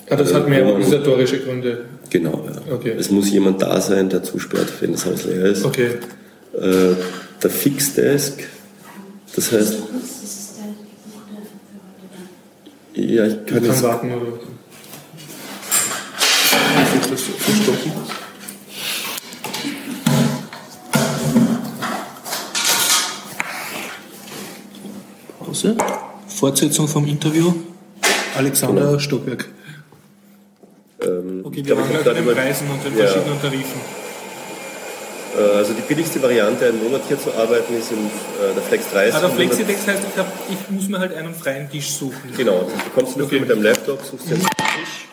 Ah, 0.10 0.16
das 0.16 0.32
Äh, 0.32 0.36
hat 0.36 0.48
mehr 0.50 0.66
organisatorische 0.66 1.40
Gründe. 1.40 1.86
Genau, 2.10 2.46
ja. 2.46 2.74
Okay. 2.74 2.94
Es 2.98 3.12
muss 3.12 3.30
jemand 3.30 3.62
da 3.62 3.80
sein, 3.82 4.10
der 4.10 4.24
zusperrt, 4.24 4.68
wenn 4.80 4.94
das 4.94 5.06
Haus 5.06 5.26
leer 5.26 5.46
ist. 5.46 5.66
Okay. 5.66 5.90
Äh, 6.54 6.96
der 7.44 7.50
Fixdesk, 7.50 8.44
das 9.36 9.52
heißt, 9.52 9.78
ja, 12.94 13.26
ich 13.26 13.34
kann 13.34 13.44
Ich 13.46 13.54
kann 13.54 13.64
jetzt, 13.66 13.84
warten 13.84 14.12
oder. 14.12 14.51
Das. 16.52 17.30
Pause. 25.40 25.76
Fortsetzung 26.28 26.88
vom 26.88 27.06
Interview. 27.08 27.54
Alexander 28.36 28.82
Genau. 28.88 29.00
Stockwerk. 29.00 29.50
ähm, 31.04 31.42
Okay, 31.44 31.66
wir 31.66 31.76
waren 31.78 31.90
gerade 31.90 32.04
bei 32.06 32.14
den 32.14 32.24
über, 32.24 32.34
Preisen 32.34 32.70
und 32.70 32.84
den 32.86 32.98
Ja. 32.98 33.08
verschiedenen 33.08 33.42
Tarifen. 33.42 33.82
äh, 35.38 35.58
also 35.58 35.74
die 35.74 35.82
billigste 35.82 36.22
Variante, 36.22 36.68
einen 36.68 36.84
Monat 36.84 37.02
hier 37.08 37.18
zu 37.20 37.34
arbeiten, 37.34 37.74
ist 37.78 37.92
in, 37.92 37.98
äh, 38.00 38.54
der 38.54 38.62
Flex 38.64 38.90
30. 38.92 39.16
Ah, 39.16 39.20
der 39.22 39.30
und 39.30 39.36
Flexidex 39.36 39.88
heißt, 39.88 40.02
ich, 40.12 40.18
hab, 40.20 40.28
ich 40.50 40.70
muss 40.70 40.88
mir 40.90 41.00
halt 41.00 41.16
einen 41.16 41.34
freien 41.34 41.70
Tisch 41.72 41.90
suchen. 41.92 42.32
Genau, 42.36 42.70
das 42.74 42.84
bekommst 42.84 43.18
du 43.18 43.24
Okay. 43.24 43.40
mit 43.40 43.50
deinem 43.50 43.64
Laptop, 43.64 44.02
suchst 44.04 44.30
dir 44.30 44.36
einen 44.36 44.42
Tisch, 44.44 45.08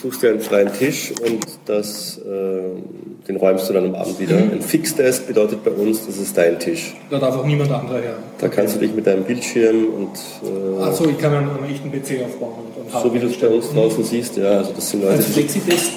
suchst 0.00 0.22
dir 0.22 0.30
einen 0.30 0.40
freien 0.40 0.72
Tisch 0.72 1.12
und 1.24 1.46
das, 1.66 2.18
äh, 2.18 3.26
den 3.28 3.36
räumst 3.36 3.68
du 3.68 3.72
dann 3.72 3.86
am 3.86 3.94
Abend 3.94 4.18
wieder. 4.18 4.36
Mhm. 4.36 4.52
Ein 4.52 4.62
Fixdesk 4.62 5.26
bedeutet 5.26 5.62
bei 5.64 5.70
uns, 5.70 6.06
das 6.06 6.16
ist 6.16 6.36
dein 6.36 6.58
Tisch. 6.58 6.94
Da 7.10 7.18
darf 7.18 7.36
auch 7.36 7.46
niemand 7.46 7.70
anderer 7.70 8.00
her. 8.00 8.16
Da 8.38 8.48
kannst 8.48 8.76
du 8.76 8.80
dich 8.80 8.94
mit 8.94 9.06
deinem 9.06 9.24
Bildschirm 9.24 9.86
und 9.94 10.78
äh, 10.78 10.82
Achso, 10.82 11.08
ich 11.08 11.18
kann 11.18 11.34
einen, 11.34 11.50
einen 11.50 11.70
echten 11.70 11.90
PC 11.90 12.24
aufbauen. 12.24 12.52
Und, 12.76 12.94
und 12.94 13.02
so 13.02 13.14
wie 13.14 13.18
du 13.18 13.26
es 13.26 13.36
bei 13.36 13.48
uns 13.48 13.70
draußen 13.72 14.04
siehst, 14.04 14.36
ja, 14.36 14.58
also 14.58 14.72
das 14.72 14.90
sind 14.90 15.02
Leute, 15.02 15.16
Als 15.16 15.26
Flexidesk. 15.26 15.90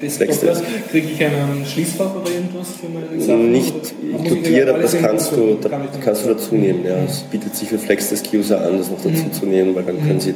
Desktop 0.00 0.62
kriege 0.90 1.08
ich 1.08 1.24
einen 1.24 1.64
Schließfach 1.64 2.14
oder 2.14 2.30
irgendwas 2.30 2.68
für 2.72 2.86
meine 2.86 3.18
Sachen? 3.18 3.50
nicht 3.50 3.94
inkludiert, 4.02 4.68
aber 4.68 4.80
das 4.80 4.94
kannst 4.98 5.32
du, 5.32 5.56
da, 5.58 5.70
kannst 6.04 6.24
du 6.24 6.28
dazu 6.28 6.54
nehmen. 6.54 6.84
Ja. 6.84 6.96
Es 7.04 7.20
bietet 7.22 7.56
sich 7.56 7.70
für 7.70 7.78
Flexdesk-User 7.78 8.60
an, 8.60 8.76
das 8.76 8.90
noch 8.90 9.02
dazu 9.02 9.30
zu 9.30 9.46
nehmen, 9.46 9.74
weil 9.74 9.84
dann 9.84 9.96
können 10.06 10.20
sie 10.20 10.34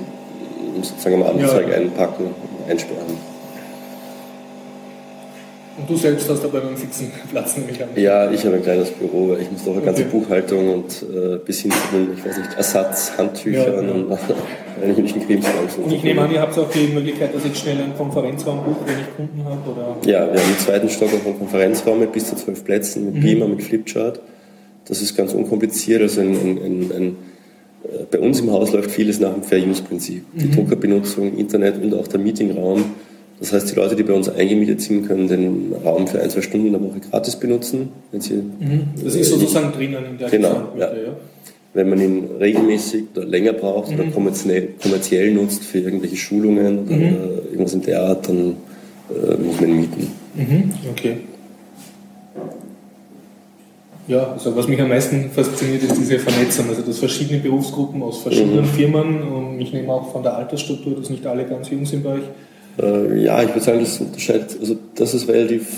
sozusagen 0.84 1.16
am 1.16 1.22
Abendzeug 1.24 1.68
Ja. 1.68 1.76
einpacken, 1.76 2.26
einsperren. 2.68 3.30
Und 5.78 5.88
du 5.88 5.96
selbst 5.96 6.28
hast 6.28 6.44
aber 6.44 6.60
einen 6.60 6.76
fixen 6.76 7.10
Platz, 7.30 7.56
nehme 7.56 7.70
ich 7.70 7.82
an. 7.82 7.88
Ja, 7.96 8.30
ich 8.30 8.44
habe 8.44 8.56
ein 8.56 8.62
kleines 8.62 8.90
Büro, 8.90 9.30
weil 9.30 9.40
ich 9.40 9.50
muss 9.50 9.64
doch 9.64 9.72
eine 9.72 9.80
ganze 9.80 10.02
Okay. 10.02 10.10
Buchhaltung 10.12 10.74
und 10.74 11.02
äh, 11.02 11.38
bis 11.38 11.60
hin 11.60 11.70
zu 11.70 11.78
den, 11.96 12.12
ich 12.18 12.24
weiß 12.26 12.36
nicht, 12.36 12.50
Ersatz, 12.54 13.12
Handtüchern 13.16 13.74
Ja, 13.74 13.82
ja. 13.82 13.90
und 13.92 14.12
eigentlich 14.84 15.26
Krimskrams. 15.26 15.76
Und 15.76 15.90
ich 15.92 16.02
nehme 16.02 16.20
an, 16.22 16.32
ihr 16.32 16.40
habt 16.42 16.58
auch 16.58 16.68
die 16.70 16.88
Möglichkeit, 16.88 17.34
dass 17.34 17.44
ich 17.46 17.56
schnell 17.56 17.80
einen 17.80 17.96
Konferenzraum 17.96 18.62
buche, 18.62 18.80
wenn 18.84 18.98
ich 19.00 19.16
Kunden 19.16 19.44
habe? 19.44 19.70
Oder? 19.70 19.96
Ja, 20.10 20.30
wir 20.32 20.38
haben 20.40 20.50
im 20.50 20.58
zweiten 20.58 20.88
Stock 20.90 21.08
auch 21.14 21.26
einen 21.26 21.38
Konferenzraum 21.38 22.00
mit 22.00 22.12
bis 22.12 22.26
zu 22.28 22.36
zwölf 22.36 22.62
Plätzen, 22.62 23.06
Mhm. 23.06 23.12
mit 23.14 23.22
Beamer, 23.22 23.48
mit 23.48 23.62
Flipchart. 23.62 24.20
Das 24.86 25.00
ist 25.00 25.16
ganz 25.16 25.32
unkompliziert. 25.32 26.02
Also 26.02 26.20
ein, 26.20 26.32
ein, 26.32 26.58
ein, 26.58 26.92
ein, 26.94 27.16
bei 28.10 28.18
uns 28.20 28.40
im 28.40 28.50
Haus 28.50 28.72
läuft 28.72 28.90
vieles 28.90 29.20
nach 29.20 29.32
dem 29.32 29.42
Fair-Use-Prinzip. 29.42 30.24
Die 30.34 30.50
Druckerbenutzung, 30.50 31.36
Internet 31.36 31.82
und 31.82 31.94
auch 31.94 32.06
der 32.08 32.20
Meetingraum. 32.20 32.84
Das 33.38 33.52
heißt, 33.54 33.70
die 33.70 33.74
Leute, 33.76 33.96
die 33.96 34.02
bei 34.02 34.12
uns 34.12 34.28
eingemietet 34.28 34.82
sind, 34.82 35.06
können 35.06 35.26
den 35.26 35.72
Raum 35.82 36.06
für 36.06 36.20
ein, 36.20 36.28
zwei 36.28 36.42
Stunden 36.42 36.66
in 36.66 36.72
der 36.74 36.82
Woche 36.82 37.00
gratis 37.10 37.36
benutzen. 37.36 37.88
Wenn, 38.12 38.20
sie, 38.20 38.42
Das 39.02 39.14
ist 39.14 39.30
sozusagen 39.30 39.72
drinnen 39.72 40.04
in 40.10 40.18
der 40.18 40.28
Genau, 40.28 40.68
ja. 40.78 40.90
wenn 41.72 41.88
man 41.88 42.00
ihn 42.00 42.24
regelmäßig 42.38 43.04
oder 43.16 43.24
länger 43.24 43.54
braucht 43.54 43.90
Mhm. 43.92 44.00
oder 44.00 44.10
kommerziell, 44.10 44.68
kommerziell 44.82 45.32
nutzt 45.32 45.64
für 45.64 45.78
irgendwelche 45.78 46.16
Schulungen 46.16 46.80
oder 46.80 46.96
Mhm. 46.96 47.02
äh, 47.02 47.50
irgendwas 47.52 47.72
in 47.72 47.82
der 47.82 48.02
Art, 48.02 48.28
dann 48.28 48.56
äh, 49.08 49.36
muss 49.42 49.58
man 49.58 49.70
ihn 49.70 49.76
mieten. 49.80 50.06
Mhm, 50.34 50.72
okay. 50.90 51.16
Ja, 54.10 54.32
also 54.32 54.56
was 54.56 54.66
mich 54.66 54.80
am 54.80 54.88
meisten 54.88 55.30
fasziniert, 55.30 55.84
ist 55.84 55.96
diese 55.96 56.18
Vernetzung, 56.18 56.68
also 56.68 56.82
dass 56.82 56.98
verschiedene 56.98 57.38
Berufsgruppen 57.38 58.02
aus 58.02 58.18
verschiedenen 58.22 58.62
Mhm. 58.62 58.74
Firmen 58.76 59.22
und 59.22 59.60
ich 59.60 59.72
nehme 59.72 59.92
auch 59.92 60.10
von 60.10 60.24
der 60.24 60.34
Altersstruktur, 60.36 60.96
dass 60.96 61.10
nicht 61.10 61.24
alle 61.26 61.44
ganz 61.46 61.70
jung 61.70 61.86
sind 61.86 62.02
bei 62.02 62.14
euch. 62.14 62.22
Äh, 62.82 63.22
ja, 63.22 63.40
ich 63.42 63.50
würde 63.50 63.60
sagen, 63.60 63.78
das 63.80 64.00
unterscheidet, 64.00 64.56
also 64.60 64.76
das 64.96 65.14
ist 65.14 65.28
relativ 65.28 65.68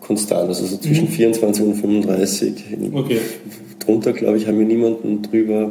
konstant, 0.00 0.48
also 0.48 0.64
so 0.64 0.78
zwischen 0.78 1.04
Mhm. 1.04 1.08
24 1.08 1.64
und 1.64 1.74
35. 1.74 2.54
Okay. 2.94 3.18
Drunter, 3.78 4.12
glaube 4.14 4.38
ich, 4.38 4.46
haben 4.46 4.58
wir 4.58 4.66
niemanden 4.66 5.20
drüber, 5.20 5.70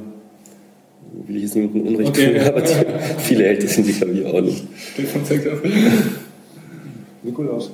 will 1.25 1.35
ich 1.37 1.41
jetzt 1.43 1.55
niemanden 1.55 1.81
Unrecht 1.87 2.09
Okay. 2.09 2.33
tun, 2.37 2.47
aber 2.47 2.61
die, 2.61 2.73
viele 3.23 3.45
älter 3.45 3.67
sind 3.67 3.87
die, 3.87 3.93
glaube 3.93 4.13
ich, 4.13 4.25
auch 4.27 4.41
nicht. 4.41 4.63
Stefan 4.93 5.25
zeigt 5.25 5.47
auf. 5.47 5.57
Nikolaus. 7.23 7.71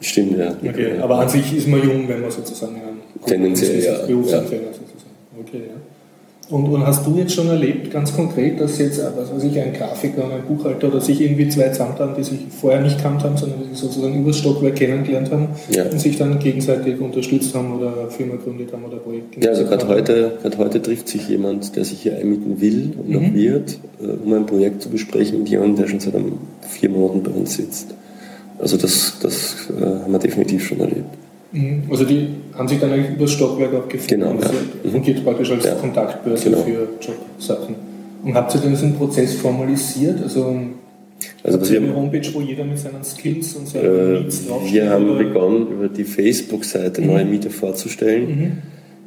Stimmt, 0.00 0.36
ja. 0.36 0.56
Okay, 0.68 0.98
aber 1.00 1.20
an 1.20 1.28
sich 1.28 1.56
ist 1.56 1.68
man 1.68 1.80
jung, 1.80 2.08
wenn 2.08 2.20
man 2.20 2.30
sozusagen 2.32 2.74
Tendenziell, 3.26 3.82
ja, 3.84 4.06
Berufsanfänger 4.06 4.68
sozusagen. 4.68 5.40
Okay, 5.40 5.58
ja. 5.68 5.74
Und, 6.50 6.66
und 6.68 6.84
hast 6.86 7.06
du 7.06 7.16
jetzt 7.16 7.32
schon 7.32 7.48
erlebt, 7.48 7.90
ganz 7.90 8.14
konkret, 8.14 8.60
dass 8.60 8.76
jetzt 8.78 8.98
äh, 8.98 9.04
was 9.16 9.32
weiß 9.34 9.44
ich, 9.44 9.58
ein 9.58 9.72
Grafiker 9.72 10.24
und 10.24 10.32
ein 10.32 10.42
Buchhalter 10.42 10.88
oder 10.88 11.00
sich 11.00 11.18
irgendwie 11.20 11.48
zwei 11.48 11.68
zusammentan, 11.70 12.14
die 12.18 12.24
sich 12.24 12.40
vorher 12.60 12.82
nicht 12.82 13.00
kannt 13.00 13.22
haben, 13.22 13.36
sondern 13.38 13.60
die 13.62 13.68
sich 13.70 13.78
sozusagen 13.78 14.20
über 14.20 14.32
Stockwerk 14.34 14.74
kennengelernt 14.74 15.30
haben 15.30 15.48
Ja. 15.70 15.84
und 15.84 15.98
sich 15.98 16.18
dann 16.18 16.38
gegenseitig 16.40 17.00
unterstützt 17.00 17.54
haben 17.54 17.78
oder 17.78 18.10
Firma 18.10 18.34
gegründet 18.34 18.70
haben 18.72 18.84
oder 18.84 18.96
Projekte 18.98 19.40
Ja, 19.40 19.50
also 19.50 19.64
gerade 19.64 19.84
haben? 19.84 19.94
heute, 19.94 20.32
heute 20.58 20.82
trifft 20.82 21.08
sich 21.08 21.26
jemand, 21.28 21.74
der 21.76 21.84
sich 21.86 22.02
hier 22.02 22.16
einmieten 22.18 22.60
will 22.60 22.92
und 22.98 23.08
Mhm. 23.08 23.14
noch 23.14 23.34
wird, 23.34 23.78
äh, 24.02 24.06
um 24.24 24.32
ein 24.34 24.44
Projekt 24.44 24.82
zu 24.82 24.90
besprechen 24.90 25.38
mit 25.38 25.48
jemandem, 25.48 25.76
der 25.76 25.86
schon 25.88 26.00
seit 26.00 26.16
einem, 26.16 26.32
vier 26.68 26.90
Monaten 26.90 27.22
bei 27.22 27.30
uns 27.30 27.54
sitzt. 27.54 27.94
Also 28.58 28.76
das, 28.76 29.14
das 29.22 29.68
äh, 29.70 29.84
haben 30.02 30.12
wir 30.12 30.18
definitiv 30.18 30.66
schon 30.66 30.80
erlebt. 30.80 31.06
Mhm. 31.52 31.82
Also 31.90 32.04
die 32.04 32.28
haben 32.54 32.68
sich 32.68 32.78
dann 32.80 32.92
eigentlich 32.92 33.10
über 33.10 33.24
das 33.24 33.32
Stockwerk 33.32 33.74
auch 33.74 33.88
gefunden 33.88 34.08
Genau, 34.20 34.30
und 34.32 34.40
ja. 34.42 34.48
das 34.48 34.54
Mhm. 34.84 34.90
fungiert 34.90 35.24
praktisch 35.24 35.50
als 35.50 35.64
Ja. 35.64 35.74
Kontaktbörse 35.74 36.44
Genau. 36.50 36.62
für 36.62 36.88
Jobsachen. 37.00 37.74
Und 38.24 38.34
habt 38.34 38.54
ihr 38.54 38.60
denn 38.60 38.70
diesen 38.70 38.94
Prozess 38.94 39.34
formalisiert? 39.34 40.22
Also, 40.22 40.54
Also 41.44 41.60
was 41.60 41.70
wir- 41.70 41.80
eine 41.80 41.94
Homepage, 41.94 42.26
wo 42.32 42.40
jeder 42.40 42.64
mit 42.64 42.78
seinen 42.78 43.02
Skills 43.04 43.54
und 43.54 43.68
seinen 43.68 43.84
Äh, 44.16 44.20
Needs 44.20 44.46
draufsteht? 44.46 44.72
wir 44.74 44.90
haben 44.90 45.10
oder? 45.10 45.18
begonnen, 45.24 45.66
über 45.72 45.88
die 45.88 46.04
Facebook-Seite 46.04 47.02
neue 47.02 47.24
Mieter 47.24 47.50
vorzustellen. 47.50 48.28
Mhm. 48.28 48.52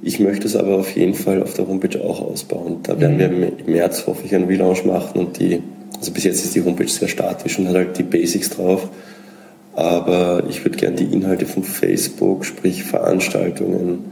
Ich 0.01 0.19
möchte 0.19 0.45
es 0.47 0.55
aber 0.55 0.75
auf 0.75 0.95
jeden 0.95 1.13
Fall 1.15 1.41
auf 1.41 1.53
der 1.55 1.67
Homepage 1.67 1.99
auch 2.03 2.21
ausbauen. 2.21 2.77
Da 2.83 2.99
werden 2.99 3.15
Mhm. 3.17 3.19
wir 3.19 3.51
im 3.65 3.71
März, 3.73 4.05
hoffe 4.07 4.21
ich, 4.25 4.35
einen 4.35 4.45
Relaunch 4.45 4.85
machen 4.85 5.19
und 5.19 5.39
die, 5.39 5.61
also 5.97 6.11
bis 6.11 6.25
jetzt 6.25 6.43
ist 6.45 6.55
die 6.55 6.63
Homepage 6.63 6.87
sehr 6.87 7.07
statisch 7.07 7.57
und 7.57 7.67
hat 7.69 7.75
halt 7.75 7.97
die 7.97 8.03
Basics 8.03 8.49
drauf. 8.51 8.87
Aber 9.75 10.43
ich 10.49 10.63
würde 10.63 10.77
gerne 10.77 10.95
die 10.95 11.03
Inhalte 11.13 11.45
von 11.45 11.63
Facebook, 11.63 12.45
sprich 12.45 12.83
Veranstaltungen, 12.83 14.05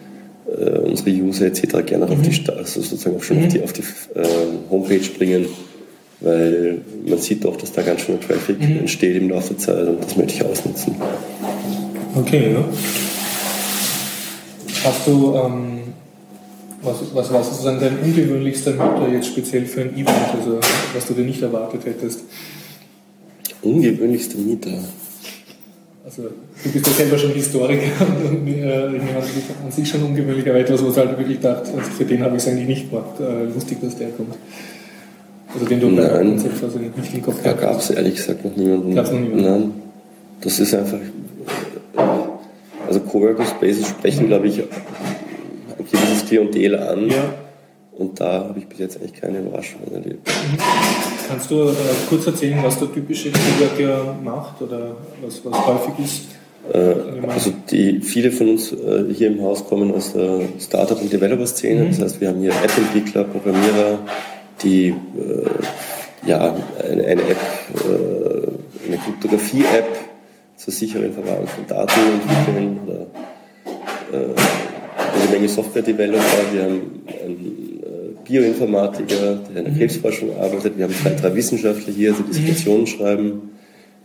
äh, 0.48 0.78
unsere 0.80 1.10
User 1.10 1.46
etc. 1.46 1.84
gerne 1.86 2.06
auch 2.06 2.12
auf 2.12 2.18
Mhm. 2.18 2.24
die, 2.24 2.50
also 2.50 2.82
sozusagen 2.82 3.16
auch 3.16 3.24
schon 3.24 3.40
auf 3.46 3.48
die, 3.48 3.64
auf 3.64 3.72
die 3.74 3.82
äh, 4.16 4.26
Homepage 4.70 5.10
bringen, 5.18 5.46
weil 6.20 6.82
man 7.08 7.18
sieht 7.20 7.46
doch, 7.46 7.56
dass 7.56 7.72
da 7.72 7.82
ganz 7.82 8.02
schön 8.02 8.20
Traffic 8.20 8.60
Mhm. 8.60 8.80
entsteht 8.80 9.16
im 9.16 9.30
Laufe 9.30 9.54
der 9.54 9.58
Zeit 9.60 9.88
und 9.88 10.04
das 10.04 10.18
möchte 10.18 10.34
ich 10.34 10.44
ausnutzen. 10.46 10.96
Okay, 12.16 12.52
ja. 12.54 12.64
Hast 14.84 15.08
du, 15.08 15.34
ähm, 15.36 15.80
was, 16.82 16.96
was 17.14 17.32
war 17.32 17.42
sozusagen 17.42 17.80
dein 17.80 18.00
ungewöhnlichster 18.00 18.72
Mieter 18.72 19.08
jetzt 19.14 19.28
speziell 19.28 19.66
für 19.66 19.82
ein 19.82 19.94
Event, 19.94 20.10
also 20.38 20.60
was 20.94 21.06
du 21.08 21.14
dir 21.14 21.24
nicht 21.24 21.42
erwartet 21.42 21.86
hättest? 21.86 22.20
Ungewöhnlichster 23.62 24.38
Mieter. 24.40 24.72
Also 26.06 26.24
du 26.24 26.70
bist 26.70 26.86
ja 26.86 26.94
selber 26.94 27.18
schon 27.18 27.32
Historiker 27.32 28.06
und 28.30 28.48
äh, 28.48 28.68
an 28.68 29.72
sich 29.72 29.88
schon 29.88 30.04
ungewöhnlich, 30.04 30.48
aber 30.50 30.60
etwas, 30.60 30.84
wo 30.84 30.90
du 30.90 30.96
halt 30.98 31.18
wirklich 31.18 31.40
dachte, 31.40 31.72
also 31.72 31.92
für 31.92 32.04
den 32.04 32.22
habe 32.22 32.36
ich 32.36 32.44
es 32.44 32.50
eigentlich 32.50 32.68
nicht 32.68 32.90
gemacht. 32.90 33.20
Äh, 33.22 33.46
lustig, 33.54 33.78
dass 33.82 33.96
der 33.98 34.10
kommt. 34.10 34.36
Also 35.54 35.66
den 35.66 35.80
du 35.80 35.96
bei 35.96 36.02
Nein. 36.02 36.30
Konzept 36.30 36.64
also 36.64 36.80
nicht 36.80 37.14
im 37.14 37.22
Kopf 37.22 37.42
Da 37.44 37.54
gab 37.54 37.80
es 37.80 37.92
ehrlich 37.92 38.16
gesagt 38.16 38.44
noch 38.44 38.56
niemanden. 38.56 38.96
Gab's 38.96 39.12
noch 39.12 39.20
niemanden? 39.20 39.44
Nein. 39.44 39.72
Das 40.42 40.60
ist 40.60 40.74
einfach. 40.74 41.00
Also 42.88 43.00
Coworking 43.00 43.46
Spaces 43.46 43.88
sprechen, 43.88 44.28
glaube 44.28 44.48
ich, 44.48 44.60
ein 44.60 45.86
gewisses 45.90 46.26
Klientel 46.28 46.76
an. 46.76 47.08
Ja. 47.10 47.34
Und 47.98 48.20
da 48.20 48.46
habe 48.46 48.60
ich 48.60 48.68
bis 48.68 48.80
jetzt 48.80 48.98
eigentlich 48.98 49.14
keine 49.14 49.40
Überraschungen 49.40 49.94
erlebt. 49.94 50.28
Kannst 51.28 51.52
du 51.52 51.70
äh, 51.70 51.74
kurz 52.10 52.26
erzählen, 52.26 52.60
was 52.64 52.80
der 52.80 52.92
typische 52.92 53.32
Coworker 53.32 54.16
macht 54.24 54.62
oder 54.62 54.96
was, 55.22 55.42
was 55.46 55.68
häufig 55.68 56.06
ist? 56.06 56.22
Äh, 56.72 57.28
also 57.28 57.54
die, 57.70 58.02
viele 58.02 58.32
von 58.32 58.50
uns 58.50 58.72
äh, 58.72 59.06
hier 59.14 59.28
im 59.28 59.42
Haus 59.42 59.66
kommen 59.66 59.94
aus 59.94 60.14
der 60.14 60.42
Startup- 60.60 61.00
und 61.00 61.12
Developer-Szene. 61.12 61.84
Mhm. 61.84 61.90
Das 61.90 62.02
heißt, 62.02 62.22
wir 62.22 62.30
haben 62.30 62.42
hier 62.42 62.52
App-Entwickler, 62.52 63.26
Programmierer, 63.26 64.00
die 64.64 64.88
äh, 64.88 64.96
ja, 66.26 66.56
eine, 66.82 67.04
eine 67.04 67.22
App, 67.22 67.38
eine 68.88 68.98
Kryptographie-App 68.98 69.86
zur 70.56 70.74
sicheren 70.74 71.12
Verwahrung 71.12 71.48
von 71.48 71.68
Daten 71.68 72.00
entwickeln 72.00 72.80
oder 72.86 73.08
eine 74.14 75.32
Menge 75.32 75.50
Software-Developer. 75.50 76.22
Wir 76.54 76.64
haben 76.64 77.02
äh, 77.08 77.63
Bioinformatiker, 78.24 79.40
der 79.54 79.58
in 79.58 79.66
der 79.66 79.74
Krebsforschung 79.74 80.36
arbeitet. 80.38 80.78
Wir 80.78 80.86
haben 80.86 80.94
zwei, 80.94 81.10
drei 81.12 81.36
Wissenschaftler 81.36 81.94
hier, 81.94 82.14
die 82.14 82.24
Dissertationen 82.24 82.88
schreiben. 82.88 83.50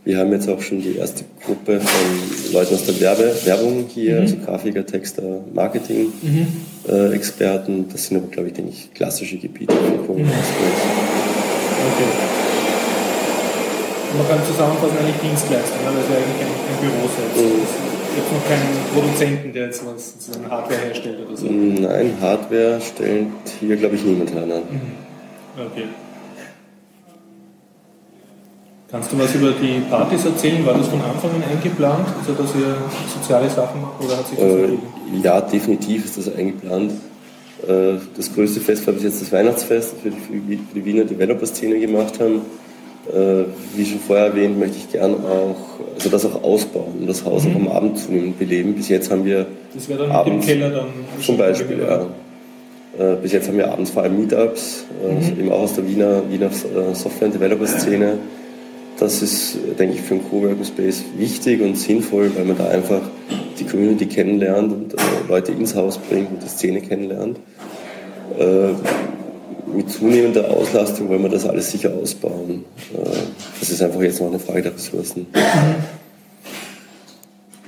Wir 0.05 0.19
haben 0.19 0.33
jetzt 0.33 0.49
auch 0.49 0.61
schon 0.63 0.81
die 0.81 0.97
erste 0.97 1.25
Gruppe 1.45 1.81
von 1.81 2.53
Leuten 2.53 2.75
aus 2.75 2.87
der 2.87 2.99
Werbe, 3.01 3.35
Werbung 3.45 3.87
hier, 3.89 4.21
also 4.21 4.37
Grafiker, 4.37 4.87
Texter, 4.87 5.45
Marketing, 5.53 6.13
äh, 6.89 7.13
Experten. 7.15 7.87
Das 7.93 8.07
sind 8.07 8.17
aber, 8.17 8.29
glaube 8.29 8.49
ich, 8.49 8.55
denke 8.55 8.71
ich, 8.71 8.95
klassische 8.95 9.37
Gebiete 9.37 9.75
von 9.75 10.07
Coworking 10.07 10.27
Okay. 10.27 12.09
Man 14.17 14.27
kann 14.29 14.39
zusammenfassen, 14.47 14.97
eigentlich 14.99 15.21
Dienstleister, 15.21 15.77
ne? 15.77 15.93
weil 15.93 16.17
ja 16.17 16.25
eigentlich 16.25 16.41
ein, 16.41 16.49
ein 16.49 16.79
Büro 16.81 17.09
selbst 17.15 17.37
Mhm. 17.37 17.88
Jetzt 18.19 18.33
noch 18.33 18.49
keinen 18.49 18.77
Produzenten, 18.95 19.53
der 19.53 19.67
jetzt 19.67 19.87
was 19.87 20.13
sozusagen 20.15 20.51
Hardware 20.51 20.81
herstellt 20.81 21.19
oder 21.27 21.37
so. 21.37 21.47
Nein, 21.47 22.15
Hardware 22.21 22.81
stellt 22.81 23.27
hier, 23.61 23.77
glaube 23.77 23.95
ich, 23.95 24.03
niemand 24.05 24.33
her. 24.35 24.45
Nein. 24.45 24.63
Okay. 25.57 25.85
Kannst 28.91 29.13
du 29.13 29.19
was 29.19 29.35
über 29.35 29.53
die 29.53 29.81
Partys 29.89 30.25
erzählen? 30.25 30.65
War 30.67 30.75
das 30.75 30.89
von 30.89 31.01
Anfang 31.01 31.31
an 31.31 31.43
eingeplant, 31.49 32.07
also 32.19 32.33
dass 32.43 32.55
ihr 32.57 32.75
soziale 33.15 33.49
Sachen 33.51 33.83
macht 33.83 34.03
oder 34.03 34.17
hat 34.17 34.27
sich 34.27 34.39
das 34.39 34.47
Äh, 34.49 34.61
ergeben? 34.63 34.83
ja, 35.23 35.41
definitiv 35.43 36.05
ist 36.07 36.17
das 36.19 36.35
eingeplant. 36.35 36.93
Äh, 37.69 37.99
das 38.17 38.35
größte 38.35 38.61
Fest 38.61 38.87
war 38.87 38.95
bis 38.95 39.03
jetzt 39.05 39.21
das 39.21 39.31
Weihnachtsfest, 39.31 39.93
das 39.97 40.05
wir 40.05 40.13
für 40.13 40.33
die, 40.33 40.57
für 40.57 40.75
die 40.75 40.85
Wiener 40.85 41.05
Developer-Szene 41.05 41.79
gemacht 41.79 42.19
haben. 42.19 42.41
Äh, 43.13 43.45
wie 43.75 43.87
schon 43.87 44.01
vorher 44.01 44.27
erwähnt, 44.27 44.59
möchte 44.59 44.77
ich 44.77 44.93
gern 44.93 45.15
auch, 45.15 45.81
also 45.95 46.11
das 46.11 46.27
auch 46.27 46.43
ausbauen 46.43 46.93
und 47.01 47.07
das 47.07 47.25
Haus 47.25 47.47
auch 47.47 47.55
am 47.55 47.69
Abend 47.69 47.99
zunehmend 47.99 48.39
beleben. 48.39 48.75
Bis 48.75 48.89
jetzt 48.89 49.11
haben 49.11 49.25
wir 49.25 49.47
Das 49.75 49.89
wäre 49.89 50.01
dann 50.01 50.11
abends, 50.11 50.47
mit 50.47 50.57
dem 50.57 50.61
Keller 50.61 50.71
dann 50.77 50.89
zum 51.23 51.39
Beispiel, 51.39 51.79
ja. 51.81 52.07
Äh, 52.99 53.17
bis 53.23 53.33
jetzt 53.33 53.49
haben 53.49 53.57
wir 53.57 53.73
abends 53.73 53.93
vor 53.93 54.03
allem 54.03 54.19
Meetups, 54.19 54.85
äh, 55.03 55.41
eben 55.41 55.51
auch 55.51 55.61
aus 55.61 55.75
der 55.75 55.89
Wiener, 55.89 56.23
Wiener 56.29 56.47
äh, 56.47 56.95
Software- 56.95 57.29
und 57.29 57.35
Developer-Szene. 57.35 58.19
Das 58.99 59.23
ist, 59.23 59.55
äh, 59.55 59.75
denke 59.75 59.95
ich, 59.95 60.03
für 60.03 60.15
einen 60.15 60.29
Coworking 60.29 60.65
Space 60.65 61.05
wichtig 61.17 61.63
und 61.63 61.79
sinnvoll, 61.79 62.31
weil 62.35 62.45
man 62.45 62.59
da 62.59 62.69
einfach 62.69 63.01
die 63.59 63.65
Community 63.65 64.05
kennenlernt 64.05 64.71
und 64.71 64.95
äh, 64.95 64.97
Leute 65.29 65.53
ins 65.53 65.75
Haus 65.75 65.97
bringt 65.97 66.31
und 66.31 66.43
die 66.43 66.49
Szene 66.49 66.83
kennenlernt. 66.83 67.39
Mit 69.75 69.91
zunehmender 69.91 70.51
Auslastung 70.51 71.09
wollen 71.09 71.23
wir 71.23 71.29
das 71.31 71.47
alles 71.47 71.71
sicher 71.71 71.91
ausbauen. 71.95 72.65
Äh, 72.95 73.09
das 73.61 73.71
ist 73.71 73.83
einfach 73.83 74.01
jetzt 74.01 74.21
noch 74.21 74.29
eine 74.29 74.39
Frage 74.39 74.63
der 74.63 74.75
Ressourcen. 74.75 75.27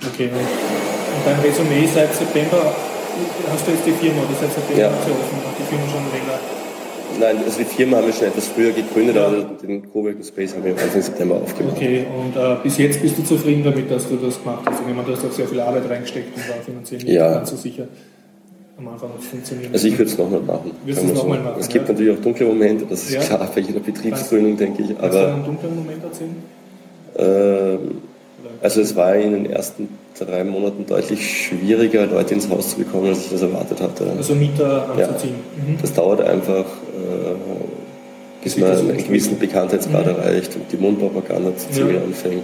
Okay. 0.07 0.31
Und 0.33 1.27
dein 1.27 1.41
Resümee 1.41 1.87
seit 1.93 2.15
September, 2.15 2.75
hast 3.53 3.67
du 3.67 3.71
jetzt 3.73 3.87
die 3.87 3.93
Firma 3.93 4.23
oder 4.23 4.35
seit 4.41 4.53
September 4.53 4.81
Ja. 4.81 4.89
offen, 4.89 5.13
hat 5.13 5.59
die 5.59 5.65
Firma 5.69 5.85
schon 5.87 6.05
länger? 6.13 6.39
Nein, 7.19 7.37
also 7.45 7.59
die 7.59 7.65
Firma 7.65 7.97
haben 7.99 8.07
wir 8.07 8.13
schon 8.15 8.29
etwas 8.29 8.47
früher 8.49 8.71
gegründet, 8.73 9.17
aber 9.19 9.43
den 9.61 9.91
Coworking 9.93 10.23
Space 10.25 10.55
haben 10.55 10.65
wir 10.65 10.73
Anfang 10.73 11.03
September 11.03 11.35
aufgemacht. 11.37 11.77
Okay, 11.77 12.07
und 12.07 12.37
äh, 12.41 12.57
bis 12.63 12.79
jetzt 12.79 13.03
bist 13.03 13.19
du 13.19 13.25
zufrieden 13.25 13.65
damit, 13.65 13.91
dass 13.91 14.09
du 14.09 14.17
das 14.17 14.41
gemacht 14.43 14.63
hast? 14.65 14.81
Ich 14.81 14.95
meine, 14.95 15.07
du 15.07 15.13
hast 15.15 15.25
auch 15.27 15.33
sehr 15.33 15.47
viel 15.49 15.61
Arbeit 15.61 15.91
reingesteckt 15.91 16.35
und 16.37 16.49
war 16.49 16.57
finanziell 16.65 17.03
nicht 17.03 17.13
Ja. 17.13 17.35
ganz 17.35 17.51
so 17.51 17.57
sicher. 17.57 17.89
Am 18.81 18.89
Anfang 18.89 19.11
funktionieren. 19.19 19.73
Also 19.73 19.87
ich 19.89 19.99
würde 19.99 20.11
es 20.11 20.19
nochmal 20.19 20.41
machen. 20.41 20.71
Würdest 20.85 21.03
es 21.05 21.09
wir 21.09 21.15
noch 21.15 21.27
mal 21.29 21.39
machen, 21.41 21.57
Es 21.61 21.69
gibt 21.69 21.87
ja? 21.87 21.93
natürlich 21.93 22.19
auch 22.19 22.23
dunkle 22.23 22.47
Momente, 22.47 22.87
das 22.89 23.05
ist 23.05 23.13
Ja. 23.15 23.21
klar 23.21 23.51
bei 23.55 23.61
jeder 23.61 23.81
Betriebsgründung, 23.81 24.57
denke 24.57 24.83
ich. 24.83 24.89
Kannst 24.99 25.03
du 25.15 25.19
Aber 25.19 25.35
einen 25.35 25.45
dunklen 25.45 25.77
Moment 25.77 26.03
erzählen? 26.05 26.37
ähm, 27.19 27.79
also 28.63 28.81
es 28.81 28.95
war 28.97 29.15
in 29.15 29.33
den 29.33 29.47
ersten 29.47 29.89
drei 30.19 30.45
Monaten 30.45 30.85
deutlich 30.87 31.47
schwieriger, 31.47 32.07
Leute 32.07 32.35
ins 32.35 32.49
Haus 32.51 32.71
zu 32.71 32.79
bekommen, 32.79 33.09
als 33.09 33.25
ich 33.25 33.31
das 33.31 33.43
erwartet 33.43 33.81
hatte. 33.81 34.07
Also 34.17 34.35
Mieter 34.35 34.89
anzuziehen. 34.91 35.35
Mhm. 35.57 35.77
Das 35.81 35.93
dauert 35.95 36.21
einfach, 36.23 36.65
äh, 36.65 38.43
bis 38.43 38.57
man 38.59 38.71
einen 38.73 38.97
gewissen 38.99 39.39
Bekanntheitsgrad 39.39 40.07
Mhm. 40.07 40.13
erreicht 40.23 40.57
und 40.57 40.65
die 40.73 40.77
Mundpropaganda 40.77 41.57
zu 41.57 41.71
ziehen 41.71 41.95
Ja. 41.95 42.03
anfängt. 42.03 42.43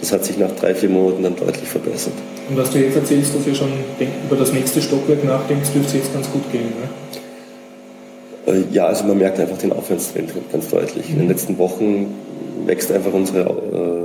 Das 0.00 0.12
hat 0.12 0.24
sich 0.24 0.38
nach 0.38 0.50
drei, 0.52 0.74
vier 0.74 0.88
Monaten 0.88 1.22
dann 1.22 1.36
deutlich 1.36 1.68
verbessert. 1.68 2.14
Und 2.48 2.56
was 2.56 2.70
du 2.70 2.78
jetzt 2.78 2.96
erzählst, 2.96 3.34
dass 3.34 3.46
ihr 3.46 3.54
schon 3.54 3.68
über 4.26 4.36
das 4.36 4.52
nächste 4.52 4.80
Stockwerk 4.80 5.22
nachdenkt, 5.24 5.66
dürfte 5.74 5.88
es 5.98 6.04
jetzt 6.04 6.12
ganz 6.14 6.30
gut 6.30 6.50
gehen. 6.50 6.72
Ne? 8.46 8.52
Äh, 8.54 8.62
Ja, 8.72 8.86
also 8.86 9.04
man 9.04 9.18
merkt 9.18 9.38
einfach 9.38 9.58
den 9.58 9.72
Aufwärtstrend 9.72 10.32
ganz 10.50 10.68
deutlich. 10.68 11.10
In 11.10 11.16
den 11.16 11.24
Mhm. 11.24 11.30
letzten 11.30 11.58
Wochen 11.58 12.14
wächst 12.66 12.90
einfach 12.92 13.12
unsere 13.12 13.40
äh, 13.40 13.99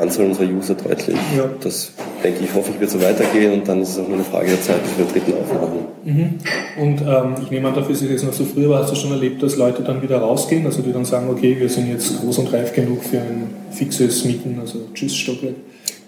Anzahl 0.00 0.26
unserer 0.26 0.46
User 0.46 0.74
deutlich. 0.74 1.16
Ja. 1.36 1.48
Das 1.62 1.92
denke 2.24 2.44
ich, 2.44 2.54
hoffe 2.54 2.70
ich, 2.74 2.80
wird 2.80 2.90
so 2.90 3.00
weitergehen 3.00 3.52
und 3.52 3.68
dann 3.68 3.82
ist 3.82 3.90
es 3.90 3.98
auch 3.98 4.06
nur 4.08 4.16
eine 4.16 4.24
Frage 4.24 4.48
der 4.48 4.62
Zeit, 4.62 4.82
bis 4.82 4.98
wir 4.98 5.04
dritten 5.06 5.32
aufmachen. 5.34 5.78
Mhm. 6.04 6.34
Und 6.82 7.00
ähm, 7.02 7.34
ich 7.42 7.50
nehme 7.50 7.68
an, 7.68 7.74
dafür 7.74 7.92
ist 7.92 8.02
es 8.02 8.10
jetzt 8.10 8.24
noch 8.24 8.32
so 8.32 8.44
früh, 8.44 8.64
aber 8.64 8.78
hast 8.78 8.90
du 8.90 8.96
schon 8.96 9.10
erlebt, 9.12 9.42
dass 9.42 9.56
Leute 9.56 9.82
dann 9.82 10.00
wieder 10.02 10.18
rausgehen, 10.18 10.64
also 10.66 10.82
die 10.82 10.92
dann 10.92 11.04
sagen, 11.04 11.28
okay, 11.30 11.56
wir 11.58 11.68
sind 11.68 11.90
jetzt 11.90 12.20
groß 12.20 12.38
und 12.38 12.52
reif 12.52 12.72
genug 12.72 13.04
für 13.04 13.18
ein 13.18 13.50
fixes 13.70 14.24
Mieten, 14.24 14.58
also 14.60 14.78
tschüss 14.94 15.14
Stockwerk. 15.16 15.54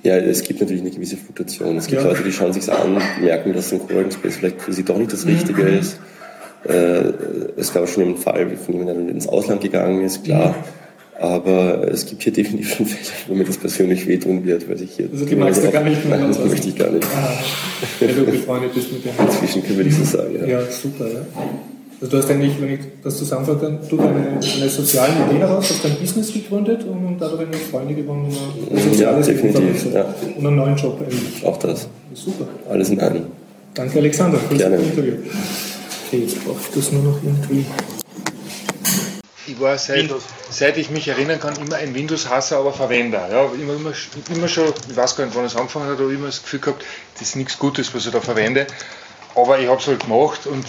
Ja, 0.03 0.17
es 0.17 0.43
gibt 0.43 0.61
natürlich 0.61 0.83
eine 0.83 0.91
gewisse 0.91 1.17
Fluktuation. 1.17 1.77
Es 1.77 1.87
gibt 1.87 2.03
Ja. 2.03 2.09
Leute, 2.09 2.23
die 2.25 2.33
schauen 2.33 2.53
sich 2.53 2.71
an, 2.73 2.99
merken, 3.21 3.53
dass 3.53 3.73
ein 3.73 3.79
Coworking 3.79 4.11
Space 4.11 4.37
vielleicht 4.37 4.61
für 4.61 4.73
sie 4.73 4.83
doch 4.85 4.97
nicht 4.99 5.13
das 5.13 5.27
Richtige 5.27 5.63
Mhm. 5.63 5.79
ist. 5.79 5.99
Äh, 6.65 7.13
es 7.57 7.73
gab 7.73 7.89
schon 7.89 8.05
einen 8.05 8.17
Fall 8.17 8.57
von 8.57 8.75
jemandem, 8.75 9.07
der 9.07 9.15
ins 9.15 9.29
Ausland 9.29 9.61
gegangen 9.61 10.03
ist, 10.05 10.25
klar. 10.25 10.51
Mhm. 10.51 10.55
Aber 11.23 11.87
es 11.89 12.05
gibt 12.05 12.25
hier 12.25 12.33
definitiv 12.33 12.75
schon 12.75 12.87
Fälle, 12.87 13.07
wo 13.29 13.35
mir 13.35 13.45
das 13.45 13.57
persönlich 13.57 14.09
wehtun 14.09 14.45
wird, 14.45 14.69
weil 14.69 14.83
ich 14.83 14.91
hier. 14.97 15.09
Also 15.13 15.25
die 15.25 15.37
magst 15.37 15.63
du 15.63 15.71
gar 15.71 15.85
nicht 15.85 16.05
mehr 16.05 16.19
Nein, 16.19 16.29
das 16.29 16.45
möchte 16.45 16.69
ich 16.69 16.77
gar 16.77 16.91
nicht. 16.91 17.07
Ah, 17.15 17.39
weil 18.01 18.09
du 18.13 18.25
befreundet 18.25 18.75
bist 18.75 18.93
mit 18.93 19.05
dem. 19.05 19.13
Inzwischen 19.25 19.77
würde 19.77 19.89
ich 19.89 19.97
so 19.97 20.05
sagen. 20.05 20.35
Ja. 20.41 20.47
Ja, 20.47 20.61
super, 20.69 21.07
ja. 21.07 21.21
Also 22.01 22.11
du 22.11 22.17
hast 22.21 22.29
eigentlich, 22.29 22.61
wenn 22.61 22.73
ich 22.73 22.81
das 23.05 23.19
zusammenfasse, 23.19 23.61
dann 23.61 23.79
du 23.89 23.97
deine, 23.97 24.41
deine 24.41 24.69
sozialen 24.69 25.15
Ideen 25.25 25.39
heraus, 25.39 25.71
hast 25.71 25.85
dein 25.85 25.95
Business 25.95 26.33
gegründet 26.33 26.85
und 26.85 27.17
dadurch 27.21 27.47
eine 27.47 27.57
Freunde 27.57 27.95
gewonnen 27.95 28.25
und 28.25 28.77
ein 28.77 28.91
soziales 28.91 29.29
Ja, 29.29 29.33
Leben 29.33 29.53
definitiv, 29.53 29.83
verbessert. 29.83 30.17
Und 30.37 30.45
einen 30.45 30.57
neuen 30.57 30.77
Job 30.77 31.01
eigentlich. 31.01 31.47
Auch 31.47 31.59
das. 31.59 31.87
Super. 32.15 32.49
Alles 32.69 32.91
in 32.91 32.99
einem. 32.99 33.27
Danke 33.75 34.01
Alexander 34.01 34.39
für 34.39 34.57
Gerne. 34.57 34.79
das 34.79 34.87
Interview. 34.87 35.13
Okay, 36.09 36.23
jetzt 36.23 36.45
brauche 36.45 36.59
ich 36.61 36.75
das 36.75 36.91
nur 36.91 37.05
noch 37.05 37.19
irgendwie. 37.23 37.65
Ich 39.47 39.59
war 39.59 39.77
seit, 39.77 40.09
seit 40.51 40.77
ich 40.77 40.91
mich 40.91 41.09
erinnern 41.09 41.41
kann 41.41 41.57
immer 41.57 41.77
ein 41.77 41.95
Windows-Hasser, 41.95 42.59
aber 42.59 42.73
Verwender. 42.73 43.29
Ja, 43.31 43.45
immer, 43.47 43.75
immer, 43.75 43.93
immer 44.35 44.49
schon, 44.49 44.73
ich 44.89 44.97
weiß 44.97 45.17
gar 45.17 45.25
nicht, 45.25 45.37
wann 45.37 45.45
es 45.45 45.57
angefangen 45.57 45.91
hat, 45.91 45.99
aber 45.99 46.11
immer 46.11 46.27
das 46.27 46.43
Gefühl 46.43 46.61
gehabt, 46.61 46.85
das 47.15 47.23
ist 47.23 47.37
nichts 47.37 47.59
Gutes, 47.59 47.93
was 47.95 48.07
ich 48.07 48.13
da 48.13 48.21
verwende. 48.21 48.67
Aber 49.35 49.59
ich 49.59 49.69
habe 49.69 49.81
es 49.81 49.87
halt 49.87 50.01
gemacht 50.01 50.47
und 50.47 50.65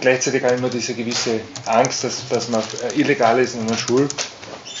gleichzeitig 0.00 0.44
auch 0.44 0.50
immer 0.50 0.68
diese 0.68 0.94
gewisse 0.94 1.40
Angst, 1.66 2.04
dass, 2.04 2.28
dass 2.28 2.48
man 2.48 2.62
illegal 2.96 3.38
ist 3.38 3.54
in 3.54 3.62
einer 3.62 3.78
Schule. 3.78 4.08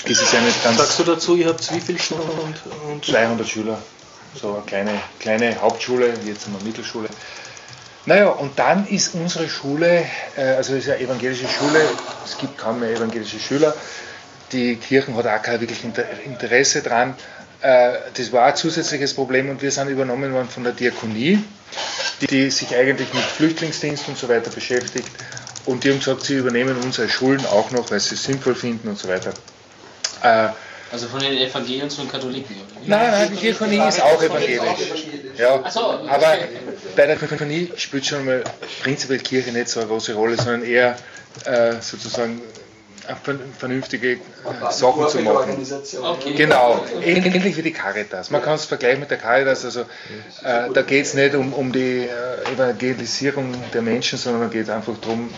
Das 0.02 0.20
ist 0.20 0.32
ja 0.32 0.40
nicht 0.40 0.62
ganz. 0.64 0.78
Sagst 0.78 0.98
du 0.98 1.04
dazu, 1.04 1.36
ihr 1.36 1.46
habt 1.46 1.72
wie 1.72 1.80
viele 1.80 1.98
Stunden 1.98 2.28
und, 2.40 2.92
und 2.92 3.04
200 3.04 3.48
Schüler. 3.48 3.78
So 4.34 4.54
eine 4.54 4.62
kleine, 4.62 5.00
kleine 5.20 5.60
Hauptschule, 5.60 6.14
jetzt 6.24 6.46
haben 6.46 6.56
wir 6.58 6.64
Mittelschule. 6.64 7.08
Naja, 8.04 8.30
und 8.30 8.58
dann 8.58 8.86
ist 8.88 9.14
unsere 9.14 9.48
Schule, 9.48 10.04
äh, 10.36 10.42
also 10.56 10.74
es 10.74 10.84
ist 10.84 10.90
eine 10.90 11.00
evangelische 11.00 11.46
Schule, 11.48 11.80
es 12.24 12.36
gibt 12.36 12.58
kaum 12.58 12.80
mehr 12.80 12.90
evangelische 12.90 13.38
Schüler. 13.38 13.74
Die 14.50 14.76
Kirchen 14.76 15.16
hat 15.16 15.26
auch 15.26 15.40
kein 15.42 15.60
wirklich 15.60 15.84
Inter- 15.84 16.04
Interesse 16.24 16.82
dran. 16.82 17.14
Äh, 17.60 17.92
Das 18.16 18.32
war 18.32 18.46
ein 18.46 18.56
zusätzliches 18.56 19.14
Problem 19.14 19.50
und 19.50 19.62
wir 19.62 19.70
sind 19.70 19.88
übernommen 19.88 20.32
worden 20.32 20.48
von 20.48 20.64
der 20.64 20.72
Diakonie, 20.72 21.42
die, 22.30 22.50
sich 22.50 22.74
eigentlich 22.74 23.14
mit 23.14 23.22
Flüchtlingsdienst 23.22 24.08
und 24.08 24.18
so 24.18 24.28
weiter 24.28 24.50
beschäftigt. 24.50 25.08
Und 25.64 25.84
die 25.84 25.90
haben 25.90 26.00
gesagt, 26.00 26.24
sie 26.24 26.34
übernehmen 26.34 26.76
unsere 26.82 27.08
Schulen 27.08 27.46
auch 27.46 27.70
noch, 27.70 27.88
weil 27.92 28.00
sie 28.00 28.16
es 28.16 28.24
sinnvoll 28.24 28.56
finden 28.56 28.88
und 28.88 28.98
so 28.98 29.06
weiter. 29.08 29.32
Also 30.92 31.08
von 31.08 31.20
den 31.20 31.38
Evangelien 31.38 31.88
zu 31.88 32.02
den 32.02 32.10
Katholiken, 32.10 32.54
oder? 32.54 32.80
Nein, 32.86 33.10
nein, 33.10 33.30
die 33.32 33.36
Diakonie 33.40 33.80
ist 33.88 34.02
auch 34.02 34.22
evangelisch. 34.22 35.06
Ja, 35.38 35.70
so, 35.70 35.80
aber 35.80 36.36
bei 36.94 37.06
der 37.06 37.16
Diakonie 37.16 37.72
spielt 37.76 38.04
schon 38.04 38.26
mal 38.26 38.44
prinzipiell 38.82 39.18
Kirche 39.20 39.52
nicht 39.52 39.68
so 39.68 39.80
eine 39.80 39.88
große 39.88 40.12
Rolle, 40.12 40.36
sondern 40.36 40.64
eher 40.64 40.96
äh, 41.46 41.80
sozusagen 41.80 42.42
vernünftige 43.58 44.12
äh, 44.12 44.18
Sachen 44.70 45.08
zu 45.08 45.20
machen. 45.20 45.56
Okay. 46.02 46.34
Genau, 46.34 46.84
ähnlich 47.02 47.56
wie 47.56 47.62
die 47.62 47.72
Caritas. 47.72 48.30
Man 48.30 48.42
kann 48.42 48.54
es 48.54 48.66
vergleichen 48.66 49.00
mit 49.00 49.10
der 49.10 49.18
Caritas. 49.18 49.64
Also, 49.64 49.80
äh, 49.80 50.70
da 50.72 50.82
geht 50.82 51.06
es 51.06 51.14
nicht 51.14 51.34
um, 51.34 51.52
um 51.52 51.72
die 51.72 52.06
äh, 52.06 52.52
Evangelisierung 52.52 53.54
der 53.72 53.82
Menschen, 53.82 54.18
sondern 54.18 54.50
geht 54.50 54.70
einfach 54.70 54.94
darum, 55.00 55.30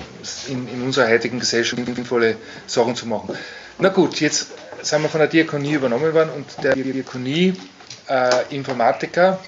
in, 0.49 0.69
in 0.69 0.83
unserer 0.83 1.09
heutigen 1.09 1.39
Gesellschaft 1.39 1.81
sinnvolle 1.87 2.37
Sachen 2.67 2.97
zu 2.97 3.07
machen. 3.07 3.37
Na 3.79 3.89
gut, 3.89 4.21
jetzt 4.21 4.49
sind 4.85 5.03
wir 5.03 5.09
von 5.09 5.21
der 5.21 5.29
Diakonie 5.29 5.73
übernommen 5.73 6.13
worden 6.13 6.31
und 6.31 6.47
der 6.63 6.75
Diakonie-Informatiker, 6.75 9.41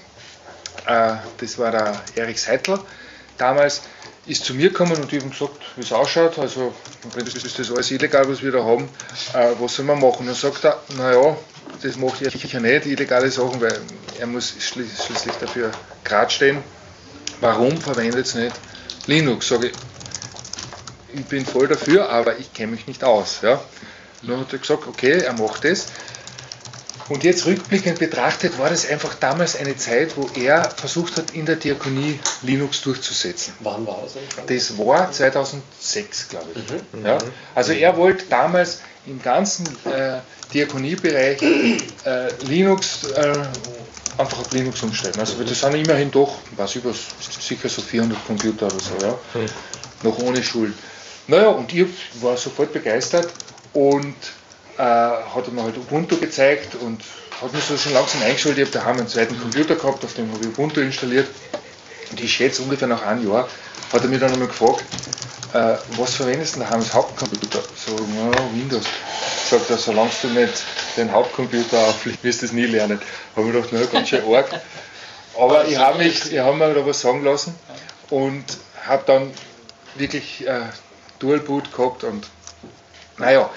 äh, 0.85 1.13
das 1.37 1.57
war 1.57 1.71
der 1.71 2.01
Erich 2.15 2.41
Seitl, 2.41 2.79
damals 3.37 3.81
ist 4.27 4.45
zu 4.45 4.53
mir 4.53 4.69
gekommen 4.69 4.97
und 4.97 5.11
ich 5.13 5.21
habe 5.21 5.29
gesagt, 5.29 5.55
wie 5.75 5.81
es 5.81 5.93
ausschaut. 5.93 6.37
Also, 6.37 6.73
das 7.15 7.33
ist 7.33 7.59
das 7.59 7.71
alles 7.71 7.89
illegal, 7.91 8.27
was 8.27 8.43
wir 8.43 8.51
da 8.51 8.63
haben. 8.63 8.89
Äh, 9.33 9.53
was 9.59 9.75
soll 9.75 9.85
man 9.85 9.99
machen? 9.99 10.19
Und 10.19 10.27
dann 10.27 10.35
sagt 10.35 10.65
er, 10.65 10.81
naja, 10.97 11.37
das 11.81 11.97
mache 11.97 12.25
ich 12.25 12.33
sicher 12.33 12.59
nicht, 12.59 12.85
illegale 12.85 13.31
Sachen, 13.31 13.61
weil 13.61 13.79
er 14.19 14.27
muss 14.27 14.53
schli 14.59 14.85
schließlich 14.85 15.35
dafür 15.35 15.71
gerade 16.03 16.31
stehen. 16.31 16.57
Warum 17.39 17.77
verwendet 17.77 18.25
es 18.25 18.35
nicht 18.35 18.55
Linux? 19.05 19.47
Sage 19.47 19.67
ich, 19.67 19.73
ich 21.13 21.25
bin 21.25 21.45
voll 21.45 21.67
dafür, 21.67 22.09
aber 22.09 22.37
ich 22.37 22.53
kenne 22.53 22.73
mich 22.73 22.87
nicht 22.87 23.03
aus. 23.03 23.39
Ja. 23.43 23.61
Dann 24.23 24.39
hat 24.39 24.53
er 24.53 24.59
gesagt, 24.59 24.87
okay, 24.87 25.19
er 25.19 25.33
macht 25.33 25.65
es. 25.65 25.87
Und 27.09 27.23
jetzt 27.23 27.45
rückblickend 27.45 27.99
betrachtet 27.99 28.59
war 28.59 28.69
das 28.69 28.85
einfach 28.89 29.15
damals 29.15 29.55
eine 29.55 29.77
Zeit, 29.77 30.17
wo 30.17 30.29
er 30.35 30.69
versucht 30.71 31.15
hat, 31.17 31.31
in 31.31 31.45
der 31.45 31.55
Diakonie 31.55 32.19
Linux 32.41 32.81
durchzusetzen. 32.81 33.53
Wann 33.61 33.87
war 33.87 34.03
das? 34.03 34.47
Das 34.47 34.77
war 34.77 35.09
2006, 35.11 36.29
glaube 36.29 36.47
ich. 36.55 37.03
Ja? 37.05 37.17
Also 37.55 37.71
er 37.71 37.95
wollte 37.95 38.25
damals 38.25 38.81
im 39.05 39.21
ganzen 39.21 39.65
äh, 39.85 40.19
Diakoniebereich 40.53 41.41
äh, 41.41 41.79
Linux 42.45 43.05
äh, 43.11 43.33
einfach 44.17 44.39
auf 44.39 44.51
Linux 44.51 44.83
umstellen. 44.83 45.17
Also 45.17 45.41
das 45.43 45.61
sind 45.61 45.75
immerhin 45.75 46.11
doch, 46.11 46.39
was 46.57 46.75
über 46.75 46.93
sicher 47.39 47.69
so 47.69 47.81
400 47.81 48.25
Computer 48.27 48.65
oder 48.65 48.79
so, 48.79 49.05
ja? 49.05 49.17
noch 50.03 50.17
ohne 50.19 50.43
Schulen. 50.43 50.73
Naja, 51.27 51.49
und 51.49 51.73
ich 51.73 51.87
war 52.21 52.35
sofort 52.35 52.73
begeistert 52.73 53.29
und 53.77 54.15
äh, 54.77 54.81
hat 54.81 55.51
mir 55.51 55.61
halt 55.61 55.77
Ubuntu 55.77 56.17
gezeigt 56.17 56.75
und 56.81 57.01
hat 57.41 57.53
mich 57.53 57.63
so 57.63 57.77
schon 57.77 57.93
langsam 57.93 58.23
eingeschult. 58.23 58.57
Ich 58.57 58.65
habe 58.65 58.71
daheim 58.71 58.97
einen 58.97 59.07
zweiten 59.07 59.39
Computer 59.39 59.75
gehabt, 59.75 60.03
auf 60.03 60.15
dem 60.15 60.31
habe 60.33 60.41
ich 60.41 60.47
Ubuntu 60.47 60.81
installiert. 60.81 61.27
Und 62.09 62.19
ich 62.19 62.33
schätze 62.33 62.63
ungefähr 62.63 62.87
nach 62.87 63.03
einem 63.03 63.29
Jahr 63.29 63.47
hat 63.93 64.01
er 64.01 64.09
mich 64.09 64.19
dann 64.19 64.33
einmal 64.33 64.47
gefragt, 64.47 64.83
äh, 65.53 65.75
was 65.97 66.15
verwendest 66.15 66.55
du 66.55 66.59
daheim 66.59 66.79
als 66.79 66.93
Hauptcomputer? 66.93 67.61
So, 67.75 67.95
ja, 67.95 68.31
Windows. 68.53 68.85
Sagt 69.49 69.69
er, 69.69 69.77
solange 69.77 70.09
du 70.21 70.27
nicht 70.29 70.63
den 70.97 71.11
Hauptcomputer 71.11 71.77
auflegst, 71.87 72.23
wirst 72.23 72.41
du 72.41 72.47
es 72.47 72.51
nie 72.51 72.65
lernen. 72.65 72.99
Habe 73.35 73.47
ich 73.47 73.53
gedacht, 73.53 73.71
naja, 73.71 73.85
ganz 73.85 74.09
schön 74.09 74.33
arg. 74.33 74.49
Aber 75.39 75.67
ich 75.67 75.77
habe 75.77 75.99
mich, 75.99 76.31
ich 76.31 76.39
habe 76.39 76.57
mir 76.57 76.73
da 76.73 76.85
was 76.85 76.99
sagen 76.99 77.23
lassen 77.23 77.55
und 78.09 78.43
habe 78.85 79.03
dann 79.05 79.31
wirklich 79.95 80.45
äh, 80.47 80.61
Dual 81.19 81.39
Boot 81.39 81.71
gehabt 81.71 82.03
und 82.03 82.27
naja, 83.17 83.49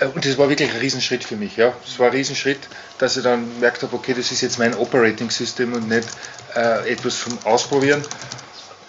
äh, 0.00 0.06
und 0.06 0.24
das 0.24 0.38
war 0.38 0.48
wirklich 0.48 0.70
ein 0.70 0.78
Riesenschritt 0.78 1.24
für 1.24 1.36
mich. 1.36 1.56
Ja. 1.56 1.72
Es 1.86 1.98
war 1.98 2.06
ein 2.06 2.12
Riesenschritt, 2.12 2.60
dass 2.98 3.16
ich 3.16 3.22
dann 3.22 3.54
gemerkt 3.54 3.82
habe, 3.82 3.94
okay, 3.94 4.14
das 4.14 4.32
ist 4.32 4.40
jetzt 4.40 4.58
mein 4.58 4.74
Operating 4.74 5.30
System 5.30 5.72
und 5.74 5.88
nicht 5.88 6.08
äh, 6.54 6.90
etwas 6.90 7.20
zum 7.20 7.38
Ausprobieren. 7.44 8.02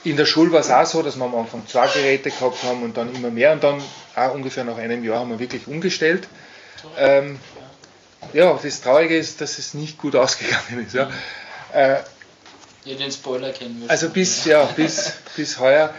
In 0.04 0.18
der 0.18 0.26
Schule 0.26 0.52
war 0.52 0.60
es 0.60 0.70
auch 0.70 0.86
so, 0.86 1.02
dass 1.02 1.16
wir 1.16 1.24
am 1.24 1.36
Anfang 1.36 1.66
zwei 1.68 1.88
Geräte 1.88 2.30
gehabt 2.30 2.62
haben 2.64 2.84
und 2.84 2.98
dann 2.98 3.14
immer 3.16 3.30
mehr 3.30 3.54
und 3.54 3.64
dann 3.64 3.82
auch 4.16 4.34
ungefähr 4.34 4.66
nach 4.66 4.78
einem 4.78 5.04
Jahr 5.04 5.20
haben 5.20 5.30
wir 5.30 5.40
wirklich 5.40 5.68
umgestellt. 5.68 6.28
Ähm, 6.98 7.40
ja, 8.34 8.60
das 8.62 8.82
Traurige 8.82 9.18
ist, 9.18 9.40
dass 9.40 9.60
es 9.60 9.74
nicht 9.74 9.98
gut 9.98 10.16
ausgegangen 10.18 10.86
ist. 10.86 10.94
Ja. 10.94 11.10
Äh, 11.74 12.00
Ja, 12.84 12.96
den 12.96 13.12
Spoiler 13.12 13.52
kennen 13.52 13.82
wir 13.82 13.90
also 13.90 14.10
bis, 14.10 14.44
ja, 14.44 14.66
bis, 14.66 15.14
bis 15.38 15.58
heuer. 15.60 15.94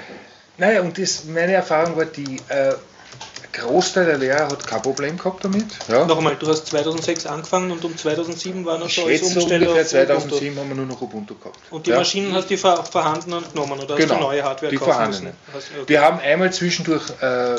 Naja, 0.58 0.82
und 0.82 0.98
das, 0.98 1.24
meine 1.24 1.54
Erfahrung 1.54 1.96
war 1.96 2.04
die, 2.04 2.36
äh, 2.48 2.74
Großteil 3.58 4.06
der 4.06 4.18
Lehrer 4.18 4.48
hat 4.48 4.66
kein 4.66 4.82
Problem 4.82 5.16
gehabt 5.16 5.44
damit. 5.44 5.66
Ja. 5.88 6.04
Nochmal, 6.06 6.36
du 6.36 6.46
hast 6.48 6.66
2006 6.66 7.26
angefangen 7.26 7.70
und 7.70 7.84
um 7.84 7.96
2007 7.96 8.64
war 8.64 8.78
noch 8.78 8.90
so 8.90 9.04
alles 9.04 9.22
umgestellt 9.22 9.62
ungefähr 9.62 9.82
auf 9.82 9.88
2007 9.88 10.58
haben 10.58 10.68
wir 10.68 10.74
nur 10.76 10.86
noch 10.86 11.00
Ubuntu 11.00 11.34
gehabt. 11.38 11.58
Und 11.70 11.86
die 11.86 11.90
Ja. 11.90 11.98
Maschinen 11.98 12.34
hast 12.34 12.50
du 12.50 12.56
vor- 12.58 12.84
vorhandenen 12.84 13.44
genommen 13.52 13.78
oder 13.80 13.94
hast 13.94 14.00
Genau, 14.00 14.14
du 14.16 14.20
neue 14.20 14.42
Hardware 14.42 14.70
die 14.70 14.76
kaufen 14.76 14.92
vorhandenen. 14.92 15.24
müssen? 15.24 15.36
Hast, 15.54 15.66
okay. 15.80 15.88
Wir 15.88 16.00
haben 16.02 16.18
einmal 16.20 16.52
zwischendurch 16.52 17.04
äh, 17.20 17.56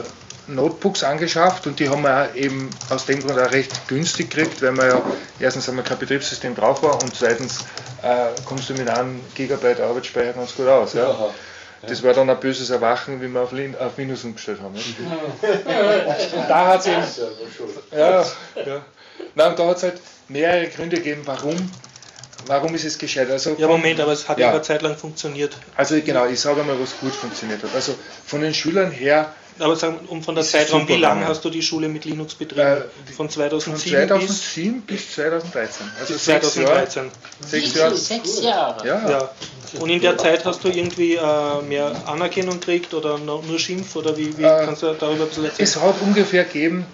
Notebooks 0.47 1.03
angeschafft 1.03 1.65
und 1.65 1.79
die 1.79 1.89
haben 1.89 2.03
wir 2.03 2.29
auch 2.29 2.35
eben 2.35 2.69
aus 2.89 3.05
dem 3.05 3.21
Grund 3.25 3.39
auch 3.39 3.51
recht 3.51 3.87
günstig 3.87 4.29
gekriegt, 4.29 4.61
weil 4.61 4.73
wir 4.73 4.87
ja 4.87 5.01
erstens 5.39 5.67
haben 5.67 5.77
wir 5.77 5.83
kein 5.83 5.97
Betriebssystem 5.97 6.53
drauf 6.55 6.83
war 6.83 7.01
und 7.01 7.15
zweitens 7.15 7.61
äh, 8.03 8.27
kommst 8.45 8.69
du 8.69 8.73
mit 8.73 8.87
einem 8.87 9.21
Gigabyte 9.33 9.79
Arbeitsspeicher 9.81 10.33
ganz 10.33 10.53
gut 10.55 10.67
aus. 10.67 10.93
Ja? 10.93 11.15
Das 11.87 12.03
war 12.03 12.13
dann 12.13 12.29
ein 12.29 12.39
böses 12.39 12.69
Erwachen, 12.69 13.21
wie 13.21 13.27
wir 13.27 13.41
auf, 13.41 13.51
Lin 13.51 13.75
auf 13.77 13.97
Windows 13.97 14.23
umgestellt 14.23 14.59
haben. 14.61 14.75
Und 14.75 16.49
da 16.49 16.67
hat 16.67 16.79
es 16.81 16.87
eben. 16.87 17.29
Ja, 17.91 18.21
ja. 18.65 18.81
Nein, 19.35 19.49
und 19.51 19.59
da 19.59 19.67
hat 19.67 19.77
es 19.77 19.83
halt 19.83 20.01
mehrere 20.27 20.67
Gründe 20.67 20.97
gegeben, 20.97 21.21
warum, 21.25 21.55
warum 22.47 22.73
ist 22.75 22.85
es 22.85 22.97
gescheit. 22.97 23.29
Also 23.29 23.55
Ja, 23.57 23.67
Moment, 23.67 23.99
aber 23.99 24.11
es 24.11 24.27
hat 24.27 24.37
ja 24.39 24.47
Ja. 24.47 24.51
eine 24.53 24.61
Zeit 24.61 24.81
lang 24.81 24.95
funktioniert. 24.97 25.55
Also 25.75 25.99
genau, 26.01 26.25
ich 26.25 26.39
sage 26.39 26.63
mal, 26.63 26.79
was 26.79 26.97
gut 26.99 27.13
funktioniert 27.13 27.63
hat. 27.63 27.73
Also 27.75 27.95
von 28.25 28.41
den 28.41 28.53
Schülern 28.53 28.91
her 28.91 29.31
Aber 29.57 29.75
sagen, 29.75 29.99
um 30.07 30.21
von 30.21 30.35
der 30.35 30.43
Ist 30.43 30.51
Zeitraum, 30.51 30.87
wie 30.87 30.97
lange 30.97 31.27
hast 31.27 31.45
du 31.45 31.49
die 31.49 31.61
Schule 31.61 31.87
mit 31.87 32.03
Linux 32.03 32.35
betrieben? 32.35 32.61
Äh, 32.61 32.81
von 33.15 33.25
von 33.25 33.29
2007 33.29 34.19
bis 34.19 34.27
2007 34.27 34.81
bis 34.81 35.13
2013. 35.13 35.91
Also 35.99 36.13
bis 36.13 36.25
sechs 36.25 36.53
2013. 36.53 37.03
Jahre. 37.03 37.15
Sechs 37.47 37.73
Jahre. 37.75 37.95
Sechs 37.95 38.41
Jahre. 38.41 38.87
Ja. 38.87 39.09
Ja. 39.09 39.29
Und 39.79 39.89
in 39.89 40.01
der 40.01 40.17
Zeit 40.17 40.45
hast 40.45 40.63
du 40.63 40.69
irgendwie 40.69 41.15
äh, 41.15 41.61
mehr 41.61 41.93
Anerkennung 42.05 42.59
gekriegt 42.59 42.93
oder 42.93 43.17
nur 43.17 43.59
Schimpf 43.59 43.95
oder 43.95 44.15
wie, 44.17 44.37
wie 44.37 44.43
Äh, 44.43 44.65
kannst 44.65 44.83
du 44.83 44.93
darüber 44.93 45.23
ein 45.23 45.29
bisschen 45.29 45.45
erzählen? 45.45 45.67
Es 45.67 45.75
hat 45.81 45.95
ungefähr 46.01 46.43
gegeben, 46.43 46.85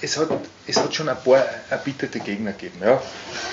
es 0.00 0.16
hat, 0.16 0.28
es 0.66 0.76
hat 0.76 0.94
schon 0.94 1.08
ein 1.08 1.16
paar 1.22 1.44
erbitterte 1.70 2.20
Gegner 2.20 2.52
gegeben. 2.52 2.80
Ja. 2.82 3.02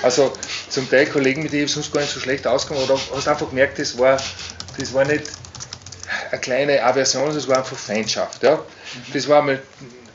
Also 0.02 0.34
zum 0.70 0.90
Teil 0.90 1.06
Kollegen, 1.08 1.44
mit 1.44 1.54
denen 1.54 1.66
ich 1.66 1.72
sonst 1.72 1.92
gar 1.92 2.02
nicht 2.02 2.14
so 2.14 2.20
schlecht 2.20 2.48
ausgekommen 2.48 2.90
oder 2.90 3.00
hast 3.16 3.28
einfach 3.28 3.50
gemerkt, 3.50 3.80
das 3.80 3.98
war, 3.98 4.18
das 4.78 4.94
war 4.94 5.06
nicht 5.06 5.24
eine 6.34 6.41
kleine 6.41 6.84
Aversion, 6.84 7.34
das 7.34 7.47
war 7.47 7.60
einfach 7.60 7.77
Feindschaft. 7.77 8.41
Ja. 8.43 8.60
Das 9.14 9.27
war 9.30 9.43
mal, 9.43 9.61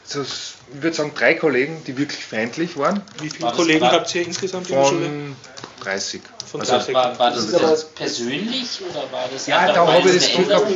so, 0.05 0.23
ich 0.23 0.83
würde 0.83 0.97
sagen, 0.97 1.13
drei 1.15 1.35
Kollegen, 1.35 1.83
die 1.87 1.97
wirklich 1.97 2.25
feindlich 2.25 2.77
waren, 2.77 3.03
Wie 3.21 3.31
viele 3.31 3.45
War 3.45 3.51
das 3.51 3.57
Kollegen 3.57 3.87
habt 3.87 4.15
ihr 4.15 4.27
insgesamt 4.27 4.69
in 4.69 4.77
der 4.77 4.85
Schule? 4.85 5.07
von 5.07 5.37
30. 5.85 6.23
Von 6.51 6.61
Also, 6.61 6.81
Sechs. 6.81 6.95
War, 6.95 7.17
war 7.19 7.31
das 7.31 7.53
Das 7.53 7.73
ist 7.73 7.95
persönlich 7.95 8.81
oder 8.91 9.01
war 9.13 9.29
das 9.33 9.47
Ja, 9.47 9.71
da 9.73 9.87
habe 9.87 10.09
ich 10.09 10.17
es 10.17 10.25
das 10.25 10.35
Glück 10.35 10.49
gehabt, 10.49 10.67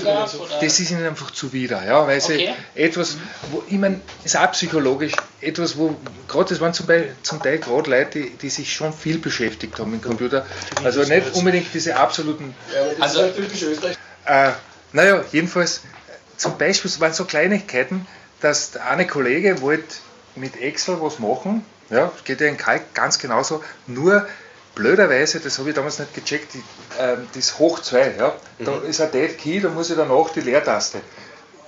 das 0.60 0.78
ist 0.80 0.90
ihnen 0.90 1.06
einfach 1.06 1.30
zuwider, 1.32 1.84
ja, 1.84 2.06
weil 2.06 2.20
sie 2.20 2.34
Okay. 2.34 2.54
etwas, 2.74 3.16
wo, 3.50 3.64
ich 3.66 3.78
meine, 3.78 4.00
ist 4.22 4.36
auch 4.36 4.52
psychologisch, 4.52 5.14
etwas, 5.40 5.76
wo, 5.76 5.96
gerade 6.28 6.50
das 6.50 6.60
waren 6.60 6.74
zum 6.74 6.86
Teil, 6.86 7.16
zum 7.22 7.42
Teil 7.42 7.58
gerade 7.58 7.90
Leute, 7.90 8.20
die, 8.20 8.30
die 8.30 8.50
sich 8.50 8.72
schon 8.72 8.92
viel 8.92 9.18
beschäftigt 9.18 9.76
haben 9.80 9.90
mit 9.90 10.04
dem 10.04 10.08
Computer, 10.08 10.46
also 10.84 11.02
nicht 11.02 11.34
unbedingt 11.34 11.66
diese 11.74 11.96
absoluten, 11.96 12.54
also, 13.00 13.22
äh, 14.26 14.50
naja, 14.92 15.24
jedenfalls, 15.32 15.82
zum 16.36 16.58
Beispiel 16.58 16.90
waren 17.00 17.12
so 17.12 17.24
Kleinigkeiten, 17.24 18.06
dass 18.40 18.72
der 18.72 18.88
eine 18.88 19.06
Kollege 19.06 19.60
wollte 19.60 19.96
mit 20.34 20.60
Excel 20.60 21.00
was 21.00 21.18
machen, 21.18 21.64
ja, 21.90 22.10
geht 22.24 22.40
ja 22.40 22.48
in 22.48 22.56
Kalk 22.56 22.94
ganz 22.94 23.18
genauso, 23.18 23.62
nur 23.86 24.26
blöderweise, 24.74 25.40
das 25.40 25.58
habe 25.58 25.70
ich 25.70 25.74
damals 25.74 25.98
nicht 25.98 26.14
gecheckt, 26.14 26.54
die, 26.54 26.62
ähm, 26.98 27.28
das 27.34 27.58
Hoch 27.58 27.80
2, 27.80 28.14
ja, 28.18 28.34
da 28.58 28.78
ist 28.78 29.00
ein 29.00 29.10
Dead 29.12 29.36
Key, 29.36 29.60
da 29.60 29.68
muss 29.68 29.90
ich 29.90 29.96
danach 29.96 30.30
die 30.30 30.40
Leertaste. 30.40 31.00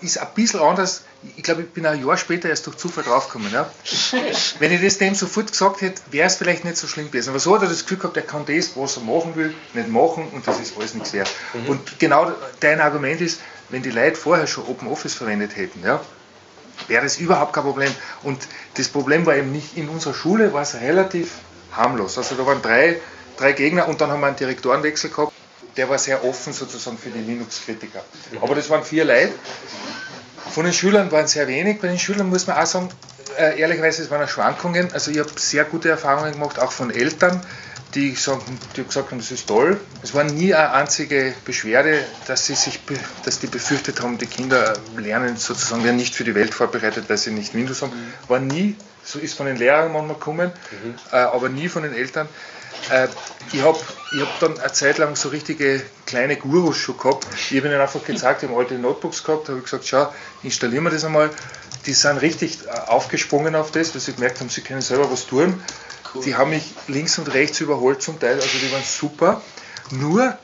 Ist 0.00 0.18
ein 0.18 0.28
bisschen 0.34 0.60
anders, 0.60 1.04
ich 1.36 1.42
glaube, 1.42 1.62
ich 1.62 1.70
bin 1.70 1.86
ein 1.86 2.04
Jahr 2.04 2.16
später 2.16 2.48
erst 2.48 2.66
durch 2.66 2.76
Zufall 2.76 3.04
draufgekommen. 3.04 3.50
Ja. 3.52 3.70
Wenn 4.58 4.72
ich 4.72 4.82
das 4.82 4.98
dem 4.98 5.14
sofort 5.14 5.50
gesagt 5.50 5.80
hätte, 5.80 6.02
wäre 6.10 6.26
es 6.26 6.36
vielleicht 6.36 6.64
nicht 6.64 6.76
so 6.76 6.86
schlimm 6.86 7.06
gewesen. 7.06 7.30
Aber 7.30 7.38
so 7.38 7.54
hat 7.54 7.62
er 7.62 7.68
das 7.68 7.82
Gefühl 7.82 7.98
gehabt, 7.98 8.16
er 8.16 8.22
kann 8.22 8.44
das, 8.46 8.76
was 8.76 8.96
er 8.96 9.02
machen 9.04 9.34
will, 9.36 9.54
nicht 9.72 9.88
machen 9.88 10.28
und 10.32 10.46
das 10.46 10.60
ist 10.60 10.76
alles 10.76 10.94
nichts 10.94 11.12
wert. 11.12 11.30
Und 11.66 11.98
genau 11.98 12.32
dein 12.60 12.80
Argument 12.80 13.20
ist, 13.20 13.40
wenn 13.70 13.82
die 13.82 13.90
Leute 13.90 14.16
vorher 14.16 14.46
schon 14.46 14.66
Open 14.66 14.88
Office 14.88 15.14
verwendet 15.14 15.56
hätten, 15.56 15.82
ja, 15.82 16.00
wäre 16.88 17.02
das 17.02 17.18
überhaupt 17.18 17.52
kein 17.52 17.64
Problem. 17.64 17.90
Und 18.22 18.46
das 18.74 18.88
Problem 18.88 19.26
war 19.26 19.36
eben 19.36 19.52
nicht 19.52 19.76
in 19.76 19.88
unserer 19.88 20.14
Schule, 20.14 20.52
war 20.52 20.62
es 20.62 20.74
relativ 20.74 21.32
harmlos. 21.72 22.18
Also 22.18 22.34
da 22.34 22.46
waren 22.46 22.62
drei, 22.62 23.00
drei 23.36 23.52
Gegner 23.52 23.88
und 23.88 24.00
dann 24.00 24.10
haben 24.10 24.20
wir 24.20 24.28
einen 24.28 24.36
Direktorenwechsel 24.36 25.10
gehabt. 25.10 25.32
Der 25.76 25.88
war 25.88 25.98
sehr 25.98 26.24
offen 26.24 26.52
sozusagen 26.52 26.98
für 26.98 27.10
die 27.10 27.20
Linux-Kritiker. 27.20 28.04
Aber 28.40 28.54
das 28.54 28.70
waren 28.70 28.84
vier 28.84 29.04
Leute. 29.04 29.32
Von 30.50 30.64
den 30.64 30.72
Schülern 30.72 31.10
waren 31.10 31.26
sehr 31.26 31.48
wenig. 31.48 31.80
Bei 31.80 31.88
den 31.88 31.98
Schülern 31.98 32.28
muss 32.28 32.46
man 32.46 32.56
auch 32.56 32.66
sagen, 32.66 32.88
äh, 33.38 33.58
ehrlicherweise, 33.58 34.02
es 34.02 34.10
waren 34.10 34.22
auch 34.22 34.28
Schwankungen. 34.28 34.92
Also 34.92 35.10
ich 35.10 35.18
habe 35.18 35.30
sehr 35.36 35.64
gute 35.64 35.88
Erfahrungen 35.88 36.32
gemacht, 36.32 36.58
auch 36.58 36.72
von 36.72 36.90
Eltern, 36.90 37.40
die, 37.94 38.14
sagen, 38.14 38.42
die 38.76 38.84
gesagt 38.84 39.10
haben, 39.10 39.18
das 39.18 39.30
ist 39.30 39.46
toll. 39.46 39.80
Es 40.02 40.14
war 40.14 40.24
nie 40.24 40.54
eine 40.54 40.72
einzige 40.72 41.34
Beschwerde, 41.44 42.04
dass, 42.26 42.46
sie 42.46 42.54
sich, 42.54 42.80
dass 43.24 43.38
die 43.38 43.46
befürchtet 43.46 44.02
haben, 44.02 44.18
die 44.18 44.26
Kinder 44.26 44.74
lernen 44.96 45.36
sozusagen, 45.36 45.84
werden 45.84 45.96
nicht 45.96 46.14
für 46.14 46.24
die 46.24 46.34
Welt 46.34 46.54
vorbereitet, 46.54 47.04
weil 47.08 47.18
sie 47.18 47.30
nicht 47.30 47.54
Windows 47.54 47.82
haben. 47.82 47.92
War 48.28 48.40
nie, 48.40 48.76
so 49.04 49.18
ist 49.18 49.34
von 49.34 49.46
den 49.46 49.56
Lehrern 49.56 49.92
manchmal 49.92 50.16
gekommen, 50.16 50.52
äh, 51.12 51.16
aber 51.16 51.48
nie 51.48 51.68
von 51.68 51.82
den 51.82 51.94
Eltern. 51.94 52.28
Äh, 52.90 53.08
ich 53.52 53.62
habe 53.62 53.78
ich 54.12 54.20
hab 54.20 54.40
dann 54.40 54.58
eine 54.58 54.72
Zeit 54.72 54.98
lang 54.98 55.16
so 55.16 55.28
richtige 55.28 55.82
kleine 56.06 56.36
Gurus 56.36 56.76
schon 56.76 56.96
gehabt. 56.96 57.26
Ich 57.34 57.56
habe 57.56 57.68
ihnen 57.68 57.80
einfach 57.80 58.04
gezeigt, 58.04 58.42
ich 58.42 58.48
habe 58.48 58.58
alte 58.58 58.74
Notebooks 58.74 59.24
gehabt, 59.24 59.48
habe 59.48 59.60
gesagt, 59.60 59.86
schau, 59.86 60.12
installieren 60.42 60.84
wir 60.84 60.90
das 60.90 61.04
einmal. 61.04 61.30
Die 61.86 61.92
sind 61.92 62.18
richtig 62.18 62.58
äh, 62.66 62.90
aufgesprungen 62.90 63.54
auf 63.54 63.70
das, 63.70 63.94
weil 63.94 64.00
sie 64.00 64.12
gemerkt 64.12 64.40
haben, 64.40 64.48
sie 64.48 64.62
können 64.62 64.82
selber 64.82 65.10
was 65.10 65.26
tun. 65.26 65.62
Die 66.24 66.36
haben 66.36 66.50
mich 66.50 66.62
links 66.86 67.18
und 67.18 67.32
rechts 67.34 67.60
überholt 67.60 68.00
zum 68.00 68.20
Teil, 68.20 68.34
also 68.34 68.58
die 68.58 68.70
waren 68.72 68.84
super. 68.84 69.42
Nur, 69.90 70.38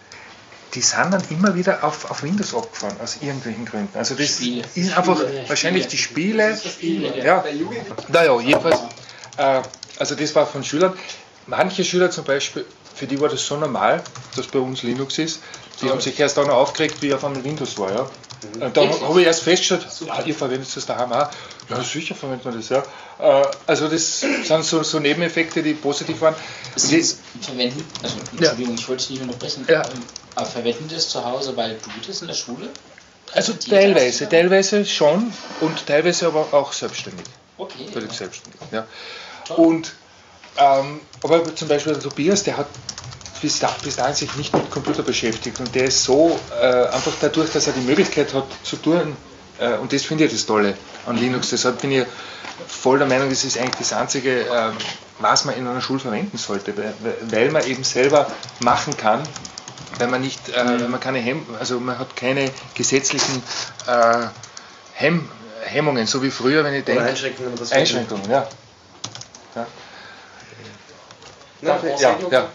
die 0.74 0.80
sind 0.80 1.12
dann 1.12 1.22
immer 1.30 1.54
wieder 1.54 1.84
auf, 1.84 2.10
auf 2.10 2.22
Windows 2.22 2.54
abgefahren, 2.54 2.96
aus 3.00 3.18
irgendwelchen 3.20 3.64
Gründen. 3.66 3.96
Also 3.96 4.14
das 4.14 4.36
Spiele. 4.36 4.64
ist 4.74 4.96
einfach 4.96 5.20
Spiele. 5.20 5.44
wahrscheinlich 5.48 5.86
die 5.86 5.98
Spiele. 5.98 6.56
Spiele, 6.56 7.24
Ja. 7.24 7.44
Naja, 8.08 8.40
jedenfalls, 8.40 8.80
äh, 9.36 9.62
also 9.98 10.14
das 10.16 10.34
war 10.34 10.46
von 10.46 10.64
Schülern. 10.64 10.94
Manche 11.50 11.84
Schüler 11.84 12.10
zum 12.10 12.24
Beispiel, 12.24 12.64
für 12.94 13.06
die 13.06 13.20
war 13.20 13.28
das 13.28 13.44
so 13.44 13.56
normal, 13.56 14.02
dass 14.36 14.46
bei 14.46 14.60
uns 14.60 14.82
Linux 14.84 15.18
ist, 15.18 15.40
die 15.82 15.90
haben 15.90 16.00
sich 16.00 16.18
erst 16.20 16.36
dann 16.36 16.48
aufgeregt, 16.48 16.96
wie 17.00 17.12
auf 17.12 17.24
einmal 17.24 17.42
Windows 17.42 17.76
war. 17.78 17.92
Ja. 17.92 18.06
Und 18.64 18.76
dann 18.76 18.88
habe 19.02 19.20
ich 19.20 19.26
erst 19.26 19.42
festgestellt, 19.42 19.86
ja, 20.06 20.22
ihr 20.22 20.34
verwendet 20.34 20.68
das 20.74 20.86
daheim 20.86 21.12
auch. 21.12 21.28
Ja, 21.68 21.82
sicher 21.82 22.14
verwendet 22.14 22.44
man 22.44 22.56
das, 22.56 22.68
ja. 22.68 22.82
Äh, 23.18 23.46
Also 23.66 23.88
das 23.88 24.20
sind 24.20 24.64
so, 24.64 24.82
so 24.82 24.98
Nebeneffekte, 24.98 25.62
die 25.62 25.74
positiv 25.74 26.20
waren. 26.20 26.34
Sie 26.76 27.02
verwenden, 27.40 27.84
also 28.02 28.16
Entschuldigung, 28.32 28.74
ich 28.74 28.88
wollte 28.88 29.02
dich 29.02 29.10
nicht 29.10 29.22
unterbrechen, 29.22 29.66
Ja. 29.68 29.82
ähm, 29.82 30.02
aber 30.36 30.46
verwenden 30.46 30.88
das 30.92 31.08
zu 31.08 31.24
Hause, 31.24 31.56
weil 31.56 31.72
du 31.74 32.06
das 32.06 32.22
in 32.22 32.28
der 32.28 32.34
Schule? 32.34 32.68
also 33.32 33.52
teilweise, 33.52 34.28
teilweise 34.28 34.84
schon 34.84 35.32
und 35.60 35.86
teilweise 35.86 36.26
aber 36.26 36.48
auch 36.52 36.72
selbstständig. 36.72 37.26
Okay. 37.58 37.86
völlig 37.92 38.12
selbstständig. 38.12 38.60
Ja. 38.72 38.86
Und 39.56 39.92
ähm, 40.60 41.00
aber 41.22 41.54
zum 41.54 41.68
Beispiel 41.68 41.92
der 41.94 42.02
Tobias, 42.02 42.42
der 42.44 42.56
hat 42.56 42.66
bis, 43.40 43.58
da, 43.58 43.74
bis 43.82 43.96
dahin 43.96 44.14
sich 44.14 44.34
nicht 44.36 44.52
mit 44.54 44.70
Computer 44.70 45.02
beschäftigt 45.02 45.58
und 45.60 45.74
der 45.74 45.86
ist 45.86 46.04
so 46.04 46.38
äh, 46.60 46.86
einfach 46.88 47.12
dadurch, 47.20 47.50
dass 47.52 47.66
er 47.66 47.72
die 47.72 47.80
Möglichkeit 47.80 48.34
hat 48.34 48.46
zu 48.62 48.76
tun 48.76 49.16
äh, 49.58 49.74
und 49.74 49.92
das 49.92 50.02
finde 50.02 50.24
ich 50.24 50.32
das 50.32 50.46
Tolle 50.46 50.74
an 51.06 51.16
Linux. 51.16 51.50
Deshalb 51.50 51.80
bin 51.80 51.92
ich 51.92 52.06
voll 52.66 52.98
der 52.98 53.06
Meinung, 53.06 53.28
das 53.30 53.44
ist 53.44 53.58
eigentlich 53.58 53.88
das 53.88 53.92
einzige, 53.92 54.40
ähm, 54.40 54.72
was 55.18 55.44
man 55.44 55.56
in 55.56 55.66
einer 55.66 55.80
Schule 55.80 56.00
verwenden 56.00 56.38
sollte, 56.38 56.74
weil, 56.76 56.94
weil 57.30 57.50
man 57.50 57.64
eben 57.66 57.84
selber 57.84 58.26
machen 58.60 58.96
kann. 58.96 59.22
Weil 59.98 60.08
man 60.08 60.22
nicht, 60.22 60.48
äh, 60.48 60.64
weil 60.64 60.88
man 60.88 61.00
keine 61.00 61.18
Hemm, 61.18 61.44
also 61.58 61.78
man 61.78 61.98
hat 61.98 62.16
keine 62.16 62.50
gesetzlichen 62.74 63.42
äh, 63.86 64.26
Hemm, 64.94 65.28
Hemmungen, 65.64 66.06
so 66.06 66.22
wie 66.22 66.30
früher, 66.30 66.64
wenn 66.64 66.74
ich 66.74 66.84
denke. 66.84 67.02
Einschränkungen, 67.02 67.52
Einschränkungen, 67.70 68.30
ja. 68.30 68.48
Ja, 71.62 71.78
ja. 72.30 72.48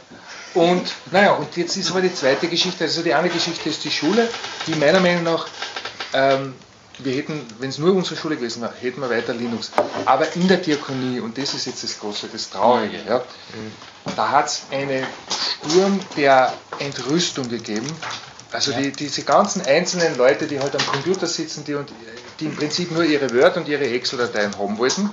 Und 0.53 0.94
naja, 1.11 1.34
und 1.34 1.56
jetzt 1.57 1.76
ist 1.76 1.91
aber 1.91 2.02
die 2.02 2.14
zweite 2.14 2.48
Geschichte. 2.48 2.86
Also 2.86 3.02
die 3.02 3.14
eine 3.14 3.30
Geschichte 3.30 3.69
ist 3.69 3.84
die 3.84 3.91
Schule, 3.91 4.27
die 4.68 4.76
meiner 4.76 5.02
Meinung 5.02 5.23
nach, 5.23 5.48
ähm, 6.14 6.56
wir 6.99 7.14
hätten, 7.14 7.45
wenn 7.60 7.69
es 7.69 7.77
nur 7.77 7.94
unsere 7.94 8.15
Schule 8.15 8.38
gewesen 8.38 8.61
wäre, 8.61 8.73
hätten 8.80 9.02
wir 9.02 9.10
weiter 9.10 9.34
Linux. 9.34 9.72
Aber 10.06 10.34
in 10.34 10.48
der 10.48 10.57
Diakonie, 10.57 11.19
und 11.19 11.38
das 11.38 11.53
ist 11.53 11.65
jetzt 11.65 11.84
das 11.84 11.99
Große, 11.99 12.30
das 12.32 12.49
Traurige, 12.49 12.99
ja, 13.07 13.22
da 14.15 14.30
hat 14.30 14.48
es 14.48 14.64
einen 14.72 15.06
Sturm 15.30 15.99
der 16.15 16.53
Entrüstung 16.80 17.49
gegeben. 17.49 17.91
Also 18.53 18.72
die, 18.72 18.94
diese 18.94 19.23
ganzen 19.23 19.65
einzelnen 19.65 20.15
Leute, 20.15 20.48
die 20.48 20.60
halt 20.61 20.73
am 20.73 20.86
Computer 20.86 21.27
sitzen, 21.27 21.65
die, 21.65 21.73
und, 21.73 21.91
die 22.40 22.45
im 22.45 22.56
Prinzip 22.56 22.91
nur 22.91 23.03
ihre 23.03 23.30
Word 23.34 23.57
und 23.57 23.68
ihre 23.68 23.84
Excel-Dateien 23.84 24.57
haben 24.57 24.77
wollten, 24.77 25.10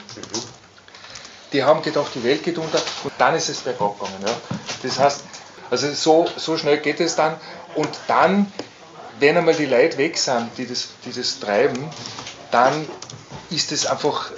die 1.53 1.63
haben 1.63 1.83
gedacht, 1.83 2.09
die 2.15 2.25
Welt 2.25 2.43
geht 2.43 2.59
unter 2.59 2.79
und 3.05 3.13
dann 3.19 3.35
ist 3.35 3.49
es 3.49 3.59
bergab 3.59 3.99
gegangen. 3.99 4.25
Ja. 4.27 4.33
Das 4.83 4.99
heißt, 4.99 5.25
also 5.71 5.93
so, 5.93 6.27
so 6.37 6.57
schnell 6.57 6.79
geht 6.79 7.01
es 7.01 7.17
dann 7.17 7.37
und 7.75 7.89
dann, 8.07 8.53
wenn 9.21 9.37
einmal 9.37 9.55
die 9.55 9.67
Leute 9.67 9.99
weg 9.99 10.19
sind, 10.19 10.51
die 10.57 10.67
das, 10.67 10.89
die 11.05 11.13
das 11.13 11.39
treiben, 11.41 11.89
dann 12.51 12.87
ist 13.51 13.73
es 13.73 13.87
einfach, 13.87 14.31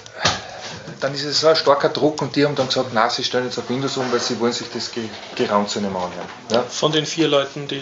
dann 1.01 1.15
ist 1.15 1.25
es 1.25 1.41
so 1.41 1.49
ein 1.49 1.57
starker 1.57 1.89
Druck 1.89 2.21
und 2.23 2.37
die 2.37 2.45
haben 2.45 2.55
dann 2.55 2.69
gesagt, 2.69 2.91
na, 2.93 3.09
sie 3.11 3.25
stellen 3.25 3.47
jetzt 3.47 3.59
auf 3.59 3.69
Windows 3.69 3.97
um, 3.97 4.11
weil 4.13 4.21
sie 4.21 4.39
wollen 4.41 4.53
sich 4.53 4.69
das 4.73 4.93
Ge- 4.93 5.09
Geraun 5.35 5.67
zu 5.67 5.81
nehmen 5.81 5.97
anhören. 5.97 6.29
Ja? 6.51 6.63
Von 6.63 6.93
den 6.93 7.07
vier 7.07 7.29
Leuten, 7.29 7.67
die. 7.69 7.81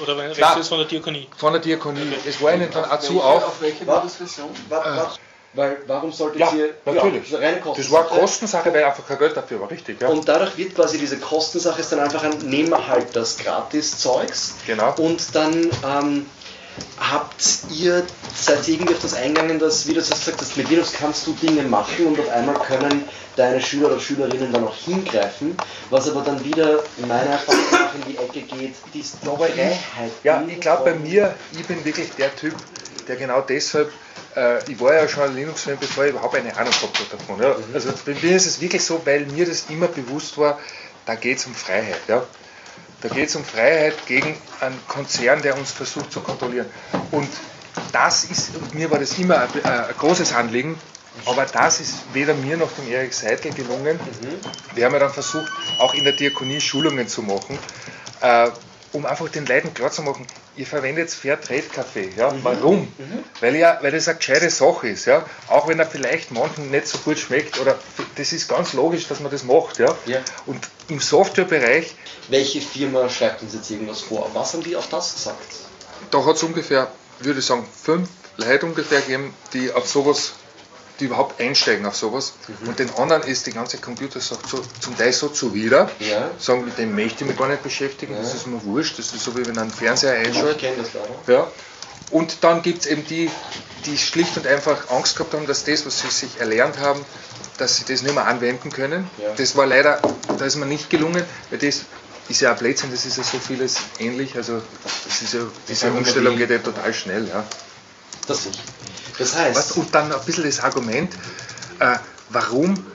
Oder 0.00 0.16
redest 0.16 0.40
du 0.40 0.58
jetzt 0.58 0.68
von 0.68 0.78
der 0.78 0.86
Diakonie? 0.86 1.28
Von 1.36 1.52
der 1.52 1.60
Diakonie. 1.62 2.12
Es 2.24 2.40
war 2.40 2.54
ihnen 2.54 2.70
dann 2.70 2.84
auch 2.84 3.00
zu 3.00 3.20
auf. 3.20 3.60
welche 3.60 3.80
Windows-Version? 3.80 4.48
Weil 5.54 5.78
warum 5.86 6.12
solltet 6.12 6.40
Ja, 6.40 6.52
ihr. 6.54 6.74
natürlich. 6.84 7.30
Ja, 7.30 7.38
reine 7.38 7.56
Das 7.56 7.90
war 7.90 8.02
Kostensache. 8.04 8.20
Kostensache, 8.20 8.74
weil 8.74 8.84
einfach 8.84 9.06
kein 9.06 9.18
Geld 9.18 9.36
dafür 9.36 9.60
war, 9.60 9.70
richtig. 9.70 10.00
Ja? 10.00 10.08
Und 10.08 10.28
dadurch 10.28 10.56
wird 10.58 10.74
quasi 10.74 10.98
diese 10.98 11.16
Kostensache 11.18 11.80
ist 11.80 11.90
dann 11.90 12.00
einfach 12.00 12.22
ein 12.22 12.36
Nehmen 12.40 12.86
halt 12.86 13.16
das 13.16 13.38
Gratis-Zeugs. 13.38 14.56
Genau. 14.66 14.94
Und 14.98 15.34
dann 15.34 15.70
ähm, 15.84 16.26
habt 16.98 17.42
ihr, 17.70 18.04
seid 18.36 18.68
ihr 18.68 18.74
irgendwie 18.74 18.94
auf 18.94 19.00
das 19.00 19.14
eingegangen, 19.14 19.58
dass, 19.58 19.86
wie 19.86 19.94
du 19.94 20.00
das 20.00 20.10
gesagt 20.10 20.40
hast, 20.40 20.56
mit 20.56 20.68
Linux 20.68 20.92
kannst 20.92 21.26
du 21.26 21.32
Dinge 21.32 21.62
machen 21.62 22.06
und 22.08 22.20
auf 22.20 22.28
einmal 22.30 22.56
können 22.56 23.08
deine 23.36 23.60
Schüler 23.60 23.86
oder 23.88 24.00
Schülerinnen 24.00 24.52
dann 24.52 24.66
auch 24.66 24.74
hingreifen, 24.76 25.56
was 25.90 26.10
aber 26.10 26.22
dann 26.22 26.44
wieder 26.44 26.82
meiner 26.98 27.30
Erfahrung 27.30 27.60
nach 27.72 27.94
in 27.94 28.02
die 28.12 28.18
Ecke 28.18 28.40
geht, 28.42 28.74
die 28.92 29.02
Freiheit. 29.02 29.78
Ja, 30.24 30.42
ich 30.46 30.60
glaube 30.60 30.84
bei 30.90 30.94
mir, 30.94 31.34
ich 31.52 31.64
bin 31.66 31.84
wirklich 31.84 32.10
der 32.18 32.34
Typ, 32.36 32.54
der 33.06 33.16
genau 33.16 33.40
deshalb, 33.40 33.90
äh, 34.36 34.70
ich 34.70 34.80
war 34.80 34.94
ja 34.94 35.08
schon 35.08 35.24
ein 35.24 35.34
Linux-Fan, 35.34 35.78
bevor 35.78 36.04
ich 36.04 36.10
überhaupt 36.10 36.34
eine 36.34 36.56
Ahnung 36.56 36.72
gehabt 36.72 36.98
habe 36.98 37.16
davon. 37.16 37.42
Ja. 37.42 37.56
Also 37.74 37.92
bei 38.04 38.14
mir 38.14 38.36
ist 38.36 38.46
es 38.46 38.60
wirklich 38.60 38.84
so, 38.84 39.00
weil 39.04 39.26
mir 39.26 39.46
das 39.46 39.66
immer 39.68 39.88
bewusst 39.88 40.38
war, 40.38 40.58
da 41.06 41.14
geht 41.14 41.38
es 41.38 41.46
um 41.46 41.54
Freiheit. 41.54 42.00
Ja. 42.08 42.22
Da 43.00 43.08
geht 43.08 43.28
es 43.28 43.36
um 43.36 43.44
Freiheit 43.44 43.94
gegen 44.06 44.36
einen 44.60 44.78
Konzern, 44.88 45.40
der 45.42 45.56
uns 45.56 45.70
versucht 45.70 46.12
zu 46.12 46.20
kontrollieren. 46.20 46.66
Und 47.10 47.28
das 47.92 48.24
ist, 48.24 48.56
und 48.56 48.74
mir 48.74 48.90
war 48.90 48.98
das 48.98 49.18
immer 49.18 49.40
ein, 49.40 49.48
äh, 49.64 49.68
ein 49.68 49.94
großes 49.96 50.32
Anliegen, 50.32 50.78
aber 51.24 51.44
das 51.46 51.80
ist 51.80 51.94
weder 52.12 52.34
mir 52.34 52.56
noch 52.56 52.70
dem 52.72 52.90
Erik 52.90 53.12
Seidel 53.12 53.52
gelungen. 53.52 53.98
Wir 54.74 54.84
haben 54.84 54.92
ja 54.92 54.98
dann 54.98 55.12
versucht, 55.12 55.50
auch 55.78 55.94
in 55.94 56.04
der 56.04 56.12
Diakonie 56.12 56.60
Schulungen 56.60 57.08
zu 57.08 57.22
machen, 57.22 57.58
äh, 58.20 58.50
um 58.92 59.06
einfach 59.06 59.28
den 59.28 59.46
Leuten 59.46 59.72
klarzumachen, 59.74 60.26
ihr 60.56 60.66
verwendet 60.66 61.10
Fairtrade-Kaffee. 61.10 62.12
Ja? 62.16 62.32
Warum? 62.42 62.92
Weil, 63.40 63.56
ja, 63.56 63.78
weil 63.82 63.92
das 63.92 64.08
eine 64.08 64.18
gescheite 64.18 64.50
Sache 64.50 64.88
ist. 64.88 65.04
Ja? 65.04 65.24
Auch 65.48 65.68
wenn 65.68 65.78
er 65.78 65.86
vielleicht 65.86 66.30
manchen 66.30 66.70
nicht 66.70 66.86
so 66.86 66.98
gut 66.98 67.18
schmeckt. 67.18 67.60
Oder 67.60 67.78
das 68.16 68.32
ist 68.32 68.48
ganz 68.48 68.72
logisch, 68.72 69.06
dass 69.08 69.20
man 69.20 69.30
das 69.30 69.44
macht. 69.44 69.78
Ja? 69.78 69.94
Ja. 70.06 70.20
Und 70.46 70.68
im 70.88 71.00
Softwarebereich, 71.00 71.94
Welche 72.28 72.60
Firma 72.60 73.08
schreibt 73.08 73.42
uns 73.42 73.54
jetzt 73.54 73.70
irgendwas 73.70 74.00
vor? 74.00 74.30
Was 74.34 74.54
haben 74.54 74.62
die 74.62 74.76
auf 74.76 74.88
das 74.88 75.14
gesagt? 75.14 75.68
da 76.10 76.24
hat 76.24 76.36
es 76.36 76.42
ungefähr, 76.42 76.90
würde 77.20 77.40
ich 77.40 77.46
sagen, 77.46 77.66
fünf 77.82 78.08
Leute 78.36 78.66
ungefähr 78.66 79.00
gegeben, 79.00 79.34
die 79.52 79.72
auf 79.72 79.88
sowas, 79.88 80.34
die 81.00 81.04
überhaupt 81.04 81.40
einsteigen 81.40 81.86
auf 81.86 81.96
sowas. 81.96 82.34
Und 82.66 82.78
den 82.78 82.90
anderen 82.96 83.22
ist 83.22 83.46
die 83.46 83.52
ganze 83.52 83.78
Computersache 83.78 84.40
so, 84.48 84.62
zum 84.80 84.96
Teil 84.96 85.12
so 85.12 85.28
zuwider. 85.28 85.90
Ja. 86.00 86.30
Sagen, 86.38 86.64
mit 86.64 86.78
dem 86.78 86.94
möchte 86.94 87.24
ich 87.24 87.30
mich 87.30 87.38
gar 87.38 87.48
nicht 87.48 87.62
beschäftigen, 87.62 88.16
das 88.20 88.34
ist 88.34 88.46
mir 88.46 88.62
wurscht, 88.64 88.98
das 88.98 89.12
ist 89.12 89.24
so 89.24 89.36
wie 89.36 89.46
wenn 89.46 89.58
ein 89.58 89.70
Fernseher 89.70 90.20
Ich 90.20 90.28
einschaltet. 90.28 90.58
kenne 90.58 90.76
das 90.78 90.88
leider. 90.94 91.38
Ja. 91.40 91.50
Und 92.10 92.38
dann 92.42 92.62
gibt 92.62 92.80
es 92.80 92.86
eben 92.86 93.06
die, 93.06 93.30
die 93.84 93.98
schlicht 93.98 94.36
und 94.36 94.46
einfach 94.46 94.90
Angst 94.90 95.16
gehabt 95.16 95.34
haben, 95.34 95.46
dass 95.46 95.64
das, 95.64 95.84
was 95.84 96.00
sie 96.00 96.08
sich 96.08 96.40
erlernt 96.40 96.78
haben, 96.78 97.04
dass 97.58 97.76
sie 97.76 97.84
das 97.84 98.02
nicht 98.02 98.14
mehr 98.14 98.26
anwenden 98.26 98.70
können. 98.70 99.10
Ja. 99.18 99.34
Das 99.36 99.56
war 99.56 99.66
leider, 99.66 100.00
da 100.38 100.44
ist 100.44 100.56
mir 100.56 100.66
nicht 100.66 100.88
gelungen, 100.90 101.22
weil 101.50 101.58
das 101.58 101.82
ist 102.28 102.40
ja 102.40 102.52
ein 102.52 102.58
Blödsinn, 102.58 102.90
das 102.90 103.04
ist 103.04 103.18
ja 103.18 103.22
so 103.24 103.38
vieles 103.38 103.76
ähnlich. 103.98 104.36
Also 104.36 104.62
das 105.04 105.22
ist 105.22 105.34
ja, 105.34 105.40
diese 105.68 105.90
Umstellung 105.92 106.36
geht 106.36 106.50
ja 106.50 106.58
total 106.58 106.92
schnell. 106.94 107.28
Ja. 107.28 107.44
Das 108.28 108.46
ich. 108.46 108.58
Das 109.18 109.34
heißt, 109.36 109.56
Was, 109.56 109.72
und 109.72 109.92
dann 109.94 110.12
ein 110.12 110.20
bisschen 110.24 110.44
das 110.44 110.60
Argument, 110.60 111.12
äh, 111.80 111.96
warum 112.30 112.86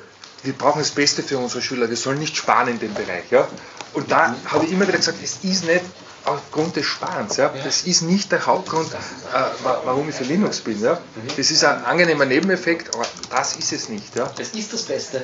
wir 0.44 0.54
brauchen 0.54 0.80
das 0.80 0.92
Beste 0.92 1.24
für 1.24 1.38
unsere 1.38 1.62
Schüler, 1.62 1.90
wir 1.90 1.96
sollen 1.98 2.20
nicht 2.20 2.36
sparen 2.36 2.68
in 2.68 2.80
dem 2.80 2.94
Bereich. 2.94 3.24
Ja? 3.32 3.48
Und 3.94 4.12
da 4.12 4.36
habe 4.46 4.66
ich 4.66 4.72
immer 4.72 4.88
wieder 4.88 4.98
gesagt, 4.98 5.18
es 5.24 5.38
ist 5.44 5.64
nicht 5.66 5.82
aufgrund 6.26 6.76
des 6.76 6.86
Sparens. 6.86 7.38
Ja? 7.38 7.54
Das 7.64 7.84
ist 7.84 8.02
nicht 8.02 8.32
der 8.32 8.46
Hauptgrund, 8.46 8.92
äh, 8.94 9.64
wa- 9.66 9.82
warum 9.86 10.08
ich 10.10 10.16
für 10.16 10.24
Linux 10.26 10.60
bin. 10.60 10.82
Ja? 10.82 11.00
Das 11.38 11.50
ist 11.52 11.64
ein 11.64 11.84
angenehmer 11.86 12.26
Nebeneffekt, 12.26 12.94
aber 12.94 13.06
das 13.30 13.56
ist 13.56 13.72
es 13.74 13.88
nicht. 13.90 14.16
Ja? 14.16 14.32
es 14.38 14.50
ist 14.50 14.72
das 14.74 14.82
Beste, 14.84 15.22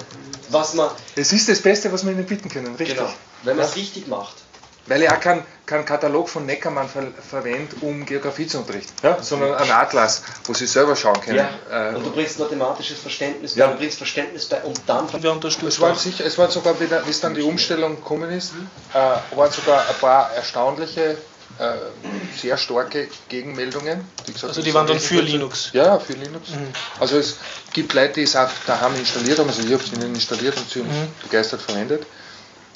was 0.49 0.73
man, 0.73 0.89
Es 1.15 1.33
ist 1.33 1.47
das 1.49 1.59
Beste, 1.61 1.91
was 1.91 2.05
wir 2.05 2.11
ihnen 2.13 2.25
bieten 2.25 2.47
können, 2.49 2.75
richtig. 2.75 2.97
genau, 2.97 3.11
wenn 3.43 3.57
man 3.57 3.65
es 3.65 3.75
richtig 3.75 4.07
macht. 4.07 4.35
Weil 4.89 5.03
ich 5.03 5.09
auch 5.09 5.19
keinen 5.19 5.43
keinen 5.65 5.85
Katalog 5.85 6.27
von 6.27 6.47
Neckermann 6.47 6.89
ver 6.89 7.03
verwende, 7.29 7.75
um 7.81 8.03
Geografie 8.03 8.47
zu 8.47 8.57
unterrichten, 8.57 8.91
ja? 9.03 9.21
sondern 9.21 9.53
einen 9.53 9.69
Atlas, 9.71 10.23
wo 10.45 10.53
sie 10.55 10.65
selber 10.65 10.95
schauen 10.95 11.21
können. 11.21 11.37
Ja. 11.37 11.91
Äh, 11.91 11.95
Und 11.95 12.03
du 12.05 12.11
bringst 12.11 12.39
mathematisches 12.39 12.97
Verständnis 12.99 13.53
bei, 13.53 13.59
Ja. 13.61 13.67
du 13.67 13.77
bringst 13.77 13.99
Verständnis 13.99 14.47
bei 14.47 14.61
und 14.63 14.81
dann 14.87 15.07
Wir 15.21 15.31
unterstützen. 15.31 15.67
Es 15.67 15.79
waren, 15.79 15.95
sicher, 15.95 16.25
es 16.25 16.37
waren 16.39 16.49
sogar, 16.49 16.79
wieder, 16.79 17.05
wie 17.05 17.11
es 17.11 17.21
dann 17.21 17.35
die 17.35 17.43
Umstellung 17.43 17.97
gekommen 17.97 18.31
ist, 18.31 18.53
äh, 18.93 18.97
waren 19.37 19.51
sogar 19.51 19.87
ein 19.87 19.95
paar 20.01 20.33
erstaunliche, 20.33 21.17
äh, 21.59 21.73
sehr 22.35 22.57
starke 22.57 23.07
Gegenmeldungen. 23.27 24.07
Die 24.25 24.33
gesagt, 24.33 24.49
Also 24.49 24.63
die 24.63 24.73
waren 24.73 24.87
dann 24.87 24.99
für 24.99 25.21
Linux. 25.21 25.69
Ja, 25.73 25.99
für 25.99 26.13
Linux. 26.13 26.49
Also 26.99 27.19
es 27.19 27.37
gibt 27.73 27.93
Leute, 27.93 28.13
die 28.13 28.23
es 28.23 28.35
auch 28.35 28.49
daheim 28.65 28.95
installiert 28.95 29.37
haben, 29.37 29.49
also 29.49 29.61
ich 29.61 29.71
habe 29.71 29.83
es 29.83 29.93
ihnen 29.93 30.15
installiert 30.15 30.57
und 30.57 30.67
sie 30.67 30.79
haben 30.79 30.89
es 30.89 31.23
begeistert 31.23 31.61
verwendet. 31.61 32.07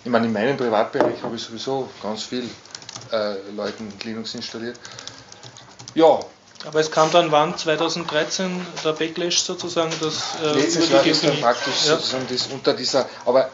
Ich 0.04 0.10
meine, 0.12 0.26
in 0.28 0.34
meinem 0.34 0.58
Privatbereich 0.58 1.22
habe 1.24 1.36
ich 1.36 1.42
sowieso 1.44 1.90
ganz 2.02 2.24
viel 2.24 2.50
äh, 3.12 3.36
Leuten 3.56 3.92
Linux 4.04 4.36
installiert. 4.36 4.78
Ja, 5.96 6.20
Aber 6.66 6.80
es 6.80 6.92
kam 6.92 7.12
dann 7.12 7.32
wann? 7.32 7.58
2013 7.58 8.66
der 8.84 8.94
Backlash 8.94 9.40
sozusagen, 9.40 9.92
dass 10.02 10.16
äh, 10.44 10.54
letztes 10.60 10.90
Jahr 10.90 11.04
die 11.04 11.12
ist 11.12 11.24
dann 11.24 11.40
praktisch 11.40 11.86
ja, 11.86 11.96
sozusagen 11.96 12.26
das 12.30 12.48
unter 12.48 12.74
dieser, 12.74 13.08
aber 13.26 13.50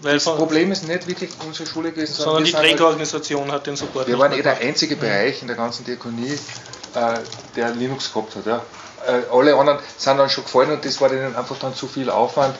weil 0.00 0.14
das 0.14 0.24
Problem 0.24 0.70
ist 0.70 0.86
nicht 0.86 1.08
wirklich 1.08 1.30
unsere 1.44 1.68
Schule 1.68 1.90
gewesen, 1.90 2.14
sondern 2.14 2.44
die 2.44 2.52
wir 2.52 2.52
sind 2.52 2.58
halt- 2.60 2.70
Trägerorganisation 2.70 3.50
hat 3.50 3.66
den 3.66 3.74
Support. 3.76 4.06
Wir 4.06 4.18
waren 4.18 4.32
eh 4.32 4.42
der 4.42 4.58
einzige 4.58 4.94
Bereich 4.94 5.42
in 5.42 5.48
der 5.48 5.56
ganzen 5.56 5.84
Diakonie, 5.84 6.38
äh, 6.94 7.18
der 7.56 7.70
Linux 7.70 8.12
gehabt 8.12 8.36
hat. 8.36 8.46
Ja. 8.46 8.62
Äh, 9.06 9.22
alle 9.32 9.56
anderen 9.56 9.80
sind 9.96 10.16
dann 10.18 10.30
schon 10.30 10.44
gefallen 10.44 10.70
und 10.70 10.84
das 10.84 11.00
war 11.00 11.08
denen 11.08 11.34
einfach 11.34 11.56
dann 11.58 11.74
zu 11.74 11.88
viel 11.88 12.10
Aufwand, 12.10 12.54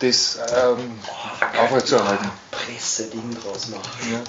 das 0.00 0.38
ähm, 0.54 0.98
aufrechtzuerhalten. 1.58 2.30
Presse-Ding 2.50 3.36
draus 3.42 3.68
machen. 3.68 3.90
Ja. 4.10 4.20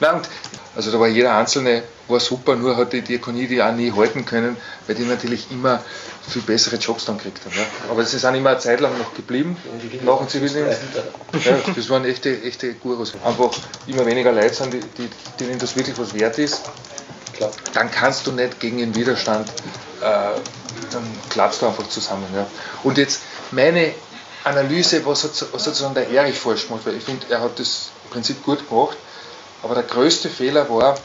Nein, 0.00 0.16
und, 0.16 0.28
also 0.74 0.90
da 0.90 0.98
war 0.98 1.08
jeder 1.08 1.36
Einzelne, 1.36 1.82
war 2.08 2.20
super, 2.20 2.56
nur 2.56 2.76
hat 2.76 2.92
die 2.92 3.02
Diakonie 3.02 3.46
die 3.46 3.62
auch 3.62 3.72
nie 3.72 3.92
halten 3.92 4.24
können, 4.24 4.56
weil 4.86 4.96
die 4.96 5.04
natürlich 5.04 5.50
immer 5.50 5.82
viel 6.28 6.42
bessere 6.42 6.76
Jobs 6.76 7.04
dann 7.04 7.18
gekriegt 7.18 7.44
haben. 7.44 7.54
Ja. 7.56 7.66
Aber 7.90 8.04
sie 8.04 8.18
sind 8.18 8.34
immer 8.34 8.50
eine 8.50 8.58
Zeit 8.58 8.80
lang 8.80 8.96
noch 8.98 9.14
geblieben, 9.14 9.56
nach 10.04 10.18
dem 10.18 10.28
Zivildienst. 10.28 10.80
Ja, 11.44 11.58
das 11.74 11.88
waren 11.90 12.04
echte, 12.04 12.42
echte 12.42 12.74
Gurus. 12.74 13.12
Einfach 13.24 13.50
immer 13.86 14.06
weniger 14.06 14.32
Leute 14.32 14.54
sind, 14.54 14.72
die, 14.72 14.80
die, 14.80 15.10
denen 15.38 15.58
das 15.58 15.76
wirklich 15.76 15.98
was 15.98 16.14
wert 16.14 16.38
ist. 16.38 16.62
Klar. 17.34 17.50
Dann 17.74 17.90
kannst 17.90 18.26
du 18.26 18.32
nicht 18.32 18.60
gegen 18.60 18.78
den 18.78 18.94
Widerstand, 18.94 19.48
äh, 20.00 20.02
dann 20.02 21.04
klappst 21.30 21.62
du 21.62 21.66
einfach 21.66 21.88
zusammen. 21.88 22.26
Ja. 22.34 22.46
Und 22.82 22.98
jetzt 22.98 23.22
meine 23.50 23.92
Analyse, 24.44 25.04
was, 25.04 25.24
hat, 25.24 25.30
was 25.52 25.64
sozusagen 25.64 25.94
der 25.94 26.08
Erich 26.10 26.38
falsch 26.38 26.66
gemacht, 26.66 26.82
weil 26.86 26.96
ich 26.96 27.04
finde, 27.04 27.26
er 27.28 27.40
hat 27.40 27.58
das 27.58 27.90
im 28.04 28.10
Prinzip 28.10 28.42
gut 28.42 28.68
gemacht, 28.68 28.96
aber 29.62 29.74
der 29.74 29.84
größte 29.84 30.28
Fehler 30.28 30.68
war, 30.70 30.98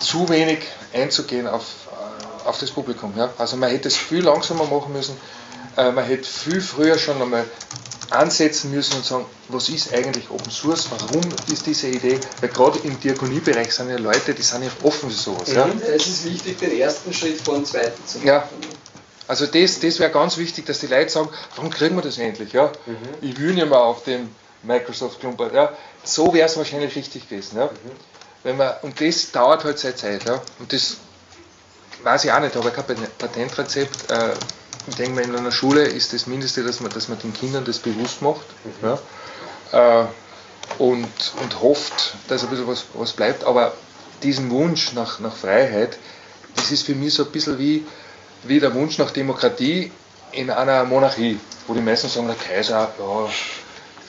zu 0.00 0.28
wenig 0.28 0.60
einzugehen 0.92 1.46
auf, 1.46 1.64
äh, 1.90 2.48
auf 2.48 2.58
das 2.58 2.70
Publikum. 2.70 3.12
Ja. 3.16 3.30
Also 3.36 3.56
man 3.56 3.70
hätte 3.70 3.88
es 3.88 3.96
viel 3.96 4.22
langsamer 4.22 4.64
machen 4.64 4.92
müssen, 4.92 5.16
äh, 5.76 5.90
man 5.90 6.04
hätte 6.04 6.24
viel 6.28 6.60
früher 6.60 6.98
schon 6.98 7.20
einmal 7.20 7.44
ansetzen 8.10 8.70
müssen 8.70 8.96
und 8.96 9.04
sagen, 9.04 9.26
was 9.48 9.68
ist 9.68 9.92
eigentlich 9.92 10.30
Open 10.30 10.50
Source, 10.50 10.88
warum 10.90 11.22
ist 11.52 11.66
diese 11.66 11.88
Idee, 11.88 12.18
weil 12.40 12.48
gerade 12.48 12.78
im 12.80 12.98
Diakoniebereich 12.98 13.72
sind 13.74 13.90
ja 13.90 13.98
Leute, 13.98 14.32
die 14.32 14.42
sind 14.42 14.64
ja 14.64 14.70
offen 14.82 15.10
für 15.10 15.16
sowas. 15.16 15.52
Ja. 15.52 15.68
Es 15.94 16.06
ist 16.06 16.24
wichtig, 16.24 16.58
den 16.58 16.78
ersten 16.78 17.12
Schritt 17.12 17.40
vor 17.40 17.54
dem 17.54 17.66
zweiten 17.66 18.06
zu 18.06 18.18
machen. 18.18 18.26
Ja. 18.26 18.48
Also 19.28 19.46
das, 19.46 19.78
das 19.78 20.00
wäre 20.00 20.10
ganz 20.10 20.38
wichtig, 20.38 20.64
dass 20.64 20.80
die 20.80 20.86
Leute 20.86 21.10
sagen, 21.10 21.28
wann 21.56 21.68
kriegen 21.68 21.94
wir 21.94 22.02
das 22.02 22.16
endlich? 22.16 22.54
Ja? 22.54 22.72
Ich 23.20 23.38
will 23.38 23.52
nicht 23.52 23.68
mehr 23.68 23.78
auf 23.78 24.02
dem 24.04 24.30
Microsoft 24.62 25.20
Klumpert. 25.20 25.52
Ja? 25.54 25.72
So 26.02 26.32
wäre 26.32 26.46
es 26.46 26.56
wahrscheinlich 26.56 26.96
richtig 26.96 27.28
gewesen. 27.28 27.58
Ja? 27.58 27.68
Wenn 28.42 28.56
man, 28.56 28.72
und 28.82 28.98
das 29.00 29.30
dauert 29.30 29.64
halt 29.64 29.78
seine 29.78 29.96
Zeit. 29.96 30.24
Ja? 30.24 30.40
Und 30.58 30.72
das 30.72 30.96
weiß 32.02 32.24
ich 32.24 32.32
auch 32.32 32.40
nicht, 32.40 32.56
aber 32.56 32.70
kein 32.70 32.84
Patentrezept. 33.18 34.10
Äh, 34.10 34.32
ich 34.88 34.96
denke 34.96 35.16
mal, 35.16 35.24
in 35.24 35.36
einer 35.36 35.52
Schule 35.52 35.82
ist 35.82 36.14
das 36.14 36.26
Mindeste, 36.26 36.64
dass 36.64 36.80
man, 36.80 36.90
dass 36.90 37.08
man 37.08 37.18
den 37.18 37.34
Kindern 37.34 37.66
das 37.66 37.78
bewusst 37.78 38.22
macht. 38.22 38.46
Ja? 38.82 38.98
Äh, 40.02 40.06
und, 40.78 41.06
und 41.42 41.60
hofft, 41.60 42.14
dass 42.28 42.44
ein 42.44 42.48
bisschen 42.48 42.66
was, 42.66 42.86
was 42.94 43.12
bleibt. 43.12 43.44
Aber 43.44 43.74
diesen 44.22 44.50
Wunsch 44.50 44.94
nach, 44.94 45.20
nach 45.20 45.36
Freiheit, 45.36 45.98
das 46.56 46.70
ist 46.70 46.86
für 46.86 46.94
mich 46.94 47.12
so 47.12 47.24
ein 47.24 47.30
bisschen 47.30 47.58
wie, 47.58 47.84
wie 48.44 48.60
der 48.60 48.74
Wunsch 48.74 48.98
nach 48.98 49.10
Demokratie 49.10 49.90
in 50.32 50.50
einer 50.50 50.84
Monarchie, 50.84 51.38
wo 51.66 51.74
die 51.74 51.80
meisten 51.80 52.08
sagen, 52.08 52.26
der 52.26 52.36
Kaiser, 52.36 52.92
ja, 52.98 53.28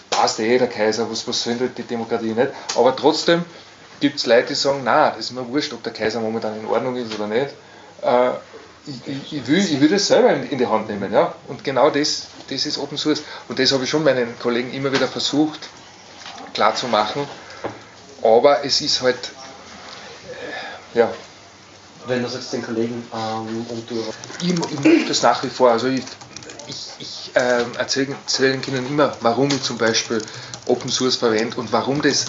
passt 0.09 0.39
eh, 0.39 0.57
der 0.57 0.67
Kaiser, 0.67 1.09
was, 1.09 1.27
was 1.27 1.43
denn 1.43 1.71
die 1.75 1.83
Demokratie 1.83 2.33
nicht? 2.33 2.51
Aber 2.75 2.95
trotzdem 2.95 3.43
gibt 3.99 4.17
es 4.17 4.25
Leute, 4.25 4.47
die 4.49 4.55
sagen, 4.55 4.81
na, 4.83 5.11
das 5.11 5.19
ist 5.19 5.31
mir 5.31 5.47
wurscht, 5.47 5.73
ob 5.73 5.83
der 5.83 5.93
Kaiser 5.93 6.19
momentan 6.19 6.59
in 6.59 6.65
Ordnung 6.65 6.95
ist 6.95 7.13
oder 7.15 7.27
nicht. 7.27 7.49
Äh, 8.01 8.31
ich, 8.85 9.33
ich, 9.33 9.47
will, 9.47 9.59
ich 9.59 9.79
will 9.79 9.89
das 9.89 10.07
selber 10.07 10.33
in, 10.33 10.49
in 10.49 10.57
die 10.57 10.67
Hand 10.67 10.89
nehmen. 10.89 11.11
Ja? 11.13 11.33
Und 11.47 11.63
genau 11.63 11.89
das, 11.89 12.27
das 12.49 12.65
ist 12.65 12.77
Open 12.77 12.97
Source. 12.97 13.23
Und 13.47 13.59
das 13.59 13.71
habe 13.71 13.83
ich 13.83 13.89
schon 13.89 14.03
meinen 14.03 14.37
Kollegen 14.39 14.73
immer 14.73 14.91
wieder 14.91 15.07
versucht 15.07 15.69
klarzumachen. 16.53 17.27
Aber 18.21 18.65
es 18.65 18.81
ist 18.81 19.01
halt, 19.01 19.31
äh, 20.93 20.99
ja. 20.99 21.13
Wenn 22.09 22.23
du 22.23 22.29
sagst 22.29 22.51
den 22.53 22.61
Kollegen 22.63 23.03
ähm, 23.13 23.65
und 23.69 23.89
du. 23.89 23.95
Ich, 24.41 24.49
ich 24.49 24.79
mache 24.79 25.05
das 25.07 25.21
nach 25.21 25.43
wie 25.43 25.49
vor. 25.49 25.71
Also 25.71 25.87
ich, 25.87 26.03
ich, 26.67 26.87
ich 26.99 27.31
äh, 27.35 27.63
erzähle, 27.77 28.15
erzähle 28.25 28.51
den 28.53 28.61
Kindern 28.61 28.85
immer, 28.87 29.15
warum 29.21 29.47
ich 29.49 29.61
zum 29.63 29.77
Beispiel 29.77 30.21
Open 30.65 30.89
Source 30.91 31.15
verwende 31.15 31.57
und 31.57 31.71
warum 31.71 32.01
das 32.01 32.25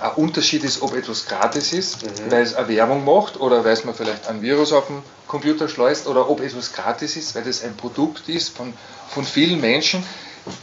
ein 0.00 0.12
Unterschied 0.16 0.64
ist, 0.64 0.80
ob 0.82 0.94
etwas 0.94 1.26
gratis 1.26 1.72
ist, 1.72 2.02
Mhm. 2.02 2.30
weil 2.30 2.42
es 2.42 2.54
eine 2.54 2.68
Werbung 2.68 3.04
macht 3.04 3.38
oder 3.38 3.64
weil 3.64 3.72
es 3.74 3.84
man 3.84 3.94
vielleicht 3.94 4.28
ein 4.28 4.40
Virus 4.42 4.72
auf 4.72 4.86
den 4.86 5.02
Computer 5.26 5.68
schleust 5.68 6.06
oder 6.06 6.28
ob 6.30 6.40
etwas 6.40 6.72
gratis 6.72 7.16
ist, 7.16 7.34
weil 7.34 7.44
das 7.44 7.62
ein 7.62 7.76
Produkt 7.76 8.28
ist 8.28 8.56
von, 8.56 8.72
von 9.10 9.24
vielen 9.24 9.60
Menschen, 9.60 10.02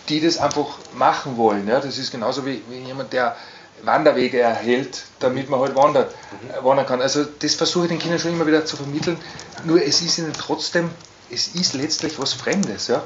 die 0.09 0.19
das 0.21 0.39
einfach 0.39 0.79
machen 0.95 1.37
wollen. 1.37 1.67
Ja? 1.67 1.79
Das 1.79 1.97
ist 1.99 2.11
genauso 2.11 2.45
wie, 2.45 2.63
wie 2.69 2.79
jemand, 2.79 3.13
der 3.13 3.35
Wanderwege 3.83 4.39
erhält, 4.39 5.03
damit 5.19 5.49
man 5.49 5.59
halt 5.59 5.75
wandert, 5.75 6.13
äh, 6.49 6.63
wandern 6.63 6.85
kann. 6.85 7.01
Also 7.01 7.23
das 7.25 7.55
versuche 7.55 7.85
ich 7.85 7.89
den 7.89 7.99
Kindern 7.99 8.19
schon 8.19 8.31
immer 8.31 8.47
wieder 8.47 8.65
zu 8.65 8.75
vermitteln. 8.77 9.17
Nur 9.65 9.81
es 9.81 10.01
ist 10.01 10.17
ihnen 10.17 10.33
trotzdem, 10.33 10.89
es 11.31 11.49
ist 11.49 11.73
letztlich 11.73 12.19
was 12.19 12.33
Fremdes. 12.33 12.87
Ja? 12.87 13.03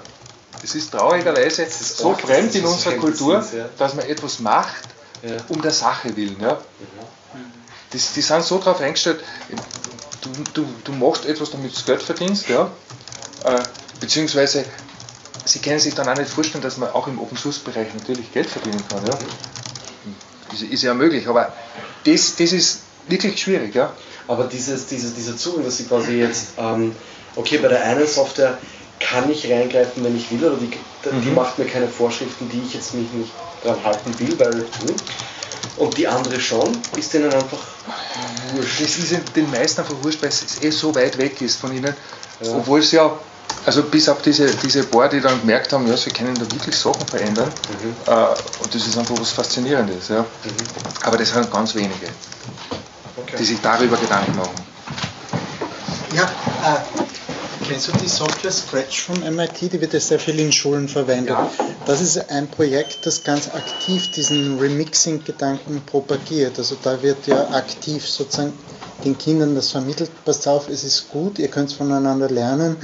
Es 0.64 0.76
ist 0.76 0.92
traurigerweise 0.92 1.66
so 1.70 2.12
arg, 2.12 2.22
fremd 2.22 2.56
in 2.56 2.66
unserer 2.66 2.96
Kultur, 2.96 3.40
ist, 3.40 3.54
ja. 3.54 3.66
dass 3.78 3.96
man 3.96 4.06
etwas 4.06 4.40
macht, 4.40 4.84
Ja. 5.24 5.38
um 5.50 5.62
der 5.62 5.72
Sache 5.72 6.16
willen. 6.16 6.38
Ja? 6.40 6.60
Das, 7.92 8.14
die 8.14 8.22
sind 8.22 8.44
so 8.44 8.58
darauf 8.58 8.80
eingestellt, 8.80 9.22
du, 10.22 10.30
du, 10.54 10.66
du 10.84 10.92
machst 10.94 11.26
etwas, 11.26 11.52
damit 11.52 11.78
du 11.78 11.84
Geld 11.84 12.02
verdienst, 12.02 12.48
ja? 12.48 12.70
äh, 13.44 13.60
beziehungsweise 14.00 14.64
sie 15.46 15.60
können 15.60 15.80
sich 15.80 15.94
dann 15.96 16.08
auch 16.08 16.16
nicht 16.16 16.30
vorstellen, 16.30 16.64
dass 16.64 16.78
man 16.78 16.90
auch 16.92 17.08
im 17.08 17.20
Open 17.20 17.38
Source 17.38 17.60
Bereich 17.60 17.94
natürlich 17.94 18.32
Geld 18.32 18.48
verdienen 18.48 18.82
kann. 18.88 19.06
Ja? 19.06 19.14
Ist, 20.54 20.64
ist 20.64 20.84
ja 20.84 20.94
möglich, 20.94 21.28
aber 21.28 21.54
das, 22.06 22.36
das 22.36 22.52
ist 22.52 22.80
wirklich 23.08 23.42
schwierig. 23.42 23.74
Ja? 23.76 23.94
Aber 24.28 24.46
dieses, 24.46 24.88
dieses, 24.88 25.14
dieser 25.14 25.38
Zugang, 25.38 25.66
dass 25.66 25.78
sie 25.78 25.86
quasi 25.86 26.14
jetzt, 26.14 26.50
ähm, 26.58 26.96
okay, 27.36 27.58
bei 27.58 27.68
der 27.68 27.84
einen 27.84 28.08
Software 28.08 28.58
kann 29.00 29.30
ich 29.32 29.50
reingreifen, 29.52 30.04
wenn 30.04 30.16
ich 30.16 30.30
will, 30.32 30.44
oder 30.46 30.58
die, 30.58 30.70
die 30.70 31.30
Mhm. 31.30 31.36
macht 31.36 31.58
mir 31.58 31.66
keine 31.66 31.88
Vorschriften, 31.88 32.50
die 32.50 32.62
ich 32.66 32.74
jetzt 32.76 32.94
mich 32.94 33.12
nicht 33.14 33.32
dran 33.64 33.84
halten 33.84 34.18
will, 34.20 34.38
weil. 34.40 34.54
Hm. 34.54 34.96
Und 35.78 35.98
die 35.98 36.08
andere 36.08 36.40
schon, 36.40 36.78
ist 36.98 37.14
denen 37.14 37.32
einfach 37.32 37.60
wurscht. 38.54 38.82
Das 38.82 38.98
ist 38.98 39.36
den 39.36 39.50
meisten 39.50 39.82
einfach 39.82 39.96
wurscht, 40.04 40.22
weil 40.22 40.30
es 40.30 40.62
eh 40.62 40.70
so 40.70 40.94
weit 40.94 41.18
weg 41.18 41.42
ist 41.42 41.56
von 41.56 41.76
ihnen. 41.76 41.96
Ja. 42.42 42.56
Obwohl 42.56 42.80
es 42.80 42.92
ja, 42.92 43.18
also 43.66 43.84
bis 43.84 44.10
auf 44.10 44.22
diese, 44.22 44.48
diese 44.56 44.84
paar, 44.84 45.10
die 45.10 45.22
dann 45.22 45.40
gemerkt 45.42 45.72
haben, 45.74 45.88
ja, 45.88 45.96
sie 45.96 46.10
können 46.10 46.36
da 46.36 46.42
wirklich 46.52 46.76
Sachen 46.76 47.06
verändern. 47.08 47.52
Mhm. 47.82 47.96
Äh, 48.12 48.64
und 48.64 48.74
das 48.74 48.88
ist 48.88 48.98
einfach 48.98 49.20
was 49.20 49.32
Faszinierendes. 49.32 50.10
Ja. 50.10 50.26
Aber 51.04 51.18
das 51.18 51.30
sind 51.30 51.52
ganz 51.52 51.76
wenige, 51.76 52.08
die 53.38 53.44
sich 53.44 53.60
darüber 53.62 53.98
Gedanken 53.98 54.36
machen. 54.36 54.56
Ja, 56.16 56.24
äh, 56.24 57.68
kennst 57.68 57.88
du 57.88 57.92
die 57.94 58.10
Software 58.10 58.52
Scratch 58.52 59.04
von 59.04 59.20
MIT? 59.36 59.74
Die 59.74 59.80
wird 59.80 59.94
ja 59.94 60.00
sehr 60.00 60.20
viel 60.20 60.40
in 60.40 60.52
Schulen 60.52 60.90
verwendet. 60.90 61.38
Das 61.86 62.02
ist 62.02 62.30
ein 62.30 62.48
Projekt, 62.48 63.06
das 63.06 63.24
ganz 63.24 63.48
aktiv 63.48 64.12
diesen 64.12 64.60
Remixing-Gedanken 64.60 65.82
propagiert. 65.86 66.58
Also 66.58 66.76
da 66.82 67.02
wird 67.02 67.28
ja 67.28 67.50
aktiv 67.52 68.08
sozusagen 68.08 68.54
den 69.04 69.18
Kindern 69.18 69.56
das 69.56 69.72
vermittelt, 69.72 70.12
passt 70.26 70.48
auf, 70.48 70.70
es 70.70 70.84
ist 70.84 71.10
gut, 71.10 71.40
ihr 71.40 71.48
könnt 71.48 71.72
voneinander 71.74 72.30
lernen. 72.30 72.78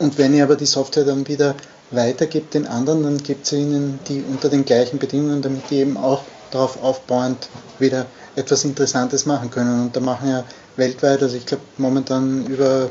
Und 0.00 0.16
wenn 0.16 0.34
ihr 0.34 0.44
aber 0.44 0.56
die 0.56 0.66
Software 0.66 1.04
dann 1.04 1.28
wieder 1.28 1.54
weitergibt 1.90 2.54
den 2.54 2.66
anderen, 2.66 3.02
dann 3.02 3.22
gibt 3.22 3.52
ihr 3.52 3.58
ihnen 3.58 4.00
die 4.08 4.24
unter 4.26 4.48
den 4.48 4.64
gleichen 4.64 4.98
Bedingungen, 4.98 5.42
damit 5.42 5.70
die 5.70 5.76
eben 5.76 5.98
auch 5.98 6.22
darauf 6.50 6.82
aufbauend 6.82 7.48
wieder 7.78 8.06
etwas 8.34 8.64
Interessantes 8.64 9.26
machen 9.26 9.50
können. 9.50 9.82
Und 9.82 9.94
da 9.94 10.00
machen 10.00 10.30
ja 10.30 10.44
weltweit, 10.76 11.22
also 11.22 11.36
ich 11.36 11.44
glaube 11.44 11.62
momentan 11.76 12.46
über 12.46 12.88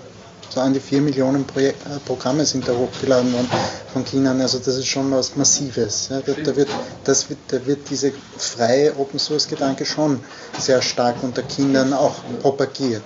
so 0.49 0.61
an 0.61 0.73
die 0.73 0.79
4 0.79 1.01
Millionen 1.01 1.45
Projek 1.45 1.75
äh, 1.85 1.99
Programme 2.05 2.45
sind 2.45 2.67
da 2.67 2.73
hochgeladen 2.73 3.33
worden 3.33 3.49
von 3.91 4.05
Kindern. 4.05 4.39
Also 4.41 4.59
das 4.59 4.77
ist 4.77 4.87
schon 4.87 5.11
was 5.11 5.35
Massives. 5.35 6.09
Ja. 6.09 6.21
Da, 6.21 6.33
da, 6.33 6.55
wird, 6.55 6.69
das 7.03 7.29
wird, 7.29 7.39
da 7.49 7.65
wird 7.65 7.89
diese 7.89 8.11
freie 8.37 8.95
Open 8.97 9.19
Source 9.19 9.47
Gedanke 9.47 9.85
schon 9.85 10.19
sehr 10.59 10.81
stark 10.81 11.17
unter 11.23 11.41
Kindern 11.41 11.93
auch 11.93 12.15
propagiert. 12.41 13.03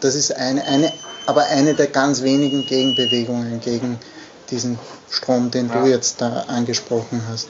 Das 0.00 0.14
ist 0.14 0.34
eine, 0.34 0.62
eine, 0.64 0.92
aber 1.26 1.44
eine 1.46 1.74
der 1.74 1.86
ganz 1.88 2.22
wenigen 2.22 2.66
Gegenbewegungen 2.66 3.60
gegen 3.60 3.98
diesen 4.50 4.78
Strom, 5.10 5.50
den 5.50 5.70
du 5.70 5.86
jetzt 5.86 6.20
da 6.20 6.44
angesprochen 6.48 7.22
hast. 7.28 7.48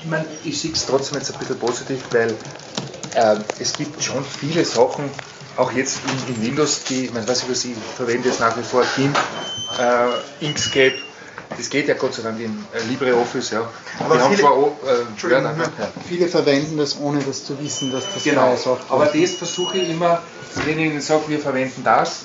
Ich 0.00 0.06
meine, 0.06 0.26
ich 0.44 0.60
sehe 0.60 0.72
es 0.72 0.86
trotzdem 0.86 1.18
jetzt 1.18 1.32
ein 1.32 1.38
bisschen 1.38 1.58
positiv, 1.58 2.00
weil 2.10 2.34
äh, 3.14 3.36
es 3.58 3.72
gibt 3.74 4.02
schon 4.02 4.24
viele 4.24 4.64
Sachen, 4.64 5.10
auch 5.56 5.70
jetzt 5.72 5.98
in, 6.28 6.34
in 6.34 6.42
Windows, 6.42 6.82
die, 6.84 7.10
man 7.12 7.26
weiß 7.28 7.46
nicht, 7.46 7.64
ich 7.64 7.74
verwende 7.96 8.28
jetzt 8.28 8.40
nach 8.40 8.56
wie 8.56 8.62
vor 8.62 8.84
GIMP, 8.96 9.16
äh, 9.78 10.44
Inkscape, 10.44 10.94
das 11.56 11.68
geht 11.68 11.86
ja 11.88 11.94
Gott 11.94 12.14
sei 12.14 12.22
Dank 12.22 12.40
in 12.40 12.64
äh, 12.72 12.82
LibreOffice, 12.88 13.50
ja. 13.50 13.68
Aber 14.00 14.18
viele- 14.28 14.40
zwar 14.40 14.56
äh, 14.56 15.28
ja. 15.30 15.92
Viele 16.08 16.28
verwenden 16.28 16.78
das, 16.78 16.98
ohne 16.98 17.20
das 17.20 17.44
zu 17.44 17.58
wissen, 17.60 17.92
dass 17.92 18.04
das 18.14 18.24
Genau, 18.24 18.48
freie 18.48 18.56
Software 18.56 18.90
aber 18.94 19.14
ist. 19.14 19.34
das 19.34 19.38
versuche 19.50 19.78
ich 19.78 19.90
immer, 19.90 20.22
wenn 20.64 20.78
ich 20.78 20.86
ihnen 20.86 21.00
sage, 21.00 21.24
wir 21.28 21.38
verwenden 21.38 21.82
das, 21.84 22.20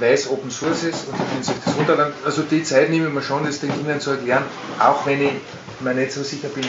weil 0.00 0.14
es 0.14 0.28
Open 0.28 0.50
Source 0.50 0.84
ist 0.84 1.06
und 1.08 1.14
die 1.18 1.24
können 1.30 1.42
sich 1.42 1.54
das 1.64 1.76
runterladen. 1.76 2.12
Also 2.24 2.42
die 2.42 2.62
Zeit 2.62 2.90
nehme 2.90 3.08
ich 3.08 3.12
mir 3.14 3.22
schon, 3.22 3.44
das 3.44 3.60
den 3.60 3.72
Kindern 3.72 4.00
zu 4.00 4.10
erklären, 4.10 4.44
auch 4.78 5.06
wenn 5.06 5.22
ich 5.22 5.32
mir 5.80 5.94
nicht 5.94 6.12
so 6.12 6.22
sicher 6.22 6.48
bin, 6.48 6.64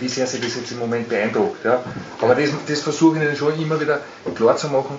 wie 0.00 0.08
sehr 0.08 0.26
sie 0.26 0.40
das 0.40 0.54
jetzt 0.56 0.72
im 0.72 0.78
Moment 0.78 1.08
beeindruckt. 1.08 1.64
Ja. 1.64 1.82
Aber 2.20 2.34
das, 2.34 2.50
das 2.66 2.80
versuche 2.80 3.16
ich 3.18 3.22
ihnen 3.22 3.36
schon 3.36 3.60
immer 3.60 3.78
wieder 3.80 4.00
klar 4.34 4.56
zu 4.56 4.68
machen, 4.68 4.98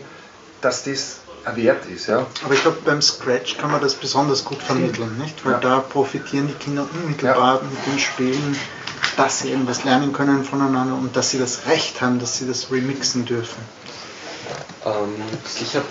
dass 0.61 0.83
das 0.83 1.17
ein 1.43 1.55
Wert 1.55 1.85
ist. 1.87 2.07
Ja. 2.07 2.27
Aber 2.45 2.53
ich 2.53 2.61
glaube, 2.61 2.77
beim 2.85 3.01
Scratch 3.01 3.57
kann 3.57 3.71
man 3.71 3.81
das 3.81 3.95
besonders 3.95 4.45
gut 4.45 4.61
vermitteln, 4.61 5.17
nicht? 5.17 5.43
Weil 5.43 5.53
Ja. 5.53 5.59
da 5.59 5.79
profitieren 5.79 6.47
die 6.47 6.53
Kinder 6.53 6.85
unmittelbar 6.93 7.61
mit 7.63 7.85
den 7.93 7.99
Spielen, 7.99 8.55
dass 9.17 9.39
sie 9.39 9.49
eben 9.51 9.67
was 9.67 9.83
lernen 9.83 10.13
können 10.13 10.43
voneinander 10.45 10.93
und 10.93 11.15
dass 11.15 11.31
sie 11.31 11.39
das 11.39 11.65
Recht 11.67 11.99
haben, 12.01 12.19
dass 12.19 12.37
sie 12.37 12.47
das 12.47 12.71
remixen 12.71 13.25
dürfen. 13.25 13.61
Ähm, 14.85 15.15
ich 15.59 15.75
habe. 15.75 15.85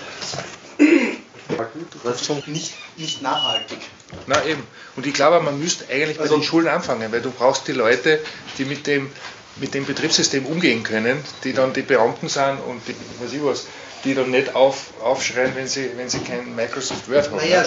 Das 2.04 2.22
ist 2.22 2.46
nicht, 2.48 2.74
nicht 2.96 3.22
nachhaltig. 3.22 3.78
Na 4.26 4.44
eben. 4.44 4.62
Und 4.96 5.06
ich 5.06 5.14
glaube, 5.14 5.40
man 5.40 5.58
müsste 5.58 5.84
eigentlich 5.90 6.18
bei 6.18 6.28
den 6.28 6.42
Schulen 6.42 6.68
anfangen, 6.68 7.10
weil 7.12 7.22
du 7.22 7.30
brauchst 7.30 7.68
die 7.68 7.72
Leute, 7.72 8.20
die 8.58 8.64
mit 8.64 8.86
dem, 8.86 9.10
mit 9.56 9.74
dem 9.74 9.86
Betriebssystem 9.86 10.46
umgehen 10.46 10.82
können, 10.82 11.22
die 11.44 11.52
dann 11.52 11.72
die 11.72 11.82
Beamten 11.82 12.28
sind 12.28 12.58
und 12.66 12.80
die, 12.86 12.94
weiß 13.22 13.32
ich 13.32 13.44
was, 13.44 13.66
die 14.04 14.14
dann 14.14 14.30
nicht 14.30 14.54
auf, 14.54 14.94
aufschreien, 15.02 15.54
wenn 15.54 15.66
sie, 15.66 15.90
wenn 15.96 16.08
sie 16.08 16.20
kein 16.20 16.54
Microsoft 16.54 17.08
Word 17.10 17.30
haben. 17.30 17.36
Naja, 17.36 17.64